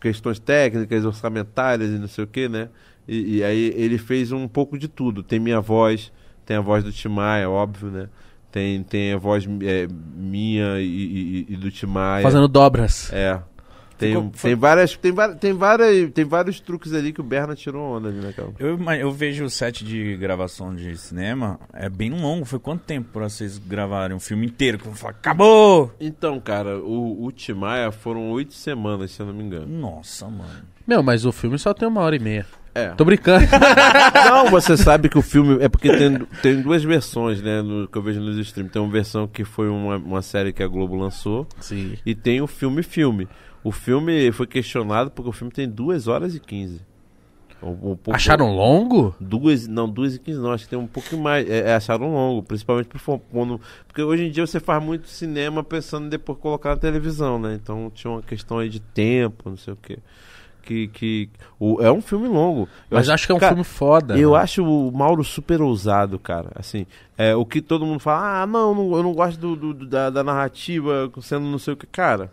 questões 0.00 0.40
técnicas, 0.40 1.04
orçamentárias 1.04 1.90
e 1.90 1.98
não 1.98 2.08
sei 2.08 2.24
o 2.24 2.26
que, 2.26 2.48
né? 2.48 2.68
E, 3.06 3.36
e, 3.36 3.44
aí 3.44 3.72
ele 3.76 3.98
fez 3.98 4.32
um 4.32 4.48
pouco 4.48 4.76
de 4.76 4.88
tudo. 4.88 5.22
Tem 5.22 5.38
minha 5.38 5.60
voz, 5.60 6.12
tem 6.46 6.56
a 6.56 6.60
voz 6.60 6.84
do 6.84 6.92
Timaya, 6.92 7.50
óbvio, 7.50 7.90
né? 7.90 8.08
Tem, 8.50 8.82
tem 8.84 9.12
a 9.12 9.18
voz 9.18 9.46
é, 9.62 9.86
minha 10.14 10.80
e, 10.80 10.86
e, 10.86 11.46
e 11.50 11.56
do 11.56 11.70
Timaya. 11.70 12.22
Fazendo 12.22 12.48
dobras. 12.48 13.12
É. 13.12 13.38
Tem, 13.98 14.14
Ficou, 14.14 14.30
tem, 14.42 14.54
várias, 14.54 14.96
tem, 14.96 15.14
tem, 15.40 15.52
várias, 15.54 16.10
tem 16.12 16.24
vários 16.24 16.60
truques 16.60 16.92
ali 16.92 17.14
que 17.14 17.20
o 17.20 17.24
Berna 17.24 17.54
tirou 17.54 17.96
onda 17.96 18.08
ali, 18.08 18.18
né, 18.18 18.30
cara? 18.32 18.50
Eu, 18.58 18.78
eu 18.92 19.10
vejo 19.10 19.44
o 19.44 19.50
set 19.50 19.82
de 19.82 20.16
gravação 20.16 20.74
de 20.74 20.96
cinema, 20.98 21.58
é 21.72 21.88
bem 21.88 22.10
longo. 22.10 22.44
Foi 22.44 22.58
quanto 22.58 22.82
tempo 22.82 23.08
pra 23.10 23.28
vocês 23.28 23.56
gravarem 23.56 24.14
um 24.14 24.20
filme 24.20 24.46
inteiro? 24.46 24.78
Que 24.78 24.86
eu 24.86 24.92
falo, 24.92 25.14
acabou! 25.18 25.94
Então, 25.98 26.38
cara, 26.38 26.78
o, 26.78 27.24
o 27.24 27.32
Timaya 27.32 27.90
foram 27.90 28.30
oito 28.30 28.52
semanas, 28.52 29.12
se 29.12 29.20
eu 29.20 29.26
não 29.26 29.34
me 29.34 29.42
engano. 29.42 29.66
Nossa, 29.66 30.26
mano. 30.26 30.62
Meu, 30.86 31.02
mas 31.02 31.24
o 31.24 31.32
filme 31.32 31.58
só 31.58 31.72
tem 31.72 31.88
uma 31.88 32.02
hora 32.02 32.16
e 32.16 32.20
meia. 32.20 32.46
É. 32.76 32.88
Tô 32.90 33.04
brincando. 33.04 33.46
Não, 34.28 34.50
você 34.50 34.76
sabe 34.76 35.08
que 35.08 35.16
o 35.16 35.22
filme. 35.22 35.62
É 35.62 35.68
porque 35.68 35.90
tem, 35.96 36.18
tem 36.42 36.60
duas 36.60 36.84
versões, 36.84 37.40
né? 37.40 37.62
No, 37.62 37.88
que 37.88 37.96
eu 37.96 38.02
vejo 38.02 38.20
nos 38.20 38.36
streams. 38.36 38.70
Tem 38.70 38.82
uma 38.82 38.92
versão 38.92 39.26
que 39.26 39.44
foi 39.44 39.68
uma, 39.68 39.96
uma 39.96 40.20
série 40.20 40.52
que 40.52 40.62
a 40.62 40.68
Globo 40.68 40.94
lançou. 40.94 41.46
Sim. 41.58 41.96
E 42.04 42.14
tem 42.14 42.42
o 42.42 42.46
filme-filme. 42.46 43.26
O 43.64 43.72
filme 43.72 44.30
foi 44.30 44.46
questionado 44.46 45.10
porque 45.10 45.30
o 45.30 45.32
filme 45.32 45.52
tem 45.52 45.68
2 45.68 46.06
horas 46.06 46.34
e 46.34 46.40
15. 46.40 46.80
Um, 47.62 47.70
um 47.70 47.96
pouco, 47.96 48.12
acharam 48.12 48.54
longo? 48.54 49.14
Duas, 49.18 49.66
não, 49.66 49.88
2 49.88 50.16
e 50.16 50.18
15 50.18 50.38
não, 50.38 50.52
acho 50.52 50.64
que 50.64 50.70
tem 50.70 50.78
um 50.78 50.86
pouco 50.86 51.16
mais. 51.16 51.48
É, 51.48 51.70
é, 51.70 51.74
acharam 51.74 52.12
longo, 52.12 52.42
principalmente 52.42 52.88
quando. 53.32 53.58
Porque 53.86 54.02
hoje 54.02 54.26
em 54.26 54.30
dia 54.30 54.46
você 54.46 54.60
faz 54.60 54.84
muito 54.84 55.08
cinema 55.08 55.64
pensando 55.64 56.06
em 56.06 56.10
depois 56.10 56.38
colocar 56.38 56.70
na 56.70 56.76
televisão, 56.76 57.38
né? 57.38 57.54
Então 57.54 57.90
tinha 57.94 58.10
uma 58.10 58.22
questão 58.22 58.58
aí 58.58 58.68
de 58.68 58.80
tempo, 58.80 59.48
não 59.48 59.56
sei 59.56 59.72
o 59.72 59.76
quê. 59.76 59.98
Que, 60.66 60.88
que 60.88 61.30
o, 61.60 61.80
é 61.80 61.92
um 61.92 62.00
filme 62.00 62.26
longo. 62.26 62.62
Eu 62.90 62.96
Mas 62.96 63.06
acho, 63.06 63.14
acho 63.14 63.26
que 63.26 63.32
é 63.32 63.34
um 63.36 63.38
cara, 63.38 63.52
filme 63.52 63.64
foda. 63.64 64.18
Eu 64.18 64.32
né? 64.32 64.38
acho 64.40 64.64
o 64.64 64.90
Mauro 64.90 65.22
super 65.22 65.62
ousado, 65.62 66.18
cara. 66.18 66.50
Assim, 66.56 66.84
é, 67.16 67.36
o 67.36 67.46
que 67.46 67.62
todo 67.62 67.86
mundo 67.86 68.00
fala, 68.00 68.42
ah, 68.42 68.46
não, 68.46 68.74
não 68.74 68.96
eu 68.96 69.02
não 69.04 69.14
gosto 69.14 69.38
do, 69.38 69.54
do 69.72 69.86
da, 69.86 70.10
da 70.10 70.24
narrativa 70.24 71.08
sendo 71.22 71.46
não 71.46 71.58
sei 71.58 71.74
o 71.74 71.76
que. 71.76 71.86
Cara, 71.86 72.32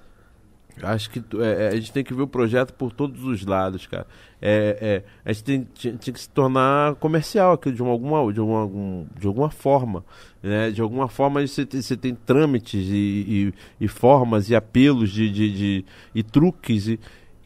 Acho 0.81 1.09
que 1.09 1.19
é, 1.39 1.65
é, 1.65 1.67
a 1.67 1.75
gente 1.75 1.91
tem 1.91 2.03
que 2.03 2.13
ver 2.13 2.23
o 2.23 2.27
projeto 2.27 2.73
por 2.73 2.91
todos 2.91 3.23
os 3.23 3.45
lados, 3.45 3.85
cara. 3.85 4.07
É, 4.41 4.77
é, 4.81 5.03
a 5.23 5.31
gente 5.31 5.43
tem, 5.43 5.67
tinha, 5.73 5.95
tinha, 5.95 6.13
que 6.13 6.19
se 6.19 6.29
tornar 6.29 6.95
comercial 6.95 7.53
aqui 7.53 7.71
de 7.71 7.81
alguma, 7.81 8.33
de 8.33 8.39
alguma, 8.39 9.05
de 9.17 9.27
alguma 9.27 9.49
forma. 9.49 10.03
Né? 10.41 10.71
De 10.71 10.81
alguma 10.81 11.07
forma 11.07 11.45
você 11.45 11.65
tem, 11.65 11.81
você 11.81 11.95
tem 11.95 12.15
trâmites 12.15 12.87
e, 12.89 13.53
e, 13.79 13.85
e 13.85 13.87
formas 13.87 14.49
e 14.49 14.55
apelos 14.55 15.11
de, 15.11 15.29
de, 15.29 15.53
de, 15.53 15.85
e 16.13 16.23
truques 16.23 16.87
e, 16.87 16.99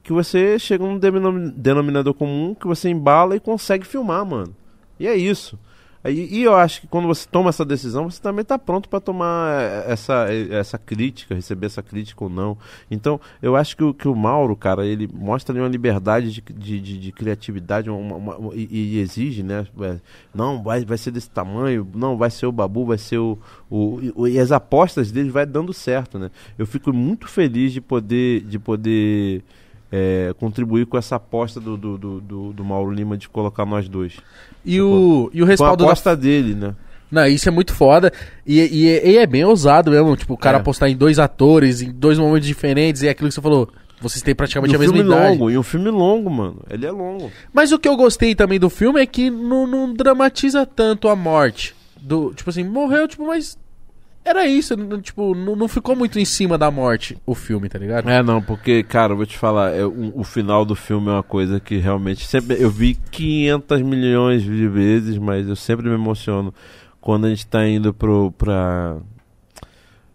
que 0.08 0.14
você 0.14 0.58
chega 0.58 0.86
num 0.86 0.98
denominador 0.98 2.14
comum 2.14 2.56
que 2.56 2.66
você 2.66 2.88
embala 2.88 3.36
e 3.36 3.42
consegue 3.42 3.86
filmar, 3.86 4.26
mano. 4.26 4.56
E 4.98 5.06
é 5.06 5.14
isso. 5.14 5.60
E, 6.06 6.40
e, 6.40 6.44
eu 6.44 6.56
acho 6.56 6.80
que 6.80 6.88
quando 6.88 7.10
você 7.10 7.28
toma 7.30 7.50
essa 7.50 7.66
decisão, 7.66 8.10
você 8.10 8.22
também 8.22 8.44
está 8.44 8.58
pronto 8.58 8.88
para 8.88 9.02
tomar 9.02 9.62
eh, 9.62 9.92
essa, 9.92 10.28
eh, 10.30 10.48
essa 10.52 10.78
crítica, 10.78 11.36
receber 11.36 11.66
essa 11.66 11.84
crítica 11.84 12.24
ou 12.24 12.30
não. 12.30 12.58
Então, 12.90 13.20
eu 13.42 13.58
acho 13.58 13.76
que 13.76 13.84
o, 13.84 13.94
que 13.94 14.08
o 14.08 14.16
Mauro, 14.16 14.56
cara, 14.56 14.86
ele 14.86 15.10
mostra 15.14 15.54
ali 15.54 15.60
uma 15.60 15.68
liberdade 15.68 16.32
de, 16.32 16.42
de, 16.42 16.80
de, 16.80 16.98
de 17.00 17.12
criatividade 17.12 17.90
uma, 17.90 18.16
uma, 18.16 18.38
uma, 18.38 18.56
e, 18.56 18.96
e, 18.96 19.00
exige, 19.00 19.44
né? 19.44 19.68
É, 19.82 19.98
não, 20.34 20.64
vai, 20.64 20.86
vai 20.86 20.98
ser 20.98 21.12
desse 21.12 21.30
tamanho, 21.30 21.86
não, 21.94 22.16
vai 22.16 22.30
ser 22.30 22.46
o 22.46 22.52
Babu, 22.54 22.86
vai 22.86 22.98
ser 22.98 23.18
o, 23.18 23.38
o, 23.70 24.00
o. 24.16 24.28
E 24.30 24.40
as 24.40 24.54
apostas 24.54 25.12
dele 25.12 25.32
vai 25.32 25.46
dando 25.46 25.74
certo, 25.74 26.18
né? 26.18 26.32
Eu 26.58 26.66
fico 26.66 26.94
muito 26.94 27.28
feliz 27.28 27.74
de 27.74 27.82
poder. 27.82 28.42
De 28.42 28.58
poder 28.58 29.44
é, 29.92 30.34
contribuir 30.40 30.86
com 30.86 30.98
essa 30.98 31.16
aposta 31.16 31.60
do, 31.60 31.78
do, 31.78 31.98
do, 31.98 32.54
do, 32.54 32.64
Mauro 32.64 32.92
Lima 32.92 33.18
de 33.18 33.30
colocar 33.30 33.66
nós 33.66 33.88
dois. 33.88 34.18
E, 34.66 34.82
o, 34.82 35.30
e 35.34 35.42
o 35.42 35.46
respaldo 35.46 35.84
com 35.84 35.90
a 35.90 35.94
aposta 35.94 36.16
da... 36.16 36.22
dele, 36.22 36.54
né? 36.54 36.76
Não, 37.10 37.26
isso 37.26 37.48
é 37.48 37.52
muito 37.52 37.74
foda. 37.74 38.12
E, 38.46 38.60
e, 38.60 39.12
e, 39.12 39.18
é 39.18 39.26
bem 39.26 39.46
ousado 39.46 39.92
mesmo, 39.92 40.16
tipo, 40.18 40.34
o 40.34 40.38
cara 40.38 40.58
é. 40.58 40.62
apostar 40.62 40.90
em 40.90 40.96
dois 40.96 41.20
atores, 41.20 41.82
em 41.82 41.92
dois 41.92 42.20
momentos 42.20 42.48
diferentes, 42.48 43.02
e 43.02 43.08
é 43.08 43.12
aquilo 43.12 43.30
que 43.30 43.36
você 43.36 43.42
falou. 43.42 43.70
Vocês 44.00 44.22
têm 44.22 44.36
praticamente 44.36 44.76
a 44.76 44.80
mesma 44.80 44.98
idade. 44.98 45.32
Longo, 45.32 45.50
e 45.50 45.58
um 45.58 45.64
filme 45.64 45.90
longo, 45.90 46.30
mano. 46.30 46.62
Ele 46.70 46.86
é 46.86 46.92
longo. 46.92 47.32
Mas 47.52 47.72
o 47.72 47.80
que 47.80 47.88
eu 47.88 47.96
gostei 47.96 48.36
também 48.36 48.60
do 48.60 48.70
filme 48.70 49.02
é 49.02 49.06
que 49.06 49.30
não, 49.30 49.66
não 49.66 49.92
dramatiza 49.92 50.66
tanto 50.66 51.08
a 51.08 51.16
morte. 51.16 51.74
Do, 52.00 52.34
tipo 52.34 52.50
assim, 52.50 52.64
morreu, 52.64 53.08
tipo, 53.08 53.26
mas 53.26 53.58
era 54.28 54.46
isso, 54.46 54.76
tipo, 55.02 55.34
não, 55.34 55.56
não, 55.56 55.68
ficou 55.68 55.96
muito 55.96 56.20
em 56.20 56.26
cima 56.26 56.58
da 56.58 56.70
morte 56.70 57.18
o 57.26 57.34
filme, 57.34 57.70
tá 57.70 57.80
ligado? 57.80 58.10
É, 58.10 58.22
não, 58.22 58.42
porque, 58.42 58.84
cara, 58.84 59.14
eu 59.14 59.18
vou 59.18 59.26
te 59.26 59.38
falar, 59.38 59.74
é, 59.74 59.86
o, 59.86 60.20
o, 60.20 60.24
final 60.24 60.66
do 60.66 60.76
filme 60.76 61.08
é 61.08 61.14
uma 61.14 61.24
coisa 61.24 61.60
que 61.60 61.78
realmente 61.78 62.26
sempre. 62.26 62.62
Eu 62.62 62.70
vi 62.70 62.96
500 62.96 63.82
milhões 63.82 64.44
de 64.44 64.68
vezes, 64.68 65.18
mas 65.18 65.48
eu 65.48 65.56
sempre 65.56 65.88
me 65.88 65.96
emociono 65.96 66.54
quando 67.00 67.26
a 67.26 67.30
gente 67.30 67.48
tá 67.48 67.66
indo 67.66 67.94
pro. 67.94 68.32
pra. 68.32 68.98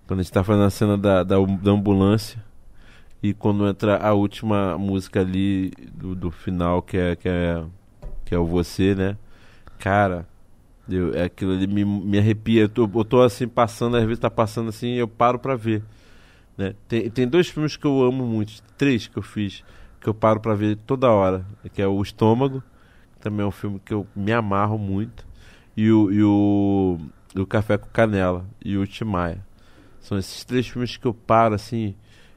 Quando 0.07 0.21
a 0.21 0.23
gente 0.23 0.33
tá 0.33 0.45
fazendo 0.45 0.65
a 0.65 0.71
cena 0.71 0.99
da, 0.99 1.23
da, 1.23 1.37
da 1.37 1.71
ambulância 1.71 2.43
e 3.23 3.33
quando 3.33 3.67
entra 3.67 3.97
a 3.97 4.13
última 4.13 4.77
música 4.77 5.21
ali 5.21 5.73
do, 5.95 6.15
do 6.15 6.31
final, 6.31 6.83
que 6.83 6.99
é, 6.99 7.17
que 7.17 7.29
é. 7.29 7.65
que 8.27 8.35
é 8.35 8.39
o 8.39 8.45
Você, 8.45 8.95
né? 8.95 9.17
Cara 9.79 10.27
eu, 10.89 11.15
é 11.15 11.25
aquilo 11.25 11.53
ali 11.53 11.67
me, 11.67 11.85
me 11.85 12.19
arrepia. 12.19 12.63
Eu 12.63 12.69
tô, 12.69 12.91
eu 12.95 13.05
tô 13.05 13.23
assim 13.23 13.47
passando, 13.47 13.97
às 13.97 14.05
vezes 14.05 14.19
tá 14.19 14.31
passando 14.31 14.69
assim, 14.69 14.93
eu 14.93 15.09
paro 15.09 15.39
para 15.39 15.55
ver. 15.55 15.83
Né? 16.57 16.75
Tem, 16.89 17.11
tem 17.11 17.27
dois 17.27 17.49
filmes 17.49 17.77
que 17.77 17.87
eu 17.87 18.03
amo 18.03 18.27
muito, 18.27 18.63
três 18.77 19.07
que 19.07 19.17
eu 19.17 19.23
fiz, 19.23 19.65
que 20.01 20.09
eu 20.09 20.15
paro 20.15 20.41
para 20.41 20.55
ver 20.55 20.77
toda 20.87 21.11
hora, 21.11 21.47
que 21.73 21.81
é 21.81 21.87
o 21.87 22.01
Estômago, 22.03 22.63
que 23.15 23.21
também 23.21 23.45
é 23.45 23.47
um 23.47 23.53
filme 23.53 23.81
que 23.85 23.95
eu 23.95 24.07
me 24.15 24.33
amarro 24.33 24.77
muito, 24.79 25.27
e 25.77 25.91
o, 25.91 26.13
e 26.13 26.23
o, 26.23 26.99
o 27.35 27.47
Café 27.47 27.79
com 27.79 27.89
Canela 27.89 28.45
e 28.63 28.77
o 28.77 28.87
Timaya. 28.87 29.45
São 30.01 30.19
esses 30.19 30.45
três 30.45 30.69
filmes 30.69 30.97
que 30.97 31.07
eu 31.07 31.15
paro 31.15 31.55
assim 31.55 31.95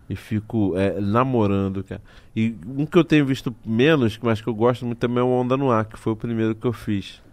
e 0.07 0.15
fico 0.15 0.77
é, 0.77 1.01
namorando, 1.01 1.83
cara. 1.83 2.01
E 2.35 2.55
um 2.65 2.85
que 2.85 2.97
eu 2.97 3.03
tenho 3.03 3.25
visto 3.25 3.53
menos, 3.65 4.17
mas 4.21 4.39
que 4.39 4.47
eu 4.47 4.53
gosto 4.53 4.85
muito 4.85 4.99
também 4.99 5.19
é 5.19 5.23
o 5.23 5.29
Onda 5.29 5.57
no 5.57 5.71
Ar, 5.71 5.85
que 5.85 5.97
foi 5.97 6.13
o 6.13 6.15
primeiro 6.15 6.55
que 6.55 6.65
eu 6.65 6.73
fiz 6.73 7.24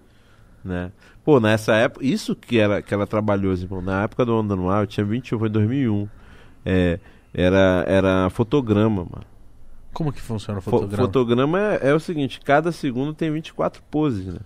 né? 0.65 0.93
Pô, 1.25 1.39
nessa 1.39 1.75
época, 1.75 2.05
isso 2.05 2.35
que 2.35 2.59
era 2.59 2.83
que 2.83 2.93
ela 2.93 3.07
trabalhou, 3.07 3.53
assim, 3.53 3.69
na 3.83 4.03
época 4.03 4.25
do 4.25 4.37
Onda 4.37 4.57
no 4.57 4.69
Ar, 4.69 4.83
eu 4.83 4.87
tinha 4.87 5.05
21, 5.05 5.39
foi 5.39 5.49
em 5.49 5.53
2001. 5.53 6.09
É, 6.65 6.99
era, 7.33 7.85
era 7.87 8.31
fotograma, 8.31 9.05
mano. 9.05 9.25
Como 9.93 10.13
que 10.13 10.21
funciona 10.21 10.59
o 10.59 10.63
fotograma? 10.63 10.97
Fo 10.97 11.03
fotograma 11.03 11.61
é, 11.61 11.91
é, 11.91 11.95
o 11.95 12.01
seguinte, 12.01 12.41
cada 12.41 12.73
segundo 12.73 13.15
tem 13.15 13.31
24 13.31 13.83
poses, 13.91 14.27
né? 14.27 14.41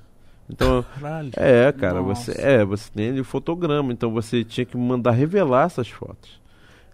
Então, 0.48 0.84
Caralho. 0.94 1.30
é, 1.36 1.72
cara, 1.72 2.00
Nossa. 2.00 2.32
você 2.32 2.40
é, 2.40 2.64
você 2.64 2.90
tem 2.90 3.18
o 3.18 3.24
fotograma, 3.24 3.92
então 3.92 4.12
você 4.12 4.44
tinha 4.44 4.64
que 4.64 4.76
mandar 4.76 5.12
revelar 5.12 5.66
essas 5.66 5.88
fotos. 5.88 6.40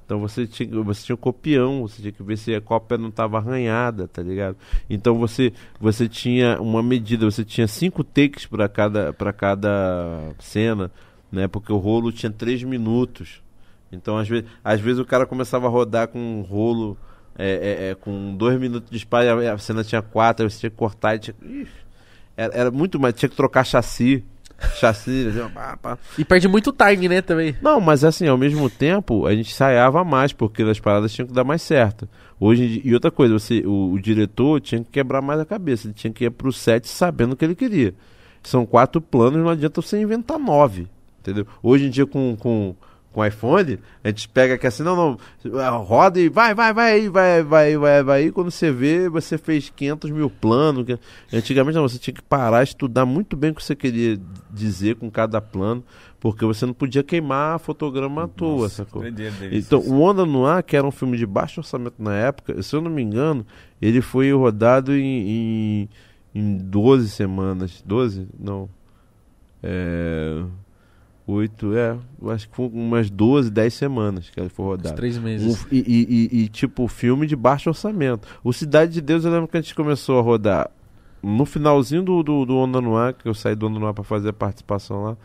Então 0.04 0.20
você 0.20 0.46
tinha, 0.46 0.68
você 0.82 1.04
tinha 1.04 1.14
um 1.14 1.18
copião, 1.18 1.82
você 1.82 2.02
tinha 2.02 2.12
que 2.12 2.22
ver 2.22 2.36
se 2.36 2.54
a 2.54 2.60
cópia 2.60 2.98
não 2.98 3.08
estava 3.08 3.38
arranhada, 3.38 4.08
tá 4.08 4.22
ligado? 4.22 4.56
Então 4.88 5.14
você, 5.18 5.52
você 5.80 6.08
tinha 6.08 6.60
uma 6.60 6.82
medida, 6.82 7.24
você 7.24 7.44
tinha 7.44 7.66
cinco 7.66 8.04
takes 8.04 8.46
para 8.46 8.68
cada, 8.68 9.12
cada 9.12 10.32
cena, 10.38 10.90
né? 11.30 11.48
Porque 11.48 11.72
o 11.72 11.78
rolo 11.78 12.12
tinha 12.12 12.30
três 12.30 12.62
minutos. 12.62 13.42
Então, 13.90 14.16
às 14.16 14.28
vezes, 14.28 14.48
às 14.64 14.80
vezes 14.80 14.98
o 14.98 15.04
cara 15.04 15.26
começava 15.26 15.66
a 15.66 15.70
rodar 15.70 16.08
com 16.08 16.18
um 16.18 16.42
rolo 16.42 16.96
é, 17.38 17.46
é, 17.46 17.90
é, 17.90 17.94
com 17.94 18.36
dois 18.36 18.58
minutos 18.58 18.90
de 18.90 18.96
espalha, 18.96 19.52
a 19.52 19.58
cena 19.58 19.82
tinha 19.84 20.02
quatro, 20.02 20.44
aí 20.44 20.50
você 20.50 20.60
tinha 20.60 20.70
que 20.70 20.76
cortar 20.76 21.14
e 21.14 21.18
tinha... 21.18 21.36
Ixi, 21.42 21.82
era, 22.36 22.54
era 22.54 22.70
muito 22.70 22.98
mais, 22.98 23.14
tinha 23.14 23.28
que 23.28 23.36
trocar 23.36 23.64
chassi. 23.64 24.24
Chassi, 24.76 25.28
pá, 25.54 25.76
pá. 25.76 25.98
E 26.18 26.24
perde 26.24 26.48
muito 26.48 26.72
time, 26.72 27.08
né, 27.08 27.22
também. 27.22 27.56
Não, 27.60 27.80
mas 27.80 28.04
assim, 28.04 28.26
ao 28.26 28.38
mesmo 28.38 28.68
tempo, 28.70 29.26
a 29.26 29.34
gente 29.34 29.50
ensaiava 29.50 30.04
mais, 30.04 30.32
porque 30.32 30.62
as 30.62 30.80
paradas 30.80 31.12
tinham 31.12 31.26
que 31.26 31.34
dar 31.34 31.44
mais 31.44 31.62
certo. 31.62 32.08
Hoje, 32.38 32.80
e 32.84 32.94
outra 32.94 33.10
coisa, 33.10 33.38
você, 33.38 33.62
o, 33.64 33.92
o 33.92 34.00
diretor 34.00 34.60
tinha 34.60 34.82
que 34.82 34.90
quebrar 34.90 35.22
mais 35.22 35.40
a 35.40 35.44
cabeça, 35.44 35.86
ele 35.86 35.94
tinha 35.94 36.12
que 36.12 36.24
ir 36.24 36.30
pro 36.30 36.52
set 36.52 36.88
sabendo 36.88 37.32
o 37.32 37.36
que 37.36 37.44
ele 37.44 37.54
queria. 37.54 37.94
São 38.42 38.66
quatro 38.66 39.00
planos, 39.00 39.40
não 39.40 39.48
adianta 39.48 39.80
você 39.80 40.00
inventar 40.00 40.38
nove, 40.38 40.88
entendeu? 41.20 41.46
Hoje 41.62 41.86
em 41.86 41.90
dia, 41.90 42.06
com, 42.06 42.36
com, 42.36 42.74
com 43.12 43.24
iPhone, 43.24 43.78
a 44.02 44.08
gente 44.08 44.28
pega 44.28 44.56
que 44.56 44.66
assim, 44.66 44.82
não, 44.82 45.18
não, 45.44 45.82
roda 45.82 46.18
e 46.18 46.28
vai, 46.28 46.54
vai, 46.54 46.72
vai, 46.72 46.92
aí, 46.92 47.08
vai, 47.08 47.42
vai, 47.42 47.76
vai, 47.76 48.02
vai, 48.02 48.30
quando 48.30 48.50
você 48.50 48.72
vê, 48.72 49.08
você 49.08 49.36
fez 49.36 49.70
500 49.70 50.10
mil 50.10 50.30
planos. 50.30 50.86
Antigamente, 51.32 51.76
não, 51.76 51.88
você 51.88 51.98
tinha 51.98 52.14
que 52.14 52.22
parar, 52.22 52.62
estudar 52.62 53.04
muito 53.04 53.36
bem 53.36 53.50
o 53.50 53.54
que 53.54 53.62
você 53.62 53.76
queria 53.76 54.18
dizer 54.50 54.96
com 54.96 55.10
cada 55.10 55.40
plano, 55.40 55.84
porque 56.18 56.44
você 56.44 56.64
não 56.64 56.72
podia 56.72 57.02
queimar 57.02 57.58
fotograma 57.58 58.24
à 58.24 58.28
toa, 58.28 58.68
sacou? 58.68 59.02
Doideira 59.02 59.32
deles. 59.32 59.66
Então, 59.66 59.80
o 59.80 60.00
Onda 60.00 60.24
no 60.24 60.46
Ar, 60.46 60.62
que 60.62 60.76
era 60.76 60.86
um 60.86 60.90
filme 60.90 61.18
de 61.18 61.26
baixo 61.26 61.60
orçamento 61.60 62.02
na 62.02 62.14
época, 62.14 62.62
se 62.62 62.74
eu 62.74 62.80
não 62.80 62.90
me 62.90 63.02
engano, 63.02 63.46
ele 63.80 64.00
foi 64.00 64.32
rodado 64.32 64.94
em, 64.94 65.28
em, 65.84 65.88
em 66.34 66.56
12 66.56 67.10
semanas. 67.10 67.82
12? 67.84 68.26
Não. 68.38 68.70
É. 69.62 70.42
8, 71.26 71.76
é. 71.76 71.96
Eu 72.20 72.30
acho 72.30 72.48
que 72.48 72.56
foi 72.56 72.68
umas 72.72 73.08
12, 73.10 73.50
10 73.50 73.72
semanas 73.74 74.28
que 74.30 74.38
ele 74.40 74.48
foi 74.48 74.64
Uns 74.66 74.68
rodado. 74.70 74.96
três 74.96 75.18
Um, 75.18 75.22
meses. 75.22 75.66
e, 75.70 75.78
e- 75.78 76.28
e- 76.40 76.42
e, 76.44 76.48
tipo, 76.48 76.86
filme 76.88 77.26
de 77.26 77.36
baixo 77.36 77.70
orçamento. 77.70 78.26
O 78.42 78.52
Cidade 78.52 78.92
de 78.92 79.00
Deus, 79.00 79.24
eu 79.24 79.30
lembro 79.30 79.48
que 79.48 79.56
a 79.56 79.60
gente 79.60 79.74
começou 79.74 80.18
a 80.18 80.22
rodar 80.22 80.70
no 81.22 81.44
finalzinho 81.46 82.02
do, 82.02 82.22
do, 82.22 82.44
do 82.44 82.56
Onda 82.56 82.80
no 82.80 82.96
Ar, 82.96 83.12
que 83.12 83.28
eu 83.28 83.34
saí 83.34 83.54
do 83.54 83.66
Onda 83.68 83.78
no 83.78 83.86
Ar 83.86 83.94
pra 83.94 84.02
fazer 84.04 84.30
a 84.30 84.32
participação 84.32 85.04
lá. 85.04 85.16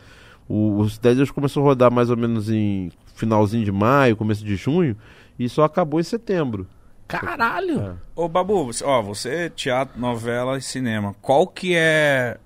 O, 0.48 0.78
o 0.78 0.88
Cidade 0.88 1.14
de 1.16 1.18
Deus 1.18 1.30
começou 1.30 1.62
a 1.62 1.66
rodar 1.66 1.92
mais 1.92 2.08
ou 2.10 2.16
menos 2.16 2.48
em 2.48 2.90
finalzinho 3.14 3.64
de 3.64 3.72
maio, 3.72 4.16
começo 4.16 4.44
de 4.44 4.54
junho, 4.54 4.96
e 5.38 5.48
só 5.48 5.64
acabou 5.64 5.98
em 5.98 6.04
setembro. 6.04 6.66
Caralho! 7.08 7.80
É. 7.80 7.92
Ô, 8.14 8.28
Babu, 8.28 8.66
você- 8.66 8.84
ó, 8.84 9.02
você, 9.02 9.50
teatro, 9.50 9.98
novela 9.98 10.56
e 10.58 10.62
cinema, 10.62 11.14
qual 11.20 11.46
que 11.46 11.74
é... 11.74 12.38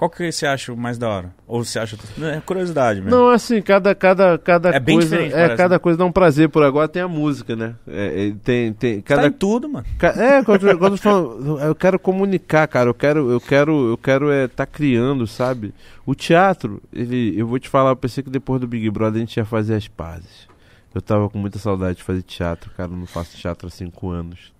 Qual 0.00 0.08
que 0.10 0.32
você 0.32 0.46
acha 0.46 0.74
mais 0.74 0.96
da 0.96 1.10
hora? 1.10 1.30
Ou 1.46 1.62
você 1.62 1.78
acha... 1.78 1.94
É 2.22 2.40
curiosidade 2.40 3.02
mesmo. 3.02 3.14
Não, 3.14 3.28
assim, 3.28 3.60
cada, 3.60 3.94
cada, 3.94 4.38
cada 4.38 4.70
É 4.70 4.80
bem 4.80 4.94
coisa. 4.96 5.10
diferente, 5.10 5.34
É, 5.34 5.40
parece, 5.42 5.56
cada 5.58 5.74
né? 5.74 5.78
coisa 5.78 5.98
dá 5.98 6.06
um 6.06 6.10
prazer. 6.10 6.48
Por 6.48 6.62
agora 6.62 6.88
tem 6.88 7.02
a 7.02 7.06
música, 7.08 7.54
né? 7.54 7.74
É, 7.86 8.28
é, 8.28 8.34
tem, 8.42 8.72
tem, 8.72 9.02
Tá 9.02 9.16
cada, 9.16 9.26
em 9.28 9.32
tudo, 9.32 9.68
mano. 9.68 9.84
Ca- 9.98 10.14
É, 10.16 10.42
quando, 10.42 10.78
quando 10.78 10.92
eu 10.94 10.96
falo, 10.96 11.60
eu 11.60 11.74
quero 11.74 11.98
comunicar, 11.98 12.66
cara. 12.66 12.88
Eu 12.88 12.94
quero, 12.94 13.30
eu 13.30 13.38
quero, 13.42 13.90
eu 13.90 13.98
quero 13.98 14.30
é 14.30 14.48
tá 14.48 14.64
criando, 14.64 15.26
sabe? 15.26 15.74
O 16.06 16.14
teatro, 16.14 16.80
ele, 16.90 17.38
eu 17.38 17.46
vou 17.46 17.58
te 17.58 17.68
falar, 17.68 17.90
eu 17.90 17.96
pensei 17.96 18.24
que 18.24 18.30
depois 18.30 18.58
do 18.58 18.66
Big 18.66 18.88
Brother 18.88 19.16
a 19.18 19.20
gente 19.20 19.36
ia 19.36 19.44
fazer 19.44 19.74
as 19.74 19.86
pazes. 19.86 20.48
Eu 20.94 21.02
tava 21.02 21.28
com 21.28 21.38
muita 21.38 21.58
saudade 21.58 21.98
de 21.98 22.04
fazer 22.04 22.22
teatro, 22.22 22.70
cara. 22.74 22.90
Eu 22.90 22.96
não 22.96 23.04
faço 23.06 23.36
teatro 23.36 23.68
há 23.68 23.70
cinco 23.70 24.08
anos. 24.08 24.50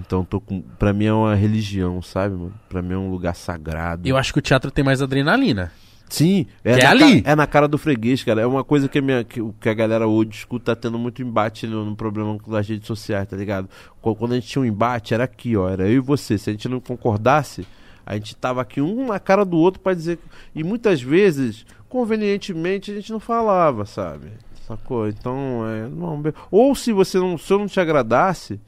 Então 0.00 0.24
tô 0.24 0.40
com, 0.40 0.62
pra 0.78 0.92
mim 0.92 1.04
é 1.06 1.12
uma 1.12 1.34
religião, 1.34 2.00
sabe, 2.02 2.34
mano? 2.34 2.54
Pra 2.68 2.80
mim 2.82 2.94
é 2.94 2.96
um 2.98 3.10
lugar 3.10 3.34
sagrado. 3.34 4.08
Eu 4.08 4.16
acho 4.16 4.32
que 4.32 4.38
o 4.38 4.42
teatro 4.42 4.70
tem 4.70 4.84
mais 4.84 5.00
adrenalina. 5.02 5.70
Sim, 6.08 6.46
é, 6.64 6.72
é 6.80 6.86
ali. 6.86 7.22
ca- 7.22 7.30
é 7.30 7.34
na 7.36 7.46
cara 7.46 7.68
do 7.68 7.78
freguês, 7.78 8.24
cara. 8.24 8.40
É 8.40 8.46
uma 8.46 8.64
coisa 8.64 8.88
que 8.88 8.98
a, 8.98 9.02
minha, 9.02 9.22
que, 9.22 9.40
que 9.60 9.68
a 9.68 9.74
galera 9.74 10.08
hoje 10.08 10.30
escuta, 10.30 10.74
tá 10.74 10.82
tendo 10.82 10.98
muito 10.98 11.22
embate 11.22 11.68
no, 11.68 11.84
no 11.84 11.94
problema 11.94 12.36
das 12.48 12.68
redes 12.68 12.86
sociais, 12.88 13.28
tá 13.28 13.36
ligado? 13.36 13.68
Qu- 14.02 14.16
Quando 14.16 14.32
a 14.32 14.34
gente 14.34 14.48
tinha 14.48 14.60
um 14.62 14.64
embate, 14.64 15.14
era 15.14 15.22
aqui, 15.22 15.56
ó. 15.56 15.68
Era 15.68 15.84
eu 15.86 15.92
e 15.94 16.00
você. 16.00 16.36
Se 16.36 16.50
a 16.50 16.52
gente 16.52 16.68
não 16.68 16.80
concordasse, 16.80 17.64
a 18.04 18.14
gente 18.14 18.34
tava 18.34 18.60
aqui 18.60 18.80
um 18.80 19.06
na 19.06 19.20
cara 19.20 19.44
do 19.44 19.56
outro 19.56 19.80
pra 19.80 19.94
dizer. 19.94 20.18
E 20.52 20.64
muitas 20.64 21.00
vezes, 21.00 21.64
convenientemente, 21.88 22.90
a 22.90 22.94
gente 22.94 23.12
não 23.12 23.20
falava, 23.20 23.86
sabe? 23.86 24.32
Sacou? 24.66 25.06
Então, 25.08 25.64
é. 25.68 25.88
Não, 25.88 26.20
ou 26.50 26.74
se 26.74 26.92
você 26.92 27.18
não. 27.18 27.38
Se 27.38 27.52
eu 27.52 27.58
não 27.60 27.66
te 27.68 27.78
agradasse, 27.78 28.58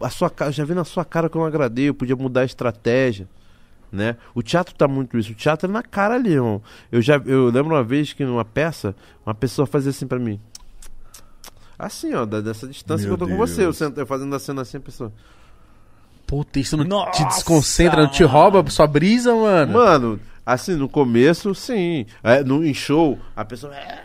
a 0.00 0.10
sua 0.10 0.32
já 0.50 0.64
vi 0.64 0.74
na 0.74 0.84
sua 0.84 1.04
cara 1.04 1.28
que 1.28 1.36
eu 1.36 1.40
não 1.40 1.46
agradei, 1.48 1.88
eu 1.88 1.94
podia 1.94 2.16
mudar 2.16 2.40
a 2.42 2.44
estratégia 2.44 3.28
né? 3.92 4.16
O 4.34 4.42
teatro 4.42 4.74
tá 4.74 4.86
muito 4.88 5.16
isso. 5.16 5.32
O 5.32 5.34
teatro 5.34 5.70
é 5.70 5.72
na 5.72 5.82
cara 5.82 6.16
ali, 6.16 6.32
irmão. 6.32 6.60
Eu 6.90 7.00
já 7.00 7.16
eu 7.24 7.46
lembro 7.46 7.74
uma 7.74 7.84
vez 7.84 8.12
que 8.12 8.24
numa 8.24 8.44
peça, 8.44 8.94
uma 9.24 9.34
pessoa 9.34 9.64
fazia 9.64 9.90
assim 9.90 10.06
pra 10.06 10.18
mim. 10.18 10.40
Assim, 11.78 12.12
ó, 12.14 12.24
dessa 12.24 12.66
distância 12.66 13.06
Meu 13.06 13.16
que 13.16 13.22
eu 13.22 13.26
tô 13.26 13.32
com 13.32 13.36
Deus. 13.38 13.50
você. 13.50 13.64
Eu, 13.64 13.72
sento, 13.72 13.98
eu 13.98 14.06
fazendo 14.06 14.34
a 14.34 14.38
cena 14.38 14.62
assim, 14.62 14.78
a 14.78 14.80
pessoa. 14.80 15.12
Puta, 16.26 16.58
isso 16.58 16.76
não 16.76 16.84
te 16.84 16.88
Nossa, 16.88 17.24
desconcentra, 17.26 18.02
não 18.02 18.10
te 18.10 18.24
rouba 18.24 18.68
sua 18.70 18.86
brisa, 18.86 19.34
mano? 19.34 19.72
Mano, 19.74 20.20
assim, 20.44 20.74
no 20.74 20.88
começo, 20.88 21.54
sim. 21.54 22.06
É, 22.22 22.42
no, 22.42 22.64
em 22.66 22.74
show, 22.74 23.18
a 23.36 23.44
pessoa. 23.44 23.74
É, 23.74 24.02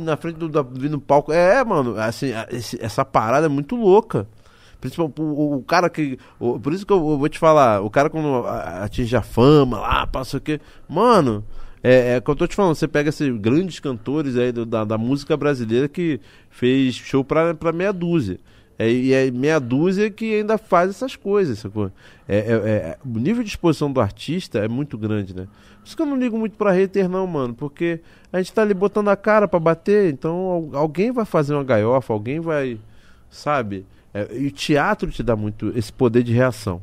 na 0.00 0.16
frente 0.16 0.36
do, 0.36 0.48
vindo 0.64 0.92
no 0.92 1.00
palco. 1.00 1.32
É, 1.32 1.64
mano, 1.64 1.98
assim, 1.98 2.32
esse- 2.50 2.78
essa 2.82 3.04
parada 3.04 3.46
é 3.46 3.48
muito 3.48 3.76
louca. 3.76 4.26
Principalmente 4.84 5.18
o, 5.22 5.56
o- 5.56 5.62
cara 5.62 5.88
que. 5.88 6.18
o- 6.38 6.60
por 6.60 6.74
isso 6.74 6.84
que 6.84 6.92
eu, 6.92 6.96
eu 6.98 7.16
vou 7.16 7.28
te 7.30 7.38
falar, 7.38 7.80
o 7.80 7.88
cara 7.88 8.10
quando 8.10 8.46
atinge 8.46 9.16
a 9.16 9.22
fama 9.22 9.80
lá, 9.80 10.06
passa 10.06 10.36
o 10.36 10.40
quê. 10.40 10.60
Mano, 10.86 11.42
é, 11.82 12.16
é 12.16 12.20
que 12.20 12.30
eu 12.30 12.36
tô 12.36 12.46
te 12.46 12.54
falando, 12.54 12.74
você 12.74 12.86
pega 12.86 13.08
esses 13.08 13.34
grandes 13.38 13.80
cantores 13.80 14.36
aí 14.36 14.52
do- 14.52 14.66
da, 14.66 14.84
da 14.84 14.98
música 14.98 15.38
brasileira 15.38 15.88
que 15.88 16.20
fez 16.50 16.94
show 16.96 17.24
pra, 17.24 17.54
pra 17.54 17.72
meia 17.72 17.94
dúzia. 17.94 18.38
É, 18.78 18.90
e 18.90 19.12
é 19.14 19.30
meia 19.30 19.58
dúzia 19.58 20.10
que 20.10 20.34
ainda 20.34 20.58
faz 20.58 20.90
essas 20.90 21.16
coisas, 21.16 21.60
sacou? 21.60 21.90
É, 22.28 22.36
é- 22.36 22.52
é- 22.52 22.98
o 23.02 23.18
nível 23.18 23.42
de 23.42 23.48
exposição 23.48 23.90
do 23.90 24.02
artista 24.02 24.58
é 24.58 24.68
muito 24.68 24.98
grande, 24.98 25.34
né? 25.34 25.46
Por 25.80 25.86
isso 25.86 25.96
que 25.96 26.02
eu 26.02 26.06
não 26.06 26.18
ligo 26.18 26.36
muito 26.38 26.58
pra 26.58 26.72
hater, 26.72 27.08
não, 27.08 27.26
mano. 27.26 27.54
Porque 27.54 28.00
a 28.30 28.36
gente 28.36 28.52
tá 28.52 28.60
ali 28.60 28.74
botando 28.74 29.08
a 29.08 29.16
cara 29.16 29.48
pra 29.48 29.58
bater, 29.58 30.12
então 30.12 30.34
al- 30.74 30.76
alguém 30.78 31.10
vai 31.10 31.24
fazer 31.24 31.54
uma 31.54 31.64
galhofa, 31.64 32.12
alguém 32.12 32.38
vai. 32.38 32.78
Sabe? 33.30 33.86
É, 34.14 34.28
e 34.38 34.46
o 34.46 34.50
teatro 34.50 35.10
te 35.10 35.22
dá 35.22 35.34
muito 35.36 35.72
esse 35.76 35.92
poder 35.92 36.22
de 36.22 36.32
reação. 36.32 36.80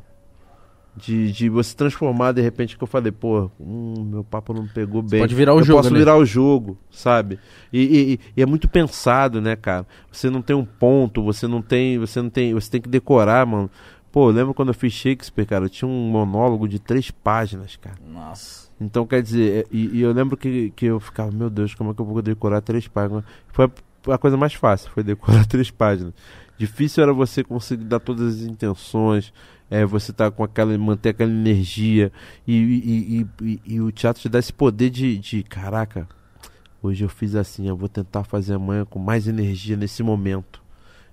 De, 0.94 1.32
de 1.32 1.48
você 1.48 1.74
transformar, 1.74 2.34
de 2.34 2.42
repente, 2.42 2.78
que 2.78 2.84
eu 2.84 2.88
falei, 2.88 3.14
pô, 3.14 3.50
hum, 3.58 4.04
meu 4.12 4.26
papo 4.26 4.54
não 4.54 4.68
pegou 4.68 5.02
bem. 5.02 5.22
pode 5.22 5.34
virar 5.34 5.54
o 5.54 5.60
eu 5.60 5.64
jogo, 5.64 5.80
posso 5.80 5.94
né? 5.94 6.00
virar 6.00 6.18
o 6.18 6.26
jogo, 6.26 6.78
sabe? 6.92 7.40
E, 7.72 7.80
e- 7.82 8.20
e 8.36 8.42
é 8.42 8.46
muito 8.46 8.68
pensado, 8.68 9.40
né, 9.40 9.56
cara? 9.56 9.88
Você 10.12 10.30
não 10.30 10.42
tem 10.42 10.54
um 10.54 10.66
ponto, 10.66 11.24
você 11.24 11.48
não 11.48 11.62
tem. 11.62 11.98
Você 11.98 12.22
não 12.22 12.30
tem. 12.30 12.54
Você 12.54 12.70
tem 12.70 12.82
que 12.82 12.90
decorar, 12.90 13.46
mano. 13.46 13.72
Pô, 14.12 14.28
eu 14.30 14.34
lembro 14.34 14.54
quando 14.54 14.68
eu 14.68 14.74
fiz 14.74 14.92
Shakespeare, 14.92 15.46
cara, 15.46 15.64
eu 15.64 15.70
tinha 15.70 15.88
um 15.88 16.10
monólogo 16.10 16.68
de 16.68 16.78
três 16.78 17.10
páginas, 17.10 17.78
cara. 17.78 17.96
Nossa. 18.06 18.70
Então, 18.82 19.08
quer 19.08 19.22
dizer, 19.24 19.64
é- 19.64 19.68
e, 19.72 20.00
e 20.00 20.02
eu 20.02 20.12
lembro 20.12 20.36
que, 20.36 20.72
que 20.76 20.88
eu 20.88 21.00
ficava, 21.00 21.32
meu 21.32 21.50
Deus, 21.50 21.74
como 21.74 21.92
é 21.92 21.94
que 21.94 22.02
eu 22.02 22.06
vou 22.06 22.22
decorar 22.22 22.60
três 22.60 22.86
páginas? 22.90 23.24
Foi 23.48 23.72
a 24.10 24.18
coisa 24.18 24.36
mais 24.36 24.54
fácil, 24.54 24.92
foi 24.92 25.04
decorar 25.04 25.46
três 25.48 25.72
páginas. 25.72 26.14
Difícil 26.62 27.02
era 27.02 27.12
você 27.12 27.44
conseguir 27.44 27.86
dar 27.86 28.00
todas 28.00 28.36
as 28.36 28.42
intenções, 28.44 29.34
é, 29.68 29.84
você 29.84 30.14
tá 30.14 30.30
com 30.30 30.44
aquela, 30.44 30.78
manter 30.78 31.10
aquela 31.10 31.32
energia, 31.32 32.12
e, 32.48 32.54
e, 32.56 33.28
e, 33.42 33.60
e- 33.66 33.82
o 33.82 33.92
teatro 33.92 34.22
te 34.22 34.30
dá 34.30 34.38
esse 34.38 34.54
poder 34.54 34.92
de, 34.92 35.18
de, 35.18 35.42
caraca, 35.42 36.08
hoje 36.84 37.04
eu 37.04 37.10
fiz 37.10 37.34
assim, 37.34 37.68
eu 37.68 37.76
vou 37.76 37.90
tentar 37.90 38.24
fazer 38.26 38.54
amanhã 38.54 38.86
com 38.86 39.00
mais 39.00 39.28
energia 39.28 39.76
nesse 39.76 40.04
momento. 40.04 40.62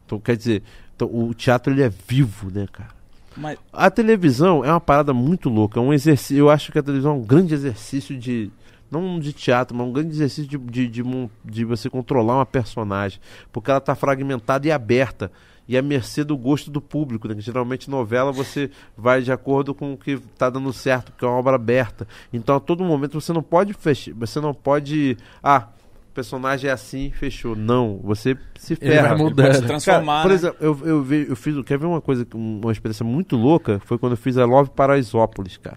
Então, 0.05 0.21
quer 0.21 0.37
dizer, 0.37 0.63
então, 0.95 1.09
o 1.11 1.33
teatro 1.33 1.73
ele 1.73 1.83
é 1.83 1.89
vivo, 1.89 2.51
né, 2.51 2.67
cara? 2.71 2.91
Mas, 3.35 3.59
A 3.73 3.91
televisão 3.91 4.63
é 4.63 4.71
uma 4.71 4.81
parada 4.81 5.15
muito 5.15 5.49
louca. 5.49 5.81
É 5.81 5.83
um 5.83 5.93
exercício. 5.95 6.37
Eu 6.37 6.51
acho 6.51 6.71
que 6.73 6.79
a 6.79 6.83
televisão 6.83 7.13
é 7.13 7.15
um 7.15 7.23
grande 7.23 7.55
exercício 7.55 8.19
de. 8.19 8.51
Não 8.91 9.19
de 9.19 9.33
teatro, 9.33 9.77
mas 9.77 9.87
um 9.87 9.93
grande 9.93 10.11
exercício 10.11 10.49
de, 10.49 10.57
de, 10.59 10.89
de, 10.89 11.03
de 11.45 11.65
você 11.65 11.91
controlar 11.91 12.37
uma 12.37 12.47
personagem. 12.47 13.21
Porque 13.53 13.71
ela 13.71 13.79
está 13.79 13.95
fragmentada 13.95 14.67
e 14.67 14.73
aberta. 14.73 15.31
E 15.69 15.77
à 15.77 15.83
mercê 15.83 16.25
do 16.25 16.35
gosto 16.37 16.71
do 16.71 16.81
público. 16.81 17.29
Né? 17.29 17.35
Que 17.35 17.43
Geralmente 17.43 17.91
novela 17.91 18.33
você 18.33 18.71
vai 18.97 19.21
de 19.21 19.31
acordo 19.31 19.75
com 19.75 19.93
o 19.93 19.99
que 19.99 20.13
está 20.13 20.49
dando 20.49 20.73
certo, 20.73 21.13
porque 21.13 21.25
é 21.25 21.29
uma 21.29 21.37
obra 21.37 21.57
aberta. 21.57 22.09
Então 22.33 22.57
a 22.57 22.61
todo 22.61 22.83
momento 22.83 23.21
você 23.21 23.33
não 23.35 23.43
pode 23.43 23.75
fechar. 23.75 24.15
Você 24.15 24.41
não 24.41 24.55
pode. 24.55 25.19
Ah, 25.43 25.69
o 26.11 26.15
personagem 26.15 26.71
é 26.71 26.73
assim, 26.73 27.11
fechou. 27.11 27.55
Não, 27.55 28.01
você 28.03 28.35
se 28.59 28.73
Ele 28.81 28.93
ferra. 28.93 29.03
vai 29.09 29.13
ele 29.19 29.23
mudando. 29.25 29.47
pode 29.47 29.59
se 29.59 29.67
transformar, 29.67 30.13
Cara, 30.15 30.23
por 30.23 30.29
né? 30.31 30.35
exemplo, 30.35 30.57
eu, 30.63 30.81
eu, 30.89 31.03
vi, 31.03 31.27
eu 31.29 31.37
fiz. 31.37 31.63
Quer 31.67 31.79
ver 31.79 31.85
uma 31.87 32.01
coisa, 32.01 32.27
um- 32.35 32.61
uma 32.63 32.73
experiência 32.73 33.05
muito 33.05 33.37
louca? 33.37 33.79
Foi 33.85 33.99
quando 33.99 34.13
eu 34.13 34.17
fiz 34.17 34.39
a 34.39 34.47
Love 34.47 34.71
Paraisópolis, 34.71 35.59
cara. 35.59 35.77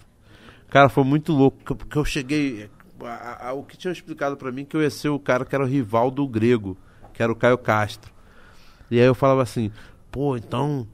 Cara, 0.70 0.88
foi 0.88 1.04
muito 1.04 1.34
louco, 1.34 1.76
porque 1.76 1.98
eu 1.98 2.06
cheguei. 2.06 2.70
A- 3.06 3.49
a- 3.49 3.53
o 3.53 3.64
que 3.64 3.78
tinham 3.78 3.91
explicado 3.91 4.36
pra 4.38 4.52
mim 4.52 4.65
que 4.65 4.76
eu 4.76 4.82
ia 4.82 4.90
ser 4.90 5.10
o 5.10 5.19
cara 5.19 5.45
que 5.45 5.53
era 5.56 5.64
o 5.64 5.68
rival 5.68 6.10
do 6.11 6.28
grego, 6.28 6.78
que 7.14 7.22
era 7.22 7.32
o 7.32 7.36
Caio 7.36 7.57
Castro. 7.57 8.11
E 8.90 8.99
aí 8.99 9.06
eu 9.06 9.15
falava 9.15 9.41
assim, 9.41 9.72
pô, 10.11 10.36
então 10.36 10.86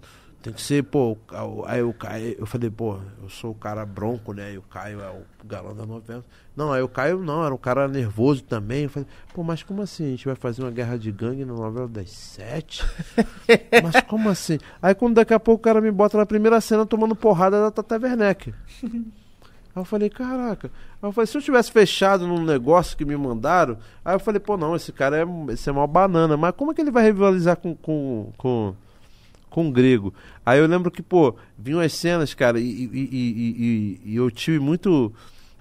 tem 0.41 0.53
que 0.53 0.61
ser, 0.61 0.84
pô, 0.84 1.17
aí 1.65 1.81
o 1.81 1.91
Caio, 1.93 2.35
eu 2.39 2.45
falei, 2.45 2.69
pô, 2.69 2.97
eu 3.21 3.27
sou 3.27 3.51
o 3.51 3.55
cara 3.55 3.85
bronco, 3.85 4.34
né? 4.34 4.53
E 4.53 4.57
o 4.57 4.61
Caio 4.61 5.01
é 5.01 5.09
o 5.09 5.23
galã 5.45 5.73
da 5.75 5.85
novela. 5.85 6.23
Não, 6.55 6.71
aí 6.71 6.81
o 6.81 6.88
Caio 6.88 7.19
não, 7.19 7.43
era 7.43 7.53
um 7.53 7.57
cara 7.57 7.88
nervoso 7.88 8.43
também. 8.43 8.84
Eu 8.84 8.89
falei, 8.89 9.07
pô, 9.34 9.43
mas 9.43 9.61
como 9.63 9.81
assim? 9.81 10.05
A 10.05 10.09
gente 10.09 10.25
vai 10.25 10.35
fazer 10.35 10.61
uma 10.61 10.71
guerra 10.71 10.97
de 10.97 11.11
gangue 11.11 11.43
na 11.43 11.53
novela 11.53 11.88
das 11.88 12.11
sete? 12.11 12.84
mas 13.84 13.99
como 14.01 14.29
assim? 14.29 14.57
Aí 14.81 14.95
quando 14.95 15.15
daqui 15.15 15.34
a 15.34 15.39
pouco 15.39 15.59
o 15.59 15.63
cara 15.63 15.81
me 15.81 15.91
bota 15.91 16.17
na 16.17 16.25
primeira 16.25 16.61
cena 16.61 16.85
tomando 16.85 17.15
porrada 17.15 17.59
da 17.59 17.71
Tata 17.71 17.97
Werneck. 17.97 18.53
Aí 19.77 19.81
eu 19.81 19.85
falei, 19.85 20.09
caraca. 20.09 20.71
Aí 20.99 21.07
eu 21.07 21.11
falei, 21.11 21.27
se 21.27 21.37
eu 21.37 21.41
tivesse 21.41 21.71
fechado 21.71 22.25
num 22.25 22.43
negócio 22.43 22.97
que 22.97 23.05
me 23.05 23.15
mandaram, 23.15 23.77
aí 24.03 24.15
eu 24.15 24.19
falei, 24.19 24.39
pô, 24.39 24.57
não, 24.57 24.75
esse 24.75 24.91
cara 24.91 25.19
é, 25.19 25.53
esse 25.53 25.69
é 25.69 25.71
uma 25.71 25.85
banana, 25.85 26.35
mas 26.35 26.55
como 26.55 26.71
é 26.71 26.73
que 26.73 26.81
ele 26.81 26.89
vai 26.89 27.03
rivalizar 27.03 27.55
com, 27.57 27.75
com, 27.75 28.33
com, 28.39 28.73
com 29.51 29.69
o 29.69 29.71
grego? 29.71 30.11
Aí 30.43 30.57
eu 30.57 30.65
lembro 30.65 30.89
que, 30.89 31.03
pô, 31.03 31.35
vinham 31.55 31.79
as 31.79 31.93
cenas, 31.93 32.33
cara, 32.33 32.59
e, 32.59 32.63
e, 32.63 32.89
e, 32.91 34.01
e, 34.03 34.15
eu 34.15 34.31
tive 34.31 34.57
muito, 34.57 35.13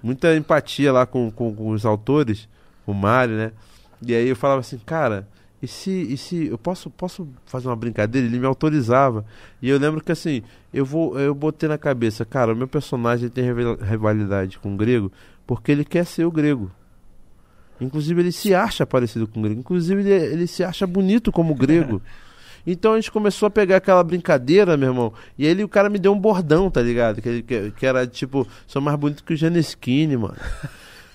muita 0.03 0.35
empatia 0.35 0.91
lá 0.95 1.05
com, 1.05 1.31
com, 1.31 1.55
com 1.55 1.69
os 1.69 1.85
autores, 1.85 2.49
o 2.87 2.95
Mário, 2.95 3.37
né? 3.37 3.53
E 4.01 4.15
aí 4.15 4.29
eu 4.29 4.37
falava 4.37 4.61
assim, 4.61 4.79
cara, 4.79 5.29
e 5.63 5.67
se, 5.67 5.91
e 5.91 6.17
se 6.17 6.47
eu 6.49 6.59
posso, 6.59 6.91
posso 6.91 7.27
fazer 7.47 7.69
uma 7.69 7.77
brincadeira? 7.77 8.27
Ele 8.27 8.39
me 8.39 8.47
autorizava. 8.47 9.25
E 9.63 9.69
eu 9.69 9.79
lembro 9.79 10.03
que 10.03 10.13
assim, 10.13 10.43
eu 10.73 10.85
vou 10.85 11.19
eu 11.19 11.35
botei 11.35 11.69
na 11.69 11.79
cabeça, 11.79 12.25
cara, 12.25 12.53
o 12.53 12.57
meu 12.57 12.69
personagem 12.69 13.29
tem 13.29 13.45
rivalidade 13.45 14.59
com 14.59 14.75
o 14.75 14.77
grego 14.77 15.11
porque 15.47 15.71
ele 15.71 15.85
quer 15.85 16.05
ser 16.05 16.25
o 16.25 16.31
grego. 16.31 16.71
Inclusive 17.81 18.21
ele 18.21 18.33
se 18.33 18.55
acha 18.55 18.87
parecido 18.87 19.29
com 19.29 19.39
o 19.39 19.43
grego. 19.43 19.61
Inclusive 19.61 20.01
ele, 20.01 20.11
ele 20.11 20.47
se 20.47 20.65
acha 20.65 20.87
bonito 20.87 21.31
como 21.31 21.55
grego. 21.55 22.03
Então 22.69 22.95
a 22.95 22.97
gente 22.97 23.13
começou 23.13 23.47
a 23.47 23.51
pegar 23.51 23.77
aquela 23.77 24.03
brincadeira, 24.03 24.77
meu 24.77 24.89
irmão. 24.89 25.13
E 25.39 25.47
aí 25.47 25.63
o 25.63 25.69
cara 25.69 25.89
me 25.89 26.01
deu 26.01 26.13
um 26.13 26.19
bordão, 26.19 26.69
tá 26.69 26.83
ligado? 26.83 27.23
Que, 27.23 27.41
que, 27.41 27.71
que 27.71 27.87
era 27.87 28.05
tipo, 28.09 28.45
sou 28.67 28.83
mais 28.83 28.99
bonito 28.99 29.23
que 29.23 29.35
o 29.35 29.37
Janesquine, 29.37 30.17
mano. 30.17 30.35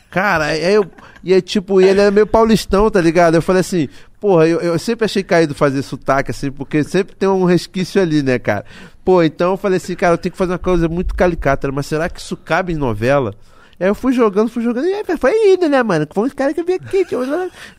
Cara, 0.10 0.46
aí 0.46 0.74
eu. 0.74 0.90
E 1.22 1.34
é 1.34 1.42
tipo, 1.42 1.82
ele 1.82 2.00
era 2.00 2.10
meio 2.10 2.26
paulistão, 2.26 2.90
tá 2.90 3.02
ligado? 3.02 3.36
Eu 3.36 3.42
falei 3.42 3.60
assim, 3.60 3.90
porra, 4.22 4.48
eu, 4.48 4.62
eu 4.62 4.78
sempre 4.78 5.04
achei 5.04 5.24
caído 5.24 5.56
fazer 5.56 5.82
sotaque, 5.82 6.30
assim, 6.30 6.52
porque 6.52 6.84
sempre 6.84 7.16
tem 7.16 7.28
um 7.28 7.44
resquício 7.44 8.00
ali, 8.00 8.22
né, 8.22 8.38
cara? 8.38 8.64
Pô, 9.04 9.24
então 9.24 9.52
eu 9.52 9.58
falei 9.58 9.78
assim, 9.78 9.96
cara, 9.96 10.14
eu 10.14 10.18
tenho 10.20 10.32
que 10.32 10.38
fazer 10.38 10.52
uma 10.52 10.60
coisa 10.60 10.88
muito 10.88 11.16
calicata, 11.16 11.72
mas 11.72 11.88
será 11.88 12.08
que 12.08 12.22
isso 12.22 12.38
cabe 12.38 12.72
em 12.72 12.78
novela? 12.78 13.34
Aí 13.80 13.88
eu 13.88 13.96
fui 13.96 14.14
jogando, 14.14 14.48
fui 14.48 14.62
jogando, 14.62 14.86
e 14.86 14.94
aí 14.94 15.04
foi 15.18 15.54
indo, 15.54 15.68
né, 15.68 15.82
mano? 15.82 16.08
Foi 16.14 16.28
uns 16.28 16.34
caras 16.34 16.54
que 16.54 16.62
eu 16.62 16.66
vi 16.66 16.74
aqui. 16.74 17.04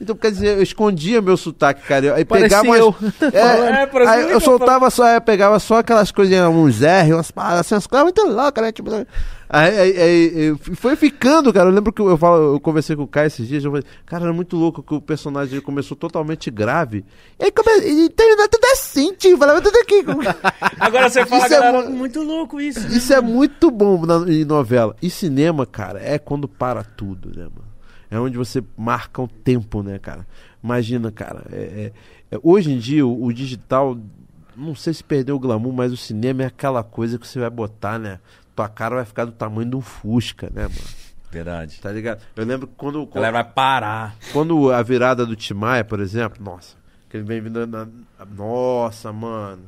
Então, 0.01 0.17
quer 0.17 0.33
dizer, 0.33 0.57
eu 0.57 0.63
escondia 0.63 1.23
meu 1.23 1.37
sotaque, 1.37 1.87
cara. 1.87 2.17
Aí 2.17 2.25
pegava 2.25 2.77
eu. 2.77 2.93
É, 3.33 3.39
é, 3.39 4.09
aí 4.09 4.33
eu 4.33 4.41
soltava 4.41 4.91
só, 4.91 5.07
eu 5.07 5.21
pegava 5.21 5.61
só 5.61 5.79
aquelas 5.79 6.11
coisinhas, 6.11 6.49
uns 6.49 6.83
R, 6.83 7.15
umas 7.15 7.31
paradas, 7.31 7.61
assim, 7.61 7.77
umas 7.77 7.87
coisas 7.87 8.03
muito 8.03 8.27
loucas, 8.27 8.65
né? 8.65 8.73
Tipo, 8.73 8.91
Aí, 9.55 9.79
aí, 9.79 9.99
aí, 10.01 10.57
foi 10.75 10.97
ficando, 10.97 11.53
cara. 11.53 11.69
Eu 11.69 11.75
lembro 11.75 11.93
que 11.93 12.01
eu, 12.01 12.17
falo, 12.17 12.55
eu 12.55 12.61
conversei 12.61 12.97
com 12.97 13.03
o 13.03 13.07
Caio 13.07 13.27
esses 13.27 13.47
dias. 13.47 13.63
Eu 13.63 13.71
falei, 13.71 13.85
cara, 14.07 14.25
era 14.25 14.33
muito 14.33 14.57
louco 14.57 14.83
que 14.83 14.95
o 14.95 15.01
personagem 15.01 15.61
começou 15.61 15.95
totalmente 15.95 16.51
grave. 16.51 17.05
E 17.39 17.45
aí 17.45 17.53
come... 17.53 17.71
e 17.87 18.09
terminou 18.09 18.49
tudo 18.49 18.65
assim, 18.73 19.13
tio. 19.13 19.37
Falava 19.37 19.61
tudo 19.61 19.77
aqui. 19.77 20.03
Agora 20.81 21.11
você 21.11 21.27
fala, 21.27 21.43
isso 21.43 21.51
galera, 21.51 21.79
é 21.81 21.89
muito 21.91 22.23
louco 22.23 22.59
isso. 22.63 22.81
Né, 22.81 22.97
isso 22.97 23.13
é 23.13 23.21
muito 23.21 23.71
bom 23.71 24.07
na, 24.07 24.27
em 24.33 24.43
novela. 24.43 24.97
E 25.03 25.11
cinema, 25.11 25.67
cara, 25.67 26.01
é 26.03 26.19
quando 26.19 26.49
para 26.49 26.83
tudo, 26.83 27.29
né, 27.29 27.43
mano? 27.45 27.73
É 28.11 28.19
onde 28.19 28.39
você 28.39 28.65
marca 28.75 29.21
o 29.21 29.29
tempo, 29.29 29.83
né, 29.83 29.99
cara? 29.99 30.27
Imagina, 30.65 31.13
cara. 31.13 31.45
É, 31.53 31.57
é, 31.57 31.93
é, 32.31 32.41
hoje 32.43 32.73
em 32.73 32.79
dia, 32.79 33.07
o, 33.07 33.25
o 33.25 33.31
digital 33.31 33.99
não 34.57 34.75
sei 34.75 34.93
se 34.93 35.03
perdeu 35.03 35.37
o 35.37 35.39
glamour, 35.39 35.73
mas 35.73 35.93
o 35.93 35.97
cinema 35.97 36.43
é 36.43 36.47
aquela 36.47 36.83
coisa 36.83 37.19
que 37.19 37.27
você 37.27 37.39
vai 37.39 37.51
botar, 37.51 37.99
né? 37.99 38.19
Tua 38.55 38.69
cara 38.69 38.97
vai 38.97 39.05
ficar 39.05 39.25
do 39.25 39.33
tamanho 39.33 39.71
de 39.71 39.77
um 39.77 39.81
Fusca, 39.81 40.51
né, 40.53 40.63
mano? 40.63 41.03
Verdade. 41.31 41.81
Tá 41.81 41.91
ligado? 41.91 42.23
Eu 42.37 42.45
lembro 42.45 42.69
quando. 42.77 43.07
quando 43.07 43.25
Ela 43.25 43.33
vai 43.33 43.45
parar. 43.45 44.15
Quando 44.33 44.71
a 44.71 44.83
virada 44.83 45.25
do 45.25 45.35
Timaya, 45.35 45.83
por 45.83 45.99
exemplo, 46.01 46.43
nossa, 46.45 46.77
que 47.09 47.17
ele 47.17 47.25
vem 47.25 47.41
vindo 47.41 47.67
na. 47.67 47.89
Nossa, 48.37 49.13
mano. 49.13 49.63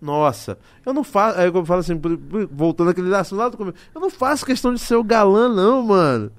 Nossa, 0.00 0.58
eu 0.84 0.92
não 0.92 1.04
faço. 1.04 1.38
Aí 1.38 1.46
eu 1.46 1.64
falo 1.64 1.80
assim, 1.80 2.00
voltando 2.50 2.90
aquele 2.90 3.14
assunto 3.14 3.56
comigo, 3.56 3.76
eu 3.94 4.00
não 4.00 4.10
faço 4.10 4.44
questão 4.44 4.74
de 4.74 4.80
ser 4.80 4.96
o 4.96 5.04
galã, 5.04 5.48
não, 5.48 5.82
mano. 5.82 6.32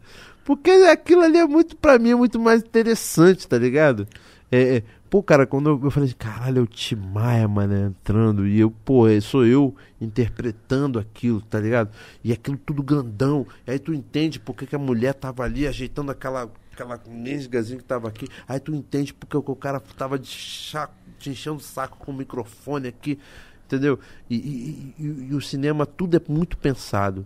Porque 0.43 0.69
aquilo 0.69 1.21
ali 1.21 1.37
é 1.37 1.45
muito, 1.45 1.77
pra 1.77 1.97
mim, 1.97 2.09
é 2.09 2.15
muito 2.15 2.37
mais 2.39 2.61
interessante, 2.61 3.47
tá 3.47 3.57
ligado? 3.57 4.05
É, 4.51 4.77
é, 4.77 4.83
Pô, 5.13 5.21
cara, 5.21 5.45
quando 5.45 5.69
eu, 5.69 5.79
eu 5.83 5.91
falei 5.91 6.09
assim, 6.09 6.17
caralho, 6.17 6.57
é 6.57 6.61
o 6.63 6.65
Timaya, 6.65 7.47
mano, 7.47 7.75
entrando, 7.75 8.47
e 8.47 8.59
eu, 8.59 8.71
pô, 8.71 9.07
é, 9.07 9.21
sou 9.21 9.45
eu 9.45 9.75
interpretando 10.01 10.97
aquilo, 10.97 11.39
tá 11.39 11.59
ligado? 11.59 11.91
E 12.23 12.33
aquilo 12.33 12.57
tudo 12.57 12.81
grandão, 12.81 13.45
e 13.67 13.69
aí 13.69 13.77
tu 13.77 13.93
entende 13.93 14.39
porque 14.39 14.65
que 14.65 14.75
a 14.75 14.79
mulher 14.79 15.13
tava 15.13 15.43
ali 15.43 15.67
ajeitando 15.67 16.09
aquela, 16.09 16.51
aquela 16.71 16.99
nesgazinha 17.07 17.77
que 17.77 17.85
tava 17.85 18.07
aqui, 18.07 18.27
aí 18.47 18.59
tu 18.59 18.73
entende 18.73 19.13
porque 19.13 19.37
o 19.37 19.55
cara 19.55 19.79
tava 19.79 20.17
de, 20.17 20.25
chaco, 20.25 20.95
de 21.19 21.29
enchendo 21.29 21.57
o 21.57 21.59
saco 21.59 21.95
com 21.99 22.11
o 22.11 22.15
microfone 22.15 22.87
aqui, 22.87 23.19
entendeu? 23.67 23.99
E, 24.27 24.35
e, 24.35 24.95
e, 24.97 25.27
e 25.29 25.35
o 25.35 25.41
cinema, 25.41 25.85
tudo 25.85 26.17
é 26.17 26.21
muito 26.27 26.57
pensado. 26.57 27.23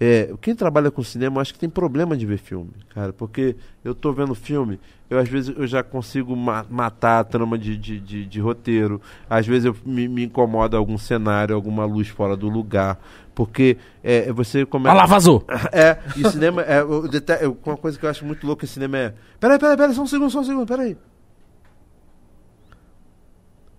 É, 0.00 0.32
quem 0.40 0.54
trabalha 0.54 0.90
com 0.90 1.02
cinema 1.02 1.40
acho 1.40 1.52
que 1.52 1.60
tem 1.60 1.68
problema 1.68 2.16
de 2.16 2.26
ver 2.26 2.38
filme, 2.38 2.72
cara, 2.92 3.12
porque 3.12 3.54
eu 3.84 3.94
tô 3.94 4.12
vendo 4.12 4.34
filme, 4.34 4.80
eu 5.08 5.16
às 5.16 5.28
vezes 5.28 5.54
eu 5.56 5.64
já 5.64 5.80
consigo 5.82 6.34
ma 6.34 6.66
matar 6.68 7.20
a 7.20 7.24
trama 7.24 7.56
de, 7.56 7.76
de, 7.76 8.00
de, 8.00 8.26
de, 8.26 8.40
roteiro, 8.40 9.00
às 9.30 9.46
vezes 9.46 9.66
eu 9.66 9.76
me, 9.86 10.08
me 10.08 10.24
incomoda 10.24 10.76
algum 10.76 10.98
cenário, 10.98 11.54
alguma 11.54 11.84
luz 11.84 12.08
fora 12.08 12.36
do 12.36 12.48
lugar, 12.48 12.98
porque 13.32 13.76
é, 14.02 14.32
você 14.32 14.66
começa. 14.66 14.92
Olha 14.92 15.02
lá, 15.02 15.06
vazou! 15.06 15.44
É, 15.70 15.98
e 16.16 16.28
cinema, 16.28 16.62
é, 16.62 16.80
eu, 16.80 17.08
eu, 17.40 17.58
uma 17.64 17.76
coisa 17.76 17.98
que 17.98 18.04
eu 18.04 18.10
acho 18.10 18.24
muito 18.24 18.44
louca 18.44 18.64
em 18.64 18.68
cinema 18.68 18.98
é. 18.98 19.14
Peraí, 19.38 19.58
peraí, 19.58 19.76
peraí, 19.76 19.94
só 19.94 20.02
um 20.02 20.06
segundo, 20.06 20.30
só 20.30 20.40
um 20.40 20.44
segundo, 20.44 20.66
peraí. 20.66 20.96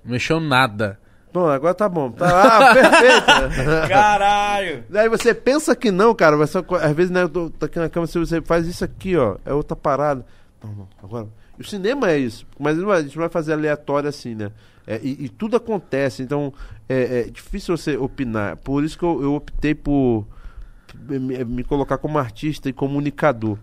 Mexeu 0.06 0.40
nada. 0.40 1.00
Bom, 1.34 1.48
agora 1.48 1.74
tá 1.74 1.90
bom. 1.90 2.12
Tá, 2.12 2.70
ah, 2.70 2.74
perfeito. 2.78 3.88
Caralho. 3.90 4.84
Daí 4.88 5.10
você 5.10 5.34
pensa 5.34 5.76
que 5.76 5.90
não, 5.90 6.14
cara. 6.14 6.38
Mas 6.38 6.52
só, 6.52 6.64
às 6.80 6.96
vezes, 6.96 7.10
né, 7.10 7.24
eu 7.24 7.30
tô, 7.30 7.50
tô 7.50 7.66
aqui 7.66 7.80
na 7.80 7.90
cama, 7.90 8.06
você 8.06 8.40
faz 8.42 8.68
isso 8.68 8.86
aqui, 8.86 9.18
ó. 9.18 9.38
É 9.44 9.52
outra 9.52 9.76
parada. 9.76 10.24
Não, 10.64 10.72
não, 10.72 10.88
agora. 11.02 11.28
o 11.60 11.64
cinema 11.64 12.12
é 12.12 12.20
isso. 12.20 12.46
Mas 12.60 12.78
a 12.78 13.02
gente 13.02 13.18
vai 13.18 13.30
fazer 13.30 13.54
aleatório 13.54 14.08
assim, 14.08 14.36
né? 14.36 14.52
É, 14.86 15.00
e, 15.02 15.26
e, 15.26 15.30
tudo 15.30 15.58
acontece. 15.58 16.22
Então, 16.22 16.54
é, 16.88 17.22
é, 17.22 17.24
difícil 17.24 17.76
você 17.76 17.98
opinar. 17.98 18.58
Por 18.58 18.84
isso 18.84 18.98
que 18.98 19.04
eu, 19.04 19.24
eu 19.24 19.34
optei 19.34 19.74
por 19.74 20.28
me, 20.94 21.44
me 21.44 21.64
colocar 21.64 21.98
como 21.98 22.20
artista 22.20 22.70
e 22.70 22.74
comunicador 22.74 23.58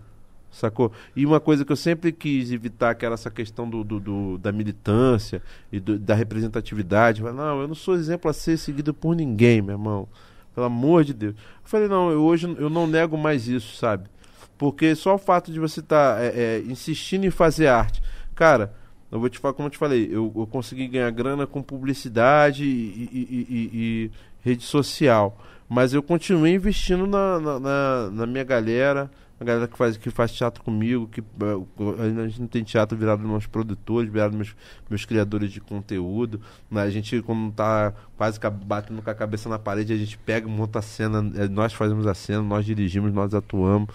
sacou? 0.51 0.91
E 1.15 1.25
uma 1.25 1.39
coisa 1.39 1.63
que 1.63 1.71
eu 1.71 1.75
sempre 1.75 2.11
quis 2.11 2.51
evitar, 2.51 2.93
que 2.95 3.05
era 3.05 3.15
essa 3.15 3.31
questão 3.31 3.69
do, 3.69 3.83
do, 3.83 3.99
do 3.99 4.37
da 4.37 4.51
militância 4.51 5.41
e 5.71 5.79
do, 5.79 5.97
da 5.97 6.13
representatividade. 6.13 7.21
Falei, 7.21 7.35
não, 7.35 7.61
eu 7.61 7.67
não 7.67 7.75
sou 7.75 7.95
exemplo 7.95 8.29
a 8.29 8.33
ser 8.33 8.57
seguido 8.57 8.93
por 8.93 9.15
ninguém, 9.15 9.61
meu 9.61 9.75
irmão. 9.75 10.07
Pelo 10.53 10.65
amor 10.65 11.03
de 11.03 11.13
Deus. 11.13 11.35
Eu 11.35 11.41
falei, 11.63 11.87
não, 11.87 12.11
eu, 12.11 12.21
hoje 12.21 12.53
eu 12.59 12.69
não 12.69 12.85
nego 12.85 13.17
mais 13.17 13.47
isso, 13.47 13.75
sabe? 13.77 14.09
Porque 14.57 14.93
só 14.93 15.15
o 15.15 15.17
fato 15.17 15.51
de 15.51 15.59
você 15.59 15.79
estar 15.79 16.15
tá, 16.17 16.21
é, 16.21 16.27
é, 16.27 16.63
insistindo 16.67 17.25
em 17.25 17.31
fazer 17.31 17.67
arte. 17.67 18.01
Cara, 18.35 18.73
eu 19.11 19.19
vou 19.19 19.29
te 19.29 19.39
falar, 19.39 19.53
como 19.53 19.67
eu 19.67 19.71
te 19.71 19.77
falei, 19.77 20.07
eu, 20.11 20.31
eu 20.35 20.47
consegui 20.47 20.87
ganhar 20.87 21.09
grana 21.11 21.47
com 21.47 21.61
publicidade 21.61 22.63
e, 22.63 23.09
e, 23.11 23.47
e, 23.49 23.69
e 23.73 24.11
rede 24.43 24.63
social. 24.63 25.37
Mas 25.67 25.93
eu 25.93 26.03
continuei 26.03 26.53
investindo 26.53 27.07
na, 27.07 27.39
na, 27.39 27.59
na, 27.59 28.09
na 28.11 28.25
minha 28.25 28.43
galera, 28.43 29.09
a 29.41 29.43
galera 29.43 29.67
que 29.67 29.75
faz, 29.75 29.97
que 29.97 30.11
faz 30.11 30.31
teatro 30.31 30.63
comigo, 30.63 31.07
que 31.07 31.19
eh, 31.19 32.21
a 32.21 32.27
gente 32.27 32.41
não 32.41 32.47
tem 32.47 32.63
teatro 32.63 32.95
virado 32.95 33.27
meus 33.27 33.47
produtores, 33.47 34.07
virado 34.07 34.35
meus, 34.35 34.55
meus 34.87 35.03
criadores 35.03 35.51
de 35.51 35.59
conteúdo. 35.59 36.39
Né? 36.69 36.83
A 36.83 36.89
gente, 36.91 37.19
quando 37.23 37.51
tá 37.51 37.91
quase 38.15 38.39
batendo 38.39 39.01
com 39.01 39.09
a 39.09 39.15
cabeça 39.15 39.49
na 39.49 39.57
parede, 39.57 39.91
a 39.91 39.97
gente 39.97 40.15
pega, 40.15 40.47
monta 40.47 40.77
a 40.77 40.81
cena, 40.83 41.27
eh, 41.35 41.47
nós 41.47 41.73
fazemos 41.73 42.05
a 42.05 42.13
cena, 42.13 42.43
nós 42.43 42.63
dirigimos, 42.63 43.11
nós 43.11 43.33
atuamos. 43.33 43.89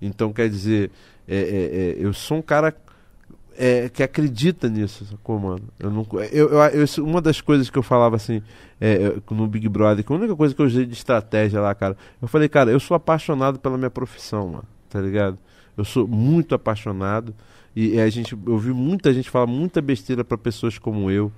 Então, 0.00 0.32
quer 0.32 0.48
dizer, 0.48 0.90
é, 1.28 1.36
é, 1.36 1.40
é, 1.40 1.96
eu 1.98 2.14
sou 2.14 2.38
um 2.38 2.42
cara 2.42 2.74
é, 3.56 3.88
que 3.88 4.02
acredita 4.02 4.68
nisso, 4.68 5.04
sacou, 5.04 5.38
mano? 5.38 5.62
Eu 5.78 5.90
não, 5.90 6.06
eu, 6.32 6.48
eu, 6.50 6.60
eu, 6.60 7.04
uma 7.04 7.20
das 7.20 7.40
coisas 7.40 7.70
que 7.70 7.78
eu 7.78 7.82
falava 7.82 8.16
assim 8.16 8.42
é, 8.80 9.14
no 9.30 9.46
Big 9.46 9.68
Brother, 9.68 10.04
que 10.04 10.12
a 10.12 10.16
única 10.16 10.34
coisa 10.36 10.54
que 10.54 10.60
eu 10.60 10.66
usei 10.66 10.84
de 10.84 10.92
estratégia 10.92 11.60
lá, 11.60 11.74
cara, 11.74 11.96
eu 12.20 12.28
falei, 12.28 12.48
cara, 12.48 12.70
eu 12.70 12.80
sou 12.80 12.94
apaixonado 12.94 13.58
pela 13.58 13.78
minha 13.78 13.90
profissão, 13.90 14.48
mano, 14.48 14.64
tá 14.88 15.00
ligado? 15.00 15.38
Eu 15.76 15.84
sou 15.84 16.06
muito 16.06 16.54
apaixonado 16.54 17.34
e, 17.74 17.94
e 17.94 18.00
a 18.00 18.08
gente, 18.08 18.32
eu 18.46 18.58
vi 18.58 18.72
muita 18.72 19.12
gente 19.12 19.30
falar 19.30 19.46
muita 19.46 19.80
besteira 19.80 20.24
para 20.24 20.36
pessoas 20.36 20.78
como 20.78 21.10
eu, 21.10 21.30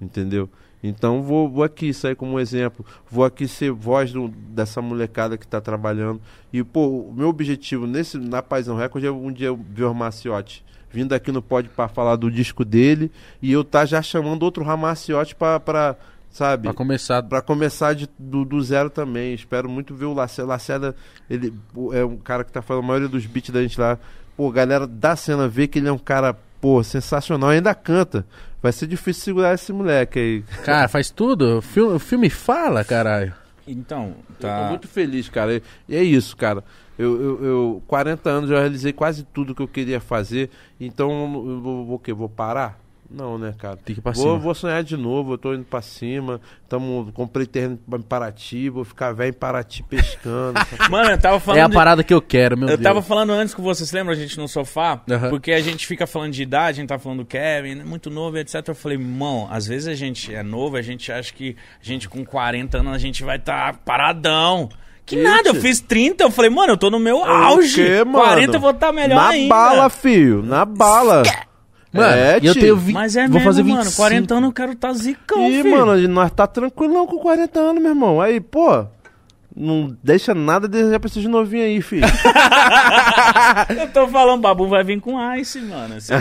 entendeu? 0.00 0.48
Então 0.82 1.22
vou, 1.22 1.48
vou 1.48 1.64
aqui 1.64 1.92
sair 1.92 2.14
como 2.14 2.38
exemplo, 2.38 2.84
vou 3.10 3.24
aqui 3.24 3.48
ser 3.48 3.72
voz 3.72 4.12
do, 4.12 4.28
dessa 4.28 4.80
molecada 4.80 5.36
que 5.36 5.44
está 5.44 5.60
trabalhando. 5.60 6.20
E 6.52 6.62
pô, 6.62 6.86
o 6.86 7.12
meu 7.12 7.28
objetivo 7.28 7.86
nesse 7.86 8.16
na 8.16 8.42
Paisão 8.42 8.76
Record 8.76 9.04
é 9.04 9.10
um 9.10 9.32
dia 9.32 9.52
ver 9.52 9.84
o 9.84 9.94
Maciotti 9.94 10.64
vindo 10.90 11.12
aqui 11.12 11.30
no 11.32 11.42
Pode 11.42 11.68
para 11.68 11.88
falar 11.88 12.16
do 12.16 12.30
disco 12.30 12.64
dele 12.64 13.10
e 13.42 13.52
eu 13.52 13.62
tá 13.64 13.84
já 13.84 14.00
chamando 14.02 14.42
outro 14.42 14.64
Ramaciotti 14.64 15.34
para 15.34 15.96
sabe? 16.30 16.64
Pra 16.64 16.74
começar. 16.74 17.22
Pra 17.22 17.40
começar 17.42 17.94
de, 17.94 18.08
do, 18.18 18.44
do 18.44 18.62
zero 18.62 18.90
também. 18.90 19.34
Espero 19.34 19.68
muito 19.68 19.94
ver 19.94 20.04
o 20.06 20.14
Lacerda. 20.14 20.52
Lacerda, 20.52 20.96
ele 21.28 21.52
é 21.92 22.04
um 22.04 22.16
cara 22.16 22.44
que 22.44 22.52
tá 22.52 22.62
fazendo 22.62 22.84
a 22.84 22.86
maioria 22.86 23.08
dos 23.08 23.26
beats 23.26 23.50
da 23.50 23.62
gente 23.62 23.80
lá. 23.80 23.98
Pô, 24.36 24.50
galera 24.50 24.86
da 24.86 25.16
cena 25.16 25.48
vê 25.48 25.66
que 25.66 25.78
ele 25.78 25.88
é 25.88 25.92
um 25.92 25.98
cara, 25.98 26.36
pô, 26.60 26.82
sensacional. 26.84 27.50
Ainda 27.50 27.74
canta. 27.74 28.24
Vai 28.62 28.72
ser 28.72 28.86
difícil 28.86 29.22
segurar 29.24 29.54
esse 29.54 29.72
moleque 29.72 30.18
aí. 30.18 30.42
Cara, 30.64 30.88
faz 30.88 31.10
tudo. 31.10 31.58
O 31.58 31.62
filme, 31.62 31.94
o 31.94 31.98
filme 31.98 32.28
fala, 32.28 32.84
caralho. 32.84 33.32
Então, 33.66 34.14
Eu 34.30 34.34
tô 34.40 34.46
tá. 34.48 34.66
muito 34.68 34.88
feliz, 34.88 35.28
cara. 35.28 35.54
E- 35.56 35.62
E 35.88 35.94
é 35.96 36.02
isso, 36.02 36.36
cara. 36.36 36.64
Eu, 36.98 37.20
eu, 37.22 37.44
eu 37.44 37.82
40 37.86 38.28
anos 38.28 38.50
já 38.50 38.58
realizei 38.58 38.92
quase 38.92 39.22
tudo 39.22 39.54
que 39.54 39.62
eu 39.62 39.68
queria 39.68 40.00
fazer. 40.00 40.50
Então, 40.80 41.10
eu 41.46 41.60
vou, 41.60 41.84
vou 41.86 41.96
o 41.96 41.98
quê? 41.98 42.12
Vou 42.12 42.28
parar? 42.28 42.78
Não, 43.10 43.38
né, 43.38 43.54
cara? 43.56 43.74
Tem 43.74 43.94
que 43.94 44.00
ir 44.00 44.02
pra 44.02 44.12
Vou, 44.12 44.22
cima. 44.24 44.38
vou 44.38 44.54
sonhar 44.54 44.82
de 44.84 44.94
novo, 44.94 45.32
eu 45.32 45.38
tô 45.38 45.54
indo 45.54 45.64
pra 45.64 45.80
cima. 45.80 46.42
Tamo, 46.68 47.10
comprei 47.14 47.46
terreno 47.46 47.78
em 47.90 48.02
Paraty, 48.02 48.68
vou 48.68 48.84
ficar 48.84 49.12
velho 49.14 49.30
em 49.30 49.32
Paraty 49.32 49.82
pescando. 49.82 50.60
Mano, 50.90 51.12
eu 51.12 51.18
tava 51.18 51.40
falando. 51.40 51.58
É 51.60 51.62
a 51.62 51.68
de- 51.68 51.72
parada 51.74 52.04
que 52.04 52.12
eu 52.12 52.20
quero, 52.20 52.54
meu 52.54 52.68
Eu 52.68 52.76
Deus. 52.76 52.82
tava 52.82 53.00
falando 53.00 53.30
antes 53.32 53.54
com 53.54 53.62
você, 53.62 53.86
você 53.86 53.96
lembra 53.96 54.12
a 54.12 54.16
gente 54.16 54.36
no 54.36 54.46
sofá? 54.46 55.00
Aham. 55.10 55.30
Porque 55.30 55.52
a 55.52 55.60
gente 55.62 55.86
fica 55.86 56.06
falando 56.06 56.32
de 56.34 56.42
idade, 56.42 56.80
a 56.80 56.80
gente 56.82 56.88
tá 56.90 56.98
falando 56.98 57.20
do 57.20 57.24
Kevin, 57.24 57.76
né, 57.76 57.84
muito 57.84 58.10
novo, 58.10 58.36
etc. 58.36 58.56
Eu 58.68 58.74
falei, 58.74 58.98
irmão, 58.98 59.48
às 59.50 59.66
vezes 59.66 59.88
a 59.88 59.94
gente 59.94 60.34
é 60.34 60.42
novo, 60.42 60.76
a 60.76 60.82
gente 60.82 61.10
acha 61.10 61.32
que 61.32 61.56
a 61.80 61.84
gente 61.84 62.10
com 62.10 62.22
40 62.26 62.76
anos 62.76 62.92
a 62.92 62.98
gente 62.98 63.24
vai 63.24 63.36
estar 63.38 63.78
paradão. 63.86 64.68
Que 65.08 65.14
Ixi. 65.16 65.24
nada, 65.24 65.48
eu 65.48 65.54
fiz 65.54 65.80
30, 65.80 66.22
eu 66.24 66.30
falei, 66.30 66.50
mano, 66.50 66.74
eu 66.74 66.76
tô 66.76 66.90
no 66.90 66.98
meu 66.98 67.16
O 67.18 67.24
auge. 67.24 67.74
quê, 67.82 68.04
mano? 68.04 68.18
40 68.26 68.56
eu 68.56 68.60
vou 68.60 68.70
estar 68.72 68.92
melhor 68.92 69.16
Na 69.16 69.28
ainda. 69.28 69.48
bala, 69.54 69.88
filho, 69.88 70.42
na 70.42 70.64
bala. 70.66 71.22
Mano, 71.90 72.14
é, 72.14 72.36
eu 72.36 72.52
tio. 72.52 72.60
tenho 72.60 72.76
vi... 72.76 72.92
Mas 72.92 73.16
é 73.16 73.22
vou 73.22 73.30
mesmo, 73.36 73.44
fazer 73.44 73.62
mano, 73.62 73.76
25. 73.84 73.96
40 73.96 74.34
anos 74.34 74.48
eu 74.48 74.52
quero 74.52 74.72
estar 74.72 74.92
zicão, 74.92 75.48
Ih, 75.48 75.62
filho. 75.62 75.70
mano, 75.70 76.08
nós 76.08 76.30
tá 76.30 76.46
tranquilão 76.46 77.06
com 77.06 77.16
40 77.18 77.58
anos, 77.58 77.82
meu 77.82 77.92
irmão. 77.92 78.20
Aí, 78.20 78.38
pô, 78.38 78.84
não 79.58 79.96
deixa 80.02 80.32
nada 80.34 80.68
desejar 80.68 81.00
pra 81.00 81.08
esses 81.08 81.24
novinhos 81.24 81.66
aí, 81.66 81.82
filho. 81.82 82.06
Eu 83.76 83.88
tô 83.88 84.06
falando, 84.08 84.40
Babu 84.40 84.68
vai 84.68 84.84
vir 84.84 85.00
com 85.00 85.18
Ice, 85.36 85.60
mano. 85.60 86.00
Se, 86.00 86.12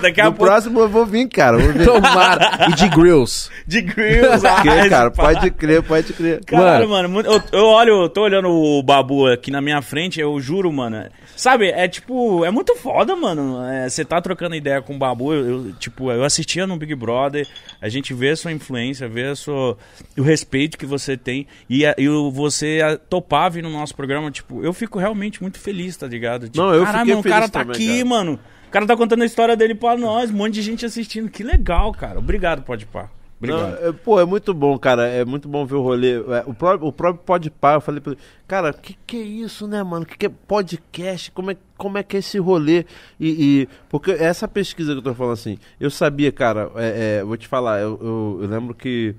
daqui 0.00 0.20
a 0.20 0.24
no 0.26 0.32
pouco 0.32 0.44
próximo 0.50 0.80
eu 0.80 0.88
vou 0.88 1.06
vir, 1.06 1.28
cara. 1.28 1.56
Vou 1.58 1.72
vir. 1.72 1.84
Tomara. 1.84 2.66
e 2.68 2.74
de 2.74 2.88
grills. 2.88 3.50
de 3.66 3.80
grills, 3.80 4.42
Que, 4.62 4.68
Ice, 4.68 4.88
cara, 4.90 5.10
pode 5.10 5.50
crer, 5.50 5.82
pode 5.82 6.12
crer. 6.12 6.44
Caralho, 6.44 6.88
mano, 6.88 7.08
muito- 7.08 7.30
eu, 7.30 7.42
eu 7.52 7.64
olho, 7.66 8.02
eu 8.02 8.08
tô 8.08 8.22
olhando 8.22 8.48
o 8.48 8.82
Babu 8.82 9.26
aqui 9.28 9.50
na 9.50 9.60
minha 9.60 9.80
frente, 9.80 10.20
eu 10.20 10.38
juro, 10.40 10.72
mano. 10.72 11.04
Sabe, 11.36 11.68
é 11.68 11.88
tipo, 11.88 12.44
é 12.44 12.50
muito 12.50 12.76
foda, 12.76 13.14
mano. 13.16 13.58
Você 13.88 14.04
tá 14.04 14.20
trocando 14.20 14.54
ideia 14.54 14.80
com 14.80 14.94
o 14.94 14.98
Babu, 14.98 15.32
eu, 15.34 15.46
eu, 15.66 15.72
tipo, 15.74 16.10
eu 16.10 16.22
assistia 16.24 16.66
no 16.66 16.76
Big 16.76 16.94
Brother, 16.94 17.46
a 17.80 17.88
gente 17.88 18.14
vê 18.14 18.30
a 18.30 18.36
sua 18.36 18.52
influência, 18.52 19.08
vê 19.08 19.24
a 19.24 19.34
sua, 19.36 19.76
o 20.16 20.22
respeito 20.22 20.78
que 20.78 20.86
você 20.86 21.16
tem 21.16 21.46
e, 21.68 21.84
a- 21.84 21.94
e 21.98 22.06
você 22.30 22.80
a- 22.84 22.96
topar 22.96 23.50
vir 23.50 23.62
no 23.62 23.70
nosso 23.70 23.94
programa, 23.94 24.30
tipo, 24.30 24.62
eu 24.64 24.72
fico 24.72 24.98
realmente 24.98 25.42
muito 25.42 25.58
feliz, 25.58 25.96
tá 25.96 26.06
ligado? 26.06 26.48
Tipo, 26.48 26.58
Não, 26.58 26.72
eu 26.74 26.84
caralho, 26.84 27.08
mano, 27.08 27.20
o 27.20 27.24
cara 27.24 27.48
tá 27.48 27.60
também, 27.60 27.74
aqui, 27.76 27.86
cara. 27.98 28.04
mano. 28.04 28.38
O 28.66 28.70
cara 28.74 28.86
tá 28.86 28.96
contando 28.96 29.22
a 29.22 29.26
história 29.26 29.56
dele 29.56 29.74
pra 29.74 29.96
nós, 29.96 30.30
um 30.30 30.34
monte 30.34 30.54
de 30.54 30.62
gente 30.62 30.84
assistindo. 30.86 31.28
Que 31.28 31.42
legal, 31.44 31.92
cara. 31.92 32.18
Obrigado, 32.18 32.62
pode 32.62 32.86
pá. 32.86 33.08
Obrigado. 33.52 33.80
Não, 33.80 33.88
é, 33.88 33.92
pô, 33.92 34.20
é 34.20 34.24
muito 34.24 34.52
bom, 34.54 34.78
cara. 34.78 35.06
É 35.06 35.24
muito 35.24 35.48
bom 35.48 35.64
ver 35.66 35.76
o 35.76 35.82
rolê. 35.82 36.14
É, 36.14 36.44
o, 36.46 36.54
próprio, 36.54 36.88
o 36.88 36.92
próprio 36.92 37.40
eu 37.74 37.80
falei 37.80 38.00
pra 38.00 38.12
ele, 38.12 38.20
cara, 38.46 38.72
que 38.72 38.96
que 39.06 39.16
é 39.16 39.22
isso, 39.22 39.66
né, 39.66 39.82
mano? 39.82 40.04
Que 40.06 40.16
que 40.16 40.26
é 40.26 40.28
podcast? 40.28 41.30
Como 41.32 41.50
é, 41.50 41.56
como 41.76 41.98
é 41.98 42.02
que 42.02 42.16
é 42.16 42.18
esse 42.20 42.38
rolê? 42.38 42.84
E, 43.18 43.62
e- 43.62 43.68
porque 43.88 44.10
essa 44.12 44.48
pesquisa 44.48 44.92
que 44.92 44.98
eu 44.98 45.02
tô 45.02 45.14
falando 45.14 45.34
assim, 45.34 45.58
eu 45.78 45.90
sabia, 45.90 46.32
cara, 46.32 46.70
é, 46.76 47.18
é, 47.18 47.24
vou 47.24 47.36
te 47.36 47.46
falar, 47.46 47.80
eu, 47.80 47.98
eu, 48.00 48.38
eu 48.42 48.48
lembro 48.48 48.74
que 48.74 49.14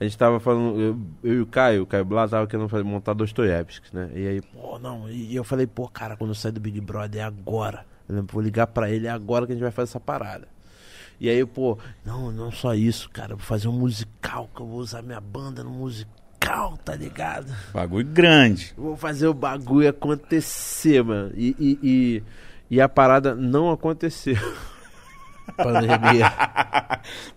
a 0.00 0.04
gente 0.04 0.16
tava 0.16 0.38
falando, 0.38 0.80
eu, 0.80 0.98
eu 1.24 1.34
e 1.38 1.40
o 1.40 1.46
Caio, 1.46 1.82
o 1.82 1.86
Caio 1.86 2.04
Blá, 2.04 2.28
tava 2.28 2.46
querendo 2.46 2.68
fazer, 2.68 2.84
montar 2.84 3.14
Dostoiévski, 3.14 3.94
né? 3.94 4.10
E 4.14 4.26
aí, 4.28 4.40
pô, 4.40 4.78
não, 4.78 5.10
e 5.10 5.34
eu 5.34 5.42
falei, 5.42 5.66
pô, 5.66 5.88
cara, 5.88 6.16
quando 6.16 6.30
eu 6.30 6.34
sair 6.34 6.52
do 6.52 6.60
Big 6.60 6.80
Brother 6.80 7.22
é 7.22 7.24
agora. 7.24 7.84
Eu 8.08 8.14
lembro, 8.14 8.32
vou 8.32 8.42
ligar 8.42 8.66
pra 8.68 8.88
ele, 8.90 9.06
é 9.06 9.10
agora 9.10 9.44
que 9.44 9.52
a 9.52 9.54
gente 9.54 9.62
vai 9.62 9.70
fazer 9.72 9.90
essa 9.90 10.00
parada. 10.00 10.48
E 11.20 11.28
aí, 11.28 11.44
pô, 11.44 11.76
não, 12.04 12.30
não 12.30 12.52
só 12.52 12.74
isso, 12.74 13.10
cara. 13.10 13.34
Vou 13.34 13.44
fazer 13.44 13.68
um 13.68 13.72
musical, 13.72 14.48
que 14.54 14.62
eu 14.62 14.66
vou 14.66 14.78
usar 14.78 15.02
minha 15.02 15.20
banda 15.20 15.64
no 15.64 15.70
musical, 15.70 16.78
tá 16.84 16.94
ligado? 16.94 17.52
Bagulho 17.74 18.06
grande. 18.06 18.72
Vou 18.76 18.96
fazer 18.96 19.26
o 19.26 19.34
bagulho 19.34 19.88
acontecer, 19.88 21.02
mano. 21.02 21.32
E, 21.34 21.56
e, 21.58 21.78
e, 21.82 22.22
e 22.70 22.80
a 22.80 22.88
parada 22.88 23.34
não 23.34 23.70
aconteceu. 23.70 24.36
Pandemia. 25.56 26.32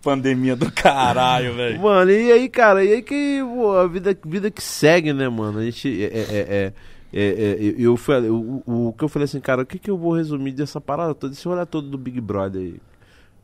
Pandemia 0.04 0.56
do 0.56 0.72
caralho, 0.72 1.56
velho. 1.56 1.82
Mano, 1.82 2.12
e 2.12 2.32
aí, 2.32 2.50
cara, 2.50 2.84
e 2.84 2.94
aí 2.94 3.02
que 3.02 3.42
pô, 3.42 3.76
a 3.76 3.88
vida, 3.88 4.16
vida 4.24 4.52
que 4.52 4.62
segue, 4.62 5.12
né, 5.12 5.28
mano? 5.28 5.60
A 5.60 5.64
gente. 5.64 6.04
É, 6.04 6.06
é, 6.06 6.20
é, 6.20 6.74
é, 7.14 7.22
é, 7.24 7.58
eu, 7.60 7.80
eu 7.80 7.98
falei, 7.98 8.30
o, 8.30 8.62
o, 8.66 8.88
o 8.90 8.94
que 8.94 9.04
eu 9.04 9.10
falei 9.10 9.26
assim, 9.26 9.40
cara, 9.40 9.64
o 9.64 9.66
que, 9.66 9.80
que 9.80 9.90
eu 9.90 9.98
vou 9.98 10.14
resumir 10.14 10.52
dessa 10.52 10.80
parada 10.80 11.16
toda, 11.16 11.34
esse 11.34 11.48
olhar 11.48 11.66
todo 11.66 11.90
do 11.90 11.98
Big 11.98 12.22
Brother 12.22 12.62
aí? 12.62 12.80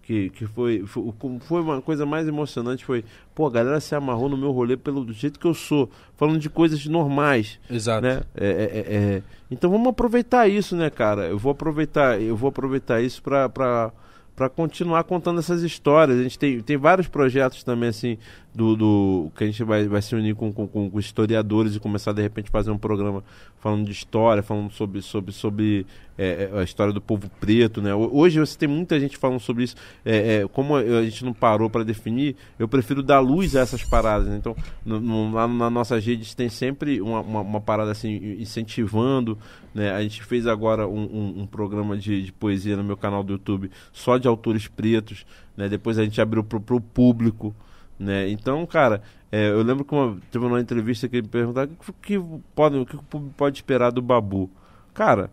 Que, 0.07 0.29
que 0.29 0.45
foi, 0.45 0.85
foi, 0.87 1.03
foi 1.41 1.61
uma 1.61 1.81
coisa 1.81 2.05
mais 2.05 2.29
emocionante, 2.29 2.85
foi, 2.85 3.03
pô, 3.35 3.45
a 3.45 3.51
galera 3.51 3.77
se 3.81 3.93
amarrou 3.93 4.29
no 4.29 4.37
meu 4.37 4.53
rolê 4.53 4.77
pelo 4.77 5.03
do 5.03 5.11
jeito 5.11 5.37
que 5.37 5.45
eu 5.45 5.53
sou, 5.53 5.89
falando 6.15 6.39
de 6.39 6.49
coisas 6.49 6.85
normais. 6.85 7.59
Exato. 7.69 8.03
né? 8.07 8.21
É, 8.33 8.47
é, 8.47 8.49
é, 8.49 8.95
é. 9.17 9.23
Então 9.51 9.69
vamos 9.69 9.89
aproveitar 9.89 10.47
isso, 10.47 10.77
né, 10.77 10.89
cara? 10.89 11.25
Eu 11.25 11.37
vou 11.37 11.51
aproveitar, 11.51 12.21
eu 12.21 12.37
vou 12.37 12.47
aproveitar 12.47 13.01
isso 13.01 13.21
pra, 13.21 13.49
pra 14.37 14.49
continuar 14.49 15.03
contando 15.03 15.39
essas 15.39 15.61
histórias. 15.61 16.17
A 16.17 16.23
gente 16.23 16.39
tem, 16.39 16.61
tem 16.61 16.77
vários 16.77 17.09
projetos 17.09 17.63
também, 17.63 17.89
assim, 17.89 18.17
do, 18.57 18.75
do 18.75 19.31
que 19.37 19.43
a 19.43 19.47
gente 19.47 19.63
vai, 19.63 19.87
vai 19.87 20.01
se 20.01 20.15
unir 20.15 20.33
com, 20.35 20.51
com, 20.51 20.67
com 20.67 20.99
historiadores 20.99 21.75
e 21.75 21.79
começar 21.79 22.11
de 22.11 22.23
repente 22.23 22.49
fazer 22.49 22.71
um 22.71 22.77
programa 22.77 23.23
falando 23.59 23.85
de 23.85 23.91
história, 23.91 24.41
falando 24.41 24.71
sobre, 24.71 25.01
sobre, 25.01 25.31
sobre 25.31 25.85
é, 26.17 26.49
é, 26.51 26.59
a 26.59 26.63
história 26.63 26.91
do 26.91 26.99
povo 26.99 27.29
preto, 27.39 27.81
né? 27.81 27.93
Ho- 27.93 28.09
Hoje 28.11 28.39
você 28.39 28.57
tem 28.57 28.67
muita 28.67 28.99
gente 28.99 29.15
falando 29.15 29.39
sobre 29.39 29.63
isso. 29.65 29.75
É, 30.03 30.37
é, 30.41 30.47
como 30.47 30.75
a 30.75 31.03
gente 31.03 31.23
não 31.23 31.33
parou 31.33 31.69
para 31.69 31.83
definir, 31.83 32.35
eu 32.57 32.67
prefiro 32.67 33.03
dar 33.03 33.19
luz 33.19 33.55
a 33.55 33.59
essas 33.59 33.83
paradas. 33.83 34.27
né? 34.27 34.37
Então, 34.37 34.55
no, 34.83 34.99
no, 34.99 35.31
lá 35.31 35.47
nas 35.47 35.71
nossas 35.71 36.03
redes 36.03 36.33
tem 36.33 36.49
sempre 36.49 36.99
uma, 36.99 37.21
uma, 37.21 37.41
uma 37.41 37.61
parada 37.61 37.91
assim, 37.91 38.37
incentivando. 38.39 39.37
Né? 39.73 39.91
A 39.91 40.01
gente 40.01 40.23
fez 40.23 40.47
agora 40.47 40.87
um, 40.87 41.03
um, 41.03 41.41
um 41.41 41.45
programa 41.45 41.95
de, 41.95 42.23
de 42.23 42.31
poesia 42.31 42.75
no 42.75 42.83
meu 42.83 42.97
canal 42.97 43.23
do 43.23 43.33
YouTube 43.33 43.69
só 43.93 44.17
de 44.17 44.27
autores 44.27 44.67
pretos. 44.67 45.25
Né? 45.55 45.69
Depois 45.69 45.99
a 45.99 46.03
gente 46.03 46.19
abriu 46.19 46.43
pro, 46.43 46.59
pro 46.59 46.81
público. 46.81 47.55
Né? 47.99 48.29
Então, 48.29 48.65
cara, 48.65 49.01
é, 49.31 49.49
eu 49.49 49.61
lembro 49.63 49.83
que 49.83 49.93
uma, 49.93 50.17
teve 50.31 50.45
uma 50.45 50.59
entrevista 50.61 51.07
que 51.07 51.17
ele 51.17 51.27
perguntava 51.27 51.69
o 51.71 51.93
que, 51.93 52.17
que 52.17 52.23
pode, 52.53 52.77
o 52.77 52.85
que 52.85 52.95
o 52.95 53.03
público 53.03 53.33
pode 53.35 53.57
esperar 53.57 53.91
do 53.91 54.01
Babu. 54.01 54.49
Cara, 54.93 55.29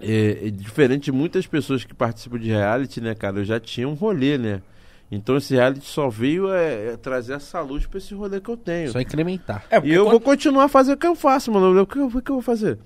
é, 0.00 0.48
é 0.48 0.50
diferente 0.50 1.04
de 1.04 1.12
muitas 1.12 1.46
pessoas 1.46 1.84
que 1.84 1.94
participam 1.94 2.38
de 2.38 2.48
reality, 2.48 3.00
né, 3.00 3.14
cara? 3.14 3.38
Eu 3.38 3.44
já 3.44 3.60
tinha 3.60 3.88
um 3.88 3.94
rolê, 3.94 4.36
né? 4.36 4.62
Então 5.10 5.36
esse 5.36 5.54
reality 5.54 5.86
só 5.86 6.08
veio 6.08 6.52
é, 6.52 6.92
é 6.92 6.96
trazer 6.96 7.34
essa 7.34 7.60
luz 7.60 7.86
pra 7.86 7.98
esse 7.98 8.12
rolê 8.12 8.40
que 8.40 8.50
eu 8.50 8.56
tenho. 8.56 8.90
Só 8.90 9.00
incrementar. 9.00 9.64
É, 9.70 9.80
E 9.84 9.92
eu 9.92 10.08
vou 10.08 10.20
continuar 10.20 10.64
a 10.64 10.68
fazer 10.68 10.94
o 10.94 10.96
que 10.96 11.06
eu 11.06 11.14
faço, 11.14 11.52
mano. 11.52 11.80
O 11.80 11.86
que 11.86 11.98
eu, 11.98 12.06
o 12.06 12.22
que 12.22 12.30
eu 12.30 12.36
vou 12.36 12.42
fazer? 12.42 12.78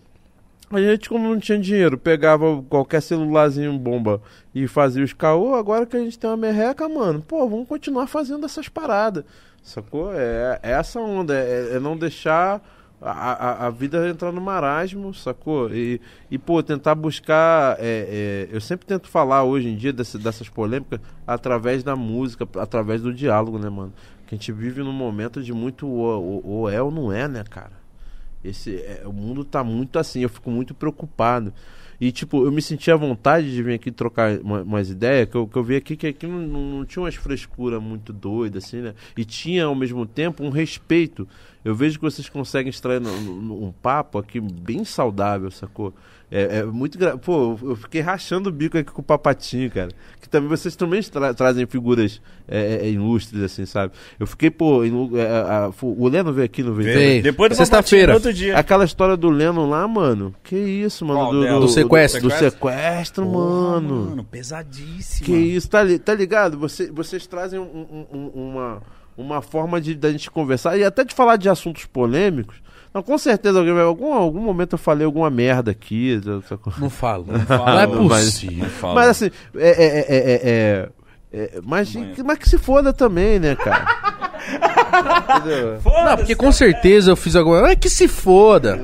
A 0.73 0.79
gente, 0.81 1.09
como 1.09 1.29
não 1.29 1.39
tinha 1.41 1.59
dinheiro, 1.59 1.99
pegava 1.99 2.63
qualquer 2.69 3.03
celularzinho 3.03 3.77
bomba 3.77 4.23
e 4.55 4.69
fazia 4.69 5.03
os 5.03 5.13
caô. 5.13 5.55
Agora 5.57 5.85
que 5.85 5.97
a 5.97 6.01
gente 6.01 6.17
tem 6.19 6.31
uma 6.31 6.37
merreca, 6.37 6.89
mano, 6.89 7.21
pô, 7.21 7.49
vamos 7.49 7.67
continuar 7.67 8.07
fazendo 8.07 8.47
essas 8.47 8.69
paradas. 8.69 9.25
Sacou? 9.63 10.13
É, 10.15 10.61
é 10.63 10.71
essa 10.71 11.01
onda, 11.01 11.35
é, 11.35 11.75
é 11.75 11.81
não 11.81 11.97
deixar 11.97 12.63
a, 13.03 13.11
a, 13.11 13.67
a 13.67 13.71
vida 13.71 14.09
entrar 14.09 14.31
no 14.31 14.41
marasmo, 14.41 15.13
sacou? 15.13 15.75
E, 15.75 16.01
e 16.31 16.39
pô, 16.39 16.63
tentar 16.63 16.95
buscar. 16.95 17.77
é, 17.81 18.47
é, 18.49 18.55
eu 18.55 18.61
sempre 18.61 18.87
tento 18.87 19.09
falar 19.09 19.43
hoje 19.43 19.69
em 19.69 19.77
dia 19.77 19.93
desse- 19.93 20.19
dessas 20.19 20.49
polêmicas 20.49 21.01
através 21.27 21.83
da 21.83 21.97
música, 21.97 22.47
através 22.61 23.03
do 23.03 23.13
diálogo, 23.13 23.59
né, 23.59 23.69
mano? 23.69 23.93
Que 24.27 24.37
a 24.37 24.39
gente 24.39 24.53
vive 24.53 24.85
num 24.85 24.93
momento 24.93 25.43
de 25.43 25.53
muito 25.53 25.89
ou, 25.89 26.23
ou- 26.25 26.47
ou 26.47 26.71
é 26.71 26.81
ou 26.81 26.93
não 26.93 27.13
é, 27.13 27.27
né, 27.27 27.43
cara? 27.51 27.80
Esse, 28.43 28.77
é, 28.77 29.03
o 29.05 29.13
mundo 29.13 29.45
tá 29.45 29.63
muito 29.63 29.99
assim, 29.99 30.21
eu 30.23 30.29
fico 30.29 30.51
muito 30.51 30.75
preocupado. 30.75 31.53
E, 32.01 32.11
tipo, 32.11 32.47
eu 32.47 32.51
me 32.51 32.63
senti 32.63 32.91
à 32.91 32.97
vontade 32.97 33.53
de 33.53 33.63
vir 33.63 33.75
aqui 33.75 33.91
trocar 33.91 34.39
uma- 34.41 34.63
umas 34.63 34.89
ideias, 34.89 35.29
que 35.29 35.35
eu, 35.37 35.47
que 35.47 35.57
eu 35.59 35.63
vi 35.63 35.77
aqui 35.77 35.97
que 35.97 36.07
aqui 36.07 36.27
não, 36.27 36.39
não, 36.39 36.61
não 36.79 36.85
tinha 36.87 37.03
umas 37.03 37.15
frescuras 37.15 37.83
muito 37.83 38.11
doidas, 38.11 38.65
assim, 38.65 38.79
né? 38.81 38.95
E 39.15 39.23
tinha, 39.23 39.67
ao 39.67 39.75
mesmo 39.75 40.07
tempo, 40.07 40.43
um 40.43 40.49
respeito. 40.49 41.29
Eu 41.65 41.75
vejo 41.75 41.99
que 41.99 42.05
vocês 42.05 42.29
conseguem 42.29 42.71
extrair 42.71 43.01
no- 43.01 43.21
no- 43.21 43.65
um 43.65 43.73
papo 43.73 44.19
aqui 44.19 44.41
bem 44.41 44.85
saudável, 44.85 45.51
sacou? 45.51 45.93
É, 46.33 46.59
é 46.59 46.65
muito 46.65 46.97
gra... 46.97 47.19
Pô, 47.19 47.59
eu 47.61 47.75
fiquei 47.75 48.01
rachando 48.01 48.49
o 48.49 48.53
bico 48.53 48.79
aqui 48.79 48.91
com 48.93 49.01
o 49.01 49.05
Papatinho, 49.05 49.69
cara. 49.69 49.91
Que 50.21 50.29
também 50.29 50.49
vocês 50.49 50.77
também 50.77 51.03
tra- 51.03 51.35
trazem 51.35 51.67
figuras 51.67 52.23
é, 52.47 52.87
é, 52.87 52.89
ilustres, 52.91 53.43
assim, 53.43 53.67
sabe? 53.67 53.93
Eu 54.19 54.29
fiquei, 54.29 54.49
pô, 54.49 54.85
em- 54.85 55.11
é, 55.19 55.27
a- 55.27 55.67
a- 55.67 55.73
o 55.83 56.09
Leno 56.09 56.33
veio 56.33 56.45
aqui, 56.47 56.63
veio? 56.63 56.75
Veio. 56.77 56.93
também? 56.95 57.23
Depois 57.23 57.51
do 57.51 57.57
Sexta-feira. 57.57 58.13
Papatinho, 58.13 58.29
outro 58.29 58.33
dia. 58.33 58.57
Aquela 58.57 58.85
história 58.85 59.17
do 59.17 59.29
Lennon 59.29 59.69
lá, 59.69 59.87
mano. 59.89 60.33
Que 60.45 60.57
isso, 60.57 61.05
mano? 61.05 61.19
Qual 61.21 61.33
do, 61.33 61.43
dela? 61.43 61.61
Do 61.61 61.69
sequestro. 61.69 62.23
Do, 62.23 62.31
sequestro, 62.31 63.27
Porra, 63.27 63.81
mano. 63.81 64.07
Mano, 64.11 64.25
pesadíssimo. 64.25 65.27
Que 65.27 65.33
isso, 65.37 65.69
tá, 65.69 65.83
li- 65.83 65.99
tá 65.99 66.15
ligado? 66.15 66.57
Você, 66.59 66.93
vocês 66.93 67.27
trazem 67.27 67.59
um- 67.59 67.65
um- 67.65 68.07
um- 68.17 68.31
uma, 68.51 68.83
uma 69.21 69.43
forma 69.43 69.81
de 69.81 69.95
da 69.95 70.11
gente 70.11 70.31
conversar 70.31 70.77
e 70.77 70.85
até 70.85 71.05
de 71.05 71.15
falar 71.15 71.37
de 71.37 71.49
assuntos 71.49 71.85
polêmicos. 71.87 72.57
Não, 72.93 73.03
com 73.03 73.17
certeza 73.17 73.59
alguém 73.59 73.73
vai. 73.75 73.85
Algum, 73.85 74.13
algum 74.13 74.41
momento 74.41 74.73
eu 74.75 74.79
falei 74.79 75.05
alguma 75.05 75.31
merda 75.31 75.71
aqui. 75.71 76.21
Não 76.79 76.91
falo. 76.91 77.27
Não, 77.29 77.39
falo, 77.47 77.65
não 77.67 77.79
é 77.79 77.87
mas- 77.87 78.25
possível. 78.25 78.69
Fala. 78.69 78.95
Mas 78.95 79.09
assim, 79.11 79.31
é. 79.57 79.69
é, 79.69 79.85
é, 79.85 80.07
é, 80.09 80.51
é- 80.51 80.89
é- 81.33 81.61
mas, 81.65 81.95
mas 82.25 82.39
que 82.39 82.49
se 82.49 82.59
foda 82.59 82.93
também, 82.93 83.39
né, 83.39 83.55
cara? 83.55 83.87
Não, 86.05 86.17
porque 86.17 86.35
com 86.35 86.51
certeza 86.51 87.11
eu 87.13 87.17
fiz 87.17 87.37
alguma. 87.37 87.71
É 87.71 87.77
que 87.77 87.89
se 87.89 88.09
foda. 88.09 88.79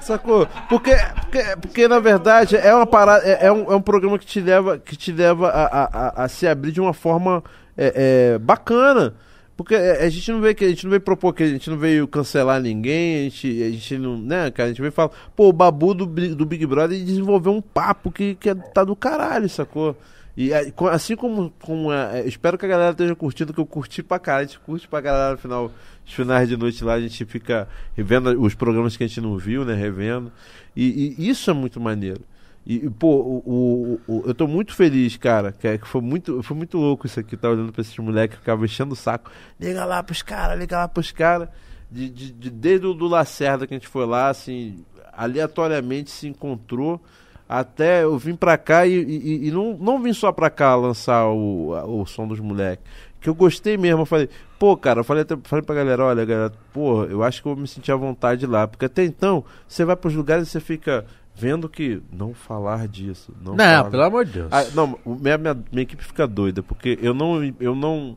Sacou? 0.00 0.46
Porque, 0.68 0.94
porque, 1.22 1.42
porque 1.60 1.88
na 1.88 1.98
verdade 1.98 2.56
é 2.56 2.74
uma 2.74 2.86
parada, 2.86 3.24
é, 3.26 3.46
é 3.46 3.52
um, 3.52 3.72
é 3.72 3.74
um 3.76 3.80
programa 3.80 4.18
que 4.18 4.26
te 4.26 4.40
leva, 4.40 4.78
que 4.78 4.96
te 4.96 5.12
leva 5.12 5.48
a, 5.48 5.64
a, 5.64 5.84
a- 6.08 6.24
a 6.24 6.28
se 6.28 6.46
abrir 6.46 6.72
de 6.72 6.80
uma 6.80 6.92
forma 6.92 7.42
é, 7.76 8.32
é, 8.34 8.38
bacana. 8.38 9.14
Porque 9.58 9.74
é, 9.74 10.04
a 10.04 10.08
gente 10.08 10.30
não 10.30 10.40
veio 10.40 10.54
a 10.56 10.68
gente 10.68 10.84
não 10.84 10.90
veio 10.90 11.00
propor 11.00 11.32
que 11.34 11.42
a 11.42 11.48
gente 11.48 11.68
não 11.68 11.76
veio 11.76 12.06
cancelar 12.06 12.60
ninguém, 12.62 13.16
a 13.16 13.22
gente, 13.24 13.62
a 13.64 13.70
gente 13.72 13.98
não, 13.98 14.16
né, 14.16 14.52
cara, 14.52 14.68
a 14.68 14.72
gente 14.72 14.80
veio 14.80 14.92
falar, 14.92 15.10
pô, 15.34 15.48
o 15.48 15.52
Babu 15.52 15.94
do, 15.94 16.06
do 16.06 16.46
Big 16.46 16.64
Brother 16.64 16.96
desenvolveu 17.04 17.52
um 17.52 17.60
papo 17.60 18.12
que, 18.12 18.36
que 18.36 18.48
é- 18.48 18.54
tá 18.54 18.84
do 18.84 18.94
caralho, 18.94 19.48
sacou? 19.48 19.96
E 20.36 20.52
é, 20.52 20.72
assim 20.92 21.16
como, 21.16 21.52
como 21.60 21.92
é, 21.92 22.24
espero 22.24 22.56
que 22.56 22.66
a 22.66 22.68
galera 22.68 22.92
esteja 22.92 23.16
curtindo, 23.16 23.52
que 23.52 23.58
eu 23.58 23.66
curti 23.66 24.00
pra 24.00 24.20
caralho, 24.20 24.44
a 24.44 24.46
gente 24.46 24.60
curte 24.60 24.86
pra 24.86 25.02
caralho 25.02 25.32
no 25.32 25.38
final, 25.38 25.72
os 26.06 26.12
finais 26.12 26.48
de 26.48 26.56
noite 26.56 26.84
lá, 26.84 26.94
a 26.94 27.00
gente 27.00 27.24
fica 27.24 27.68
revendo 27.96 28.40
os 28.40 28.54
programas 28.54 28.96
que 28.96 29.02
a 29.02 29.08
gente 29.08 29.20
não 29.20 29.36
viu, 29.36 29.64
né, 29.64 29.74
revendo. 29.74 30.30
E, 30.76 31.16
e 31.18 31.28
isso 31.28 31.50
é 31.50 31.52
muito 31.52 31.80
maneiro. 31.80 32.20
E, 32.66 32.88
pô, 32.90 33.08
o, 33.16 33.42
o- 33.46 34.00
o- 34.18 34.22
eu 34.26 34.34
tô 34.34 34.46
muito 34.46 34.74
feliz, 34.74 35.16
cara, 35.16 35.52
que, 35.52 35.66
é- 35.66 35.78
que 35.78 35.88
foi 35.88 36.02
muito, 36.02 36.42
foi 36.42 36.54
muito 36.56 36.76
louco 36.76 37.06
isso 37.06 37.18
aqui, 37.18 37.34
tá 37.36 37.48
olhando 37.48 37.72
pra 37.72 37.80
esses 37.80 37.96
moleques 37.98 38.36
que 38.36 38.40
ficavam 38.42 38.64
enchendo 38.64 38.92
o 38.92 38.96
saco. 38.96 39.30
Liga 39.58 39.84
lá 39.86 40.02
pros 40.02 40.20
caras, 40.22 40.58
liga 40.58 40.76
lá 40.76 40.88
pros 40.88 41.10
caras. 41.10 41.48
De, 41.90 42.10
de, 42.10 42.32
de- 42.32 42.50
desde 42.50 42.86
o 42.86 42.92
do 42.92 43.06
Lacerda 43.08 43.66
que 43.66 43.72
a 43.72 43.76
gente 43.78 43.88
foi 43.88 44.04
lá, 44.04 44.28
assim, 44.28 44.84
aleatoriamente 45.32 46.10
se 46.10 46.26
encontrou. 46.28 47.00
Até 47.48 48.02
eu 48.04 48.18
vim 48.18 48.34
pra 48.36 48.58
cá 48.58 48.86
e, 48.86 48.92
e- 48.92 49.48
e 49.48 49.50
não, 49.50 49.74
não 49.78 50.02
vim 50.02 50.12
só 50.12 50.30
pra 50.30 50.50
cá 50.50 50.74
lançar 50.76 51.26
o, 51.28 51.70
o 52.02 52.04
som 52.04 52.28
dos 52.28 52.40
moleques. 52.40 52.84
Que 53.20 53.28
eu 53.30 53.34
gostei 53.34 53.78
mesmo. 53.78 54.02
Eu 54.02 54.06
falei, 54.06 54.28
pô, 54.58 54.76
cara, 54.76 55.00
eu 55.00 55.04
falei, 55.04 55.22
até, 55.22 55.34
falei 55.44 55.64
pra 55.64 55.74
galera: 55.74 56.04
olha, 56.04 56.24
galera, 56.26 56.52
pô, 56.74 57.04
eu 57.04 57.22
acho 57.22 57.40
que 57.40 57.48
eu 57.48 57.54
vou 57.54 57.62
me 57.62 57.66
sentir 57.66 57.90
à 57.90 57.96
vontade 57.96 58.46
lá. 58.46 58.68
Porque 58.68 58.84
até 58.84 59.02
então, 59.02 59.42
você 59.66 59.82
vai 59.84 59.96
pros 59.96 60.14
lugares 60.14 60.46
e 60.46 60.50
você 60.50 60.60
fica 60.60 61.06
vendo 61.38 61.68
que 61.68 62.02
não 62.12 62.34
falar 62.34 62.88
disso. 62.88 63.32
Não, 63.40 63.54
Não, 63.54 63.64
falar- 63.64 63.90
pelo 63.90 64.02
amor 64.02 64.24
de 64.24 64.32
Deus. 64.32 64.48
ah, 64.52 64.64
não, 64.74 64.98
minha, 65.06 65.38
minha, 65.38 65.54
minha 65.70 65.82
equipe 65.82 66.04
fica 66.04 66.26
doida, 66.26 66.62
porque 66.62 66.98
eu 67.00 67.14
não, 67.14 67.42
eu 67.60 67.74
não, 67.74 68.16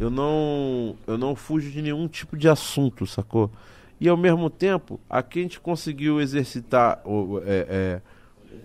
eu 0.00 0.10
não, 0.10 0.96
eu 1.06 1.18
não 1.18 1.36
fujo 1.36 1.70
de 1.70 1.82
nenhum 1.82 2.08
tipo 2.08 2.36
de 2.36 2.48
assunto, 2.48 3.06
sacou? 3.06 3.50
E 4.00 4.08
ao 4.08 4.16
mesmo 4.16 4.48
tempo, 4.50 4.98
aqui 5.08 5.40
a 5.40 5.42
gente 5.42 5.60
conseguiu 5.60 6.20
exercitar 6.20 7.00
o- 7.04 7.40
é, 7.44 7.66
é, 7.68 8.00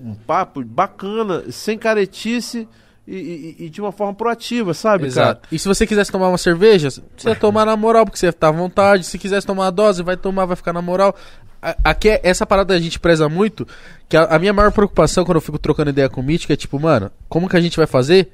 um 0.02 0.14
papo 0.16 0.64
bacana, 0.64 1.52
sem 1.52 1.78
caretice 1.78 2.68
e, 3.08 3.16
e- 3.60 3.66
e 3.66 3.70
de 3.70 3.82
uma 3.82 3.92
forma 3.92 4.14
proativa, 4.14 4.74
sabe, 4.74 5.06
Exato. 5.08 5.48
E 5.52 5.58
se 5.60 5.68
você 5.68 5.86
quisesse 5.86 6.12
tomar 6.12 6.30
uma 6.30 6.38
cerveja, 6.38 6.90
você 6.90 7.30
ia 7.30 7.36
tomar 7.36 7.66
na 7.66 7.76
moral, 7.76 8.06
porque 8.06 8.18
você 8.18 8.32
tá 8.32 8.48
à 8.50 8.52
vontade. 8.52 9.04
Se 9.06 9.18
quisesse 9.18 9.46
tomar 9.46 9.64
uma 9.66 9.72
dose, 9.72 10.02
vai 10.04 10.16
tomar, 10.18 10.46
vai 10.46 10.56
ficar 10.56 10.74
na 10.74 10.82
moral. 10.82 11.16
Aqui, 11.62 12.10
é- 12.10 12.22
essa 12.24 12.46
parada 12.46 12.74
a 12.74 12.80
gente 12.80 13.00
preza 13.00 13.28
muito, 13.28 13.68
que 14.08 14.16
a, 14.16 14.24
a 14.26 14.40
minha 14.40 14.54
maior 14.54 14.72
preocupação 14.72 15.26
quando 15.26 15.36
eu 15.38 15.42
fico 15.42 15.60
trocando 15.60 15.90
ideia 15.90 16.10
com 16.10 16.22
o 16.22 16.24
Mítico 16.24 16.54
é 16.54 16.56
tipo, 16.56 16.80
mano, 16.80 17.12
como 17.28 17.50
que 17.50 17.58
a 17.58 17.62
gente 17.62 17.76
vai 17.78 17.86
fazer 17.88 18.32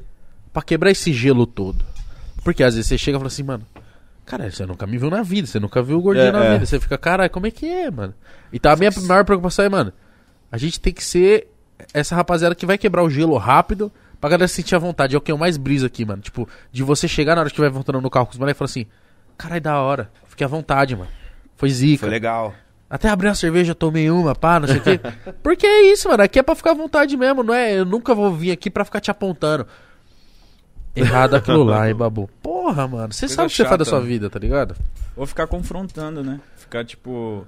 pra 0.54 0.62
quebrar 0.62 0.92
esse 0.92 1.12
gelo 1.12 1.46
todo? 1.48 1.84
Porque 2.44 2.64
às 2.64 2.76
vezes 2.76 2.88
você 2.88 2.98
chega 2.98 3.18
e 3.18 3.20
fala 3.20 3.28
assim, 3.28 3.42
mano, 3.44 3.66
caralho, 4.26 4.52
você 4.52 4.66
nunca 4.66 4.86
me 4.86 4.98
viu 4.98 5.10
na 5.10 5.24
vida, 5.24 5.48
você 5.48 5.60
nunca 5.60 5.82
viu 5.82 5.98
o 5.98 6.02
gordinho 6.02 6.28
É, 6.28 6.32
na 6.32 6.44
é. 6.46 6.54
vida. 6.54 6.66
Você 6.68 6.80
fica, 6.80 6.98
caralho, 6.98 7.30
como 7.32 7.48
é 7.48 7.52
que 7.52 7.66
é, 7.68 7.90
mano? 7.90 8.14
Então 8.54 8.72
a 8.72 8.76
minha 8.76 8.92
maior 9.08 9.26
preocupação 9.26 9.66
é, 9.66 9.70
mano, 9.70 9.92
a 10.52 10.58
gente 10.58 10.80
tem 10.80 10.94
que 10.94 11.04
ser 11.04 11.48
essa 11.94 12.16
rapaziada 12.16 12.54
que 12.54 12.66
vai 12.66 12.78
quebrar 12.78 13.04
o 13.04 13.10
gelo 13.10 13.36
rápido 13.38 13.92
pra 14.22 14.30
galera 14.30 14.48
se 14.48 14.56
sentir 14.56 14.76
à 14.76 14.80
vontade. 14.80 15.16
É 15.16 15.18
o 15.18 15.22
que 15.22 15.32
eu 15.32 15.38
mais 15.38 15.58
briso 15.58 15.86
aqui, 15.88 16.06
mano. 16.06 16.22
Tipo, 16.22 16.48
de 16.72 16.84
você 16.84 17.08
chegar 17.08 17.36
na 17.36 17.42
hora 17.42 17.50
que 17.50 17.60
vai 17.60 17.70
voltando 17.70 18.00
no 18.00 18.10
carro 18.10 18.28
com 18.28 18.34
os 18.34 18.38
moleques 18.38 18.58
e 18.58 18.60
falar 18.60 18.66
assim: 18.70 18.86
caralho, 19.36 19.62
da 19.62 19.80
hora. 19.82 20.12
Fiquei 20.28 20.46
à 20.46 20.48
vontade, 20.48 20.96
mano. 20.96 21.10
Foi 21.58 21.70
zica. 21.70 22.02
Foi 22.02 22.10
legal. 22.10 22.54
Até 22.90 23.10
abri 23.10 23.28
uma 23.28 23.36
cerveja, 23.36 23.74
tomei 23.74 24.10
uma, 24.12 24.36
pá, 24.36 24.60
não 24.60 24.68
sei 24.68 24.78
o 24.78 24.82
quê. 24.82 25.00
Porque 25.42 25.66
é 25.66 25.92
isso, 25.92 26.08
mano. 26.08 26.24
Aqui 26.24 26.40
é 26.40 26.44
pra 26.44 26.56
ficar 26.56 26.72
à 26.72 26.76
vontade 26.76 27.18
mesmo, 27.18 27.44
não 27.44 27.54
é? 27.54 27.80
Eu 27.80 27.86
nunca 27.86 28.14
vou 28.14 28.32
vir 28.32 28.52
aqui 28.52 28.70
pra 28.70 28.86
ficar 28.86 29.00
te 29.00 29.10
apontando. 29.10 29.66
Errado 30.96 31.36
aquilo 31.36 31.64
lá, 31.64 31.90
hein, 31.90 31.96
babu. 31.96 32.30
Porra, 32.42 32.88
mano. 32.88 33.12
Você 33.12 33.28
sabe 33.28 33.48
o 33.48 33.50
que 33.50 33.56
você 33.58 33.66
faz 33.66 33.80
da 33.80 33.86
sua 33.86 34.00
vida, 34.00 34.30
tá 34.30 34.40
ligado? 34.40 34.76
Ou 35.16 35.26
ficar 35.26 35.48
confrontando, 35.48 36.24
né? 36.24 36.40
Ficar, 36.56 36.86
tipo, 36.86 37.46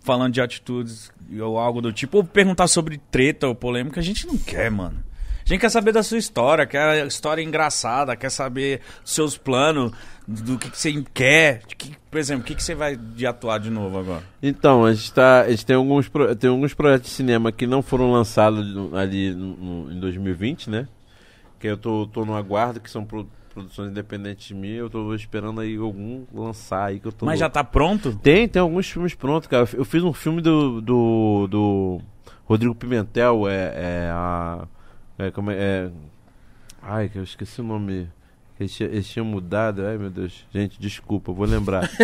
falando 0.00 0.32
de 0.32 0.40
atitudes 0.40 1.12
ou 1.38 1.58
algo 1.58 1.80
do 1.80 1.92
tipo. 1.92 2.16
Ou 2.16 2.24
perguntar 2.24 2.66
sobre 2.66 2.98
treta 3.10 3.46
ou 3.46 3.54
polêmica. 3.54 4.00
A 4.00 4.02
gente 4.02 4.26
não 4.26 4.36
quer, 4.36 4.70
mano. 4.70 5.02
A 5.44 5.48
gente 5.48 5.60
quer 5.60 5.70
saber 5.70 5.92
da 5.92 6.02
sua 6.02 6.18
história, 6.18 6.66
quer 6.66 7.02
a 7.02 7.06
história 7.06 7.42
engraçada, 7.42 8.16
quer 8.16 8.30
saber 8.30 8.80
dos 9.02 9.12
seus 9.12 9.36
planos, 9.36 9.92
do 10.26 10.58
que, 10.58 10.70
que 10.70 10.78
você 10.78 11.02
quer. 11.14 11.62
que- 11.76 11.96
por 12.10 12.18
exemplo, 12.18 12.42
o 12.42 12.46
que, 12.46 12.54
que 12.54 12.62
você 12.62 12.74
vai 12.74 12.94
de 12.96 13.26
atuar 13.26 13.58
de 13.58 13.70
novo 13.70 13.98
agora? 13.98 14.22
Então, 14.42 14.84
a 14.84 14.92
gente, 14.92 15.12
tá, 15.12 15.40
a 15.42 15.50
gente 15.50 15.64
tem, 15.66 15.74
alguns, 15.76 16.08
pro- 16.08 16.34
tem 16.36 16.50
alguns 16.50 16.74
projetos 16.74 17.08
de 17.10 17.14
cinema 17.16 17.50
que 17.50 17.66
não 17.66 17.82
foram 17.82 18.12
lançados 18.12 18.60
ali 18.94 19.34
no- 19.34 19.56
no- 19.56 19.92
em 19.92 19.98
2020, 19.98 20.68
né? 20.70 20.86
Que 21.58 21.66
eu 21.68 21.76
tô, 21.76 22.06
tô 22.06 22.24
no 22.24 22.34
aguardo, 22.36 22.80
que 22.80 22.90
são 22.90 23.04
pro- 23.04 23.26
produções 23.54 23.90
independentes 23.90 24.46
de 24.48 24.54
mim. 24.54 24.68
Eu 24.72 24.88
tô 24.90 25.14
esperando 25.14 25.60
aí 25.60 25.76
algum 25.76 26.24
lançar 26.32 26.86
aí 26.86 27.00
que 27.00 27.06
eu 27.06 27.12
tô. 27.12 27.24
Mas 27.26 27.38
já 27.40 27.48
tá 27.50 27.62
pronto? 27.64 28.14
Tem, 28.22 28.46
tem 28.48 28.60
alguns 28.60 28.88
filmes 28.88 29.14
prontos, 29.14 29.48
cara. 29.48 29.66
Eu 29.74 29.84
fiz 29.84 30.02
um 30.02 30.12
filme 30.12 30.40
do, 30.42 30.80
do, 30.80 31.46
do 31.50 32.00
Rodrigo 32.44 32.74
Pimentel, 32.74 33.48
é, 33.48 33.72
é 33.76 34.10
a. 34.12 34.66
É, 35.18 35.30
como 35.30 35.50
é, 35.50 35.54
é- 35.56 35.90
Ai, 36.82 37.08
que 37.08 37.18
eu 37.18 37.22
esqueci 37.22 37.60
o 37.60 37.64
nome. 37.64 38.08
Eles, 38.62 38.74
tinham- 38.74 38.90
eles 38.92 39.08
tinham 39.08 39.24
mudado. 39.26 39.84
Ai, 39.86 39.98
meu 39.98 40.10
Deus. 40.10 40.44
Gente, 40.52 40.78
desculpa, 40.80 41.32
vou 41.32 41.46
lembrar. 41.46 41.88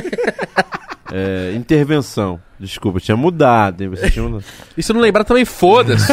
É, 1.10 1.54
intervenção. 1.56 2.38
Desculpa, 2.60 3.00
tinha 3.00 3.16
mudado. 3.16 3.80
hein? 3.82 3.90
Tinham 4.12 4.28
mudado. 4.28 4.44
E 4.76 4.82
se 4.82 4.92
não 4.92 5.00
lembrar 5.00 5.24
também, 5.24 5.42
foda-se. 5.46 6.12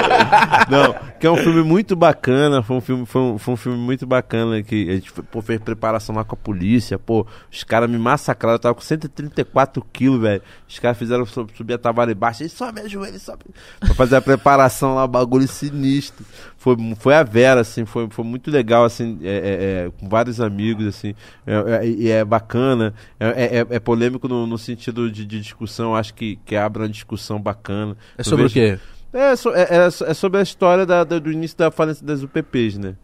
Não, 0.70 0.94
que 1.18 1.26
é 1.26 1.30
um 1.30 1.36
filme 1.36 1.62
muito 1.62 1.94
bacana. 1.96 2.62
Foi 2.62 2.76
um 2.76 2.80
filme, 2.80 3.06
foi 3.06 3.20
um, 3.22 3.38
foi 3.38 3.54
um 3.54 3.56
filme 3.56 3.78
muito 3.78 4.06
bacana 4.06 4.62
que 4.62 4.88
a 4.90 4.92
gente 4.94 5.12
pô, 5.12 5.40
fez 5.40 5.60
preparação 5.60 6.14
lá 6.14 6.24
com 6.24 6.34
a 6.34 6.38
polícia. 6.38 6.98
Pô, 6.98 7.26
os 7.50 7.64
caras 7.64 7.88
me 7.88 7.98
massacraram. 7.98 8.54
Eu 8.56 8.58
tava 8.58 8.74
com 8.74 8.80
134 8.80 9.84
quilos, 9.92 10.20
velho. 10.20 10.42
Os 10.68 10.78
caras 10.78 10.98
fizeram 10.98 11.24
subir 11.26 11.74
a 11.74 11.78
Tavares 11.78 12.14
embaixo. 12.14 12.42
E 12.44 12.48
sobe 12.48 12.80
a 12.80 12.88
joelho, 12.88 13.18
sobe. 13.18 13.44
Pra 13.80 13.94
fazer 13.94 14.16
a 14.16 14.20
preparação 14.22 14.94
lá, 14.94 15.06
bagulho 15.06 15.46
sinistro. 15.48 16.24
Foi, 16.58 16.76
foi 16.98 17.14
a 17.14 17.22
Vera, 17.22 17.60
assim, 17.60 17.84
foi, 17.84 18.08
foi 18.10 18.24
muito 18.24 18.50
legal, 18.50 18.84
assim, 18.84 19.20
é, 19.22 19.28
é, 19.28 19.86
é, 19.86 19.90
com 20.00 20.08
vários 20.08 20.40
amigos, 20.40 20.84
assim. 20.86 21.14
É, 21.46 21.54
é, 21.84 21.86
e 21.88 22.08
é 22.10 22.24
bacana. 22.24 22.92
É, 23.20 23.64
é- 23.70 23.80
polêmico 23.80 24.26
no, 24.26 24.46
no 24.48 24.58
sentido 24.58 25.08
de, 25.10 25.24
de 25.24 25.40
discussão. 25.40 25.94
Acho 25.94 26.12
que, 26.14 26.36
que 26.44 26.56
abre 26.56 26.82
uma 26.82 26.88
discussão 26.88 27.40
bacana. 27.40 27.96
É 28.18 28.22
sobre 28.24 28.46
o 28.46 28.48
vejo- 28.48 28.54
quê? 28.76 28.78
É, 29.12 29.34
so- 29.36 29.54
é, 29.54 29.66
é 29.86 29.90
so- 29.90 30.04
é 30.04 30.14
sobre 30.14 30.40
a 30.40 30.42
história 30.42 30.84
da- 30.86 31.04
da- 31.04 31.18
do 31.18 31.30
início 31.30 31.56
da 31.56 31.70
falência 31.70 32.04
das 32.04 32.22
UPPs, 32.22 32.78
né? 32.78 32.94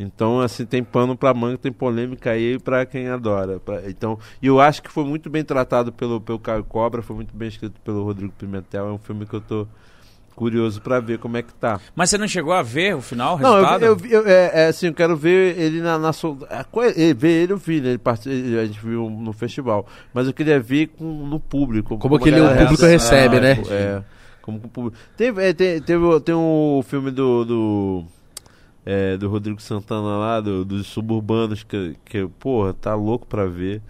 Então, 0.00 0.40
assim, 0.40 0.64
tem 0.64 0.82
pano 0.84 1.16
pra 1.16 1.34
manga, 1.34 1.58
tem 1.58 1.72
polêmica 1.72 2.30
aí 2.30 2.56
pra 2.58 2.86
quem 2.86 3.08
adora. 3.08 3.58
Pra- 3.58 3.82
então, 3.90 4.16
e 4.40 4.46
eu 4.46 4.60
acho 4.60 4.80
que 4.82 4.90
foi 4.90 5.04
muito 5.04 5.28
bem 5.28 5.42
tratado 5.42 5.92
pelo, 5.92 6.20
pelo 6.20 6.38
Caio 6.38 6.62
Cobra, 6.62 7.02
foi 7.02 7.16
muito 7.16 7.34
bem 7.34 7.48
escrito 7.48 7.80
pelo 7.80 8.04
Rodrigo 8.04 8.32
Pimentel. 8.38 8.88
É 8.88 8.92
um 8.92 8.98
filme 8.98 9.26
que 9.26 9.34
eu 9.34 9.40
tô 9.40 9.66
curioso 10.36 10.80
pra 10.80 11.00
ver 11.00 11.18
como 11.18 11.36
é 11.36 11.42
que 11.42 11.52
tá. 11.52 11.80
Mas 11.96 12.10
você 12.10 12.16
não 12.16 12.28
chegou 12.28 12.52
a 12.52 12.62
ver 12.62 12.94
o 12.94 13.00
final, 13.00 13.34
o 13.36 13.40
Não, 13.40 13.48
eu, 13.48 13.54
resultado? 13.56 13.84
eu, 13.84 13.96
vi- 13.96 14.12
eu- 14.12 14.24
é, 14.28 14.50
é, 14.54 14.66
assim, 14.68 14.86
eu 14.86 14.94
quero 14.94 15.16
ver 15.16 15.58
ele 15.58 15.80
na, 15.80 15.98
na 15.98 16.12
ele- 16.96 17.12
ver 17.14 17.42
ele 17.42 17.52
eu 17.54 17.56
vi, 17.56 17.80
né? 17.80 17.88
Ele 17.88 17.98
part- 17.98 18.24
ele- 18.28 18.56
a 18.56 18.64
gente 18.66 18.78
viu 18.78 19.10
no 19.10 19.32
festival, 19.32 19.84
mas 20.14 20.28
eu 20.28 20.32
queria 20.32 20.60
ver 20.60 20.86
com, 20.96 21.04
no 21.26 21.40
público. 21.40 21.98
Como 21.98 22.14
a 22.14 22.20
que 22.20 22.28
ele- 22.28 22.40
o 22.40 22.56
público 22.56 22.84
recebe, 22.86 23.40
né? 23.40 23.58
É, 23.68 24.00
como 24.52 24.68
público. 24.68 24.96
Teve, 25.16 25.42
é, 25.48 25.52
tem, 25.52 25.80
teve, 25.82 26.02
o- 26.04 26.20
tem 26.20 26.34
um 26.34 26.80
filme 26.82 27.10
do 27.10 27.44
do, 27.44 28.04
é, 28.86 29.16
do 29.16 29.28
Rodrigo 29.28 29.60
Santana 29.60 30.16
lá, 30.16 30.40
do- 30.40 30.64
dos 30.64 30.86
suburbanos, 30.86 31.62
que, 31.62 31.96
que, 32.04 32.26
porra, 32.38 32.72
tá 32.74 32.94
louco 32.94 33.26
pra 33.26 33.46
ver. 33.46 33.82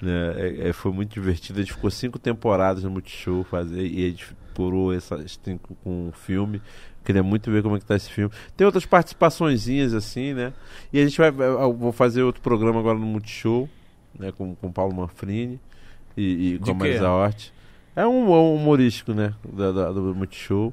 Né? 0.00 0.12
É, 0.36 0.68
é, 0.68 0.72
foi 0.72 0.92
muito 0.92 1.12
divertido. 1.12 1.58
A 1.58 1.62
gente 1.62 1.72
ficou 1.72 1.90
cinco 1.90 2.18
temporadas 2.18 2.84
no 2.84 2.90
Multishow 2.90 3.42
fazer, 3.44 3.86
e 3.86 4.04
a 4.06 4.08
gente 4.10 4.26
essas 4.94 5.38
cinco 5.42 5.76
com 5.82 6.08
um 6.08 6.12
filme. 6.12 6.60
Queria 7.04 7.22
muito 7.22 7.50
ver 7.50 7.62
como 7.62 7.76
é 7.76 7.78
que 7.78 7.86
tá 7.86 7.94
esse 7.94 8.10
filme. 8.10 8.32
Tem 8.56 8.64
outras 8.64 8.84
participaçõezinhas 8.84 9.94
assim, 9.94 10.34
né? 10.34 10.52
E 10.92 10.98
a 11.00 11.04
gente 11.04 11.16
vai. 11.16 11.30
Vou 11.30 11.92
fazer 11.92 12.22
outro 12.22 12.42
programa 12.42 12.80
agora 12.80 12.98
no 12.98 13.06
Multishow, 13.06 13.68
né? 14.18 14.32
Com 14.32 14.54
com 14.56 14.66
o 14.66 14.72
Paulo 14.72 14.92
Manfrini 14.94 15.60
e, 16.16 16.54
e 16.54 16.58
com 16.58 16.64
a? 16.64 16.74
Marisa 16.88 17.08
Hort. 17.10 17.52
É 17.96 18.06
um, 18.06 18.30
um 18.30 18.54
humorístico, 18.54 19.12
né? 19.14 19.32
Da, 19.52 19.72
da- 19.72 19.92
do 19.92 20.14
Multishow. 20.14 20.72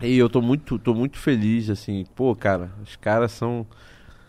E 0.00 0.16
eu 0.16 0.28
tô 0.30 0.40
muito, 0.40 0.78
tô 0.78 0.94
muito 0.94 1.18
feliz, 1.18 1.68
assim. 1.68 2.06
Pô, 2.14 2.34
cara, 2.34 2.70
os 2.82 2.96
caras 2.96 3.32
são 3.32 3.66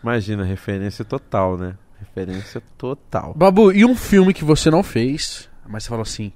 Imagina, 0.03 0.43
referência 0.43 1.03
total, 1.03 1.57
né? 1.57 1.75
Referência 1.99 2.61
total. 2.77 3.33
Babu, 3.35 3.71
e 3.71 3.83
um 3.83 3.95
filme 3.95 4.33
que 4.33 4.43
você 4.43 4.69
não 4.69 4.83
fez, 4.83 5.49
mas 5.67 5.83
você 5.83 5.89
falou 5.89 6.03
assim: 6.03 6.31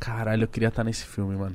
caralho, 0.00 0.42
eu 0.44 0.48
queria 0.48 0.68
estar 0.68 0.82
nesse 0.82 1.04
filme, 1.04 1.36
mano. 1.36 1.54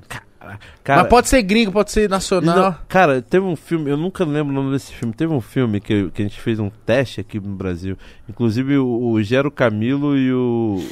Cara, 0.83 1.01
mas 1.01 1.09
pode 1.09 1.29
ser 1.29 1.41
gringo, 1.41 1.71
pode 1.71 1.91
ser 1.91 2.09
nacional. 2.09 2.55
Não, 2.55 2.75
cara, 2.87 3.21
teve 3.21 3.45
um 3.45 3.55
filme, 3.55 3.89
eu 3.89 3.97
nunca 3.97 4.25
lembro 4.25 4.51
o 4.51 4.55
nome 4.55 4.71
desse 4.71 4.93
filme. 4.93 5.13
Teve 5.13 5.33
um 5.33 5.41
filme 5.41 5.79
que, 5.79 6.09
que 6.11 6.21
a 6.21 6.25
gente 6.25 6.39
fez 6.39 6.59
um 6.59 6.69
teste 6.69 7.21
aqui 7.21 7.39
no 7.39 7.55
Brasil. 7.55 7.97
Inclusive 8.27 8.77
o, 8.77 9.11
o 9.11 9.23
Gero 9.23 9.49
Camilo 9.49 10.17
e 10.17 10.33
o. 10.33 10.83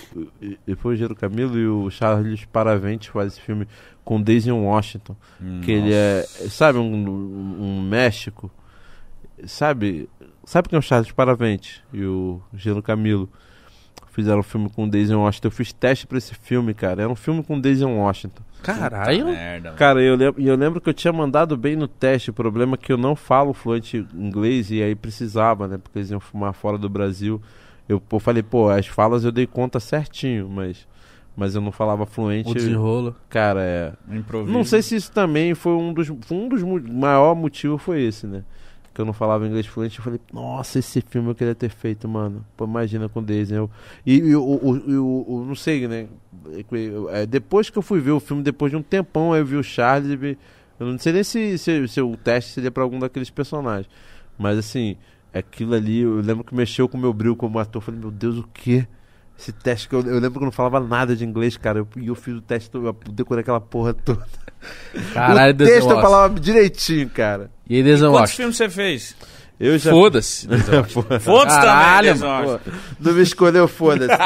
E 0.67 0.75
foi 0.75 0.95
o 0.95 0.97
Gero 0.97 1.15
Camilo 1.15 1.57
e 1.57 1.67
o 1.67 1.89
Charles 1.89 2.45
Paravente 2.45 3.09
faz 3.09 3.33
esse 3.33 3.41
filme 3.41 3.67
com 4.03 4.21
Daisy 4.21 4.51
Washington. 4.51 5.15
que 5.63 5.71
ele 5.71 5.93
é. 5.93 6.25
Sabe, 6.49 6.79
um, 6.79 6.93
um 6.93 7.81
México. 7.81 8.51
Sabe. 9.45 10.09
Sabe 10.45 10.69
quem 10.69 10.77
é 10.77 10.79
o 10.79 10.81
Charles 10.81 11.11
Paravente 11.11 11.83
e 11.93 12.03
o 12.03 12.41
Gero 12.53 12.81
Camilo? 12.81 13.29
Fizeram 14.11 14.39
um 14.39 14.43
filme 14.43 14.69
com 14.69 14.87
Daisy 14.87 15.13
Washington. 15.13 15.47
Eu 15.47 15.51
fiz 15.51 15.71
teste 15.71 16.05
pra 16.05 16.17
esse 16.17 16.35
filme, 16.35 16.73
cara. 16.73 17.03
Era 17.03 17.11
um 17.11 17.15
filme 17.15 17.41
com 17.43 17.59
Daisy 17.59 17.85
Washington. 17.85 18.43
Caralho. 18.61 19.25
Merda. 19.25 19.71
Cara, 19.71 20.01
eu 20.01 20.15
lembro, 20.15 20.41
eu 20.41 20.55
lembro 20.55 20.81
que 20.81 20.89
eu 20.89 20.93
tinha 20.93 21.11
mandado 21.11 21.57
bem 21.57 21.75
no 21.75 21.87
teste. 21.87 22.29
O 22.29 22.33
problema 22.33 22.75
é 22.75 22.77
que 22.77 22.91
eu 22.91 22.97
não 22.97 23.15
falo 23.15 23.53
fluente 23.53 24.05
inglês 24.13 24.71
e 24.71 24.81
aí 24.81 24.95
precisava, 24.95 25.67
né? 25.67 25.77
Porque 25.77 25.99
eles 25.99 26.11
iam 26.11 26.19
fumar 26.19 26.53
fora 26.53 26.77
do 26.77 26.89
Brasil. 26.89 27.41
Eu, 27.87 28.01
eu 28.11 28.19
falei, 28.19 28.43
pô, 28.43 28.69
as 28.69 28.87
falas 28.87 29.23
eu 29.23 29.31
dei 29.31 29.47
conta 29.47 29.79
certinho, 29.79 30.47
mas, 30.49 30.87
mas 31.35 31.55
eu 31.55 31.61
não 31.61 31.71
falava 31.71 32.05
fluente. 32.05 32.49
O 32.49 32.53
desenrolo. 32.53 33.15
Cara, 33.29 33.61
é. 33.61 33.93
Improviso. 34.09 34.53
Não 34.53 34.63
sei 34.63 34.81
se 34.81 34.95
isso 34.95 35.11
também 35.11 35.53
foi 35.53 35.73
um 35.73 35.93
dos, 35.93 36.07
foi 36.21 36.37
um 36.37 36.47
dos 36.47 36.63
maior 36.63 37.35
motivos 37.35 37.81
foi 37.81 38.01
esse, 38.03 38.27
né? 38.27 38.43
Que 38.93 38.99
eu 39.01 39.05
não 39.05 39.13
falava 39.13 39.47
inglês 39.47 39.65
fluente, 39.65 39.97
eu 39.99 40.03
falei, 40.03 40.19
nossa, 40.33 40.77
esse 40.79 41.01
filme 41.01 41.29
eu 41.29 41.35
queria 41.35 41.55
ter 41.55 41.69
feito, 41.69 42.07
mano. 42.09 42.45
Pô, 42.57 42.65
imagina 42.65 43.07
com 43.07 43.23
Daisy. 43.23 43.53
Eu, 43.53 43.69
e 44.05 44.15
e 44.17 44.35
o, 44.35 44.43
o, 44.43 44.77
e 44.91 44.97
o- 44.97 45.25
o- 45.27 45.45
não 45.45 45.55
sei, 45.55 45.87
né? 45.87 46.07
É, 47.11 47.25
depois 47.25 47.69
que 47.69 47.77
eu 47.77 47.81
fui 47.81 47.99
ver 47.99 48.11
o 48.11 48.19
filme, 48.19 48.43
depois 48.43 48.71
de 48.71 48.77
um 48.77 48.81
tempão, 48.81 49.35
eu 49.35 49.45
vi 49.45 49.55
o 49.55 49.63
Charles 49.63 50.19
Eu 50.79 50.87
não 50.87 50.97
sei 50.97 51.13
nem 51.13 51.23
se, 51.23 51.57
se, 51.57 51.87
se 51.87 52.01
o 52.01 52.17
teste 52.17 52.51
seria 52.51 52.71
pra 52.71 52.83
algum 52.83 52.99
daqueles 52.99 53.29
personagens. 53.29 53.89
Mas 54.37 54.57
assim, 54.57 54.97
aquilo 55.33 55.73
ali, 55.75 55.99
eu 55.99 56.15
lembro 56.21 56.43
que 56.43 56.55
mexeu 56.55 56.87
com 56.89 56.97
o 56.97 57.01
meu 57.01 57.13
brilho 57.13 57.35
como 57.35 57.59
ator. 57.59 57.81
Eu 57.81 57.85
falei, 57.85 57.99
meu 57.99 58.11
Deus, 58.11 58.37
o 58.37 58.43
quê? 58.53 58.87
Esse 59.41 59.51
teste 59.51 59.89
que 59.89 59.95
eu, 59.95 60.01
eu 60.01 60.19
lembro 60.19 60.33
que 60.33 60.37
eu 60.37 60.45
não 60.45 60.51
falava 60.51 60.79
nada 60.79 61.15
de 61.15 61.25
inglês, 61.25 61.57
cara. 61.57 61.79
Eu- 61.79 61.87
E 61.97 62.07
eu, 62.07 62.15
fiz 62.15 62.35
o 62.35 62.41
teste, 62.41 62.69
eu 62.75 62.95
decorei 63.09 63.41
aquela 63.41 63.59
porra 63.59 63.91
toda. 63.93 64.23
Caralho, 65.13 65.55
o 65.55 65.57
texto 65.57 65.89
eu 65.89 65.99
falava 66.01 66.39
direitinho, 66.39 67.09
cara. 67.09 67.49
E 67.67 67.75
aí, 67.77 67.83
Denzel 67.83 68.11
Quantos 68.11 68.33
filmes 68.33 68.55
você 68.55 68.69
fez? 68.69 69.15
Eu 69.59 69.77
já. 69.79 69.89
Foda-se. 69.89 70.47
Foda-se 71.21 71.55
Caralho, 71.55 72.19
também, 72.19 72.45
Pô, 72.45 72.59
não 72.99 73.13
me 73.13 73.21
escolheu, 73.23 73.67
foda-se. 73.67 74.13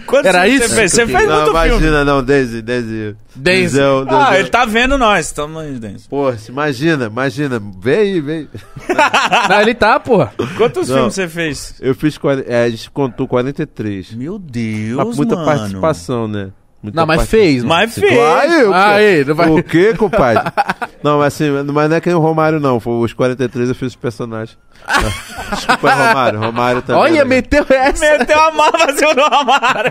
Quantos 0.00 0.26
Era 0.26 0.46
isso? 0.48 0.68
Você 0.68 0.74
fez, 0.74 0.92
você 0.92 1.06
fez 1.06 1.28
não, 1.28 1.36
muito 1.36 1.50
imagina, 1.50 1.78
filme. 1.80 2.04
não, 2.04 2.22
Daisy, 2.24 2.62
Daisy. 2.62 3.16
Daisy. 3.34 3.72
Denzel, 3.74 4.00
Ah, 4.08 4.24
Denzel. 4.26 4.40
ele 4.40 4.48
tá 4.50 4.64
vendo 4.64 4.98
nós. 4.98 5.32
Tamo 5.32 5.58
aí, 5.58 5.72
Denzel. 5.78 6.06
Pô, 6.10 6.32
se 6.34 6.50
imagina, 6.50 7.06
imagina. 7.06 7.62
Vem 7.80 7.98
aí, 7.98 8.20
vem. 8.20 8.48
Não, 9.48 9.60
ele 9.60 9.74
tá, 9.74 9.98
porra. 9.98 10.32
Quantos 10.56 10.88
Não. 10.88 10.96
filmes 10.96 11.14
você 11.14 11.28
fez? 11.28 11.74
Eu 11.80 11.94
fiz. 11.94 12.18
É, 12.46 12.64
a 12.64 12.70
gente 12.70 12.90
contou 12.90 13.26
43. 13.26 14.12
Meu 14.14 14.38
Deus, 14.38 14.96
Mas 14.96 15.16
muita 15.16 15.34
mano. 15.36 15.46
participação, 15.46 16.28
né? 16.28 16.50
Muita 16.82 17.00
Não, 17.00 17.06
mas 17.06 17.18
parti- 17.18 17.30
fez, 17.30 17.62
mano. 17.62 17.68
Mas 17.68 17.94
fez. 17.94 18.12
Claro, 18.12 18.72
Ah, 18.74 18.90
aí, 18.94 19.24
não 19.24 19.34
vai- 19.36 19.48
O 19.50 19.62
quê, 19.62 19.94
compadre? 19.96 20.42
não, 21.02 21.18
mas 21.18 21.28
assim, 21.34 21.48
mas 21.50 21.88
não 21.88 21.96
é 21.96 22.00
que 22.00 22.08
nem 22.08 22.16
o 22.16 22.20
Romário, 22.20 22.58
não. 22.58 22.80
Foi 22.80 22.92
os 23.04 23.12
43 23.12 23.68
eu 23.68 23.74
fiz 23.74 23.88
os 23.88 23.96
personagens. 23.96 24.58
Desculpa, 25.54 25.92
Romário. 25.94 26.40
Romário 26.40 26.82
também. 26.82 27.00
Olha, 27.02 27.18
né? 27.18 27.24
meteu 27.24 27.64
essa. 27.68 28.18
Meteu 28.18 28.40
a 28.40 28.50
mão 28.50 28.72
fazendo 28.72 29.18
o 29.20 29.24
Amaro. 29.24 29.90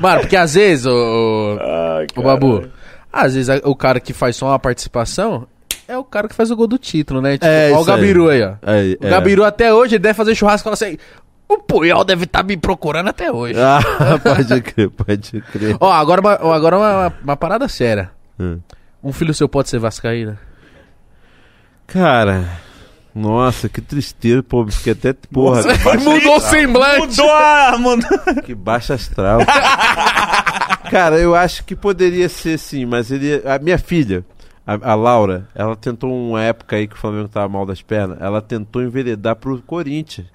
Mano, 0.00 0.20
porque 0.20 0.36
às 0.36 0.54
vezes, 0.54 0.86
o, 0.86 0.90
o, 0.90 1.58
Ai, 1.60 2.06
o 2.16 2.22
Babu, 2.22 2.68
às 3.12 3.34
vezes 3.34 3.60
o 3.64 3.74
cara 3.74 3.98
que 4.00 4.12
faz 4.12 4.36
só 4.36 4.46
uma 4.46 4.58
participação 4.58 5.46
é 5.88 5.96
o 5.96 6.04
cara 6.04 6.28
que 6.28 6.34
faz 6.34 6.50
o 6.50 6.56
gol 6.56 6.66
do 6.66 6.78
título, 6.78 7.20
né? 7.20 7.32
Tipo, 7.32 7.46
É, 7.46 7.70
ó 7.72 7.78
o 7.78 7.80
isso 7.82 7.90
aí. 7.90 7.96
Gabiru 7.96 8.28
aí, 8.28 8.42
ó. 8.42 8.52
Aí, 8.62 8.96
O 9.02 9.06
é. 9.06 9.10
Gabiru 9.10 9.44
até 9.44 9.72
hoje 9.72 9.94
ele 9.96 10.02
deve 10.02 10.14
fazer 10.14 10.34
churrasco 10.34 10.62
e 10.62 10.64
fala 10.64 10.74
assim: 10.74 10.98
o 11.48 11.58
Puyol 11.58 12.04
deve 12.04 12.24
estar 12.24 12.42
me 12.42 12.56
procurando 12.56 13.08
até 13.08 13.32
hoje. 13.32 13.58
Ah, 13.58 13.80
pode 14.22 14.60
crer, 14.60 14.90
pode 14.90 15.40
crer. 15.40 15.76
Ó, 15.80 15.90
agora, 15.90 16.20
uma, 16.20 16.54
agora 16.54 16.78
uma, 16.78 17.14
uma 17.22 17.36
parada 17.36 17.66
séria. 17.68 18.10
Hum. 18.38 18.60
Um 19.02 19.12
filho 19.12 19.32
seu 19.32 19.48
pode 19.48 19.68
ser 19.68 19.78
Vascaína? 19.78 20.38
Cara, 21.86 22.60
nossa, 23.14 23.68
que 23.68 23.80
tristeza, 23.80 24.42
pô. 24.42 24.66
Fiquei 24.66 24.92
até. 24.92 25.12
Porra, 25.12 25.62
Mudou 25.98 26.36
o 26.36 26.40
semblante. 26.40 27.18
Mudou 27.18 27.30
a... 27.30 27.78
Mudou... 27.78 28.08
que 28.44 28.54
baixa 28.54 28.94
astral. 28.94 29.40
Cara, 30.90 31.18
eu 31.18 31.34
acho 31.34 31.64
que 31.64 31.74
poderia 31.74 32.28
ser 32.28 32.58
sim, 32.58 32.84
mas 32.84 33.10
ele. 33.10 33.42
A 33.46 33.58
minha 33.58 33.78
filha, 33.78 34.24
a, 34.66 34.92
a 34.92 34.94
Laura, 34.94 35.48
ela 35.54 35.74
tentou 35.74 36.12
uma 36.12 36.42
época 36.42 36.76
aí 36.76 36.86
que 36.86 36.94
o 36.94 36.98
Flamengo 36.98 37.28
tava 37.28 37.48
mal 37.48 37.64
das 37.64 37.80
pernas, 37.80 38.18
ela 38.20 38.42
tentou 38.42 38.82
enveredar 38.82 39.34
pro 39.36 39.60
Corinthians. 39.62 40.26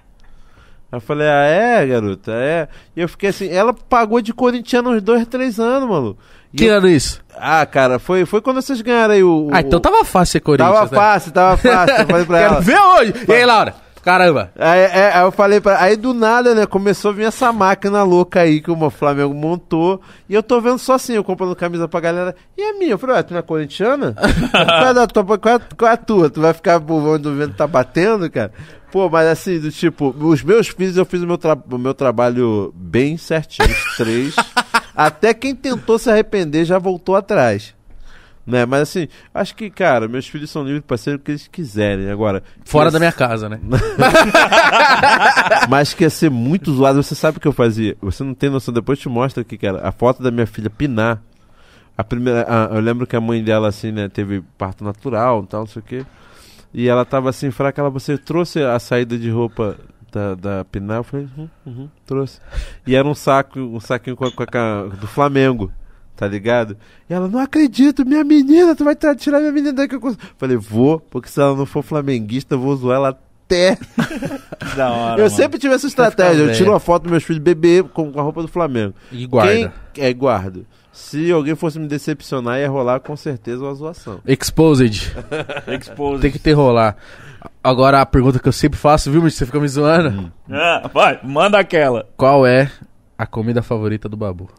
Aí 0.93 0.97
eu 0.97 1.01
falei, 1.01 1.27
ah, 1.27 1.43
é, 1.47 1.87
garota, 1.87 2.31
é. 2.33 2.67
E 2.95 3.01
eu 3.01 3.09
fiquei 3.09 3.29
assim, 3.29 3.49
ela 3.49 3.73
pagou 3.73 4.21
de 4.21 4.31
corintiano 4.31 4.91
uns 4.91 5.01
dois, 5.01 5.25
três 5.25 5.59
anos, 5.59 5.89
mano. 5.89 6.15
E 6.53 6.57
Que 6.57 6.65
eu- 6.65 6.77
ano 6.77 6.87
isso? 6.87 7.19
Ah, 7.35 7.65
cara, 7.65 7.97
foi, 7.97 8.25
foi 8.27 8.41
quando 8.41 8.61
vocês 8.61 8.79
ganharam 8.79 9.15
aí 9.15 9.23
o. 9.23 9.49
Ah, 9.51 9.61
então 9.61 9.79
o- 9.79 9.81
tava 9.81 10.05
fácil 10.05 10.33
ser 10.33 10.39
Corinthians. 10.41 10.71
Tava 10.71 10.91
né? 10.91 10.95
fácil, 10.95 11.31
tava 11.31 11.57
fácil. 11.57 11.95
Eu 11.95 12.05
falei 12.05 12.25
pra 12.25 12.37
Quero 12.37 12.53
ela. 12.53 12.61
ver 12.61 12.79
hoje. 12.79 13.13
E 13.27 13.33
aí, 13.33 13.43
Laura? 13.43 13.73
Caramba. 14.03 14.51
Aí, 14.57 14.81
é, 14.81 15.11
aí 15.13 15.23
eu 15.23 15.31
falei 15.31 15.61
pra. 15.61 15.81
Aí 15.81 15.95
do 15.95 16.13
nada, 16.13 16.53
né? 16.53 16.65
Começou 16.65 17.11
a 17.11 17.13
vir 17.13 17.23
essa 17.23 17.53
máquina 17.53 18.03
louca 18.03 18.41
aí 18.41 18.61
que 18.61 18.69
o 18.69 18.89
Flamengo 18.89 19.33
montou. 19.33 20.01
E 20.27 20.33
eu 20.33 20.43
tô 20.43 20.59
vendo 20.59 20.77
só 20.77 20.95
assim, 20.95 21.13
eu 21.13 21.23
comprando 21.23 21.55
camisa 21.55 21.87
pra 21.87 22.01
galera. 22.01 22.35
E 22.57 22.61
a 22.61 22.73
minha? 22.73 22.91
Eu 22.91 22.97
falei, 22.97 23.15
ué, 23.15 23.23
tu 23.23 23.31
não 23.31 23.39
é 23.39 23.41
corintiana? 23.41 24.13
qual, 24.51 24.87
é 24.87 24.93
da 24.93 25.07
tua, 25.07 25.37
qual, 25.37 25.55
é, 25.55 25.59
qual 25.77 25.89
é 25.89 25.93
a 25.93 25.97
tua? 25.97 26.29
Tu 26.29 26.41
vai 26.41 26.53
ficar 26.53 26.81
onde 26.85 27.27
o 27.29 27.35
vento 27.35 27.55
tá 27.55 27.65
batendo, 27.65 28.29
cara? 28.29 28.51
Pô, 28.91 29.09
mas 29.09 29.27
assim, 29.27 29.57
do 29.57 29.71
tipo, 29.71 30.13
os 30.19 30.43
meus 30.43 30.67
filhos, 30.67 30.97
eu 30.97 31.05
fiz 31.05 31.21
o 31.21 31.25
meu, 31.25 31.37
tra 31.37 31.57
o 31.71 31.77
meu 31.77 31.93
trabalho 31.93 32.73
bem 32.75 33.17
certinho, 33.17 33.69
os 33.69 33.97
três. 33.97 34.35
Até 34.95 35.33
quem 35.33 35.55
tentou 35.55 35.97
se 35.97 36.11
arrepender 36.11 36.65
já 36.65 36.77
voltou 36.77 37.15
atrás. 37.15 37.73
Né? 38.45 38.65
Mas 38.65 38.81
assim, 38.81 39.07
acho 39.33 39.55
que, 39.55 39.69
cara, 39.69 40.07
meus 40.07 40.27
filhos 40.27 40.49
são 40.49 40.63
livres 40.65 40.83
pra 40.85 40.97
ser 40.97 41.15
o 41.15 41.19
que 41.19 41.31
eles 41.31 41.47
quiserem. 41.47 42.09
Agora. 42.11 42.43
Fora 42.65 42.91
da 42.91 42.99
minha 42.99 43.11
casa, 43.11 43.47
né? 43.47 43.57
mas 45.69 45.93
que 45.93 46.03
ia 46.03 46.09
ser 46.09 46.29
muito 46.29 46.71
zoado. 46.73 47.01
Você 47.01 47.15
sabe 47.15 47.37
o 47.37 47.41
que 47.41 47.47
eu 47.47 47.53
fazia? 47.53 47.95
Você 48.01 48.23
não 48.23 48.33
tem 48.33 48.49
noção. 48.49 48.73
Depois 48.73 48.99
te 48.99 49.09
mostro 49.09 49.41
aqui, 49.41 49.57
cara. 49.57 49.87
A 49.87 49.91
foto 49.91 50.21
da 50.21 50.31
minha 50.31 50.47
filha 50.47 50.69
Pinar. 50.69 51.21
A 51.97 52.03
primeira, 52.03 52.45
a- 52.47 52.73
eu 52.75 52.81
lembro 52.81 53.05
que 53.05 53.15
a 53.15 53.21
mãe 53.21 53.43
dela, 53.43 53.67
assim, 53.67 53.91
né, 53.91 54.09
teve 54.09 54.43
parto 54.57 54.83
natural 54.83 55.43
e 55.43 55.47
tal, 55.47 55.59
não 55.61 55.67
sei 55.67 55.79
o 55.81 55.85
quê. 55.85 56.05
E 56.73 56.87
ela 56.89 57.05
tava 57.05 57.29
assim, 57.29 57.51
fraca. 57.51 57.81
Ela, 57.81 57.89
você 57.91 58.17
trouxe 58.17 58.63
a 58.63 58.79
saída 58.79 59.15
de 59.17 59.29
roupa 59.29 59.77
da, 60.11 60.33
da 60.33 60.65
Pinar? 60.65 60.97
Eu 60.97 61.03
falei, 61.03 61.27
uhum, 61.37 61.49
uhum, 61.65 61.89
trouxe. 62.05 62.39
E 62.87 62.95
era 62.95 63.07
um 63.07 63.13
saco, 63.13 63.59
um 63.59 63.79
saquinho 63.79 64.15
com 64.15 64.25
a, 64.25 64.31
com 64.31 64.43
a 64.57 64.83
do 64.99 65.05
Flamengo. 65.07 65.71
Tá 66.15 66.27
ligado? 66.27 66.77
E 67.09 67.13
ela, 67.13 67.27
não 67.27 67.39
acredito, 67.39 68.05
minha 68.05 68.23
menina, 68.23 68.75
tu 68.75 68.83
vai 68.83 68.95
tirar 69.15 69.39
minha 69.39 69.51
menina 69.51 69.73
daqui. 69.73 69.95
Eu 69.95 69.99
cons-" 69.99 70.17
Falei, 70.37 70.55
vou, 70.57 70.99
porque 70.99 71.27
se 71.27 71.41
ela 71.41 71.55
não 71.55 71.65
for 71.65 71.81
flamenguista, 71.83 72.55
eu 72.55 72.59
vou 72.59 72.75
zoar 72.75 72.97
ela 72.97 73.09
até 73.09 73.77
Da 74.75 74.91
hora, 74.91 75.21
eu 75.21 75.25
mano. 75.25 75.29
sempre 75.29 75.59
tive 75.59 75.73
essa 75.73 75.87
estratégia. 75.87 76.43
Eu 76.43 76.53
tiro 76.53 76.71
uma 76.71 76.79
foto 76.79 77.03
dos 77.03 77.11
meus 77.11 77.23
filhos 77.23 77.41
bebê 77.41 77.83
com, 77.83 78.11
com 78.11 78.19
a 78.19 78.23
roupa 78.23 78.41
do 78.41 78.47
Flamengo. 78.47 78.93
E 79.11 79.25
guarda. 79.25 79.73
Quem 79.93 80.03
é 80.05 80.13
guardo? 80.13 80.65
Se 80.91 81.31
alguém 81.31 81.55
fosse 81.55 81.79
me 81.79 81.87
decepcionar, 81.87 82.59
ia 82.59 82.69
rolar 82.69 82.99
com 82.99 83.15
certeza 83.15 83.63
uma 83.63 83.73
zoação. 83.73 84.19
Exposed. 84.27 85.11
Exposed. 85.67 86.21
Tem 86.21 86.31
que 86.31 86.37
ter 86.39 86.53
rolar. 86.53 86.95
Agora 87.63 87.99
a 87.99 88.05
pergunta 88.05 88.39
que 88.39 88.47
eu 88.47 88.53
sempre 88.53 88.79
faço, 88.79 89.11
viu, 89.11 89.21
mas 89.21 89.33
você 89.33 89.45
fica 89.45 89.59
me 89.59 89.67
zoando? 89.67 90.31
Ah, 90.49 90.89
vai, 90.93 91.19
manda 91.23 91.57
aquela. 91.57 92.07
Qual 92.15 92.45
é 92.45 92.71
a 93.17 93.25
comida 93.25 93.61
favorita 93.61 94.07
do 94.07 94.15
Babu? 94.15 94.49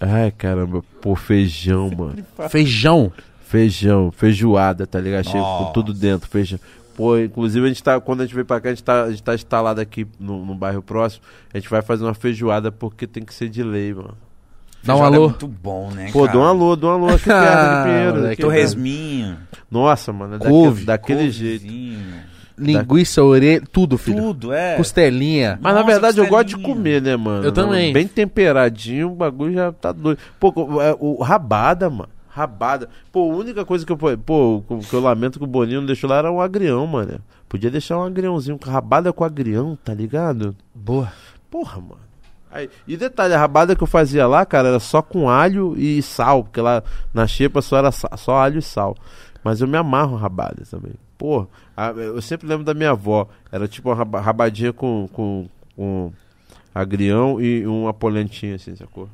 Ai, 0.00 0.30
caramba. 0.30 0.82
Pô, 1.00 1.14
feijão, 1.16 1.90
mano. 1.90 2.24
Feijão. 2.48 3.12
Feijão, 3.48 4.12
feijoada, 4.12 4.86
tá 4.86 5.00
ligado? 5.00 5.24
Chega 5.24 5.42
com 5.42 5.72
tudo 5.72 5.94
dentro, 5.94 6.28
feijão. 6.28 6.58
Pô, 6.94 7.16
inclusive 7.16 7.64
a 7.64 7.68
gente 7.68 7.82
tá, 7.82 7.98
quando 7.98 8.20
a 8.20 8.24
gente 8.24 8.34
veio 8.34 8.44
pra 8.44 8.60
cá, 8.60 8.68
a 8.68 8.72
gente 8.72 8.84
tá, 8.84 9.04
a 9.04 9.10
gente 9.10 9.22
tá 9.22 9.34
instalado 9.34 9.80
aqui 9.80 10.06
no, 10.20 10.44
no 10.44 10.54
bairro 10.54 10.82
próximo. 10.82 11.22
A 11.54 11.58
gente 11.58 11.70
vai 11.70 11.80
fazer 11.80 12.04
uma 12.04 12.12
feijoada 12.12 12.70
porque 12.70 13.06
tem 13.06 13.24
que 13.24 13.32
ser 13.32 13.48
de 13.48 13.62
lei, 13.62 13.94
mano. 13.94 14.14
Dá 14.82 14.96
um 14.96 15.02
alô. 15.02 15.14
É 15.16 15.18
muito 15.28 15.48
bom, 15.48 15.90
né, 15.90 16.10
Pô, 16.12 16.26
cara? 16.26 16.32
dá 16.32 16.38
um 16.38 16.44
alô, 16.44 16.76
dá 16.76 16.86
um 16.88 16.90
alô 16.90 17.08
aqui 17.08 17.24
perto 17.24 17.78
de 17.78 17.84
Pinheiro. 17.84 18.36
Torresminho. 18.36 19.38
Nossa, 19.70 20.12
mano, 20.12 20.36
é 20.36 20.38
Couve, 20.38 20.84
daquele, 20.84 21.18
daquele 21.18 21.30
jeito. 21.30 21.66
Linguiça, 22.58 23.22
orelha, 23.22 23.62
tudo, 23.72 23.96
filho. 23.96 24.22
Tudo, 24.22 24.52
é. 24.52 24.76
Costelinha. 24.76 25.58
Mas 25.60 25.74
na 25.74 25.80
Nossa, 25.80 25.92
verdade 25.92 26.18
eu 26.18 26.26
gosto 26.26 26.48
de 26.48 26.58
comer, 26.58 27.00
né, 27.00 27.16
mano? 27.16 27.44
Eu 27.44 27.52
também. 27.52 27.92
Bem 27.92 28.06
temperadinho, 28.06 29.12
o 29.12 29.14
bagulho 29.14 29.54
já 29.54 29.72
tá 29.72 29.92
doido. 29.92 30.18
Pô, 30.38 30.52
o, 30.54 30.80
é, 30.80 30.96
o 30.98 31.22
rabada, 31.22 31.88
mano. 31.88 32.08
Rabada. 32.28 32.88
Pô, 33.10 33.32
a 33.32 33.36
única 33.36 33.64
coisa 33.64 33.84
que 33.84 33.92
eu, 33.92 33.96
pô, 33.96 34.62
que 34.88 34.94
eu 34.94 35.00
lamento 35.00 35.38
que 35.38 35.44
o 35.44 35.48
Boninho 35.48 35.80
não 35.80 35.86
deixou 35.86 36.08
lá 36.08 36.18
era 36.18 36.30
um 36.30 36.40
agrião, 36.40 36.86
mano. 36.86 37.20
Podia 37.48 37.70
deixar 37.70 37.98
um 37.98 38.04
agriãozinho. 38.04 38.58
Rabada 38.62 39.12
com 39.12 39.24
agrião, 39.24 39.76
tá 39.82 39.94
ligado? 39.94 40.54
Boa. 40.74 41.12
Porra, 41.50 41.80
mano. 41.80 42.08
Aí, 42.50 42.70
e 42.86 42.96
detalhe, 42.96 43.34
a 43.34 43.38
rabada 43.38 43.76
que 43.76 43.82
eu 43.82 43.86
fazia 43.86 44.26
lá, 44.26 44.44
cara, 44.46 44.68
era 44.68 44.80
só 44.80 45.02
com 45.02 45.28
alho 45.28 45.74
e 45.76 46.00
sal, 46.02 46.44
porque 46.44 46.60
lá 46.60 46.82
na 47.12 47.26
xepa 47.26 47.60
só 47.60 47.76
era 47.78 47.90
só 47.92 48.36
alho 48.36 48.58
e 48.58 48.62
sal. 48.62 48.96
Mas 49.44 49.60
eu 49.60 49.68
me 49.68 49.76
amarro 49.76 50.16
rabada 50.16 50.62
também. 50.70 50.94
Pô, 51.16 51.46
eu 51.96 52.20
sempre 52.20 52.46
lembro 52.46 52.64
da 52.64 52.74
minha 52.74 52.90
avó. 52.90 53.28
Era 53.50 53.68
tipo 53.68 53.92
uma 53.92 54.20
rabadinha 54.20 54.72
com, 54.72 55.08
com, 55.12 55.46
com 55.76 56.12
agrião 56.74 57.40
e 57.40 57.66
uma 57.66 57.92
polentinha 57.94 58.56
assim, 58.56 58.74
sacou? 58.76 59.08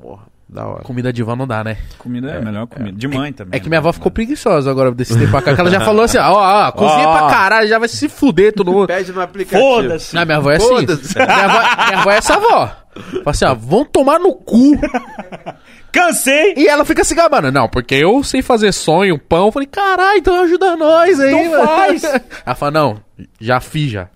Porra, 0.00 0.22
da 0.48 0.66
hora. 0.66 0.82
Comida 0.82 1.12
de 1.12 1.22
vó 1.22 1.36
não 1.36 1.46
dá, 1.46 1.62
né? 1.62 1.76
Comida 1.98 2.30
é, 2.30 2.38
a 2.38 2.40
melhor 2.40 2.66
comida. 2.66 2.96
De 2.96 3.06
mãe 3.08 3.32
também. 3.32 3.56
É 3.56 3.60
que 3.60 3.68
minha 3.68 3.78
avó 3.78 3.92
ficou 3.92 4.10
preguiçosa 4.10 4.70
agora 4.70 4.90
desse 4.92 5.18
tempo 5.18 5.30
pra 5.30 5.42
cá. 5.42 5.54
Que 5.54 5.60
ela 5.60 5.70
já 5.70 5.80
falou 5.80 6.02
assim: 6.02 6.18
ó, 6.18 6.68
ó, 6.68 6.72
cozinha 6.72 7.08
pra 7.08 7.28
caralho, 7.28 7.68
já 7.68 7.78
vai 7.78 7.88
se 7.88 8.08
fuder 8.08 8.52
todo 8.52 8.72
mundo. 8.72 8.86
Pede 8.86 9.12
no 9.12 9.20
aplicativo. 9.20 9.62
Foda-se. 9.62 10.14
Não, 10.14 10.24
minha 10.24 10.38
avó 10.38 10.50
é 10.50 10.56
assim. 10.56 10.74
Minha 10.74 11.44
avó, 11.44 11.86
minha 11.86 11.98
avó 12.00 12.10
é 12.10 12.16
essa 12.16 12.34
avó. 12.34 12.72
Fala 12.94 13.22
assim, 13.26 13.44
ó, 13.44 13.54
vão 13.54 13.84
tomar 13.84 14.18
no 14.18 14.34
cu. 14.34 14.72
Cansei! 15.92 16.54
E 16.56 16.66
ela 16.68 16.84
fica 16.84 17.02
se 17.02 17.14
gabando. 17.14 17.50
Não, 17.50 17.68
porque 17.68 17.94
eu 17.94 18.22
sei 18.22 18.42
fazer 18.42 18.72
sonho, 18.72 19.18
pão. 19.18 19.46
Eu 19.46 19.52
falei, 19.52 19.66
caralho, 19.66 20.18
então 20.18 20.42
ajuda 20.42 20.76
nós 20.76 21.18
aí, 21.18 21.32
Então 21.32 21.50
mano. 21.50 21.66
faz. 21.66 22.02
Ela 22.44 22.54
fala, 22.54 22.70
não, 22.72 23.00
já 23.40 23.58
fiz 23.58 23.90
já. 23.92 24.08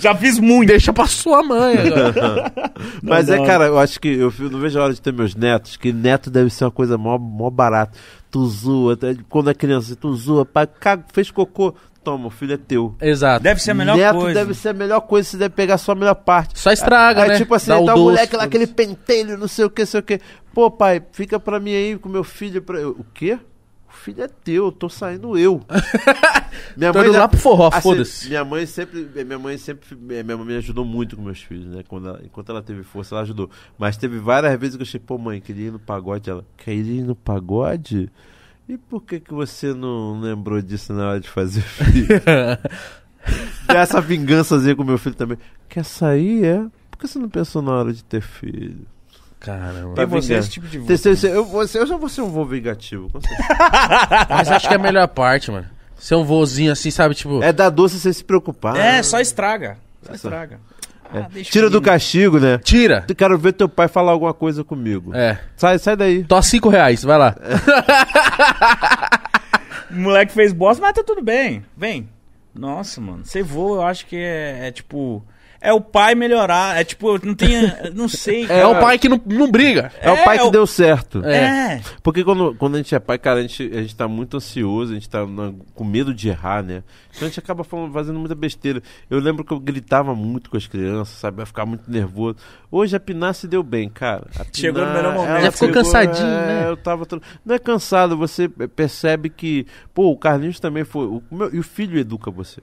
Já 0.00 0.14
fiz 0.14 0.38
muito. 0.38 0.68
Deixa 0.68 0.92
pra 0.92 1.06
sua 1.06 1.42
mãe 1.42 1.76
agora. 1.78 2.52
Mas 3.02 3.28
Não, 3.28 3.34
é, 3.34 3.38
não. 3.38 3.44
cara, 3.46 3.66
eu 3.66 3.78
acho 3.78 4.00
que 4.00 4.08
eu 4.08 4.32
não 4.50 4.58
vejo 4.58 4.78
a 4.80 4.84
hora 4.84 4.94
de 4.94 5.02
ter 5.02 5.12
meus 5.12 5.34
netos, 5.34 5.76
que 5.76 5.92
neto 5.92 6.30
deve 6.30 6.48
ser 6.50 6.64
uma 6.64 6.70
coisa 6.70 6.96
mó, 6.96 7.18
mó 7.18 7.50
barata. 7.50 7.92
Tu 8.30 8.46
zoa, 8.46 8.92
até 8.94 9.16
quando 9.28 9.48
é 9.50 9.54
criança, 9.54 9.96
tu 9.96 10.14
zoa, 10.14 10.44
pai, 10.44 10.66
caga, 10.66 11.02
fez 11.12 11.30
cocô, 11.30 11.74
toma, 12.10 12.26
o 12.26 12.30
filho 12.30 12.54
é 12.54 12.56
teu. 12.56 12.94
Exato. 13.00 13.42
Deve 13.42 13.60
ser 13.62 13.72
a 13.72 13.74
melhor 13.74 13.96
neto 13.96 14.16
coisa. 14.18 14.34
deve 14.40 14.54
ser 14.54 14.68
a 14.70 14.72
melhor 14.72 15.00
coisa, 15.00 15.28
você 15.28 15.36
deve 15.36 15.54
pegar 15.54 15.78
só 15.78 15.92
a 15.92 15.94
melhor 15.94 16.14
parte. 16.14 16.58
Só 16.58 16.70
estraga, 16.72 17.22
Aí, 17.22 17.28
né? 17.30 17.36
tipo 17.36 17.54
assim, 17.54 17.68
Dá 17.70 17.76
tá 17.76 17.82
o 17.82 17.86
doce, 17.86 18.00
moleque 18.00 18.36
lá, 18.36 18.44
aquele 18.44 18.66
pentelho, 18.66 19.36
não 19.36 19.48
sei 19.48 19.64
o 19.64 19.70
que, 19.70 19.84
sei 19.84 20.00
o 20.00 20.02
que. 20.02 20.20
Pô, 20.54 20.70
pai, 20.70 21.02
fica 21.12 21.38
pra 21.38 21.60
mim 21.60 21.72
aí 21.72 21.98
com 21.98 22.08
meu 22.08 22.24
filho. 22.24 22.62
Pra... 22.62 22.78
eu, 22.78 22.90
O 22.90 23.04
quê? 23.12 23.38
O 23.88 23.92
filho 24.00 24.22
é 24.22 24.28
teu, 24.28 24.66
eu 24.66 24.72
tô 24.72 24.88
saindo 24.88 25.36
eu. 25.36 25.60
minha 26.76 26.92
Tô 26.92 27.02
indo 27.02 27.12
já- 27.12 27.20
lá 27.20 27.28
pro 27.28 27.38
forró, 27.38 27.68
assim, 27.72 27.80
foda-se. 27.80 28.28
Minha 28.28 28.44
mãe 28.44 28.66
sempre, 28.66 29.08
minha 29.24 29.38
mãe 29.38 29.58
sempre, 29.58 29.96
minha 29.96 30.22
mãe 30.36 30.46
me 30.46 30.56
ajudou 30.56 30.84
muito 30.84 31.16
com 31.16 31.22
meus 31.22 31.42
filhos, 31.42 31.66
né? 31.74 31.82
Quando 31.88 32.08
ela- 32.08 32.20
enquanto 32.24 32.50
ela 32.50 32.62
teve 32.62 32.82
força, 32.82 33.14
ela 33.14 33.22
ajudou. 33.22 33.50
Mas 33.78 33.96
teve 33.96 34.18
várias 34.18 34.58
vezes 34.58 34.76
que 34.76 34.82
eu 34.82 34.86
achei, 34.86 35.00
pô, 35.00 35.18
mãe, 35.18 35.40
queria 35.40 35.68
ir 35.68 35.70
no 35.72 35.78
pagode. 35.78 36.28
Ela, 36.30 36.44
quer 36.56 36.74
ir 36.74 37.02
no 37.02 37.14
pagode? 37.16 38.10
E 38.68 38.76
por 38.76 39.02
que 39.02 39.18
que 39.20 39.32
você 39.32 39.72
não 39.72 40.20
lembrou 40.20 40.60
disso 40.60 40.92
na 40.92 41.08
hora 41.10 41.20
de 41.20 41.28
fazer 41.28 41.62
filho? 41.62 42.08
Dá 43.66 43.80
essa 43.80 44.00
vingançazinha 44.00 44.74
com 44.76 44.84
meu 44.84 44.98
filho 44.98 45.14
também. 45.14 45.38
Quer 45.68 45.84
sair, 45.84 46.44
é? 46.44 46.58
Por 46.90 46.98
que 46.98 47.08
você 47.08 47.18
não 47.18 47.28
pensou 47.28 47.62
na 47.62 47.72
hora 47.72 47.92
de 47.92 48.02
ter 48.04 48.20
filho? 48.20 48.86
Caramba. 49.40 49.94
Tem 49.94 50.06
você 50.06 50.34
esse 50.34 50.50
tipo 50.50 50.66
de 50.66 50.80
Terceiro, 50.80 51.18
eu, 51.28 51.44
você- 51.44 51.78
eu 51.78 51.86
já 51.86 51.96
vou 51.96 52.08
ser 52.08 52.22
um 52.22 52.28
vô 52.30 52.44
vingativo. 52.44 53.08
com 53.10 53.20
certeza. 53.20 53.48
Mas 54.28 54.50
acho 54.50 54.66
que 54.68 54.74
é 54.74 54.76
a 54.76 54.80
melhor 54.80 55.06
parte, 55.08 55.50
mano. 55.50 55.66
Ser 55.96 56.14
um 56.16 56.24
vozinho 56.24 56.72
assim, 56.72 56.90
sabe? 56.90 57.14
Tipo, 57.14 57.42
É 57.42 57.52
dar 57.52 57.70
doce 57.70 57.98
sem 58.00 58.12
se 58.12 58.24
preocupar. 58.24 58.76
É, 58.76 59.02
só 59.02 59.20
estraga. 59.20 59.78
Só 60.02 60.12
Essa- 60.12 60.26
estraga. 60.28 60.60
É. 61.14 61.18
Ah, 61.20 61.28
deixa 61.32 61.50
Tira 61.50 61.70
do 61.70 61.80
castigo, 61.80 62.38
né? 62.38 62.58
tira. 62.58 63.04
Quero 63.16 63.38
ver 63.38 63.52
teu 63.52 63.68
pai 63.68 63.88
falar 63.88 64.12
alguma 64.12 64.34
coisa 64.34 64.62
comigo. 64.62 65.14
É. 65.14 65.38
Sai, 65.56 65.78
sai 65.78 65.96
daí. 65.96 66.24
Tô 66.24 66.36
a 66.36 66.42
cinco 66.42 66.68
reais, 66.68 67.02
vai 67.02 67.18
lá. 67.18 67.34
O 69.90 69.94
moleque 69.94 70.32
fez 70.32 70.52
bosta, 70.52 70.82
mas 70.82 70.92
tá 70.94 71.02
tudo 71.02 71.22
bem. 71.22 71.64
Vem. 71.76 72.08
Nossa, 72.54 73.00
mano. 73.00 73.24
Ser 73.24 73.42
vô, 73.42 73.76
eu 73.76 73.82
acho 73.82 74.06
que 74.06 74.16
é, 74.16 74.66
é 74.68 74.70
tipo. 74.70 75.24
É 75.60 75.72
o 75.72 75.80
pai 75.80 76.14
melhorar. 76.14 76.80
É 76.80 76.84
tipo, 76.84 77.24
não 77.26 77.34
tem. 77.34 77.50
Não 77.94 78.08
sei. 78.08 78.46
É, 78.50 78.64
o 78.66 78.78
pai 78.80 78.98
que 78.98 79.08
não, 79.08 79.20
não 79.26 79.50
briga. 79.50 79.90
É, 80.00 80.10
o 80.10 80.24
pai 80.24 80.36
é 80.36 80.40
que 80.40 80.46
o- 80.46 80.50
deu 80.50 80.66
certo. 80.66 81.24
É. 81.24 81.80
Porque 82.02 82.22
quando, 82.22 82.54
quando 82.54 82.74
a 82.74 82.78
gente 82.78 82.94
é 82.94 82.98
pai, 83.00 83.18
cara, 83.18 83.40
a 83.40 83.42
gente, 83.42 83.62
a 83.74 83.80
gente 83.82 83.96
tá 83.96 84.06
muito 84.06 84.36
ansioso, 84.36 84.92
a 84.92 84.94
gente 84.94 85.08
tá 85.08 85.26
na- 85.26 85.52
com 85.74 85.84
medo 85.84 86.14
de 86.14 86.28
errar, 86.28 86.62
né? 86.62 86.82
Então 87.10 87.26
a 87.26 87.28
gente 87.30 87.40
acaba 87.40 87.64
falando, 87.64 87.92
fazendo 87.92 88.18
muita 88.18 88.34
besteira. 88.36 88.80
Eu 89.10 89.18
lembro 89.18 89.44
que 89.44 89.52
eu 89.52 89.58
gritava 89.58 90.14
muito 90.14 90.48
com 90.48 90.56
as 90.56 90.66
crianças, 90.66 91.16
sabe? 91.18 91.42
Eu 91.42 91.46
ficava 91.46 91.68
muito 91.68 91.90
nervoso. 91.90 92.36
Hoje 92.70 92.94
a 92.94 93.00
Pinar 93.00 93.34
se 93.34 93.48
deu 93.48 93.62
bem, 93.62 93.88
cara. 93.88 94.26
A 94.38 94.44
Chegou 94.52 94.84
no 94.86 94.92
melhor 94.92 95.12
momento. 95.14 95.30
ela 95.30 95.40
Já 95.40 95.50
ficou 95.52 95.70
cansadinho, 95.72 96.26
é, 96.26 96.46
né? 96.46 96.64
Eu 96.68 96.76
tava. 96.76 97.04
Não 97.44 97.54
é 97.54 97.58
cansado, 97.58 98.16
você 98.16 98.48
percebe 98.48 99.28
que. 99.28 99.66
Pô, 99.92 100.12
o 100.12 100.16
Carlinhos 100.16 100.60
também 100.60 100.84
foi. 100.84 101.06
O, 101.06 101.22
meu- 101.30 101.52
e 101.54 101.58
o 101.58 101.62
filho 101.64 101.98
educa 101.98 102.30
você. 102.30 102.60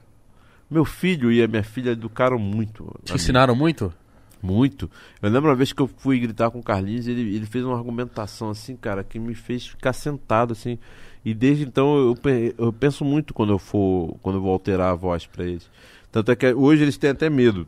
Meu 0.69 0.85
filho 0.85 1.32
e 1.32 1.44
a 1.44 1.48
minha 1.48 1.64
filha 1.64 1.92
educaram 1.92 2.40
muito. 2.40 2.92
Te 3.03 3.14
ensinaram 3.14 3.56
muito? 3.56 3.94
Muito. 4.42 4.90
Eu 5.22 5.30
lembro 5.30 5.50
uma 5.50 5.56
vez 5.56 5.74
que 5.74 5.82
eu 5.82 5.88
fui 5.88 6.19
gritar 6.19 6.52
com 6.52 6.60
o 6.60 6.64
Carlinhos, 6.64 7.08
ele, 7.08 7.35
ele 7.35 7.45
fez 7.45 7.66
uma 7.66 7.76
argumentação 7.76 8.50
assim, 8.50 8.76
cara, 8.76 9.03
que 9.03 9.18
me 9.18 9.34
fez 9.34 9.68
ficar 9.68 9.94
sentado 9.94 10.53
assim. 10.53 10.77
E 11.24 11.34
desde 11.34 11.64
então 11.64 11.98
eu, 11.98 12.18
eu 12.58 12.72
penso 12.72 13.03
muito 13.03 13.34
quando 13.34 13.53
eu 13.53 13.60
for, 13.60 14.16
quando 14.22 14.35
eu 14.35 14.42
vou 14.42 14.52
alterar 14.52 14.92
a 14.92 14.95
voz 14.95 15.26
pra 15.26 15.44
eles. 15.44 15.69
Tanto 16.11 16.32
é 16.32 16.35
que 16.35 16.53
hoje 16.53 16.84
eles 16.84 16.98
têm 16.98 17.10
até 17.10 17.30
medo. 17.30 17.68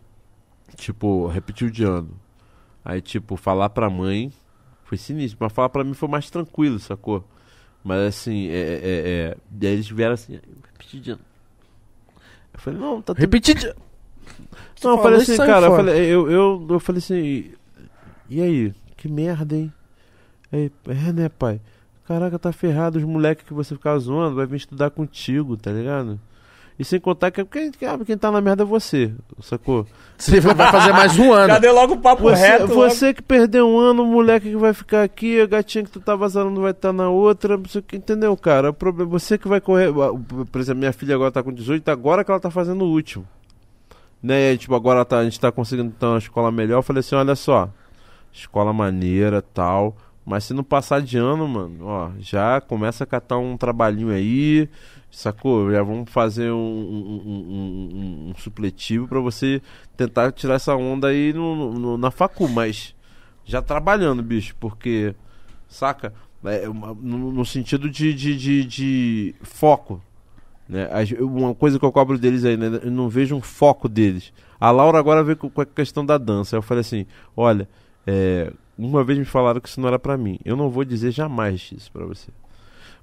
Tipo, 0.75 1.27
repetir 1.27 1.67
o 1.67 1.71
de 1.71 1.83
ano. 1.83 2.11
Aí, 2.85 3.01
tipo, 3.01 3.35
falar 3.35 3.69
pra 3.69 3.89
mãe 3.89 4.31
foi 4.83 4.97
sinistro, 4.97 5.37
mas 5.41 5.51
falar 5.51 5.69
pra 5.69 5.83
mim 5.83 5.93
foi 5.93 6.07
mais 6.07 6.29
tranquilo, 6.29 6.79
sacou? 6.79 7.27
Mas 7.83 7.99
assim, 8.01 8.47
é. 8.47 8.53
é, 8.53 8.79
é... 8.83 9.37
E 9.59 9.67
aí 9.67 9.73
eles 9.73 9.89
vieram 9.89 10.13
assim, 10.13 10.39
repetir 10.71 11.01
de 11.01 11.11
ano. 11.11 11.21
Eu 12.57 12.61
falei, 12.61 12.79
não, 12.79 13.01
tá 13.01 13.13
tudo 13.13 13.21
Repetir. 13.21 13.75
não, 14.83 14.91
eu 14.91 14.97
falei 14.97 15.21
assim, 15.21 15.37
cara, 15.37 15.67
eu 15.67 15.75
falei, 15.75 16.05
eu, 16.05 16.31
eu, 16.31 16.67
eu 16.69 16.79
falei 16.79 16.99
assim, 16.99 17.51
e 18.29 18.41
aí? 18.41 18.73
Que 18.97 19.07
merda, 19.07 19.55
hein? 19.55 19.71
Aí, 20.51 20.71
é, 20.87 21.13
né, 21.13 21.29
pai? 21.29 21.61
Caraca, 22.05 22.39
tá 22.39 22.51
ferrado, 22.51 22.97
os 22.97 23.03
moleques 23.03 23.45
que 23.45 23.53
você 23.53 23.75
ficar 23.75 23.97
zoando 23.99 24.35
vai 24.35 24.45
vir 24.45 24.57
estudar 24.57 24.89
contigo, 24.89 25.55
tá 25.55 25.71
ligado? 25.71 26.19
E 26.79 26.85
sem 26.85 26.99
contar 26.99 27.31
que 27.31 27.43
quem, 27.45 27.71
quem- 27.71 27.99
quem 28.05 28.17
tá 28.17 28.31
na 28.31 28.39
merda 28.39 28.61
é 28.61 28.65
você, 28.65 29.11
sacou? 29.41 29.85
Você 30.15 30.39
vai 30.39 30.53
fazer 30.55 30.91
mais 30.93 31.17
um 31.17 31.33
ano. 31.33 31.47
Já 31.53 31.57
deu 31.59 31.73
logo 31.73 31.95
o 31.95 31.99
papo 31.99 32.21
Você, 32.23 32.35
reto. 32.47 32.67
logo. 32.73 32.75
você 32.89 33.13
que 33.15 33.21
perdeu 33.23 33.67
um 33.67 33.79
ano, 33.79 34.03
o 34.03 34.05
moleque 34.05 34.51
que 34.51 34.55
vai 34.55 34.73
ficar 34.73 35.01
aqui, 35.01 35.41
a 35.41 35.47
gatinha 35.47 35.83
que 35.83 35.89
tu 35.89 35.99
tá 35.99 36.15
vazando 36.15 36.61
vai 36.61 36.71
estar 36.71 36.93
na 36.93 37.09
outra, 37.09 37.57
não 37.57 37.65
sei 37.65 37.81
o 37.81 37.83
que, 37.83 37.95
entendeu, 37.97 38.35
cara? 38.37 38.69
O 38.69 38.73
problema, 38.73 39.09
você 39.09 39.37
que 39.39 39.47
vai 39.47 39.59
correr. 39.59 39.91
Por 40.51 40.61
exemplo, 40.61 40.79
minha 40.79 40.93
filha 40.93 41.15
agora 41.15 41.31
tá 41.31 41.41
com 41.41 41.51
18, 41.51 41.89
agora 41.89 42.23
que 42.23 42.29
ela 42.29 42.39
tá 42.39 42.51
fazendo 42.51 42.83
o 42.85 42.89
último. 42.91 43.27
Né? 44.21 44.53
E 44.53 44.57
tipo, 44.57 44.75
agora 44.75 45.03
tá- 45.05 45.19
a 45.19 45.23
gente 45.23 45.39
tá 45.39 45.51
conseguindo 45.51 45.91
ter 45.91 46.05
uma 46.05 46.17
escola 46.17 46.51
melhor. 46.51 46.77
Eu 46.77 46.83
falei 46.83 46.99
assim: 46.99 47.15
olha 47.15 47.35
só, 47.35 47.69
escola 48.31 48.71
maneira 48.73 49.41
tal. 49.41 49.95
Mas 50.25 50.43
se 50.43 50.53
não 50.53 50.63
passar 50.63 51.01
de 51.01 51.17
ano, 51.17 51.47
mano, 51.47 51.85
ó, 51.85 52.09
já 52.19 52.59
começa 52.59 53.03
a 53.03 53.07
catar 53.07 53.37
um 53.37 53.55
trabalhinho 53.55 54.09
aí, 54.09 54.67
sacou? 55.17 55.71
Já 55.71 55.81
vamos 55.81 56.11
fazer 56.11 56.51
um, 56.51 56.55
um- 56.57 57.21
um- 57.25 58.29
um- 58.29 58.33
supletivo 58.37 59.07
pra 59.07 59.19
você 59.19 59.61
tentar 59.95 60.31
tirar 60.31 60.55
essa 60.55 60.75
onda 60.75 61.07
aí 61.07 61.33
no, 61.33 61.73
no- 61.73 61.97
na 61.97 62.11
facu, 62.11 62.47
mas 62.47 62.95
já 63.43 63.61
trabalhando, 63.61 64.21
bicho, 64.21 64.55
porque, 64.59 65.15
saca? 65.67 66.13
É 66.43 66.69
uma- 66.69 66.93
no, 66.93 67.31
no 67.31 67.45
sentido 67.45 67.89
de, 67.89 68.13
de, 68.13 68.37
de, 68.37 68.63
de 68.65 69.35
foco. 69.41 70.01
Né? 70.69 70.87
Uma 71.19 71.55
coisa 71.55 71.79
que 71.79 71.85
eu 71.85 71.91
cobro 71.91 72.17
deles 72.19 72.45
aí, 72.45 72.55
né? 72.55 72.79
Eu 72.83 72.91
não 72.91 73.09
vejo 73.09 73.35
um 73.35 73.41
foco 73.41 73.89
deles. 73.89 74.31
A 74.59 74.69
Laura 74.69 74.99
agora 74.99 75.23
veio 75.23 75.37
com, 75.37 75.61
a 75.61 75.65
questão 75.65 76.05
da 76.05 76.17
dança. 76.17 76.55
Eu 76.55 76.61
falei 76.61 76.81
assim: 76.81 77.05
olha, 77.35 77.67
é, 78.05 78.51
uma 78.77 79.03
vez 79.03 79.17
me 79.17 79.25
falaram 79.25 79.59
que 79.61 79.67
isso 79.69 79.79
não 79.81 79.87
era 79.87 79.97
pra 79.97 80.17
mim. 80.17 80.37
Eu 80.45 80.55
não 80.55 80.69
vou 80.69 80.83
dizer 80.85 81.11
jamais 81.11 81.71
isso 81.75 81.91
pra 81.91 82.05
você. 82.05 82.29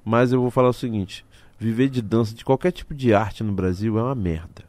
Mas 0.04 0.30
eu 0.32 0.40
vou 0.40 0.50
falar 0.50 0.68
o 0.68 0.72
seguinte: 0.74 1.24
viver 1.64 1.88
de 1.88 2.02
dança, 2.02 2.34
de 2.34 2.44
qualquer 2.44 2.70
tipo 2.72 2.94
de 2.94 3.14
arte 3.14 3.42
no 3.42 3.52
Brasil 3.52 3.98
é 3.98 4.02
uma 4.02 4.14
merda. 4.14 4.62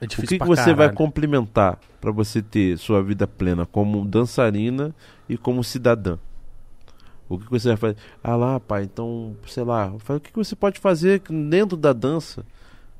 É 0.00 0.04
O 0.06 0.08
que, 0.08 0.38
que 0.38 0.38
você 0.46 0.72
vai 0.74 0.92
complementar 0.94 1.78
pra 2.00 2.10
você 2.10 2.40
ter 2.40 2.78
sua 2.78 3.02
vida 3.02 3.26
plena 3.26 3.66
como 3.66 4.04
dançarina 4.04 4.94
e 5.28 5.36
como 5.36 5.62
cidadã? 5.64 6.18
O 7.28 7.38
que, 7.38 7.44
que 7.44 7.50
você 7.50 7.68
vai 7.68 7.76
fazer? 7.76 7.96
Ah 8.24 8.34
lá, 8.36 8.58
pai, 8.60 8.84
então, 8.84 9.36
sei 9.46 9.62
lá, 9.62 9.88
eu 9.92 9.98
falei, 9.98 10.18
o 10.18 10.20
que, 10.20 10.30
que 10.32 10.36
você 10.38 10.56
pode 10.56 10.80
fazer 10.80 11.20
dentro 11.28 11.76
da 11.76 11.92
dança 11.92 12.44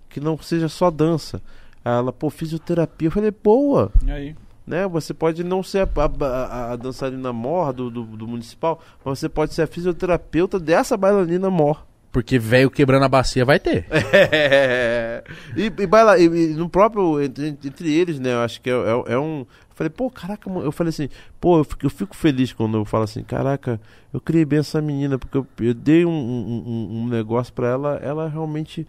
que 0.08 0.20
não 0.20 0.36
seja 0.38 0.68
só 0.68 0.90
dança? 0.90 1.40
Aí 1.84 1.92
ela, 1.92 2.12
pô, 2.12 2.28
fisioterapia. 2.30 3.08
Eu 3.08 3.12
falei, 3.12 3.30
boa, 3.30 3.90
E 4.06 4.10
aí? 4.10 4.36
né? 4.66 4.86
Você 4.86 5.14
pode 5.14 5.42
não 5.42 5.62
ser 5.62 5.78
a, 5.80 5.88
a- 5.96 6.26
a- 6.26 6.72
a 6.72 6.76
dançarina 6.76 7.32
mor 7.32 7.72
do, 7.72 7.90
do, 7.90 8.04
do 8.04 8.28
municipal, 8.28 8.80
mas 9.04 9.18
você 9.18 9.28
pode 9.28 9.54
ser 9.54 9.62
a 9.62 9.66
fisioterapeuta 9.66 10.60
dessa 10.60 10.96
bailarina 10.96 11.48
mor. 11.50 11.86
Porque 12.12 12.38
velho 12.40 12.70
quebrando 12.70 13.04
a 13.04 13.08
bacia 13.08 13.44
vai 13.44 13.58
ter. 13.60 13.86
É. 13.90 15.22
E, 15.56 15.66
e, 15.66 15.86
baila- 15.86 16.18
e- 16.18 16.24
e 16.24 16.54
no 16.54 16.68
próprio, 16.68 17.22
entre, 17.22 17.48
entre 17.48 17.92
eles, 17.94 18.18
né? 18.18 18.32
Eu 18.34 18.40
acho 18.40 18.60
que 18.60 18.68
é, 18.70 18.72
é- 18.74 19.12
é 19.14 19.18
um. 19.18 19.46
falei, 19.74 19.90
pô, 19.90 20.10
caraca, 20.10 20.50
eu 20.50 20.72
falei 20.72 20.88
assim, 20.90 21.08
pô, 21.40 21.58
eu 21.58 21.64
fico, 21.64 21.86
eu 21.86 21.90
fico 21.90 22.16
feliz 22.16 22.52
quando 22.52 22.76
eu 22.78 22.84
falo 22.84 23.04
assim, 23.04 23.22
caraca, 23.22 23.80
eu 24.12 24.20
criei 24.20 24.44
bem 24.44 24.58
essa 24.58 24.80
menina, 24.82 25.18
porque 25.18 25.38
eu, 25.38 25.46
eu 25.60 25.72
dei 25.72 26.04
um, 26.04 26.10
um, 26.10 26.88
um 27.02 27.08
negócio 27.08 27.52
pra 27.52 27.68
ela, 27.68 27.96
ela 28.02 28.28
realmente. 28.28 28.86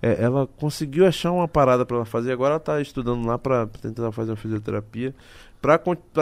é, 0.00 0.22
ela 0.22 0.46
conseguiu 0.58 1.06
achar 1.06 1.32
uma 1.32 1.48
parada 1.48 1.84
pra 1.84 1.96
ela 1.96 2.06
fazer. 2.06 2.32
Agora 2.32 2.52
ela 2.52 2.60
tá 2.60 2.80
estudando 2.80 3.26
lá 3.26 3.36
pra 3.38 3.66
tentar 3.66 4.10
fazer 4.12 4.30
uma 4.30 4.36
fisioterapia, 4.36 5.14
pra 5.60 5.78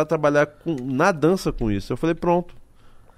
trabalhar 0.07 0.47
com, 0.47 0.75
na 0.83 1.13
dança 1.13 1.53
com 1.53 1.71
isso. 1.71 1.93
Eu 1.93 1.97
falei, 1.99 2.15
pronto. 2.15 2.55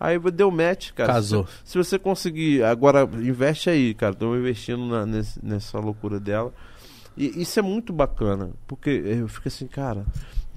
Aí 0.04 0.18
deu 0.32 0.50
match, 0.50 0.90
cara. 0.92 1.12
Casou. 1.12 1.46
Se, 1.64 1.72
se 1.72 1.78
você 1.78 1.98
conseguir, 1.98 2.64
agora 2.64 3.08
investe 3.14 3.70
aí, 3.70 3.94
cara. 3.94 4.12
Estamos 4.12 4.36
investindo 4.38 4.84
na- 4.86 5.06
nesse- 5.06 5.38
nessa 5.44 5.78
loucura 5.78 6.18
dela. 6.18 6.52
E 7.16 7.40
isso 7.42 7.58
é 7.58 7.62
muito 7.62 7.92
bacana, 7.92 8.50
porque 8.66 8.90
eu 8.90 9.28
fico 9.28 9.46
assim, 9.48 9.66
cara. 9.66 10.04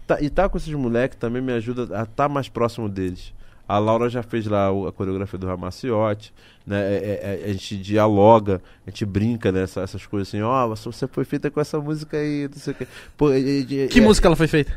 tá- 0.07 0.21
e 0.21 0.29
tá 0.29 0.47
com 0.47 0.57
esses 0.57 0.71
moleques 0.73 1.17
também 1.19 1.41
me 1.41 1.51
ajuda 1.51 1.99
a 1.99 2.03
estar 2.03 2.29
mais 2.29 2.47
próximo 2.47 2.87
deles. 2.87 3.33
A 3.67 3.79
Laura 3.79 4.07
já 4.09 4.21
fez 4.21 4.45
lá 4.45 4.67
a 4.69 4.91
coreografia 4.91 5.39
do 5.39 5.47
Ramaciotti, 5.47 6.31
né? 6.65 6.79
É- 6.79 6.97
é- 6.97 7.41
é- 7.41 7.49
a 7.49 7.53
gente 7.53 7.75
dialoga, 7.77 8.61
a 8.85 8.89
gente 8.91 9.03
brinca 9.05 9.51
nessas 9.51 9.83
essas 9.83 10.05
coisas 10.05 10.27
assim, 10.27 10.41
ó, 10.43 10.67
você 10.75 11.07
foi 11.07 11.25
feita 11.25 11.49
com 11.49 11.59
essa 11.59 11.79
música 11.79 12.17
aí, 12.17 12.47
não 12.51 12.57
sei 12.59 12.73
o 12.73 12.75
quê. 12.77 12.87
Pô, 13.17 13.29
Que 13.29 13.97
e- 13.97 14.01
música 14.01 14.27
ela 14.27 14.35
foi 14.35 14.47
feita? 14.47 14.71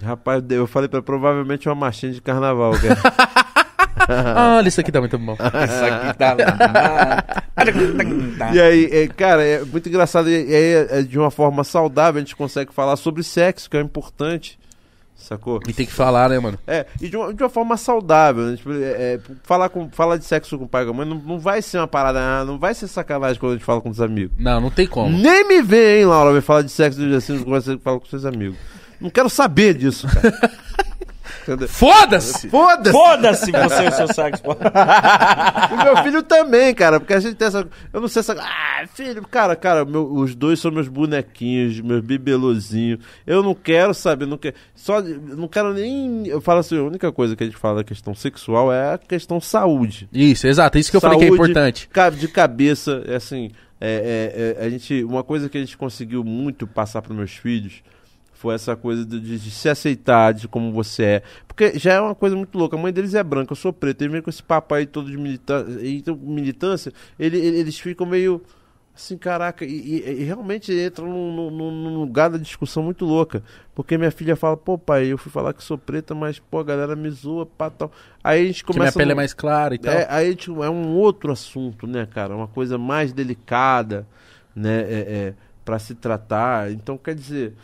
Rapaz, 0.00 0.42
eu 0.50 0.66
falei 0.68 0.88
pra 0.88 1.02
provavelmente 1.02 1.68
uma 1.68 1.74
marchinha 1.74 2.12
de 2.12 2.22
carnaval, 2.22 2.72
cara. 2.72 2.94
Olha, 4.56 4.66
isso 4.68 4.80
aqui 4.80 4.92
tá 4.92 5.00
muito 5.00 5.18
bom. 5.18 5.34
Isso 5.38 5.84
aqui 5.84 6.18
tá. 6.18 6.36
E 8.54 8.60
aí, 8.60 8.84
é, 8.90 9.06
cara, 9.08 9.44
é 9.44 9.62
muito 9.64 9.88
engraçado. 9.88 10.30
E 10.30 10.34
aí, 10.34 10.86
é, 10.90 11.02
de 11.02 11.18
uma 11.18 11.30
forma 11.30 11.62
saudável, 11.62 12.18
a 12.18 12.24
gente 12.24 12.34
consegue 12.34 12.72
falar 12.72 12.96
sobre 12.96 13.22
sexo, 13.22 13.68
que 13.68 13.76
é 13.76 13.80
importante. 13.80 14.58
Sacou? 15.14 15.60
E 15.68 15.72
tem 15.74 15.84
que 15.84 15.92
falar, 15.92 16.30
né, 16.30 16.38
mano? 16.38 16.58
É, 16.66 16.86
e 17.00 17.08
de 17.08 17.16
uma, 17.16 17.34
de 17.34 17.42
uma 17.42 17.50
forma 17.50 17.76
saudável. 17.76 18.44
Né? 18.44 18.56
Tipo, 18.56 18.72
é, 18.72 18.76
é, 18.84 19.20
falar, 19.42 19.68
com, 19.68 19.90
falar 19.90 20.16
de 20.16 20.24
sexo 20.24 20.56
com 20.56 20.64
o 20.64 20.68
pai 20.68 20.82
e 20.82 20.86
com 20.86 20.92
a 20.92 20.94
mãe 20.94 21.06
não, 21.06 21.16
não 21.16 21.38
vai 21.38 21.60
ser 21.60 21.76
uma 21.76 21.86
parada, 21.86 22.18
ah, 22.18 22.44
não 22.44 22.58
vai 22.58 22.72
ser 22.74 22.88
sacanagem 22.88 23.38
quando 23.38 23.52
a 23.52 23.56
gente 23.56 23.64
fala 23.64 23.82
com 23.82 23.90
os 23.90 24.00
amigos. 24.00 24.32
Não, 24.38 24.60
não 24.60 24.70
tem 24.70 24.86
como. 24.86 25.16
Nem 25.16 25.46
me 25.46 25.60
vê, 25.60 25.98
hein, 25.98 26.06
Laura, 26.06 26.32
vai 26.32 26.40
falar 26.40 26.62
de 26.62 26.70
sexo 26.70 26.98
do 26.98 27.14
assim, 27.14 27.38
como 27.44 27.54
você 27.54 27.76
fala 27.76 28.00
com 28.00 28.06
seus 28.06 28.24
amigos. 28.24 28.56
Não 28.98 29.10
quero 29.10 29.28
saber 29.28 29.74
disso, 29.74 30.06
cara. 30.08 30.50
Foda-se! 31.68 32.48
Foda-se! 32.48 32.90
Foda-se 32.92 33.50
você 33.52 33.84
e 33.84 33.88
o 33.88 33.92
seu 33.92 34.14
sax. 34.14 34.40
pô. 34.40 34.52
E 34.52 35.84
meu 35.84 35.96
filho 36.02 36.22
também, 36.22 36.74
cara, 36.74 37.00
porque 37.00 37.14
a 37.14 37.20
gente 37.20 37.34
tem 37.34 37.48
essa. 37.48 37.66
Eu 37.92 38.00
não 38.00 38.08
sei 38.08 38.20
essa. 38.20 38.34
Ah, 38.38 38.86
filho, 38.94 39.22
cara, 39.28 39.56
cara, 39.56 39.84
meu- 39.84 40.12
os 40.12 40.34
dois 40.34 40.58
são 40.60 40.70
meus 40.70 40.88
bonequinhos, 40.88 41.80
meus 41.80 42.00
bibelozinhos. 42.02 43.00
Eu 43.26 43.42
não 43.42 43.54
quero 43.54 43.94
saber, 43.94 44.26
não 44.26 44.38
quero. 44.38 44.54
Só. 44.74 45.00
Não 45.00 45.48
quero 45.48 45.72
nem. 45.72 46.26
Eu 46.26 46.40
falo 46.40 46.60
assim, 46.60 46.78
a 46.78 46.82
única 46.82 47.10
coisa 47.12 47.34
que 47.36 47.42
a 47.42 47.46
gente 47.46 47.58
fala 47.58 47.76
da 47.76 47.84
questão 47.84 48.14
sexual 48.14 48.72
é 48.72 48.94
a 48.94 48.98
questão 48.98 49.40
saúde. 49.40 50.08
Isso, 50.12 50.46
exato. 50.46 50.78
Isso 50.78 50.90
que 50.90 50.96
eu 50.96 51.00
falei 51.00 51.18
que 51.18 51.24
é 51.24 51.28
Saúde, 51.28 51.42
importante. 51.52 51.88
De 52.18 52.28
cabeça, 52.28 53.02
é 53.06 53.16
assim. 53.16 53.50
É, 53.82 54.56
é, 54.58 54.62
é, 54.62 54.66
a 54.66 54.68
gente, 54.68 55.02
uma 55.04 55.24
coisa 55.24 55.48
que 55.48 55.56
a 55.56 55.60
gente 55.60 55.74
conseguiu 55.76 56.22
muito 56.22 56.66
passar 56.66 57.00
para 57.00 57.14
meus 57.14 57.32
filhos 57.32 57.82
foi 58.40 58.54
essa 58.54 58.74
coisa 58.74 59.04
de, 59.04 59.20
de- 59.20 59.38
de 59.38 59.50
se 59.50 59.68
aceitar, 59.68 60.32
de 60.32 60.48
como 60.48 60.72
você 60.72 61.02
é. 61.04 61.22
Porque 61.46 61.78
já 61.78 61.92
é 61.92 62.00
uma 62.00 62.14
coisa 62.14 62.34
muito 62.34 62.56
louca. 62.56 62.74
A 62.74 62.80
mãe 62.80 62.90
deles 62.90 63.12
é 63.14 63.22
branca, 63.22 63.52
eu 63.52 63.56
sou 63.56 63.70
preto. 63.70 64.00
Eles 64.00 64.12
vêm 64.12 64.22
com 64.22 64.30
esse 64.30 64.42
papo 64.42 64.74
aí 64.74 64.86
todo 64.86 65.10
de 65.10 65.16
militância. 65.18 65.78
Então, 65.86 66.16
militância 66.16 66.90
ele- 67.18 67.36
ele- 67.38 67.58
eles 67.58 67.78
ficam 67.78 68.06
meio. 68.06 68.40
Assim, 68.96 69.16
caraca, 69.16 69.64
e, 69.64 69.68
e- 69.70 70.20
e 70.20 70.24
realmente 70.24 70.72
entra 70.72 71.04
num, 71.04 71.50
num- 71.50 71.70
num- 71.70 72.00
lugar 72.00 72.28
da 72.30 72.36
discussão 72.38 72.82
muito 72.82 73.04
louca. 73.04 73.42
Porque 73.74 73.96
minha 73.96 74.10
filha 74.10 74.34
fala, 74.36 74.56
pô, 74.56 74.76
pai, 74.78 75.06
eu 75.06 75.16
fui 75.18 75.30
falar 75.30 75.52
que 75.54 75.62
sou 75.62 75.76
preta, 75.78 76.14
mas, 76.14 76.38
pô, 76.38 76.58
a 76.58 76.64
galera 76.64 76.96
me 76.96 77.08
zoa, 77.10 77.44
pá, 77.46 77.68
tal. 77.70 77.90
Aí 78.24 78.42
a 78.42 78.46
gente 78.46 78.64
Que 78.64 78.72
minha 78.72 78.80
começa. 78.80 78.98
pele 78.98 79.12
é 79.12 79.14
num- 79.14 79.16
mais 79.16 79.32
clara 79.34 79.74
e 79.74 79.78
tal. 79.78 79.92
é, 79.94 80.06
aí 80.10 80.34
tipo, 80.34 80.62
é 80.64 80.68
um 80.68 80.88
outro 80.96 81.30
assunto, 81.30 81.86
né, 81.86 82.06
cara? 82.06 82.34
Uma 82.34 82.48
coisa 82.48 82.76
mais 82.78 83.12
delicada, 83.12 84.06
né? 84.54 84.80
É, 84.80 84.98
é, 85.28 85.34
para 85.64 85.78
se 85.78 85.94
tratar. 85.94 86.70
Então, 86.72 86.98
quer 86.98 87.14
dizer, 87.14 87.54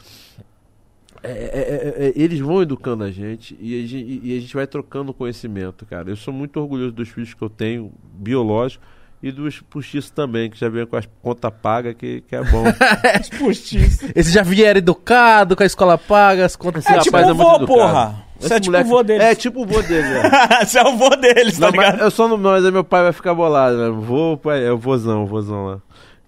é, 1.22 1.30
é, 1.30 1.32
é, 1.32 2.06
é, 2.08 2.12
eles 2.16 2.40
vão 2.40 2.62
educando 2.62 3.04
a 3.04 3.10
gente 3.10 3.56
e 3.60 3.82
a 3.82 3.86
gente, 3.86 4.20
e 4.22 4.36
a 4.36 4.40
gente 4.40 4.54
vai 4.54 4.66
trocando 4.66 5.12
conhecimento, 5.14 5.84
cara. 5.86 6.10
Eu 6.10 6.16
sou 6.16 6.32
muito 6.32 6.60
orgulhoso 6.60 6.92
dos 6.92 7.08
filhos 7.08 7.34
que 7.34 7.42
eu 7.42 7.50
tenho, 7.50 7.92
biológico, 8.14 8.84
e 9.22 9.32
dos 9.32 9.60
postiços 9.60 10.10
também, 10.10 10.50
que 10.50 10.58
já 10.58 10.68
vem 10.68 10.86
com 10.86 10.96
as 10.96 11.08
contas 11.22 11.52
pagas, 11.62 11.94
que, 11.94 12.20
que 12.22 12.36
é 12.36 12.44
bom. 12.44 12.64
Postiço. 13.38 14.06
Esse 14.14 14.30
já 14.30 14.42
vieram 14.42 14.78
educado, 14.78 15.56
com 15.56 15.62
a 15.62 15.66
escola 15.66 15.96
paga, 15.96 16.44
as 16.44 16.54
contas. 16.54 16.86
É 16.86 16.98
tipo 16.98 17.16
rapaz 17.16 17.26
o 17.26 17.30
é 17.30 17.34
muito 17.34 17.48
vô, 17.48 17.56
educado. 17.56 17.66
porra. 17.66 18.26
Você 18.38 18.54
é 18.54 18.60
tipo 18.60 18.78
o 18.78 18.84
vô 18.84 19.02
deles. 19.02 19.24
É 19.24 19.34
tipo 19.34 19.62
o 19.62 19.66
vô 19.66 19.82
dele, 19.82 20.08
né? 20.08 20.30
Você 20.64 20.78
é 20.78 20.82
o 20.82 20.96
vô 20.96 21.08
deles, 21.10 21.58
tá 21.58 21.66
Não, 21.66 21.72
ligado? 21.72 22.00
eu 22.00 22.10
só 22.10 22.28
não, 22.28 22.36
mas 22.36 22.64
aí 22.64 22.70
meu 22.70 22.84
pai 22.84 23.02
vai 23.04 23.12
ficar 23.12 23.34
bolado, 23.34 23.78
né? 23.78 23.88
Vou, 23.88 24.36
pai, 24.36 24.64
é 24.66 24.70
o 24.70 24.76
vozão, 24.78 25.24
o 25.24 25.26
vozão 25.26 25.64
lá. 25.64 25.78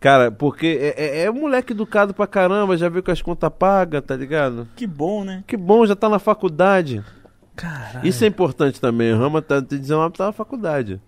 Cara, 0.01 0.31
porque 0.31 0.79
é, 0.97 1.21
é, 1.21 1.23
é 1.25 1.31
um 1.31 1.41
moleque 1.41 1.73
educado 1.73 2.15
pra 2.15 2.27
caramba, 2.27 2.77
já 2.77 2.89
veio 2.89 3.03
com 3.03 3.11
as 3.11 3.21
contas 3.21 3.51
pagas, 3.59 4.03
tá 4.03 4.15
ligado? 4.15 4.69
Que 4.77 4.87
bom, 4.87 5.25
né? 5.25 5.43
Que 5.47 5.57
bom, 5.57 5.85
já 5.85 5.97
tá 5.97 6.09
na 6.09 6.19
faculdade. 6.21 7.03
Caralho. 7.57 8.07
Isso 8.07 8.23
é 8.25 8.29
importante 8.29 8.81
também. 8.81 9.13
O 9.13 9.19
Rama 9.19 9.43
tá, 9.43 9.61
tem 9.61 9.79
19 9.79 10.17
tá 10.17 10.27
na 10.27 10.33
faculdade. 10.33 11.01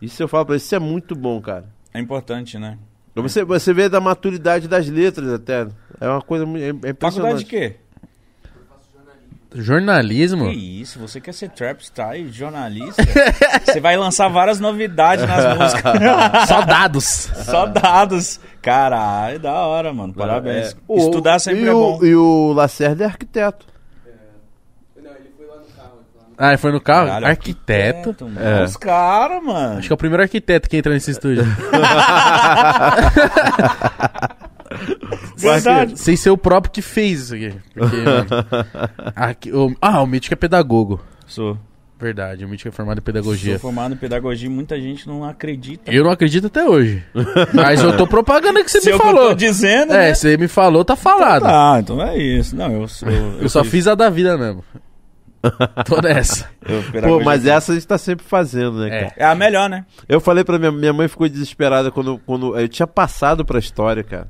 Isso 0.00 0.22
eu 0.22 0.28
falo 0.28 0.46
pra 0.46 0.54
ele, 0.54 0.62
isso 0.62 0.74
é 0.74 0.78
muito 0.78 1.14
bom, 1.14 1.40
cara. 1.40 1.66
É 1.92 2.00
importante, 2.00 2.58
né? 2.58 2.78
Você, 3.14 3.44
você 3.44 3.72
vê 3.72 3.88
da 3.88 4.00
maturidade 4.00 4.68
das 4.68 4.88
letras 4.88 5.32
até. 5.32 5.66
É 6.00 6.08
uma 6.08 6.20
coisa 6.20 6.44
muito. 6.44 6.62
É, 6.62 6.68
é 6.68 6.94
Faculdade 6.94 7.42
impressionante. 7.42 7.44
de 7.44 7.44
quê? 7.46 7.76
Jornalismo? 9.54 10.50
Que 10.50 10.80
isso, 10.82 10.98
você 10.98 11.20
quer 11.20 11.32
ser 11.32 11.48
trap 11.50 11.80
style, 11.84 12.30
jornalista? 12.32 13.02
você 13.64 13.80
vai 13.80 13.96
lançar 13.96 14.28
várias 14.28 14.60
novidades 14.60 15.26
nas 15.26 15.56
músicas. 15.56 15.92
Só 16.48 16.60
dados. 16.62 17.04
Só 17.44 17.66
dados. 17.66 18.40
Caralho, 18.60 19.38
da 19.38 19.52
hora, 19.52 19.92
mano. 19.94 20.12
Parabéns. 20.12 20.72
É, 20.72 20.74
o- 20.88 20.98
Estudar 20.98 21.38
sempre 21.38 21.62
e 21.64 21.68
é 21.68 21.72
o- 21.72 21.98
bom. 21.98 22.04
E 22.04 22.14
o 22.16 22.52
Lacerda 22.52 23.04
é 23.04 23.06
arquiteto. 23.06 23.66
Ah, 26.38 26.48
ele 26.48 26.58
foi 26.58 26.70
no 26.70 26.80
carro? 26.82 27.06
Caralho, 27.06 27.26
arquiteto. 27.28 28.14
mano. 28.26 28.38
É. 28.38 28.62
Os 28.64 28.76
caras, 28.76 29.42
mano. 29.42 29.78
Acho 29.78 29.86
que 29.86 29.92
é 29.92 29.94
o 29.94 29.96
primeiro 29.96 30.22
arquiteto 30.22 30.68
que 30.68 30.76
entra 30.76 30.92
nesse 30.92 31.10
estúdio. 31.12 31.44
Verdade. 35.36 35.98
Sem 35.98 36.16
ser 36.16 36.30
o 36.30 36.38
próprio 36.38 36.72
que 36.72 36.82
fez 36.82 37.20
isso 37.30 37.34
aqui. 37.34 37.54
Porque, 37.74 37.96
mano, 37.96 38.26
aqui- 39.14 39.52
o- 39.52 39.74
ah, 39.80 40.00
o 40.02 40.06
Mítico 40.06 40.34
é 40.34 40.36
pedagogo. 40.36 41.00
Sou. 41.26 41.58
Verdade, 41.98 42.44
o 42.44 42.48
Mítico 42.48 42.68
é 42.68 42.72
formado 42.72 42.98
em 42.98 43.00
Sou 43.00 43.04
pedagogia. 43.06 43.58
formado 43.58 43.94
em 43.94 43.96
pedagogia 43.96 44.46
e 44.46 44.50
muita 44.50 44.78
gente 44.78 45.08
não 45.08 45.24
acredita. 45.24 45.90
Eu 45.90 46.04
não 46.04 46.10
acredito 46.10 46.46
até 46.48 46.68
hoje. 46.68 47.02
Mas 47.54 47.82
eu 47.82 47.96
tô 47.96 48.06
propagando 48.06 48.62
que 48.62 48.70
você 48.70 48.80
Se 48.82 48.86
me 48.88 48.92
é 48.92 48.96
o 48.96 48.98
eu 48.98 49.02
falou. 49.02 49.28
tô 49.28 49.34
dizendo, 49.34 49.94
É, 49.94 50.08
né? 50.08 50.14
você 50.14 50.36
me 50.36 50.46
falou, 50.46 50.84
tá 50.84 50.94
falado. 50.94 51.46
Ah, 51.46 51.78
então 51.80 52.02
é 52.02 52.18
isso. 52.18 52.54
Não, 52.54 52.70
eu 52.70 52.86
sou. 52.86 53.08
Eu 53.40 53.48
só 53.48 53.64
fiz 53.64 53.86
a 53.88 53.94
da 53.94 54.10
vida 54.10 54.36
mesmo. 54.36 54.62
Tô 55.86 56.00
nessa. 56.02 56.48
eu 56.68 56.82
Pô, 57.02 57.20
mas 57.20 57.46
essa 57.46 57.70
a 57.72 57.74
gente 57.74 57.86
tá 57.86 57.96
sempre 57.96 58.26
fazendo, 58.26 58.80
né, 58.80 58.90
cara? 58.90 59.12
É. 59.16 59.22
É 59.22 59.24
a 59.24 59.34
melhor, 59.34 59.70
né? 59.70 59.86
Eu 60.08 60.20
falei 60.20 60.42
pra 60.44 60.58
minha, 60.58 60.72
minha 60.72 60.92
mãe 60.92 61.06
ficou 61.08 61.28
desesperada 61.28 61.90
quando, 61.90 62.18
quando 62.26 62.58
eu 62.58 62.68
tinha 62.68 62.86
passado 62.86 63.44
pra 63.44 63.58
história, 63.58 64.02
cara. 64.02 64.28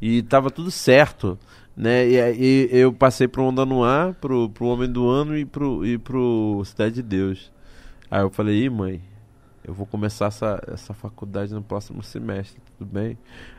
E 0.00 0.22
tava 0.22 0.50
tudo 0.50 0.70
certo, 0.70 1.38
né? 1.76 2.08
E 2.08 2.20
aí 2.20 2.68
eu 2.70 2.92
passei 2.92 3.26
pro 3.26 3.44
Onda 3.44 3.64
no 3.64 3.82
Ar, 3.82 4.14
pro, 4.14 4.48
pro 4.50 4.66
Homem 4.66 4.90
do 4.90 5.08
Ano 5.08 5.36
e 5.36 5.44
pro, 5.44 5.84
e 5.86 5.98
pro 5.98 6.62
Cidade 6.64 6.96
de 6.96 7.02
Deus. 7.02 7.50
Aí 8.10 8.22
eu 8.22 8.30
falei, 8.30 8.64
Ih, 8.64 8.70
mãe, 8.70 9.02
eu 9.64 9.74
vou 9.74 9.86
começar 9.86 10.26
essa, 10.26 10.62
essa 10.68 10.94
faculdade 10.94 11.52
no 11.52 11.62
próximo 11.62 12.02
semestre, 12.02 12.60
tudo 12.78 12.88
bem? 12.88 13.18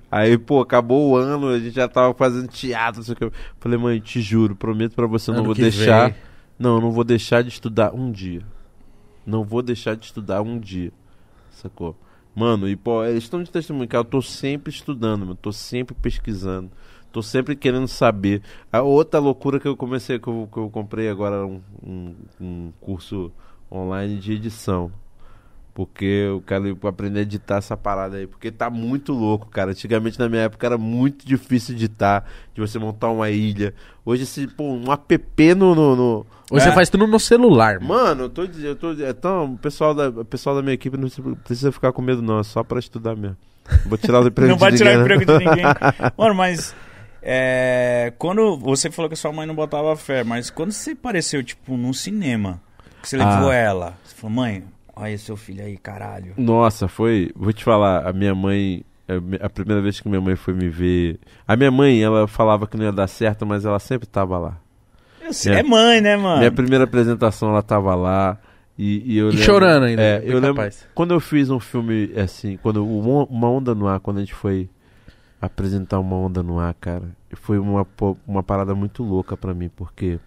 Aí, 0.09 0.38
pô, 0.38 0.61
acabou 0.61 1.09
o 1.09 1.17
ano, 1.17 1.49
a 1.49 1.59
gente 1.59 1.75
já 1.75 1.88
tava 1.88 2.14
fazendo 2.14 2.48
teatro, 2.48 2.99
não 2.99 3.03
sei 3.06 3.14
o 3.14 3.17
que. 3.17 3.38
Falei, 3.59 3.77
mãe, 3.77 3.99
te 3.99 4.22
juro, 4.22 4.56
prometo 4.56 4.95
pra 4.95 5.06
você, 5.06 5.32
não 5.32 5.43
vou 5.43 5.53
deixar. 5.53 6.11
vem. 6.11 6.16
Não, 6.57 6.75
eu 6.75 6.82
não 6.82 6.91
vou 6.91 7.03
deixar 7.03 7.43
de 7.43 7.49
estudar 7.49 7.93
um 7.93 8.09
dia. 8.09 8.41
Não 9.25 9.43
vou 9.43 9.61
deixar 9.61 9.95
de 9.95 10.06
estudar 10.06 10.41
um 10.41 10.57
dia. 10.57 10.93
Sacou? 11.51 11.95
Mano, 12.38 12.69
e 12.69 12.75
pô, 12.75 13.03
eles 13.03 13.24
estão 13.24 13.41
de 13.41 13.49
testemunho, 13.49 13.88
cara. 13.88 14.01
Eu 14.01 14.06
tô 14.06 14.22
sempre 14.22 14.72
estudando, 14.72 15.22
mano. 15.22 15.35
Tô 15.35 15.51
sempre 15.51 15.95
pesquisando. 15.95 16.69
Tô 17.11 17.24
sempre 17.24 17.56
querendo 17.56 17.88
saber. 17.88 18.43
A 18.72 18.83
outra 18.83 19.19
loucura 19.19 19.59
que 19.59 19.67
eu 19.67 19.75
comecei, 19.75 20.19
que 20.19 20.27
eu, 20.27 20.48
que 20.51 20.59
eu 20.59 20.69
comprei 20.69 21.09
agora 21.09 21.48
um, 21.48 21.59
um, 21.83 22.16
um 22.40 22.74
curso 22.80 23.32
online 23.72 24.19
de 24.19 24.33
edição. 24.33 24.91
Porque 25.78 26.06
eu 26.06 26.42
quero 26.42 26.76
aprender 26.88 27.20
a 27.20 27.22
editar 27.22 27.58
essa 27.58 27.78
parada 27.78 28.18
aí. 28.18 28.26
Porque 28.26 28.50
tá 28.52 28.68
muito 28.68 29.14
louco, 29.14 29.46
cara. 29.48 29.70
Antigamente, 29.70 30.18
na 30.18 30.28
minha 30.28 30.42
época, 30.42 30.66
era 30.66 30.76
muito 30.76 31.24
difícil 31.24 31.76
editar. 31.76 32.26
De 32.56 32.60
você 32.60 32.80
montar 32.80 33.12
uma 33.12 33.30
ilha. 33.30 33.76
Hoje, 34.04 34.24
esse, 34.24 34.48
pô, 34.48 34.64
um 34.64 34.92
app 34.92 35.20
no- 35.54 35.76
no- 35.76 35.96
no, 35.96 36.26
Hoje 36.50 36.66
É. 36.66 36.70
você 36.70 36.74
faz 36.76 36.90
tudo 36.90 37.06
no 37.06 37.20
celular, 37.20 37.80
mano. 37.80 37.94
Mano, 37.94 38.24
eu 38.24 38.30
tô 38.30 38.48
dizendo, 38.48 38.70
eu 38.70 38.76
tô 38.76 38.92
então, 38.94 39.54
o 39.54 39.58
pessoal 39.60 39.94
da, 39.94 40.10
o 40.10 40.26
pessoal 40.26 40.56
da 40.56 40.64
minha 40.64 40.74
equipe 40.74 40.98
não 40.98 41.08
precisa- 41.44 41.72
ficar 41.72 41.92
com 41.92 42.02
medo 42.02 42.24
não, 42.24 42.40
é 42.40 42.44
só 42.44 42.64
pra 42.64 42.80
estudar 42.80 43.16
mesmo. 43.16 43.38
Vou 43.86 44.00
tirar 44.00 44.22
o 44.22 44.26
emprego 44.30 44.50
não 44.50 44.56
de 44.56 44.62
vai 44.62 44.72
tirar 44.72 44.98
o 44.98 45.04
ninguém, 45.04 45.18
né? 45.18 45.24
emprego 45.24 45.40
de 45.40 45.46
ninguém. 45.46 45.66
Mano, 46.18 46.34
mas 46.34 46.74
É, 47.22 48.14
quando 48.18 48.58
você 48.58 48.90
falou 48.90 49.10
que 49.10 49.16
sua 49.16 49.32
mãe 49.32 49.46
não 49.46 49.54
botava 49.54 49.96
fé, 49.96 50.24
mas 50.24 50.50
quando 50.50 50.72
você 50.72 50.92
apareceu, 50.92 51.44
tipo, 51.44 51.76
num 51.78 51.92
cinema, 51.94 52.60
que 53.02 53.10
você 53.10 53.18
levou 53.18 53.50
Ah. 53.50 53.54
ela, 53.54 53.94
você 54.04 54.16
falou, 54.16 54.36
mãe, 54.36 54.64
olha 55.00 55.17
seu 55.17 55.35
filho 55.38 55.64
aí, 55.64 55.77
caralho. 55.77 56.34
Nossa, 56.38 56.88
foi. 56.88 57.32
Vou 57.35 57.53
te 57.53 57.64
falar, 57.64 58.06
a 58.08 58.14
minha 58.14 58.34
mãe. 58.35 58.84
a- 59.42 59.50
primeira 59.50 59.82
vez 59.82 60.01
que 60.01 60.09
minha 60.09 60.19
mãe 60.19 60.35
foi 60.35 60.53
me 60.53 60.67
ver. 60.67 61.17
A 61.48 61.56
minha 61.56 61.72
mãe, 61.72 62.03
ela 62.03 62.27
falava 62.27 62.67
que 62.67 62.76
não 62.76 62.84
ia 62.85 62.92
dar 62.92 63.08
certo, 63.08 63.45
mas 63.45 63.64
ela 63.64 63.80
sempre 63.80 64.06
tava 64.06 64.38
lá. 64.38 64.58
Eu 65.22 65.32
sei, 65.32 65.51
Minha- 65.53 65.61
é 65.61 65.64
mãe, 65.64 66.01
né, 66.01 66.17
mano? 66.17 66.40
Minha 66.40 66.51
primeira 66.51 66.84
apresentação, 66.84 67.50
ela 67.50 67.61
tava 67.64 67.95
lá. 67.95 68.38
E, 68.77 69.14
e 69.14 69.17
eu 69.17 69.27
E 69.27 69.32
lembro- 69.32 69.43
chorando 69.45 69.84
ainda, 69.85 70.01
É, 70.01 70.19
bem 70.19 70.30
eu 70.30 70.35
lembro. 70.40 70.56
capaz. 70.58 70.85
Quando 70.93 71.14
eu 71.14 71.19
fiz 71.22 71.50
um 71.50 71.59
filme 71.59 72.11
assim, 72.17 72.58
quando 72.61 72.85
uma 72.85 73.50
onda 73.50 73.74
no 73.74 73.88
ar, 73.88 74.00
quando 74.01 74.17
a 74.17 74.19
gente 74.19 74.34
foi 74.35 74.69
apresentar 75.42 76.00
uma 76.00 76.16
onda 76.16 76.43
no 76.43 76.59
ar, 76.59 76.74
cara, 76.74 77.09
foi 77.34 77.58
uma, 77.59 77.88
uma 78.27 78.43
parada 78.43 78.76
muito 78.76 79.03
louca 79.03 79.35
pra 79.38 79.53
mim, 79.53 79.69
porque 79.76 80.19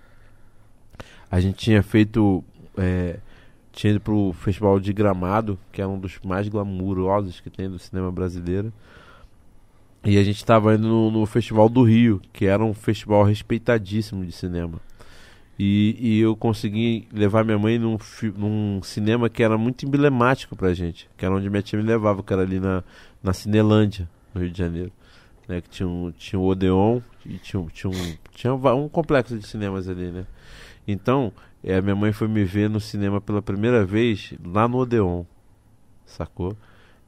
a 1.31 1.39
gente 1.40 1.57
tinha 1.58 1.82
feito. 1.82 2.42
é, 2.78 3.18
tinha 3.73 3.92
ido 3.92 4.00
pro 4.00 4.32
Festival 4.32 4.78
de 4.81 4.92
Gramado, 4.92 5.58
que 5.73 5.81
é 5.81 5.86
um 5.86 5.99
dos 5.99 6.18
mais 6.24 6.49
glamurosos 6.49 7.40
que 7.40 7.50
tem 7.50 7.68
do 7.68 7.78
cinema 7.78 8.10
brasileiro. 8.10 8.73
E 10.05 10.16
a 10.16 10.24
gente 10.24 10.44
tava 10.44 10.74
indo 10.74 10.89
no, 10.89 11.10
no 11.10 11.26
Festival 11.26 11.68
do 11.68 11.82
Rio, 11.82 12.20
que 12.32 12.47
era 12.47 12.65
um 12.65 12.73
festival 12.73 13.23
respeitadíssimo 13.23 14.24
de 14.24 14.32
cinema. 14.32 14.81
E, 15.58 15.94
e 16.00 16.20
eu 16.20 16.34
consegui 16.34 17.07
levar 17.12 17.44
minha 17.44 17.58
mãe 17.58 17.78
num, 17.78 17.99
num 18.34 18.81
cinema 18.82 19.28
que 19.28 19.42
era 19.42 19.58
muito 19.58 19.84
emblemático 19.84 20.57
pra 20.57 20.73
gente, 20.73 21.07
que 21.18 21.24
era 21.24 21.34
onde 21.34 21.50
minha 21.50 21.60
tia 21.60 21.78
me 21.78 21.84
levava, 21.84 22.23
que 22.23 22.32
era 22.32 22.40
ali 22.40 22.58
na, 22.58 22.82
na 23.23 23.34
Cinelândia, 23.34 24.08
no 24.34 24.40
Rio 24.40 24.50
de 24.50 24.57
Janeiro. 24.58 24.90
Né, 25.47 25.60
que 25.60 25.68
tinha, 25.68 25.86
um, 25.89 26.12
tinha 26.12 26.39
o 26.39 26.47
Odeon 26.47 27.00
e 27.26 27.36
tinha, 27.36 27.60
um- 27.60 27.66
tinha, 27.66 27.90
um, 27.90 28.15
tinha 28.32 28.55
um 28.55 28.89
complexo 28.89 29.36
de 29.36 29.47
cinemas 29.47 29.89
ali, 29.89 30.10
né? 30.12 30.24
Então, 30.86 31.32
eh, 31.64 31.80
minha 31.80 31.97
mãe 31.97 32.12
foi 32.12 32.28
me 32.28 32.44
ver 32.44 32.68
no 32.70 32.80
cinema 32.80 33.20
pela 33.20 33.42
primeira 33.42 33.84
vez 33.84 34.34
lá 34.44 34.66
no 34.68 34.78
Odeon, 34.78 35.24
sacou? 36.06 36.56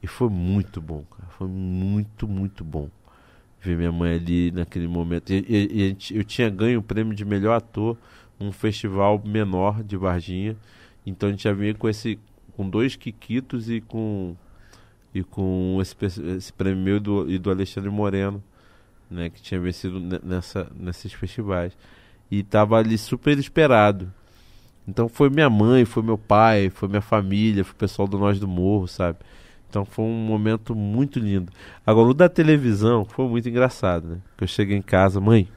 E 0.03 0.07
foi 0.07 0.29
muito 0.29 0.81
bom, 0.81 1.05
cara. 1.11 1.29
Foi 1.39 1.49
muito, 1.49 2.27
muito 2.29 2.65
bom 2.65 2.89
ver 3.61 3.77
minha 3.77 3.93
mãe 3.93 4.15
ali 4.17 4.51
naquele 4.53 4.89
momento. 4.89 5.31
E, 5.33 5.45
e- 5.49 5.89
e 5.89 5.97
a 6.15 6.19
eu 6.19 6.25
tinha 6.25 6.51
ganho 6.51 6.81
o 6.81 6.83
prêmio 6.83 7.15
de 7.15 7.25
melhor 7.25 7.55
ator 7.57 7.97
num 8.39 8.53
festival 8.53 9.23
menor 9.25 9.83
de 9.83 9.97
Varginha. 9.97 10.57
Então 11.07 11.29
a 11.29 11.33
gente 11.33 11.45
já 11.45 11.53
vinha 11.53 11.75
com 11.75 11.89
esse 11.89 12.19
com 12.57 12.69
dois 12.69 12.97
Kikitos 12.97 13.71
e 13.71 13.81
com 13.81 14.37
e 15.15 15.23
com 15.23 15.79
esse, 15.81 15.97
esse 16.37 16.53
prêmio 16.53 16.83
meu 16.83 16.97
e 16.97 17.01
do, 17.01 17.31
e 17.31 17.39
do 17.39 17.51
Alexandre 17.51 17.91
Moreno, 17.91 18.43
né, 19.11 19.31
que 19.31 19.43
tinha 19.43 19.61
vencido 19.61 20.01
ne- 20.01 20.21
nessa 20.23 20.71
nesses 20.75 21.13
festivais. 21.13 21.77
E 22.31 22.43
tava 22.43 22.79
ali 22.79 22.99
super 22.99 23.39
esperado. 23.39 24.13
Então 24.87 25.09
foi 25.09 25.31
minha 25.31 25.49
mãe, 25.49 25.85
foi 25.85 26.03
meu 26.03 26.19
pai, 26.19 26.71
foi 26.71 26.89
minha 26.89 27.01
família, 27.01 27.65
foi 27.65 27.73
o 27.73 27.77
pessoal 27.77 28.09
do 28.09 28.19
Nós 28.19 28.39
do 28.41 28.49
Morro, 28.49 28.89
sabe? 28.89 29.19
Então 29.69 29.85
foi 29.85 30.05
um 30.05 30.27
momento 30.27 30.75
muito 30.75 31.19
lindo. 31.19 31.51
Agora, 31.87 32.09
o 32.09 32.15
da 32.15 32.29
televisão 32.29 33.05
foi 33.05 33.27
muito 33.27 33.49
engraçado, 33.49 34.07
né? 34.07 34.19
Eu 34.41 34.47
cheguei 34.47 34.77
em 34.77 34.83
casa, 34.83 35.21
mãe, 35.21 35.49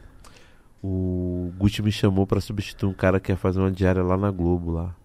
o 0.82 1.52
Gucci 1.58 1.82
me 1.82 1.92
chamou 1.92 2.28
pra 2.28 2.40
substituir 2.40 2.88
um 2.88 2.94
cara 2.94 3.20
que 3.20 3.32
ia 3.32 3.36
fazer 3.36 3.60
uma 3.60 3.72
diária 3.72 4.04
lá 4.04 4.16
na 4.16 4.32
Globo 4.32 4.72
lá. 4.72 4.96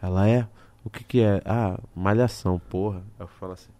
Ela 0.00 0.28
é? 0.28 0.46
O 0.84 0.90
que 0.90 1.02
que 1.02 1.20
é? 1.20 1.40
Ah, 1.44 1.78
malhação, 1.94 2.60
porra. 2.68 3.02
Eu 3.18 3.26
falo 3.26 3.52
assim, 3.52 3.70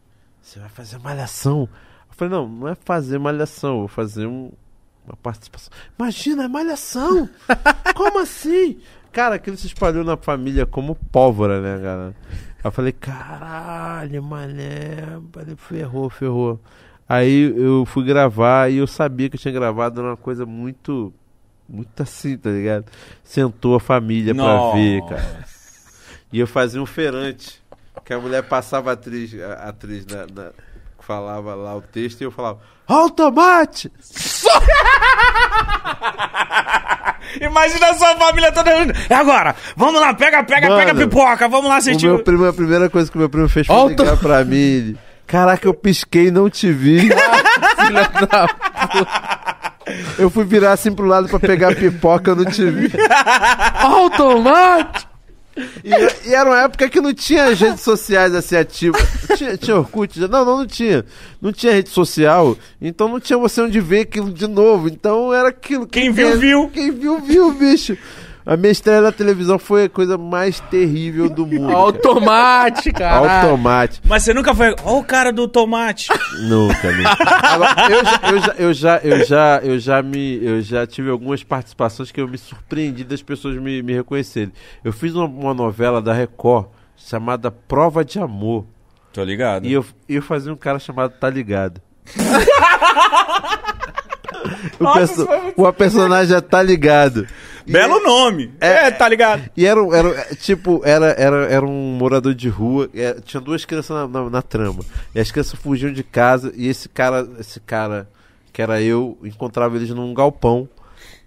você 0.41 0.59
vai 0.59 0.69
fazer 0.69 0.99
malhação? 0.99 1.69
Eu 2.09 2.15
falei, 2.17 2.35
não, 2.35 2.49
não 2.49 2.69
é 2.69 2.75
fazer 2.75 3.19
malhação, 3.19 3.75
eu 3.75 3.79
vou 3.81 3.89
fazer 3.89 4.27
um, 4.27 4.51
uma 5.07 5.17
participação. 5.17 5.73
Imagina, 5.99 6.45
é 6.45 6.49
malhação! 6.49 7.29
Como 7.95 8.19
assim? 8.19 8.81
Cara, 9.13 9.35
aquilo 9.35 9.57
se 9.57 9.67
espalhou 9.67 10.03
na 10.05 10.17
família 10.17 10.65
como 10.65 10.95
pólvora, 11.11 11.61
né, 11.61 11.83
cara? 11.83 12.15
Eu 12.65 12.71
falei, 12.71 12.93
caralho, 12.93 14.23
mané. 14.23 15.19
Falei, 15.33 15.57
ferrou, 15.57 16.09
ferrou. 16.09 16.61
Aí 17.09 17.53
eu 17.57 17.85
fui 17.85 18.05
gravar 18.05 18.71
e 18.71 18.79
eu 18.79 18.87
sabia 18.87 19.29
que 19.29 19.37
eu 19.37 19.41
tinha 19.41 19.53
gravado 19.53 20.01
uma 20.01 20.17
coisa 20.17 20.47
muito. 20.47 21.13
Muito 21.69 22.03
assim, 22.03 22.37
tá 22.37 22.51
ligado? 22.51 22.87
Sentou 23.25 23.75
a 23.77 23.81
família 23.81 24.35
pra 24.35 24.45
Nossa. 24.45 24.77
ver, 24.77 25.03
cara. 25.09 25.45
E 26.33 26.39
eu 26.39 26.47
fazia 26.47 26.83
um 26.83 26.87
feirante. 26.87 27.63
Que 28.05 28.13
a 28.13 28.19
mulher 28.21 28.43
passava 28.43 28.93
atriz, 28.93 29.33
a 29.41 29.69
atriz 29.69 30.05
na, 30.07 30.27
na- 30.27 30.51
falava 31.07 31.55
lá 31.55 31.75
o 31.77 31.81
texto 31.83 32.21
e 32.21 32.25
eu 32.25 32.31
falava, 32.31 32.59
ó 32.89 33.07
o 33.07 33.11
tomate! 33.11 33.91
Imagina 37.41 37.91
a 37.91 37.95
sua 37.95 38.15
família 38.17 38.53
toda. 38.53 38.71
É 39.09 39.15
agora! 39.15 39.55
Vamos 39.77 40.01
lá, 40.01 40.13
pega, 40.15 40.43
pega, 40.45 40.69
Mano, 40.69 40.79
pega 40.81 40.95
pipoca, 40.95 41.49
vamos 41.49 41.69
lá 41.69 41.77
O 41.77 41.79
assistir. 41.79 42.07
meu 42.07 42.19
primo, 42.23 42.45
a 42.47 42.53
primeira 42.53 42.91
coisa 42.91 43.11
que 43.11 43.17
o 43.17 43.21
meu 43.21 43.29
primo 43.31 43.49
fez 43.49 43.67
foi 43.67 43.75
Ó 43.77 43.87
o 43.87 43.89
ligar 43.89 44.17
pra 44.19 44.45
mim. 44.45 44.57
ele, 44.57 44.99
Caraca, 45.27 45.67
eu 45.67 45.73
pisquei 45.73 46.27
e 46.27 46.31
não 46.31 46.51
te 46.51 46.71
vi. 46.71 47.09
Filha 47.87 48.11
da 48.31 48.47
Eu 50.19 50.29
fui 50.31 50.45
virar 50.45 50.73
assim 50.73 50.93
pro 50.93 51.07
lado 51.07 51.29
pra 51.29 51.41
pegar 51.41 51.75
pipoca, 51.75 52.33
eu 52.33 52.37
não 52.37 52.45
te 52.45 52.65
vi. 52.71 52.93
Automate! 53.81 55.07
E, 55.57 56.29
e 56.31 56.35
era 56.35 56.49
uma 56.49 56.61
época 56.63 56.89
que 56.89 57.01
não 57.01 57.13
tinha 57.13 57.53
redes 57.55 57.83
sociais 57.83 58.35
assim 58.35 58.57
ativas. 58.57 59.03
Tinha, 59.37 59.57
tinha 59.57 59.77
Orkut? 59.77 60.19
Não, 60.21 60.29
não, 60.29 60.59
não 60.59 60.67
tinha. 60.67 61.05
Não 61.41 61.53
tinha 61.53 61.73
rede 61.73 61.91
social. 61.91 62.57
Então 62.81 63.09
não 63.09 63.21
tinha 63.21 63.39
você 63.39 63.61
onde 63.61 63.81
ver 63.81 64.01
aquilo 64.01 64.33
de 64.33 64.47
novo. 64.47 64.89
Então 64.89 65.33
era 65.33 65.49
aquilo. 65.49 65.87
Quem 65.87 66.11
viu, 66.11 66.39
viu. 66.39 66.69
Quem 66.69 66.91
viu, 66.91 67.21
viu, 67.21 67.53
bicho. 67.53 67.97
A 68.45 68.57
minha 68.57 68.73
estreia 68.73 69.01
na 69.01 69.13
televisão 69.13 69.59
foi 69.59 69.85
a 69.85 69.89
coisa 69.89 70.19
mais 70.19 70.59
terrível 70.61 71.29
do 71.31 71.47
mundo. 71.47 71.71
Automate, 71.71 72.93
cara. 72.93 73.43
Automate. 73.43 74.01
Mas 74.05 74.25
você 74.25 74.35
nunca 74.35 74.53
foi. 74.55 74.75
Ó, 74.85 74.99
o 74.99 75.05
cara 75.05 75.33
do 75.33 75.47
tomate. 75.47 76.09
Nunca, 76.41 76.91
nunca. 76.91 77.17
Já, 77.23 77.89
eu, 77.89 78.41
já, 78.41 78.55
eu, 78.59 78.75
já, 78.75 78.99
eu, 78.99 79.25
já, 79.25 79.61
eu, 79.63 79.79
já 79.79 80.03
me, 80.03 80.45
eu 80.45 80.61
já 80.61 80.87
tive 80.87 81.09
algumas 81.11 81.45
participações 81.45 82.11
que 82.11 82.21
eu 82.21 82.27
me 82.27 82.37
surpreendi 82.37 83.05
das 83.05 83.23
pessoas 83.23 83.57
me, 83.57 83.83
me 83.83 83.93
reconhecerem. 83.93 84.53
Eu 84.83 84.93
fiz 84.93 85.15
uma, 85.15 85.27
uma 85.27 85.55
novela 85.55 86.03
da 86.03 86.13
Record 86.13 86.67
chamada 86.97 87.51
Prova 87.51 88.05
de 88.05 88.19
Amor. 88.19 88.67
Tô 89.13 89.23
ligado. 89.23 89.67
E 89.67 89.73
eu, 89.73 89.85
eu 90.09 90.23
fazia 90.23 90.53
um 90.53 90.57
cara 90.57 90.79
chamado 90.79 91.13
Tá 91.13 91.29
Ligado. 91.29 91.81
o, 94.81 94.85
Nossa, 94.85 94.99
perso- 94.99 95.27
muito 95.43 95.63
o 95.63 95.73
personagem 95.73 96.37
é 96.37 96.41
Tá 96.41 96.63
Ligado. 96.63 97.27
E- 97.67 97.73
Belo 97.73 98.01
nome. 98.01 98.53
É, 98.61 98.91
tá 98.91 99.09
ligado? 99.09 99.49
E 99.57 99.65
era, 99.67 99.83
um- 99.83 99.95
era 99.95 100.09
é, 100.09 100.35
tipo, 100.35 100.81
era, 100.85 101.07
era, 101.13 101.47
era 101.47 101.65
um 101.67 101.97
morador 101.97 102.35
de 102.35 102.49
rua, 102.49 102.89
é, 102.95 103.15
tinha 103.21 103.41
duas 103.41 103.65
crianças 103.65 103.97
na, 103.97 104.09
na, 104.09 104.31
na 104.31 104.43
trama. 104.43 104.85
E 105.15 105.21
as 105.21 105.31
crianças 105.31 105.59
fugiam 105.59 105.93
de 105.93 106.03
casa 106.03 106.53
e 106.57 106.67
esse 106.69 106.89
cara, 106.89 107.29
esse 107.39 107.61
cara, 107.61 108.09
que 108.53 108.61
era 108.61 108.83
eu, 108.83 109.17
encontrava 109.23 109.77
eles 109.77 109.91
num 109.91 110.13
galpão. 110.13 110.69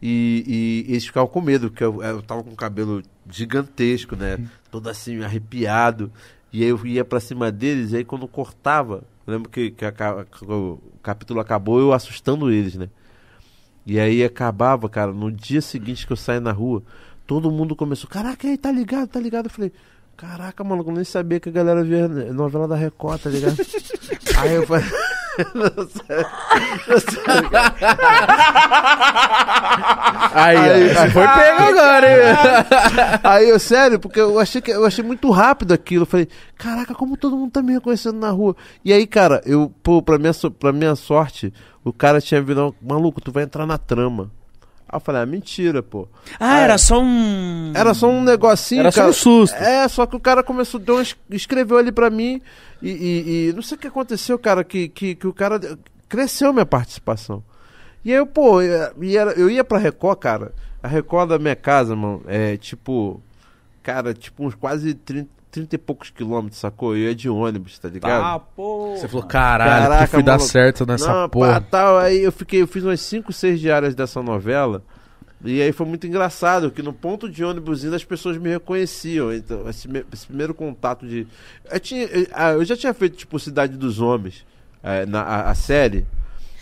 E, 0.02 0.84
e 0.88 0.92
eles 0.92 1.06
ficavam 1.06 1.28
com 1.30 1.42
medo, 1.42 1.70
porque 1.70 1.84
eu, 1.84 2.04
eu 2.04 2.22
tava 2.22 2.44
com 2.44 2.52
o 2.52 2.56
cabelo 2.56 3.02
gigantesco, 3.30 4.16
né? 4.16 4.38
Todo 4.70 4.90
assim, 4.90 5.24
arrepiado. 5.24 6.12
E 6.52 6.64
aí 6.64 6.70
eu 6.70 6.86
ia 6.86 7.04
pra 7.06 7.20
cima 7.20 7.52
deles, 7.52 7.92
e 7.92 7.98
aí 7.98 8.04
quando 8.06 8.28
cortava, 8.28 9.04
eu 9.26 9.34
lembro 9.34 9.50
que, 9.50 9.72
que, 9.72 9.86
a 9.86 9.94
o 10.48 10.80
capítulo 11.02 11.40
acabou 11.40 11.80
eu 11.80 11.94
assustando 11.94 12.52
eles, 12.52 12.76
né? 12.76 12.90
E 13.86 14.00
aí 14.00 14.24
acabava, 14.24 14.90
cara, 14.90 15.12
no 15.14 15.32
dia 15.32 15.62
seguinte 15.62 16.08
que 16.08 16.14
eu 16.14 16.18
saí 16.18 16.40
na 16.40 16.52
rua, 16.52 16.82
todo 17.28 17.52
mundo 17.52 17.76
começou, 17.76 18.10
caraca, 18.10 18.48
aí 18.48 18.58
tá 18.58 18.72
ligado, 18.72 19.08
tá 19.10 19.20
ligado? 19.20 19.46
Eu 19.46 19.52
falei, 19.52 19.72
caraca, 20.18 20.64
mano, 20.64 20.84
eu 20.86 20.94
nem 20.94 21.04
sabia 21.04 21.40
que 21.40 21.50
a 21.50 21.52
galera 21.52 21.84
via 21.84 22.08
novela 22.08 22.68
da 22.68 22.76
Record, 22.76 23.22
tá 23.22 23.30
ligado? 23.30 23.58
aí 24.38 24.56
eu 24.56 24.66
falei. 24.66 24.86
Não, 25.54 25.68
sério. 25.90 26.28
Não, 27.28 27.50
cara. 27.50 27.76
Aí, 30.34 30.58
Aí, 30.58 30.90
você 30.90 31.10
foi 31.10 31.28
pego 31.28 31.64
agora, 31.64 32.10
hein? 32.10 32.18
Aí 33.24 33.50
eu, 33.50 33.60
sério, 33.60 34.00
porque 34.00 34.20
eu 34.20 34.40
achei 34.40 34.62
que 34.62 34.72
eu 34.72 34.86
achei 34.86 35.04
muito 35.04 35.30
rápido 35.32 35.74
aquilo. 35.74 36.04
Eu 36.04 36.08
falei, 36.08 36.28
caraca, 36.58 36.94
como 36.94 37.18
todo 37.18 37.36
mundo 37.38 37.52
tá 37.52 37.62
me 37.62 37.74
reconhecendo 37.74 38.18
na 38.18 38.30
rua. 38.30 38.56
E 38.84 38.94
aí, 38.94 39.06
cara, 39.06 39.42
eu, 39.46 39.72
pô, 39.84 40.02
pra 40.02 40.18
minha, 40.18 40.32
pra 40.58 40.72
minha 40.72 40.96
sorte, 40.96 41.54
o 41.86 41.94
cara 41.94 42.20
tinha 42.20 42.42
virado, 42.42 42.76
maluco, 42.82 43.22
tu 43.22 43.32
vai 43.32 43.44
entrar 43.44 43.66
na 43.66 43.78
trama. 43.78 44.30
Aí 44.88 44.98
eu 44.98 45.00
falei, 45.00 45.22
ah, 45.22 45.26
mentira, 45.26 45.82
pô. 45.82 46.08
Ah, 46.40 46.60
era 46.60 46.78
só 46.78 47.02
um. 47.02 47.72
Era 47.76 47.94
só 47.94 48.08
um 48.10 48.24
negocinho, 48.24 48.82
Era 48.82 48.92
só 48.92 49.02
cara. 49.02 49.10
um 49.12 49.14
susto. 49.14 49.56
É, 49.56 49.88
só 49.88 50.06
que 50.06 50.16
o 50.16 50.20
cara 50.20 50.44
começou, 50.44 50.80
deu 50.80 51.02
es- 51.02 51.16
escreveu 51.30 51.78
ali 51.78 51.92
pra 51.92 52.10
mim 52.10 52.42
e, 52.82 52.90
e- 52.90 53.50
e 53.50 53.54
não 53.54 53.62
sei 53.62 53.78
o 53.78 53.80
que 53.80 53.88
aconteceu, 53.88 54.38
cara, 54.38 54.64
que, 54.64 54.88
que, 54.90 55.16
que 55.16 55.26
o 55.28 55.34
cara 55.34 55.60
cresceu 56.10 56.52
minha 56.54 56.66
participação. 56.66 57.44
E 58.04 58.12
aí, 58.12 58.18
eu, 58.18 58.28
pô, 58.28 58.62
e 58.62 59.16
era- 59.18 59.32
eu 59.34 59.50
ia 59.50 59.64
pra 59.64 59.80
Record, 59.80 60.20
cara. 60.20 60.54
A 60.84 60.88
Record 60.88 61.30
da 61.30 61.40
minha 61.40 61.56
casa, 61.56 61.96
mano, 61.96 62.22
é 62.28 62.56
tipo, 62.58 63.20
cara, 63.82 64.14
tipo 64.14 64.46
uns 64.46 64.54
quase 64.54 64.94
30, 64.94 65.28
30 65.56 65.76
e 65.76 65.78
poucos 65.80 66.10
quilômetros, 66.10 66.60
sacou? 66.60 66.96
Eu 66.96 67.04
ia 67.10 67.16
de 67.16 67.28
ônibus, 67.30 67.80
tá 67.80 67.90
ligado? 67.90 68.22
Tá, 68.22 68.40
pô. 68.40 68.96
Você 68.96 69.08
falou, 69.08 69.26
caralho, 69.26 69.84
Caraca, 69.84 70.06
que 70.06 70.12
fui 70.12 70.24
dar 70.24 70.40
certo 70.40 70.86
nessa 70.86 71.22
Não, 71.22 71.30
porra. 71.30 71.60
pá, 71.62 71.68
tal. 71.72 71.98
Aí 71.98 72.22
eu 72.22 72.32
fiquei, 72.32 72.62
eu 72.62 72.68
fiz 72.68 72.84
umas 72.84 73.00
5, 73.02 73.34
6 73.34 73.60
diárias 73.60 73.96
dessa 73.96 74.22
novela. 74.22 74.84
E 75.44 75.62
aí 75.62 75.72
foi 75.72 75.86
muito 75.86 76.08
engraçado, 76.08 76.72
que 76.72 76.82
no 76.82 76.92
ponto 76.94 77.30
de 77.30 77.44
ônibus 77.44 77.86
as 77.86 78.04
pessoas 78.04 78.38
me 78.38 78.50
reconheciam. 78.50 79.34
Então, 79.34 79.70
esse, 79.70 79.88
esse 80.12 80.28
primeiro 80.28 80.54
contato 80.54 81.06
de. 81.08 81.28
Eu, 81.72 81.80
tinha, 81.80 82.04
eu, 82.06 82.28
ah, 82.34 82.52
eu 82.54 82.66
já 82.66 82.76
tinha 82.76 82.94
feito, 82.94 83.16
tipo, 83.18 83.40
Cidade 83.40 83.78
dos 83.78 84.00
Homens, 84.00 84.46
eh, 84.84 85.06
na, 85.06 85.22
a, 85.22 85.52
a 85.52 85.56
série. 85.56 86.06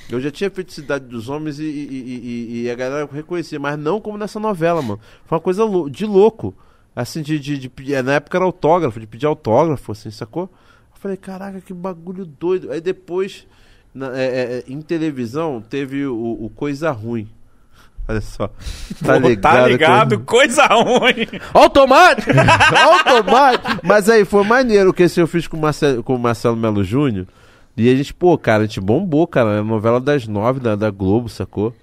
Eu 0.10 0.20
já 0.20 0.30
tinha 0.30 0.50
feito 0.50 0.74
Cidade 0.74 1.06
dos 1.06 1.30
Homens 1.30 1.60
e, 1.60 1.64
e- 1.64 1.68
e- 1.70 2.62
e- 2.64 2.70
a 2.70 2.76
galera 2.76 3.08
reconhecia, 3.12 3.58
mas 3.58 3.80
não 3.80 4.02
como 4.02 4.18
nessa 4.18 4.40
novela, 4.40 4.82
mano. 4.82 5.00
Foi 5.26 5.38
uma 5.38 5.42
coisa 5.42 5.64
de 5.90 6.06
louco. 6.06 6.54
Assim, 6.96 7.22
de, 7.22 7.40
de, 7.40 7.58
de 7.58 7.70
pedir- 7.70 8.04
Na 8.04 8.14
época 8.14 8.38
era 8.38 8.46
autógrafo, 8.46 9.00
de 9.00 9.08
pedir 9.08 9.26
autógrafo, 9.26 9.92
assim, 9.92 10.12
sacou? 10.12 10.44
Eu 10.44 11.00
falei, 11.00 11.18
caraca, 11.18 11.60
que 11.60 11.74
bagulho 11.74 12.26
doido. 12.26 12.72
Aí 12.72 12.80
depois, 12.80 13.48
na- 13.94 14.16
é, 14.18 14.24
é, 14.26 14.42
é, 14.60 14.64
em 14.68 14.82
televisão, 14.82 15.62
teve 15.62 16.06
o, 16.06 16.16
o 16.46 16.50
Coisa 16.56 16.92
Ruim. 16.92 17.28
Olha 18.08 18.22
só. 18.22 18.50
Tá 19.04 19.18
ligado? 19.18 19.42
Tá 19.42 19.68
ligado? 19.68 20.18
que- 20.20 20.26
Coisa 20.26 20.66
ruim. 20.68 21.28
Automático! 21.54 22.32
Automático. 23.10 23.80
Mas 23.84 24.10
aí 24.10 24.24
foi 24.26 24.44
maneiro 24.44 24.94
que 24.94 25.04
esse 25.04 25.20
eu 25.20 25.28
fiz 25.28 25.48
com 25.48 25.58
o 25.58 25.62
Marcelo, 25.62 26.04
com 26.04 26.16
o 26.16 26.20
Marcelo 26.20 26.56
Melo 26.56 26.84
Júnior. 26.84 27.26
E 27.76 27.90
a 27.92 27.96
gente, 27.96 28.14
pô, 28.14 28.38
cara, 28.38 28.64
a 28.64 28.66
gente 28.68 28.80
bombou, 28.80 29.26
cara. 29.26 29.60
A 29.60 29.64
novela 29.64 30.00
das 30.00 30.28
nove 30.28 30.60
da, 30.60 30.76
da 30.76 30.92
Globo, 30.92 31.28
sacou? 31.28 31.74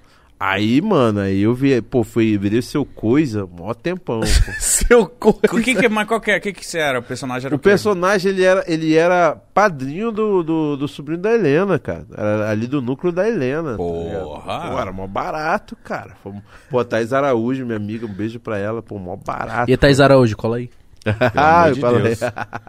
Aí, 0.43 0.81
mano, 0.81 1.21
aí 1.21 1.43
eu 1.43 1.53
vi, 1.53 1.83
pô, 1.83 2.03
foi, 2.03 2.39
virei 2.39 2.63
seu 2.63 2.83
coisa, 2.83 3.47
mó 3.47 3.75
tempão, 3.75 4.21
pô. 4.21 4.27
Seu 4.59 5.07
co... 5.07 5.39
O 5.53 5.61
que 5.61 5.75
que, 5.75 5.87
mas 5.87 6.09
qual 6.09 6.19
que 6.19 6.31
é? 6.31 6.39
O 6.39 6.41
que 6.41 6.51
que 6.55 6.65
você 6.67 6.79
era? 6.79 6.99
O 6.99 7.03
personagem 7.03 7.47
era 7.49 7.55
O 7.55 7.59
o 7.59 7.61
personagem, 7.61 8.33
ele 8.33 8.43
era, 8.43 8.65
ele 8.67 8.97
era 8.97 9.37
padrinho 9.53 10.11
do, 10.11 10.43
do, 10.43 10.77
do 10.79 10.89
sobrinho 10.89 11.21
da 11.21 11.31
Helena, 11.35 11.79
cara. 11.79 12.07
Era 12.17 12.49
ali 12.49 12.67
do 12.67 12.81
núcleo 12.81 13.13
da 13.13 13.29
Helena. 13.29 13.73
tá? 13.73 13.77
Porra. 13.77 14.71
Pô, 14.71 14.79
era 14.81 14.91
mó 14.93 15.07
barato, 15.07 15.77
cara. 15.85 16.17
Foi- 16.23 16.33
Pô, 16.71 16.79
a 16.79 16.85
Thaís 16.87 17.13
Araújo, 17.13 17.67
minha 17.67 17.77
amiga, 17.77 18.07
um 18.07 18.13
beijo 18.15 18.41
pra 18.41 18.57
ela. 18.57 18.81
Pô, 18.81 18.99
mó 18.99 19.17
barato. 19.17 19.71
E 19.71 19.75
a 19.75 19.77
Thais 19.77 20.01
Araújo, 20.01 20.39
cola 20.39 20.57
aí. 20.57 20.71
Ah, 21.37 21.69
eu 21.69 21.75
de 21.75 21.81
falei. 21.83 22.03
Deus. 22.03 22.21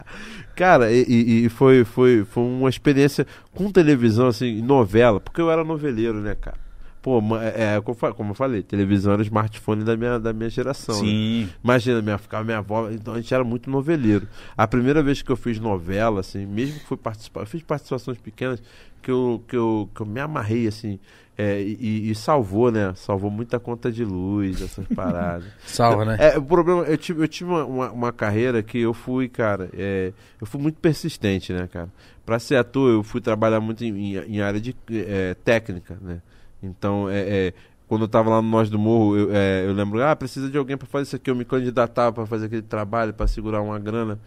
Cara, 0.56 0.92
e, 0.92 1.46
e- 1.46 1.50
foi, 1.50 1.86
foi, 1.86 2.26
foi 2.26 2.44
uma 2.44 2.70
experiência 2.70 3.26
com 3.56 3.72
televisão, 3.72 4.28
assim, 4.28 4.62
novela, 4.62 5.22
porque 5.22 5.40
eu 5.40 5.50
era 5.50 5.64
noveleiro, 5.64 6.20
né, 6.20 6.36
cara? 6.36 6.58
Pô, 7.02 7.20
é, 7.38 7.78
é, 7.78 7.82
como 8.14 8.32
eu 8.32 8.36
falei, 8.36 8.62
televisão 8.62 9.14
era 9.14 9.22
o 9.22 9.26
smartphone 9.26 9.84
da 9.84 9.98
minha, 9.98 10.20
da 10.20 10.32
minha 10.32 10.50
geração. 10.50 10.94
né? 10.96 11.02
Sim. 11.02 11.50
Imagina, 11.64 12.00
minha, 12.00 12.18
ficava 12.20 12.44
minha 12.44 12.60
avó, 12.60 12.92
então 12.92 13.16
a 13.16 13.18
gente 13.18 13.34
era 13.34 13.44
muito 13.44 13.72
noveleiro. 13.72 14.28
A 14.56 14.68
primeira 14.68 15.02
vez 15.02 15.24
que 15.24 15.32
eu 15.32 15.36
fiz 15.36 15.60
novela, 15.60 16.20
assim, 16.20 16.46
mesmo 16.46 16.80
que 16.80 16.86
fui 16.86 16.98
participar, 16.98 17.42
eu 17.42 17.48
fiz 17.48 17.64
participações 17.64 18.20
pequenas 18.20 18.62
que 19.02 19.10
eu, 19.10 19.44
que 19.48 19.58
eu, 19.58 19.90
que 19.96 20.02
eu 20.02 20.06
me 20.06 20.20
amarrei, 20.20 20.68
assim, 20.68 21.00
é, 21.36 21.60
e, 21.60 22.12
e 22.12 22.14
salvou, 22.14 22.72
né? 22.72 22.94
Salvou 22.96 23.32
muita 23.32 23.60
conta 23.60 23.92
de 23.92 24.06
luz, 24.06 24.62
essas 24.62 24.86
paradas. 24.94 25.48
Salva, 25.66 26.06
né? 26.06 26.18
É, 26.20 26.38
o 26.38 26.44
problema, 26.44 26.84
eu 26.84 26.98
tive, 27.00 27.24
eu 27.24 27.28
tive 27.28 27.50
uma, 27.50 27.92
uma, 27.92 28.14
carreira 28.14 28.62
que 28.62 28.78
eu 28.78 28.94
fui, 28.94 29.28
cara, 29.28 29.72
é, 29.74 30.14
eu 30.40 30.46
fui 30.46 30.62
muito 30.62 30.80
persistente, 30.80 31.52
né, 31.52 31.68
cara? 31.68 31.90
Pra 32.24 32.38
ser 32.38 32.58
ator, 32.58 32.92
eu 32.92 33.02
fui 33.02 33.22
trabalhar 33.22 33.60
muito 33.60 33.84
em, 33.84 33.90
em, 33.90 34.36
em 34.36 34.42
área 34.42 34.62
de 34.62 34.76
é, 34.92 35.34
técnica, 35.44 35.98
né? 36.00 36.22
Então, 36.62 37.10
é, 37.10 37.48
é, 37.48 37.54
quando 37.88 38.04
eu 38.04 38.08
tava 38.08 38.30
lá 38.30 38.42
no 38.42 38.50
Nós 38.50 38.70
do 38.70 38.80
Morro, 38.80 39.18
eu, 39.18 39.36
é, 39.36 39.66
eu 39.66 39.74
lembro, 39.74 40.02
ah, 40.04 40.16
precisa 40.16 40.50
de 40.50 40.58
alguém 40.58 40.78
pra 40.78 40.88
fazer 40.88 41.04
isso 41.04 41.16
aqui, 41.16 41.30
eu 41.30 41.36
me 41.36 41.46
candidatava 41.46 42.14
pra 42.14 42.26
fazer 42.26 42.46
aquele 42.46 42.62
trabalho, 42.62 43.14
pra 43.14 43.28
segurar 43.28 43.62
uma 43.62 43.80
grana, 43.80 44.20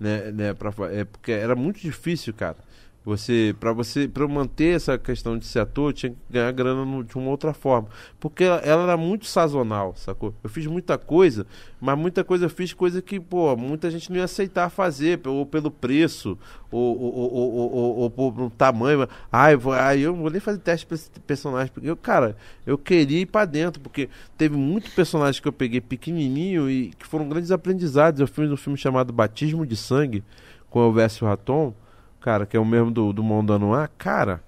né, 0.00 0.32
né 0.32 0.54
pra, 0.54 0.72
é, 0.90 1.04
porque 1.04 1.32
era 1.32 1.54
muito 1.54 1.80
difícil, 1.80 2.34
cara. 2.34 2.56
Você, 3.04 3.52
para 3.58 3.72
você, 3.72 4.06
para 4.06 4.28
manter 4.28 4.76
essa 4.76 4.96
questão 4.96 5.36
de 5.36 5.44
ser 5.44 5.58
ator, 5.58 5.92
tinha 5.92 6.10
que 6.10 6.16
ganhar 6.30 6.52
grana 6.52 6.84
no- 6.84 7.02
de 7.02 7.16
uma 7.16 7.30
outra 7.30 7.52
forma, 7.52 7.88
porque 8.20 8.44
ela, 8.44 8.58
ela 8.58 8.82
era 8.84 8.96
muito 8.96 9.26
sazonal, 9.26 9.92
sacou? 9.96 10.32
Eu 10.42 10.48
fiz 10.48 10.68
muita 10.68 10.96
coisa, 10.96 11.44
mas 11.80 11.98
muita 11.98 12.22
coisa 12.22 12.44
eu 12.44 12.50
fiz 12.50 12.72
coisa 12.72 13.02
que, 13.02 13.18
pô, 13.18 13.56
muita 13.56 13.90
gente 13.90 14.08
não 14.08 14.18
ia 14.18 14.24
aceitar 14.24 14.70
fazer, 14.70 15.20
ou 15.26 15.44
pelo 15.44 15.68
preço, 15.68 16.38
ou, 16.70 16.96
ou, 16.96 17.14
ou, 17.32 17.52
ou, 17.74 17.96
ou, 18.02 18.10
por 18.10 18.40
um 18.40 18.48
tamanho. 18.48 19.08
Eu 19.50 19.58
vou, 19.58 19.72
ah, 19.72 19.96
eu 19.96 20.14
vou 20.14 20.30
nem 20.30 20.40
fazer 20.40 20.58
teste 20.58 20.86
pra 20.86 20.94
esse 20.94 21.10
personagem, 21.26 21.72
porque 21.72 21.90
eu, 21.90 21.96
cara, 21.96 22.36
eu 22.64 22.78
queria 22.78 23.18
ir 23.20 23.26
pra 23.26 23.44
dentro, 23.44 23.80
porque 23.80 24.08
teve 24.38 24.56
muito 24.56 24.90
personagem 24.92 25.42
que 25.42 25.48
eu 25.48 25.52
peguei 25.52 25.80
pequenininho 25.80 26.70
e 26.70 26.90
que 26.90 27.04
foram 27.04 27.28
grandes 27.28 27.50
aprendizados. 27.50 28.20
Eu 28.20 28.28
fiz 28.28 28.48
um 28.48 28.56
filme 28.56 28.78
chamado 28.78 29.12
Batismo 29.12 29.66
de 29.66 29.76
Sangue 29.76 30.22
com 30.70 30.78
o 30.78 30.84
Elvésio 30.84 31.26
Raton, 31.26 31.74
cara, 32.22 32.46
que 32.46 32.56
é 32.56 32.60
o 32.60 32.64
mesmo 32.64 32.90
do, 32.90 33.12
do 33.12 33.22
Mondano 33.22 33.74
A, 33.74 33.86
cara, 33.88 34.42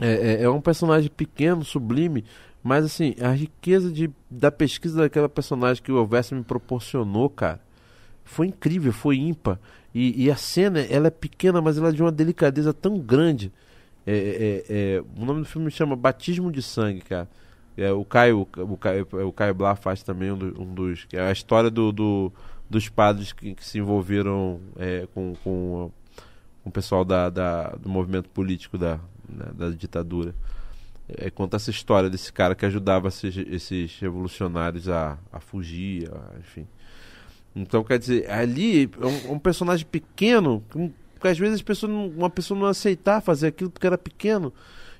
é, 0.00 0.12
é, 0.40 0.42
é 0.42 0.50
um 0.50 0.60
personagem 0.60 1.10
pequeno, 1.10 1.64
sublime, 1.64 2.24
mas 2.62 2.84
assim, 2.84 3.14
a 3.20 3.30
riqueza 3.30 3.90
de, 3.90 4.10
da 4.30 4.50
pesquisa 4.50 5.00
daquela 5.02 5.28
personagem 5.28 5.82
que 5.82 5.92
o 5.92 5.98
Elvésio 5.98 6.36
me 6.36 6.42
proporcionou, 6.44 7.28
cara, 7.28 7.60
foi 8.24 8.46
incrível, 8.48 8.92
foi 8.92 9.16
ímpar. 9.16 9.58
E, 9.94 10.24
e 10.24 10.30
a 10.30 10.36
cena, 10.36 10.80
ela 10.80 11.08
é 11.08 11.10
pequena, 11.10 11.60
mas 11.60 11.76
ela 11.76 11.88
é 11.88 11.92
de 11.92 12.00
uma 12.02 12.12
delicadeza 12.12 12.72
tão 12.72 12.98
grande. 12.98 13.52
É, 14.06 14.12
é, 14.12 14.64
é, 14.68 15.02
o 15.20 15.24
nome 15.24 15.40
do 15.40 15.46
filme 15.46 15.70
chama 15.70 15.96
Batismo 15.96 16.50
de 16.52 16.62
Sangue, 16.62 17.00
cara. 17.00 17.28
É, 17.76 17.90
o 17.92 18.04
Caio, 18.04 18.46
o 18.56 18.76
Caio, 18.76 19.06
o 19.26 19.32
Caio 19.32 19.54
Blá 19.54 19.74
faz 19.74 20.02
também 20.02 20.30
um, 20.30 20.36
do- 20.38 20.62
um 20.62 20.74
dos. 20.74 21.06
É 21.12 21.20
a 21.20 21.32
história 21.32 21.70
do, 21.70 21.90
do- 21.92 22.32
dos 22.68 22.88
padres 22.88 23.32
que, 23.32 23.54
que 23.54 23.64
se 23.64 23.78
envolveram 23.78 24.60
é, 24.78 25.08
com, 25.14 25.34
com 25.42 25.90
o 26.64 26.70
pessoal 26.70 27.04
da, 27.04 27.30
da- 27.30 27.70
do 27.70 27.88
movimento 27.88 28.28
político 28.28 28.76
da, 28.78 28.96
né, 29.28 29.46
da 29.54 29.70
ditadura. 29.70 30.34
É, 31.08 31.28
conta 31.30 31.56
essa 31.56 31.70
história 31.70 32.08
desse 32.08 32.32
cara 32.32 32.54
que 32.54 32.64
ajudava 32.64 33.08
esses, 33.08 33.36
esses 33.36 33.98
revolucionários 33.98 34.88
a, 34.88 35.18
a 35.32 35.40
fugir, 35.40 36.08
a- 36.12 36.38
enfim. 36.38 36.66
Então, 37.54 37.82
quer 37.82 37.98
dizer, 37.98 38.30
ali 38.30 38.88
é 39.00 39.06
um, 39.06 39.32
um 39.32 39.38
personagem 39.38 39.84
pequeno, 39.86 40.62
que- 40.70 40.92
porque 41.14 41.28
às 41.28 41.38
vezes 41.38 41.56
as 41.56 41.62
pessoas 41.62 41.90
não- 41.92 42.08
uma 42.08 42.30
pessoa 42.30 42.58
não 42.58 42.66
aceitar 42.66 43.20
fazer 43.20 43.48
aquilo 43.48 43.70
porque 43.70 43.86
era 43.86 43.98
pequeno. 43.98 44.52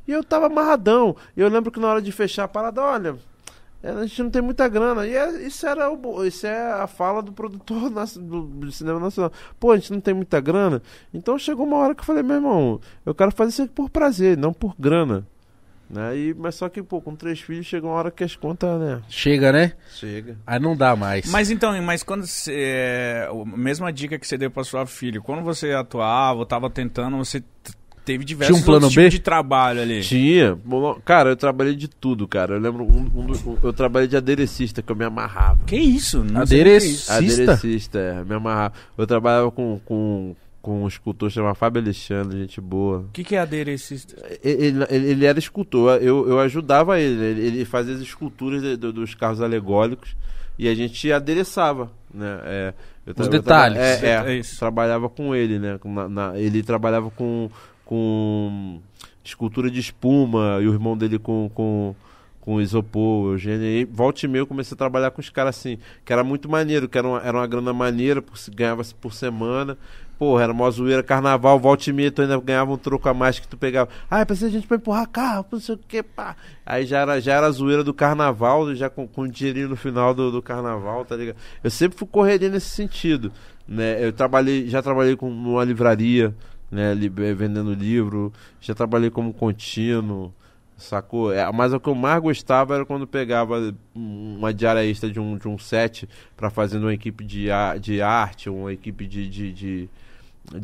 E 0.08 0.12
eu 0.12 0.24
tava 0.24 0.46
amarradão. 0.46 1.14
E 1.36 1.40
eu 1.40 1.48
lembro 1.48 1.70
que 1.70 1.78
na 1.78 1.86
hora 1.88 2.02
de 2.02 2.10
fechar 2.10 2.44
a 2.44 2.48
parada, 2.48 2.82
olha, 2.82 3.10
é, 3.10 3.14
a 3.82 4.06
gente 4.06 4.22
não 4.22 4.30
tem 4.30 4.42
muita 4.42 4.68
grana. 4.68 5.06
E 5.06 5.14
é- 5.16 5.42
isso 5.46 5.66
era 5.66 5.90
o, 5.90 6.24
isso 6.24 6.46
é 6.46 6.72
a 6.72 6.86
fala 6.86 7.22
do 7.22 7.32
produtor 7.32 7.90
do, 8.20 8.42
do 8.42 8.72
cinema 8.72 9.00
nacional. 9.00 9.32
Pô, 9.58 9.72
a 9.72 9.76
gente 9.76 9.92
não 9.92 10.00
tem 10.00 10.14
muita 10.14 10.40
grana. 10.40 10.82
Então 11.12 11.38
chegou 11.38 11.66
uma 11.66 11.76
hora 11.76 11.94
que 11.94 12.00
eu 12.00 12.04
falei, 12.04 12.22
meu 12.22 12.36
irmão, 12.36 12.80
eu 13.06 13.14
quero 13.14 13.32
fazer 13.32 13.50
isso 13.50 13.62
aqui 13.62 13.72
por 13.72 13.88
prazer, 13.90 14.36
não 14.36 14.52
por 14.52 14.74
grana. 14.78 15.26
Né? 15.88 16.16
E, 16.16 16.34
mas 16.34 16.54
só 16.54 16.68
que, 16.68 16.80
pô, 16.80 17.00
com 17.00 17.16
três 17.16 17.40
filhos 17.40 17.66
chega 17.66 17.84
uma 17.84 17.94
hora 17.96 18.12
que 18.12 18.22
as 18.22 18.36
contas, 18.36 18.78
né? 18.78 19.02
Chega, 19.08 19.50
né? 19.50 19.72
Chega. 19.90 20.38
Aí 20.46 20.60
não 20.60 20.76
dá 20.76 20.94
mais. 20.94 21.28
Mas 21.28 21.50
então, 21.50 21.80
mas 21.82 22.04
quando 22.04 22.24
você. 22.24 22.52
é, 22.54 23.28
a 23.28 23.56
mesma 23.56 23.92
dica 23.92 24.16
que 24.16 24.24
você 24.24 24.38
deu 24.38 24.52
pra 24.52 24.62
sua 24.62 24.86
filha, 24.86 25.20
quando 25.20 25.42
você 25.42 25.72
atuava, 25.72 26.38
ou 26.38 26.46
tava 26.46 26.70
tentando, 26.70 27.16
você 27.16 27.42
teve 28.04 28.24
diversos 28.24 28.56
Tinha 28.56 28.62
um 28.62 28.64
plano 28.66 28.88
B? 28.88 28.94
tipos 28.94 29.12
de 29.12 29.18
trabalho 29.20 29.80
ali. 29.82 30.00
Tinha. 30.02 30.54
Bom, 30.64 30.98
Cara, 31.04 31.30
eu 31.30 31.36
trabalhei 31.36 31.74
de 31.74 31.88
tudo, 31.88 32.26
cara. 32.26 32.54
Eu 32.54 32.60
lembro, 32.60 32.84
um, 32.84 33.10
um 33.14 33.56
eu 33.62 33.72
trabalhei 33.72 34.08
de 34.08 34.16
aderecista, 34.16 34.82
que 34.82 34.90
eu 34.90 34.96
me 34.96 35.04
amarrava. 35.04 35.60
Que 35.66 35.76
isso? 35.76 36.22
Não 36.24 36.40
é. 36.40 36.42
Aderecista? 36.42 37.14
Aderecista, 37.16 37.98
é, 37.98 38.24
me 38.24 38.34
amarrava. 38.34 38.74
Eu 38.98 39.06
trabalhava 39.06 39.50
com, 39.50 39.80
com, 39.84 40.34
com 40.62 40.84
um 40.84 40.88
escultor 40.88 41.30
chamado 41.30 41.54
Fábio 41.54 41.80
Alexandre, 41.82 42.38
gente 42.40 42.60
boa. 42.60 42.98
O 43.00 43.08
que, 43.12 43.24
que 43.24 43.34
é 43.36 43.38
aderecista? 43.40 44.14
Ele, 44.42 44.84
ele, 44.90 45.06
ele 45.10 45.24
era 45.26 45.38
escultor, 45.38 45.96
eu, 46.02 46.28
eu 46.28 46.38
ajudava 46.40 46.98
ele, 47.00 47.22
ele, 47.24 47.40
ele 47.46 47.64
fazia 47.64 47.94
as 47.94 48.00
esculturas 48.00 48.60
de- 48.62 48.76
do- 48.76 48.92
dos 48.92 49.14
carros 49.14 49.40
alegóricos 49.40 50.14
e 50.58 50.68
a 50.68 50.74
gente 50.74 51.10
adereçava, 51.10 51.90
né? 52.12 52.40
É, 52.44 52.74
eu 53.06 53.14
Os 53.18 53.26
eu 53.26 53.32
detalhes. 53.32 53.78
é, 53.78 54.00
é, 54.06 54.32
É 54.32 54.36
isso. 54.36 54.58
trabalhava 54.58 55.08
com 55.08 55.34
ele, 55.34 55.58
né? 55.58 55.78
Na- 55.84 56.08
na- 56.08 56.38
ele 56.38 56.62
trabalhava 56.62 57.10
com, 57.10 57.50
com 57.90 58.80
escultura 59.24 59.68
de 59.68 59.80
espuma 59.80 60.60
e 60.62 60.68
o 60.68 60.72
irmão 60.72 60.96
dele 60.96 61.18
com, 61.18 61.50
com, 61.52 61.92
com 62.40 62.60
isopor, 62.60 63.32
Eugênio. 63.32 63.66
E 63.66 63.84
volta 63.84 64.24
e 64.24 64.28
meia 64.28 64.42
eu 64.42 64.46
comecei 64.46 64.76
a 64.76 64.78
trabalhar 64.78 65.10
com 65.10 65.20
os 65.20 65.28
caras 65.28 65.56
assim, 65.56 65.76
que 66.04 66.12
era 66.12 66.22
muito 66.22 66.48
maneiro, 66.48 66.88
que 66.88 66.96
era 66.96 67.08
uma, 67.08 67.20
era 67.20 67.36
uma 67.36 67.46
grana 67.48 67.72
maneira, 67.72 68.22
ganhava-se 68.54 68.94
por 68.94 69.12
semana. 69.12 69.76
Porra, 70.16 70.44
era 70.44 70.52
uma 70.52 70.70
zoeira, 70.70 71.02
carnaval, 71.02 71.58
volta 71.58 71.90
e 71.90 71.92
meia, 71.92 72.12
tu 72.12 72.22
ainda 72.22 72.38
ganhava 72.38 72.70
um 72.70 72.76
troco 72.76 73.08
a 73.08 73.14
mais 73.14 73.40
que 73.40 73.48
tu 73.48 73.56
pegava. 73.56 73.90
Ah, 74.08 74.24
precisa 74.24 74.50
de 74.50 74.56
gente 74.56 74.68
pra 74.68 74.76
empurrar 74.76 75.08
carro, 75.08 75.44
não 75.50 75.58
sei 75.58 75.74
o 75.74 75.78
que, 75.78 76.00
pá. 76.00 76.36
Aí 76.64 76.86
já 76.86 77.00
era, 77.00 77.20
já 77.20 77.34
era 77.34 77.48
a 77.48 77.50
zoeira 77.50 77.82
do 77.82 77.92
carnaval, 77.92 78.72
já 78.76 78.88
com, 78.88 79.08
com 79.08 79.26
dinheirinho 79.26 79.70
no 79.70 79.76
final 79.76 80.14
do, 80.14 80.30
do 80.30 80.40
carnaval, 80.40 81.04
tá 81.04 81.16
ligado? 81.16 81.36
Eu 81.64 81.70
sempre 81.70 81.98
fui 81.98 82.06
correria 82.06 82.50
nesse 82.50 82.68
sentido, 82.68 83.32
né? 83.66 84.04
Eu 84.04 84.12
trabalhei, 84.12 84.68
já 84.68 84.80
trabalhei 84.80 85.16
com 85.16 85.28
numa 85.30 85.64
livraria, 85.64 86.32
né, 86.70 86.92
eh, 86.92 87.34
vendendo 87.34 87.74
livro, 87.74 88.32
já 88.60 88.74
trabalhei 88.74 89.10
como 89.10 89.32
contínuo, 89.32 90.32
Sacou? 90.80 91.32
É, 91.32 91.50
mas 91.52 91.74
o 91.74 91.78
que 91.78 91.88
eu 91.88 91.94
mais 91.94 92.22
gostava 92.22 92.74
era 92.74 92.86
quando 92.86 93.06
pegava 93.06 93.74
uma 93.94 94.52
diária 94.52 94.84
extra 94.84 95.10
de 95.10 95.20
um, 95.20 95.36
de 95.36 95.46
um 95.46 95.58
set 95.58 96.08
pra 96.34 96.48
fazer 96.48 96.78
uma 96.78 96.94
equipe 96.94 97.22
de, 97.22 97.48
de 97.80 98.00
arte, 98.00 98.48
uma 98.48 98.72
equipe 98.72 99.06
de, 99.06 99.28
de, 99.28 99.52
de, 99.52 99.88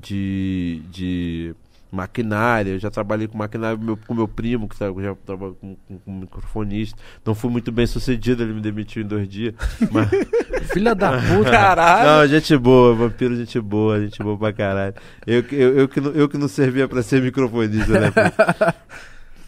de, 0.01 0.83
de 0.91 1.55
maquinária. 1.91 2.71
Eu 2.73 2.79
já 2.79 2.91
trabalhei 2.91 3.27
com 3.29 3.39
maquinária 3.39 3.77
meu- 3.77 3.97
com 3.97 4.15
meu 4.15 4.27
primo, 4.29 4.69
que 4.69 4.77
tá- 4.79 4.87
já 5.01 5.13
estava 5.13 5.53
com, 5.55 5.77
com, 5.89 5.99
com 5.99 6.13
microfonista. 6.21 6.99
Não 7.25 7.35
fui 7.35 7.51
muito 7.51 7.71
bem 7.73 7.87
sucedido, 7.87 8.43
ele 8.43 8.53
me 8.55 8.61
demitiu 8.61 9.03
em 9.03 9.07
dois 9.07 9.29
dias. 9.29 9.55
Mas... 9.91 10.09
Filha 10.73 10.95
da 10.95 11.13
puta. 11.13 11.51
Caralho. 11.51 12.07
Não, 12.23 12.27
gente 12.29 12.57
boa, 12.57 12.95
vampiro, 12.95 13.37
gente 13.37 13.59
boa, 13.61 14.01
gente 14.01 14.23
boa 14.23 14.37
pra 14.37 14.53
caralho. 14.53 14.95
Eu, 15.27 15.43
que- 15.43 15.55
eu, 15.55 15.79
eu, 15.79 15.89
que, 15.89 16.01
não, 16.01 16.11
eu 16.13 16.29
que 16.29 16.37
não 16.37 16.49
servia 16.49 16.87
pra 16.89 17.03
ser 17.03 17.23
microfonista, 17.23 17.93
né? 18.01 18.13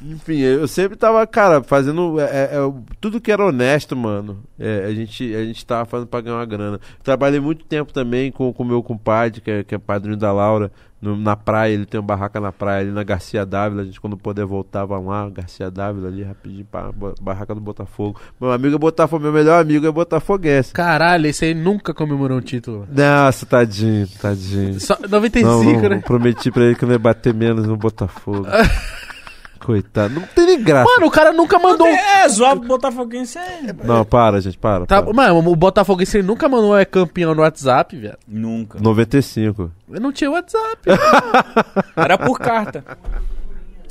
Enfim, 0.01 0.39
eu 0.39 0.69
sempre 0.69 0.97
tava, 0.97 1.27
cara, 1.27 1.63
fazendo 1.63 2.21
é, 2.21 2.25
é, 2.25 2.51
é, 2.55 2.73
tudo 3.01 3.21
que 3.21 3.33
era 3.33 3.45
honesto, 3.45 3.97
mano. 3.97 4.39
É, 4.59 4.85
a, 4.87 4.95
gente, 4.95 5.35
a 5.35 5.45
gente 5.45 5.67
tava 5.67 5.85
fazendo 5.87 6.07
pra 6.09 6.21
ganhar 6.21 6.37
uma 6.37 6.47
grana. 6.47 6.81
Trabalhei 7.03 7.41
muito 7.41 7.65
tempo 7.65 7.93
também 7.93 8.31
com 8.31 8.55
o 8.57 8.65
meu 8.65 8.83
compadre, 8.83 9.41
que 9.41 9.51
é, 9.51 9.65
que 9.65 9.75
é 9.75 9.79
padrinho 9.79 10.17
da 10.17 10.33
Laura, 10.33 10.71
no- 11.03 11.17
na 11.17 11.35
praia. 11.35 11.73
Ele 11.75 11.85
tem 11.85 11.99
uma 11.99 12.07
barraca 12.07 12.39
na 12.41 12.53
praia 12.53 12.83
ali 12.83 12.91
na 12.93 13.03
Garcia 13.03 13.45
Dávila. 13.45 13.83
A 13.83 13.85
gente, 13.85 14.01
quando 14.01 14.17
puder 14.17 14.45
voltar, 14.45 14.85
vai 14.85 15.03
lá, 15.03 15.29
Garcia 15.31 15.69
Dávila 15.69 16.07
ali, 16.09 16.23
rapidinho, 16.23 16.65
pra, 16.71 16.91
barraca 17.21 17.53
do 17.53 17.61
Botafogo. 17.61 18.21
Meu 18.41 18.53
amigo 18.53 18.77
é 18.77 18.79
Botafogo, 18.79 19.25
meu 19.25 19.33
melhor 19.33 19.61
amigo 19.61 19.85
é 19.85 19.91
Botafoguense. 19.91 20.73
Caralho, 20.73 21.27
esse 21.27 21.45
aí 21.45 21.55
nunca 21.55 21.93
comemorou 21.93 22.39
um 22.39 22.43
título. 22.43 22.87
Nossa, 22.89 23.45
tadinho, 23.45 24.07
tadinho. 24.21 24.79
Só 24.79 24.97
95, 25.09 25.49
Não, 25.49 25.65
não, 25.65 25.89
né? 25.89 26.03
prometi 26.07 26.53
pra 26.53 26.63
ele 26.67 26.77
que 26.77 26.85
eu 26.85 26.87
não 26.87 26.95
ia 26.95 26.99
bater 27.01 27.35
menos 27.35 27.67
no 27.67 27.77
Botafogo. 27.77 28.47
Coitado, 29.61 30.15
não 30.15 30.23
tem 30.23 30.47
nem 30.47 30.63
graça. 30.63 30.89
Mano, 30.89 31.07
o 31.07 31.11
cara 31.11 31.33
nunca 31.33 31.59
mandou. 31.59 31.87
É, 31.87 32.29
zoar 32.29 32.57
o 32.57 32.61
Botafoguense 32.61 33.39
é... 33.39 33.73
Não, 33.85 34.05
para, 34.05 34.41
gente, 34.41 34.57
para. 34.57 34.87
Tá, 34.87 35.03
para. 35.03 35.13
mano, 35.13 35.39
o 35.51 35.57
Botafogo 35.57 36.03
ele 36.03 36.23
nunca 36.23 36.49
mandou 36.49 36.77
é 36.77 36.85
campeão 36.85 37.35
no 37.35 37.43
WhatsApp, 37.43 37.97
velho. 37.97 38.17
Nunca. 38.27 38.79
95. 38.81 39.71
Eu 39.91 40.01
não 40.01 40.13
tinha 40.13 40.31
WhatsApp. 40.31 40.83
Era 41.97 42.17
por 42.17 42.39
carta. 42.39 42.85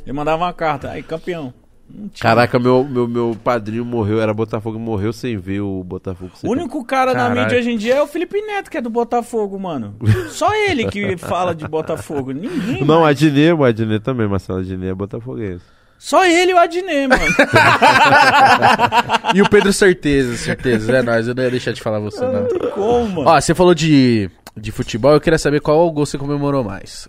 Ele 0.04 0.12
mandava 0.12 0.42
uma 0.42 0.52
carta. 0.52 0.90
Aí, 0.90 1.02
campeão. 1.02 1.52
Não. 1.90 2.10
Caraca, 2.20 2.58
meu, 2.58 2.84
meu, 2.84 3.08
meu 3.08 3.36
padrinho 3.42 3.84
morreu, 3.84 4.20
era 4.20 4.34
Botafogo 4.34 4.78
e 4.78 4.80
morreu 4.80 5.12
sem 5.12 5.38
ver 5.38 5.60
o 5.60 5.82
Botafogo. 5.82 6.30
O 6.42 6.50
único 6.50 6.84
cara 6.84 7.14
na 7.14 7.20
Caralho. 7.20 7.42
mídia 7.42 7.58
hoje 7.58 7.70
em 7.70 7.78
dia 7.78 7.94
é 7.94 8.02
o 8.02 8.06
Felipe 8.06 8.40
Neto, 8.42 8.70
que 8.70 8.76
é 8.76 8.80
do 8.80 8.90
Botafogo, 8.90 9.58
mano. 9.58 9.94
Só 10.28 10.54
ele 10.54 10.86
que 10.86 11.16
fala 11.16 11.54
de 11.54 11.66
Botafogo. 11.66 12.32
Ninguém. 12.32 12.84
Não, 12.84 13.00
mais. 13.00 13.16
Adnet, 13.16 13.52
o 13.52 13.64
Adnet 13.64 14.04
também, 14.04 14.28
Marcelo 14.28 14.60
Adnet 14.60 14.90
é 14.90 14.94
botafoguense. 14.94 15.64
Só 15.98 16.24
ele 16.26 16.52
e 16.52 16.54
o 16.54 16.58
Adnet, 16.58 17.08
mano. 17.08 17.24
e 19.34 19.42
o 19.42 19.48
Pedro 19.48 19.72
Certeza, 19.72 20.36
certeza. 20.36 20.98
É 20.98 21.02
nóis, 21.02 21.26
eu 21.26 21.34
não 21.34 21.42
ia 21.42 21.50
deixar 21.50 21.72
de 21.72 21.80
falar 21.80 21.98
você, 21.98 22.20
não. 22.20 22.70
Como, 22.70 23.08
mano? 23.08 23.30
Ó, 23.30 23.40
você 23.40 23.54
falou 23.54 23.74
de, 23.74 24.30
de 24.56 24.70
futebol, 24.70 25.12
eu 25.12 25.20
queria 25.20 25.38
saber 25.38 25.60
qual 25.60 25.90
gol 25.90 26.06
você 26.06 26.18
comemorou 26.18 26.62
mais. 26.62 27.08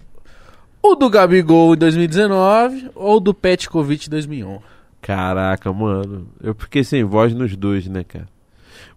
O 0.82 0.96
do 0.96 1.10
Gabigol 1.10 1.76
em 1.76 1.78
2019 1.78 2.92
ou 2.96 3.20
do 3.20 3.34
Petkovic 3.34 4.08
em 4.08 4.10
2001? 4.10 4.60
Caraca, 5.02 5.72
mano. 5.72 6.28
Eu 6.42 6.54
fiquei 6.56 6.84
sem 6.84 7.04
voz 7.04 7.34
nos 7.34 7.56
dois, 7.56 7.88
né, 7.88 8.04
cara? 8.04 8.28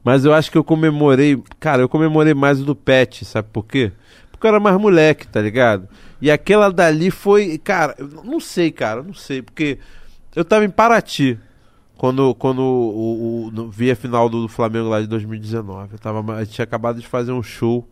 Mas 0.04 0.24
eu 0.24 0.34
acho 0.34 0.50
que 0.50 0.58
eu 0.58 0.64
comemorei. 0.64 1.40
Cara, 1.60 1.82
eu 1.82 1.88
comemorei 1.88 2.34
mais 2.34 2.60
o 2.60 2.64
do 2.64 2.74
Pet, 2.74 3.24
sabe 3.24 3.48
por 3.52 3.64
quê? 3.64 3.92
Porque 4.30 4.46
eu 4.46 4.48
era 4.48 4.60
mais 4.60 4.76
moleque, 4.76 5.26
tá 5.28 5.40
ligado? 5.40 5.88
E 6.20 6.30
aquela 6.30 6.70
dali 6.70 7.10
foi. 7.10 7.56
Cara, 7.58 7.94
eu 7.98 8.08
não 8.24 8.40
sei, 8.40 8.70
cara, 8.72 9.00
eu 9.00 9.04
não 9.04 9.14
sei. 9.14 9.42
Porque 9.42 9.78
eu 10.34 10.44
tava 10.44 10.64
em 10.64 10.70
Paraty 10.70 11.38
quando, 11.96 12.34
quando 12.34 12.60
o, 12.62 13.46
o- 13.46 13.50
no- 13.52 13.70
vi 13.70 13.90
a 13.90 13.96
final 13.96 14.28
do, 14.28 14.48
Flamengo 14.48 14.88
lá 14.88 15.00
de 15.00 15.06
2019. 15.06 15.92
Eu 15.92 15.98
tava, 15.98 16.20
gente 16.44 16.54
tinha 16.54 16.64
acabado 16.64 17.00
de 17.00 17.06
fazer 17.06 17.30
um 17.32 17.42
show. 17.42 17.88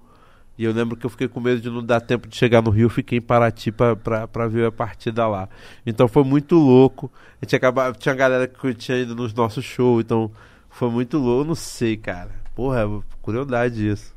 E 0.60 0.64
eu 0.64 0.72
lembro 0.74 0.94
que 0.94 1.06
eu 1.06 1.10
fiquei 1.10 1.26
com 1.26 1.40
medo 1.40 1.58
de 1.58 1.70
não 1.70 1.82
dar 1.82 2.02
tempo 2.02 2.28
de 2.28 2.36
chegar 2.36 2.60
no 2.60 2.68
Rio, 2.68 2.90
fiquei 2.90 3.16
em 3.16 3.22
Paraty 3.22 3.72
pra 3.72 4.47
ver 4.47 4.66
a 4.66 4.70
partida 4.70 5.26
lá. 5.26 5.48
Então 5.86 6.06
foi 6.06 6.22
muito 6.22 6.55
louco. 6.56 7.10
A 7.40 7.47
gente 7.47 7.56
acabava, 7.56 7.97
tinha 7.97 8.14
galera 8.14 8.47
que 8.47 8.74
tinha 8.74 8.98
ido 8.98 9.14
nos 9.14 9.32
nossos 9.32 9.64
shows, 9.64 10.05
então 10.05 10.30
foi 10.68 10.90
muito 10.90 11.16
louco. 11.16 11.40
Eu 11.40 11.47
não 11.47 11.55
sei, 11.55 11.97
cara. 11.97 12.28
Porra, 12.55 12.82
curiosidade 13.22 13.89
isso. 13.89 14.12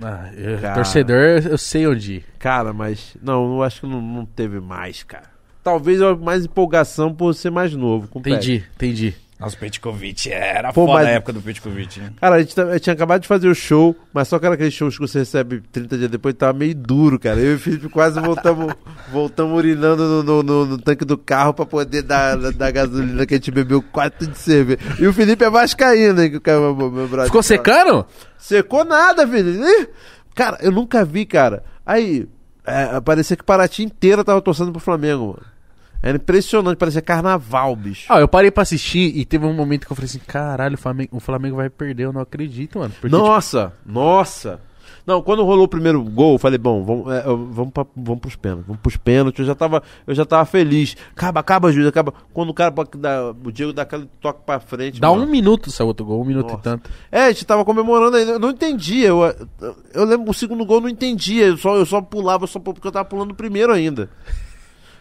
Ah, 0.00 0.30
eu- 0.36 0.74
torcedor, 0.74 1.42
eu 1.50 1.58
sei 1.58 1.88
onde 1.88 2.12
ir. 2.18 2.24
Cara, 2.38 2.72
mas 2.72 3.16
não, 3.20 3.56
eu 3.56 3.62
acho 3.64 3.80
que 3.80 3.86
não, 3.88 4.00
não 4.00 4.24
teve 4.24 4.60
mais, 4.60 5.02
cara. 5.02 5.28
Talvez 5.64 5.98
mais 6.20 6.44
empolgação 6.44 7.12
por 7.12 7.34
ser 7.34 7.50
mais 7.50 7.74
novo. 7.74 8.06
Com. 8.06 8.20
Entendi, 8.20 8.64
entendi. 8.76 9.14
Nossa, 9.40 9.56
o 9.56 9.58
Petkovic 9.58 10.30
era 10.30 10.70
Pô, 10.72 10.84
foda 10.86 10.98
mas- 11.00 11.08
a 11.08 11.10
época 11.12 11.32
do 11.32 11.40
Petkovic, 11.40 11.98
né? 11.98 12.12
Cara, 12.20 12.36
a 12.36 12.40
gente, 12.40 12.54
tá- 12.54 12.62
eu 12.62 12.78
tinha 12.78 12.92
acabado 12.92 13.22
de 13.22 13.26
fazer 13.28 13.48
o 13.48 13.54
show, 13.54 13.96
mas 14.12 14.28
só 14.28 14.38
que 14.38 14.44
era 14.44 14.54
aqueles 14.54 14.74
shows 14.74 14.96
que 14.98 15.00
você 15.00 15.20
recebe 15.20 15.62
30 15.72 15.96
dias 15.96 16.10
depois, 16.10 16.34
tava 16.34 16.52
meio 16.58 16.74
duro, 16.74 17.18
cara. 17.18 17.40
Eu 17.40 17.52
e 17.52 17.54
o 17.54 17.58
Felipe 17.58 17.88
quase 17.88 18.20
voltamos, 18.20 18.74
voltamos 19.10 19.56
urinando 19.56 20.02
no, 20.06 20.22
no- 20.22 20.42
no- 20.42 20.66
no 20.66 20.78
tanque 20.78 21.04
do 21.06 21.16
carro 21.16 21.54
pra 21.54 21.64
poder 21.64 22.02
dar, 22.02 22.36
dar 22.52 22.70
gasolina 22.70 23.24
que 23.24 23.32
a 23.34 23.36
gente 23.38 23.50
bebeu 23.50 23.80
quatro 23.80 24.26
de 24.26 24.36
cerveja. 24.36 24.78
E 24.98 25.06
o 25.06 25.12
Felipe 25.12 25.42
é 25.42 25.48
vascaíno, 25.48 26.22
hein, 26.22 26.30
que 26.30 26.36
o 26.36 26.40
cara, 26.40 26.60
meu, 26.60 26.74
meu 26.90 27.08
brother. 27.08 27.26
Ficou 27.26 27.42
secando? 27.42 28.04
Secou 28.38 28.84
nada, 28.84 29.26
filho. 29.26 29.58
Cara, 30.34 30.58
eu 30.60 30.70
nunca 30.70 31.04
vi, 31.04 31.24
cara. 31.24 31.64
Aí, 31.86 32.28
é, 32.66 33.00
parecia 33.00 33.36
que 33.36 33.42
Paraty 33.44 33.82
inteira 33.82 34.22
tava 34.22 34.40
torcendo 34.42 34.70
pro 34.70 34.80
Flamengo, 34.80 35.28
mano. 35.28 35.42
Era 36.02 36.16
impressionante, 36.16 36.76
parecia 36.78 37.02
carnaval, 37.02 37.76
bicho. 37.76 38.06
Ah, 38.08 38.20
eu 38.20 38.28
parei 38.28 38.50
pra 38.50 38.62
assistir 38.62 39.16
e 39.16 39.24
teve 39.24 39.44
um 39.44 39.52
momento 39.52 39.86
que 39.86 39.92
eu 39.92 39.96
falei 39.96 40.06
assim: 40.06 40.20
caralho, 40.26 40.74
o 40.74 40.78
Flamengo, 40.78 41.16
o 41.16 41.20
Flamengo 41.20 41.56
vai 41.56 41.68
perder, 41.68 42.04
eu 42.04 42.12
não 42.12 42.22
acredito, 42.22 42.78
mano. 42.78 42.90
Porque, 42.92 43.08
tipo, 43.08 43.22
Nossa, 43.22 43.72
nossa. 43.84 44.60
Não, 45.06 45.22
quando 45.22 45.42
rolou 45.44 45.64
o 45.64 45.68
primeiro 45.68 46.02
gol, 46.02 46.34
eu 46.34 46.38
falei, 46.38 46.58
bom, 46.58 46.84
vamos, 46.84 47.12
é, 47.12 47.22
vamos, 47.22 47.72
pra, 47.72 47.86
vamos 47.96 48.20
pros 48.20 48.36
pênaltis, 48.36 48.66
vamos 48.66 48.82
pros 48.82 48.96
pênaltis. 48.96 49.40
Eu 49.40 49.46
já 49.46 49.54
tava, 49.54 49.82
eu 50.06 50.14
já 50.14 50.24
tava 50.24 50.44
feliz. 50.44 50.96
Acaba, 51.12 51.40
acaba, 51.40 51.72
Júlio, 51.72 51.88
acaba. 51.88 52.12
Quando 52.32 52.50
o 52.50 52.54
cara 52.54 52.72
dá, 52.96 53.30
o 53.30 53.50
Diego 53.50 53.72
dá 53.72 53.82
aquele 53.82 54.08
toque 54.20 54.42
pra 54.44 54.60
frente. 54.60 55.00
dá 55.00 55.10
mano. 55.10 55.24
um 55.24 55.26
minuto 55.26 55.70
seu 55.70 55.86
outro 55.86 56.04
gol, 56.04 56.20
um 56.20 56.24
minuto 56.24 56.48
Nossa. 56.50 56.60
e 56.60 56.62
tanto. 56.62 56.90
É, 57.10 57.22
a 57.24 57.32
gente 57.32 57.44
tava 57.44 57.64
comemorando 57.64 58.16
ainda. 58.16 58.32
Eu 58.32 58.38
não 58.38 58.50
entendia. 58.50 59.08
Eu, 59.08 59.22
eu, 59.60 59.76
eu 59.94 60.04
lembro 60.04 60.30
o 60.30 60.34
segundo 60.34 60.64
gol, 60.64 60.76
eu 60.76 60.82
não 60.82 60.88
entendia. 60.88 61.46
Eu 61.46 61.56
só, 61.56 61.76
eu 61.76 61.86
só 61.86 62.00
pulava, 62.00 62.46
só 62.46 62.60
porque 62.60 62.86
eu 62.86 62.92
tava 62.92 63.08
pulando 63.08 63.32
o 63.32 63.36
primeiro 63.36 63.72
ainda. 63.72 64.10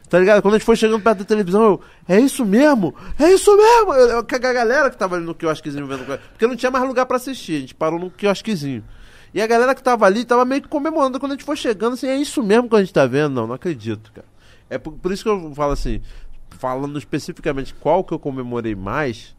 Tá 0.10 0.18
ligado? 0.18 0.42
Quando 0.42 0.56
a 0.56 0.58
gente 0.58 0.66
foi 0.66 0.76
chegando 0.76 1.02
perto 1.02 1.20
da 1.20 1.26
televisão, 1.26 1.64
eu. 1.64 1.82
É 2.08 2.20
isso 2.20 2.44
mesmo? 2.44 2.96
É 3.20 3.32
isso 3.32 3.56
mesmo? 3.56 3.94
Eu, 3.94 4.08
eu, 4.10 4.20
a 4.20 4.54
galera 4.54 4.90
que 4.90 4.98
tava 4.98 5.16
ali 5.16 5.26
no 5.26 5.36
quiosquezinho 5.36 5.86
vendo. 5.86 6.04
Porque 6.32 6.48
não 6.48 6.56
tinha 6.56 6.72
mais 6.72 6.86
lugar 6.88 7.06
pra 7.06 7.18
assistir. 7.18 7.58
A 7.58 7.60
gente 7.60 7.76
parou 7.76 8.00
no 8.00 8.10
quiosquezinho. 8.10 8.84
E 9.32 9.40
a 9.40 9.46
galera 9.46 9.76
que 9.76 9.84
tava 9.84 10.08
ali 10.08 10.26
tava 10.26 10.44
meio 10.46 10.64
que 10.64 10.68
comemorando. 10.68 11.20
Quando 11.20 11.34
a 11.34 11.36
gente 11.36 11.46
foi 11.46 11.56
chegando, 11.56 11.94
assim, 11.94 12.08
é 12.08 12.18
isso 12.18 12.42
mesmo 12.42 12.68
que 12.68 12.76
a 12.76 12.80
gente 12.80 12.92
tá 12.92 13.06
vendo? 13.06 13.36
Não, 13.36 13.46
não 13.46 13.54
acredito, 13.54 14.12
cara. 14.12 14.28
É 14.68 14.80
por, 14.80 14.94
por 14.94 15.12
isso 15.12 15.24
que 15.24 15.30
eu 15.30 15.54
falo 15.54 15.74
assim, 15.74 16.02
falando 16.50 16.98
especificamente 16.98 17.76
qual 17.76 18.04
que 18.04 18.12
eu 18.12 18.20
comemorei 18.20 18.74
mais. 18.74 19.36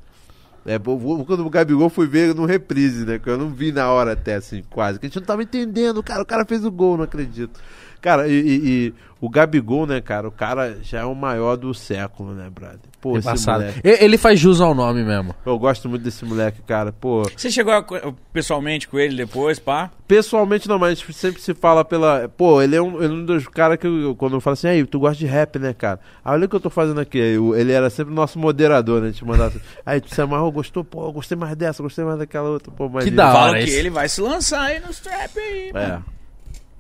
É, 0.65 0.79
quando 0.79 1.47
o 1.47 1.51
Gabigol 1.51 1.89
fui 1.89 2.07
ver 2.07 2.35
no 2.35 2.45
reprise, 2.45 3.05
né? 3.05 3.19
Que 3.19 3.31
eu 3.31 3.39
não 3.39 3.49
vi 3.49 3.73
na 3.73 3.91
hora 3.91 4.13
até, 4.13 4.35
assim, 4.35 4.63
quase. 4.71 5.01
Que 5.01 5.07
a 5.07 5.09
gente 5.09 5.19
não 5.19 5.27
tava 5.27 5.43
entendendo. 5.43 6.03
Cara, 6.03 6.23
o 6.23 6.27
cara 6.27 6.45
fez 6.45 6.65
o 6.65 6.71
gol, 6.71 6.97
não 6.97 7.05
acredito. 7.05 7.59
Cara, 8.01 8.29
e, 8.29 8.33
e- 8.33 8.69
e 8.69 8.95
o 9.21 9.29
Gabigol, 9.29 9.87
né, 9.87 10.01
cara? 10.01 10.27
O 10.27 10.33
cara 10.33 10.79
já 10.83 11.01
é 11.01 11.05
o 11.05 11.15
maior 11.15 11.57
do 11.57 11.75
século, 11.75 12.33
né, 12.33 12.49
brother? 12.51 12.79
Pô, 13.01 13.17
esse 13.19 13.29
Passado. 13.29 13.61
moleque. 13.61 13.81
Ele 13.85 14.17
faz 14.19 14.39
jus 14.41 14.61
ao 14.61 14.75
nome 14.75 15.03
mesmo. 15.05 15.35
Eu 15.45 15.59
gosto 15.59 15.89
muito 15.89 16.03
desse 16.03 16.25
moleque, 16.25 16.61
cara. 16.63 16.93
Pô, 16.93 17.23
Você 17.37 17.51
chegou 17.51 17.73
a 17.73 17.85
pessoalmente 18.33 18.87
com 18.89 18.99
ele 18.99 19.17
depois, 19.17 19.59
pá? 19.59 19.91
pessoalmente 20.07 20.69
não, 20.69 20.79
mas 20.79 20.99
sempre 21.13 21.41
se 21.41 21.55
fala 21.55 21.85
pela. 21.85 22.29
Pô, 22.29 22.61
ele 22.61 22.75
é 22.77 22.83
um, 22.83 22.97
ele 23.03 23.13
é 23.13 23.17
um 23.17 23.25
dos 23.25 23.47
caras 23.49 23.79
que 23.79 23.87
eu, 23.87 24.15
quando 24.17 24.35
eu 24.35 24.41
falo 24.41 24.53
assim, 24.55 24.69
aí, 24.69 24.85
tu 24.85 24.99
gosta 24.99 25.17
de 25.19 25.27
rap, 25.27 25.59
né, 25.59 25.73
cara? 25.73 26.01
Aí 26.25 26.33
olha 26.35 26.47
o 26.47 26.49
que 26.49 26.57
eu 26.57 26.61
tô 26.61 26.69
fazendo 26.71 27.01
aqui. 27.01 27.37
O- 27.39 27.55
ele 27.55 27.73
era 27.73 27.89
sempre 27.91 28.13
o 28.13 28.17
nosso 28.17 28.39
moderador, 28.39 29.01
né? 29.01 29.09
A 29.09 29.11
gente 29.13 29.25
mandava 29.25 29.49
assim, 29.51 29.61
aí 29.87 30.01
tu 30.01 30.13
se 30.15 30.21
amarrou, 30.21 30.51
gostou? 30.51 30.83
Pô, 30.85 31.07
eu 31.07 31.13
gostei 31.13 31.37
mais 31.39 31.55
dessa, 31.57 31.83
gostei 31.83 32.05
mais 32.05 32.19
daquela 32.19 32.49
outra. 32.51 32.73
Pô, 32.73 32.89
mas 32.89 33.05
Que 33.05 33.11
ele- 33.11 33.17
da 33.17 33.31
Fala 33.33 33.51
hora 33.51 33.59
que 33.59 33.65
esse. 33.65 33.79
ele 33.79 33.91
vai 33.91 34.09
se 34.09 34.21
lançar 34.21 34.63
aí 34.63 34.81
nos 34.81 34.99
trap 34.99 35.39
aí, 35.39 35.71
É. 35.75 35.89
mano. 35.89 36.05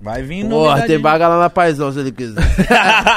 Vai 0.01 0.23
vir 0.23 0.49
Porra, 0.49 0.83
tem 0.87 0.97
aí. 0.97 1.03
vaga 1.03 1.29
lá 1.29 1.39
na 1.39 1.51
Paisão 1.51 1.93
se 1.93 2.01
ele 2.01 2.11
quiser. 2.11 2.43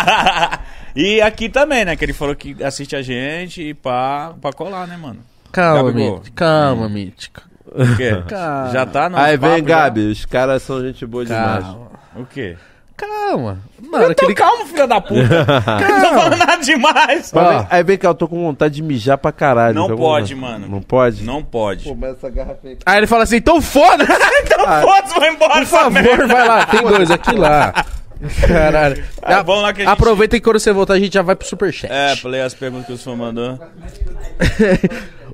e 0.95 1.21
aqui 1.21 1.47
também, 1.47 1.85
né? 1.85 1.95
Que 1.95 2.03
ele 2.03 2.13
falou 2.13 2.35
que 2.35 2.61
assiste 2.61 2.95
a 2.95 3.01
gente 3.01 3.61
e 3.61 3.73
pá, 3.73 4.33
pra 4.41 4.51
colar, 4.51 4.85
né, 4.85 4.97
mano? 4.97 5.19
Calma, 5.51 5.91
Gabigol. 5.91 6.17
Mítico. 6.17 6.35
Calma, 6.35 6.89
Mítico. 6.89 7.41
O 7.67 7.95
quê? 7.95 8.21
Cara. 8.27 8.71
Já 8.71 8.85
tá 8.85 9.09
no 9.09 9.17
aí 9.17 9.37
vem, 9.37 9.59
já? 9.59 9.61
Gabi, 9.61 10.11
os 10.11 10.25
caras 10.25 10.61
são 10.63 10.81
gente 10.81 11.05
boa 11.05 11.23
demais. 11.23 11.63
Calma. 11.63 11.91
O 12.15 12.25
quê? 12.25 12.57
Calma. 13.07 13.59
Mano, 13.81 14.03
Eu 14.05 14.15
tô 14.15 14.23
aquele... 14.25 14.33
calmo, 14.35 14.65
filho 14.65 14.87
da 14.87 15.01
puta. 15.01 15.45
não 15.45 16.01
tô 16.01 16.07
falando 16.15 16.37
nada 16.37 16.57
demais. 16.57 17.31
Ó. 17.35 17.65
aí 17.69 17.83
vem 17.83 17.97
cá, 17.97 18.07
eu 18.09 18.15
tô 18.15 18.27
com 18.27 18.41
vontade 18.43 18.75
de 18.75 18.81
mijar 18.81 19.17
pra 19.17 19.31
caralho. 19.31 19.75
Não 19.75 19.87
Tá 19.87 19.95
pode, 19.95 20.33
vontade? 20.33 20.53
mano. 20.59 20.67
Não 20.69 20.81
pode? 20.81 21.23
Não 21.23 21.43
pode. 21.43 21.89
essa 22.05 22.29
garrafinha 22.29 22.73
aqui. 22.73 22.81
Aí 22.85 22.97
ele 22.97 23.07
fala 23.07 23.23
assim, 23.23 23.37
então 23.37 23.61
foda! 23.61 24.05
Então 24.43 24.59
foda-se, 24.81 25.19
vai 25.19 25.29
embora 25.33 25.53
Por 25.55 25.65
favor, 25.65 25.91
merda. 25.91 26.27
vai 26.27 26.47
lá. 26.47 26.65
Tem 26.65 26.81
dois 26.81 27.09
aqui 27.11 27.35
lá. 27.35 27.73
Caralho. 28.47 29.03
Ah, 29.21 29.41
vamos 29.41 29.63
lá 29.63 29.73
que 29.73 29.81
a 29.81 29.85
gente- 29.85 29.93
Aproveita 29.93 30.37
que 30.37 30.43
quando 30.43 30.59
você 30.59 30.71
voltar 30.71 30.93
a 30.93 30.99
gente 30.99 31.13
já 31.13 31.21
vai 31.21 31.35
pro 31.35 31.47
superchat. 31.47 31.91
É, 31.91 32.15
pra 32.15 32.29
ler 32.29 32.41
as 32.41 32.53
perguntas 32.53 32.87
que 32.87 32.93
o 32.93 32.97
senhor 32.97 33.15
mandou. 33.17 33.59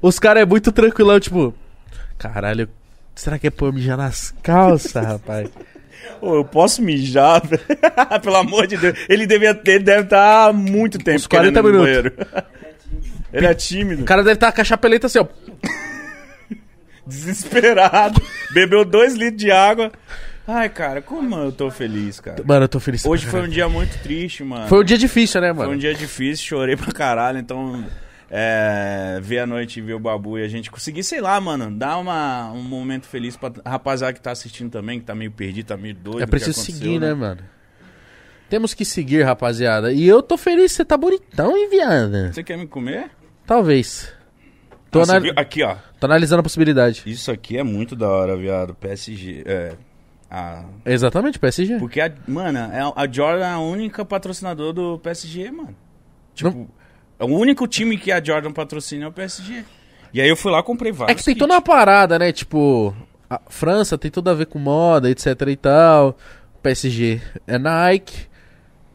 Os 0.01 0.17
caras 0.19 0.43
é 0.43 0.45
muito 0.45 0.71
tranquilão, 0.71 1.19
tipo... 1.19 1.53
Caralho, 2.17 2.67
será 3.15 3.37
que 3.39 3.47
é 3.47 3.49
pra 3.49 3.67
eu 3.67 3.73
mijar 3.73 3.97
nas 3.97 4.33
calças, 4.41 5.05
rapaz? 5.05 5.49
Ô, 6.21 6.35
eu 6.35 6.45
posso 6.45 6.81
mijar? 6.81 7.41
Pelo 8.21 8.35
amor 8.35 8.67
de 8.67 8.77
Deus. 8.77 8.97
Ele, 9.07 9.25
devia 9.25 9.53
ter, 9.53 9.73
ele 9.75 9.83
deve 9.83 10.03
estar 10.03 10.47
há 10.47 10.53
muito 10.53 10.97
tempo 10.97 11.17
Uns 11.17 11.27
40 11.27 11.61
querendo 11.61 11.69
ir 11.75 11.77
no 11.79 11.85
minutos. 11.85 12.11
banheiro. 12.25 12.47
Ele 13.31 13.45
é 13.45 13.53
tímido, 13.53 14.01
O 14.01 14.05
cara 14.05 14.23
deve 14.23 14.33
estar 14.33 14.51
com 14.51 14.59
a 14.59 14.63
chapeleta 14.63 15.05
assim, 15.05 15.19
ó. 15.19 15.27
desesperado. 17.05 18.21
Bebeu 18.53 18.83
dois 18.85 19.13
litros 19.13 19.37
de 19.41 19.51
água. 19.51 19.91
Ai, 20.47 20.67
cara, 20.67 20.99
como 21.01 21.35
eu 21.35 21.51
tô 21.51 21.69
feliz, 21.69 22.19
cara. 22.19 22.41
Mano, 22.43 22.63
eu 22.65 22.69
tô 22.69 22.79
feliz. 22.79 23.05
Hoje 23.05 23.27
foi 23.27 23.41
um 23.41 23.47
dia 23.47 23.69
muito 23.69 23.99
triste, 24.01 24.43
mano. 24.43 24.67
Foi 24.67 24.79
um 24.81 24.83
dia 24.83 24.97
difícil, 24.97 25.41
né, 25.41 25.49
Foi 25.53 25.57
mano? 25.65 25.73
um 25.73 25.77
dia 25.77 25.93
difícil, 25.93 26.43
chorei 26.45 26.75
pra 26.75 26.91
caralho, 26.91 27.37
então 27.37 27.85
é, 28.31 29.19
ver 29.21 29.39
a 29.39 29.47
noite 29.47 29.79
e 29.79 29.81
ver 29.81 29.93
o 29.93 29.99
Babu 29.99 30.37
e 30.37 30.43
a 30.43 30.47
gente 30.47 30.69
conseguir, 30.69 31.03
sei 31.03 31.19
lá, 31.19 31.39
mano, 31.41 31.71
dar 31.71 31.97
uma, 31.97 32.51
um 32.51 32.61
momento 32.61 33.07
feliz 33.07 33.35
pra 33.35 33.51
rapaziada 33.65 34.13
que 34.13 34.21
tá 34.21 34.31
assistindo 34.31 34.71
também, 34.71 34.99
que 34.99 35.05
tá 35.05 35.15
meio 35.15 35.31
perdido, 35.31 35.67
tá 35.67 35.77
meio 35.77 35.95
doido. 35.95 36.21
É 36.21 36.25
preciso 36.27 36.59
seguir, 36.59 36.99
né, 36.99 37.13
mano? 37.13 37.41
Temos 38.49 38.73
que 38.73 38.83
seguir, 38.83 39.23
rapaziada. 39.23 39.91
E 39.91 40.07
eu 40.07 40.21
tô 40.23 40.35
feliz, 40.37 40.71
você 40.71 40.83
tá 40.83 40.97
bonitão, 40.97 41.55
hein, 41.55 41.69
viada? 41.69 42.33
Você 42.33 42.43
quer 42.43 42.57
me 42.57 42.67
comer? 42.67 43.11
Talvez. 43.45 44.11
Tô, 44.89 44.99
Nossa, 44.99 45.17
anal-? 45.17 45.33
Aqui, 45.35 45.63
ó. 45.63 45.75
tô 45.99 46.07
analisando 46.07 46.39
a 46.39 46.43
possibilidade. 46.43 47.03
Isso 47.05 47.31
aqui 47.31 47.57
é 47.57 47.63
muito 47.63 47.95
da 47.95 48.09
hora, 48.09 48.35
viado. 48.35 48.73
PSG. 48.73 49.43
É. 49.45 49.73
A... 50.31 50.65
Exatamente, 50.85 51.37
PSG. 51.39 51.77
Porque, 51.77 52.01
a, 52.01 52.11
mano, 52.27 52.57
é- 52.57 52.93
a 52.95 53.07
Jordan 53.11 53.45
é 53.45 53.51
a 53.51 53.59
única 53.59 54.03
patrocinador 54.03 54.73
do 54.73 54.99
PSG, 54.99 55.51
mano. 55.51 55.75
Tipo, 56.33 56.49
é 56.49 56.65
o 57.19 57.25
único 57.27 57.67
time 57.67 57.97
que 57.97 58.11
a 58.11 58.23
Jordan 58.23 58.51
patrocina 58.51 59.05
é 59.05 59.07
o 59.07 59.11
PSG. 59.11 59.63
E 60.13 60.21
aí 60.21 60.27
eu 60.29 60.35
fui 60.35 60.51
lá 60.51 60.63
comprei 60.63 60.91
É 60.91 60.95
vários. 60.95 61.17
que 61.19 61.25
tem 61.25 61.33
kits. 61.33 61.39
toda 61.39 61.53
uma 61.53 61.61
parada, 61.61 62.17
né? 62.17 62.31
Tipo, 62.31 62.95
a 63.29 63.39
França 63.49 63.97
tem 63.97 64.09
tudo 64.09 64.29
a 64.29 64.33
ver 64.33 64.45
com 64.47 64.57
moda, 64.59 65.09
etc 65.09 65.27
e 65.47 65.55
tal. 65.55 66.17
PSG 66.63 67.21
é 67.47 67.57
Nike. 67.57 68.27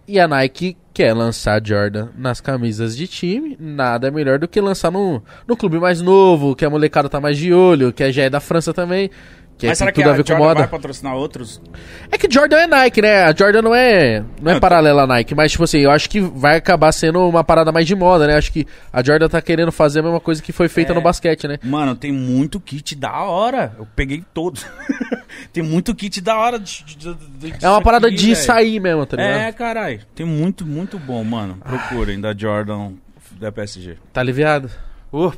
E 0.06 0.20
a 0.20 0.28
Nike 0.28 0.76
quer 0.92 1.14
lançar 1.14 1.62
Jordan 1.64 2.08
nas 2.16 2.40
camisas 2.40 2.96
de 2.96 3.06
time. 3.06 3.56
Nada 3.58 4.08
é 4.08 4.10
melhor 4.10 4.38
do 4.38 4.46
que 4.46 4.60
lançar 4.60 4.90
no, 4.90 5.22
no 5.46 5.56
clube 5.56 5.78
mais 5.78 6.00
novo, 6.02 6.54
que 6.54 6.64
a 6.64 6.68
molecada 6.70 7.08
tá 7.08 7.20
mais 7.20 7.38
de 7.38 7.54
olho, 7.54 7.92
que 7.92 8.12
já 8.12 8.24
é 8.24 8.30
da 8.30 8.38
França 8.40 8.74
também. 8.74 9.10
Que 9.56 9.68
Mas 9.68 9.78
tem 9.78 9.84
será 9.86 9.92
que 9.92 10.00
tudo 10.00 10.08
a 10.10 10.12
a 10.12 10.16
ver 10.16 10.22
com 10.24 10.28
Jordan 10.28 10.44
moda. 10.44 10.58
vai 10.60 10.68
patrocinar 10.68 11.14
outros? 11.14 11.62
É 12.10 12.18
que 12.18 12.28
Jordan 12.28 12.56
é 12.58 12.66
Nike, 12.66 13.00
né? 13.00 13.22
A 13.22 13.32
Jordan 13.32 13.62
não 13.62 13.72
é, 13.74 14.24
não 14.42 14.50
é 14.50 14.54
Não, 14.54 14.60
paralela 14.60 15.02
à 15.02 15.06
Nike, 15.06 15.32
mas 15.32 15.52
tipo 15.52 15.62
assim, 15.62 15.78
eu 15.78 15.92
acho 15.92 16.10
que 16.10 16.20
vai 16.20 16.56
acabar 16.56 16.90
sendo 16.90 17.20
uma 17.28 17.44
parada 17.44 17.70
mais 17.70 17.86
de 17.86 17.94
moda, 17.94 18.26
né? 18.26 18.36
Acho 18.36 18.50
que 18.52 18.66
a 18.92 19.00
Jordan 19.00 19.28
tá 19.28 19.40
querendo 19.40 19.70
fazer 19.70 20.00
a 20.00 20.02
mesma 20.02 20.18
coisa 20.18 20.42
que 20.42 20.50
foi 20.52 20.68
feita 20.68 20.92
É. 20.92 20.94
no 20.94 21.00
basquete, 21.00 21.46
né? 21.46 21.58
Mano, 21.62 21.94
tem 21.94 22.10
muito 22.10 22.58
kit 22.58 22.96
da 22.96 23.22
hora. 23.22 23.74
Eu 23.78 23.86
peguei 23.94 24.24
todos. 24.34 24.66
tem 25.52 25.62
muito 25.62 25.94
kit 25.94 26.20
da 26.20 26.36
hora. 26.36 26.58
De, 26.58 26.82
de- 26.84 27.14
de- 27.14 27.50
de- 27.52 27.64
É 27.64 27.68
uma 27.68 27.80
parada 27.80 28.08
aqui, 28.08 28.16
de 28.16 28.34
velho. 28.34 28.36
sair 28.36 28.80
mesmo, 28.80 29.06
tá 29.06 29.16
ligado? 29.16 29.38
É, 29.38 29.52
caralho. 29.52 30.00
Tem 30.16 30.26
muito, 30.26 30.66
muito 30.66 30.98
bom, 30.98 31.22
mano. 31.22 31.58
Procurem 31.64 32.20
da 32.20 32.34
Jordan 32.36 32.92
da 33.38 33.52
PSG. 33.52 33.98
Tá 34.12 34.20
aliviado? 34.20 34.68
Opa. 35.12 35.36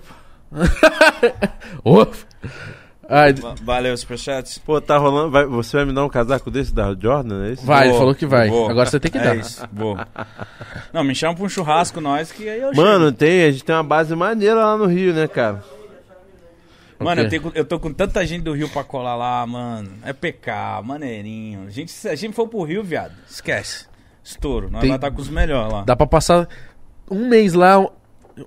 Ufa. 1.84 2.26
Ai, 3.08 3.32
Va- 3.34 3.54
Valeu, 3.62 3.96
Superchats. 3.96 4.58
Pô, 4.58 4.80
tá 4.80 4.96
rolando. 4.98 5.30
vai- 5.30 5.46
você 5.46 5.76
vai 5.76 5.86
me 5.86 5.92
dar 5.92 6.04
um 6.04 6.08
casaco 6.08 6.50
desse 6.50 6.74
da 6.74 6.94
Jordan, 6.94 7.46
é 7.46 7.52
isso? 7.52 7.64
vai, 7.64 7.84
ele 7.84 7.90
Vou, 7.90 7.98
falou 8.00 8.14
que 8.14 8.26
vai. 8.26 8.48
vou. 8.48 8.68
Agora 8.68 8.88
você 8.90 8.98
tem 8.98 9.10
que 9.10 9.18
É 9.18 9.22
dar. 9.22 9.36
isso, 9.36 9.64
vou. 9.72 9.96
Não, 10.92 11.04
me 11.04 11.14
chama 11.14 11.34
pra 11.34 11.44
um 11.44 11.48
churrasco 11.48 12.00
nós 12.00 12.32
que 12.32 12.48
aí 12.48 12.60
eu 12.60 12.72
Mano, 12.74 13.06
chego. 13.06 13.16
tem, 13.16 13.44
a 13.44 13.50
gente 13.52 13.64
tem 13.64 13.74
uma 13.76 13.84
base 13.84 14.14
maneira 14.16 14.56
lá 14.56 14.76
no 14.76 14.86
Rio, 14.86 15.14
né, 15.14 15.28
cara? 15.28 15.62
Mano, 16.98 17.22
eu, 17.22 17.28
tenho- 17.28 17.52
eu 17.54 17.64
tô 17.64 17.78
com 17.78 17.92
tanta 17.92 18.24
gente 18.26 18.42
do 18.42 18.54
Rio 18.54 18.68
pra 18.70 18.82
colar 18.82 19.14
lá, 19.16 19.46
mano. 19.46 19.90
É 20.02 20.12
PK, 20.14 20.80
maneirinho. 20.82 21.66
A 21.66 21.70
gente, 21.70 21.92
se 21.92 22.08
a 22.08 22.14
gente 22.14 22.34
for 22.34 22.48
pro 22.48 22.62
Rio, 22.62 22.82
viado, 22.82 23.12
esquece. 23.28 23.86
Estouro. 24.24 24.70
Nós 24.70 24.80
Tem- 24.80 24.88
vai 24.88 24.96
estar 24.96 25.10
com 25.10 25.20
os 25.20 25.28
melhores 25.28 25.72
lá. 25.72 25.84
Dá 25.84 25.94
pra 25.94 26.06
passar 26.06 26.48
um 27.10 27.28
mês 27.28 27.52
lá, 27.52 27.86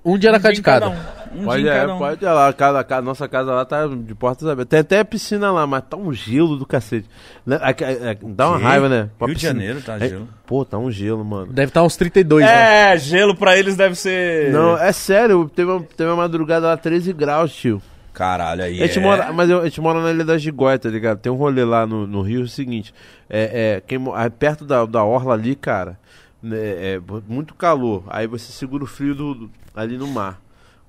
um, 0.04 0.12
um 0.14 0.18
dia 0.18 0.30
na 0.32 0.38
casa 0.40 0.54
de 0.54 0.60
em 0.60 0.62
cada 0.62 0.88
cada. 0.90 0.96
um. 0.96 1.20
Um 1.32 1.44
Pode, 1.44 1.68
é, 1.68 1.72
cada 1.80 1.94
um. 1.94 1.98
pode 1.98 2.24
ir 2.24 2.26
lá. 2.28 2.48
A 2.48 2.52
casa, 2.52 2.78
a 2.80 2.84
casa- 2.84 3.02
nossa 3.02 3.28
casa 3.28 3.52
lá 3.52 3.64
tá 3.64 3.86
de 3.86 4.14
portas 4.16 4.48
abertas. 4.48 4.68
Tem 4.68 4.80
até 4.80 5.04
piscina 5.04 5.52
lá, 5.52 5.64
mas 5.66 5.84
tá 5.88 5.96
um 5.96 6.12
gelo 6.12 6.56
do 6.56 6.66
cacete. 6.66 7.08
Né, 7.46 7.58
é, 7.62 8.10
é, 8.10 8.18
Dá 8.22 8.48
uma 8.48 8.58
Quê? 8.58 8.64
raiva, 8.64 8.88
né? 8.88 9.10
Pra 9.18 9.26
Rio 9.28 9.36
de. 9.36 9.42
Janeiro 9.42 9.80
tá 9.80 9.96
É, 9.96 10.08
gelo. 10.08 10.28
Pô, 10.46 10.64
tá 10.64 10.76
um 10.78 10.90
gelo, 10.90 11.24
mano. 11.24 11.52
Deve 11.52 11.68
estar 11.68 11.82
uns 11.84 11.96
32, 11.96 12.44
né? 12.44 12.92
É, 12.94 12.98
gelo 12.98 13.36
pra 13.36 13.56
eles 13.56 13.76
deve 13.76 13.94
ser. 13.94 14.52
Não, 14.52 14.76
é 14.76 14.90
sério, 14.92 15.48
teve 15.54 15.70
uma, 15.70 15.82
teve 15.96 16.10
uma 16.10 16.16
madrugada 16.16 16.66
lá 16.66 16.76
13 16.76 17.12
graus, 17.12 17.54
tio. 17.54 17.80
Caralho, 18.12 18.64
aí. 18.64 18.82
A 18.82 18.86
gente 18.86 18.98
é... 18.98 19.02
mora, 19.02 19.32
mas 19.32 19.48
eu- 19.48 19.60
a 19.60 19.64
gente 19.64 19.80
mora 19.80 20.02
na 20.02 20.10
Ilha 20.10 20.24
da 20.24 20.36
Gigóia, 20.36 20.78
tá 20.78 20.88
ligado? 20.88 21.18
Tem 21.18 21.30
um 21.30 21.36
rolê 21.36 21.64
lá 21.64 21.86
no, 21.86 22.08
no 22.08 22.22
Rio, 22.22 22.40
é 22.40 22.44
o 22.44 22.48
seguinte, 22.48 22.92
é, 23.30 23.76
é, 23.76 23.82
quem, 23.86 24.00
é 24.16 24.28
perto 24.28 24.64
da, 24.64 24.84
da 24.84 25.04
orla 25.04 25.32
ali, 25.34 25.54
cara, 25.54 25.96
né, 26.42 26.94
é 26.94 27.00
muito 27.28 27.54
calor, 27.54 28.04
aí 28.08 28.26
você 28.26 28.50
segura 28.52 28.84
o 28.84 28.86
frio 28.86 29.14
do, 29.14 29.34
do- 29.34 29.50
ali 29.74 29.96
no 29.98 30.06
mar. 30.06 30.40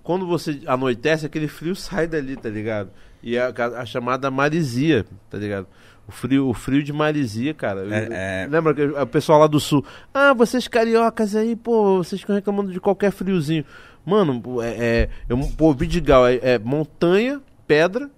Quando 0.03 0.25
você 0.25 0.61
anoitece, 0.65 1.25
aquele 1.25 1.47
frio 1.47 1.75
sai 1.75 2.07
dali, 2.07 2.35
tá 2.35 2.49
ligado? 2.49 2.89
E 3.21 3.35
é 3.35 3.41
a, 3.41 3.51
a 3.81 3.85
chamada 3.85 4.31
marisia, 4.31 5.05
tá 5.30 5.38
ligado? 5.38 5.67
O 6.07 6.11
frio, 6.11 6.47
o 6.49 6.53
frio 6.53 6.81
de 6.81 6.91
marisia, 6.91 7.53
cara. 7.53 7.85
É, 7.93 8.43
é. 8.43 8.47
Lembra 8.49 8.73
que 8.73 8.81
o 8.83 9.07
pessoal 9.07 9.39
lá 9.39 9.47
do 9.47 9.59
sul, 9.59 9.85
ah, 10.13 10.33
vocês 10.33 10.67
cariocas 10.67 11.35
aí, 11.35 11.55
pô, 11.55 11.97
vocês 12.03 12.19
ficam 12.21 12.35
reclamando 12.35 12.71
de 12.71 12.80
qualquer 12.80 13.11
friozinho. 13.11 13.63
Mano, 14.03 14.41
é, 14.63 14.67
é, 14.69 15.09
eu, 15.30 15.38
pô, 15.55 15.71
Vidigal 15.73 16.25
é, 16.27 16.39
é 16.41 16.59
montanha, 16.59 17.39
pedra, 17.67 18.09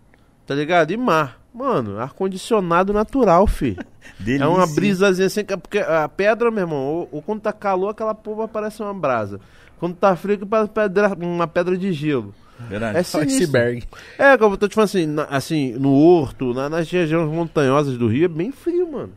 tá 0.47 0.55
ligado? 0.55 0.91
E 0.91 0.97
mar. 0.97 1.42
Mano, 1.53 1.99
ar-condicionado 1.99 2.91
natural, 2.93 3.45
fi. 3.45 3.77
Delícia. 4.19 4.45
É 4.45 4.47
uma 4.47 4.65
brisazinha 4.67 5.27
assim, 5.27 5.43
que- 5.45 5.55
porque 5.55 5.77
a 5.79 6.09
pedra, 6.09 6.49
meu 6.49 6.61
irmão, 6.63 6.79
ou, 6.83 7.09
ou 7.11 7.21
quando 7.21 7.41
tá 7.41 7.53
calor, 7.53 7.89
aquela 7.89 8.15
porra 8.15 8.47
parece 8.47 8.81
uma 8.81 8.93
brasa. 8.93 9.39
Quando 9.79 9.95
tá 9.95 10.15
frio, 10.15 10.37
que 10.39 10.45
parece 10.45 10.71
pedra- 10.71 11.13
uma 11.19 11.45
pedra 11.47 11.77
de 11.77 11.91
gelo. 11.93 12.33
Verdade. 12.69 12.97
É 12.97 13.01
iceberg. 13.01 13.83
É, 14.17 14.37
como 14.37 14.53
eu 14.53 14.57
tô 14.57 14.67
te 14.67 14.75
falando 14.75 14.85
assim, 14.89 15.05
na- 15.05 15.23
assim, 15.25 15.73
no 15.73 15.91
Horto, 15.93 16.53
na- 16.53 16.69
nas 16.69 16.89
regiões 16.89 17.29
montanhosas 17.29 17.97
do 17.97 18.07
Rio, 18.07 18.25
é 18.25 18.27
bem 18.29 18.51
frio, 18.51 18.91
mano. 18.91 19.11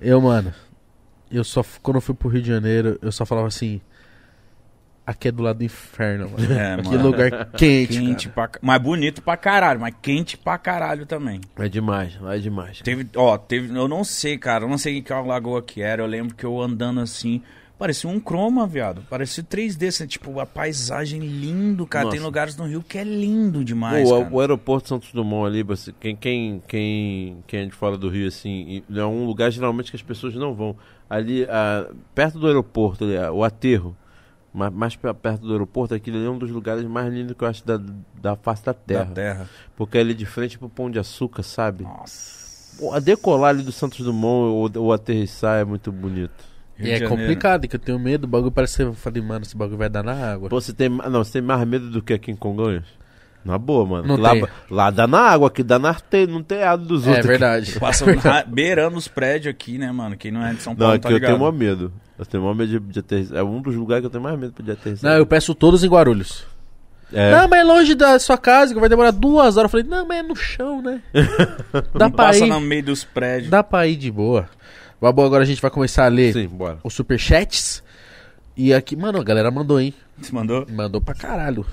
Eu, 0.00 0.20
mano, 0.20 0.52
eu 1.30 1.44
só, 1.44 1.64
quando 1.82 1.96
eu 1.96 2.00
fui 2.00 2.14
pro 2.14 2.28
Rio 2.28 2.42
de 2.42 2.48
Janeiro, 2.48 2.98
eu 3.02 3.12
só 3.12 3.24
falava 3.24 3.46
assim, 3.48 3.80
aqui 5.06 5.28
é 5.28 5.32
do 5.32 5.42
lado 5.42 5.58
do 5.58 5.64
inferno, 5.64 6.30
mano. 6.30 6.44
É, 6.54 6.76
que 6.76 6.88
mano. 6.88 7.02
lugar 7.02 7.50
quente, 7.52 7.98
Quente 7.98 8.28
cara. 8.28 8.48
pra 8.48 8.60
Mas 8.62 8.82
bonito 8.82 9.22
pra 9.22 9.36
caralho, 9.36 9.80
mas 9.80 9.94
quente 10.00 10.36
pra 10.36 10.56
caralho 10.58 11.06
também. 11.06 11.40
É 11.56 11.68
demais, 11.68 12.18
lá 12.20 12.36
é 12.36 12.38
demais. 12.38 12.80
Teve, 12.80 13.08
ó, 13.16 13.36
teve, 13.36 13.76
eu 13.76 13.88
não 13.88 14.04
sei, 14.04 14.38
cara, 14.38 14.64
eu 14.64 14.68
não 14.68 14.78
sei 14.78 15.02
que 15.02 15.12
lagoa 15.12 15.62
que 15.62 15.82
era. 15.82 16.02
Eu 16.02 16.06
lembro 16.06 16.34
que 16.34 16.44
eu 16.44 16.60
andando 16.60 17.00
assim, 17.00 17.42
parecia 17.78 18.08
um 18.08 18.20
croma, 18.20 18.66
viado. 18.66 19.02
Parecia 19.10 19.42
3D, 19.42 19.88
assim, 19.88 20.06
tipo, 20.06 20.38
a 20.40 20.46
paisagem 20.46 21.20
lindo, 21.20 21.86
cara. 21.86 22.08
Tem 22.08 22.18
Nossa. 22.18 22.26
lugares 22.26 22.56
no 22.56 22.64
Rio 22.64 22.82
que 22.82 22.98
é 22.98 23.04
lindo 23.04 23.64
demais, 23.64 24.08
Pô, 24.08 24.18
cara. 24.22 24.34
o, 24.34 24.40
aeroporto 24.40 24.88
Santos 24.88 25.12
Dumont 25.12 25.46
ali, 25.46 25.62
você, 25.62 25.92
quem, 25.98 26.16
quem, 26.16 26.62
quem, 26.66 27.38
quem 27.46 27.60
é 27.60 27.66
de 27.66 27.72
fora 27.72 27.96
do 27.96 28.08
Rio, 28.08 28.28
assim, 28.28 28.82
é 28.94 29.04
um 29.04 29.26
lugar 29.26 29.50
geralmente 29.50 29.90
que 29.90 29.96
as 29.96 30.02
pessoas 30.02 30.34
não 30.34 30.54
vão. 30.54 30.76
Ali, 31.08 31.46
ah, 31.48 31.90
perto 32.14 32.38
do 32.38 32.46
aeroporto, 32.46 33.04
ali, 33.04 33.16
ah, 33.16 33.30
o 33.30 33.44
aterro, 33.44 33.94
ma- 34.54 34.70
mais 34.70 34.94
pe- 34.96 35.12
perto 35.12 35.42
do 35.42 35.52
aeroporto, 35.52 35.92
aquele 35.94 36.16
ali 36.16 36.26
é 36.26 36.30
um 36.30 36.38
dos 36.38 36.50
lugares 36.50 36.84
mais 36.84 37.12
lindos 37.12 37.36
que 37.36 37.42
eu 37.44 37.48
acho 37.48 37.66
da, 37.66 37.78
da 38.22 38.36
face 38.36 38.64
da 38.64 38.72
terra. 38.72 39.04
Da 39.04 39.12
terra. 39.14 39.48
Porque 39.76 39.98
é 39.98 40.00
ali 40.00 40.14
de 40.14 40.24
frente 40.24 40.56
pro 40.58 40.68
Pão 40.68 40.90
de 40.90 40.98
Açúcar, 40.98 41.42
sabe? 41.42 41.84
Nossa. 41.84 42.78
Pô, 42.78 42.92
a 42.94 42.98
decolar 43.00 43.50
ali 43.50 43.62
do 43.62 43.70
Santos 43.72 44.00
Dumont 44.04 44.74
ou, 44.76 44.82
ou 44.84 44.92
aterrissar 44.92 45.60
é 45.60 45.64
muito 45.64 45.92
bonito. 45.92 46.32
Rio 46.76 46.88
E 46.88 46.90
é 46.90 46.94
Janeiro. 46.98 47.08
complicado, 47.16 47.68
que 47.68 47.76
eu 47.76 47.80
tenho 47.80 47.98
medo, 48.00 48.24
o 48.24 48.28
bagulho 48.28 48.50
parece 48.50 48.76
que 48.78 48.82
eu 48.82 48.94
falei, 48.94 49.22
mano, 49.22 49.44
esse 49.44 49.56
bagulho 49.56 49.78
vai 49.78 49.88
dar 49.88 50.02
na 50.02 50.12
água. 50.32 50.48
Pô, 50.48 50.60
você 50.60 50.72
tem, 50.72 50.88
não, 50.88 51.22
você 51.22 51.34
tem 51.34 51.42
mais 51.42 51.66
medo 51.68 51.88
do 51.90 52.02
que 52.02 52.12
aqui 52.12 52.30
em 52.32 52.36
Congonhas? 52.36 52.84
Na 53.44 53.58
boa, 53.58 53.84
mano. 53.86 54.08
Não 54.08 54.16
lá, 54.16 54.30
tem. 54.30 54.46
lá 54.70 54.90
dá 54.90 55.06
na 55.06 55.20
água, 55.20 55.48
aqui 55.48 55.62
dá 55.62 55.78
na 55.78 55.90
arte, 55.90 56.26
não 56.26 56.42
tem 56.42 56.62
água 56.62 56.84
dos 56.86 57.06
é 57.06 57.10
outros. 57.10 57.26
verdade. 57.26 57.78
Passa 57.78 58.10
ra- 58.18 58.42
beirando 58.44 58.96
os 58.96 59.06
prédios 59.06 59.54
aqui, 59.54 59.76
né, 59.78 59.92
mano? 59.92 60.16
Quem 60.16 60.32
não 60.32 60.42
é 60.44 60.54
de 60.54 60.62
São 60.62 60.72
Não, 60.72 60.78
Paulo 60.78 60.94
aqui 60.94 61.02
tá 61.02 61.10
eu 61.10 61.14
ligado. 61.14 61.38
tenho 61.38 61.52
medo. 61.52 61.92
Eu 62.18 62.24
tenho 62.26 62.42
maior 62.42 62.54
medo 62.54 62.78
de, 62.78 62.92
de 62.92 62.98
aterrissar. 63.00 63.38
É 63.38 63.42
um 63.42 63.60
dos 63.60 63.74
lugares 63.74 64.02
que 64.02 64.06
eu 64.06 64.10
tenho 64.10 64.22
mais 64.22 64.38
medo 64.38 64.62
de 64.62 64.70
aterrissar. 64.70 65.10
Não, 65.10 65.18
eu 65.18 65.26
peço 65.26 65.54
todos 65.54 65.82
em 65.82 65.88
Guarulhos. 65.88 66.44
É. 67.12 67.30
Não, 67.32 67.48
mas 67.48 67.60
é 67.60 67.64
longe 67.64 67.94
da 67.94 68.18
sua 68.18 68.38
casa, 68.38 68.72
que 68.74 68.80
vai 68.80 68.88
demorar 68.88 69.10
duas 69.10 69.56
horas. 69.56 69.72
Eu 69.72 69.80
falei, 69.80 69.86
não, 69.86 70.06
mas 70.06 70.18
é 70.18 70.22
no 70.22 70.34
chão, 70.34 70.80
né? 70.82 71.02
dá, 71.94 72.06
Não 72.06 72.10
pra 72.10 72.26
passa 72.26 72.44
ir, 72.46 72.48
no 72.48 72.60
meio 72.60 72.84
dos 72.84 73.04
prédios. 73.04 73.50
dá 73.50 73.62
pra 73.62 73.86
ir 73.86 73.96
de 73.96 74.10
boa. 74.10 74.48
Babu, 75.00 75.22
agora 75.22 75.42
a 75.42 75.46
gente 75.46 75.60
vai 75.60 75.70
começar 75.70 76.06
a 76.06 76.08
ler 76.08 76.32
Sim, 76.32 76.48
bora. 76.48 76.78
os 76.82 76.94
superchats. 76.94 77.82
E 78.56 78.72
aqui, 78.72 78.96
mano, 78.96 79.20
a 79.20 79.24
galera 79.24 79.50
mandou, 79.50 79.80
hein? 79.80 79.92
Você 80.18 80.32
mandou? 80.32 80.64
Mandou 80.70 81.00
pra 81.00 81.14
caralho. 81.14 81.66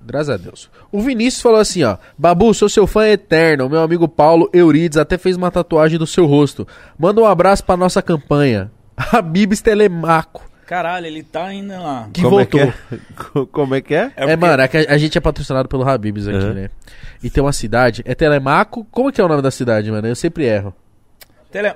Graças 0.00 0.30
a 0.30 0.36
Deus. 0.36 0.70
O 0.92 1.00
Vinícius 1.00 1.42
falou 1.42 1.58
assim, 1.58 1.82
ó. 1.82 1.96
Babu, 2.16 2.52
sou 2.54 2.68
seu 2.68 2.86
fã 2.86 3.06
eterno. 3.08 3.68
Meu 3.68 3.80
amigo 3.80 4.06
Paulo 4.08 4.48
Eurides 4.52 4.98
até 4.98 5.18
fez 5.18 5.36
uma 5.36 5.50
tatuagem 5.50 5.98
do 5.98 6.06
seu 6.06 6.26
rosto. 6.26 6.66
Manda 6.98 7.20
um 7.20 7.26
abraço 7.26 7.64
pra 7.64 7.76
nossa 7.76 8.00
campanha. 8.02 8.70
Habibs 9.12 9.60
Telemaco. 9.60 10.44
Caralho, 10.66 11.06
ele 11.06 11.22
tá 11.22 11.44
ainda 11.44 11.78
lá. 11.78 12.08
Que 12.12 12.22
Como 12.22 12.36
voltou. 12.36 12.60
É 12.64 12.72
que 12.72 13.38
é? 13.38 13.46
Como 13.52 13.74
é 13.74 13.80
que 13.82 13.94
é? 13.94 14.04
É, 14.16 14.26
porque- 14.28 14.36
mano, 14.36 14.62
é 14.62 14.68
que 14.68 14.76
a, 14.78 14.92
a 14.94 14.98
gente 14.98 15.18
é 15.18 15.20
patrocinado 15.20 15.68
pelo 15.68 15.86
Habibs 15.86 16.26
aqui, 16.26 16.38
Uhum. 16.38 16.54
né? 16.54 16.70
E 17.22 17.28
tem 17.30 17.42
uma 17.42 17.52
cidade, 17.52 18.02
é 18.06 18.14
Telemaco. 18.14 18.86
Como 18.90 19.12
que 19.12 19.20
é 19.20 19.24
o 19.24 19.28
nome 19.28 19.42
da 19.42 19.50
cidade, 19.50 19.90
mano? 19.90 20.06
Eu 20.08 20.16
sempre 20.16 20.44
erro. 20.44 20.74
Tele... 21.50 21.72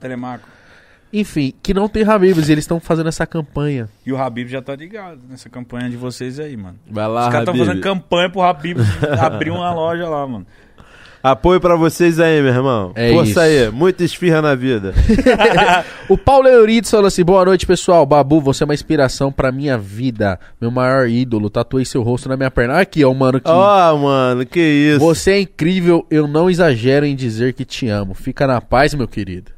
Telemaco. 0.00 0.48
Enfim, 1.12 1.52
que 1.62 1.74
não 1.74 1.90
tem 1.90 2.04
Habibs 2.08 2.48
e 2.48 2.52
eles 2.52 2.64
estão 2.64 2.80
fazendo 2.80 3.08
essa 3.10 3.26
campanha. 3.26 3.86
E 4.04 4.10
o 4.12 4.16
Habib 4.16 4.48
já 4.48 4.62
tá 4.62 4.74
ligado 4.74 5.20
nessa 5.28 5.50
campanha 5.50 5.90
de 5.90 5.96
vocês 5.96 6.40
aí, 6.40 6.56
mano. 6.56 6.78
Vai 6.90 7.06
lá, 7.06 7.26
Os 7.26 7.32
caras 7.32 7.48
estão 7.48 7.66
fazendo 7.66 7.82
campanha 7.82 8.30
pro 8.30 8.40
Habib 8.40 8.78
abrir 9.20 9.50
uma 9.50 9.74
loja 9.74 10.08
lá, 10.08 10.26
mano. 10.26 10.46
Apoio 11.22 11.60
pra 11.60 11.76
vocês 11.76 12.18
aí, 12.18 12.42
meu 12.42 12.52
irmão. 12.52 12.92
É 12.96 13.12
Força 13.12 13.30
isso. 13.30 13.40
aí. 13.40 13.70
Muita 13.70 14.02
esfirra 14.02 14.42
na 14.42 14.54
vida. 14.54 14.92
O 16.08 16.18
Paulo 16.18 16.48
Eurides 16.48 16.90
falou 16.90 17.06
assim: 17.06 17.24
boa 17.24 17.44
noite, 17.44 17.64
pessoal. 17.64 18.04
Babu, 18.04 18.40
você 18.40 18.64
é 18.64 18.66
uma 18.66 18.74
inspiração 18.74 19.30
pra 19.32 19.52
minha 19.52 19.78
vida. 19.78 20.38
Meu 20.60 20.70
maior 20.70 21.08
ídolo. 21.08 21.48
Tatuei 21.48 21.84
seu 21.84 22.02
rosto 22.02 22.28
na 22.28 22.36
minha 22.36 22.50
perna. 22.50 22.80
Aqui, 22.80 23.04
ó, 23.04 23.10
o 23.10 23.14
mano 23.14 23.40
que. 23.40 23.48
Ó, 23.48 23.96
mano, 23.96 24.44
que 24.44 24.60
isso. 24.60 24.98
Você 24.98 25.30
é 25.30 25.40
incrível, 25.40 26.04
eu 26.10 26.26
não 26.26 26.50
exagero 26.50 27.06
em 27.06 27.14
dizer 27.14 27.54
que 27.54 27.64
te 27.64 27.88
amo. 27.88 28.14
Fica 28.14 28.46
na 28.46 28.60
paz, 28.60 28.92
meu 28.94 29.08
querido. 29.08 29.52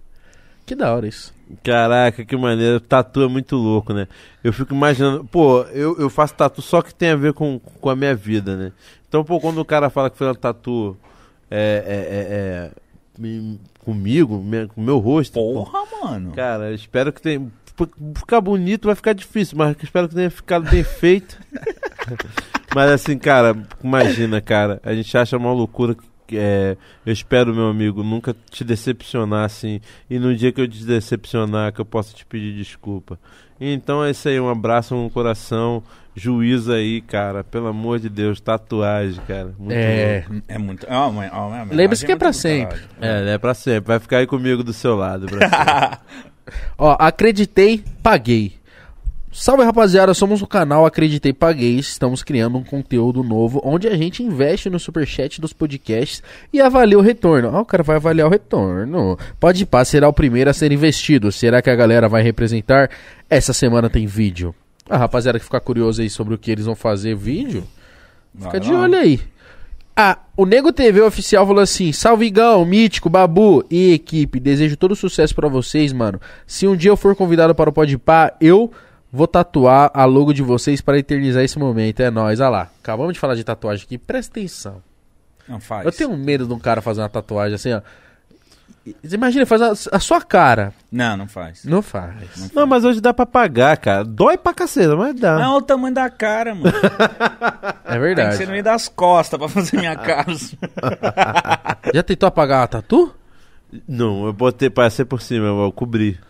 Que 0.66 0.74
da 0.74 0.94
hora 0.94 1.08
isso. 1.08 1.32
Caraca, 1.62 2.24
que 2.24 2.36
maneiro. 2.36 2.78
Tatu 2.78 3.22
é 3.22 3.28
muito 3.28 3.56
louco, 3.56 3.92
né? 3.92 4.06
Eu 4.42 4.52
fico 4.52 4.74
imaginando. 4.74 5.24
Pô, 5.24 5.62
eu, 5.72 5.98
eu 5.98 6.10
faço 6.10 6.34
tatu 6.34 6.62
só 6.62 6.82
que 6.82 6.94
tem 6.94 7.10
a 7.10 7.16
ver 7.16 7.32
com, 7.32 7.58
com 7.58 7.90
a 7.90 7.96
minha 7.96 8.14
vida, 8.14 8.54
né? 8.54 8.72
Então, 9.08 9.24
pô, 9.24 9.40
quando 9.40 9.60
o 9.60 9.64
cara 9.64 9.90
fala 9.90 10.10
que 10.10 10.18
fez 10.18 10.28
uma 10.28 10.34
tatu 10.36 10.96
é, 11.56 11.84
é, 11.86 13.20
é, 13.20 13.30
é, 13.30 13.58
comigo, 13.84 14.42
me- 14.42 14.66
com 14.68 14.80
o 14.80 14.84
meu 14.84 14.98
rosto. 14.98 15.34
pô, 15.34 15.64
Porra, 15.64 15.80
mano. 16.02 16.32
Cara, 16.32 16.72
espero 16.72 17.12
que 17.12 17.20
tenha. 17.22 17.46
Ficar 18.16 18.40
bonito 18.40 18.86
vai 18.86 18.94
ficar 18.94 19.12
difícil, 19.12 19.56
mas 19.58 19.76
espero 19.82 20.08
que 20.08 20.14
tenha 20.14 20.30
ficado 20.30 20.68
bem 20.70 20.84
feito. 20.84 21.38
mas 22.74 22.90
assim, 22.90 23.18
cara, 23.18 23.56
imagina, 23.82 24.40
cara. 24.40 24.80
A 24.84 24.94
gente 24.94 25.16
acha 25.16 25.36
uma 25.36 25.52
loucura. 25.52 25.96
que, 26.26 26.36
é, 26.38 26.76
eu 27.04 27.12
espero, 27.12 27.54
meu 27.54 27.66
amigo, 27.66 28.02
nunca 28.02 28.34
te 28.50 28.62
decepcionar 28.64 29.44
assim. 29.44 29.80
E 30.08 30.18
no 30.18 30.34
dia 30.34 30.52
que 30.52 30.60
eu 30.60 30.68
te 30.68 30.84
decepcionar, 30.84 31.72
que 31.72 31.80
eu 31.80 31.84
possa 31.84 32.14
te 32.14 32.24
pedir 32.24 32.54
desculpa. 32.54 33.18
Então 33.60 34.04
é 34.04 34.10
isso 34.10 34.28
aí, 34.28 34.38
um 34.40 34.48
abraço 34.48 34.94
no 34.94 35.10
coração. 35.10 35.82
Juízo 36.16 36.72
aí, 36.72 37.00
cara. 37.00 37.42
Pelo 37.42 37.66
amor 37.66 37.98
de 37.98 38.08
Deus, 38.08 38.40
tatuagem, 38.40 39.20
cara. 39.26 39.52
Muito 39.58 39.72
É. 39.76 40.24
louco. 40.28 40.44
É 40.48 40.58
muito. 40.58 40.86
É 40.86 40.96
uma, 40.96 41.24
é 41.26 41.30
uma 41.30 41.46
homenagem 41.46 41.76
Lembre-se 41.76 42.04
que 42.06 42.12
é 42.12 42.14
muito 42.14 42.20
pra 42.20 42.30
do 42.30 42.34
sempre. 42.36 42.80
É, 43.00 43.34
é 43.34 43.38
pra 43.38 43.54
sempre. 43.54 43.88
Vai 43.88 43.98
ficar 43.98 44.18
aí 44.18 44.26
comigo 44.26 44.62
do 44.62 44.72
seu 44.72 44.94
lado. 44.94 45.26
Ó, 46.78 46.96
acreditei, 46.98 47.82
paguei. 48.02 48.52
Salve 49.36 49.64
rapaziada, 49.64 50.14
somos 50.14 50.42
o 50.42 50.46
canal 50.46 50.86
Acreditei 50.86 51.32
Paguei. 51.32 51.76
Estamos 51.76 52.22
criando 52.22 52.56
um 52.56 52.62
conteúdo 52.62 53.24
novo 53.24 53.60
onde 53.64 53.88
a 53.88 53.96
gente 53.96 54.22
investe 54.22 54.70
no 54.70 54.78
superchat 54.78 55.40
dos 55.40 55.52
podcasts 55.52 56.22
e 56.52 56.60
avalia 56.60 56.96
o 56.96 57.02
retorno. 57.02 57.48
Ah, 57.48 57.60
o 57.60 57.64
cara 57.64 57.82
vai 57.82 57.96
avaliar 57.96 58.28
o 58.28 58.30
retorno. 58.30 59.18
Pode 59.40 59.66
pá, 59.66 59.84
será 59.84 60.08
o 60.08 60.12
primeiro 60.12 60.48
a 60.50 60.54
ser 60.54 60.70
investido. 60.70 61.32
Será 61.32 61.60
que 61.60 61.68
a 61.68 61.74
galera 61.74 62.08
vai 62.08 62.22
representar? 62.22 62.88
Essa 63.28 63.52
semana 63.52 63.90
tem 63.90 64.06
vídeo. 64.06 64.54
A 64.88 64.96
rapaziada 64.96 65.38
que 65.38 65.44
ficar 65.44 65.60
curioso 65.60 66.02
aí 66.02 66.10
sobre 66.10 66.34
o 66.34 66.38
que 66.38 66.50
eles 66.50 66.66
vão 66.66 66.74
fazer, 66.74 67.14
vídeo, 67.14 67.66
Vai 68.34 68.50
fica 68.50 68.60
de 68.60 68.72
olho 68.72 68.96
aí. 68.96 69.20
Ah, 69.96 70.18
o 70.36 70.44
Nego 70.44 70.72
TV 70.72 71.00
oficial 71.00 71.46
falou 71.46 71.62
assim: 71.62 71.92
Salve 71.92 72.26
Igão, 72.26 72.64
Mítico, 72.64 73.08
Babu 73.08 73.64
e 73.70 73.92
equipe. 73.92 74.40
Desejo 74.40 74.76
todo 74.76 74.96
sucesso 74.96 75.34
pra 75.34 75.48
vocês, 75.48 75.92
mano. 75.92 76.20
Se 76.46 76.66
um 76.66 76.76
dia 76.76 76.90
eu 76.90 76.96
for 76.96 77.14
convidado 77.14 77.54
para 77.54 77.70
o 77.70 77.72
Podpah, 77.72 78.32
eu 78.40 78.72
vou 79.12 79.28
tatuar 79.28 79.92
a 79.94 80.04
logo 80.04 80.32
de 80.32 80.42
vocês 80.42 80.80
para 80.80 80.98
eternizar 80.98 81.44
esse 81.44 81.58
momento. 81.58 82.00
É 82.00 82.10
nóis, 82.10 82.40
olha 82.40 82.48
lá. 82.48 82.70
Acabamos 82.82 83.14
de 83.14 83.20
falar 83.20 83.36
de 83.36 83.44
tatuagem 83.44 83.84
aqui, 83.84 83.96
presta 83.96 84.32
atenção. 84.32 84.82
Não 85.48 85.60
faz. 85.60 85.84
Eu 85.84 85.92
tenho 85.92 86.16
medo 86.16 86.46
de 86.46 86.52
um 86.52 86.58
cara 86.58 86.82
fazer 86.82 87.00
uma 87.00 87.08
tatuagem 87.08 87.54
assim, 87.54 87.72
ó. 87.72 87.80
Imagina, 89.10 89.46
faz 89.46 89.62
a, 89.62 89.96
a 89.96 89.98
sua 89.98 90.20
cara. 90.20 90.74
Não, 90.92 91.16
não 91.16 91.26
faz. 91.26 91.64
Não 91.64 91.80
faz. 91.80 92.52
Não, 92.54 92.66
mas 92.66 92.84
hoje 92.84 93.00
dá 93.00 93.14
pra 93.14 93.24
pagar, 93.24 93.76
cara. 93.78 94.04
Dói 94.04 94.36
pra 94.36 94.52
caceta, 94.52 94.94
mas 94.94 95.14
dá. 95.18 95.38
Não, 95.38 95.56
o 95.56 95.62
tamanho 95.62 95.94
da 95.94 96.10
cara, 96.10 96.54
mano. 96.54 96.70
É 97.86 97.92
Tem 97.92 97.92
que 97.94 97.98
verdade. 97.98 98.36
ser 98.36 98.46
no 98.46 98.52
meio 98.52 98.64
das 98.64 98.88
costas 98.88 99.38
pra 99.38 99.48
fazer 99.48 99.76
minha 99.78 99.94
cara. 99.96 100.26
Já 101.94 102.02
tentou 102.02 102.26
apagar 102.26 102.64
a 102.64 102.66
tatu? 102.66 103.14
Não, 103.88 104.26
eu 104.26 104.32
botei 104.32 104.68
pra 104.70 104.88
ser 104.90 105.04
por 105.04 105.20
cima, 105.20 105.46
eu 105.46 105.54
vou 105.56 105.72
cobrir. 105.72 106.20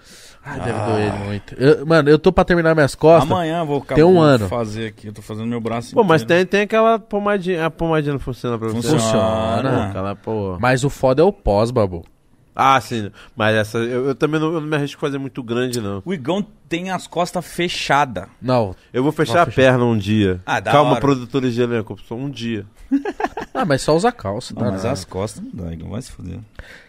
Ai, 0.45 0.61
deve 0.61 0.79
doer 0.79 1.13
muito. 1.25 1.55
Eu- 1.55 1.87
mano, 1.87 2.11
eu 2.11 2.19
tô 2.19 2.31
pra 2.33 2.45
terminar 2.45 2.75
minhas 2.75 2.95
costas. 2.95 3.31
Amanhã 3.31 3.65
vou 3.65 3.79
acabar 3.79 3.95
Tem 3.95 4.05
um 4.05 4.15
vou 4.15 4.23
ano. 4.23 4.49
fazer 4.49 4.89
aqui. 4.89 5.07
Eu 5.09 5.13
tô 5.13 5.23
fazendo 5.23 5.47
meu 5.47 5.61
braço 5.61 5.95
Pô, 5.95 6.05
mas 6.05 6.23
tem, 6.25 6.45
tem 6.45 6.63
aquela 6.63 6.99
pomadinha. 6.99 7.67
A 7.67 7.71
pomadinha 7.71 8.13
não 8.13 8.21
funciona 8.21 8.59
pra 8.59 8.69
você? 8.69 8.89
Funciona. 8.91 9.89
Aquela, 9.89 10.15
pô. 10.15 10.59
Mas 10.61 10.85
o 10.85 10.91
foda 10.91 11.23
é 11.23 11.25
o 11.25 11.33
pós, 11.33 11.71
babu. 11.71 12.05
Ah, 12.57 12.81
sim. 12.81 13.11
Mas 13.37 13.57
essa. 13.57 13.79
Eu, 13.79 14.07
eu 14.09 14.15
também 14.15 14.39
não, 14.41 14.53
eu 14.53 14.61
não 14.61 14.69
me 14.69 14.77
arrisco 14.77 15.05
a 15.05 15.09
fazer 15.09 15.19
muito 15.19 15.43
grande, 15.43 15.81
não. 15.81 16.01
O 16.05 16.15
Igão 16.15 16.47
tem 16.69 16.91
as 16.91 17.07
costas 17.07 17.45
fechadas. 17.45 18.27
Não. 18.41 18.75
Eu 18.93 19.03
vou 19.03 19.11
fechar 19.11 19.33
Vou 19.33 19.43
a 19.43 19.47
fechar. 19.47 19.57
perna 19.73 19.85
um 19.85 19.99
dia. 19.99 20.41
Ah, 20.47 20.61
da 20.61 20.71
Calma, 20.71 20.93
hora. 20.93 21.01
produtores 21.01 21.53
de 21.55 21.63
elenco. 21.63 21.97
Só 22.07 22.15
um 22.15 22.31
dia. 22.31 22.65
Ah, 23.57 23.65
mas 23.65 23.83
só 23.83 23.95
usa 23.95 24.11
calça, 24.11 24.53
Não, 24.53 24.63
tá? 24.63 24.71
mas 24.73 24.83
nada. 24.83 24.93
as 24.93 25.05
costas 25.05 25.41
não 25.41 25.65
dá, 25.65 25.73
Igão. 25.73 25.89
Vai 25.91 26.03
se 26.03 26.11
fuder. 26.11 26.41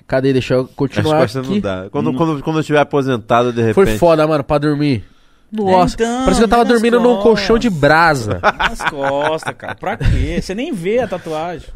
Cadê? 0.07 0.33
Deixa 0.33 0.55
eu 0.55 0.61
As 0.61 0.71
continuar 0.71 1.19
costas 1.21 1.43
aqui. 1.45 1.53
não 1.53 1.59
dá. 1.59 1.87
Quando, 1.91 2.11
quando, 2.15 2.41
quando 2.41 2.55
eu 2.55 2.61
estiver 2.61 2.79
aposentado, 2.79 3.53
de 3.53 3.71
Foi 3.71 3.83
repente. 3.85 3.99
foda, 3.99 4.25
mano, 4.27 4.43
pra 4.43 4.57
dormir. 4.57 5.05
Nossa, 5.51 5.93
Então, 5.93 6.21
parece 6.23 6.39
que 6.39 6.43
eu 6.43 6.47
tava 6.47 6.63
nas 6.63 6.73
dormindo 6.73 6.99
num 6.99 7.03
costas. 7.17 7.23
colchão 7.23 7.59
de 7.59 7.69
brasa. 7.69 8.39
As 8.57 8.81
costas, 8.81 9.53
cara. 9.55 9.75
Pra 9.75 9.95
quê? 9.95 10.39
Você 10.41 10.55
nem 10.55 10.73
vê 10.73 10.97
a 11.01 11.07
tatuagem. 11.07 11.69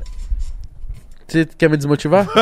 Você 1.30 1.46
quer 1.46 1.70
me 1.70 1.78
desmotivar? 1.78 2.28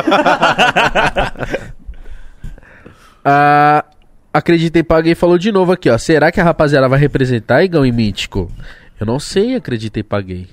ah, 3.23 3.85
acreditei, 4.33 4.83
paguei 4.83 5.15
falou 5.15 5.37
de 5.37 5.51
novo 5.51 5.71
aqui, 5.71 5.89
ó. 5.89 5.97
Será 5.97 6.31
que 6.31 6.39
a 6.39 6.43
rapaziada 6.43 6.87
vai 6.87 6.99
representar 6.99 7.63
Igão 7.63 7.85
e 7.85 7.91
Mítico? 7.91 8.51
Eu 8.99 9.05
não 9.05 9.19
sei, 9.19 9.55
acreditei, 9.55 10.03
paguei. 10.03 10.47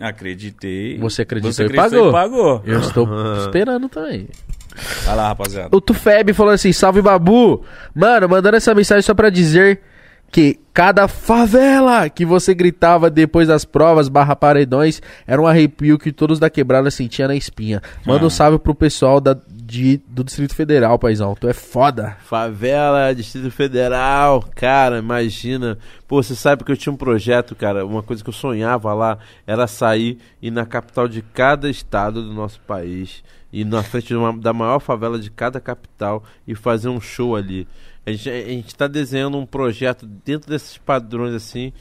Acreditei. 0.00 0.98
Você 0.98 1.22
acreditou 1.22 1.52
Você 1.52 1.62
e 1.62 1.66
acreditou 1.66 2.12
pagou. 2.12 2.58
pagou. 2.58 2.62
Eu 2.64 2.80
estou 2.80 3.08
esperando 3.38 3.88
também. 3.88 4.28
Vai 5.04 5.16
lá, 5.16 5.28
rapaziada. 5.28 5.76
O 5.76 5.80
Tufeb 5.80 6.32
falou 6.32 6.52
assim: 6.52 6.72
salve 6.72 7.02
babu! 7.02 7.62
Mano, 7.94 8.28
mandando 8.28 8.56
essa 8.56 8.74
mensagem 8.74 9.02
só 9.02 9.14
pra 9.14 9.28
dizer 9.28 9.80
que 10.30 10.58
cada 10.74 11.06
favela 11.06 12.08
que 12.08 12.24
você 12.24 12.54
gritava 12.54 13.10
depois 13.10 13.48
das 13.48 13.64
provas 13.64 14.08
barra 14.08 14.34
paredões 14.34 15.02
era 15.26 15.40
um 15.40 15.46
arrepio 15.46 15.98
que 15.98 16.12
todos 16.12 16.38
da 16.38 16.48
quebrada 16.48 16.90
sentiam 16.90 17.28
na 17.28 17.34
espinha. 17.36 17.82
Manda 18.06 18.24
um 18.24 18.28
Ah. 18.28 18.30
salve 18.30 18.58
pro 18.58 18.74
pessoal 18.74 19.20
da, 19.20 19.36
de, 19.48 20.00
do 20.08 20.24
Distrito 20.24 20.54
Federal, 20.54 20.98
paizão. 20.98 21.34
Tu 21.34 21.48
é 21.48 21.52
foda. 21.52 22.16
Favela, 22.24 23.14
Distrito 23.14 23.50
Federal, 23.50 24.44
cara, 24.54 24.98
imagina. 24.98 25.78
Pô, 26.08 26.22
você 26.22 26.34
sabe 26.34 26.64
que 26.64 26.72
eu 26.72 26.76
tinha 26.76 26.92
um 26.92 26.96
projeto, 26.96 27.54
cara, 27.54 27.84
uma 27.84 28.02
coisa 28.02 28.22
que 28.22 28.28
eu 28.30 28.34
sonhava 28.34 28.92
lá 28.94 29.18
era 29.46 29.66
sair 29.66 30.18
e 30.40 30.50
na 30.50 30.64
capital 30.66 31.06
de 31.08 31.22
cada 31.22 31.68
estado 31.70 32.22
do 32.22 32.32
nosso 32.32 32.60
país 32.60 33.22
e 33.52 33.64
na 33.64 33.82
frente 33.82 34.14
uma- 34.14 34.32
da 34.36 34.52
maior 34.52 34.78
favela 34.78 35.18
de 35.18 35.30
cada 35.30 35.60
capital 35.60 36.22
e 36.46 36.54
fazer 36.54 36.88
um 36.88 37.00
show 37.00 37.36
ali. 37.36 37.66
A 38.04 38.10
gente, 38.10 38.28
a 38.28 38.48
gente 38.48 38.74
tá 38.74 38.86
desenhando 38.86 39.38
um 39.38 39.46
projeto 39.46 40.06
dentro 40.06 40.50
desses 40.50 40.76
padrões 40.78 41.34
assim. 41.34 41.72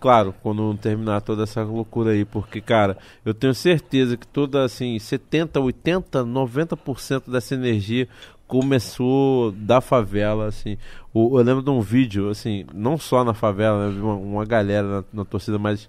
Claro, 0.00 0.34
quando 0.42 0.74
terminar 0.78 1.20
toda 1.20 1.42
essa 1.42 1.62
loucura 1.62 2.12
aí, 2.12 2.24
porque, 2.24 2.60
cara, 2.60 2.96
eu 3.22 3.34
tenho 3.34 3.54
certeza 3.54 4.16
que 4.16 4.26
toda, 4.26 4.64
assim, 4.64 4.98
70, 4.98 5.60
80, 5.60 6.24
90% 6.24 7.30
dessa 7.30 7.54
energia 7.54 8.08
começou 8.48 9.52
da 9.52 9.80
favela, 9.82 10.46
assim. 10.46 10.78
Eu 11.14 11.36
lembro 11.36 11.62
de 11.62 11.68
um 11.68 11.82
vídeo, 11.82 12.30
assim, 12.30 12.64
não 12.74 12.96
só 12.96 13.22
na 13.22 13.34
favela, 13.34 13.90
né, 13.90 14.00
uma, 14.00 14.14
uma 14.14 14.44
galera 14.46 14.88
na, 14.88 15.04
na 15.12 15.24
torcida, 15.24 15.58
mas 15.58 15.86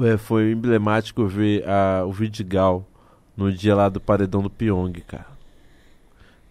é, 0.00 0.18
foi 0.18 0.52
emblemático 0.52 1.26
ver 1.26 1.66
a, 1.66 2.04
o 2.04 2.12
Vidigal 2.12 2.86
no 3.34 3.50
dia 3.50 3.74
lá 3.74 3.88
do 3.88 4.00
paredão 4.00 4.42
do 4.42 4.50
Pyong, 4.50 4.92
cara. 5.06 5.37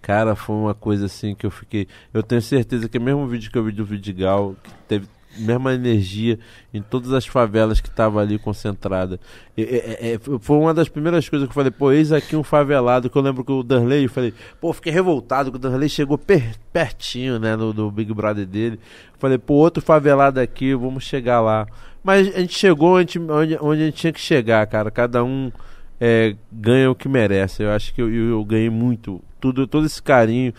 Cara, 0.08 0.38
foi 0.38 0.56
uma 0.56 0.74
coisa 0.74 1.08
assim 1.08 1.36
que 1.36 1.46
eu 1.46 1.52
fiquei. 1.52 1.86
Eu 2.14 2.24
tenho 2.24 2.42
certeza 2.42 2.88
que 2.88 2.96
é 2.96 3.00
o 3.00 3.04
mesmo 3.04 3.28
vídeo 3.28 3.52
que 3.52 3.58
eu 3.58 3.64
vi 3.66 3.74
do 3.74 3.84
Vidigal, 3.84 4.56
que 4.64 4.72
teve 4.88 5.06
mesma 5.38 5.74
energia 5.74 6.40
em 6.74 6.82
todas 6.82 7.12
as 7.12 7.28
favelas 7.28 7.82
que 7.82 7.90
estavam 7.90 8.18
ali 8.18 8.40
concentrada. 8.40 9.20
E, 9.58 9.64
é, 9.64 10.14
é, 10.14 10.20
foi 10.40 10.58
uma 10.58 10.74
das 10.74 10.88
primeiras 10.88 11.28
coisas 11.28 11.46
que 11.46 11.52
eu 11.52 11.54
falei, 11.54 11.72
pô, 11.72 11.92
eis 11.92 12.14
aqui 12.14 12.38
um 12.38 12.42
favelado, 12.42 13.10
que 13.10 13.18
eu 13.18 13.22
lembro 13.22 13.44
que 13.44 13.52
o 13.52 13.62
Danley, 13.62 14.06
eu 14.06 14.10
falei, 14.10 14.34
pô, 14.62 14.72
fiquei 14.72 14.94
revoltado 14.94 15.52
que 15.52 15.58
o 15.58 15.60
Danley 15.60 15.90
chegou 15.90 16.18
per, 16.18 16.56
pertinho, 16.72 17.38
né, 17.38 17.58
no, 17.58 17.74
do 17.74 17.92
Big 17.92 18.14
Brother 18.14 18.46
dele. 18.46 18.80
falei, 19.20 19.38
pô, 19.38 19.56
outro 19.56 19.84
favelado 19.84 20.40
aqui, 20.40 20.74
vamos 20.74 21.04
chegar 21.04 21.42
lá. 21.42 21.68
Mas 22.02 22.34
a 22.34 22.40
gente 22.40 22.58
chegou 22.58 22.96
onde, 22.96 23.20
onde, 23.20 23.58
onde 23.60 23.82
a 23.82 23.86
gente 23.88 23.98
tinha 23.98 24.14
que 24.14 24.22
chegar, 24.22 24.66
cara. 24.68 24.90
Cada 24.90 25.22
um 25.22 25.52
é, 26.00 26.36
ganha 26.52 26.90
o 26.90 26.96
que 26.96 27.10
merece. 27.10 27.64
Eu 27.64 27.72
acho 27.72 27.94
que 27.94 28.02
eu, 28.02 28.14
eu, 28.14 28.30
eu 28.30 28.46
ganhei 28.46 28.70
muito. 28.70 29.22
Tudo, 29.40 29.68
todo 29.68 29.86
esse 29.86 30.02
carinho. 30.02 30.54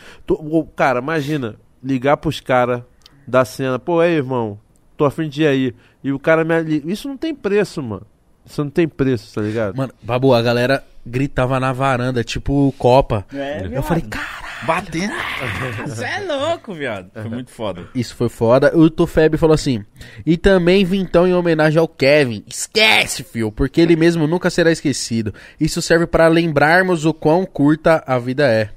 cara, 0.77 1.01
imagina, 1.01 1.57
ligar 1.83 2.17
pros 2.17 2.41
caras 2.41 2.83
da 3.27 3.45
cena, 3.45 3.79
pô, 3.79 4.01
aí, 4.01 4.13
irmão, 4.13 4.59
tô 4.97 5.05
afim 5.05 5.29
de 5.29 5.43
ir 5.43 5.47
aí. 5.47 5.75
E 6.03 6.13
o 6.13 6.19
cara 6.19 6.45
me. 6.45 6.83
Isso 6.87 7.09
não 7.09 7.17
tem 7.17 7.35
preço, 7.35 7.83
mano. 7.83 8.07
Isso 8.45 8.63
não 8.65 8.71
tem 8.71 8.89
preço, 8.89 9.35
tá 9.35 9.43
ligado? 9.43 9.77
Mano, 9.77 9.93
Babu, 10.03 10.33
a 10.33 10.41
galera 10.41 10.83
gritava 11.09 11.59
na 11.59 11.73
varanda, 11.73 12.23
tipo 12.23 12.73
Copa. 12.79 13.27
É, 13.33 13.69
eu 13.73 13.83
falei, 13.83 14.05
caralho. 14.05 14.49
Batendo. 14.63 15.13
Você 15.87 16.05
é 16.05 16.21
louco, 16.21 16.75
viado. 16.75 17.11
Foi 17.13 17.31
muito 17.31 17.51
foda. 17.51 17.87
Isso 17.95 18.15
foi 18.17 18.29
foda. 18.29 18.77
O 18.77 18.91
Tufeb 18.91 19.37
falou 19.37 19.55
assim: 19.55 19.85
E 20.27 20.37
também 20.37 20.85
vintão 20.85 21.27
em 21.27 21.35
homenagem 21.35 21.79
ao 21.79 21.87
Kevin. 21.87 22.43
Esquece, 22.47 23.23
fio, 23.23 23.53
porque 23.53 23.81
ele 23.81 23.95
mesmo 23.95 24.27
nunca 24.27 24.51
será 24.51 24.73
esquecido. 24.73 25.33
Isso 25.61 25.81
serve 25.81 26.07
para 26.07 26.27
lembrarmos 26.29 27.05
o 27.05 27.15
quão 27.15 27.45
curta 27.45 28.03
a 28.07 28.19
vida 28.19 28.49
é. 28.49 28.71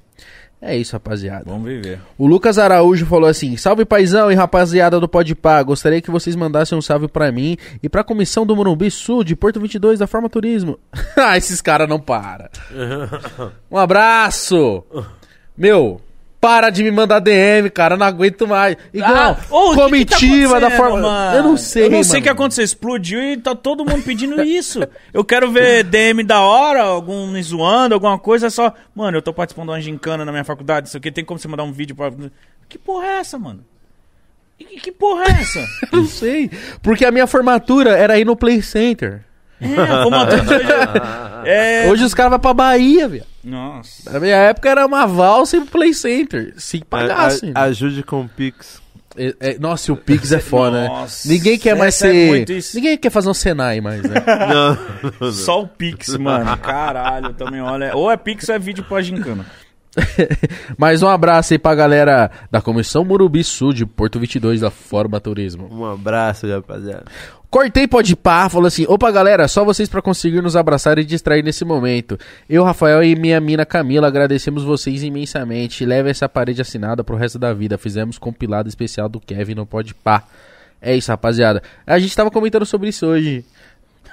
É 0.61 0.77
isso, 0.77 0.93
rapaziada. 0.93 1.45
Vamos 1.47 1.67
viver. 1.67 1.99
O 2.17 2.27
Lucas 2.27 2.59
Araújo 2.59 3.05
falou 3.07 3.27
assim: 3.27 3.57
Salve 3.57 3.83
paizão 3.83 4.31
e 4.31 4.35
rapaziada 4.35 4.99
do 4.99 5.07
Podpah. 5.07 5.63
Gostaria 5.63 6.01
que 6.01 6.11
vocês 6.11 6.35
mandassem 6.35 6.77
um 6.77 6.81
salve 6.81 7.07
para 7.07 7.31
mim 7.31 7.57
e 7.81 7.89
pra 7.89 8.03
comissão 8.03 8.45
do 8.45 8.55
Morumbi 8.55 8.91
Sul 8.91 9.23
de 9.23 9.35
Porto 9.35 9.59
22 9.59 9.97
da 9.97 10.05
Forma 10.05 10.29
Turismo. 10.29 10.77
ah, 11.17 11.35
esses 11.35 11.61
caras 11.61 11.89
não 11.89 11.99
param. 11.99 12.47
um 13.71 13.77
abraço. 13.77 14.83
Meu, 15.57 15.99
para 16.41 16.71
de 16.71 16.83
me 16.83 16.89
mandar 16.89 17.19
DM, 17.19 17.69
cara, 17.69 17.93
eu 17.93 17.99
não 17.99 18.05
aguento 18.07 18.47
mais. 18.47 18.75
Igual, 18.91 19.13
Ah, 19.13 19.37
ô, 19.51 19.69
o 19.69 19.75
que 19.75 19.81
comitiva 19.83 20.53
tá 20.55 20.59
da 20.67 20.71
forma. 20.71 20.99
mano? 20.99 21.37
Eu 21.37 21.43
não 21.43 21.55
sei, 21.55 21.85
Eu 21.85 21.91
não 21.91 22.03
sei 22.03 22.19
o 22.19 22.23
que 22.23 22.29
aconteceu. 22.29 22.63
Explodiu 22.65 23.21
e 23.21 23.37
tá 23.37 23.53
todo 23.53 23.85
mundo 23.85 24.03
pedindo 24.03 24.41
isso. 24.41 24.79
Eu 25.13 25.23
quero 25.23 25.51
ver 25.51 25.83
DM 25.83 26.23
da 26.23 26.41
hora, 26.41 26.81
algum 26.81 27.27
me 27.27 27.41
zoando, 27.43 27.93
alguma 27.93 28.17
coisa. 28.17 28.47
É 28.47 28.49
só, 28.49 28.73
mano, 28.95 29.17
eu 29.17 29.21
tô 29.21 29.31
participando 29.31 29.67
de 29.67 29.71
uma 29.73 29.81
gincana 29.81 30.25
na 30.25 30.31
minha 30.31 30.43
faculdade. 30.43 30.87
Isso 30.87 30.97
aqui 30.97 31.11
tem 31.11 31.23
como 31.23 31.39
você 31.39 31.47
mandar 31.47 31.63
um 31.63 31.71
vídeo 31.71 31.95
pra. 31.95 32.11
Que 32.67 32.79
porra 32.79 33.05
é 33.05 33.17
essa, 33.19 33.37
mano? 33.37 33.63
Que, 34.57 34.65
que 34.79 34.91
porra 34.91 35.25
é 35.25 35.41
essa? 35.41 35.59
Eu 35.91 35.99
não 36.01 36.05
sei. 36.07 36.49
Porque 36.81 37.05
a 37.05 37.11
minha 37.11 37.27
formatura 37.27 37.91
era 37.95 38.17
ir 38.19 38.25
no 38.25 38.35
Play 38.35 38.61
Center. 38.63 39.23
É, 39.61 39.91
a 39.91 40.05
hoje 40.05 40.63
é. 41.45 41.85
é- 41.85 41.89
Hoje 41.89 42.03
os 42.03 42.13
caras 42.13 42.31
vão 42.31 42.39
pra 42.39 42.53
Bahia, 42.53 43.07
viado. 43.07 43.27
Nossa. 43.43 44.11
Na 44.11 44.19
minha 44.19 44.35
época 44.35 44.69
era 44.69 44.85
uma 44.85 45.05
valsa 45.05 45.57
e 45.57 45.61
Play 45.61 45.93
Center. 45.93 46.53
Se 46.57 46.77
A- 46.77 46.85
pagasse. 46.89 47.51
a- 47.55 47.61
ajude 47.63 48.03
com 48.03 48.21
o 48.21 48.29
Pix. 48.29 48.81
É- 49.17 49.35
é- 49.41 49.59
nossa, 49.59 49.91
e 49.91 49.93
o 49.93 49.97
Pix 49.97 50.31
é 50.31 50.39
foda, 50.39 50.87
Nossa, 50.87 51.27
né? 51.27 51.33
Ninguém 51.35 51.59
quer 51.59 51.75
mais 51.75 51.95
é 51.95 51.97
ser. 51.97 52.49
isso. 52.49 52.75
Ninguém 52.77 52.97
quer 52.97 53.09
fazer 53.09 53.29
um 53.29 53.33
Senai 53.33 53.81
mais, 53.81 54.01
né? 54.03 54.15
Não. 55.19 55.31
Só 55.33 55.61
o 55.63 55.67
Pix, 55.67 56.15
mano. 56.17 56.55
Caralho, 56.57 57.33
também 57.33 57.61
olha. 57.61 57.95
Ou 57.95 58.09
é 58.09 58.15
Pix 58.15 58.47
ou 58.47 58.55
é 58.55 58.59
vídeo 58.59 58.83
pra 58.85 59.01
gincana. 59.01 59.45
Mais 60.77 61.03
um 61.03 61.07
abraço 61.09 61.53
aí 61.53 61.59
pra 61.59 61.75
galera 61.75 62.31
da 62.49 62.61
Comissão 62.61 63.03
Murubi 63.03 63.43
Sul 63.43 63.73
de 63.73 63.85
Porto 63.85 64.17
22 64.17 64.61
da 64.61 64.71
Forma 64.71 65.19
Turismo. 65.19 65.67
Um 65.69 65.83
abraço, 65.83 66.47
rapaziada. 66.47 67.03
Cortei 67.51 67.85
pode 67.85 68.15
pá, 68.15 68.47
falou 68.47 68.67
assim: 68.67 68.85
opa 68.87 69.11
galera, 69.11 69.45
só 69.45 69.65
vocês 69.65 69.89
pra 69.89 70.01
conseguir 70.01 70.41
nos 70.41 70.55
abraçar 70.55 70.97
e 70.97 71.03
distrair 71.03 71.43
nesse 71.43 71.65
momento. 71.65 72.17
Eu, 72.49 72.63
Rafael 72.63 73.03
e 73.03 73.13
minha 73.13 73.41
mina 73.41 73.65
Camila 73.65 74.07
agradecemos 74.07 74.63
vocês 74.63 75.03
imensamente. 75.03 75.85
Leve 75.85 76.09
essa 76.09 76.29
parede 76.29 76.61
assinada 76.61 77.03
pro 77.03 77.17
resto 77.17 77.37
da 77.37 77.53
vida. 77.53 77.77
Fizemos 77.77 78.17
compilado 78.17 78.69
especial 78.69 79.09
do 79.09 79.19
Kevin 79.19 79.55
no 79.55 79.65
pode 79.65 79.93
pá. 79.93 80.23
É 80.81 80.95
isso, 80.95 81.11
rapaziada. 81.11 81.61
A 81.85 81.99
gente 81.99 82.15
tava 82.15 82.31
comentando 82.31 82.65
sobre 82.65 82.87
isso 82.87 83.05
hoje. 83.05 83.43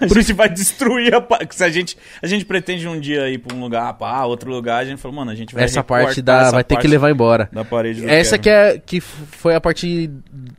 A 0.02 0.06
gente 0.06 0.32
vai 0.32 0.48
destruir 0.48 1.12
a 1.14 1.20
pa- 1.20 1.40
Se 1.50 1.64
a 1.64 1.68
gente, 1.68 1.96
a 2.22 2.26
gente 2.26 2.44
pretende 2.44 2.86
um 2.86 2.98
dia 3.00 3.28
ir 3.28 3.38
pra 3.38 3.56
um 3.56 3.60
lugar, 3.60 3.92
pá, 3.94 4.24
outro 4.24 4.50
lugar, 4.50 4.78
a 4.78 4.84
gente 4.84 5.00
falou, 5.00 5.16
mano, 5.16 5.30
a 5.30 5.34
gente 5.34 5.54
vai 5.54 5.64
essa 5.64 5.82
parte 5.82 6.22
da 6.22 6.42
essa 6.42 6.52
vai 6.52 6.62
ter 6.64 6.68
que 6.68 6.74
parte 6.76 6.88
levar 6.88 7.10
embora. 7.10 7.48
da 7.52 7.64
parede 7.64 8.02
do 8.02 8.08
Essa 8.08 8.38
que 8.38 8.48
é 8.48 8.78
que 8.78 9.00
foi 9.00 9.54
a 9.54 9.60
parte 9.60 10.10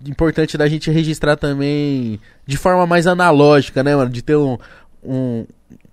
importante 0.06 0.58
da 0.58 0.68
gente 0.68 0.92
registrar 0.92 1.36
também 1.36 2.20
de 2.46 2.58
forma 2.58 2.86
mais 2.86 3.08
analógica, 3.08 3.84
né, 3.84 3.96
mano? 3.96 4.10
De 4.12 4.22
ter 4.22 4.36
um, 4.36 4.58
um- 5.04 5.46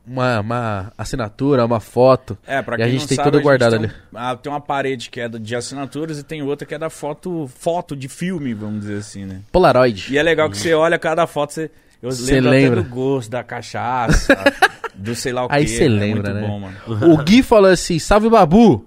uma, 0.08 0.38
uma 0.40 0.92
assinatura, 0.96 1.64
uma 1.66 1.80
foto. 1.80 2.38
É, 2.46 2.62
pra 2.62 2.74
E 2.74 2.78
quem 2.78 2.86
a 2.86 2.88
gente 2.88 3.00
não 3.00 3.06
tem 3.08 3.16
sabe, 3.16 3.30
tudo 3.30 3.42
guardado 3.42 3.76
tem, 3.78 3.88
um- 3.88 3.90
ah, 4.14 4.36
tem 4.36 4.52
uma 4.52 4.60
parede 4.60 5.10
que 5.10 5.20
é 5.20 5.28
de 5.28 5.56
assinaturas 5.56 6.18
e 6.20 6.22
tem 6.22 6.42
outra 6.42 6.64
que 6.66 6.74
é 6.74 6.78
da 6.78 6.88
foto, 6.88 7.50
foto 7.58 7.96
de 7.96 8.08
filme, 8.08 8.54
vamos 8.54 8.82
dizer 8.82 8.98
assim, 8.98 9.24
né? 9.24 9.40
Polaroid. 9.50 10.12
E 10.12 10.16
é 10.16 10.22
legal 10.22 10.48
que 10.48 10.56
você 10.56 10.72
olha 10.74 10.96
cada 10.98 11.26
foto, 11.26 11.52
você. 11.54 11.70
Eu 12.06 12.12
Cê 12.12 12.34
lembro 12.40 12.50
lembra. 12.50 12.80
até 12.80 12.88
do 12.88 12.94
gosto, 12.94 13.30
da 13.30 13.42
cachaça, 13.44 14.36
do 14.94 15.14
sei 15.14 15.32
lá 15.32 15.46
o 15.46 15.48
Aí 15.50 15.64
quê. 15.64 15.68
cê 15.70 15.84
é 15.84 15.88
lembra, 15.88 16.32
muito 16.34 16.40
né? 16.40 16.46
bom, 16.46 16.60
mano. 16.60 17.12
O 17.14 17.22
Gui 17.22 17.42
falou 17.42 17.70
assim: 17.70 17.98
Salve 17.98 18.28
Babu! 18.28 18.86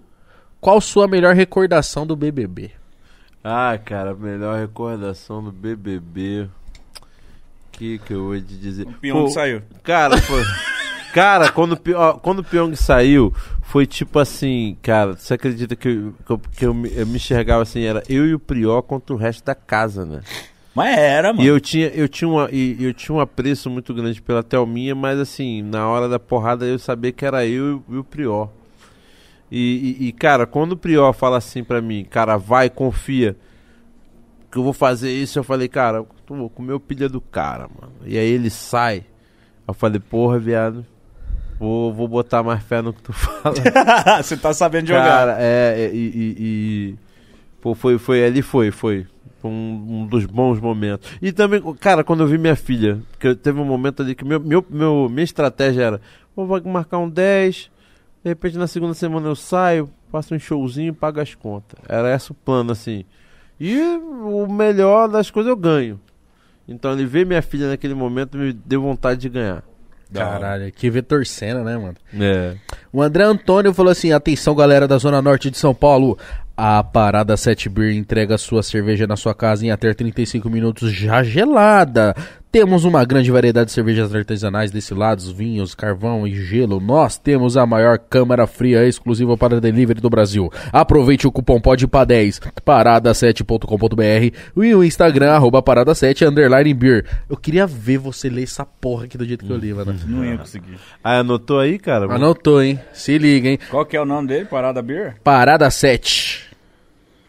Qual 0.62 0.80
sua 0.82 1.08
melhor 1.08 1.36
recordação 1.36 2.06
do 2.06 2.16
BBB? 2.16 2.72
Ah, 3.44 3.78
cara, 3.84 4.14
melhor 4.14 4.60
recordação 4.60 5.42
do 5.44 5.52
BBB. 5.52 6.50
Que 7.72 7.98
que 8.00 8.14
eu 8.14 8.26
vou 8.26 8.36
te 8.36 8.58
dizer? 8.58 8.86
O 8.88 8.94
Pyong 8.94 9.22
Pô, 9.24 9.30
saiu. 9.30 9.62
Cara, 9.84 10.18
foi. 10.18 10.44
Cara, 11.14 11.50
quando, 11.50 11.80
ó, 11.96 12.14
quando 12.14 12.40
o 12.40 12.44
Pyong 12.44 12.76
saiu, 12.76 13.34
foi 13.64 13.88
tipo 13.88 14.20
assim, 14.20 14.78
cara, 14.82 15.16
você 15.16 15.34
acredita 15.34 15.76
que, 15.76 15.88
eu, 15.88 16.14
que, 16.26 16.32
eu, 16.32 16.42
que 16.58 16.66
eu 16.66 16.74
me, 16.74 16.92
eu 16.94 17.08
me 17.08 17.16
enxergava 17.16 17.64
assim, 17.64 17.82
era 17.84 18.04
eu 18.10 18.28
e 18.28 18.34
o 18.36 18.40
Prió 18.40 18.82
contra 18.82 19.16
o 19.16 19.18
resto 19.18 19.44
da 19.46 19.56
casa, 19.56 20.06
né? 20.06 20.20
Mas 20.76 20.98
era, 20.98 21.34
mano. 21.34 21.44
E 21.44 21.48
eu 21.48 21.60
tinha, 21.60 21.88
eu, 21.88 22.08
tinha 22.08 22.28
uma, 22.28 22.48
e 22.52 22.78
eu 22.84 22.94
tinha 22.94 23.16
um 23.16 23.20
apreço 23.20 23.70
muito 23.70 23.94
grande 23.94 24.22
pela 24.22 24.44
Thelminha, 24.44 24.94
mas 24.96 25.20
assim, 25.20 25.62
na 25.62 25.88
hora 25.88 26.08
da 26.08 26.20
porrada 26.20 26.66
eu 26.66 26.78
sabia 26.80 27.12
que 27.12 27.26
era 27.26 27.46
eu 27.46 27.84
e 27.90 27.98
o 27.98 28.04
Prió. 28.04 28.48
E, 29.52 29.98
e- 30.00 30.08
e, 30.08 30.12
cara, 30.12 30.46
quando 30.46 30.74
o 30.74 30.78
Prió 30.78 31.12
fala 31.12 31.38
assim 31.38 31.64
pra 31.64 31.82
mim, 31.82 32.06
cara, 32.08 32.38
vai, 32.38 32.70
confia, 32.70 33.36
que 34.52 34.58
eu 34.58 34.64
vou 34.64 34.74
fazer 34.74 35.12
isso, 35.12 35.40
eu 35.40 35.44
falei, 35.44 35.68
cara, 35.68 35.98
eu 35.98 36.08
vou 36.28 36.50
comer 36.50 36.74
o 36.74 36.80
pilha 36.80 37.10
do 37.10 37.20
cara, 37.20 37.68
mano. 37.80 37.94
E 38.06 38.18
aí 38.18 38.30
ele 38.30 38.50
sai. 38.52 39.04
Eu 39.68 39.74
falei, 39.74 40.00
porra, 40.00 40.38
viado, 40.40 40.86
vou, 41.60 41.92
vou 41.92 42.08
botar 42.08 42.44
mais 42.44 42.62
fé 42.64 42.80
no 42.82 42.94
que 42.94 43.02
tu 43.02 43.12
fala. 43.12 43.56
Você 44.22 44.38
tá 44.38 44.54
sabendo 44.54 44.88
jogar. 44.88 45.04
Cara, 45.04 45.38
é, 45.40 45.76
é, 45.80 45.92
e, 45.94 45.98
e- 45.98 46.36
e- 46.40 46.96
pô, 47.62 47.74
foi, 47.76 47.98
foi, 47.98 48.24
ali 48.24 48.42
foi, 48.42 48.72
foi. 48.72 49.06
Foi 49.42 49.50
um, 49.50 50.02
um 50.02 50.06
dos 50.08 50.26
bons 50.26 50.60
momentos. 50.60 51.10
E 51.22 51.32
também, 51.32 51.62
cara, 51.80 52.04
quando 52.04 52.22
eu 52.24 52.28
vi 52.28 52.38
minha 52.38 52.56
filha, 52.58 53.00
que 53.20 53.34
teve 53.36 53.60
um 53.60 53.66
momento 53.66 54.02
ali 54.02 54.14
que 54.14 54.26
meu, 54.26 54.40
meu, 54.40 54.66
meu- 54.70 55.08
minha 55.10 55.24
estratégia 55.24 55.82
era, 55.84 56.02
vou 56.36 56.62
marcar 56.66 56.98
um 56.98 57.10
10, 57.10 57.70
de 58.24 58.30
repente 58.30 58.58
na 58.58 58.68
segunda 58.68 58.94
semana 58.94 59.28
eu 59.30 59.36
saio, 59.36 59.90
faço 60.12 60.36
um 60.36 60.40
showzinho, 60.40 60.94
pago 60.94 61.22
as 61.22 61.36
contas. 61.36 61.80
Era 61.88 62.14
esse 62.14 62.32
o 62.32 62.34
plano, 62.34 62.74
assim. 62.74 63.06
E 63.58 63.80
o 63.80 64.46
melhor 64.48 65.08
das 65.08 65.32
coisas 65.32 65.50
eu 65.50 65.56
ganho. 65.56 66.00
Então 66.68 66.92
ele 66.92 67.06
ver 67.06 67.26
minha 67.26 67.42
filha 67.42 67.70
naquele 67.70 67.94
momento 67.94 68.38
me 68.38 68.52
deu 68.52 68.82
vontade 68.82 69.22
de 69.22 69.30
ganhar. 69.30 69.64
Caralho, 70.14 70.72
que 70.72 70.90
ver 70.90 71.04
torcendo, 71.04 71.64
né, 71.64 71.78
mano? 71.78 71.96
É. 72.20 72.56
O 72.92 73.02
André 73.02 73.24
Antônio 73.24 73.74
falou 73.74 73.92
assim: 73.92 74.12
atenção, 74.12 74.56
galera 74.56 74.88
da 74.88 74.98
Zona 74.98 75.22
Norte 75.22 75.50
de 75.52 75.58
São 75.58 75.74
Paulo. 75.74 76.18
A 76.62 76.84
Parada 76.84 77.38
7 77.38 77.70
Beer 77.70 77.96
entrega 77.96 78.38
sua 78.38 78.62
cerveja 78.62 79.08
na 79.08 79.16
sua 79.16 79.34
casa 79.34 79.66
em 79.66 79.72
até 79.72 79.94
35 79.94 80.50
minutos 80.50 80.92
já 80.92 81.24
gelada. 81.24 82.14
Temos 82.52 82.84
uma 82.84 83.06
grande 83.06 83.32
variedade 83.32 83.68
de 83.68 83.72
cervejas 83.72 84.14
artesanais 84.14 84.70
destilados, 84.70 85.32
vinhos, 85.32 85.74
carvão 85.74 86.28
e 86.28 86.36
gelo. 86.36 86.82
Nós 86.82 87.18
temos 87.18 87.56
a 87.56 87.66
maior 87.66 87.98
câmara 87.98 88.46
fria 88.46 88.86
exclusiva 88.86 89.38
para 89.38 89.62
delivery 89.62 90.02
do 90.02 90.10
Brasil. 90.10 90.52
Aproveite 90.74 91.26
o 91.26 91.32
cupom 91.32 91.62
PODPA10, 91.62 92.42
parada7.com.br 92.66 94.38
e 94.62 94.76
o 94.76 94.84
Instagram, 94.84 95.32
arroba 95.32 95.64
parada7, 95.64 96.28
underline 96.28 96.74
beer. 96.74 97.06
Eu 97.30 97.38
queria 97.38 97.66
ver 97.66 98.00
você 98.00 98.30
ler 98.30 98.44
essa 98.44 98.66
porra 98.66 99.06
aqui 99.06 99.18
do 99.18 99.24
jeito 99.24 99.46
que 99.46 99.52
eu 99.52 99.56
li, 99.56 99.74
mano. 99.74 99.96
Não 100.06 100.26
ia 100.26 100.38
conseguir. 100.38 100.78
Ah, 101.02 101.20
anotou 101.20 101.62
aí, 101.62 101.80
cara? 101.80 102.14
Anotou, 102.14 102.62
hein? 102.62 102.78
Se 102.92 103.18
liga, 103.18 103.48
hein? 103.48 103.60
Qual 103.70 103.86
que 103.86 103.96
é 103.96 104.02
o 104.02 104.06
nome 104.06 104.28
dele? 104.28 104.44
Parada 104.44 104.82
Beer? 104.82 105.16
Parada 105.24 105.70
7. 105.70 106.49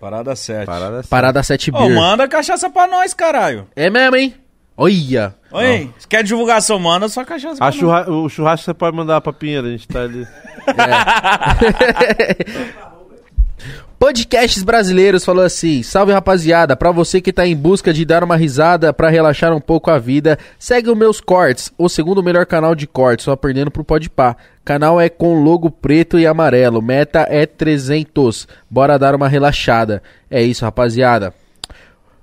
Parada 0.00 0.34
7. 0.34 0.66
Parada 0.66 1.00
assim. 1.00 1.08
Parada 1.08 1.42
7 1.42 1.70
Ô, 1.72 1.90
manda 1.90 2.26
cachaça 2.26 2.70
pra 2.70 2.86
nós, 2.86 3.12
caralho. 3.12 3.66
É 3.76 3.90
mesmo, 3.90 4.16
hein? 4.16 4.34
Olha. 4.76 5.34
Oi, 5.52 5.90
se 5.98 6.08
quer 6.08 6.22
divulgação, 6.24 6.78
manda 6.78 7.06
só 7.08 7.22
cachaça 7.24 7.56
pra 7.56 7.66
A 7.66 7.70
nós. 7.70 7.78
churra- 7.78 8.08
o 8.10 8.28
churrasco 8.30 8.64
você 8.64 8.72
pode 8.72 8.96
mandar 8.96 9.20
pra 9.20 9.30
Pinheira, 9.32 9.68
a 9.68 9.70
gente 9.70 9.86
tá 9.86 10.00
ali. 10.00 10.26
Podcasts 14.00 14.62
brasileiros 14.62 15.26
falou 15.26 15.44
assim: 15.44 15.82
Salve 15.82 16.10
rapaziada, 16.10 16.74
pra 16.74 16.90
você 16.90 17.20
que 17.20 17.34
tá 17.34 17.46
em 17.46 17.54
busca 17.54 17.92
de 17.92 18.02
dar 18.06 18.24
uma 18.24 18.34
risada 18.34 18.94
pra 18.94 19.10
relaxar 19.10 19.54
um 19.54 19.60
pouco 19.60 19.90
a 19.90 19.98
vida, 19.98 20.38
segue 20.58 20.88
os 20.88 20.96
meus 20.96 21.20
cortes, 21.20 21.70
o 21.76 21.86
segundo 21.86 22.22
melhor 22.22 22.46
canal 22.46 22.74
de 22.74 22.86
cortes, 22.86 23.26
só 23.26 23.36
perdendo 23.36 23.70
pro 23.70 23.84
Podpah. 23.84 24.38
Canal 24.64 24.98
é 24.98 25.10
com 25.10 25.44
logo 25.44 25.70
preto 25.70 26.18
e 26.18 26.26
amarelo, 26.26 26.80
meta 26.80 27.26
é 27.28 27.44
300. 27.44 28.48
Bora 28.70 28.98
dar 28.98 29.14
uma 29.14 29.28
relaxada. 29.28 30.02
É 30.30 30.42
isso, 30.42 30.64
rapaziada. 30.64 31.34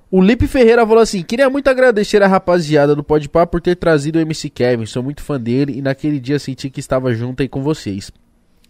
O 0.09 0.19
Lipe 0.19 0.47
Ferreira 0.47 0.83
falou 0.83 1.03
assim: 1.03 1.21
Queria 1.21 1.47
muito 1.47 1.69
agradecer 1.69 2.23
a 2.23 2.27
rapaziada 2.27 2.95
do 2.95 3.03
Podpah 3.03 3.45
por 3.45 3.61
ter 3.61 3.75
trazido 3.75 4.17
o 4.17 4.21
MC 4.23 4.49
Kevin. 4.49 4.87
Sou 4.87 5.03
muito 5.03 5.21
fã 5.21 5.39
dele 5.39 5.77
e 5.77 5.81
naquele 5.83 6.19
dia 6.19 6.39
senti 6.39 6.71
que 6.71 6.79
estava 6.79 7.13
junto 7.13 7.43
aí 7.43 7.47
com 7.47 7.61
vocês 7.61 8.11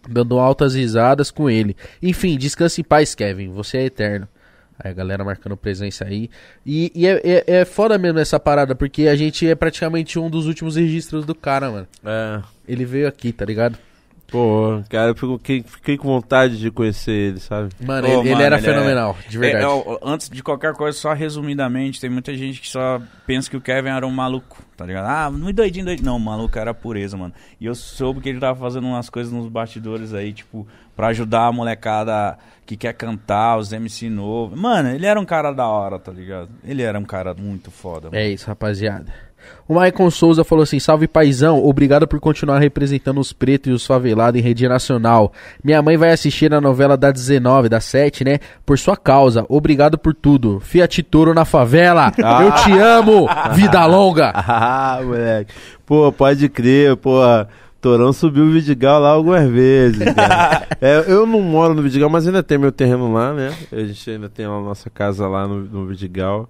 dando 0.08 0.38
altas 0.38 0.74
risadas 0.74 1.30
com 1.30 1.48
ele. 1.48 1.76
Enfim, 2.02 2.36
descanse 2.36 2.80
em 2.80 2.84
paz, 2.84 3.14
Kevin. 3.14 3.52
Você 3.52 3.78
é 3.78 3.84
eterno. 3.84 4.28
Aí 4.78 4.92
a 4.92 4.94
galera 4.94 5.24
marcando 5.24 5.56
presença 5.56 6.04
aí. 6.04 6.30
E, 6.64 6.92
e 6.94 7.06
é, 7.06 7.20
é, 7.24 7.44
é, 7.46 7.64
foda 7.64 7.98
mesmo 7.98 8.20
essa 8.20 8.38
parada, 8.38 8.76
porque 8.76 9.08
a 9.08 9.16
gente 9.16 9.48
é 9.48 9.54
praticamente 9.54 10.18
um 10.18 10.30
dos 10.30 10.46
últimos 10.46 10.76
registros 10.76 11.24
do 11.24 11.34
cara, 11.34 11.70
mano. 11.70 11.88
É. 12.04 12.42
Ele 12.66 12.84
veio 12.84 13.08
aqui, 13.08 13.32
tá 13.32 13.44
ligado? 13.44 13.76
Pô, 14.30 14.82
cara, 14.90 15.12
eu 15.12 15.14
fiquei, 15.38 15.62
fiquei 15.62 15.96
com 15.96 16.06
vontade 16.06 16.58
de 16.58 16.70
conhecer 16.70 17.12
ele, 17.12 17.40
sabe? 17.40 17.70
Mano, 17.80 18.06
Ô, 18.06 18.10
ele, 18.10 18.20
ele 18.20 18.30
mano, 18.32 18.42
era 18.42 18.58
ele 18.58 18.66
é- 18.66 18.70
fenomenal, 18.74 19.16
de 19.26 19.38
verdade. 19.38 19.64
É, 19.64 19.68
é, 19.94 19.98
antes 20.02 20.28
de 20.28 20.42
qualquer 20.42 20.74
coisa, 20.74 20.98
só 20.98 21.14
resumidamente, 21.14 21.98
tem 21.98 22.10
muita 22.10 22.34
gente 22.36 22.60
que 22.60 22.68
só 22.68 23.00
pensa 23.26 23.48
que 23.48 23.56
o 23.56 23.60
Kevin 23.60 23.88
era 23.88 24.06
um 24.06 24.10
maluco, 24.10 24.62
tá 24.76 24.84
ligado? 24.84 25.06
Ah, 25.06 25.30
muito 25.30 25.56
doidinho, 25.56 25.86
doidinho. 25.86 26.04
Não, 26.06 26.16
o 26.16 26.20
maluco 26.20 26.58
era 26.58 26.74
pureza, 26.74 27.16
mano. 27.16 27.32
E 27.58 27.64
eu 27.64 27.74
soube 27.74 28.20
que 28.20 28.28
ele 28.28 28.38
tava 28.38 28.58
fazendo 28.60 28.86
umas 28.86 29.08
coisas 29.08 29.32
nos 29.32 29.48
bastidores 29.48 30.12
aí, 30.12 30.30
tipo, 30.34 30.68
pra 30.94 31.06
ajudar 31.06 31.46
a 31.46 31.52
molecada 31.52 32.36
que 32.66 32.76
quer 32.76 32.92
cantar, 32.92 33.56
os 33.56 33.72
MC 33.72 34.10
novo. 34.10 34.54
Mano, 34.54 34.90
ele 34.90 35.06
era 35.06 35.18
um 35.18 35.24
cara 35.24 35.52
da 35.52 35.66
hora, 35.66 35.98
tá 35.98 36.12
ligado? 36.12 36.50
Ele 36.62 36.82
era 36.82 36.98
um 36.98 37.04
cara 37.04 37.32
muito 37.32 37.70
foda. 37.70 38.10
mano. 38.10 38.16
É 38.22 38.28
isso, 38.28 38.46
rapaziada. 38.46 39.06
O 39.68 39.74
Maicon 39.74 40.10
Souza 40.10 40.44
falou 40.44 40.62
assim: 40.62 40.80
Salve 40.80 41.06
paizão, 41.06 41.62
obrigado 41.64 42.06
por 42.06 42.18
continuar 42.20 42.58
representando 42.58 43.20
os 43.20 43.32
pretos 43.32 43.70
e 43.70 43.74
os 43.74 43.86
favelados 43.86 44.40
em 44.40 44.42
rede 44.42 44.66
nacional. 44.68 45.32
Minha 45.62 45.82
mãe 45.82 45.96
vai 45.96 46.10
assistir 46.10 46.52
a 46.54 46.60
novela 46.60 46.96
da 46.96 47.10
19, 47.10 47.68
da 47.68 47.80
7, 47.80 48.24
né? 48.24 48.38
Por 48.64 48.78
sua 48.78 48.96
causa. 48.96 49.44
Obrigado 49.48 49.98
por 49.98 50.14
tudo. 50.14 50.60
Fiat 50.60 51.02
Toro 51.02 51.34
na 51.34 51.44
favela. 51.44 52.12
Eu 52.18 52.52
te 52.62 52.72
amo. 52.78 53.28
Vida 53.54 53.84
longa. 53.86 54.32
Ah, 54.60 55.00
moleque. 55.02 55.52
Pô, 55.86 56.10
pode 56.10 56.48
crer, 56.48 56.96
pô. 56.96 57.20
Torão 57.80 58.12
subiu 58.12 58.44
o 58.44 58.50
Vidigal 58.50 59.00
lá 59.00 59.10
algumas 59.10 59.48
vezes. 59.48 60.02
cara. 60.14 60.66
É, 60.80 61.04
eu 61.06 61.26
não 61.26 61.40
moro 61.40 61.74
no 61.74 61.82
Vidigal, 61.82 62.10
mas 62.10 62.26
ainda 62.26 62.42
tem 62.42 62.58
meu 62.58 62.72
terreno 62.72 63.12
lá, 63.12 63.32
né? 63.32 63.54
A 63.70 63.80
gente 63.80 64.10
ainda 64.10 64.28
tem 64.28 64.44
a 64.44 64.48
nossa 64.48 64.90
casa 64.90 65.28
lá 65.28 65.46
no, 65.46 65.60
no 65.60 65.86
Vidigal. 65.86 66.48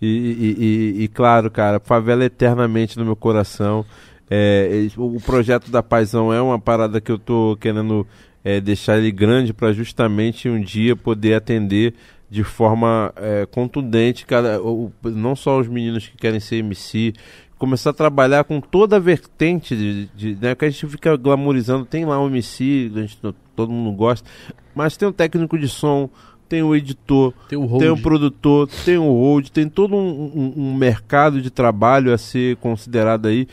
E, 0.00 0.06
e- 0.06 0.64
e- 1.00 1.02
e, 1.04 1.08
claro, 1.08 1.50
cara, 1.50 1.80
favela 1.80 2.24
eternamente 2.24 2.98
no 2.98 3.04
meu 3.04 3.16
coração. 3.16 3.84
É, 4.30 4.86
o 4.96 5.18
projeto 5.20 5.70
da 5.70 5.82
Paisão 5.82 6.32
é 6.32 6.40
uma 6.40 6.58
parada 6.58 7.00
que 7.00 7.10
eu 7.10 7.18
tô 7.18 7.56
querendo 7.60 8.06
é, 8.44 8.60
deixar 8.60 8.98
ele 8.98 9.10
grande 9.10 9.52
para 9.52 9.72
justamente 9.72 10.48
um 10.48 10.60
dia 10.60 10.94
poder 10.94 11.34
atender 11.34 11.94
de 12.30 12.44
forma 12.44 13.12
é, 13.16 13.46
contundente, 13.46 14.26
cara, 14.26 14.60
o- 14.62 14.92
o- 15.02 15.08
não 15.10 15.34
só 15.34 15.58
os 15.58 15.66
meninos 15.66 16.06
que 16.06 16.16
querem 16.16 16.38
ser 16.38 16.56
MC, 16.56 17.14
começar 17.58 17.90
a 17.90 17.94
trabalhar 17.94 18.44
com 18.44 18.60
toda 18.60 18.96
a 18.96 19.00
vertente 19.00 19.74
de, 19.74 20.06
de 20.14 20.38
né, 20.40 20.54
que 20.54 20.64
a 20.66 20.70
gente 20.70 20.86
fica 20.86 21.16
glamorizando, 21.16 21.84
tem 21.86 22.04
lá 22.04 22.22
um 22.22 22.26
MC, 22.28 22.92
a 22.94 23.00
gente, 23.00 23.18
todo 23.56 23.72
mundo 23.72 23.96
gosta, 23.96 24.28
mas 24.74 24.96
tem 24.96 25.08
um 25.08 25.12
técnico 25.12 25.58
de 25.58 25.68
som, 25.68 26.08
tem 26.48 26.62
o 26.62 26.74
editor, 26.74 27.32
Tem 27.48 27.58
o 27.58 27.62
tem 27.78 27.88
o 27.88 27.90
hold. 27.92 28.02
produtor, 28.02 28.68
tem 28.84 28.96
o 28.98 29.10
hold, 29.12 29.48
tem 29.48 29.68
todo 29.68 29.94
um, 29.96 29.98
um- 30.34 30.52
um 30.56 30.74
mercado 30.74 31.40
de 31.42 31.50
trabalho 31.50 32.12
a 32.12 32.18
ser 32.18 32.56
considerado 32.56 33.26
aí. 33.26 33.46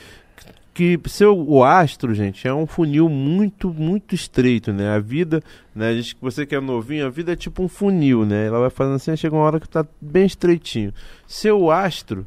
Que 0.74 1.00
ser 1.06 1.28
o 1.28 1.64
astro, 1.64 2.14
gente, 2.14 2.46
é 2.46 2.54
um 2.54 2.68
funil 2.68 3.08
muito, 3.08 3.74
muito 3.74 4.14
estreito, 4.14 4.74
né? 4.74 4.90
A 4.90 5.00
vida, 5.00 5.42
né? 5.74 5.88
A 5.88 5.94
gente, 5.96 6.18
você 6.20 6.46
que 6.46 6.54
é 6.54 6.60
novinho, 6.60 7.06
a 7.06 7.10
vida 7.10 7.32
é 7.32 7.36
tipo 7.36 7.64
um 7.64 7.70
funil, 7.70 8.26
né? 8.26 8.46
Ela 8.48 8.60
vai 8.60 8.70
fazendo 8.70 8.96
assim, 8.96 9.16
chega 9.16 9.34
uma 9.34 9.46
hora 9.46 9.58
que 9.60 9.70
tá 9.70 9.86
bem 10.02 10.26
estreitinho. 10.26 10.94
Ser 11.26 11.54
o 11.54 11.72
astro 11.72 12.26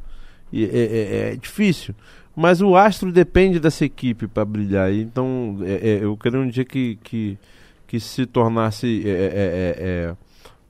é, 0.51 0.63
é- 0.63 1.33
é 1.33 1.37
difícil, 1.37 1.95
mas 2.35 2.63
o 2.63 2.75
astro 2.75 3.13
depende 3.13 3.61
dessa 3.61 3.85
equipe 3.85 4.27
para 4.27 4.47
brilhar. 4.47 4.91
Então, 4.95 5.59
é- 5.63 5.91
é, 5.91 6.05
eu 6.05 6.17
quero 6.17 6.41
um 6.41 6.49
dia 6.49 6.65
que, 6.65 6.99
que, 7.05 7.37
que 7.87 8.01
se 8.01 8.25
tornasse 8.25 9.03
é, 9.05 9.11
é, 9.11 10.15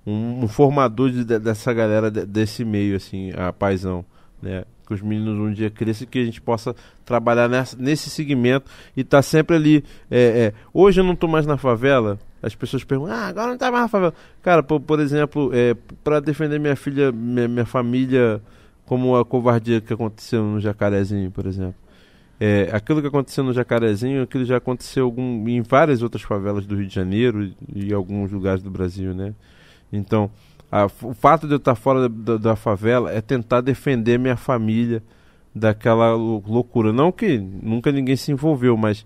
um, 0.09 0.45
um 0.45 0.49
formador 0.49 1.11
de- 1.11 1.25
de- 1.25 1.39
dessa 1.39 1.73
galera 1.73 2.11
de- 2.11 2.25
desse 2.27 2.65
meio, 2.65 2.97
assim, 2.97 3.33
a 3.37 3.53
paisão, 3.53 4.05
né? 4.43 4.65
Que 4.87 4.95
os 4.95 5.03
meninos 5.03 5.39
um 5.39 5.53
dia 5.53 5.69
cresçam 5.69 6.05
e 6.05 6.07
que 6.07 6.19
a 6.19 6.25
gente 6.25 6.41
possa 6.41 6.75
trabalhar 7.05 7.47
nessa, 7.49 7.77
nesse 7.79 8.09
segmento 8.09 8.71
e 8.97 9.05
tá 9.05 9.21
sempre 9.21 9.55
ali. 9.57 9.85
é, 10.11 10.19
é, 10.21 10.53
hoje 10.73 11.01
eu 11.01 11.05
não 11.05 11.15
tô 11.15 11.29
mais 11.29 11.45
na 11.47 11.57
favela. 11.59 12.19
As 12.43 12.55
pessoas 12.55 12.85
perguntam, 12.85 13.15
ah, 13.15 13.27
agora 13.27 13.49
não 13.49 13.59
tá 13.59 13.71
mais 13.71 13.83
na 13.83 13.89
favela. 13.89 14.15
Cara, 14.43 14.63
por, 14.63 14.81
por 14.81 15.01
exemplo, 15.01 15.51
é, 15.53 15.75
para 16.05 16.21
defender 16.21 16.59
minha 16.59 16.77
filha, 16.77 17.11
minha, 17.13 17.49
minha 17.49 17.67
família, 17.67 18.41
como 18.87 19.17
a 19.17 19.25
covardia 19.25 19.81
que 19.81 19.93
aconteceu 19.93 20.43
no 20.43 20.59
Jacarezinho, 20.61 21.31
por 21.31 21.47
exemplo. 21.47 21.75
É, 22.41 22.71
aquilo 22.73 23.01
que 23.03 23.09
aconteceu 23.09 23.43
no 23.43 23.53
Jacarezinho, 23.53 24.23
aquilo 24.23 24.45
já 24.45 24.57
aconteceu 24.59 25.05
algum, 25.05 25.47
em 25.49 25.61
várias 25.61 26.01
outras 26.03 26.23
favelas 26.23 26.65
do 26.65 26.77
Rio 26.77 26.87
de 26.87 26.95
Janeiro 26.95 27.43
e, 27.43 27.89
e 27.89 27.93
alguns 27.93 28.31
lugares 28.31 28.63
do 28.63 28.71
Brasil, 28.71 29.13
né? 29.13 29.35
Então, 29.93 30.31
a- 30.71 30.87
o 31.03 31.15
fato 31.15 31.47
de 31.47 31.55
eu 31.55 31.59
estar 31.59 31.75
fora 31.75 32.09
da, 32.09 32.33
da- 32.35 32.37
da 32.51 32.57
favela 32.57 33.11
é 33.13 33.21
tentar 33.21 33.61
defender 33.61 34.19
minha 34.19 34.37
família 34.37 35.03
daquela 35.55 36.15
lou- 36.15 36.43
loucura. 36.47 36.93
Não 36.93 37.11
que 37.11 37.39
nunca 37.39 37.91
ninguém 37.91 38.17
se 38.17 38.31
envolveu, 38.33 38.77
mas 38.77 39.05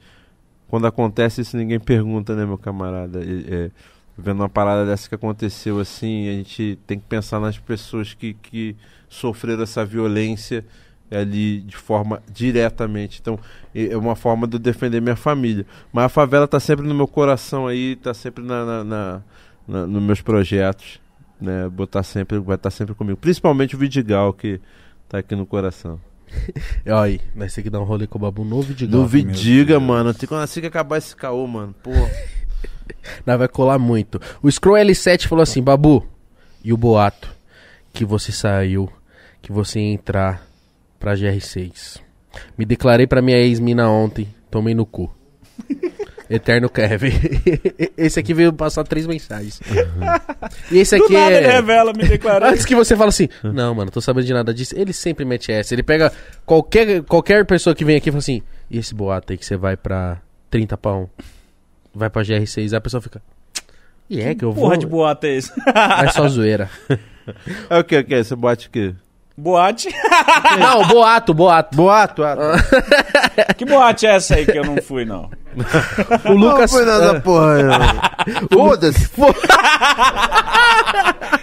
quando 0.69 0.87
acontece 0.87 1.41
isso 1.41 1.57
ninguém 1.57 1.79
pergunta, 1.81 2.35
né, 2.35 2.45
meu 2.45 2.59
camarada? 2.59 3.25
E- 3.25 3.47
é, 3.49 3.71
vendo 4.17 4.41
uma 4.41 4.49
parada 4.49 4.85
dessa 4.87 5.09
que 5.09 5.15
aconteceu 5.15 5.79
assim, 5.81 6.29
a 6.29 6.33
gente 6.33 6.79
tem 6.87 6.99
que 6.99 7.07
pensar 7.07 7.41
nas 7.41 7.59
pessoas 7.59 8.13
que, 8.15 8.35
que 8.35 8.77
sofreram 9.09 9.63
essa 9.63 9.85
violência 9.85 10.65
ali 11.11 11.61
de 11.61 11.77
forma 11.77 12.23
diretamente. 12.33 13.21
Então, 13.21 13.39
é 13.75 13.93
é 13.93 13.97
uma 13.97 14.17
forma 14.17 14.47
de 14.47 14.57
eu 14.57 14.61
defender 14.61 15.01
minha 15.01 15.17
família. 15.17 15.67
Mas 15.93 16.07
a 16.07 16.09
favela 16.09 16.49
tá 16.49 16.59
sempre 16.61 16.87
no 16.87 16.95
meu 16.95 17.07
coração 17.07 17.67
aí, 17.67 17.97
tá 17.97 18.15
sempre 18.15 18.43
na, 18.45 18.65
na, 18.65 18.85
na- 18.85 19.23
na- 19.67 19.87
nos 19.87 20.03
meus 20.03 20.21
projetos, 20.21 21.01
né? 21.41 21.69
Botar 21.69 22.03
sempre, 22.03 22.39
vai 22.39 22.57
estar 22.57 22.71
sempre 22.71 22.95
comigo. 22.95 23.19
Principalmente 23.19 23.75
o 23.75 23.79
Vidigal, 23.79 24.33
que 24.33 24.61
tá 25.09 25.19
aqui 25.19 25.35
no 25.37 25.47
coração. 25.47 26.01
Olha 26.87 27.01
aí, 27.03 27.21
nós 27.35 27.53
temos 27.53 27.65
que 27.65 27.71
dar 27.71 27.81
um 27.81 27.85
rolê 27.85 28.07
com 28.07 28.19
o 28.19 28.21
Babu 28.21 28.45
novo 28.45 28.73
de 28.75 28.87
No. 28.87 29.07
Vidiga, 29.07 29.79
mano. 29.79 30.15
Tem 30.15 30.29
quando 30.29 30.43
assim 30.43 30.61
que 30.61 30.67
acabar 30.67 30.99
esse 30.99 31.15
caô, 31.15 31.47
mano. 31.47 31.75
Pô. 31.83 31.91
Nós 33.27 33.39
vai 33.39 33.49
colar 33.49 33.79
muito. 33.79 34.21
O 34.43 34.51
Scroll 34.51 34.77
L7 34.79 35.27
falou 35.27 35.43
assim: 35.43 35.63
Babu, 35.63 36.07
e 36.65 36.73
o 36.73 36.77
boato 36.77 37.29
que 37.93 38.05
você 38.05 38.33
saiu, 38.33 38.91
que 39.43 39.53
você 39.53 39.79
ia 39.81 39.93
entrar 39.93 40.47
pra 40.99 41.15
GR6. 41.15 42.01
Me 42.57 42.65
declarei 42.65 43.07
pra 43.07 43.21
minha 43.21 43.37
ex-mina 43.39 43.89
ontem, 43.91 44.29
tomei 44.51 44.75
no 44.75 44.87
cu. 44.87 45.13
Eterno 46.35 46.69
Kevin. 46.71 47.13
Esse 47.97 48.19
aqui 48.19 48.33
veio 48.33 48.53
passar 48.53 48.85
três 48.85 49.07
mensagens. 49.07 49.61
E 50.71 50.79
esse 50.79 50.97
Do 50.97 51.05
aqui 51.05 51.15
nada 51.15 51.37
ele 51.37 51.47
é. 51.47 51.53
revela, 51.53 51.93
me 51.93 52.05
declarando. 52.05 52.53
Antes 52.53 52.65
que 52.65 52.75
você 52.75 52.97
fale 52.97 53.09
assim, 53.11 53.29
não, 53.43 53.75
mano, 53.75 53.91
tô 53.91 54.01
sabendo 54.01 54.27
de 54.27 54.33
nada 54.33 54.53
disso. 54.53 54.75
Ele 54.77 54.93
sempre 54.93 55.25
mete 55.25 55.51
essa. 55.53 55.75
Ele 55.75 55.83
pega 55.83 56.13
qualquer, 56.45 57.03
qualquer 57.05 57.45
pessoa 57.47 57.75
que 57.75 57.85
vem 57.85 57.97
aqui 57.97 58.09
e 58.09 58.13
fala 58.13 58.19
assim, 58.19 58.43
e 58.71 58.79
esse 58.79 58.95
boato 58.95 59.33
aí 59.33 59.39
que 59.39 59.47
você 59.47 59.57
vai 59.57 59.77
pra 59.77 60.21
30 60.51 60.77
pau? 60.77 61.11
Vai 61.95 62.11
pra 62.11 62.23
GR6, 62.23 62.73
aí 62.73 62.77
a 62.77 62.81
pessoa 62.81 63.01
fica. 63.01 63.23
E 64.11 64.21
é 64.21 64.35
que 64.35 64.45
eu 64.45 64.53
vou. 64.53 64.65
Porra 64.65 64.77
de 64.79 64.87
boate 64.87 65.27
é 65.27 65.37
esse? 65.37 65.53
É 66.05 66.09
só 66.09 66.27
zoeira. 66.29 66.69
É 67.71 67.79
o 67.79 67.85
que? 67.85 67.99
O 67.99 68.05
que? 68.05 68.37
Bote 68.37 68.69
o 68.69 68.71
quê? 68.71 68.95
Boate? 69.37 69.89
não, 70.59 70.87
boato, 70.87 71.33
boato. 71.35 71.77
Boato, 71.77 72.23
ah. 72.25 72.37
que 73.57 73.65
boate 73.65 74.07
é 74.07 74.17
essa 74.17 74.35
aí 74.37 74.47
que 74.47 74.59
eu 74.59 74.65
não 74.65 74.77
fui, 74.83 75.05
não? 75.05 75.31
O 76.25 76.33
Lucas. 76.33 76.73
Não 76.73 76.79
foi 76.79 76.87
nada, 76.87 77.21
porra. 77.21 77.59
Foda-se. 78.51 79.07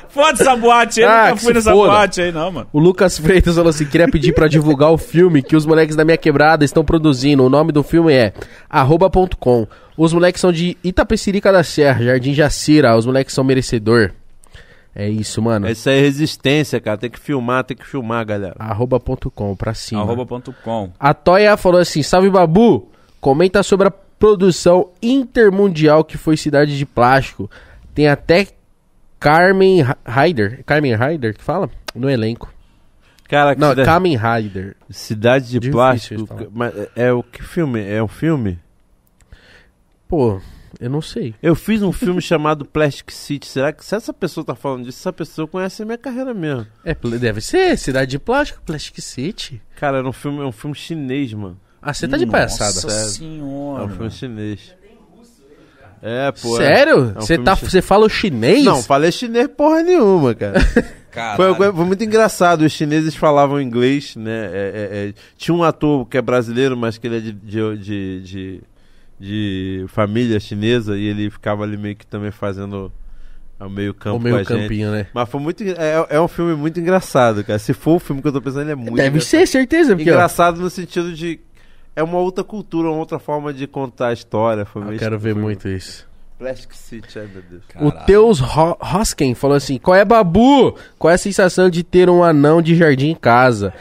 Foda 0.10 0.42
essa 0.42 0.56
boate 0.56 1.04
aí, 1.04 1.06
Ah, 1.08 1.30
nunca 1.30 1.38
fui 1.42 1.54
nessa 1.54 1.72
foda. 1.72 1.92
boate 1.92 2.22
aí, 2.22 2.32
não, 2.32 2.52
mano. 2.52 2.68
O 2.74 2.80
Lucas 2.80 3.18
Freitas 3.20 3.56
falou 3.56 3.70
assim: 3.70 3.86
queria 3.86 4.08
pedir 4.10 4.34
pra 4.34 4.48
divulgar 4.48 4.90
o 4.92 4.98
filme 4.98 5.44
que 5.44 5.56
os 5.56 5.66
moleques 5.66 5.96
da 5.96 6.04
minha 6.04 6.18
quebrada 6.18 6.66
estão 6.66 6.84
produzindo. 6.84 7.44
O 7.44 7.50
nome 7.50 7.72
do 7.72 7.84
filme 7.84 8.12
é 8.14 8.34
arroba.com. 8.70 9.68
Os 9.96 10.14
moleques 10.14 10.42
são 10.42 10.52
de 10.52 10.78
Itapecerica 10.84 11.52
da 11.52 11.64
Serra, 11.64 12.04
Jardim 12.04 12.34
Jacira. 12.34 12.96
Os 12.98 13.06
moleques 13.06 13.34
são 13.36 13.44
merecedor. 13.44 14.12
É 14.96 15.08
isso, 15.08 15.42
mano. 15.42 15.70
Isso 15.70 15.90
aí 15.90 15.98
é 16.00 16.02
resistência, 16.02 16.80
cara. 16.82 16.98
Tem 16.98 17.10
que 17.10 17.20
filmar, 17.20 17.64
tem 17.64 17.78
que 17.78 17.86
filmar, 17.86 18.26
galera. 18.26 18.56
Arroba.com, 18.60 19.56
pra 19.56 19.74
cima. 19.74 20.02
Arroba.com. 20.02 20.92
A 21.00 21.14
Toya 21.14 21.56
falou 21.56 21.80
assim: 21.80 22.02
Salve 22.04 22.30
Babu, 22.30 22.90
comenta 23.22 23.62
sobre 23.64 23.88
a 23.88 23.92
produção 23.92 24.90
intermundial 25.02 26.04
que 26.04 26.18
foi 26.18 26.36
Cidade 26.36 26.78
de 26.78 26.86
Plástico. 26.86 27.50
Tem 27.94 28.08
até 28.08 28.48
Carmen 29.20 29.86
Ryder. 30.06 30.64
Carmen 30.66 30.96
Ryder 30.96 31.36
que 31.36 31.44
fala? 31.44 31.70
No 31.96 32.10
elenco. 32.10 32.52
Cara, 33.30 33.54
que 33.54 33.62
Não, 33.62 33.70
cidade, 33.70 33.86
Carmen 33.86 34.18
Ryder. 34.18 34.76
cidade 34.90 35.46
de 35.46 35.60
Difícil 35.60 35.72
plástico. 35.72 36.48
Mas 36.52 36.74
é- 36.76 36.90
é 36.96 37.14
o 37.14 37.22
que 37.22 37.44
filme? 37.44 37.80
É 37.88 38.02
um 38.02 38.08
filme? 38.08 38.58
Pô, 40.08 40.42
eu 40.80 40.90
não 40.90 41.02
sei. 41.02 41.34
Eu 41.42 41.56
fiz 41.56 41.82
um 41.82 41.92
filme 41.92 42.22
chamado 42.22 42.66
Plastic 42.66 43.12
City. 43.12 43.48
Será 43.48 43.72
que 43.72 43.84
se 43.86 43.96
essa 43.96 44.14
pessoa 44.14 44.44
tá 44.46 44.56
falando 44.56 44.84
disso, 44.86 45.00
essa 45.00 45.14
pessoa 45.14 45.48
conhece 45.48 45.82
a 45.82 45.86
minha 45.86 45.98
carreira 45.98 46.34
mesmo? 46.34 46.66
É, 46.84 46.94
deve 47.18 47.42
ser. 47.42 47.78
Cidade 47.78 48.12
de 48.12 48.20
Plástico, 48.20 48.62
Plastic 48.66 49.00
City. 49.00 49.62
Cara, 49.76 50.00
era 50.00 50.08
um 50.08 50.14
filme, 50.14 50.40
é 50.42 50.46
um 50.46 50.52
filme 50.52 50.76
chinês, 50.76 51.34
mano. 51.34 51.58
Ah, 51.82 51.94
você 51.94 52.08
tá 52.08 52.18
de 52.18 52.26
palhaçada. 52.26 52.74
Nossa 52.74 52.90
Sério. 52.90 53.06
É 53.06 53.10
senhora. 53.10 53.84
um 53.86 53.90
filme 53.90 54.12
chinês. 54.12 54.76
É, 56.02 56.32
pô. 56.32 56.56
é. 56.62 56.66
Sério? 56.66 57.14
É 57.16 57.18
um 57.18 57.22
Você 57.22 57.38
tá, 57.38 57.56
chi- 57.56 57.66
você 57.70 57.82
fala 57.82 58.06
o 58.06 58.10
chinês? 58.10 58.64
Não, 58.64 58.82
falei 58.82 59.12
chinês 59.12 59.48
porra 59.56 59.84
nenhuma, 59.84 60.34
cara. 60.34 60.60
Caralho. 61.12 61.56
Foi, 61.56 61.74
foi 61.74 61.86
muito 61.86 62.04
engraçado. 62.04 62.62
Os 62.62 62.72
chineses 62.72 63.16
falavam 63.16 63.60
inglês, 63.60 64.16
né? 64.16 64.46
É, 64.46 64.50
é, 64.54 65.08
é, 65.10 65.14
tinha 65.36 65.56
um 65.56 65.64
ator 65.64 66.06
que 66.06 66.18
é 66.18 66.22
brasileiro, 66.22 66.78
mas 66.78 66.98
que 66.98 67.08
ele 67.08 67.18
é 67.18 67.20
de, 67.20 67.32
de, 67.34 67.78
de, 67.78 68.22
de- 68.22 68.62
de 69.20 69.86
família 69.90 70.40
chinesa 70.40 70.98
e 70.98 71.06
ele 71.06 71.30
ficava 71.30 71.64
ali 71.64 71.76
meio 71.78 71.96
que 71.96 72.06
também 72.08 72.32
fazendo 72.32 72.92
o 73.60 73.68
meio 73.70 73.94
campo 73.94 74.16
o 74.16 74.20
com 74.20 74.24
meio 74.24 74.36
a 74.38 74.40
gente. 74.40 74.48
campinho, 74.48 74.92
né? 74.92 75.08
Mas 75.14 75.28
foi 75.30 75.42
muito. 75.42 75.64
É, 75.64 76.06
é 76.12 76.22
um 76.22 76.28
filme 76.28 76.56
muito 76.56 76.80
engraçado, 76.80 77.44
cara. 77.44 77.60
Se 77.60 77.74
for 77.74 77.96
o 77.96 78.00
filme 78.00 78.22
que 78.22 78.28
eu 78.28 78.32
tô 78.32 78.42
pensando, 78.42 78.62
ele 78.62 78.72
é 78.72 78.76
muito. 78.76 78.96
Deve 78.96 79.10
engraçado. 79.10 79.30
ser, 79.30 79.48
certeza. 79.48 79.96
Porque, 79.96 80.10
ó, 80.10 80.14
Engraçado 80.14 80.62
no 80.62 80.70
sentido 80.70 81.12
de. 81.14 81.40
É 81.96 82.02
uma 82.04 82.18
outra 82.20 82.44
cultura, 82.46 82.88
uma 82.88 82.98
outra 82.98 83.20
forma 83.20 83.54
de 83.54 83.68
contar 83.68 84.08
a 84.10 84.14
história. 84.14 84.64
Foi 84.66 84.82
eu 84.82 84.88
meio- 84.88 85.00
quero 85.00 85.20
ver 85.20 85.34
foi- 85.34 85.42
muito 85.42 85.68
isso. 85.68 86.08
Plastic 86.38 86.72
City, 86.74 87.20
ai 87.20 87.28
meu 87.34 87.42
Deus. 87.42 87.64
O 87.82 87.92
Teus 88.06 88.40
Ho- 88.40 88.78
Hosken 88.80 89.36
falou 89.36 89.58
assim: 89.58 89.78
Qual 89.78 89.94
é, 89.94 90.06
Babu? 90.06 90.74
Qual 90.98 91.12
é 91.12 91.16
a 91.16 91.18
sensação 91.18 91.70
de 91.70 91.84
ter 91.84 92.10
um 92.10 92.24
anão 92.24 92.62
de 92.62 92.78
jardim 92.78 93.10
em 93.10 93.16
casa? 93.16 93.74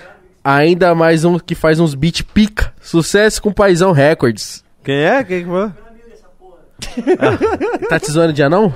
Ainda 0.42 0.92
mais 0.92 1.25
um 1.25 1.39
que 1.39 1.55
faz 1.55 1.78
uns 1.78 1.94
beat 1.94 2.23
pica. 2.25 2.73
Sucesso 2.81 3.41
com 3.41 3.52
Paizão 3.52 3.92
Records. 3.92 4.65
Quem 4.84 4.97
é? 4.97 5.24
Quem 5.24 5.44
que 5.44 5.50
foi? 5.50 5.70
Tá 7.89 7.98
te 7.98 8.10
zoando 8.10 8.32
de 8.32 8.42
anão? 8.42 8.74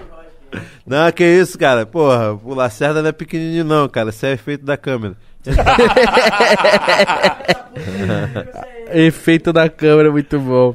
Não, 0.86 1.10
que 1.12 1.24
isso, 1.24 1.58
cara. 1.58 1.86
Porra, 1.86 2.32
o 2.32 2.54
Lacerda 2.54 3.00
não 3.00 3.08
é 3.08 3.12
pequenininho, 3.12 3.64
não, 3.64 3.88
cara. 3.88 4.10
Isso 4.10 4.26
é 4.26 4.32
efeito 4.32 4.64
da 4.64 4.76
câmera. 4.76 5.16
Efeito 8.92 9.52
da 9.52 9.68
câmera, 9.68 10.10
muito 10.10 10.38
bom. 10.38 10.74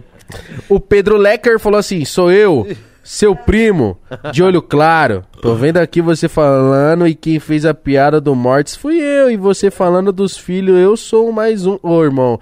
O 0.67 0.79
Pedro 0.79 1.17
Lecker 1.17 1.59
falou 1.59 1.79
assim: 1.79 2.03
Sou 2.03 2.31
eu, 2.31 2.67
seu 3.03 3.35
primo, 3.35 3.97
de 4.33 4.43
olho 4.43 4.61
claro. 4.61 5.23
Tô 5.41 5.55
vendo 5.55 5.77
aqui 5.77 6.01
você 6.01 6.27
falando 6.27 7.07
e 7.07 7.15
quem 7.15 7.39
fez 7.39 7.65
a 7.65 7.73
piada 7.73 8.19
do 8.19 8.35
Mortis 8.35 8.75
fui 8.75 8.99
eu. 8.99 9.31
E 9.31 9.37
você 9.37 9.71
falando 9.71 10.11
dos 10.11 10.37
filhos, 10.37 10.77
eu 10.77 10.97
sou 10.97 11.31
mais 11.31 11.65
um. 11.65 11.77
Ô, 11.81 12.03
irmão, 12.03 12.39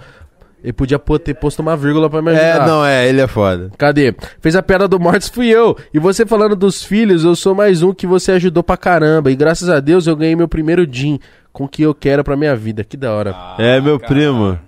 ele 0.66 0.74
podia 0.74 0.98
pô- 1.00 1.20
ter 1.20 1.34
posto 1.36 1.62
uma 1.62 1.78
vírgula 1.78 2.10
pra 2.10 2.22
me 2.22 2.32
ajudar. 2.32 2.64
É, 2.64 2.68
não, 2.68 2.84
é, 2.86 3.08
ele 3.08 3.22
é 3.22 3.28
foda. 3.28 3.70
Cadê? 3.78 4.16
Fez 4.42 4.56
a 4.56 4.64
piada 4.64 4.88
do 4.88 5.00
Mortis, 5.00 5.30
fui 5.30 5.48
eu. 5.48 5.78
E 5.94 6.00
você 6.00 6.26
falando 6.26 6.56
dos 6.56 6.84
filhos, 6.84 7.24
eu 7.24 7.36
sou 7.36 7.54
mais 7.54 7.84
um 7.84 7.94
que 7.94 8.08
você 8.08 8.32
ajudou 8.34 8.64
pra 8.64 8.76
caramba. 8.76 9.30
E 9.32 9.36
graças 9.36 9.70
a 9.70 9.80
Deus 9.80 10.08
eu 10.08 10.16
ganhei 10.16 10.36
meu 10.36 10.48
primeiro 10.48 10.86
Jim 10.92 11.20
com 11.54 11.66
o 11.66 11.68
que 11.70 11.84
eu 11.84 11.94
quero 11.94 12.24
pra 12.24 12.36
minha 12.36 12.56
vida. 12.56 12.84
Que 12.84 12.98
da 12.98 13.14
hora. 13.14 13.36
é, 13.60 13.80
meu 13.80 14.00
cara. 14.00 14.14
primo. 14.14 14.60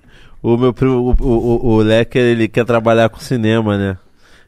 O 0.42 0.56
meu 0.56 0.72
primo, 0.72 1.16
o, 1.20 1.26
o, 1.26 1.66
o, 1.66 1.68
o 1.74 1.78
Lecker, 1.82 2.22
ele 2.22 2.48
quer 2.48 2.64
trabalhar 2.64 3.10
com 3.10 3.20
cinema, 3.20 3.76
né? 3.78 3.98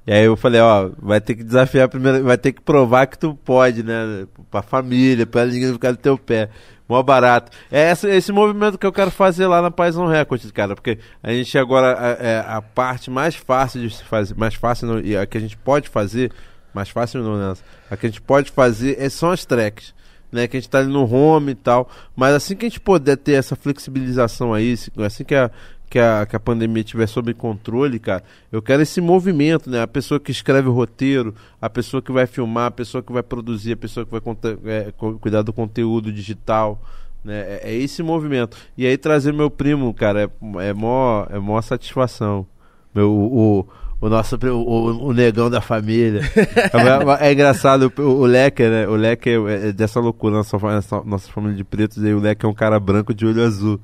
E 0.05 0.13
aí 0.13 0.25
eu 0.25 0.37
falei, 0.37 0.61
ó, 0.61 0.89
vai 1.01 1.19
ter 1.19 1.35
que 1.35 1.43
desafiar 1.43 1.89
primeiro, 1.89 2.23
vai 2.23 2.37
ter 2.37 2.51
que 2.51 2.61
provar 2.61 3.05
que 3.07 3.17
tu 3.17 3.33
pode, 3.43 3.83
né? 3.83 4.25
Pra 4.49 4.61
família, 4.61 5.25
pra 5.25 5.45
ninguém 5.45 5.73
ficar 5.73 5.91
no 5.91 5.97
teu 5.97 6.17
pé. 6.17 6.49
Mó 6.90 7.03
barato. 7.03 7.51
É 7.72 7.92
esse, 7.92 8.32
movimento 8.32 8.76
que 8.76 8.85
eu 8.85 8.92
quero 8.92 9.11
fazer 9.11 9.45
lá 9.45 9.61
na 9.61 9.69
Paison 9.69 10.08
Records, 10.08 10.50
cara, 10.50 10.74
porque 10.74 10.98
a 11.22 11.32
gente 11.32 11.56
agora, 11.56 11.95
a, 11.95 12.09
é, 12.26 12.40
a 12.48 12.64
parte 12.64 13.11
mais 13.11 13.35
fácil 13.35 13.88
de 13.88 13.95
se 13.95 14.03
fazer, 14.03 14.35
mais 14.35 14.56
fácil, 14.56 15.00
e 15.06 15.16
a 15.16 15.27
que 15.27 15.38
a 15.38 15.42
gente 15.42 15.56
pode 15.56 15.88
fazer, 15.88 16.32
mais 16.74 16.90
fácil 16.90 17.22
não, 17.22 17.38
né? 17.38 17.53
A 17.92 17.95
que 17.95 18.08
a 18.08 18.09
gente 18.09 18.19
pode 18.19 18.50
fazer 18.50 19.00
é, 19.00 19.08
são 19.08 19.30
as 19.30 19.45
tracks. 19.45 19.93
Né, 20.32 20.48
que 20.48 20.58
a 20.58 20.59
gente 20.59 20.69
tá 20.69 20.77
ali 20.77 20.93
no 20.93 21.11
home 21.11 21.53
e 21.53 21.56
tal, 21.56 21.90
mas 22.16 22.35
assim 22.35 22.56
que 22.56 22.64
a 22.64 22.69
gente 22.69 22.80
puder 22.80 23.18
ter 23.18 23.32
essa 23.32 23.56
flexibilização 23.56 24.53
aí, 24.53 24.76
assim 25.03 25.24
que 25.24 25.34
a, 25.34 25.50
que 25.90 25.98
a, 25.98 26.26
que 26.26 26.35
a 26.35 26.40
pandemia 26.40 26.82
estiver 26.82 27.08
sob 27.08 27.34
controle, 27.34 27.98
cara, 27.98 28.24
eu 28.51 28.61
quero 28.61 28.84
esse 28.84 29.01
movimento, 29.01 29.69
né? 29.69 29.82
A 29.82 29.88
pessoa 29.88 30.19
que 30.19 30.32
escreve 30.32 30.68
o 30.69 30.72
roteiro, 30.72 31.34
a 31.59 31.69
pessoa 31.69 32.01
que 32.01 32.11
vai 32.11 32.27
filmar, 32.27 32.68
a 32.68 32.72
pessoa 32.72 33.01
que 33.01 33.11
vai 33.11 33.24
produzir, 33.24 33.74
a 33.74 33.77
pessoa 33.77 34.06
que 34.06 34.11
vai 34.11 34.22
é, 34.66 34.92
cu- 34.95 35.18
cuidar 35.18 35.42
do 35.42 35.51
conteúdo 35.51 36.14
digital, 36.14 36.80
né? 37.24 37.40
É, 37.40 37.72
é 37.72 37.76
esse 37.76 38.03
movimento. 38.03 38.56
E 38.77 38.85
aí 38.85 38.98
trazer 38.98 39.34
meu 39.34 39.50
primo, 39.50 39.92
cara, 39.93 40.24
é, 40.24 40.69
é 40.69 40.74
mó, 40.74 41.26
é 41.30 41.40
mó 41.40 41.59
satisfação. 41.59 42.45
Meu, 42.93 43.11
o, 43.11 43.68
o, 44.00 44.09
nosso 44.09 44.35
o, 44.35 45.08
o, 45.08 45.14
negão 45.14 45.50
da 45.50 45.59
família. 45.59 46.22
é, 47.19 47.30
é 47.30 47.34
engraçado, 47.34 47.92
o, 47.98 48.01
o 48.01 48.26
Leque, 48.27 48.61
né? 48.61 48.88
O 48.88 48.95
Leque 48.95 49.30
é, 49.32 49.69
é 49.69 49.72
dessa 49.72 50.00
loucura, 50.00 50.35
nossa, 50.35 50.58
nossa 51.03 51.32
família 51.32 51.58
de 51.58 51.64
pretos, 51.64 51.98
e 51.98 52.14
o 52.14 52.19
Leque 52.19 52.45
é 52.45 52.50
um 52.50 52.53
cara 52.53 52.80
branco 52.80 53.11
de 53.11 53.26
olho 53.26 53.43
azul. 53.43 53.80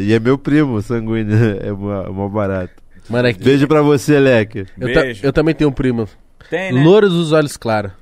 E 0.00 0.12
é 0.12 0.18
meu 0.20 0.36
primo, 0.38 0.80
sanguíneo, 0.82 1.36
é 1.60 1.70
mó, 1.72 2.10
mó 2.12 2.28
barato. 2.28 2.72
Mano, 3.08 3.28
aqui, 3.28 3.42
Beijo 3.44 3.66
pra 3.68 3.82
você, 3.82 4.18
Leque. 4.18 4.66
eu, 4.80 4.92
ta- 4.92 5.00
Beijo. 5.02 5.26
eu 5.26 5.32
também 5.32 5.54
tenho 5.54 5.68
um 5.70 5.72
primo. 5.72 6.08
Tem, 6.48 6.72
né? 6.72 6.82
Louro 6.82 7.08
dos 7.08 7.32
olhos 7.32 7.56
claros. 7.56 7.92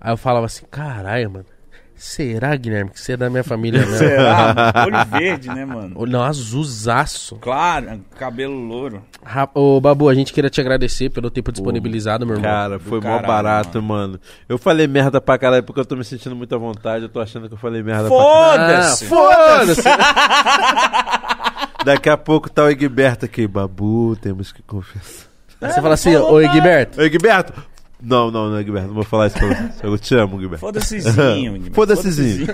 Aí 0.00 0.12
eu 0.12 0.16
falava 0.16 0.46
assim, 0.46 0.64
caralho, 0.70 1.30
mano. 1.30 1.46
Será, 1.96 2.54
Guilherme, 2.54 2.90
que 2.90 3.00
você 3.00 3.12
é 3.12 3.16
da 3.16 3.30
minha 3.30 3.42
família 3.42 3.80
mesmo? 3.80 3.96
Será? 3.96 4.54
mano? 4.54 4.72
Olho 4.86 5.06
verde, 5.18 5.48
né, 5.48 5.64
mano? 5.64 6.06
Não, 6.06 6.22
azulzaço. 6.22 7.36
Claro, 7.36 8.00
cabelo 8.18 8.54
louro. 8.54 9.02
Ra- 9.24 9.48
Ô, 9.54 9.80
Babu, 9.80 10.08
a 10.08 10.14
gente 10.14 10.30
queria 10.32 10.50
te 10.50 10.60
agradecer 10.60 11.08
pelo 11.08 11.30
tempo 11.30 11.50
disponibilizado, 11.50 12.26
meu 12.26 12.36
irmão. 12.36 12.50
Cara, 12.50 12.78
foi 12.78 13.00
mó 13.00 13.08
caralho, 13.08 13.26
barato, 13.26 13.82
mano. 13.82 14.20
Eu 14.46 14.58
falei 14.58 14.86
merda 14.86 15.20
pra 15.22 15.38
caralho 15.38 15.62
porque 15.62 15.80
eu 15.80 15.86
tô 15.86 15.96
me 15.96 16.04
sentindo 16.04 16.36
muito 16.36 16.54
à 16.54 16.58
vontade. 16.58 17.04
Eu 17.04 17.08
tô 17.08 17.20
achando 17.20 17.48
que 17.48 17.54
eu 17.54 17.58
falei 17.58 17.82
merda 17.82 18.08
pra 18.08 18.18
Foda-se! 18.18 19.04
Ah, 19.04 19.08
Foda-se! 19.08 19.82
Daqui 21.84 22.08
a 22.10 22.16
pouco 22.16 22.50
tá 22.50 22.64
o 22.64 22.68
Egberto 22.68 23.24
aqui. 23.24 23.46
Babu, 23.46 24.16
temos 24.20 24.52
que 24.52 24.62
confessar. 24.62 25.26
Aí 25.60 25.72
você 25.72 25.80
fala 25.80 25.94
assim, 25.94 26.14
ô 26.14 26.40
Egberto, 26.40 27.00
Ô, 27.00 27.04
Egberto! 27.04 27.52
Não, 28.02 28.30
não, 28.30 28.50
não, 28.50 28.60
Egberto. 28.60 28.88
Não 28.88 28.94
vou 28.94 29.04
falar 29.04 29.28
isso 29.28 29.38
pra 29.38 29.48
você. 29.48 29.86
Eu 29.86 29.98
te 29.98 30.14
amo, 30.14 30.36
Egberto. 30.36 30.58
Foda-sezinho. 30.58 31.14
Guilherme. 31.54 31.70
Foda-sezinho. 31.72 32.46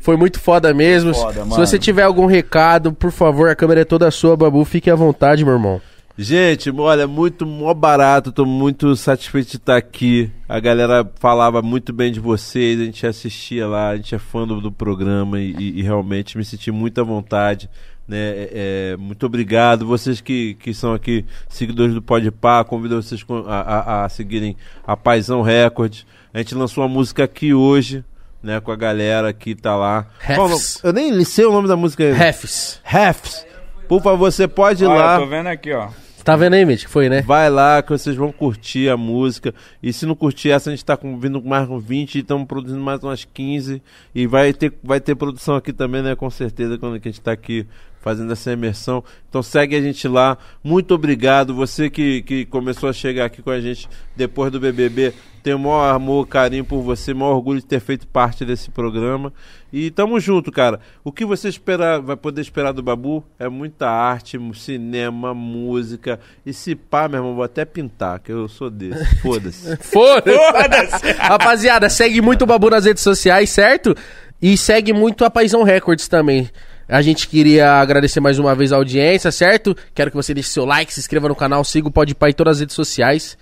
foi 0.00 0.16
muito 0.16 0.38
foda 0.40 0.72
mesmo. 0.74 1.14
Foda, 1.14 1.32
Se 1.32 1.38
mano. 1.48 1.54
você 1.66 1.78
tiver 1.78 2.02
algum 2.02 2.26
recado, 2.26 2.92
por 2.92 3.10
favor, 3.10 3.48
a 3.48 3.56
câmera 3.56 3.80
é 3.80 3.84
toda 3.84 4.10
sua, 4.10 4.36
Babu. 4.36 4.64
Fique 4.64 4.90
à 4.90 4.94
vontade, 4.94 5.44
meu 5.44 5.54
irmão. 5.54 5.80
Gente, 6.16 6.70
olha, 6.70 7.08
muito 7.08 7.44
mó 7.44 7.74
barato, 7.74 8.30
tô 8.30 8.46
muito 8.46 8.94
satisfeito 8.94 9.50
de 9.50 9.56
estar 9.56 9.76
aqui. 9.76 10.30
A 10.48 10.60
galera 10.60 11.04
falava 11.18 11.60
muito 11.60 11.92
bem 11.92 12.12
de 12.12 12.20
vocês, 12.20 12.80
a 12.80 12.84
gente 12.84 13.04
assistia 13.04 13.66
lá, 13.66 13.88
a 13.88 13.96
gente 13.96 14.14
é 14.14 14.18
fã 14.20 14.46
do, 14.46 14.60
do 14.60 14.70
programa 14.70 15.40
e, 15.40 15.50
e- 15.58 15.80
e 15.80 15.82
realmente 15.82 16.38
me 16.38 16.44
senti 16.44 16.70
muito 16.70 17.00
à 17.00 17.04
vontade. 17.04 17.68
Né? 18.06 18.16
É, 18.18 18.50
é, 18.92 18.96
muito 18.96 19.24
obrigado. 19.26 19.86
Vocês 19.86 20.20
que, 20.20 20.54
que 20.54 20.74
são 20.74 20.92
aqui 20.92 21.24
seguidores 21.48 21.94
do 21.94 22.02
Podpah, 22.02 22.64
convido 22.64 23.00
vocês 23.02 23.22
com- 23.22 23.44
a, 23.46 23.60
a- 23.60 24.04
a 24.04 24.08
seguirem 24.08 24.56
a 24.86 24.96
Paisão 24.96 25.40
Records. 25.42 26.06
A 26.32 26.38
gente 26.38 26.54
lançou 26.54 26.82
uma 26.84 26.88
música 26.88 27.24
aqui 27.24 27.54
hoje, 27.54 28.04
né, 28.42 28.60
com 28.60 28.70
a 28.72 28.76
galera 28.76 29.32
que 29.32 29.54
tá 29.54 29.74
lá. 29.76 30.06
Nome? 30.36 30.54
Eu 30.82 30.92
nem 30.92 31.24
sei 31.24 31.46
o 31.46 31.52
nome 31.52 31.66
da 31.68 31.76
música. 31.76 32.12
Refs. 32.12 32.80
Refs. 32.84 33.46
Por 33.88 34.02
favor, 34.02 34.30
você 34.30 34.46
pode 34.48 34.84
ir 34.84 34.86
Olha, 34.86 35.02
lá. 35.02 35.14
eu 35.16 35.20
tô 35.20 35.26
vendo 35.26 35.46
aqui, 35.46 35.72
ó. 35.72 35.88
Tá 36.24 36.36
vendo 36.36 36.54
aí, 36.54 36.64
Mitch? 36.64 36.84
que 36.84 36.90
Foi, 36.90 37.10
né? 37.10 37.20
Vai 37.20 37.50
lá 37.50 37.82
que 37.82 37.90
vocês 37.90 38.16
vão 38.16 38.32
curtir 38.32 38.88
a 38.88 38.96
música. 38.96 39.54
E 39.82 39.92
se 39.92 40.06
não 40.06 40.14
curtir 40.14 40.50
essa, 40.50 40.70
a 40.70 40.72
gente 40.74 40.82
tá 40.82 40.96
com, 40.96 41.18
vindo 41.20 41.38
com 41.40 41.46
mais 41.46 41.68
uns 41.68 41.84
20 41.84 42.14
e 42.14 42.18
estamos 42.20 42.46
produzindo 42.46 42.80
mais 42.82 43.02
umas 43.04 43.26
15. 43.26 43.82
E 44.14 44.26
vai 44.26 44.54
ter, 44.54 44.72
vai 44.82 45.00
ter 45.00 45.14
produção 45.14 45.54
aqui 45.54 45.70
também, 45.70 46.00
né? 46.02 46.16
Com 46.16 46.30
certeza, 46.30 46.78
quando 46.78 46.94
a 46.94 46.98
gente 46.98 47.20
tá 47.20 47.30
aqui 47.32 47.66
fazendo 48.04 48.30
essa 48.30 48.52
imersão. 48.52 49.02
Então 49.30 49.42
segue 49.42 49.74
a 49.74 49.80
gente 49.80 50.06
lá. 50.06 50.36
Muito 50.62 50.94
obrigado. 50.94 51.54
Você 51.54 51.88
que, 51.88 52.20
que 52.22 52.44
começou 52.44 52.90
a 52.90 52.92
chegar 52.92 53.24
aqui 53.24 53.40
com 53.40 53.50
a 53.50 53.58
gente 53.58 53.88
depois 54.14 54.52
do 54.52 54.60
BBB. 54.60 55.14
Tenho 55.42 55.56
o 55.56 55.60
maior 55.60 55.94
amor, 55.94 56.26
carinho 56.26 56.64
por 56.64 56.80
você, 56.80 57.12
maior 57.12 57.34
orgulho 57.34 57.60
de 57.60 57.66
ter 57.66 57.80
feito 57.80 58.06
parte 58.06 58.44
desse 58.44 58.70
programa. 58.70 59.32
E 59.72 59.90
tamo 59.90 60.18
junto, 60.20 60.52
cara. 60.52 60.80
O 61.02 61.12
que 61.12 61.24
você 61.24 61.48
espera, 61.48 62.00
vai 62.00 62.16
poder 62.16 62.40
esperar 62.40 62.72
do 62.72 62.82
Babu 62.82 63.24
é 63.38 63.48
muita 63.48 63.88
arte, 63.88 64.38
cinema, 64.54 65.34
música. 65.34 66.18
E 66.46 66.52
se 66.52 66.74
pá, 66.74 67.08
meu 67.08 67.18
irmão, 67.18 67.34
vou 67.34 67.44
até 67.44 67.64
pintar, 67.64 68.20
que 68.20 68.32
eu 68.32 68.48
sou 68.48 68.70
desse. 68.70 69.04
Foda-se. 69.20 69.76
Foda-se! 69.78 71.12
Rapaziada, 71.20 71.90
segue 71.90 72.22
muito 72.22 72.42
o 72.42 72.46
Babu 72.46 72.70
nas 72.70 72.84
redes 72.84 73.02
sociais, 73.02 73.50
certo? 73.50 73.94
E 74.40 74.56
segue 74.56 74.92
muito 74.92 75.24
a 75.24 75.30
Paisão 75.30 75.62
Records 75.62 76.08
também. 76.08 76.50
A 76.88 77.02
gente 77.02 77.28
queria 77.28 77.80
agradecer 77.80 78.20
mais 78.20 78.38
uma 78.38 78.54
vez 78.54 78.72
a 78.72 78.76
audiência, 78.76 79.30
certo? 79.32 79.76
Quero 79.94 80.10
que 80.10 80.16
você 80.16 80.34
deixe 80.34 80.50
seu 80.50 80.64
like, 80.64 80.92
se 80.92 81.00
inscreva 81.00 81.28
no 81.28 81.34
canal, 81.34 81.64
siga 81.64 81.88
o 81.88 81.90
Podpah 81.90 82.28
em 82.28 82.34
todas 82.34 82.56
as 82.56 82.60
redes 82.60 82.76
sociais. 82.76 83.38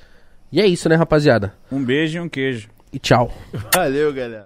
E 0.50 0.60
é 0.60 0.66
isso, 0.66 0.88
né, 0.88 0.94
rapaziada? 0.94 1.54
Um 1.70 1.82
beijo 1.82 2.18
e 2.18 2.20
um 2.20 2.28
queijo. 2.28 2.68
E 2.92 2.98
tchau. 2.98 3.32
Valeu, 3.74 4.12
galera. 4.12 4.40